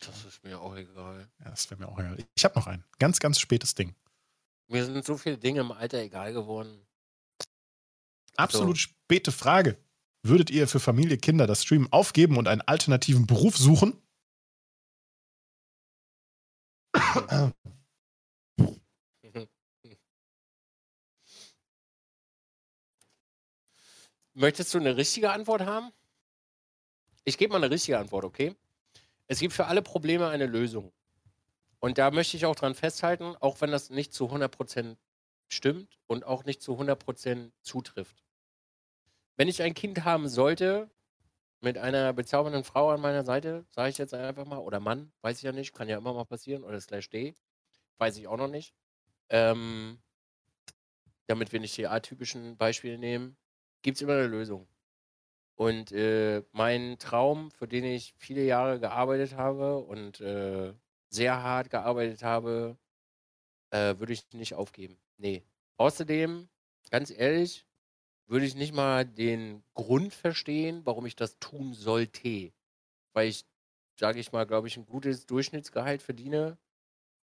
Das 0.00 0.26
ist 0.26 0.44
mir 0.44 0.60
auch 0.60 0.76
egal. 0.76 1.26
Ja, 1.42 1.48
das 1.48 1.70
wäre 1.70 1.80
mir 1.80 1.88
auch 1.88 1.98
egal. 1.98 2.18
Ich 2.34 2.44
habe 2.44 2.58
noch 2.58 2.66
ein 2.66 2.84
ganz, 2.98 3.18
ganz 3.18 3.40
spätes 3.40 3.74
Ding. 3.74 3.94
Mir 4.68 4.84
sind 4.84 5.06
so 5.06 5.16
viele 5.16 5.38
Dinge 5.38 5.60
im 5.60 5.72
Alter 5.72 5.96
egal 5.96 6.34
geworden. 6.34 6.86
Absolut 8.36 8.76
so. 8.76 8.80
späte 8.80 9.32
Frage. 9.32 9.78
Würdet 10.22 10.50
ihr 10.50 10.68
für 10.68 10.80
Familie, 10.80 11.16
Kinder 11.16 11.46
das 11.46 11.62
Streamen 11.62 11.90
aufgeben 11.90 12.36
und 12.36 12.46
einen 12.46 12.60
alternativen 12.60 13.26
Beruf 13.26 13.56
suchen? 13.56 13.96
Möchtest 24.40 24.72
du 24.72 24.78
eine 24.78 24.96
richtige 24.96 25.32
Antwort 25.32 25.66
haben? 25.66 25.92
Ich 27.24 27.36
gebe 27.36 27.52
mal 27.52 27.58
eine 27.62 27.70
richtige 27.70 27.98
Antwort, 27.98 28.24
okay? 28.24 28.56
Es 29.26 29.38
gibt 29.38 29.52
für 29.52 29.66
alle 29.66 29.82
Probleme 29.82 30.28
eine 30.28 30.46
Lösung. 30.46 30.92
Und 31.78 31.98
da 31.98 32.10
möchte 32.10 32.38
ich 32.38 32.46
auch 32.46 32.54
dran 32.54 32.74
festhalten, 32.74 33.36
auch 33.40 33.60
wenn 33.60 33.70
das 33.70 33.90
nicht 33.90 34.14
zu 34.14 34.30
100% 34.30 34.96
stimmt 35.48 35.98
und 36.06 36.24
auch 36.24 36.46
nicht 36.46 36.62
zu 36.62 36.72
100% 36.72 37.50
zutrifft. 37.60 38.24
Wenn 39.36 39.46
ich 39.46 39.60
ein 39.60 39.74
Kind 39.74 40.04
haben 40.04 40.26
sollte, 40.26 40.88
mit 41.60 41.76
einer 41.76 42.14
bezaubernden 42.14 42.64
Frau 42.64 42.88
an 42.88 43.02
meiner 43.02 43.26
Seite, 43.26 43.66
sage 43.68 43.90
ich 43.90 43.98
jetzt 43.98 44.14
einfach 44.14 44.46
mal, 44.46 44.56
oder 44.56 44.80
Mann, 44.80 45.12
weiß 45.20 45.36
ich 45.36 45.42
ja 45.42 45.52
nicht, 45.52 45.74
kann 45.74 45.90
ja 45.90 45.98
immer 45.98 46.14
mal 46.14 46.24
passieren, 46.24 46.64
oder 46.64 46.80
slash 46.80 47.10
D, 47.10 47.34
weiß 47.98 48.16
ich 48.16 48.26
auch 48.26 48.38
noch 48.38 48.48
nicht. 48.48 48.72
Ähm, 49.28 50.00
damit 51.26 51.52
wir 51.52 51.60
nicht 51.60 51.76
die 51.76 51.86
atypischen 51.86 52.56
Beispiele 52.56 52.96
nehmen, 52.96 53.36
gibt 53.82 53.96
es 53.96 54.02
immer 54.02 54.14
eine 54.14 54.26
Lösung. 54.26 54.68
Und 55.54 55.92
äh, 55.92 56.42
mein 56.52 56.98
Traum, 56.98 57.50
für 57.50 57.68
den 57.68 57.84
ich 57.84 58.14
viele 58.16 58.42
Jahre 58.44 58.80
gearbeitet 58.80 59.36
habe 59.36 59.78
und 59.78 60.20
äh, 60.20 60.72
sehr 61.10 61.42
hart 61.42 61.70
gearbeitet 61.70 62.22
habe, 62.22 62.78
äh, 63.70 63.98
würde 63.98 64.12
ich 64.12 64.32
nicht 64.32 64.54
aufgeben. 64.54 64.98
Nee. 65.18 65.44
Außerdem, 65.76 66.48
ganz 66.90 67.10
ehrlich, 67.10 67.66
würde 68.26 68.46
ich 68.46 68.54
nicht 68.54 68.72
mal 68.72 69.04
den 69.04 69.62
Grund 69.74 70.14
verstehen, 70.14 70.82
warum 70.84 71.04
ich 71.04 71.16
das 71.16 71.38
tun 71.40 71.74
sollte. 71.74 72.52
Weil 73.12 73.28
ich, 73.28 73.44
sage 73.98 74.20
ich 74.20 74.32
mal, 74.32 74.46
glaube 74.46 74.68
ich, 74.68 74.76
ein 74.76 74.86
gutes 74.86 75.26
Durchschnittsgehalt 75.26 76.00
verdiene 76.00 76.56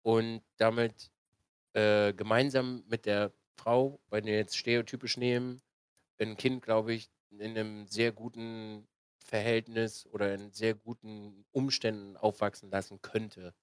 und 0.04 0.44
damit 0.58 1.12
äh, 1.74 2.14
gemeinsam 2.14 2.84
mit 2.88 3.06
der 3.06 3.34
Frau, 3.56 4.00
wenn 4.10 4.26
wir 4.26 4.36
jetzt 4.36 4.58
stereotypisch 4.58 5.18
nehmen, 5.18 5.62
ein 6.20 6.38
Kind, 6.38 6.64
glaube 6.64 6.94
ich, 6.94 7.10
in 7.30 7.42
einem 7.42 7.88
sehr 7.88 8.12
guten 8.12 8.88
Verhältnis 9.20 10.06
oder 10.08 10.34
in 10.34 10.52
sehr 10.52 10.74
guten 10.74 11.46
Umständen 11.52 12.18
aufwachsen 12.18 12.72
lassen 12.72 13.02
könnte. 13.02 13.54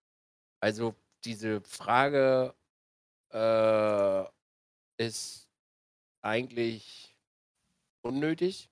Also 0.60 0.94
diese 1.24 1.62
Frage 1.62 2.55
äh, 3.31 4.24
ist 4.98 5.48
eigentlich 6.22 7.16
unnötig. 8.02 8.70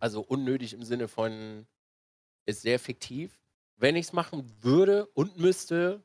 Also 0.00 0.20
unnötig 0.20 0.74
im 0.74 0.84
Sinne 0.84 1.08
von 1.08 1.66
ist 2.46 2.62
sehr 2.62 2.78
fiktiv. 2.78 3.40
Wenn 3.76 3.96
ich 3.96 4.06
es 4.06 4.12
machen 4.12 4.62
würde 4.62 5.06
und 5.08 5.38
müsste, 5.38 6.04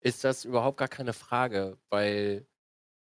ist 0.00 0.24
das 0.24 0.44
überhaupt 0.44 0.78
gar 0.78 0.88
keine 0.88 1.12
Frage, 1.12 1.78
weil 1.90 2.46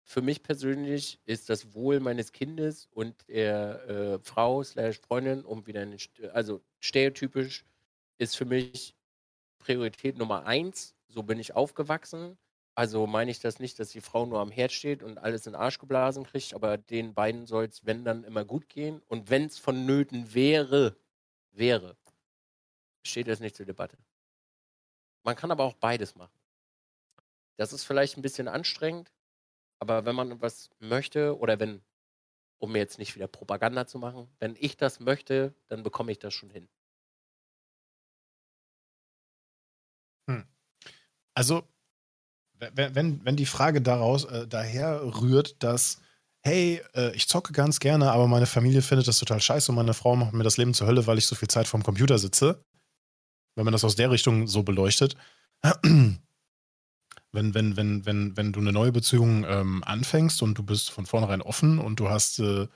für 0.03 0.21
mich 0.21 0.43
persönlich 0.43 1.19
ist 1.25 1.49
das 1.49 1.73
Wohl 1.73 1.99
meines 1.99 2.31
Kindes 2.31 2.87
und 2.91 3.15
der 3.29 3.89
äh, 3.89 4.19
Frau 4.19 4.61
slash 4.63 4.99
Freundin, 4.99 5.45
um 5.45 5.65
wieder 5.65 5.81
eine, 5.81 5.97
also 6.33 6.61
stereotypisch, 6.79 7.63
ist 8.17 8.35
für 8.35 8.45
mich 8.45 8.95
Priorität 9.59 10.17
Nummer 10.17 10.45
eins. 10.45 10.93
So 11.07 11.23
bin 11.23 11.39
ich 11.39 11.55
aufgewachsen. 11.55 12.37
Also 12.75 13.07
meine 13.07 13.31
ich 13.31 13.39
das 13.39 13.59
nicht, 13.59 13.79
dass 13.79 13.89
die 13.89 14.01
Frau 14.01 14.25
nur 14.25 14.39
am 14.39 14.51
Herd 14.51 14.71
steht 14.71 15.03
und 15.03 15.19
alles 15.19 15.45
in 15.45 15.53
den 15.53 15.61
Arsch 15.61 15.77
geblasen 15.77 16.23
kriegt, 16.25 16.53
aber 16.53 16.77
den 16.77 17.13
beiden 17.13 17.45
soll 17.45 17.65
es, 17.65 17.85
wenn 17.85 18.03
dann, 18.03 18.23
immer 18.23 18.45
gut 18.45 18.67
gehen. 18.67 19.01
Und 19.07 19.29
wenn 19.29 19.45
es 19.45 19.59
vonnöten 19.59 20.33
wäre, 20.33 20.97
wäre, 21.51 21.95
steht 23.03 23.27
das 23.27 23.39
nicht 23.39 23.55
zur 23.55 23.67
Debatte. 23.67 23.97
Man 25.23 25.35
kann 25.35 25.51
aber 25.51 25.63
auch 25.63 25.75
beides 25.75 26.15
machen. 26.15 26.37
Das 27.57 27.71
ist 27.71 27.83
vielleicht 27.83 28.17
ein 28.17 28.23
bisschen 28.23 28.47
anstrengend, 28.47 29.11
aber 29.83 30.05
wenn 30.05 30.15
man 30.15 30.41
was 30.41 30.69
möchte 30.79 31.37
oder 31.37 31.59
wenn, 31.59 31.81
um 32.57 32.71
mir 32.71 32.79
jetzt 32.79 32.99
nicht 32.99 33.15
wieder 33.15 33.27
Propaganda 33.27 33.85
zu 33.85 33.99
machen, 33.99 34.29
wenn 34.39 34.55
ich 34.57 34.77
das 34.77 35.01
möchte, 35.01 35.53
dann 35.67 35.83
bekomme 35.83 36.13
ich 36.13 36.19
das 36.19 36.33
schon 36.33 36.49
hin. 36.49 36.69
Hm. 40.29 40.45
Also, 41.33 41.67
wenn, 42.59 43.25
wenn, 43.25 43.35
die 43.35 43.45
Frage 43.45 43.81
daraus 43.81 44.23
äh, 44.23 44.47
daher 44.47 45.03
rührt, 45.03 45.61
dass, 45.61 45.99
hey, 46.43 46.81
äh, 46.93 47.13
ich 47.13 47.27
zocke 47.27 47.51
ganz 47.51 47.81
gerne, 47.81 48.09
aber 48.13 48.27
meine 48.27 48.45
Familie 48.45 48.81
findet 48.81 49.09
das 49.09 49.17
total 49.17 49.41
scheiße 49.41 49.69
und 49.69 49.75
meine 49.75 49.93
Frau 49.93 50.15
macht 50.15 50.31
mir 50.31 50.45
das 50.45 50.55
Leben 50.55 50.73
zur 50.73 50.87
Hölle, 50.87 51.05
weil 51.07 51.17
ich 51.17 51.27
so 51.27 51.35
viel 51.35 51.49
Zeit 51.49 51.67
vorm 51.67 51.83
Computer 51.83 52.17
sitze, 52.17 52.63
wenn 53.55 53.65
man 53.65 53.73
das 53.73 53.83
aus 53.83 53.97
der 53.97 54.11
Richtung 54.11 54.47
so 54.47 54.63
beleuchtet, 54.63 55.17
wenn, 57.33 57.53
wenn, 57.53 57.75
wenn, 57.75 58.05
wenn, 58.05 58.37
wenn 58.37 58.53
du 58.53 58.59
eine 58.61 58.71
neue 58.71 58.91
Beziehung 58.91 59.45
ähm, 59.47 59.83
anfängst 59.83 60.41
und 60.41 60.57
du 60.57 60.63
bist 60.63 60.89
von 60.91 61.05
vornherein 61.05 61.41
offen 61.41 61.79
und 61.79 61.99
du 61.99 62.09
hast 62.09 62.39
äh, 62.39 62.67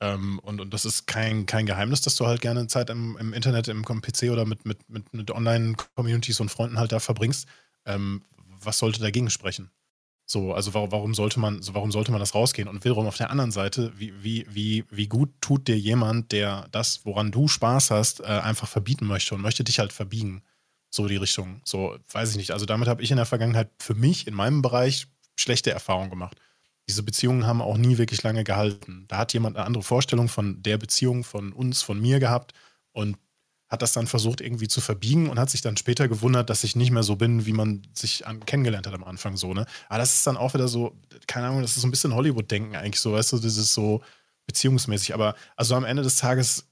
ähm, 0.00 0.38
und, 0.40 0.60
und 0.60 0.72
das 0.72 0.84
ist 0.84 1.06
kein, 1.06 1.46
kein 1.46 1.66
Geheimnis, 1.66 2.00
dass 2.00 2.16
du 2.16 2.26
halt 2.26 2.40
gerne 2.40 2.66
Zeit 2.68 2.90
im, 2.90 3.16
im 3.18 3.32
Internet, 3.32 3.68
im 3.68 3.84
PC 3.84 4.30
oder 4.30 4.44
mit, 4.44 4.64
mit, 4.64 4.88
mit, 4.88 5.12
mit 5.12 5.30
Online-Communities 5.30 6.40
und 6.40 6.50
Freunden 6.50 6.78
halt 6.78 6.92
da 6.92 7.00
verbringst, 7.00 7.48
ähm, 7.84 8.22
was 8.60 8.78
sollte 8.78 9.00
dagegen 9.00 9.30
sprechen? 9.30 9.70
So, 10.24 10.52
also 10.52 10.74
warum, 10.74 10.92
warum 10.92 11.14
sollte 11.14 11.40
man, 11.40 11.60
warum 11.72 11.90
sollte 11.90 12.12
man 12.12 12.20
das 12.20 12.34
rausgehen? 12.34 12.68
Und 12.68 12.84
wiederum 12.84 13.06
auf 13.06 13.16
der 13.16 13.30
anderen 13.30 13.50
Seite, 13.50 13.92
wie, 13.96 14.12
wie, 14.22 14.46
wie, 14.50 14.84
wie 14.90 15.08
gut 15.08 15.30
tut 15.40 15.66
dir 15.68 15.78
jemand, 15.78 16.32
der 16.32 16.68
das, 16.70 17.04
woran 17.04 17.32
du 17.32 17.48
Spaß 17.48 17.90
hast, 17.90 18.20
äh, 18.20 18.24
einfach 18.24 18.68
verbieten 18.68 19.06
möchte 19.06 19.34
und 19.34 19.40
möchte 19.40 19.64
dich 19.64 19.78
halt 19.78 19.92
verbiegen? 19.92 20.42
So 20.90 21.06
die 21.06 21.16
Richtung. 21.16 21.60
So, 21.64 21.98
weiß 22.10 22.30
ich 22.30 22.36
nicht. 22.36 22.50
Also 22.52 22.66
damit 22.66 22.88
habe 22.88 23.02
ich 23.02 23.10
in 23.10 23.16
der 23.16 23.26
Vergangenheit 23.26 23.70
für 23.78 23.94
mich 23.94 24.26
in 24.26 24.34
meinem 24.34 24.62
Bereich 24.62 25.06
schlechte 25.36 25.70
Erfahrungen 25.70 26.10
gemacht. 26.10 26.36
Diese 26.88 27.02
Beziehungen 27.02 27.46
haben 27.46 27.60
auch 27.60 27.76
nie 27.76 27.98
wirklich 27.98 28.22
lange 28.22 28.44
gehalten. 28.44 29.04
Da 29.08 29.18
hat 29.18 29.34
jemand 29.34 29.56
eine 29.56 29.66
andere 29.66 29.82
Vorstellung 29.82 30.28
von 30.28 30.62
der 30.62 30.78
Beziehung, 30.78 31.22
von 31.22 31.52
uns, 31.52 31.82
von 31.82 32.00
mir 32.00 32.18
gehabt 32.18 32.54
und 32.92 33.18
hat 33.68 33.82
das 33.82 33.92
dann 33.92 34.06
versucht 34.06 34.40
irgendwie 34.40 34.68
zu 34.68 34.80
verbiegen 34.80 35.28
und 35.28 35.38
hat 35.38 35.50
sich 35.50 35.60
dann 35.60 35.76
später 35.76 36.08
gewundert, 36.08 36.48
dass 36.48 36.64
ich 36.64 36.74
nicht 36.74 36.90
mehr 36.90 37.02
so 37.02 37.16
bin, 37.16 37.44
wie 37.44 37.52
man 37.52 37.82
sich 37.92 38.26
an, 38.26 38.44
kennengelernt 38.46 38.86
hat 38.86 38.94
am 38.94 39.04
Anfang 39.04 39.36
so, 39.36 39.52
ne? 39.52 39.66
Aber 39.90 39.98
das 39.98 40.14
ist 40.14 40.26
dann 40.26 40.38
auch 40.38 40.54
wieder 40.54 40.68
so, 40.68 40.96
keine 41.26 41.48
Ahnung, 41.48 41.60
das 41.60 41.76
ist 41.76 41.82
so 41.82 41.86
ein 41.86 41.90
bisschen 41.90 42.14
Hollywood-Denken 42.14 42.76
eigentlich 42.76 43.00
so, 43.00 43.12
weißt 43.12 43.32
du, 43.32 43.38
das 43.38 43.58
ist 43.58 43.74
so 43.74 44.02
beziehungsmäßig. 44.46 45.12
Aber 45.12 45.34
also 45.56 45.74
am 45.74 45.84
Ende 45.84 46.02
des 46.02 46.16
Tages 46.16 46.66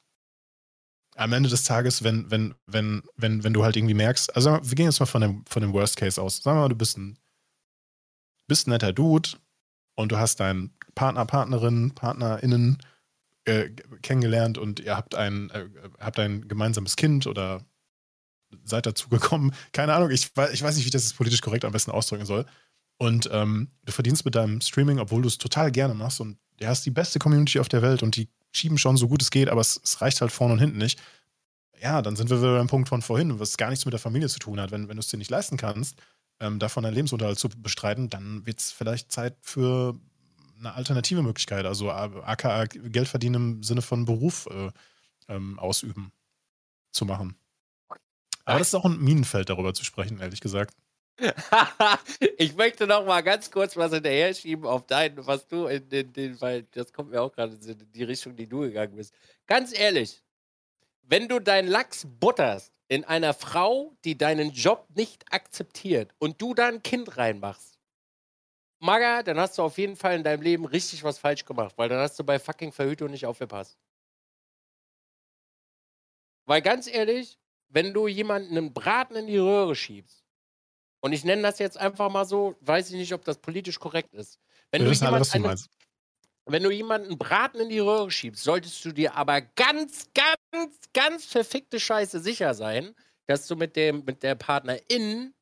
am 1.17 1.33
Ende 1.33 1.49
des 1.49 1.65
Tages, 1.65 2.05
wenn, 2.05 2.31
wenn, 2.31 2.55
wenn, 2.67 3.03
wenn, 3.17 3.43
wenn 3.43 3.53
du 3.53 3.65
halt 3.65 3.77
irgendwie 3.77 3.95
merkst, 3.95 4.35
also 4.37 4.59
wir 4.63 4.75
gehen 4.75 4.87
jetzt 4.87 5.01
mal 5.01 5.07
von 5.07 5.23
dem, 5.23 5.45
von 5.47 5.63
dem 5.63 5.73
Worst 5.73 5.97
Case 5.97 6.21
aus. 6.21 6.43
Sagen 6.43 6.59
wir 6.59 6.63
mal, 6.63 6.69
du 6.69 6.77
bist 6.77 6.99
ein, 6.99 7.19
bist 8.47 8.67
ein 8.67 8.71
netter 8.71 8.93
Dude 8.93 9.31
und 9.95 10.13
du 10.13 10.19
hast 10.19 10.41
deinen 10.41 10.75
Partner, 10.95 11.25
Partnerin, 11.25 11.95
PartnerInnen 11.95 12.79
äh, 13.45 13.71
kennengelernt 14.03 14.59
und 14.59 14.81
ihr 14.81 14.97
habt 14.97 15.15
ein, 15.15 15.51
äh, 15.51 15.69
habt 15.99 16.19
ein 16.19 16.49
gemeinsames 16.49 16.97
Kind 16.97 17.27
oder 17.27 17.65
seid 18.65 18.87
dazu 18.87 19.09
gekommen. 19.09 19.53
Keine 19.73 19.95
Ahnung, 19.95 20.11
ich, 20.11 20.33
ich 20.53 20.63
weiß 20.63 20.77
nicht, 20.77 20.85
wie 20.85 20.89
ich 20.89 20.91
das 20.91 21.15
politisch 21.15 21.41
korrekt 21.41 21.65
am 21.65 21.73
besten 21.73 21.91
ausdrücken 21.91 22.27
soll. 22.27 22.47
Und 22.99 23.29
ähm, 23.33 23.69
du 23.85 23.93
verdienst 23.93 24.25
mit 24.25 24.35
deinem 24.35 24.61
Streaming, 24.61 24.99
obwohl 24.99 25.23
du 25.23 25.29
es 25.29 25.39
total 25.39 25.71
gerne 25.71 25.95
machst 25.95 26.21
und 26.21 26.39
du 26.59 26.67
hast 26.67 26.85
die 26.87 26.91
beste 26.91 27.19
Community 27.19 27.61
auf 27.61 27.69
der 27.69 27.83
Welt 27.83 28.03
und 28.03 28.17
die 28.17 28.29
schieben 28.53 28.79
schon 28.79 28.97
so 28.97 29.09
gut 29.09 29.23
es 29.23 29.31
geht, 29.31 29.49
aber 29.49 29.61
es, 29.61 29.81
es 29.83 30.01
reicht 30.01 30.21
halt 30.21 30.33
vorne 30.33 30.55
und 30.55 30.61
hinten 30.61 30.79
nicht. 30.79 31.01
Ja, 31.81 32.01
dann 32.01 32.17
sind 32.17 32.31
wir 32.31 32.39
wieder 32.39 32.57
beim 32.57 32.69
Punkt 32.69 32.89
von 32.89 33.03
vorhin, 33.03 33.39
was 33.39 33.57
gar 33.57 33.69
nichts 33.69 33.85
mit 33.85 33.93
der 33.93 34.01
Familie 34.01 34.29
zu 34.29 34.39
tun 34.39 34.61
hat. 34.61 34.71
Wenn, 34.71 34.89
wenn 34.89 34.97
du 34.97 35.01
es 35.01 35.09
dir 35.09 35.19
nicht 35.19 35.31
leisten 35.31 35.59
kannst, 35.59 35.97
ähm, 36.41 36.59
davon 36.59 36.83
deinen 36.83 36.95
Lebensunterhalt 36.95 37.39
zu 37.39 37.49
bestreiten, 37.49 38.09
dann 38.09 38.47
wird 38.47 38.61
es 38.61 38.73
vielleicht 38.73 39.13
Zeit 39.13 39.37
für 39.43 39.95
eine 40.59 40.73
alternative 40.73 41.23
Möglichkeit, 41.23 41.67
also 41.67 41.91
aka 41.91 42.65
Geld 42.65 43.09
verdienen 43.09 43.35
im 43.35 43.63
Sinne 43.63 43.83
von 43.83 44.07
Beruf 44.07 44.49
äh, 44.51 44.71
ähm, 45.29 45.59
ausüben 45.59 46.13
zu 46.93 47.05
machen. 47.05 47.37
Aber 48.47 48.59
das 48.59 48.69
ist 48.69 48.75
auch 48.75 48.85
ein 48.85 48.99
Minenfeld, 48.99 49.51
darüber 49.51 49.75
zu 49.75 49.85
sprechen, 49.85 50.21
ehrlich 50.21 50.41
gesagt. 50.41 50.75
ich 52.37 52.55
möchte 52.57 52.87
noch 52.87 53.07
mal 53.07 53.23
ganz 53.23 53.51
kurz 53.51 53.77
was 53.77 53.93
hinterher 53.93 54.35
schieben 54.35 54.67
auf 54.67 54.87
dein, 54.87 55.27
was 55.27 55.47
du 55.47 55.67
in 55.67 55.89
den, 55.89 56.13
den 56.13 56.41
weil 56.41 56.65
das 56.73 56.93
kommt 56.93 57.11
mir 57.11 57.23
auch 57.23 57.33
gerade 57.33 57.55
in 57.55 57.93
die 57.93 58.05
Richtung, 58.05 58.37
die 58.37 58.47
du 58.47 58.61
gegangen 58.61 58.97
bist. 58.97 59.15
Ganz 59.47 59.77
ehrlich, 59.79 60.23
wenn 61.03 61.29
du 61.29 61.39
deinen 61.41 61.69
Lachs 61.69 62.07
butterst 62.07 62.73
in 62.89 63.05
einer 63.05 63.33
Frau, 63.35 63.97
die 64.05 64.19
deinen 64.19 64.51
Job 64.51 64.87
nicht 64.95 65.25
akzeptiert 65.33 66.13
und 66.19 66.41
du 66.43 66.55
da 66.55 66.69
ein 66.69 66.83
Kind 66.83 67.17
reinmachst, 67.17 67.79
Maga, 68.79 69.23
dann 69.23 69.39
hast 69.41 69.57
du 69.57 69.63
auf 69.63 69.79
jeden 69.79 69.97
Fall 69.97 70.17
in 70.17 70.23
deinem 70.23 70.43
Leben 70.43 70.67
richtig 70.67 71.03
was 71.03 71.19
falsch 71.19 71.47
gemacht, 71.47 71.75
weil 71.79 71.89
dann 71.89 71.99
hast 71.99 72.19
du 72.19 72.25
bei 72.25 72.39
fucking 72.39 72.73
Verhütung 72.73 73.11
nicht 73.11 73.25
aufgepasst. 73.25 73.79
Weil 76.45 76.61
ganz 76.61 76.87
ehrlich, 76.87 77.39
wenn 77.69 77.95
du 77.95 78.07
jemanden 78.07 78.57
einen 78.57 78.73
Braten 78.75 79.17
in 79.17 79.27
die 79.27 79.39
Röhre 79.39 79.75
schiebst, 79.75 80.26
und 81.07 81.13
ich 81.13 81.23
nenne 81.23 81.43
das 81.43 81.61
jetzt 81.61 81.79
einfach 81.79 82.11
mal 82.11 82.25
so, 82.25 82.57
weiß 82.63 82.91
ich 82.91 82.97
nicht, 82.97 83.15
ob 83.15 83.25
das 83.25 83.39
politisch 83.39 83.79
korrekt 83.79 84.13
ist. 84.13 84.41
Wenn, 84.73 84.83
du, 84.83 84.89
alle, 84.89 85.23
jemand 85.23 85.35
eine, 85.35 85.57
wenn 86.47 86.63
du 86.65 86.71
jemanden 86.71 87.17
Braten 87.17 87.61
in 87.61 87.69
die 87.69 87.79
Röhre 87.79 88.11
schiebst, 88.11 88.43
solltest 88.43 88.85
du 88.85 88.91
dir 88.91 89.15
aber 89.15 89.41
ganz, 89.41 90.09
ganz, 90.15 90.75
ganz 90.93 91.25
verfickte 91.25 91.79
Scheiße 91.79 92.19
sicher 92.19 92.55
sein, 92.55 92.93
dass 93.27 93.47
du 93.47 93.55
mit, 93.55 93.77
dem, 93.77 94.05
mit 94.05 94.25
der 94.25 94.35
Partnerin 94.35 95.33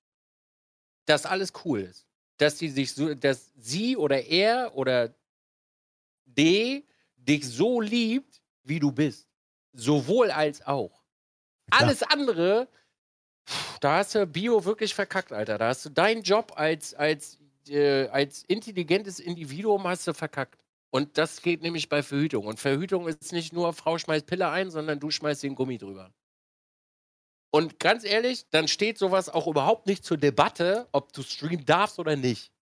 das 1.07 1.25
alles 1.25 1.55
cool 1.65 1.81
ist. 1.81 2.07
Dass 2.37 2.59
sie 2.59 2.69
sich 2.69 2.93
so, 2.93 3.15
dass 3.15 3.51
sie 3.57 3.97
oder 3.97 4.23
er 4.23 4.77
oder 4.77 5.15
D 6.27 6.87
dich 7.17 7.49
so 7.49 7.81
liebt, 7.81 8.43
wie 8.65 8.81
du 8.81 8.93
bist. 8.93 9.31
Sowohl 9.73 10.31
als 10.31 10.67
auch. 10.67 11.03
Klar. 11.71 11.85
Alles 11.85 12.03
andere, 12.03 12.69
da 13.81 13.99
hast 13.99 14.15
du 14.15 14.27
Bio 14.27 14.65
wirklich 14.65 14.95
verkackt, 14.95 15.33
Alter. 15.33 15.59
Da 15.59 15.69
hast 15.69 15.85
du 15.85 15.91
deinen 15.91 16.23
Job 16.23 16.53
als, 16.57 16.95
als, 16.95 17.39
äh, 17.69 18.09
als 18.09 18.45
intelligentes 18.45 19.21
Individuum 19.21 19.87
hast 19.87 20.07
du 20.07 20.15
verkackt. 20.15 20.59
Und 20.91 21.19
das 21.19 21.43
geht 21.43 21.63
nämlich 21.63 21.89
bei 21.89 22.03
Verhütung. 22.03 22.47
Und 22.47 22.61
Verhütung 22.61 23.09
ist 23.09 23.33
nicht 23.33 23.53
nur, 23.53 23.73
Frau 23.73 23.99
schmeißt 23.99 24.27
Pille 24.27 24.49
ein, 24.49 24.71
sondern 24.71 25.01
du 25.01 25.11
schmeißt 25.11 25.43
den 25.43 25.55
Gummi 25.55 25.77
drüber. 25.77 26.13
Und 27.51 27.79
ganz 27.79 28.05
ehrlich, 28.05 28.49
dann 28.51 28.69
steht 28.69 28.99
sowas 28.99 29.29
auch 29.29 29.47
überhaupt 29.47 29.87
nicht 29.87 30.05
zur 30.05 30.17
Debatte, 30.17 30.89
ob 30.93 31.13
du 31.13 31.23
streamen 31.23 31.65
darfst 31.65 31.99
oder 31.99 32.17
nicht. 32.17 32.53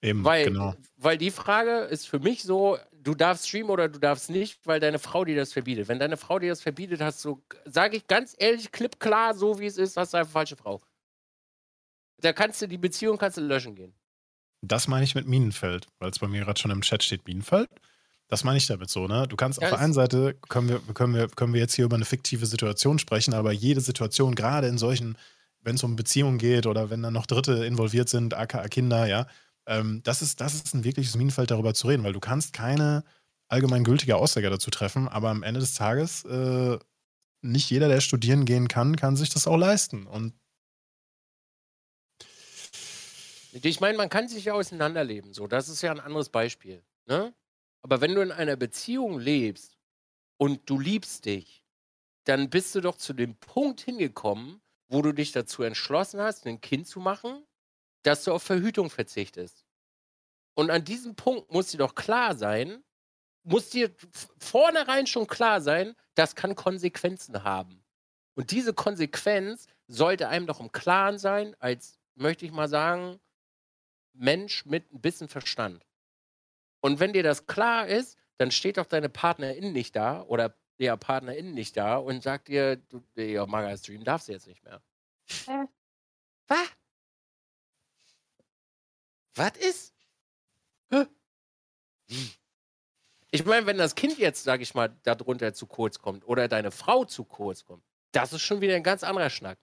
Eben, 0.00 0.24
Weil, 0.24 0.44
genau. 0.44 0.74
weil 0.96 1.18
die 1.18 1.30
Frage 1.30 1.80
ist 1.80 2.06
für 2.06 2.18
mich 2.18 2.44
so, 2.44 2.78
du 3.08 3.14
darfst 3.14 3.48
streamen 3.48 3.70
oder 3.70 3.88
du 3.88 3.98
darfst 3.98 4.28
nicht, 4.28 4.60
weil 4.66 4.80
deine 4.80 4.98
Frau 4.98 5.24
dir 5.24 5.34
das 5.34 5.54
verbietet. 5.54 5.88
Wenn 5.88 5.98
deine 5.98 6.18
Frau 6.18 6.38
dir 6.38 6.50
das 6.50 6.60
verbietet, 6.60 7.00
hast 7.00 7.24
du, 7.24 7.42
sage 7.64 7.96
ich 7.96 8.06
ganz 8.06 8.36
ehrlich, 8.38 8.70
klipp 8.70 9.00
klar, 9.00 9.34
so 9.34 9.58
wie 9.58 9.64
es 9.64 9.78
ist, 9.78 9.96
hast 9.96 10.12
du 10.12 10.18
eine 10.18 10.26
falsche 10.26 10.56
Frau. 10.56 10.82
Da 12.20 12.34
kannst 12.34 12.60
du 12.60 12.68
die 12.68 12.76
Beziehung 12.76 13.16
kannst 13.16 13.38
du 13.38 13.40
löschen 13.40 13.74
gehen. 13.74 13.94
Das 14.60 14.88
meine 14.88 15.04
ich 15.04 15.14
mit 15.14 15.26
Minenfeld, 15.26 15.86
weil 16.00 16.10
es 16.10 16.18
bei 16.18 16.28
mir 16.28 16.44
gerade 16.44 16.60
schon 16.60 16.70
im 16.70 16.82
Chat 16.82 17.02
steht, 17.02 17.26
Minenfeld. 17.26 17.70
Das 18.26 18.44
meine 18.44 18.58
ich 18.58 18.66
damit 18.66 18.90
so, 18.90 19.06
ne? 19.06 19.26
Du 19.26 19.36
kannst 19.36 19.58
Ja, 19.58 19.68
auf 19.68 19.74
der 19.74 19.80
einen 19.80 19.94
Seite, 19.94 20.34
können 20.50 20.68
wir, 20.68 20.80
können, 20.92 21.14
wir, 21.14 21.28
können 21.28 21.54
wir 21.54 21.60
jetzt 21.60 21.74
hier 21.74 21.86
über 21.86 21.96
eine 21.96 22.04
fiktive 22.04 22.44
Situation 22.44 22.98
sprechen, 22.98 23.32
aber 23.32 23.52
jede 23.52 23.80
Situation, 23.80 24.34
gerade 24.34 24.66
in 24.66 24.76
solchen, 24.76 25.16
wenn 25.62 25.76
es 25.76 25.82
um 25.82 25.96
Beziehungen 25.96 26.36
geht 26.36 26.66
oder 26.66 26.90
wenn 26.90 27.02
dann 27.02 27.14
noch 27.14 27.24
Dritte 27.24 27.64
involviert 27.64 28.10
sind, 28.10 28.34
aka 28.34 28.68
Kinder, 28.68 29.06
ja, 29.06 29.26
ähm, 29.68 30.02
das, 30.02 30.22
ist, 30.22 30.40
das 30.40 30.54
ist 30.54 30.74
ein 30.74 30.84
wirkliches 30.84 31.14
Minenfeld, 31.14 31.50
darüber 31.50 31.74
zu 31.74 31.86
reden, 31.86 32.02
weil 32.02 32.14
du 32.14 32.20
kannst 32.20 32.52
keine 32.52 33.04
allgemeingültige 33.48 34.16
Aussage 34.16 34.50
dazu 34.50 34.70
treffen, 34.70 35.08
aber 35.08 35.28
am 35.30 35.42
Ende 35.42 35.60
des 35.60 35.74
Tages, 35.74 36.24
äh, 36.24 36.78
nicht 37.40 37.70
jeder, 37.70 37.88
der 37.88 38.00
studieren 38.00 38.44
gehen 38.44 38.68
kann, 38.68 38.96
kann 38.96 39.16
sich 39.16 39.30
das 39.30 39.46
auch 39.46 39.56
leisten. 39.56 40.06
Und 40.06 40.34
Ich 43.52 43.80
meine, 43.80 43.96
man 43.96 44.08
kann 44.08 44.28
sich 44.28 44.46
ja 44.46 44.54
auseinanderleben, 44.54 45.32
so. 45.32 45.46
Das 45.46 45.68
ist 45.68 45.82
ja 45.82 45.90
ein 45.90 46.00
anderes 46.00 46.28
Beispiel. 46.28 46.82
Ne? 47.06 47.34
Aber 47.82 48.00
wenn 48.00 48.14
du 48.14 48.20
in 48.20 48.32
einer 48.32 48.56
Beziehung 48.56 49.18
lebst 49.18 49.78
und 50.36 50.68
du 50.68 50.78
liebst 50.78 51.24
dich, 51.24 51.64
dann 52.24 52.50
bist 52.50 52.74
du 52.74 52.80
doch 52.80 52.96
zu 52.96 53.14
dem 53.14 53.36
Punkt 53.36 53.80
hingekommen, 53.80 54.60
wo 54.88 55.02
du 55.02 55.12
dich 55.12 55.32
dazu 55.32 55.62
entschlossen 55.62 56.20
hast, 56.20 56.46
ein 56.46 56.60
Kind 56.60 56.86
zu 56.86 57.00
machen, 57.00 57.42
dass 58.08 58.24
du 58.24 58.32
auf 58.32 58.42
Verhütung 58.42 58.88
verzichtest. 58.88 59.66
Und 60.54 60.70
an 60.70 60.82
diesem 60.82 61.14
Punkt 61.14 61.52
muss 61.52 61.68
dir 61.68 61.76
doch 61.76 61.94
klar 61.94 62.34
sein, 62.34 62.82
muss 63.42 63.68
dir 63.68 63.94
vornherein 64.38 65.06
schon 65.06 65.26
klar 65.26 65.60
sein, 65.60 65.94
das 66.14 66.34
kann 66.34 66.54
Konsequenzen 66.54 67.44
haben. 67.44 67.84
Und 68.34 68.50
diese 68.50 68.72
Konsequenz 68.72 69.66
sollte 69.88 70.28
einem 70.28 70.46
doch 70.46 70.58
im 70.58 70.72
Klaren 70.72 71.18
sein, 71.18 71.54
als, 71.58 71.98
möchte 72.14 72.46
ich 72.46 72.52
mal 72.52 72.68
sagen, 72.68 73.20
Mensch 74.14 74.64
mit 74.64 74.90
ein 74.90 75.02
bisschen 75.02 75.28
Verstand. 75.28 75.84
Und 76.80 77.00
wenn 77.00 77.12
dir 77.12 77.22
das 77.22 77.46
klar 77.46 77.88
ist, 77.88 78.16
dann 78.38 78.50
steht 78.50 78.78
doch 78.78 78.86
deine 78.86 79.10
Partnerin 79.10 79.72
nicht 79.72 79.94
da 79.96 80.22
oder 80.22 80.56
der 80.78 80.96
Partnerin 80.96 81.52
nicht 81.52 81.76
da 81.76 81.96
und 81.98 82.22
sagt 82.22 82.48
dir, 82.48 82.76
du, 82.76 83.02
ja, 83.16 83.44
Maga 83.44 83.76
Stream 83.76 84.02
darfst 84.02 84.28
du 84.28 84.32
jetzt 84.32 84.46
nicht 84.46 84.64
mehr. 84.64 84.80
Was? 86.46 86.77
Was 89.38 89.56
ist? 89.56 89.94
Hä? 90.90 91.06
Ich 93.30 93.44
meine, 93.44 93.66
wenn 93.66 93.78
das 93.78 93.94
Kind 93.94 94.18
jetzt, 94.18 94.42
sag 94.42 94.60
ich 94.60 94.74
mal, 94.74 94.96
darunter 95.04 95.54
zu 95.54 95.66
kurz 95.66 96.00
kommt 96.00 96.26
oder 96.26 96.48
deine 96.48 96.72
Frau 96.72 97.04
zu 97.04 97.24
kurz 97.24 97.64
kommt, 97.64 97.84
das 98.10 98.32
ist 98.32 98.42
schon 98.42 98.60
wieder 98.60 98.74
ein 98.74 98.82
ganz 98.82 99.04
anderer 99.04 99.30
Schnack. 99.30 99.58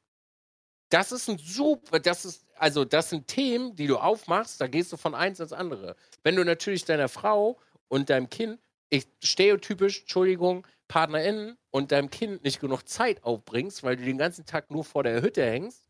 Das 0.89 1.11
ist 1.11 1.27
ein 1.27 1.39
super, 1.39 1.99
das 1.99 2.23
ist, 2.23 2.45
also 2.55 2.85
das 2.85 3.09
sind 3.09 3.27
Themen, 3.27 3.75
die 3.75 3.87
du 3.87 3.97
aufmachst, 3.97 4.61
da 4.61 4.67
gehst 4.67 4.93
du 4.93 4.97
von 4.97 5.13
eins 5.13 5.39
ins 5.39 5.51
andere. 5.51 5.97
Wenn 6.23 6.35
du 6.35 6.45
natürlich 6.45 6.85
deiner 6.85 7.09
Frau 7.09 7.59
und 7.89 8.09
deinem 8.09 8.29
Kind, 8.29 8.61
ich 8.89 9.07
stereotypisch, 9.21 10.01
Entschuldigung, 10.01 10.65
PartnerInnen 10.87 11.57
und 11.71 11.91
deinem 11.91 12.09
Kind 12.11 12.43
nicht 12.43 12.61
genug 12.61 12.87
Zeit 12.87 13.23
aufbringst, 13.23 13.83
weil 13.83 13.97
du 13.97 14.05
den 14.05 14.19
ganzen 14.19 14.45
Tag 14.45 14.71
nur 14.71 14.85
vor 14.85 15.03
der 15.03 15.21
Hütte 15.21 15.43
hängst, 15.43 15.84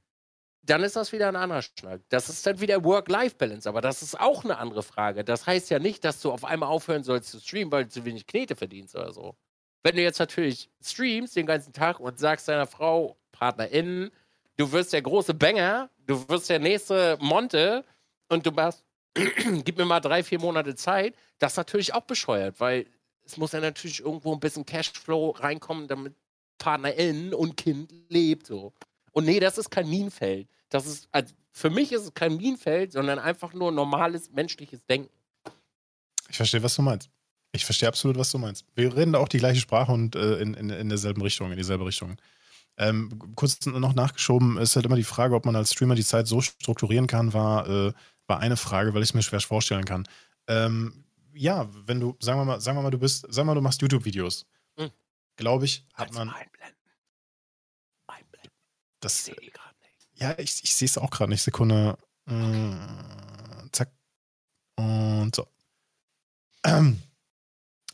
dann 0.66 0.84
ist 0.84 0.96
das 0.96 1.12
wieder 1.12 1.28
ein 1.28 1.36
anderer 1.36 1.62
Schnack. 1.62 2.02
Das 2.10 2.30
ist 2.30 2.46
dann 2.46 2.60
wieder 2.60 2.84
Work-Life-Balance, 2.84 3.70
aber 3.70 3.82
das 3.82 4.02
ist 4.02 4.20
auch 4.20 4.44
eine 4.44 4.58
andere 4.58 4.84
Frage. 4.84 5.24
Das 5.24 5.46
heißt 5.46 5.70
ja 5.70 5.80
nicht, 5.80 6.04
dass 6.04 6.22
du 6.22 6.32
auf 6.32 6.44
einmal 6.44 6.70
aufhören 6.70 7.04
sollst 7.04 7.32
zu 7.32 7.40
streamen, 7.40 7.72
weil 7.72 7.86
du 7.86 7.92
zu 7.92 8.06
wenig 8.06 8.26
Knete 8.26 8.56
verdienst 8.56 8.96
oder 8.96 9.14
so. 9.14 9.36
Wenn 9.84 9.96
du 9.96 10.02
jetzt 10.02 10.20
natürlich 10.20 10.70
streamst 10.84 11.36
den 11.36 11.46
ganzen 11.46 11.72
Tag 11.72 12.00
und 12.00 12.18
sagst 12.18 12.48
deiner 12.48 12.66
Frau, 12.66 13.18
PartnerInnen, 13.32 14.12
du 14.58 14.72
wirst 14.72 14.94
der 14.94 15.04
große 15.04 15.36
Banger, 15.36 15.90
du 16.08 16.28
wirst 16.30 16.50
der 16.50 16.60
nächste 16.60 17.18
Monte 17.22 17.86
und 18.30 18.46
du 18.46 18.52
machst, 18.52 18.84
gib 19.64 19.78
mir 19.78 19.86
mal 19.86 20.00
drei, 20.00 20.24
vier 20.24 20.40
Monate 20.40 20.76
Zeit, 20.76 21.16
das 21.38 21.54
ist 21.54 21.58
natürlich 21.58 21.94
auch 21.94 22.02
bescheuert, 22.02 22.60
weil 22.60 22.88
es 23.24 23.38
muss 23.38 23.52
ja 23.52 23.60
natürlich 23.60 24.00
irgendwo 24.00 24.34
ein 24.34 24.40
bisschen 24.40 24.66
Cashflow 24.66 25.32
reinkommen, 25.32 25.88
damit 25.88 26.16
PartnerInnen 26.58 27.34
und 27.34 27.58
Kind 27.58 27.94
lebt 28.10 28.48
so. 28.48 28.74
Und 29.12 29.26
nee, 29.26 29.40
das 29.40 29.58
ist 29.58 29.70
kein 29.70 29.90
Minenfeld. 29.90 30.48
Das 30.76 30.88
ist, 30.88 31.08
also 31.14 31.34
für 31.54 31.70
mich 31.70 31.94
ist 31.94 32.02
es 32.02 32.14
kein 32.14 32.36
Minenfeld, 32.36 32.92
sondern 32.92 33.18
einfach 33.18 33.54
nur 33.54 33.72
normales 33.72 34.30
menschliches 34.32 34.86
Denken. 34.86 35.10
ich 36.30 36.36
verstehe, 36.36 36.62
was 36.62 36.76
du 36.76 36.82
meinst. 36.82 37.10
Ich 37.54 37.64
verstehe 37.64 37.88
absolut, 37.88 38.18
was 38.18 38.30
du 38.30 38.38
meinst. 38.38 38.66
Wir 38.76 38.94
reden 38.94 39.14
da 39.14 39.20
auch 39.20 39.30
die 39.30 39.38
gleiche 39.38 39.62
Sprache 39.62 39.94
und 39.94 40.18
äh, 40.18 40.40
in, 40.40 40.54
in, 40.54 40.70
in 40.70 40.90
derselben 40.90 41.22
Richtung, 41.22 41.52
in 41.52 41.58
dieselbe 41.58 41.86
Richtung. 41.86 42.18
Ähm, 42.76 43.18
kurz 43.36 43.66
noch 43.66 43.96
nachgeschoben, 43.96 44.58
ist 44.58 44.76
halt 44.76 44.86
immer 44.86 44.98
die 44.98 45.06
Frage, 45.06 45.34
ob 45.34 45.46
man 45.46 45.56
als 45.56 45.72
Streamer 45.72 45.96
die 45.96 46.04
Zeit 46.04 46.28
so 46.28 46.42
strukturieren 46.42 47.08
kann, 47.08 47.32
war, 47.32 47.70
äh, 47.70 47.94
war 48.28 48.40
eine 48.40 48.58
Frage, 48.58 48.94
weil 48.94 49.02
ich 49.02 49.10
es 49.10 49.14
mir 49.14 49.24
schwer 49.24 49.40
vorstellen 49.40 49.86
kann. 49.86 50.06
Ähm, 50.48 51.06
ja, 51.34 51.70
wenn 51.86 52.02
du, 52.02 52.18
sagen 52.20 52.38
wir 52.38 52.44
mal, 52.44 52.60
sagen 52.60 52.78
wir 52.78 52.82
mal, 52.82 52.92
du 52.92 53.00
bist, 53.00 53.22
sagen 53.22 53.48
wir 53.48 53.54
mal, 53.54 53.56
du 53.56 53.62
machst 53.62 53.82
YouTube-Videos. 53.82 54.46
Hm. 54.78 54.92
Glaube 55.38 55.64
ich, 55.64 55.86
hat 55.94 56.08
Kannst 56.08 56.20
man 56.20 56.30
einblenden? 56.32 56.76
Einblenden. 58.08 58.52
Ich 58.52 59.00
das. 59.00 59.28
nicht. 59.28 59.65
Ja, 60.16 60.38
ich, 60.40 60.64
ich 60.64 60.74
sehe 60.74 60.88
es 60.88 60.98
auch 60.98 61.10
gerade 61.10 61.30
nicht. 61.32 61.42
Sekunde. 61.44 61.98
Äh, 62.28 62.72
zack. 63.72 63.92
Und 64.78 65.36
so. 65.36 65.48
Ähm, 66.66 67.02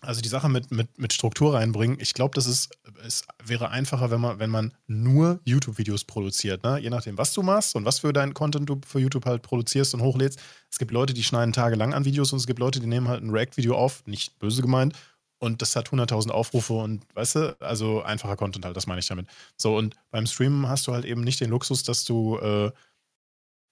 Also 0.03 0.21
die 0.21 0.29
Sache 0.29 0.49
mit, 0.49 0.71
mit, 0.71 0.97
mit 0.97 1.13
Struktur 1.13 1.53
reinbringen, 1.53 1.99
ich 1.99 2.15
glaube, 2.15 2.33
das 2.33 2.47
ist, 2.47 2.71
es 3.05 3.23
wäre 3.43 3.69
einfacher, 3.69 4.09
wenn 4.09 4.19
man, 4.19 4.39
wenn 4.39 4.49
man 4.49 4.73
nur 4.87 5.39
YouTube-Videos 5.45 6.05
produziert, 6.05 6.63
ne? 6.63 6.79
Je 6.79 6.89
nachdem, 6.89 7.19
was 7.19 7.33
du 7.33 7.43
machst 7.43 7.75
und 7.75 7.85
was 7.85 7.99
für 7.99 8.11
deinen 8.11 8.33
Content 8.33 8.67
du 8.67 8.81
für 8.83 8.99
YouTube 8.99 9.27
halt 9.27 9.43
produzierst 9.43 9.93
und 9.93 10.01
hochlädst. 10.01 10.39
Es 10.71 10.79
gibt 10.79 10.89
Leute, 10.91 11.13
die 11.13 11.23
schneiden 11.23 11.53
tagelang 11.53 11.93
an 11.93 12.03
Videos 12.05 12.33
und 12.33 12.39
es 12.39 12.47
gibt 12.47 12.57
Leute, 12.59 12.79
die 12.79 12.87
nehmen 12.87 13.09
halt 13.09 13.21
ein 13.23 13.29
React-Video 13.29 13.75
auf, 13.75 14.03
nicht 14.07 14.39
böse 14.39 14.63
gemeint, 14.63 14.95
und 15.41 15.63
das 15.63 15.75
hat 15.75 15.89
100.000 15.89 16.29
Aufrufe 16.29 16.73
und 16.73 17.03
weißt 17.15 17.35
du, 17.35 17.57
also 17.61 18.03
einfacher 18.03 18.37
Content 18.37 18.63
halt, 18.63 18.77
das 18.77 18.85
meine 18.85 18.99
ich 18.99 19.07
damit. 19.07 19.27
So, 19.57 19.75
und 19.75 19.95
beim 20.11 20.27
Streamen 20.27 20.69
hast 20.69 20.85
du 20.85 20.93
halt 20.93 21.03
eben 21.03 21.21
nicht 21.21 21.41
den 21.41 21.49
Luxus, 21.49 21.81
dass 21.81 22.05
du, 22.05 22.37
äh, 22.37 22.71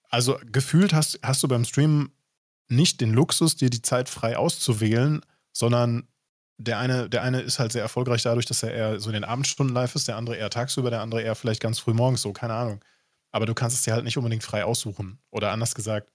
also 0.10 0.40
gefühlt 0.52 0.94
hast, 0.94 1.20
hast 1.22 1.44
du 1.44 1.48
beim 1.48 1.66
Streamen 1.66 2.12
nicht 2.70 3.02
den 3.02 3.14
Luxus, 3.14 3.56
dir 3.56 3.70
die 3.70 3.84
Zeit 3.84 4.10
frei 4.10 4.36
auszuwählen, 4.36 5.22
sondern 5.54 6.08
der 6.58 6.80
eine, 6.80 7.08
der 7.08 7.22
eine 7.22 7.42
ist 7.42 7.60
halt 7.60 7.72
sehr 7.72 7.84
erfolgreich 7.84 8.24
dadurch, 8.24 8.48
dass 8.48 8.64
er 8.64 8.74
eher 8.74 9.00
so 9.00 9.10
in 9.10 9.14
den 9.14 9.24
Abendstunden 9.24 9.76
live 9.76 9.94
ist, 9.94 10.08
der 10.08 10.18
andere 10.18 10.38
eher 10.38 10.50
tagsüber, 10.50 10.90
der 10.90 11.02
andere 11.02 11.22
eher 11.22 11.36
vielleicht 11.36 11.62
ganz 11.62 11.78
früh 11.78 11.94
morgens, 11.94 12.24
so, 12.24 12.34
keine 12.34 12.56
Ahnung. 12.56 12.84
Aber 13.32 13.46
du 13.46 13.54
kannst 13.54 13.78
es 13.78 13.84
dir 13.84 13.94
halt 13.94 14.06
nicht 14.06 14.18
unbedingt 14.18 14.44
frei 14.44 14.66
aussuchen. 14.66 15.20
Oder 15.30 15.52
anders 15.52 15.76
gesagt, 15.76 16.12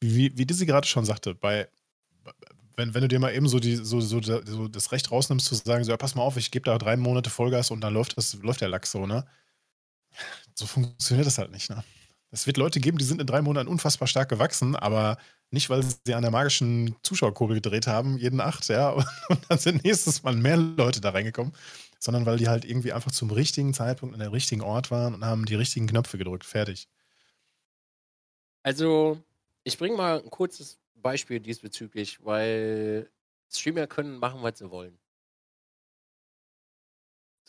wie, 0.00 0.36
wie 0.36 0.46
Dizzy 0.46 0.66
gerade 0.66 0.86
schon 0.86 1.04
sagte, 1.04 1.34
bei, 1.34 1.68
wenn, 2.76 2.94
wenn 2.94 3.02
du 3.02 3.08
dir 3.08 3.18
mal 3.18 3.34
eben 3.34 3.48
so, 3.48 3.58
die, 3.58 3.76
so, 3.76 4.00
so, 4.00 4.20
so 4.20 4.68
das 4.68 4.92
Recht 4.92 5.10
rausnimmst, 5.10 5.46
zu 5.46 5.54
sagen, 5.54 5.84
so, 5.84 5.90
ja, 5.90 5.96
pass 5.96 6.14
mal 6.14 6.22
auf, 6.22 6.36
ich 6.36 6.50
gebe 6.50 6.64
da 6.64 6.78
drei 6.78 6.96
Monate 6.96 7.30
Vollgas 7.30 7.70
und 7.70 7.80
dann 7.80 7.94
läuft, 7.94 8.16
das, 8.16 8.34
läuft 8.42 8.60
der 8.60 8.68
Lachs 8.68 8.90
so, 8.90 9.06
ne? 9.06 9.24
So 10.54 10.66
funktioniert 10.66 11.26
das 11.26 11.38
halt 11.38 11.50
nicht, 11.50 11.70
ne? 11.70 11.82
Es 12.30 12.46
wird 12.46 12.56
Leute 12.56 12.80
geben, 12.80 12.98
die 12.98 13.04
sind 13.04 13.20
in 13.20 13.26
drei 13.26 13.40
Monaten 13.40 13.68
unfassbar 13.68 14.08
stark 14.08 14.28
gewachsen, 14.28 14.76
aber 14.76 15.16
nicht, 15.50 15.70
weil 15.70 15.82
sie 15.82 16.14
an 16.14 16.22
der 16.22 16.30
magischen 16.30 16.96
Zuschauerkurve 17.02 17.54
gedreht 17.54 17.86
haben, 17.86 18.18
jeden 18.18 18.40
acht, 18.40 18.68
ja, 18.68 18.90
und 19.28 19.40
dann 19.48 19.58
sind 19.58 19.84
nächstes 19.84 20.22
Mal 20.22 20.34
mehr 20.36 20.56
Leute 20.56 21.00
da 21.00 21.10
reingekommen, 21.10 21.52
sondern 21.98 22.26
weil 22.26 22.36
die 22.36 22.48
halt 22.48 22.64
irgendwie 22.64 22.92
einfach 22.92 23.12
zum 23.12 23.30
richtigen 23.30 23.72
Zeitpunkt 23.72 24.14
an 24.14 24.20
der 24.20 24.32
richtigen 24.32 24.62
Ort 24.62 24.90
waren 24.90 25.14
und 25.14 25.24
haben 25.24 25.46
die 25.46 25.54
richtigen 25.54 25.86
Knöpfe 25.86 26.18
gedrückt. 26.18 26.44
Fertig. 26.44 26.88
Also, 28.62 29.22
ich 29.66 29.76
bringe 29.78 29.96
mal 29.96 30.22
ein 30.22 30.30
kurzes 30.30 30.78
Beispiel 30.94 31.40
diesbezüglich, 31.40 32.24
weil 32.24 33.10
Streamer 33.50 33.88
können 33.88 34.18
machen, 34.18 34.40
was 34.42 34.58
sie 34.58 34.70
wollen. 34.70 34.96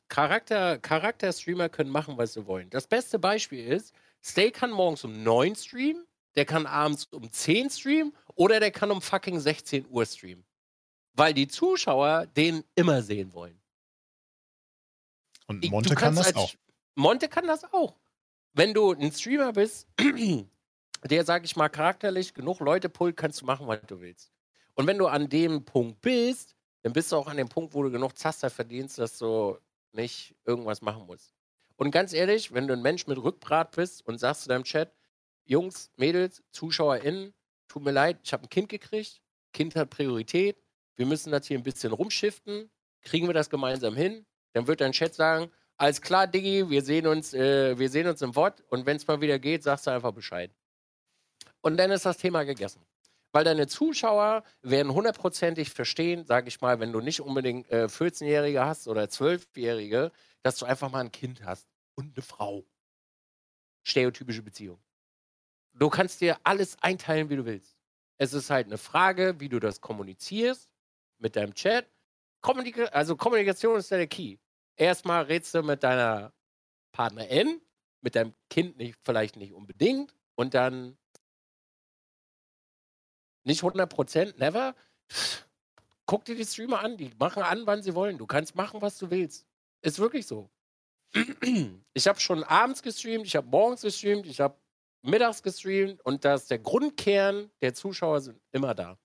Charakter, 0.08 0.80
Charakter-Streamer 0.80 1.70
können 1.70 1.92
machen, 1.92 2.18
was 2.18 2.34
sie 2.34 2.48
wollen. 2.48 2.72
Das 2.72 2.88
beste 2.88 3.20
Beispiel 3.20 3.68
ist, 3.68 3.94
Stay 4.24 4.50
kann 4.50 4.72
morgens 4.72 5.04
um 5.04 5.22
9 5.22 5.56
streamen, 5.56 6.08
der 6.36 6.46
kann 6.46 6.66
abends 6.66 7.06
um 7.06 7.32
10 7.32 7.70
streamen 7.70 8.16
oder 8.34 8.60
der 8.60 8.72
kann 8.72 8.90
um 8.90 9.00
fucking 9.02 9.40
16 9.40 9.88
Uhr 9.88 10.06
streamen. 10.08 10.44
Weil 11.14 11.36
die 11.36 11.48
Zuschauer 11.48 12.26
den 12.26 12.64
immer 12.74 13.04
sehen 13.04 13.32
wollen. 13.34 13.62
Und 15.46 15.64
Monte 15.70 15.94
kann 15.94 16.16
das 16.16 16.36
auch. 16.36 16.52
Monte 16.96 17.30
kann 17.30 17.46
das 17.46 17.64
auch. 17.72 17.96
Wenn 18.54 18.74
du 18.74 18.92
ein 18.92 19.12
Streamer 19.12 19.54
bist, 19.54 19.88
der, 21.04 21.26
sag 21.26 21.46
ich 21.46 21.56
mal, 21.56 21.70
charakterlich 21.70 22.34
genug 22.34 22.60
Leute 22.60 22.90
pullt, 22.90 23.18
kannst 23.18 23.42
du 23.42 23.46
machen, 23.46 23.68
was 23.68 23.82
du 23.88 24.00
willst. 24.00 24.32
Und 24.74 24.88
wenn 24.88 24.98
du 24.98 25.08
an 25.08 25.30
dem 25.30 25.66
Punkt 25.66 26.02
bist, 26.02 26.56
dann 26.84 26.94
bist 26.94 27.12
du 27.12 27.16
auch 27.16 27.28
an 27.28 27.38
dem 27.38 27.50
Punkt, 27.50 27.74
wo 27.74 27.84
du 27.84 27.92
genug 27.92 28.18
Zaster 28.18 28.50
verdienst, 28.50 29.00
dass 29.00 29.18
du 29.18 29.58
nicht 29.92 30.36
irgendwas 30.46 30.82
machen 30.82 31.06
musst. 31.06 31.34
Und 31.76 31.92
ganz 31.92 32.14
ehrlich, 32.14 32.54
wenn 32.54 32.68
du 32.68 32.74
ein 32.74 32.82
Mensch 32.82 33.08
mit 33.08 33.18
Rückgrat 33.18 33.76
bist 33.76 34.06
und 34.06 34.20
sagst 34.20 34.44
zu 34.44 34.50
deinem 34.50 34.64
Chat, 34.64 34.94
Jungs, 35.46 35.92
Mädels, 35.96 36.44
ZuschauerInnen, 36.52 37.34
tut 37.68 37.84
mir 37.84 37.92
leid, 37.92 38.20
ich 38.24 38.34
habe 38.34 38.44
ein 38.44 38.50
Kind 38.50 38.70
gekriegt, 38.70 39.22
Kind 39.54 39.76
hat 39.76 39.90
Priorität, 39.90 40.58
wir 40.96 41.06
müssen 41.06 41.32
das 41.32 41.48
hier 41.48 41.58
ein 41.58 41.64
bisschen 41.64 41.94
rumschiften, 41.94 42.70
kriegen 43.02 43.28
wir 43.28 43.34
das 43.34 43.50
gemeinsam 43.50 43.96
hin, 43.96 44.26
dann 44.54 44.68
wird 44.68 44.82
dein 44.82 44.92
Chat 44.92 45.14
sagen, 45.14 45.52
alles 45.78 46.02
klar, 46.02 46.26
Diggi, 46.26 46.70
wir 46.70 46.82
sehen 46.82 47.06
uns, 47.06 47.34
äh, 47.34 47.78
wir 47.78 47.90
sehen 47.90 48.08
uns 48.08 48.22
im 48.22 48.36
Wort 48.36 48.64
und 48.70 48.86
wenn 48.86 48.98
es 48.98 49.06
mal 49.08 49.22
wieder 49.22 49.38
geht, 49.38 49.64
sagst 49.64 49.86
du 49.86 49.92
einfach 49.92 50.12
Bescheid. 50.12 50.52
Und 51.68 51.76
dann 51.76 51.92
ist 51.92 52.06
das 52.06 52.16
Thema 52.16 52.44
gegessen. 52.44 52.82
Weil 53.34 53.44
deine 53.44 53.68
Zuschauer 53.68 54.46
werden 54.62 54.94
hundertprozentig 54.94 55.70
verstehen, 55.70 56.24
sage 56.24 56.48
ich 56.48 56.62
mal, 56.62 56.80
wenn 56.80 56.94
du 56.94 57.02
nicht 57.02 57.20
unbedingt 57.20 57.70
äh, 57.70 57.88
14-Jährige 57.88 58.64
hast 58.64 58.88
oder 58.88 59.04
12-Jährige, 59.04 60.14
dass 60.44 60.56
du 60.60 60.66
einfach 60.66 60.90
mal 60.90 61.02
ein 61.02 61.12
Kind 61.12 61.44
hast 61.44 61.68
und 61.96 62.16
eine 62.16 62.24
Frau. 62.24 62.64
Stereotypische 63.84 64.44
Beziehung. 64.44 64.80
Du 65.74 65.90
kannst 65.90 66.22
dir 66.22 66.38
alles 66.46 66.82
einteilen, 66.82 67.30
wie 67.30 67.36
du 67.36 67.44
willst. 67.44 67.76
Es 68.18 68.32
ist 68.32 68.50
halt 68.50 68.68
eine 68.68 68.78
Frage, 68.78 69.38
wie 69.42 69.50
du 69.50 69.60
das 69.60 69.82
kommunizierst 69.82 70.70
mit 71.18 71.36
deinem 71.36 71.54
Chat. 71.54 71.86
Kommunika 72.40 72.86
also 72.86 73.18
Kommunikation 73.18 73.78
ist 73.78 73.92
der 73.92 74.08
Key. 74.08 74.38
Erstmal 74.78 75.26
redest 75.26 75.54
du 75.54 75.64
mit 75.64 75.84
deiner 75.84 76.32
Partnerin, 76.94 77.60
mit 78.00 78.16
deinem 78.16 78.34
Kind 78.50 78.78
nicht, 78.78 78.98
vielleicht 79.04 79.36
nicht 79.36 79.52
unbedingt 79.52 80.16
und 80.36 80.54
dann 80.54 80.98
nicht 83.48 83.64
100%, 83.64 84.38
never. 84.38 84.76
Guck 86.06 86.26
dir 86.26 86.36
die 86.36 86.46
Streamer 86.46 86.82
an, 86.82 86.98
die 86.98 87.12
machen 87.18 87.42
an, 87.42 87.66
wann 87.66 87.82
sie 87.82 87.96
wollen. 87.96 88.18
Du 88.18 88.28
kannst 88.28 88.56
machen, 88.56 88.82
was 88.82 88.98
du 88.98 89.10
willst. 89.10 89.48
Ist 89.82 90.00
wirklich 90.00 90.28
so. 90.28 90.50
Ich 91.94 92.08
habe 92.08 92.20
schon 92.20 92.44
abends 92.44 92.84
gestreamt, 92.84 93.26
ich 93.26 93.36
habe 93.36 93.48
morgens 93.48 93.82
gestreamt, 93.82 94.28
ich 94.28 94.42
habe 94.42 94.60
mittags 95.02 95.42
gestreamt 95.42 96.02
und 96.06 96.26
das 96.26 96.48
der 96.48 96.60
Grundkern 96.60 97.50
der 97.62 97.74
Zuschauer 97.74 98.22
sind 98.22 98.40
immer 98.52 98.76
da. 98.76 99.00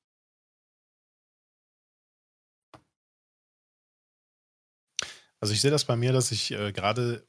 Also 5.41 5.55
ich 5.55 5.61
sehe 5.61 5.71
das 5.71 5.85
bei 5.85 5.97
mir, 5.97 6.13
dass 6.13 6.33
ich 6.33 6.51
äh, 6.51 6.73
gerade 6.73 7.27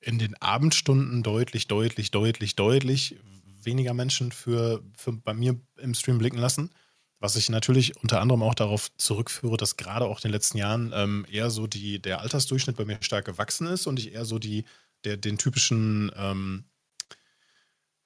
in 0.00 0.18
den 0.18 0.34
Abendstunden 0.42 1.22
deutlich, 1.22 1.68
deutlich, 1.68 2.10
deutlich, 2.10 2.56
deutlich 2.56 3.16
weniger 3.64 3.94
Menschen 3.94 4.32
für, 4.32 4.82
für 4.96 5.12
bei 5.12 5.34
mir 5.34 5.58
im 5.78 5.94
Stream 5.94 6.18
blicken 6.18 6.38
lassen. 6.38 6.70
Was 7.18 7.36
ich 7.36 7.50
natürlich 7.50 7.96
unter 8.02 8.20
anderem 8.20 8.42
auch 8.42 8.54
darauf 8.54 8.90
zurückführe, 8.96 9.58
dass 9.58 9.76
gerade 9.76 10.06
auch 10.06 10.18
in 10.18 10.22
den 10.22 10.32
letzten 10.32 10.56
Jahren 10.56 10.92
ähm, 10.94 11.26
eher 11.30 11.50
so 11.50 11.66
die, 11.66 12.00
der 12.00 12.20
Altersdurchschnitt 12.20 12.76
bei 12.76 12.86
mir 12.86 12.98
stark 13.02 13.26
gewachsen 13.26 13.66
ist 13.66 13.86
und 13.86 13.98
ich 13.98 14.14
eher 14.14 14.24
so 14.24 14.38
die, 14.38 14.64
der, 15.04 15.18
den 15.18 15.36
typischen 15.36 16.10
ähm, 16.16 16.64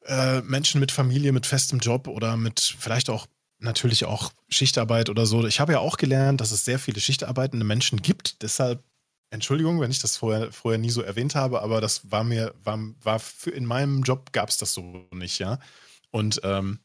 äh, 0.04 0.40
Menschen 0.42 0.80
mit 0.80 0.90
Familie, 0.90 1.32
mit 1.32 1.46
festem 1.46 1.78
Job 1.78 2.08
oder 2.08 2.36
mit 2.36 2.60
vielleicht 2.60 3.08
auch 3.08 3.26
natürlich 3.58 4.04
auch 4.04 4.32
Schichtarbeit 4.48 5.08
oder 5.08 5.26
so. 5.26 5.46
Ich 5.46 5.60
habe 5.60 5.72
ja 5.72 5.78
auch 5.78 5.96
gelernt, 5.96 6.40
dass 6.40 6.50
es 6.50 6.64
sehr 6.64 6.78
viele 6.78 7.00
schichtarbeitende 7.00 7.64
Menschen 7.64 8.02
gibt. 8.02 8.42
Deshalb, 8.42 8.82
Entschuldigung, 9.34 9.80
wenn 9.80 9.90
ich 9.90 9.98
das 9.98 10.16
vorher, 10.16 10.52
vorher 10.52 10.78
nie 10.78 10.90
so 10.90 11.02
erwähnt 11.02 11.34
habe, 11.34 11.62
aber 11.62 11.80
das 11.80 12.10
war 12.10 12.24
mir, 12.24 12.54
war, 12.62 12.78
war 13.02 13.18
für, 13.18 13.50
in 13.50 13.66
meinem 13.66 14.02
Job 14.02 14.32
gab 14.32 14.48
es 14.48 14.56
das 14.56 14.72
so 14.74 15.06
nicht, 15.12 15.38
ja. 15.38 15.58
Und 16.10 16.40
ähm, 16.44 16.78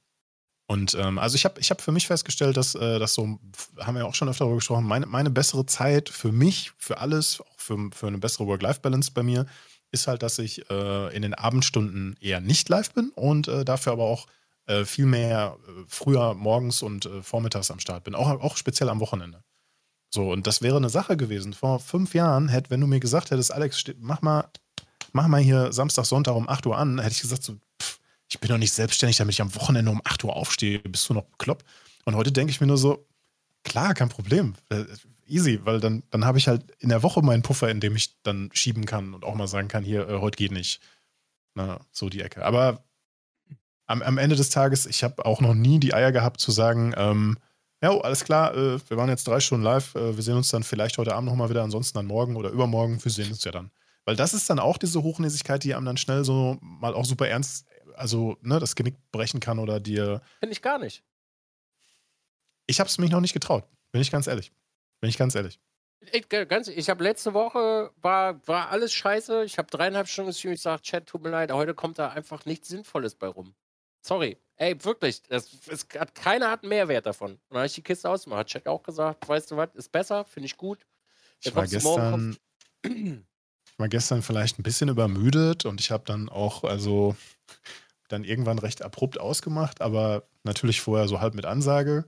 und 0.68 0.94
ähm, 0.94 1.18
also 1.18 1.36
ich 1.36 1.46
habe 1.46 1.60
ich 1.60 1.72
hab 1.72 1.82
für 1.82 1.92
mich 1.92 2.06
festgestellt, 2.06 2.56
dass 2.56 2.76
äh, 2.76 3.00
das 3.00 3.16
so, 3.16 3.40
haben 3.80 3.96
wir 3.96 4.06
auch 4.06 4.14
schon 4.14 4.30
öfter 4.30 4.46
darüber 4.46 4.58
gesprochen, 4.58 4.86
meine, 4.86 5.08
meine 5.08 5.32
bessere 5.32 5.66
Zeit 5.66 6.10
für 6.10 6.32
mich, 6.32 6.74
für 6.78 7.00
alles, 7.00 7.42
auch 7.42 7.58
für, 7.58 7.90
für 7.92 8.06
eine 8.06 8.20
bessere 8.20 8.46
Work-Life-Balance 8.46 9.10
bei 9.12 9.24
mir, 9.24 9.48
ist 9.92 10.08
halt, 10.08 10.22
dass 10.22 10.38
ich 10.38 10.70
äh, 10.70 11.16
in 11.16 11.24
den 11.24 11.34
Abendstunden 11.34 12.18
eher 12.22 12.40
nicht 12.40 12.70
live 12.70 12.94
bin 12.94 13.10
und 13.16 13.48
äh, 13.48 13.66
dafür 13.66 13.94
aber 13.94 14.04
auch 14.04 14.28
äh, 14.68 14.86
viel 14.86 15.08
mehr 15.08 15.58
äh, 15.68 15.72
früher 15.88 16.36
morgens 16.36 16.84
und 16.84 17.08
äh, 17.08 17.24
vormittags 17.24 17.72
am 17.72 17.80
Start 17.80 18.04
bin, 18.04 18.14
auch, 18.14 18.30
auch 18.30 18.56
speziell 18.56 18.90
am 18.90 19.00
Wochenende. 19.00 19.44
So, 20.10 20.32
und 20.32 20.48
das 20.48 20.62
wäre 20.62 20.78
eine 20.78 20.90
Sache 20.90 21.18
gewesen. 21.18 21.54
Vor 21.54 21.80
fünf 21.80 22.14
Jahren, 22.14 22.50
hätte, 22.50 22.72
wenn 22.72 22.82
du 22.82 22.88
mir 22.88 23.00
gesagt 23.00 23.32
hättest, 23.32 23.54
Alex, 23.54 23.84
mach 24.00 24.22
mal, 24.22 24.50
mach 25.12 25.28
mal 25.28 25.42
hier 25.42 25.72
Samstag, 25.72 26.06
Sonntag 26.06 26.36
um 26.36 26.50
8 26.50 26.66
Uhr 26.66 26.78
an, 26.78 27.00
hätte 27.00 27.14
ich 27.14 27.22
gesagt, 27.22 27.44
so, 27.44 27.56
pff, 27.82 28.00
ich 28.28 28.40
bin 28.40 28.50
doch 28.50 28.58
nicht 28.58 28.74
selbstständig, 28.74 29.18
damit 29.18 29.34
ich 29.34 29.42
am 29.42 29.54
Wochenende 29.56 29.92
um 29.92 30.02
8 30.04 30.24
Uhr 30.24 30.36
aufstehe. 30.36 30.80
Bist 30.80 31.08
du 31.10 31.14
noch 31.14 31.26
bekloppt? 31.26 31.66
Und 32.06 32.16
heute 32.16 32.32
denke 32.32 32.52
ich 32.52 32.60
mir 32.60 32.68
nur 32.68 32.78
so, 32.78 33.06
klar, 33.64 33.94
kein 33.94 34.10
Problem. 34.10 34.56
Äh, 34.70 34.86
easy, 35.28 35.60
weil 35.64 35.80
dann, 35.80 36.04
dann 36.10 36.26
habe 36.26 36.40
ich 36.40 36.48
halt 36.48 36.72
in 36.80 36.90
der 36.90 37.04
Woche 37.04 37.22
meinen 37.22 37.44
Puffer, 37.44 37.70
in 37.70 37.80
dem 37.80 37.96
ich 37.96 38.22
dann 38.24 38.50
schieben 38.54 38.86
kann 38.86 39.14
und 39.14 39.24
auch 39.24 39.36
mal 39.36 39.48
sagen 39.48 39.68
kann, 39.68 39.84
hier, 39.84 40.10
äh, 40.10 40.20
heute 40.20 40.38
geht 40.38 40.52
nicht. 40.52 40.82
Na, 41.54 41.80
so 41.92 42.10
die 42.10 42.22
Ecke. 42.22 42.44
Aber 42.46 42.84
am, 43.86 44.02
am 44.02 44.18
Ende 44.18 44.36
des 44.36 44.50
Tages, 44.50 44.86
ich 44.86 45.04
habe 45.04 45.26
auch 45.26 45.42
noch 45.42 45.54
nie 45.54 45.80
die 45.80 45.94
Eier 45.94 46.12
gehabt 46.12 46.40
zu 46.42 46.52
sagen, 46.52 46.94
ähm, 46.98 47.38
ja, 47.82 47.92
oh, 47.92 48.00
alles 48.00 48.24
klar, 48.24 48.56
äh, 48.56 48.80
wir 48.90 48.98
waren 48.98 49.10
jetzt 49.10 49.28
drei 49.28 49.40
Stunden 49.40 49.64
live, 49.64 49.96
äh, 49.96 50.16
wir 50.16 50.24
sehen 50.24 50.36
uns 50.36 50.50
dann 50.50 50.64
vielleicht 50.64 50.98
heute 50.98 51.16
Abend 51.16 51.30
nochmal 51.30 51.50
wieder, 51.50 51.64
ansonsten 51.64 51.98
dann 51.98 52.08
morgen 52.08 52.36
oder 52.36 52.50
übermorgen, 52.50 53.04
wir 53.04 53.12
sehen 53.12 53.32
uns 53.32 53.44
ja 53.44 53.52
dann. 53.52 53.72
Weil 54.06 54.16
das 54.16 54.34
ist 54.34 54.50
dann 54.50 54.60
auch 54.60 54.78
diese 54.78 55.04
Hochnäsigkeit, 55.04 55.64
die 55.64 55.76
einem 55.76 55.86
dann 55.86 55.98
schnell 55.98 56.24
so 56.24 56.58
mal 56.62 56.94
auch 56.94 57.06
super 57.06 57.28
ernst 57.28 57.66
also 58.00 58.38
ne, 58.42 58.60
das 58.60 58.76
Genick 58.76 58.96
brechen 59.12 59.40
kann 59.40 59.60
oder 59.60 59.80
dir. 59.80 60.22
Finde 60.40 60.54
ich 60.54 60.62
gar 60.62 60.80
nicht. 60.80 61.04
Ich 62.66 62.80
habe 62.80 62.88
es 62.88 62.98
mich 62.98 63.12
noch 63.12 63.20
nicht 63.20 63.34
getraut, 63.34 63.66
bin 63.92 64.02
ich 64.02 64.12
ganz 64.12 64.28
ehrlich. 64.28 64.52
Bin 65.02 65.10
ich 65.10 65.18
ganz 65.18 65.36
ehrlich. 65.36 65.60
Ich, 66.12 66.30
ganz, 66.30 66.70
ich 66.70 66.90
habe 66.90 67.04
letzte 67.04 67.34
Woche, 67.34 67.92
war, 67.98 68.48
war 68.48 68.70
alles 68.70 68.94
scheiße. 68.94 69.44
Ich 69.44 69.58
habe 69.58 69.70
dreieinhalb 69.70 70.08
Stunden 70.08 70.32
gestreamt. 70.32 70.56
Ich 70.56 70.62
sage, 70.62 70.82
Chat, 70.82 71.08
tut 71.08 71.22
mir 71.22 71.30
leid, 71.30 71.52
heute 71.52 71.74
kommt 71.74 72.00
da 72.00 72.10
einfach 72.10 72.46
nichts 72.46 72.70
Sinnvolles 72.70 73.16
bei 73.16 73.28
rum. 73.28 73.54
Sorry. 74.02 74.38
Ey, 74.56 74.84
wirklich. 74.84 75.24
Das, 75.24 75.50
es 75.68 75.88
hat, 75.98 76.14
keiner 76.16 76.52
hat 76.52 76.64
einen 76.64 76.70
Mehrwert 76.70 77.06
davon. 77.06 77.32
Und 77.32 77.42
dann 77.50 77.60
habe 77.60 77.68
ich 77.68 77.76
die 77.76 77.82
Kiste 77.82 78.10
ausgemacht. 78.10 78.40
Hat 78.42 78.48
Chat 78.48 78.68
auch 78.68 78.84
gesagt, 78.84 79.28
weißt 79.28 79.52
du 79.52 79.58
was, 79.58 79.70
ist 79.76 79.92
besser, 79.92 80.26
finde 80.26 80.48
ich 80.48 80.58
gut. 80.58 80.86
Ich 81.42 81.56
war 81.56 81.66
gestern, 81.66 82.38
ich 82.84 83.24
war 83.78 83.88
gestern 83.88 84.22
vielleicht 84.22 84.60
ein 84.60 84.64
bisschen 84.64 84.90
übermüdet 84.90 85.66
und 85.66 85.80
ich 85.80 85.92
habe 85.92 86.04
dann 86.06 86.28
auch, 86.28 86.66
also 86.66 87.16
dann 88.10 88.26
irgendwann 88.26 88.60
recht 88.60 88.82
abrupt 88.82 89.20
ausgemacht, 89.20 89.82
aber 89.82 90.28
natürlich 90.44 90.82
vorher 90.82 91.08
so 91.08 91.22
halb 91.22 91.36
mit 91.36 91.46
Ansage. 91.46 92.06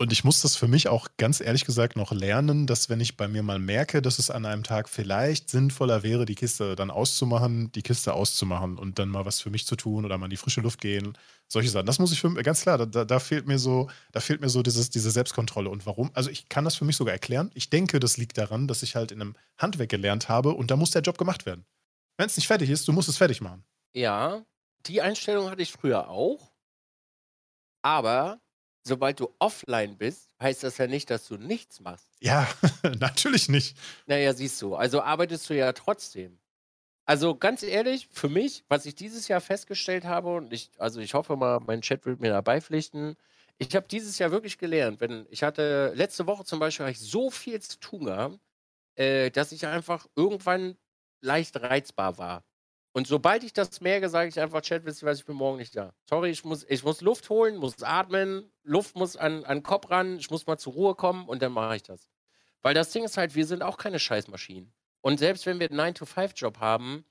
Und 0.00 0.12
ich 0.12 0.24
muss 0.24 0.40
das 0.40 0.56
für 0.56 0.66
mich 0.66 0.88
auch 0.88 1.08
ganz 1.18 1.42
ehrlich 1.42 1.66
gesagt 1.66 1.94
noch 1.94 2.10
lernen, 2.10 2.66
dass 2.66 2.88
wenn 2.88 3.00
ich 3.00 3.18
bei 3.18 3.28
mir 3.28 3.42
mal 3.42 3.58
merke, 3.58 4.00
dass 4.00 4.18
es 4.18 4.30
an 4.30 4.46
einem 4.46 4.62
Tag 4.62 4.88
vielleicht 4.88 5.50
sinnvoller 5.50 6.02
wäre, 6.02 6.24
die 6.24 6.36
Kiste 6.36 6.74
dann 6.74 6.90
auszumachen, 6.90 7.70
die 7.72 7.82
Kiste 7.82 8.14
auszumachen 8.14 8.78
und 8.78 8.98
dann 8.98 9.10
mal 9.10 9.26
was 9.26 9.42
für 9.42 9.50
mich 9.50 9.66
zu 9.66 9.76
tun 9.76 10.06
oder 10.06 10.16
mal 10.16 10.24
in 10.24 10.30
die 10.30 10.38
frische 10.38 10.62
Luft 10.62 10.80
gehen, 10.80 11.18
solche 11.48 11.68
Sachen. 11.68 11.84
Das 11.84 11.98
muss 11.98 12.12
ich 12.12 12.20
für 12.22 12.30
mich, 12.30 12.42
ganz 12.44 12.62
klar, 12.62 12.86
da, 12.86 13.04
da, 13.04 13.18
fehlt 13.18 13.46
mir 13.46 13.58
so, 13.58 13.90
da 14.12 14.20
fehlt 14.20 14.40
mir 14.40 14.48
so 14.48 14.62
dieses, 14.62 14.88
diese 14.88 15.10
Selbstkontrolle. 15.10 15.68
Und 15.68 15.84
warum? 15.84 16.10
Also 16.14 16.30
ich 16.30 16.48
kann 16.48 16.64
das 16.64 16.76
für 16.76 16.86
mich 16.86 16.96
sogar 16.96 17.12
erklären. 17.12 17.50
Ich 17.52 17.68
denke, 17.68 18.00
das 18.00 18.16
liegt 18.16 18.38
daran, 18.38 18.68
dass 18.68 18.82
ich 18.82 18.96
halt 18.96 19.12
in 19.12 19.20
einem 19.20 19.36
Handwerk 19.58 19.90
gelernt 19.90 20.30
habe 20.30 20.54
und 20.54 20.70
da 20.70 20.76
muss 20.76 20.92
der 20.92 21.02
Job 21.02 21.18
gemacht 21.18 21.44
werden. 21.44 21.66
Wenn 22.16 22.26
es 22.26 22.38
nicht 22.38 22.46
fertig 22.46 22.70
ist, 22.70 22.88
du 22.88 22.94
musst 22.94 23.10
es 23.10 23.18
fertig 23.18 23.42
machen. 23.42 23.66
Ja, 23.92 24.46
die 24.86 25.02
Einstellung 25.02 25.50
hatte 25.50 25.60
ich 25.60 25.72
früher 25.72 26.08
auch. 26.08 26.50
Aber 27.82 28.40
sobald 28.84 29.20
du 29.20 29.34
offline 29.38 29.96
bist, 29.98 30.30
heißt 30.40 30.62
das 30.64 30.78
ja 30.78 30.86
nicht, 30.86 31.10
dass 31.10 31.26
du 31.28 31.36
nichts 31.36 31.80
machst. 31.80 32.08
Ja, 32.20 32.48
natürlich 32.98 33.48
nicht. 33.48 33.76
Naja, 34.06 34.32
siehst 34.34 34.60
du. 34.62 34.74
Also 34.74 35.02
arbeitest 35.02 35.48
du 35.50 35.54
ja 35.56 35.72
trotzdem. 35.72 36.40
Also 37.06 37.36
ganz 37.36 37.62
ehrlich, 37.62 38.08
für 38.12 38.28
mich, 38.28 38.64
was 38.68 38.86
ich 38.86 38.94
dieses 38.96 39.28
Jahr 39.28 39.40
festgestellt 39.40 40.04
habe, 40.04 40.34
und 40.36 40.52
ich, 40.52 40.70
also 40.78 41.00
ich 41.00 41.14
hoffe 41.14 41.36
mal, 41.36 41.60
mein 41.60 41.82
Chat 41.82 42.06
wird 42.06 42.20
mir 42.20 42.30
dabei 42.30 42.60
pflichten, 42.60 43.16
ich 43.58 43.76
habe 43.76 43.88
dieses 43.88 44.18
Jahr 44.18 44.32
wirklich 44.32 44.58
gelernt, 44.58 45.00
wenn 45.00 45.26
ich 45.30 45.42
hatte 45.44 45.92
letzte 45.96 46.26
Woche 46.26 46.44
zum 46.44 46.60
Beispiel 46.60 46.88
ich 46.88 47.00
so 47.00 47.30
viel 47.30 47.60
zu 47.62 47.78
tun 47.80 48.06
gehabt, 48.06 48.40
äh, 48.96 49.30
dass 49.30 49.52
ich 49.52 49.66
einfach 49.66 50.06
irgendwann 50.16 50.76
leicht 51.22 51.60
reizbar 51.60 52.18
war. 52.18 52.44
Und 52.92 53.06
sobald 53.06 53.44
ich 53.44 53.52
das 53.52 53.80
merke, 53.80 54.08
sage 54.08 54.28
ich 54.28 54.40
einfach, 54.40 54.62
Chat, 54.62 54.84
wisst 54.84 55.02
ihr 55.02 55.06
was, 55.06 55.20
ich 55.20 55.24
bin 55.24 55.36
morgen 55.36 55.58
nicht 55.58 55.76
da. 55.76 55.94
Sorry, 56.08 56.30
ich 56.30 56.44
muss, 56.44 56.64
ich 56.68 56.82
muss 56.82 57.00
Luft 57.00 57.30
holen, 57.30 57.56
muss 57.56 57.82
atmen, 57.82 58.50
Luft 58.64 58.96
muss 58.96 59.16
an, 59.16 59.44
an 59.44 59.58
den 59.58 59.62
Kopf 59.62 59.90
ran, 59.90 60.18
ich 60.18 60.30
muss 60.30 60.46
mal 60.46 60.58
zur 60.58 60.72
Ruhe 60.72 60.94
kommen 60.96 61.28
und 61.28 61.40
dann 61.40 61.52
mache 61.52 61.76
ich 61.76 61.82
das. 61.84 62.08
Weil 62.62 62.74
das 62.74 62.90
Ding 62.90 63.04
ist 63.04 63.16
halt, 63.16 63.34
wir 63.34 63.46
sind 63.46 63.62
auch 63.62 63.76
keine 63.76 64.00
Scheißmaschinen. 64.00 64.72
Und 65.02 65.18
selbst 65.18 65.46
wenn 65.46 65.60
wir 65.60 65.70
einen 65.70 65.94
9-to-5-Job 65.94 66.58
haben 66.58 67.04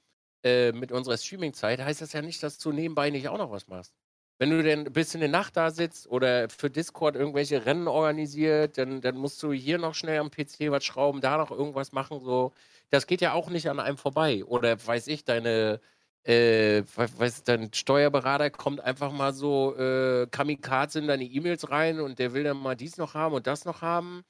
äh, 0.44 0.74
mit 0.74 0.92
unserer 0.92 1.18
Streaming-Zeit, 1.18 1.80
heißt 1.80 2.02
das 2.02 2.14
ja 2.14 2.22
nicht, 2.22 2.44
dass 2.44 2.60
du 2.60 2.72
nebenbei 2.72 3.10
nicht 3.10 3.30
auch 3.30 3.38
noch 3.38 3.52
was 3.52 3.68
machst. 3.68 3.94
Wenn 4.40 4.52
du 4.52 4.64
denn 4.64 4.86
bis 4.86 5.14
in 5.14 5.20
der 5.20 5.30
Nacht 5.30 5.58
da 5.58 5.70
sitzt 5.70 6.08
oder 6.08 6.50
für 6.50 6.70
Discord 6.70 7.16
irgendwelche 7.16 7.66
Rennen 7.66 7.90
organisiert, 7.90 8.78
dann, 8.78 9.02
dann 9.02 9.18
musst 9.18 9.44
du 9.44 9.52
hier 9.52 9.78
noch 9.78 9.94
schnell 9.96 10.20
am 10.20 10.32
PC 10.32 10.72
was 10.72 10.86
schrauben, 10.86 11.20
da 11.20 11.38
noch 11.38 11.52
irgendwas 11.52 11.92
machen. 11.92 12.22
So. 12.22 12.54
Das 12.90 13.06
geht 13.06 13.20
ja 13.22 13.34
auch 13.34 13.50
nicht 13.50 13.70
an 13.70 13.82
einem 13.82 13.98
vorbei. 13.98 14.46
Oder 14.46 14.78
weiß 14.86 15.08
ich, 15.08 15.26
deine, 15.26 15.82
äh, 16.24 16.84
weiß, 16.96 17.44
dein 17.44 17.74
Steuerberater 17.74 18.50
kommt 18.50 18.80
einfach 18.80 19.12
mal 19.12 19.34
so 19.34 19.76
äh, 19.76 20.26
Kamikaze 20.32 21.00
in 21.00 21.08
deine 21.08 21.26
E-Mails 21.26 21.70
rein 21.70 22.00
und 22.00 22.18
der 22.20 22.34
will 22.34 22.46
dann 22.46 22.58
mal 22.58 22.76
dies 22.78 22.98
noch 22.98 23.16
haben 23.16 23.36
und 23.36 23.46
das 23.46 23.66
noch 23.66 23.82
haben. 23.82 24.24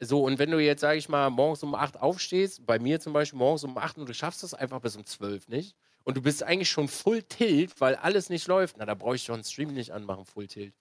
So, 0.00 0.24
und 0.24 0.38
wenn 0.38 0.50
du 0.50 0.58
jetzt, 0.60 0.82
sage 0.82 0.98
ich 0.98 1.08
mal, 1.08 1.30
morgens 1.30 1.62
um 1.62 1.74
8 1.74 2.00
aufstehst, 2.00 2.66
bei 2.66 2.78
mir 2.78 3.00
zum 3.00 3.12
Beispiel 3.14 3.38
morgens 3.38 3.64
um 3.64 3.78
8 3.78 3.98
und 3.98 4.08
du 4.08 4.14
schaffst 4.14 4.44
es 4.44 4.54
einfach 4.54 4.80
bis 4.80 4.96
um 4.96 5.04
12 5.06 5.48
nicht, 5.48 5.76
und 6.06 6.16
du 6.16 6.22
bist 6.22 6.44
eigentlich 6.44 6.70
schon 6.70 6.86
Full 6.86 7.24
Tilt, 7.24 7.80
weil 7.80 7.96
alles 7.96 8.30
nicht 8.30 8.46
läuft, 8.46 8.76
na, 8.78 8.86
da 8.86 8.94
brauche 8.94 9.16
ich 9.16 9.26
doch 9.26 9.34
einen 9.34 9.42
Stream 9.42 9.74
nicht 9.74 9.90
anmachen, 9.90 10.24
Full 10.24 10.46
Tilt. 10.46 10.72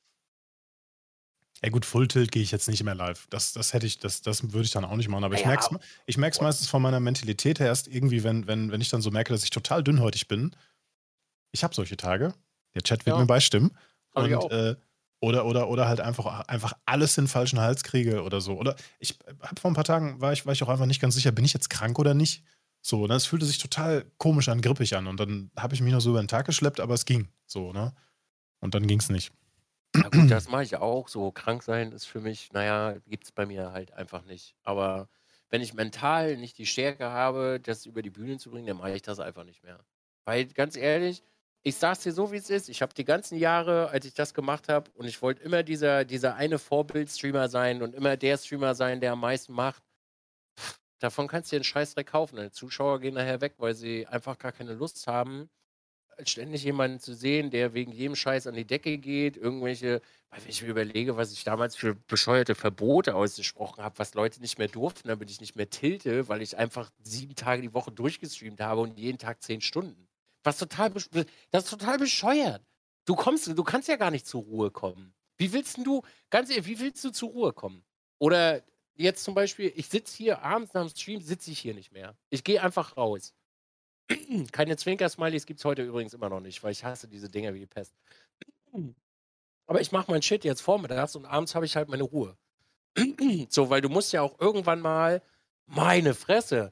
Ja 1.64 1.70
gut, 1.70 1.84
Full 1.84 2.08
Tilt 2.08 2.32
gehe 2.32 2.44
ich 2.44 2.52
jetzt 2.52 2.68
nicht 2.68 2.84
mehr 2.84 2.94
live. 2.94 3.26
Das, 3.32 3.52
das 3.52 3.74
hätte 3.74 3.88
ich, 3.88 3.98
das, 3.98 4.22
das 4.22 4.54
würde 4.54 4.66
ich 4.66 4.72
dann 4.72 4.86
auch 4.86 4.96
nicht 4.96 5.10
machen. 5.10 5.24
Aber 5.24 5.34
ich 5.34 5.42
ja, 5.42 5.48
merke 5.48 5.66
es 5.66 5.80
ich 6.06 6.18
merk's 6.18 6.42
meistens 6.42 6.70
von 6.70 6.80
meiner 6.80 7.00
Mentalität 7.00 7.60
her 7.60 7.66
erst 7.66 7.88
irgendwie, 7.88 8.24
wenn, 8.24 8.46
wenn, 8.46 8.72
wenn 8.72 8.82
ich 8.82 8.90
dann 8.90 9.02
so 9.02 9.10
merke, 9.10 9.34
dass 9.34 9.44
ich 9.44 9.50
total 9.50 9.84
dünnhäutig 9.84 10.28
bin. 10.28 10.56
Ich 11.52 11.64
habe 11.64 11.74
solche 11.74 11.98
Tage. 11.98 12.36
Der 12.76 12.84
Chat 12.84 13.08
wird 13.08 13.16
ja. 13.16 13.20
mir 13.20 13.26
beistimmen. 13.26 13.76
Und, 14.14 14.32
äh, 14.52 14.76
oder, 15.22 15.46
oder, 15.48 15.70
oder 15.70 15.88
halt 15.88 16.02
einfach, 16.02 16.42
einfach 16.48 16.74
alles 16.86 17.18
in 17.18 17.24
den 17.24 17.30
falschen 17.30 17.60
Hals 17.60 17.84
kriege 17.84 18.22
oder 18.22 18.42
so. 18.42 18.60
Oder 18.60 18.76
ich 19.00 19.18
habe 19.42 19.60
vor 19.60 19.72
ein 19.72 19.76
paar 19.76 19.86
Tagen, 19.86 20.22
war 20.22 20.34
ich, 20.34 20.46
war 20.46 20.54
ich 20.54 20.62
auch 20.62 20.70
einfach 20.70 20.86
nicht 20.86 21.02
ganz 21.02 21.16
sicher, 21.16 21.32
bin 21.32 21.46
ich 21.46 21.54
jetzt 21.54 21.72
krank 21.72 21.98
oder 21.98 22.14
nicht? 22.14 22.44
So, 22.88 23.08
das 23.08 23.26
fühlte 23.26 23.48
sich 23.48 23.58
total 23.58 24.06
komisch 24.20 24.48
an, 24.48 24.62
grippig 24.62 24.96
an. 24.96 25.08
Und 25.08 25.20
dann 25.20 25.50
habe 25.58 25.74
ich 25.74 25.82
mich 25.82 25.92
noch 25.92 26.02
so 26.02 26.12
über 26.12 26.22
den 26.22 26.28
Tag 26.28 26.46
geschleppt, 26.46 26.80
aber 26.80 26.94
es 26.94 27.06
ging. 27.06 27.30
So, 27.48 27.74
ne? 27.74 27.96
Und 28.60 28.76
dann 28.76 28.86
ging 28.86 29.00
es 29.00 29.10
nicht. 29.10 29.32
Ja 29.96 30.08
gut, 30.10 30.30
das 30.30 30.50
mache 30.50 30.62
ich 30.62 30.76
auch. 30.76 31.08
So 31.08 31.32
krank 31.32 31.64
sein 31.64 31.94
ist 31.94 32.06
für 32.06 32.22
mich, 32.22 32.54
naja, 32.54 32.96
gibt 33.08 33.24
es 33.24 33.32
bei 33.32 33.48
mir 33.48 33.72
halt 33.72 33.92
einfach 33.94 34.24
nicht. 34.26 34.54
Aber 34.62 35.10
wenn 35.50 35.62
ich 35.62 35.74
mental 35.74 36.38
nicht 36.38 36.60
die 36.60 36.68
Stärke 36.68 37.10
habe, 37.10 37.60
das 37.60 37.88
über 37.88 38.04
die 38.04 38.12
Bühne 38.12 38.38
zu 38.38 38.52
bringen, 38.52 38.68
dann 38.68 38.78
mache 38.78 38.94
ich 38.94 39.02
das 39.02 39.20
einfach 39.20 39.46
nicht 39.46 39.64
mehr. 39.64 39.80
Weil 40.24 40.46
ganz 40.46 40.76
ehrlich, 40.76 41.24
ich 41.64 41.78
sage 41.78 41.94
es 41.94 42.00
dir 42.02 42.14
so, 42.14 42.32
wie 42.32 42.38
es 42.38 42.52
ist. 42.52 42.70
Ich 42.70 42.84
habe 42.84 42.94
die 42.94 43.04
ganzen 43.04 43.40
Jahre, 43.40 43.90
als 43.90 44.06
ich 44.06 44.14
das 44.14 44.36
gemacht 44.36 44.70
habe, 44.70 44.92
und 44.92 45.08
ich 45.08 45.24
wollte 45.24 45.42
immer 45.42 45.64
dieser, 45.64 46.06
dieser 46.06 46.36
eine 46.36 46.60
Vorbild-Streamer 46.60 47.50
sein 47.50 47.82
und 47.82 47.96
immer 47.96 48.16
der 48.16 48.38
Streamer 48.38 48.76
sein, 48.76 49.02
der 49.02 49.14
am 49.14 49.22
meisten 49.22 49.54
macht. 49.54 49.82
Davon 51.00 51.28
kannst 51.28 51.52
du 51.52 51.56
dir 51.56 51.60
einen 51.60 51.64
Scheißdreck 51.66 52.08
kaufen. 52.08 52.38
Deine 52.38 52.52
Zuschauer 52.52 53.00
gehen 53.00 53.16
nachher 53.16 53.42
weg, 53.42 53.56
weil 53.58 53.76
sie 53.76 54.08
einfach 54.08 54.38
gar 54.38 54.52
keine 54.52 54.74
Lust 54.74 55.08
haben, 55.08 55.50
ständig 56.24 56.64
jemanden 56.64 57.00
zu 57.00 57.14
sehen, 57.14 57.52
der 57.52 57.74
wegen 57.74 57.92
jedem 57.92 58.16
Scheiß 58.16 58.48
an 58.48 58.56
die 58.56 58.66
Decke 58.66 58.98
geht, 58.98 59.38
irgendwelche, 59.38 60.02
weil 60.30 60.40
ich 60.48 60.62
mir 60.62 60.70
überlege, 60.70 61.18
was 61.18 61.34
ich 61.34 61.44
damals 61.44 61.76
für 61.76 61.96
bescheuerte 61.96 62.56
Verbote 62.56 63.16
ausgesprochen 63.16 63.84
habe, 63.84 64.00
was 64.00 64.14
Leute 64.14 64.40
nicht 64.42 64.58
mehr 64.58 64.68
durften, 64.68 65.10
damit 65.10 65.30
ich 65.30 65.42
nicht 65.42 65.56
mehr 65.56 65.70
tilte, 65.70 66.28
weil 66.30 66.42
ich 66.42 66.58
einfach 66.58 66.90
sieben 67.04 67.36
Tage 67.36 67.62
die 67.62 67.74
Woche 67.74 67.92
durchgestreamt 67.92 68.62
habe 68.62 68.82
und 68.82 68.98
jeden 68.98 69.18
Tag 69.18 69.42
zehn 69.42 69.62
Stunden. 69.62 70.08
Was 70.44 70.58
total, 70.58 70.92
das 70.92 71.64
ist 71.64 71.70
total 71.70 71.98
bescheuert. 71.98 72.64
Du 73.06 73.16
kommst, 73.16 73.48
du 73.48 73.64
kannst 73.64 73.88
ja 73.88 73.98
gar 73.98 74.12
nicht 74.12 74.28
zur 74.28 74.44
Ruhe 74.44 74.72
kommen. 74.72 75.14
Wie 75.38 75.52
willst 75.52 75.78
du, 75.78 76.02
ganz 76.30 76.50
ehrlich, 76.50 76.66
wie 76.68 76.80
willst 76.80 77.04
du 77.04 77.12
zur 77.12 77.30
Ruhe 77.30 77.54
kommen? 77.54 77.84
Oder 78.20 78.64
jetzt 78.96 79.24
zum 79.24 79.34
Beispiel, 79.34 79.72
ich 79.76 79.88
sitze 79.88 80.16
hier 80.18 80.42
abends 80.42 80.74
nach 80.74 80.82
dem 80.82 80.90
Stream, 80.90 81.22
sitze 81.22 81.52
ich 81.52 81.60
hier 81.60 81.74
nicht 81.74 81.92
mehr. 81.92 82.16
Ich 82.30 82.44
gehe 82.44 82.62
einfach 82.62 82.98
raus. 82.98 83.34
Keine 84.52 84.78
Zwinker-Smileys 84.78 85.46
gibt 85.46 85.60
es 85.60 85.66
heute 85.66 85.84
übrigens 85.84 86.14
immer 86.14 86.30
noch 86.30 86.40
nicht, 86.40 86.64
weil 86.64 86.72
ich 86.72 86.84
hasse 86.84 87.08
diese 87.08 87.30
Dinger 87.30 87.54
wie 87.54 87.60
die 87.60 87.66
Pest. 87.66 87.96
Aber 89.68 89.82
ich 89.82 89.92
mache 89.92 90.12
mein 90.12 90.22
Shit 90.22 90.44
jetzt 90.44 90.62
vormittags 90.62 91.16
und 91.16 91.26
abends 91.26 91.56
habe 91.56 91.66
ich 91.66 91.76
halt 91.76 91.90
meine 91.90 92.04
Ruhe. 92.04 92.38
so, 93.50 93.70
weil 93.70 93.82
du 93.82 93.90
musst 93.90 94.14
ja 94.14 94.22
auch 94.22 94.40
irgendwann 94.40 94.80
mal, 94.80 95.22
meine 95.66 96.14
Fresse, 96.14 96.72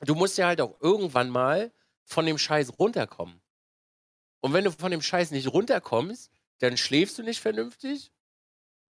du 0.00 0.14
musst 0.14 0.36
ja 0.36 0.48
halt 0.48 0.60
auch 0.60 0.78
irgendwann 0.80 1.30
mal 1.30 1.72
von 2.04 2.26
dem 2.26 2.38
Scheiß 2.38 2.78
runterkommen. 2.78 3.40
Und 4.40 4.52
wenn 4.52 4.64
du 4.64 4.70
von 4.70 4.90
dem 4.90 5.02
Scheiß 5.02 5.30
nicht 5.30 5.52
runterkommst, 5.52 6.30
dann 6.58 6.76
schläfst 6.76 7.18
du 7.18 7.22
nicht 7.22 7.40
vernünftig, 7.40 8.12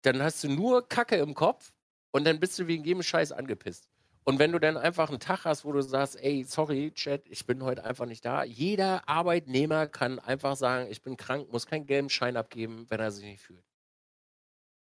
dann 0.02 0.22
hast 0.22 0.42
du 0.44 0.48
nur 0.48 0.88
Kacke 0.88 1.16
im 1.16 1.34
Kopf 1.34 1.72
und 2.10 2.24
dann 2.24 2.40
bist 2.40 2.58
du 2.58 2.66
wegen 2.66 2.84
jedem 2.84 3.02
Scheiß 3.02 3.32
angepisst. 3.32 3.88
Und 4.24 4.38
wenn 4.38 4.52
du 4.52 4.58
dann 4.58 4.76
einfach 4.76 5.08
einen 5.08 5.20
Tag 5.20 5.44
hast, 5.44 5.64
wo 5.64 5.72
du 5.72 5.80
sagst, 5.80 6.16
ey, 6.22 6.44
sorry, 6.44 6.92
Chat, 6.92 7.22
ich 7.28 7.46
bin 7.46 7.62
heute 7.62 7.84
einfach 7.84 8.04
nicht 8.04 8.24
da. 8.24 8.44
Jeder 8.44 9.08
Arbeitnehmer 9.08 9.86
kann 9.86 10.18
einfach 10.18 10.54
sagen, 10.56 10.90
ich 10.90 11.00
bin 11.00 11.16
krank, 11.16 11.50
muss 11.50 11.66
keinen 11.66 11.86
gelben 11.86 12.10
Schein 12.10 12.36
abgeben, 12.36 12.86
wenn 12.90 13.00
er 13.00 13.10
sich 13.10 13.24
nicht 13.24 13.40
fühlt. 13.40 13.64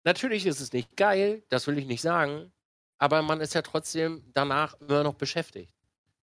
Natürlich 0.03 0.45
ist 0.47 0.61
es 0.61 0.73
nicht 0.73 0.97
geil, 0.97 1.43
das 1.49 1.67
will 1.67 1.77
ich 1.77 1.85
nicht 1.85 2.01
sagen, 2.01 2.51
aber 2.97 3.21
man 3.21 3.41
ist 3.41 3.53
ja 3.53 3.61
trotzdem 3.61 4.23
danach 4.33 4.79
immer 4.81 5.03
noch 5.03 5.13
beschäftigt 5.13 5.73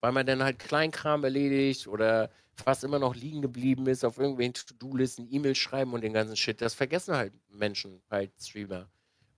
weil 0.05 0.11
man 0.11 0.27
dann 0.27 0.43
halt 0.43 0.59
Kleinkram 0.59 1.23
erledigt 1.23 1.88
oder 1.88 2.30
fast 2.53 2.83
immer 2.83 2.99
noch 2.99 3.15
liegen 3.15 3.41
geblieben 3.41 3.88
ist 3.88 4.05
auf 4.05 4.19
irgendwelchen 4.19 4.53
To-Do-Listen, 4.53 5.27
E-Mails 5.31 5.57
schreiben 5.57 5.93
und 5.93 6.01
den 6.01 6.14
ganzen 6.14 6.35
Shit. 6.35 6.61
Das 6.61 6.75
vergessen 6.75 7.15
halt 7.15 7.33
Menschen, 7.49 8.03
halt 8.11 8.31
Streamer. 8.39 8.88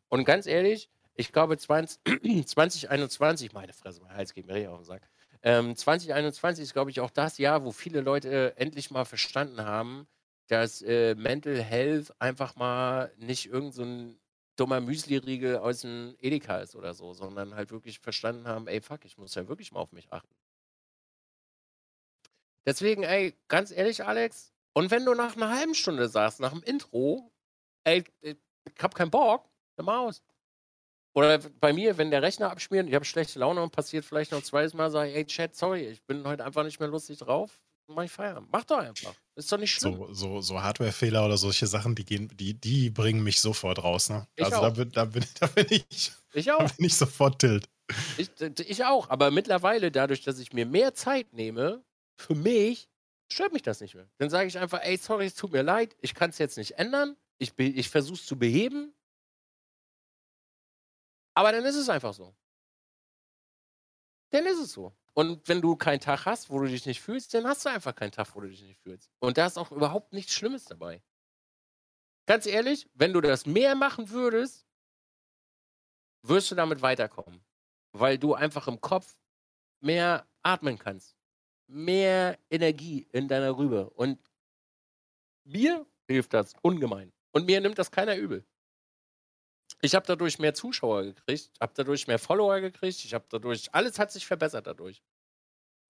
Und 0.10 0.26
ganz 0.26 0.46
ehrlich, 0.46 0.90
ich 1.18 1.34
glaube 1.34 1.58
20, 1.58 2.48
2021, 2.48 3.52
meine 3.54 3.74
Fresse, 3.74 4.02
mein 4.02 4.14
Hals 4.14 4.34
geht 4.34 4.46
mir 4.46 4.54
richtig 4.54 4.70
auf 4.70 4.80
den 4.80 4.86
Sack. 4.86 5.10
Ähm, 5.44 5.76
2021 5.76 6.64
ist, 6.64 6.74
glaube 6.74 6.92
ich, 6.92 7.00
auch 7.00 7.12
das 7.12 7.38
Jahr, 7.38 7.64
wo 7.66 7.72
viele 7.72 8.02
Leute 8.02 8.30
äh, 8.30 8.62
endlich 8.62 8.92
mal 8.92 9.06
verstanden 9.06 9.66
haben, 9.66 10.08
dass 10.48 10.82
äh, 10.82 11.16
Mental 11.16 11.62
Health 11.62 12.14
einfach 12.20 12.56
mal 12.56 13.12
nicht 13.18 13.48
irgendein 13.48 14.12
so 14.12 14.16
dummer 14.56 14.80
Müsli-Riegel 14.80 15.58
aus 15.58 15.82
dem 15.82 16.16
Edeka 16.20 16.60
ist 16.60 16.76
oder 16.76 16.94
so, 16.94 17.14
sondern 17.14 17.56
halt 17.56 17.72
wirklich 17.72 18.00
verstanden 18.00 18.48
haben, 18.48 18.68
ey, 18.68 18.82
fuck, 18.82 19.06
ich 19.06 19.18
muss 19.18 19.36
ja 19.36 19.48
wirklich 19.48 19.72
mal 19.72 19.80
auf 19.80 19.92
mich 19.92 20.12
achten. 20.12 20.34
Deswegen, 22.66 23.04
ey, 23.04 23.36
ganz 23.48 23.72
ehrlich, 23.72 24.04
Alex, 24.04 24.52
und 24.74 24.92
wenn 24.92 25.06
du 25.06 25.14
nach 25.14 25.36
einer 25.36 25.56
halben 25.56 25.76
Stunde 25.76 26.10
sagst, 26.10 26.40
nach 26.40 26.52
dem 26.52 26.64
Intro, 26.64 27.32
ey, 27.84 28.04
ich 28.22 28.38
hab 28.80 28.94
keinen 28.96 29.12
Bock, 29.12 29.48
dann 29.76 29.86
mach 29.86 30.00
aus. 30.00 30.22
Oder 31.18 31.40
bei 31.40 31.74
mir, 31.74 31.98
wenn 31.98 32.12
der 32.12 32.22
Rechner 32.22 32.52
abschmiert, 32.52 32.88
ich 32.88 32.94
habe 32.94 33.04
schlechte 33.04 33.40
Laune 33.40 33.64
und 33.64 33.72
passiert 33.72 34.06
vielleicht 34.06 34.32
noch 34.32 34.44
zweites 34.44 34.76
Mal, 34.76 34.92
sage 34.92 35.10
ich, 35.10 35.16
ey, 35.16 35.26
Chat, 35.26 35.56
sorry, 35.56 35.88
ich 35.88 36.04
bin 36.04 36.24
heute 36.28 36.46
einfach 36.46 36.64
nicht 36.64 36.80
mehr 36.80 36.90
lustig 36.90 37.18
drauf, 37.18 37.60
mach 37.88 38.04
ich 38.04 38.12
Feierabend. 38.12 38.50
Mach 38.52 38.64
doch 38.66 38.78
einfach. 38.78 39.16
Ist 39.34 39.52
doch 39.52 39.58
nicht 39.58 39.72
schlimm. 39.72 39.96
So, 39.96 40.14
so, 40.14 40.42
so 40.42 40.62
Hardware-Fehler 40.62 41.26
oder 41.26 41.38
solche 41.38 41.66
Sachen, 41.66 41.96
die 41.96 42.06
gehen, 42.06 42.30
die, 42.36 42.54
die 42.54 42.92
bringen 42.92 43.24
mich 43.24 43.40
sofort 43.40 43.84
raus, 43.84 44.12
ne? 44.12 44.28
Ich 44.36 44.46
also 44.46 44.58
auch. 44.58 44.62
Da, 44.62 44.70
bin, 44.70 44.92
da, 44.92 45.06
bin, 45.06 45.26
da 45.40 45.48
bin 45.48 45.66
ich. 45.72 46.12
Ich 46.34 46.52
auch. 46.52 46.60
Da 46.60 46.68
bin 46.78 46.86
ich 46.86 46.96
sofort 46.96 47.40
tilt. 47.40 47.68
Ich, 48.20 48.30
ich 48.60 48.86
auch, 48.86 49.10
aber 49.10 49.32
mittlerweile, 49.32 49.90
dadurch, 49.90 50.22
dass 50.22 50.38
ich 50.38 50.54
mir 50.54 50.68
mehr 50.68 50.94
Zeit 50.94 51.34
nehme, 51.34 51.84
für 52.16 52.36
mich 52.36 52.90
stört 53.34 53.54
mich 53.54 53.64
das 53.64 53.82
nicht 53.82 53.96
mehr. 53.96 54.08
Dann 54.20 54.30
sage 54.30 54.50
ich 54.50 54.60
einfach, 54.60 54.82
ey, 54.84 54.98
sorry, 54.98 55.26
es 55.26 55.34
tut 55.34 55.52
mir 55.52 55.64
leid, 55.64 55.96
ich 56.00 56.14
kann 56.14 56.30
es 56.30 56.38
jetzt 56.38 56.58
nicht 56.58 56.78
ändern. 56.78 57.18
Ich, 57.40 57.58
ich 57.58 57.90
versuche 57.90 58.20
es 58.20 58.26
zu 58.28 58.38
beheben. 58.38 58.94
Aber 61.38 61.52
dann 61.52 61.66
ist 61.66 61.76
es 61.76 61.88
einfach 61.88 62.14
so. 62.14 62.36
Dann 64.32 64.46
ist 64.46 64.60
es 64.60 64.72
so. 64.72 64.96
Und 65.14 65.48
wenn 65.48 65.62
du 65.62 65.76
keinen 65.76 66.00
Tag 66.00 66.26
hast, 66.26 66.50
wo 66.50 66.60
du 66.60 66.68
dich 66.68 66.86
nicht 66.86 67.02
fühlst, 67.02 67.34
dann 67.34 67.46
hast 67.46 67.66
du 67.66 67.70
einfach 67.70 67.94
keinen 67.96 68.12
Tag, 68.12 68.36
wo 68.36 68.42
du 68.42 68.48
dich 68.50 68.62
nicht 68.64 68.80
fühlst. 68.80 69.12
Und 69.20 69.38
da 69.38 69.46
ist 69.46 69.58
auch 69.58 69.72
überhaupt 69.72 70.14
nichts 70.14 70.34
Schlimmes 70.34 70.66
dabei. 70.66 71.04
Ganz 72.26 72.46
ehrlich, 72.46 72.90
wenn 72.94 73.14
du 73.14 73.22
das 73.22 73.46
mehr 73.46 73.76
machen 73.76 74.10
würdest, 74.10 74.66
wirst 76.24 76.50
du 76.52 76.56
damit 76.56 76.82
weiterkommen. 76.82 77.40
Weil 77.92 78.18
du 78.18 78.34
einfach 78.34 78.68
im 78.68 78.82
Kopf 78.82 79.18
mehr 79.80 80.28
atmen 80.42 80.78
kannst 80.78 81.18
mehr 81.68 82.40
Energie 82.50 83.08
in 83.12 83.28
deiner 83.28 83.58
Rübe. 83.58 83.90
Und 83.92 84.20
mir 85.44 85.86
hilft 86.08 86.34
das 86.34 86.54
ungemein. 86.62 87.14
Und 87.32 87.46
mir 87.46 87.62
nimmt 87.62 87.78
das 87.78 87.92
keiner 87.92 88.16
übel. 88.16 88.46
Ich 89.82 89.96
habe 89.96 90.06
dadurch 90.06 90.40
mehr 90.40 90.54
Zuschauer 90.54 91.04
gekriegt, 91.04 91.52
habe 91.62 91.74
dadurch 91.76 92.08
mehr 92.08 92.20
Follower 92.20 92.60
gekriegt, 92.60 93.04
ich 93.06 93.14
habe 93.14 93.26
dadurch, 93.30 93.74
alles 93.74 94.00
hat 94.00 94.12
sich 94.12 94.26
verbessert 94.26 94.66
dadurch. 94.68 95.02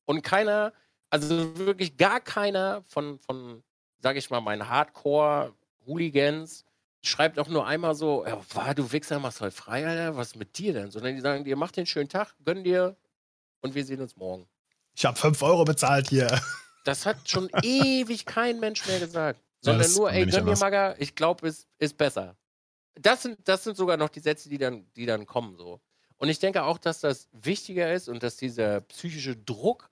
Und 0.05 0.21
keiner, 0.23 0.73
also 1.09 1.57
wirklich 1.57 1.97
gar 1.97 2.19
keiner 2.19 2.83
von, 2.87 3.19
von 3.19 3.63
sage 3.99 4.19
ich 4.19 4.29
mal, 4.29 4.41
meinen 4.41 4.69
Hardcore-Hooligans 4.69 6.65
schreibt 7.03 7.39
auch 7.39 7.47
nur 7.47 7.65
einmal 7.65 7.95
so, 7.95 8.25
ja, 8.25 8.39
war 8.53 8.75
du 8.75 8.91
Wichser, 8.91 9.19
machst 9.19 9.41
heute 9.41 9.55
frei, 9.55 9.87
Alter, 9.87 10.15
was 10.17 10.27
ist 10.27 10.35
mit 10.35 10.57
dir 10.57 10.73
denn? 10.73 10.91
Sondern 10.91 11.15
die 11.15 11.21
sagen 11.21 11.43
dir, 11.43 11.55
mach 11.55 11.71
den 11.71 11.85
schönen 11.85 12.09
Tag, 12.09 12.35
gönn 12.43 12.63
dir 12.63 12.95
und 13.61 13.75
wir 13.75 13.85
sehen 13.85 14.01
uns 14.01 14.15
morgen. 14.15 14.47
Ich 14.95 15.05
habe 15.05 15.17
5 15.17 15.41
Euro 15.41 15.63
bezahlt 15.63 16.09
hier. 16.09 16.27
Das 16.83 17.05
hat 17.05 17.27
schon 17.27 17.49
ewig 17.63 18.25
kein 18.25 18.61
Mensch 18.61 18.87
mehr 18.87 19.01
gesagt. 19.01 19.41
Sondern 19.59 19.91
nur, 19.91 20.09
ey, 20.09 20.25
gönn 20.25 20.45
dir, 20.45 20.55
Maga, 20.55 20.95
ich 20.99 21.15
glaube, 21.15 21.45
es 21.45 21.67
ist 21.79 21.97
besser. 21.97 22.37
Das 22.99 23.23
sind, 23.23 23.39
das 23.47 23.63
sind 23.63 23.77
sogar 23.77 23.97
noch 23.97 24.09
die 24.09 24.19
Sätze, 24.19 24.49
die 24.49 24.57
dann, 24.57 24.85
die 24.95 25.05
dann 25.05 25.25
kommen. 25.25 25.57
So. 25.57 25.81
Und 26.17 26.29
ich 26.29 26.39
denke 26.39 26.63
auch, 26.63 26.77
dass 26.77 26.99
das 26.99 27.29
wichtiger 27.31 27.93
ist 27.93 28.09
und 28.09 28.23
dass 28.23 28.37
dieser 28.37 28.81
psychische 28.81 29.35
Druck 29.35 29.89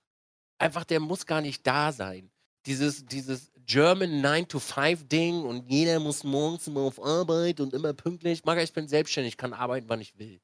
einfach, 0.58 0.84
der 0.84 1.00
muss 1.00 1.26
gar 1.26 1.40
nicht 1.40 1.66
da 1.66 1.92
sein. 1.92 2.30
Dieses, 2.66 3.06
dieses 3.06 3.52
German 3.64 4.24
9-to-5-Ding 4.24 5.42
und 5.42 5.70
jeder 5.70 6.00
muss 6.00 6.24
morgens 6.24 6.66
immer 6.66 6.80
auf 6.80 7.02
Arbeit 7.02 7.60
und 7.60 7.72
immer 7.74 7.92
pünktlich. 7.92 8.44
Maga, 8.44 8.62
ich 8.62 8.72
bin 8.72 8.88
selbstständig, 8.88 9.36
kann 9.36 9.52
arbeiten, 9.52 9.88
wann 9.88 10.00
ich 10.00 10.18
will. 10.18 10.40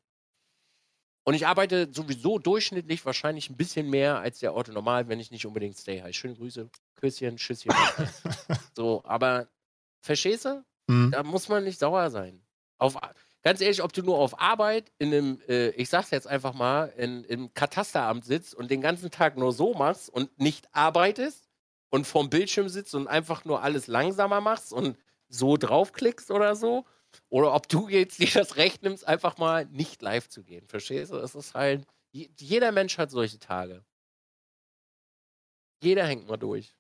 Und 1.25 1.35
ich 1.35 1.47
arbeite 1.47 1.89
sowieso 1.93 2.39
durchschnittlich 2.39 3.05
wahrscheinlich 3.07 3.49
ein 3.49 3.57
bisschen 3.57 3.89
mehr 3.89 4.19
als 4.19 4.41
der 4.41 4.55
Orte 4.55 4.73
normal, 4.73 5.09
wenn 5.09 5.21
ich 5.21 5.31
nicht 5.31 5.47
unbedingt 5.47 5.77
stay 5.77 6.01
heißt. 6.01 6.17
Schöne 6.17 6.35
Grüße, 6.35 6.69
Küsschen, 6.97 7.39
Schüsschen. 7.39 7.73
so, 8.77 9.03
aber 9.05 9.49
verstehst 10.01 10.45
du? 10.45 10.65
Mhm. 10.89 11.13
Da 11.13 11.23
muss 11.23 11.49
man 11.49 11.63
nicht 11.65 11.79
sauer 11.79 12.11
sein. 12.11 12.43
Auf, 12.83 12.97
ganz 13.43 13.61
ehrlich, 13.61 13.83
ob 13.83 13.93
du 13.93 14.03
nur 14.03 14.19
auf 14.19 14.41
Arbeit 14.41 14.91
in 14.99 15.13
einem, 15.13 15.41
äh, 15.49 15.71
ich 15.71 15.89
sag's 15.89 16.11
jetzt 16.11 16.27
einfach 16.27 16.53
mal, 16.53 16.87
in, 16.97 17.23
im 17.25 17.55
Katasteramt 17.55 18.25
sitzt 18.25 18.55
und 18.55 18.71
den 18.71 18.81
ganzen 18.81 19.11
Tag 19.11 19.37
nur 19.37 19.53
so 19.53 19.73
machst 19.75 20.11
und 20.11 20.37
nicht 20.41 20.67
arbeitest 20.75 21.49
und 21.91 22.07
vorm 22.07 22.29
Bildschirm 22.29 22.69
sitzt 22.69 22.95
und 22.97 23.07
einfach 23.07 23.45
nur 23.45 23.63
alles 23.63 23.87
langsamer 23.87 24.41
machst 24.41 24.73
und 24.73 24.99
so 25.29 25.57
draufklickst 25.57 26.31
oder 26.33 26.57
so, 26.57 26.85
oder 27.29 27.55
ob 27.55 27.69
du 27.69 27.89
jetzt 27.89 28.19
dir 28.19 28.31
das 28.33 28.57
Recht 28.57 28.83
nimmst, 28.83 29.07
einfach 29.07 29.39
mal 29.39 29.67
nicht 29.67 30.03
live 30.03 30.29
zu 30.29 30.43
gehen. 30.43 30.67
Verstehst 30.67 31.13
du? 31.13 31.17
Es 31.19 31.35
ist 31.35 31.55
halt, 31.55 31.87
jeder 32.13 32.73
Mensch 32.73 32.99
hat 32.99 33.11
solche 33.11 33.39
Tage. 33.39 33.85
Jeder 35.83 36.07
hängt 36.07 36.27
mal 36.27 36.37
durch. 36.37 36.75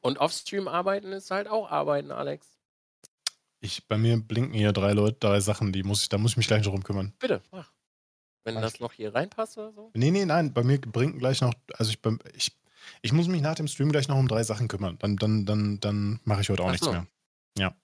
Und 0.00 0.18
Offstream 0.18 0.68
arbeiten 0.68 1.12
ist 1.12 1.30
halt 1.30 1.48
auch 1.48 1.70
arbeiten, 1.70 2.10
Alex. 2.10 2.53
Ich, 3.64 3.88
bei 3.88 3.96
mir 3.96 4.18
blinken 4.18 4.52
hier 4.52 4.72
drei 4.72 4.92
Leute, 4.92 5.16
drei 5.20 5.40
Sachen, 5.40 5.72
die 5.72 5.82
muss 5.82 6.02
ich, 6.02 6.10
da 6.10 6.18
muss 6.18 6.32
ich 6.32 6.36
mich 6.36 6.46
gleich 6.46 6.64
drum 6.64 6.84
kümmern. 6.84 7.14
Bitte, 7.18 7.40
mach. 7.50 7.72
Wenn 8.42 8.56
mach. 8.56 8.60
das 8.60 8.78
noch 8.78 8.92
hier 8.92 9.14
reinpasst 9.14 9.56
oder 9.56 9.72
so? 9.72 9.90
Nee, 9.94 10.10
nee, 10.10 10.26
nein, 10.26 10.52
bei 10.52 10.62
mir 10.62 10.78
blinken 10.78 11.18
gleich 11.18 11.40
noch, 11.40 11.54
also 11.78 11.90
ich, 11.90 11.98
ich, 12.34 12.54
ich 13.00 13.12
muss 13.12 13.26
mich 13.26 13.40
nach 13.40 13.54
dem 13.54 13.66
Stream 13.66 13.90
gleich 13.90 14.06
noch 14.06 14.18
um 14.18 14.28
drei 14.28 14.42
Sachen 14.42 14.68
kümmern. 14.68 14.98
Dann, 14.98 15.16
dann, 15.16 15.46
dann, 15.46 15.80
dann 15.80 16.20
mache 16.24 16.42
ich 16.42 16.50
heute 16.50 16.62
auch 16.62 16.66
Ach 16.66 16.72
nichts 16.72 16.84
so. 16.84 16.92
mehr. 16.92 17.06
Ja. 17.56 17.74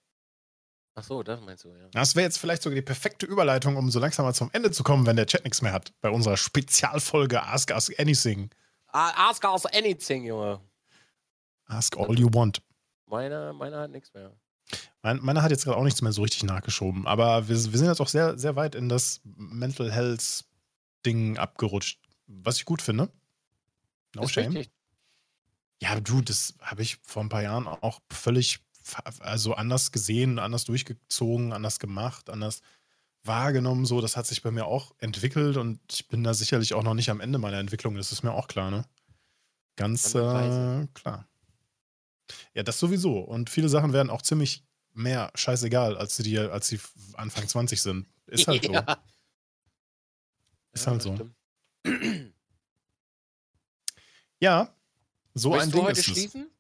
Ach 0.97 1.03
so, 1.03 1.23
das 1.23 1.41
meinst 1.41 1.65
du, 1.65 1.71
ja. 1.71 1.89
Das 1.93 2.15
wäre 2.15 2.25
jetzt 2.25 2.37
vielleicht 2.37 2.61
sogar 2.61 2.75
die 2.75 2.83
perfekte 2.83 3.25
Überleitung, 3.25 3.79
um 3.79 3.91
so 3.91 4.01
langsam 4.01 4.27
mal 4.27 4.35
zum 4.35 4.51
Ende 4.53 4.71
zu 4.73 4.83
kommen, 4.83 5.07
wenn 5.07 5.17
der 5.17 5.25
Chat 5.25 5.45
nichts 5.45 5.63
mehr 5.63 5.73
hat. 5.73 5.95
Bei 6.03 6.11
unserer 6.11 6.37
Spezialfolge 6.37 7.43
Ask 7.43 7.71
Us 7.71 7.91
Anything. 7.99 8.51
Ask 8.89 9.45
Us 9.45 9.65
Anything, 9.65 10.25
Junge. 10.25 10.61
Ask 11.65 11.97
all 11.97 12.19
you 12.19 12.29
want. 12.31 12.61
Meiner, 13.07 13.55
meiner 13.55 13.81
hat 13.81 13.91
nichts 13.91 14.13
mehr. 14.13 14.31
Mein, 15.03 15.21
meiner 15.23 15.43
hat 15.43 15.51
jetzt 15.51 15.65
gerade 15.65 15.79
auch 15.79 15.85
nichts 15.85 16.03
mehr 16.03 16.13
so 16.13 16.23
richtig 16.23 16.45
nachgeschoben. 16.45 17.07
Aber 17.07 17.49
wir, 17.49 17.57
wir 17.57 17.79
sind 17.79 17.87
jetzt 17.87 18.01
auch 18.01 18.09
sehr, 18.09 18.39
sehr 18.39 18.57
weit 18.57 18.75
in 18.75 18.89
das 18.89 19.21
Mental 19.25 19.91
Health 19.91 20.45
Ding 21.07 21.39
abgerutscht. 21.39 21.99
Was 22.27 22.59
ich 22.59 22.65
gut 22.65 22.83
finde. 22.83 23.11
No 24.15 24.23
ist 24.23 24.33
shame. 24.33 24.53
Richtig. 24.53 24.73
Ja, 25.83 25.99
du, 25.99 26.21
das 26.21 26.55
habe 26.61 26.83
ich 26.83 26.99
vor 27.03 27.23
ein 27.23 27.31
paar 27.31 27.43
Jahren 27.43 27.67
auch 27.67 28.01
völlig 28.11 28.61
also 29.21 29.55
anders 29.55 29.93
gesehen, 29.93 30.39
anders 30.39 30.65
durchgezogen, 30.65 31.53
anders 31.53 31.79
gemacht, 31.79 32.29
anders 32.31 32.61
wahrgenommen. 33.25 33.85
So, 33.85 34.01
das 34.01 34.17
hat 34.17 34.27
sich 34.27 34.43
bei 34.43 34.51
mir 34.51 34.67
auch 34.67 34.93
entwickelt 34.99 35.57
und 35.57 35.81
ich 35.91 36.09
bin 36.09 36.25
da 36.25 36.35
sicherlich 36.35 36.75
auch 36.75 36.83
noch 36.83 36.95
nicht 36.95 37.11
am 37.11 37.21
Ende 37.21 37.39
meiner 37.39 37.59
Entwicklung. 37.59 37.95
Das 37.95 38.13
ist 38.13 38.23
mir 38.23 38.33
auch 38.33 38.49
klar, 38.49 38.71
ne? 38.71 38.85
Ganz 39.77 40.15
äh, 40.15 40.87
klar. 40.95 41.27
Ja, 42.55 42.63
das 42.63 42.79
sowieso. 42.79 43.19
Und 43.19 43.51
viele 43.51 43.69
Sachen 43.69 43.93
werden 43.93 44.11
auch 44.11 44.23
ziemlich 44.23 44.65
mehr 44.93 45.31
scheißegal, 45.35 45.97
als 45.97 46.17
sie 46.17 46.23
dir, 46.23 46.53
als 46.53 46.69
sie 46.69 46.81
Anfang 47.15 47.47
20 47.47 47.81
sind. 47.81 48.07
Ist 48.27 48.47
halt 48.49 48.65
so. 48.65 48.73
Ja. 48.73 49.03
Ist 50.73 50.87
ja, 50.87 50.93
halt 50.93 51.03
so. 51.03 51.31
ja, 54.41 54.75
so 55.35 55.53
Willst 55.53 55.67
ein 55.67 55.73
Ding 55.73 55.87
ist 55.87 56.05
schließen? 56.05 56.51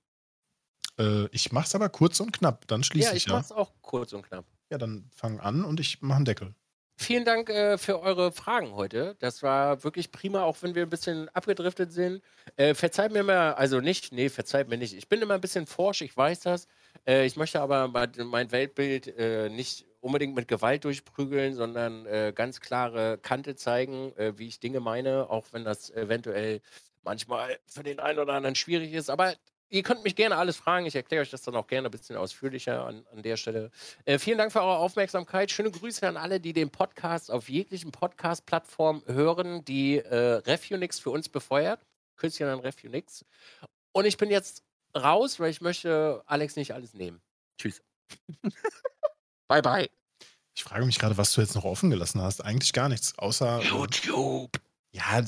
es. 0.97 1.05
Äh, 1.05 1.29
ich 1.33 1.53
mach's 1.53 1.75
aber 1.75 1.89
kurz 1.89 2.21
und 2.21 2.33
knapp, 2.33 2.67
dann 2.67 2.83
schließe 2.83 3.09
ich. 3.09 3.13
Ja, 3.13 3.17
ich 3.17 3.27
ja. 3.27 3.35
mach's 3.35 3.53
auch 3.53 3.73
kurz 3.83 4.13
und 4.13 4.23
knapp. 4.23 4.45
Ja, 4.71 4.79
dann 4.79 5.09
fang 5.15 5.41
an 5.41 5.65
und 5.65 5.81
ich 5.81 6.03
mache 6.03 6.17
einen 6.17 6.25
Deckel. 6.25 6.55
Vielen 6.97 7.25
Dank 7.25 7.49
äh, 7.49 7.79
für 7.79 8.01
eure 8.01 8.31
Fragen 8.31 8.75
heute. 8.75 9.17
Das 9.21 9.43
war 9.43 9.85
wirklich 9.85 10.13
prima, 10.13 10.43
auch 10.43 10.59
wenn 10.61 10.75
wir 10.75 10.83
ein 10.83 10.91
bisschen 10.91 11.31
abgedriftet 11.31 11.93
sind. 11.93 12.23
Äh, 12.57 12.75
verzeiht 12.75 13.11
mir 13.11 13.23
mal, 13.23 13.55
also 13.55 13.81
nicht, 13.81 14.13
nee, 14.13 14.29
verzeiht 14.29 14.69
mir 14.69 14.77
nicht. 14.77 14.93
Ich 14.93 15.09
bin 15.09 15.23
immer 15.23 15.33
ein 15.33 15.41
bisschen 15.41 15.67
forsch, 15.67 16.03
ich 16.03 16.15
weiß 16.15 16.41
das. 16.41 16.67
Äh, 17.07 17.27
ich 17.27 17.37
möchte 17.37 17.61
aber 17.61 17.89
mein 17.89 18.53
Weltbild 18.53 19.07
äh, 19.07 19.49
nicht 19.49 19.87
unbedingt 20.01 20.35
mit 20.35 20.49
Gewalt 20.49 20.85
durchprügeln, 20.85 21.55
sondern 21.55 22.07
äh, 22.07 22.33
ganz 22.35 22.61
klare 22.61 23.19
Kante 23.19 23.55
zeigen, 23.55 24.17
äh, 24.17 24.39
wie 24.39 24.49
ich 24.49 24.61
Dinge 24.61 24.81
meine, 24.81 25.29
auch 25.29 25.47
wenn 25.53 25.65
das 25.65 25.91
eventuell 25.91 26.61
manchmal 27.03 27.59
für 27.67 27.83
den 27.83 28.01
einen 28.01 28.19
oder 28.19 28.35
anderen 28.35 28.55
schwierig 28.55 28.93
ist. 28.93 29.11
Aber 29.11 29.35
Ihr 29.73 29.85
könnt 29.85 30.03
mich 30.03 30.17
gerne 30.17 30.37
alles 30.37 30.57
fragen. 30.57 30.85
Ich 30.87 30.97
erkläre 30.97 31.23
euch 31.23 31.31
das 31.31 31.43
dann 31.43 31.55
auch 31.55 31.69
gerne 31.69 31.87
ein 31.87 31.93
bisschen 31.93 32.17
ausführlicher 32.17 32.85
an, 32.85 33.07
an 33.13 33.23
der 33.23 33.37
Stelle. 33.37 33.71
Äh, 34.05 34.19
vielen 34.19 34.37
Dank 34.37 34.51
für 34.51 34.61
eure 34.61 34.79
Aufmerksamkeit. 34.79 35.53
Schöne 35.53 35.71
Grüße 35.71 36.07
an 36.09 36.17
alle, 36.17 36.41
die 36.41 36.53
den 36.53 36.71
Podcast 36.71 37.31
auf 37.31 37.49
jeglichen 37.49 37.93
Podcast-Plattformen 37.93 39.05
hören, 39.07 39.65
die 39.65 39.99
äh, 39.99 40.17
Refunix 40.17 40.99
für 40.99 41.11
uns 41.11 41.29
befeuert. 41.29 41.87
Küsschen 42.17 42.49
an 42.49 42.59
Refunix. 42.59 43.25
Und 43.93 44.07
ich 44.07 44.17
bin 44.17 44.29
jetzt 44.29 44.65
raus, 44.97 45.41
weil 45.41 45.51
ich 45.51 45.61
möchte 45.61 46.23
Alex 46.27 46.57
nicht 46.57 46.75
alles 46.75 46.95
nehmen. 46.95 47.21
Tschüss. 47.59 47.83
bye, 49.49 49.63
bye. 49.63 49.89
Ich 50.55 50.65
frage 50.65 50.85
mich 50.85 50.99
gerade, 50.99 51.17
was 51.17 51.33
du 51.33 51.41
jetzt 51.41 51.55
noch 51.55 51.65
offen 51.65 51.91
gelassen 51.91 52.21
hast. 52.21 52.45
Eigentlich 52.45 52.73
gar 52.73 52.89
nichts, 52.89 53.17
außer. 53.19 53.63
YouTube. 53.63 54.61
Ja, 54.93 55.23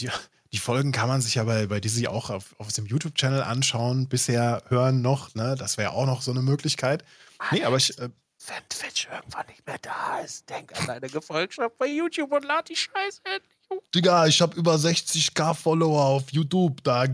die, 0.00 0.10
die 0.52 0.58
Folgen 0.58 0.92
kann 0.92 1.08
man 1.08 1.20
sich 1.20 1.34
ja 1.36 1.44
bei, 1.44 1.66
bei 1.66 1.80
Dizzy 1.80 2.08
auch 2.08 2.30
auf, 2.30 2.54
auf 2.58 2.72
dem 2.72 2.86
YouTube-Channel 2.86 3.42
anschauen, 3.42 4.08
bisher 4.08 4.62
hören 4.68 5.02
noch, 5.02 5.34
ne? 5.34 5.54
Das 5.56 5.76
wäre 5.76 5.92
auch 5.92 6.06
noch 6.06 6.22
so 6.22 6.30
eine 6.30 6.42
Möglichkeit. 6.42 7.04
Alex, 7.38 7.52
nee, 7.52 7.64
aber 7.64 7.76
ich. 7.76 7.98
Äh, 7.98 8.08
wenn 8.46 8.68
Twitch 8.70 9.06
irgendwann 9.12 9.46
nicht 9.48 9.66
mehr 9.66 9.78
da 9.78 10.20
ist, 10.20 10.48
denk 10.48 10.76
an 10.78 10.86
deine 10.86 11.08
Gefolgschaft 11.08 11.76
bei 11.76 11.86
YouTube 11.86 12.32
und 12.32 12.44
lad 12.44 12.70
die 12.70 12.76
Scheiße 12.76 13.20
endlich 13.24 13.59
Digga, 13.94 14.26
ich 14.26 14.40
habe 14.40 14.56
über 14.56 14.74
60k 14.74 15.54
Follower 15.54 16.04
auf 16.04 16.32
YouTube. 16.32 16.82
Da 16.84 17.06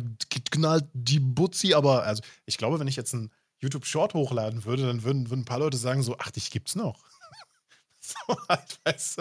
knallt 0.51 0.85
die 0.93 1.21
Butzi, 1.21 1.75
aber 1.75 2.03
also 2.05 2.23
ich 2.45 2.59
glaube, 2.59 2.79
wenn 2.79 2.89
ich 2.89 2.97
jetzt 2.97 3.15
ein 3.15 3.31
YouTube-Short 3.61 4.15
hochladen 4.15 4.65
würde, 4.65 4.87
dann 4.87 5.03
würden, 5.03 5.31
würden 5.31 5.41
ein 5.41 5.47
paar 5.47 5.59
Leute 5.59 5.77
sagen: 5.77 6.03
so, 6.03 6.17
ach, 6.19 6.31
dich 6.31 6.51
gibt's 6.51 6.75
noch. 6.75 7.05
so 8.01 8.37
halt, 8.49 8.79
weißt 8.85 9.19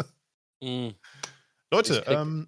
du. 0.62 0.66
Mm. 0.66 0.96
Leute, 1.72 2.04
ähm, 2.08 2.48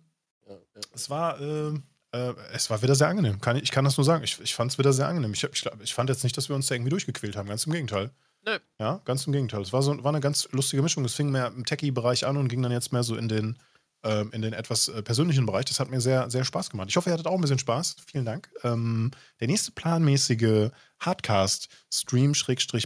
es 0.93 1.09
war, 1.09 1.40
äh, 1.40 1.74
äh, 2.11 2.33
es 2.53 2.69
war 2.69 2.82
wieder 2.82 2.95
sehr 2.95 3.07
angenehm. 3.07 3.41
Kann, 3.41 3.57
ich 3.57 3.72
kann 3.72 3.85
das 3.85 3.98
nur 3.98 4.06
sagen. 4.06 4.24
Ich, 4.24 4.40
ich 4.40 4.56
fand 4.56 4.72
es 4.72 4.77
wieder 4.77 4.93
sehr 4.93 5.07
angenehm. 5.07 5.33
Ich, 5.33 5.43
ich, 5.43 5.66
ich, 5.82 5.93
fand 5.93 6.09
jetzt 6.09 6.24
nicht, 6.24 6.38
dass 6.38 6.49
wir 6.49 6.56
uns 6.56 6.67
da 6.67 6.75
irgendwie 6.75 6.91
durchgequält 6.91 7.35
haben. 7.35 7.49
Ganz 7.49 7.66
im 7.66 7.74
Gegenteil. 7.74 8.11
Nö. 8.45 8.57
Ja, 8.80 9.01
ganz 9.06 9.25
im 9.27 9.33
Gegenteil. 9.33 9.61
Es 9.61 9.74
war, 9.74 9.82
so, 9.82 10.03
war 10.03 10.11
eine 10.11 10.22
ganz 10.22 10.48
lustige 10.51 10.82
Mischung. 10.82 11.03
Es 11.06 11.16
fing 11.16 11.30
mehr 11.32 11.48
im 11.48 11.66
Techie-Bereich 11.66 12.25
an 12.25 12.38
und 12.38 12.48
ging 12.48 12.61
dann 12.61 12.72
jetzt 12.72 12.93
mehr 12.93 13.03
so 13.03 13.16
in 13.16 13.27
den, 13.27 13.57
äh, 14.03 14.26
in 14.32 14.42
den 14.42 14.53
etwas 14.53 14.88
äh, 14.88 15.01
persönlichen 15.01 15.45
Bereich. 15.45 15.66
Das 15.66 15.80
hat 15.80 15.90
mir 15.90 16.01
sehr, 16.01 16.30
sehr 16.30 16.45
Spaß 16.45 16.69
gemacht. 16.69 16.90
Ich 16.90 16.95
hoffe, 16.95 17.09
ihr 17.09 17.14
hattet 17.14 17.27
auch 17.27 17.35
ein 17.35 17.42
bisschen 17.42 17.59
Spaß. 17.59 17.98
Vielen 18.06 18.26
Dank. 18.26 18.50
Ähm, 18.64 19.11
der 19.40 19.48
nächste 19.48 19.72
planmäßige 19.72 20.69
Hardcast, 21.00 21.69
Stream, 21.93 22.34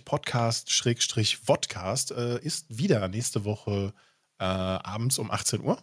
Podcast, 0.05 0.71
Vodcast 1.43 2.11
äh, 2.11 2.39
ist 2.39 2.77
wieder 2.77 3.07
nächste 3.07 3.45
Woche 3.45 3.93
äh, 4.39 4.43
abends 4.43 5.19
um 5.19 5.31
18 5.31 5.61
Uhr. 5.61 5.77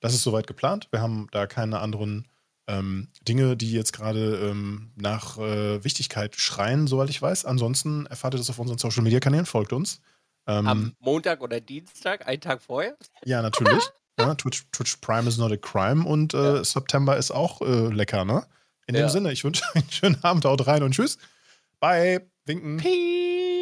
Das 0.00 0.14
ist 0.14 0.22
soweit 0.22 0.46
geplant. 0.46 0.88
Wir 0.90 1.00
haben 1.00 1.28
da 1.30 1.46
keine 1.46 1.80
anderen 1.80 2.26
ähm, 2.66 3.08
Dinge, 3.22 3.56
die 3.56 3.72
jetzt 3.72 3.92
gerade 3.92 4.36
ähm, 4.36 4.92
nach 4.96 5.38
äh, 5.38 5.82
Wichtigkeit 5.84 6.36
schreien, 6.36 6.86
soweit 6.86 7.10
ich 7.10 7.20
weiß. 7.20 7.44
Ansonsten 7.44 8.06
erfahrt 8.06 8.34
ihr 8.34 8.38
das 8.38 8.50
auf 8.50 8.58
unseren 8.58 8.78
Social 8.78 9.02
Media 9.02 9.20
Kanälen, 9.20 9.46
folgt 9.46 9.72
uns. 9.72 10.00
Ähm, 10.46 10.66
Am 10.66 10.96
Montag 11.00 11.42
oder 11.42 11.60
Dienstag, 11.60 12.26
einen 12.26 12.40
Tag 12.40 12.62
vorher? 12.62 12.96
Ja, 13.24 13.42
natürlich. 13.42 13.84
ja, 14.20 14.34
Twitch, 14.34 14.64
Twitch, 14.72 14.96
Prime 15.00 15.28
is 15.28 15.38
not 15.38 15.52
a 15.52 15.56
crime 15.56 16.04
und 16.04 16.34
äh, 16.34 16.56
ja. 16.56 16.64
September 16.64 17.16
ist 17.16 17.30
auch 17.30 17.60
äh, 17.62 17.88
lecker, 17.88 18.24
ne? 18.24 18.46
In 18.86 18.94
ja. 18.94 19.02
dem 19.02 19.08
Sinne, 19.08 19.32
ich 19.32 19.44
wünsche 19.44 19.62
einen 19.74 19.90
schönen 19.90 20.22
Abend, 20.24 20.44
haut 20.44 20.66
rein 20.66 20.82
und 20.82 20.92
tschüss. 20.92 21.18
Bye. 21.78 22.26
Winken. 22.46 22.78
Peace. 22.78 23.59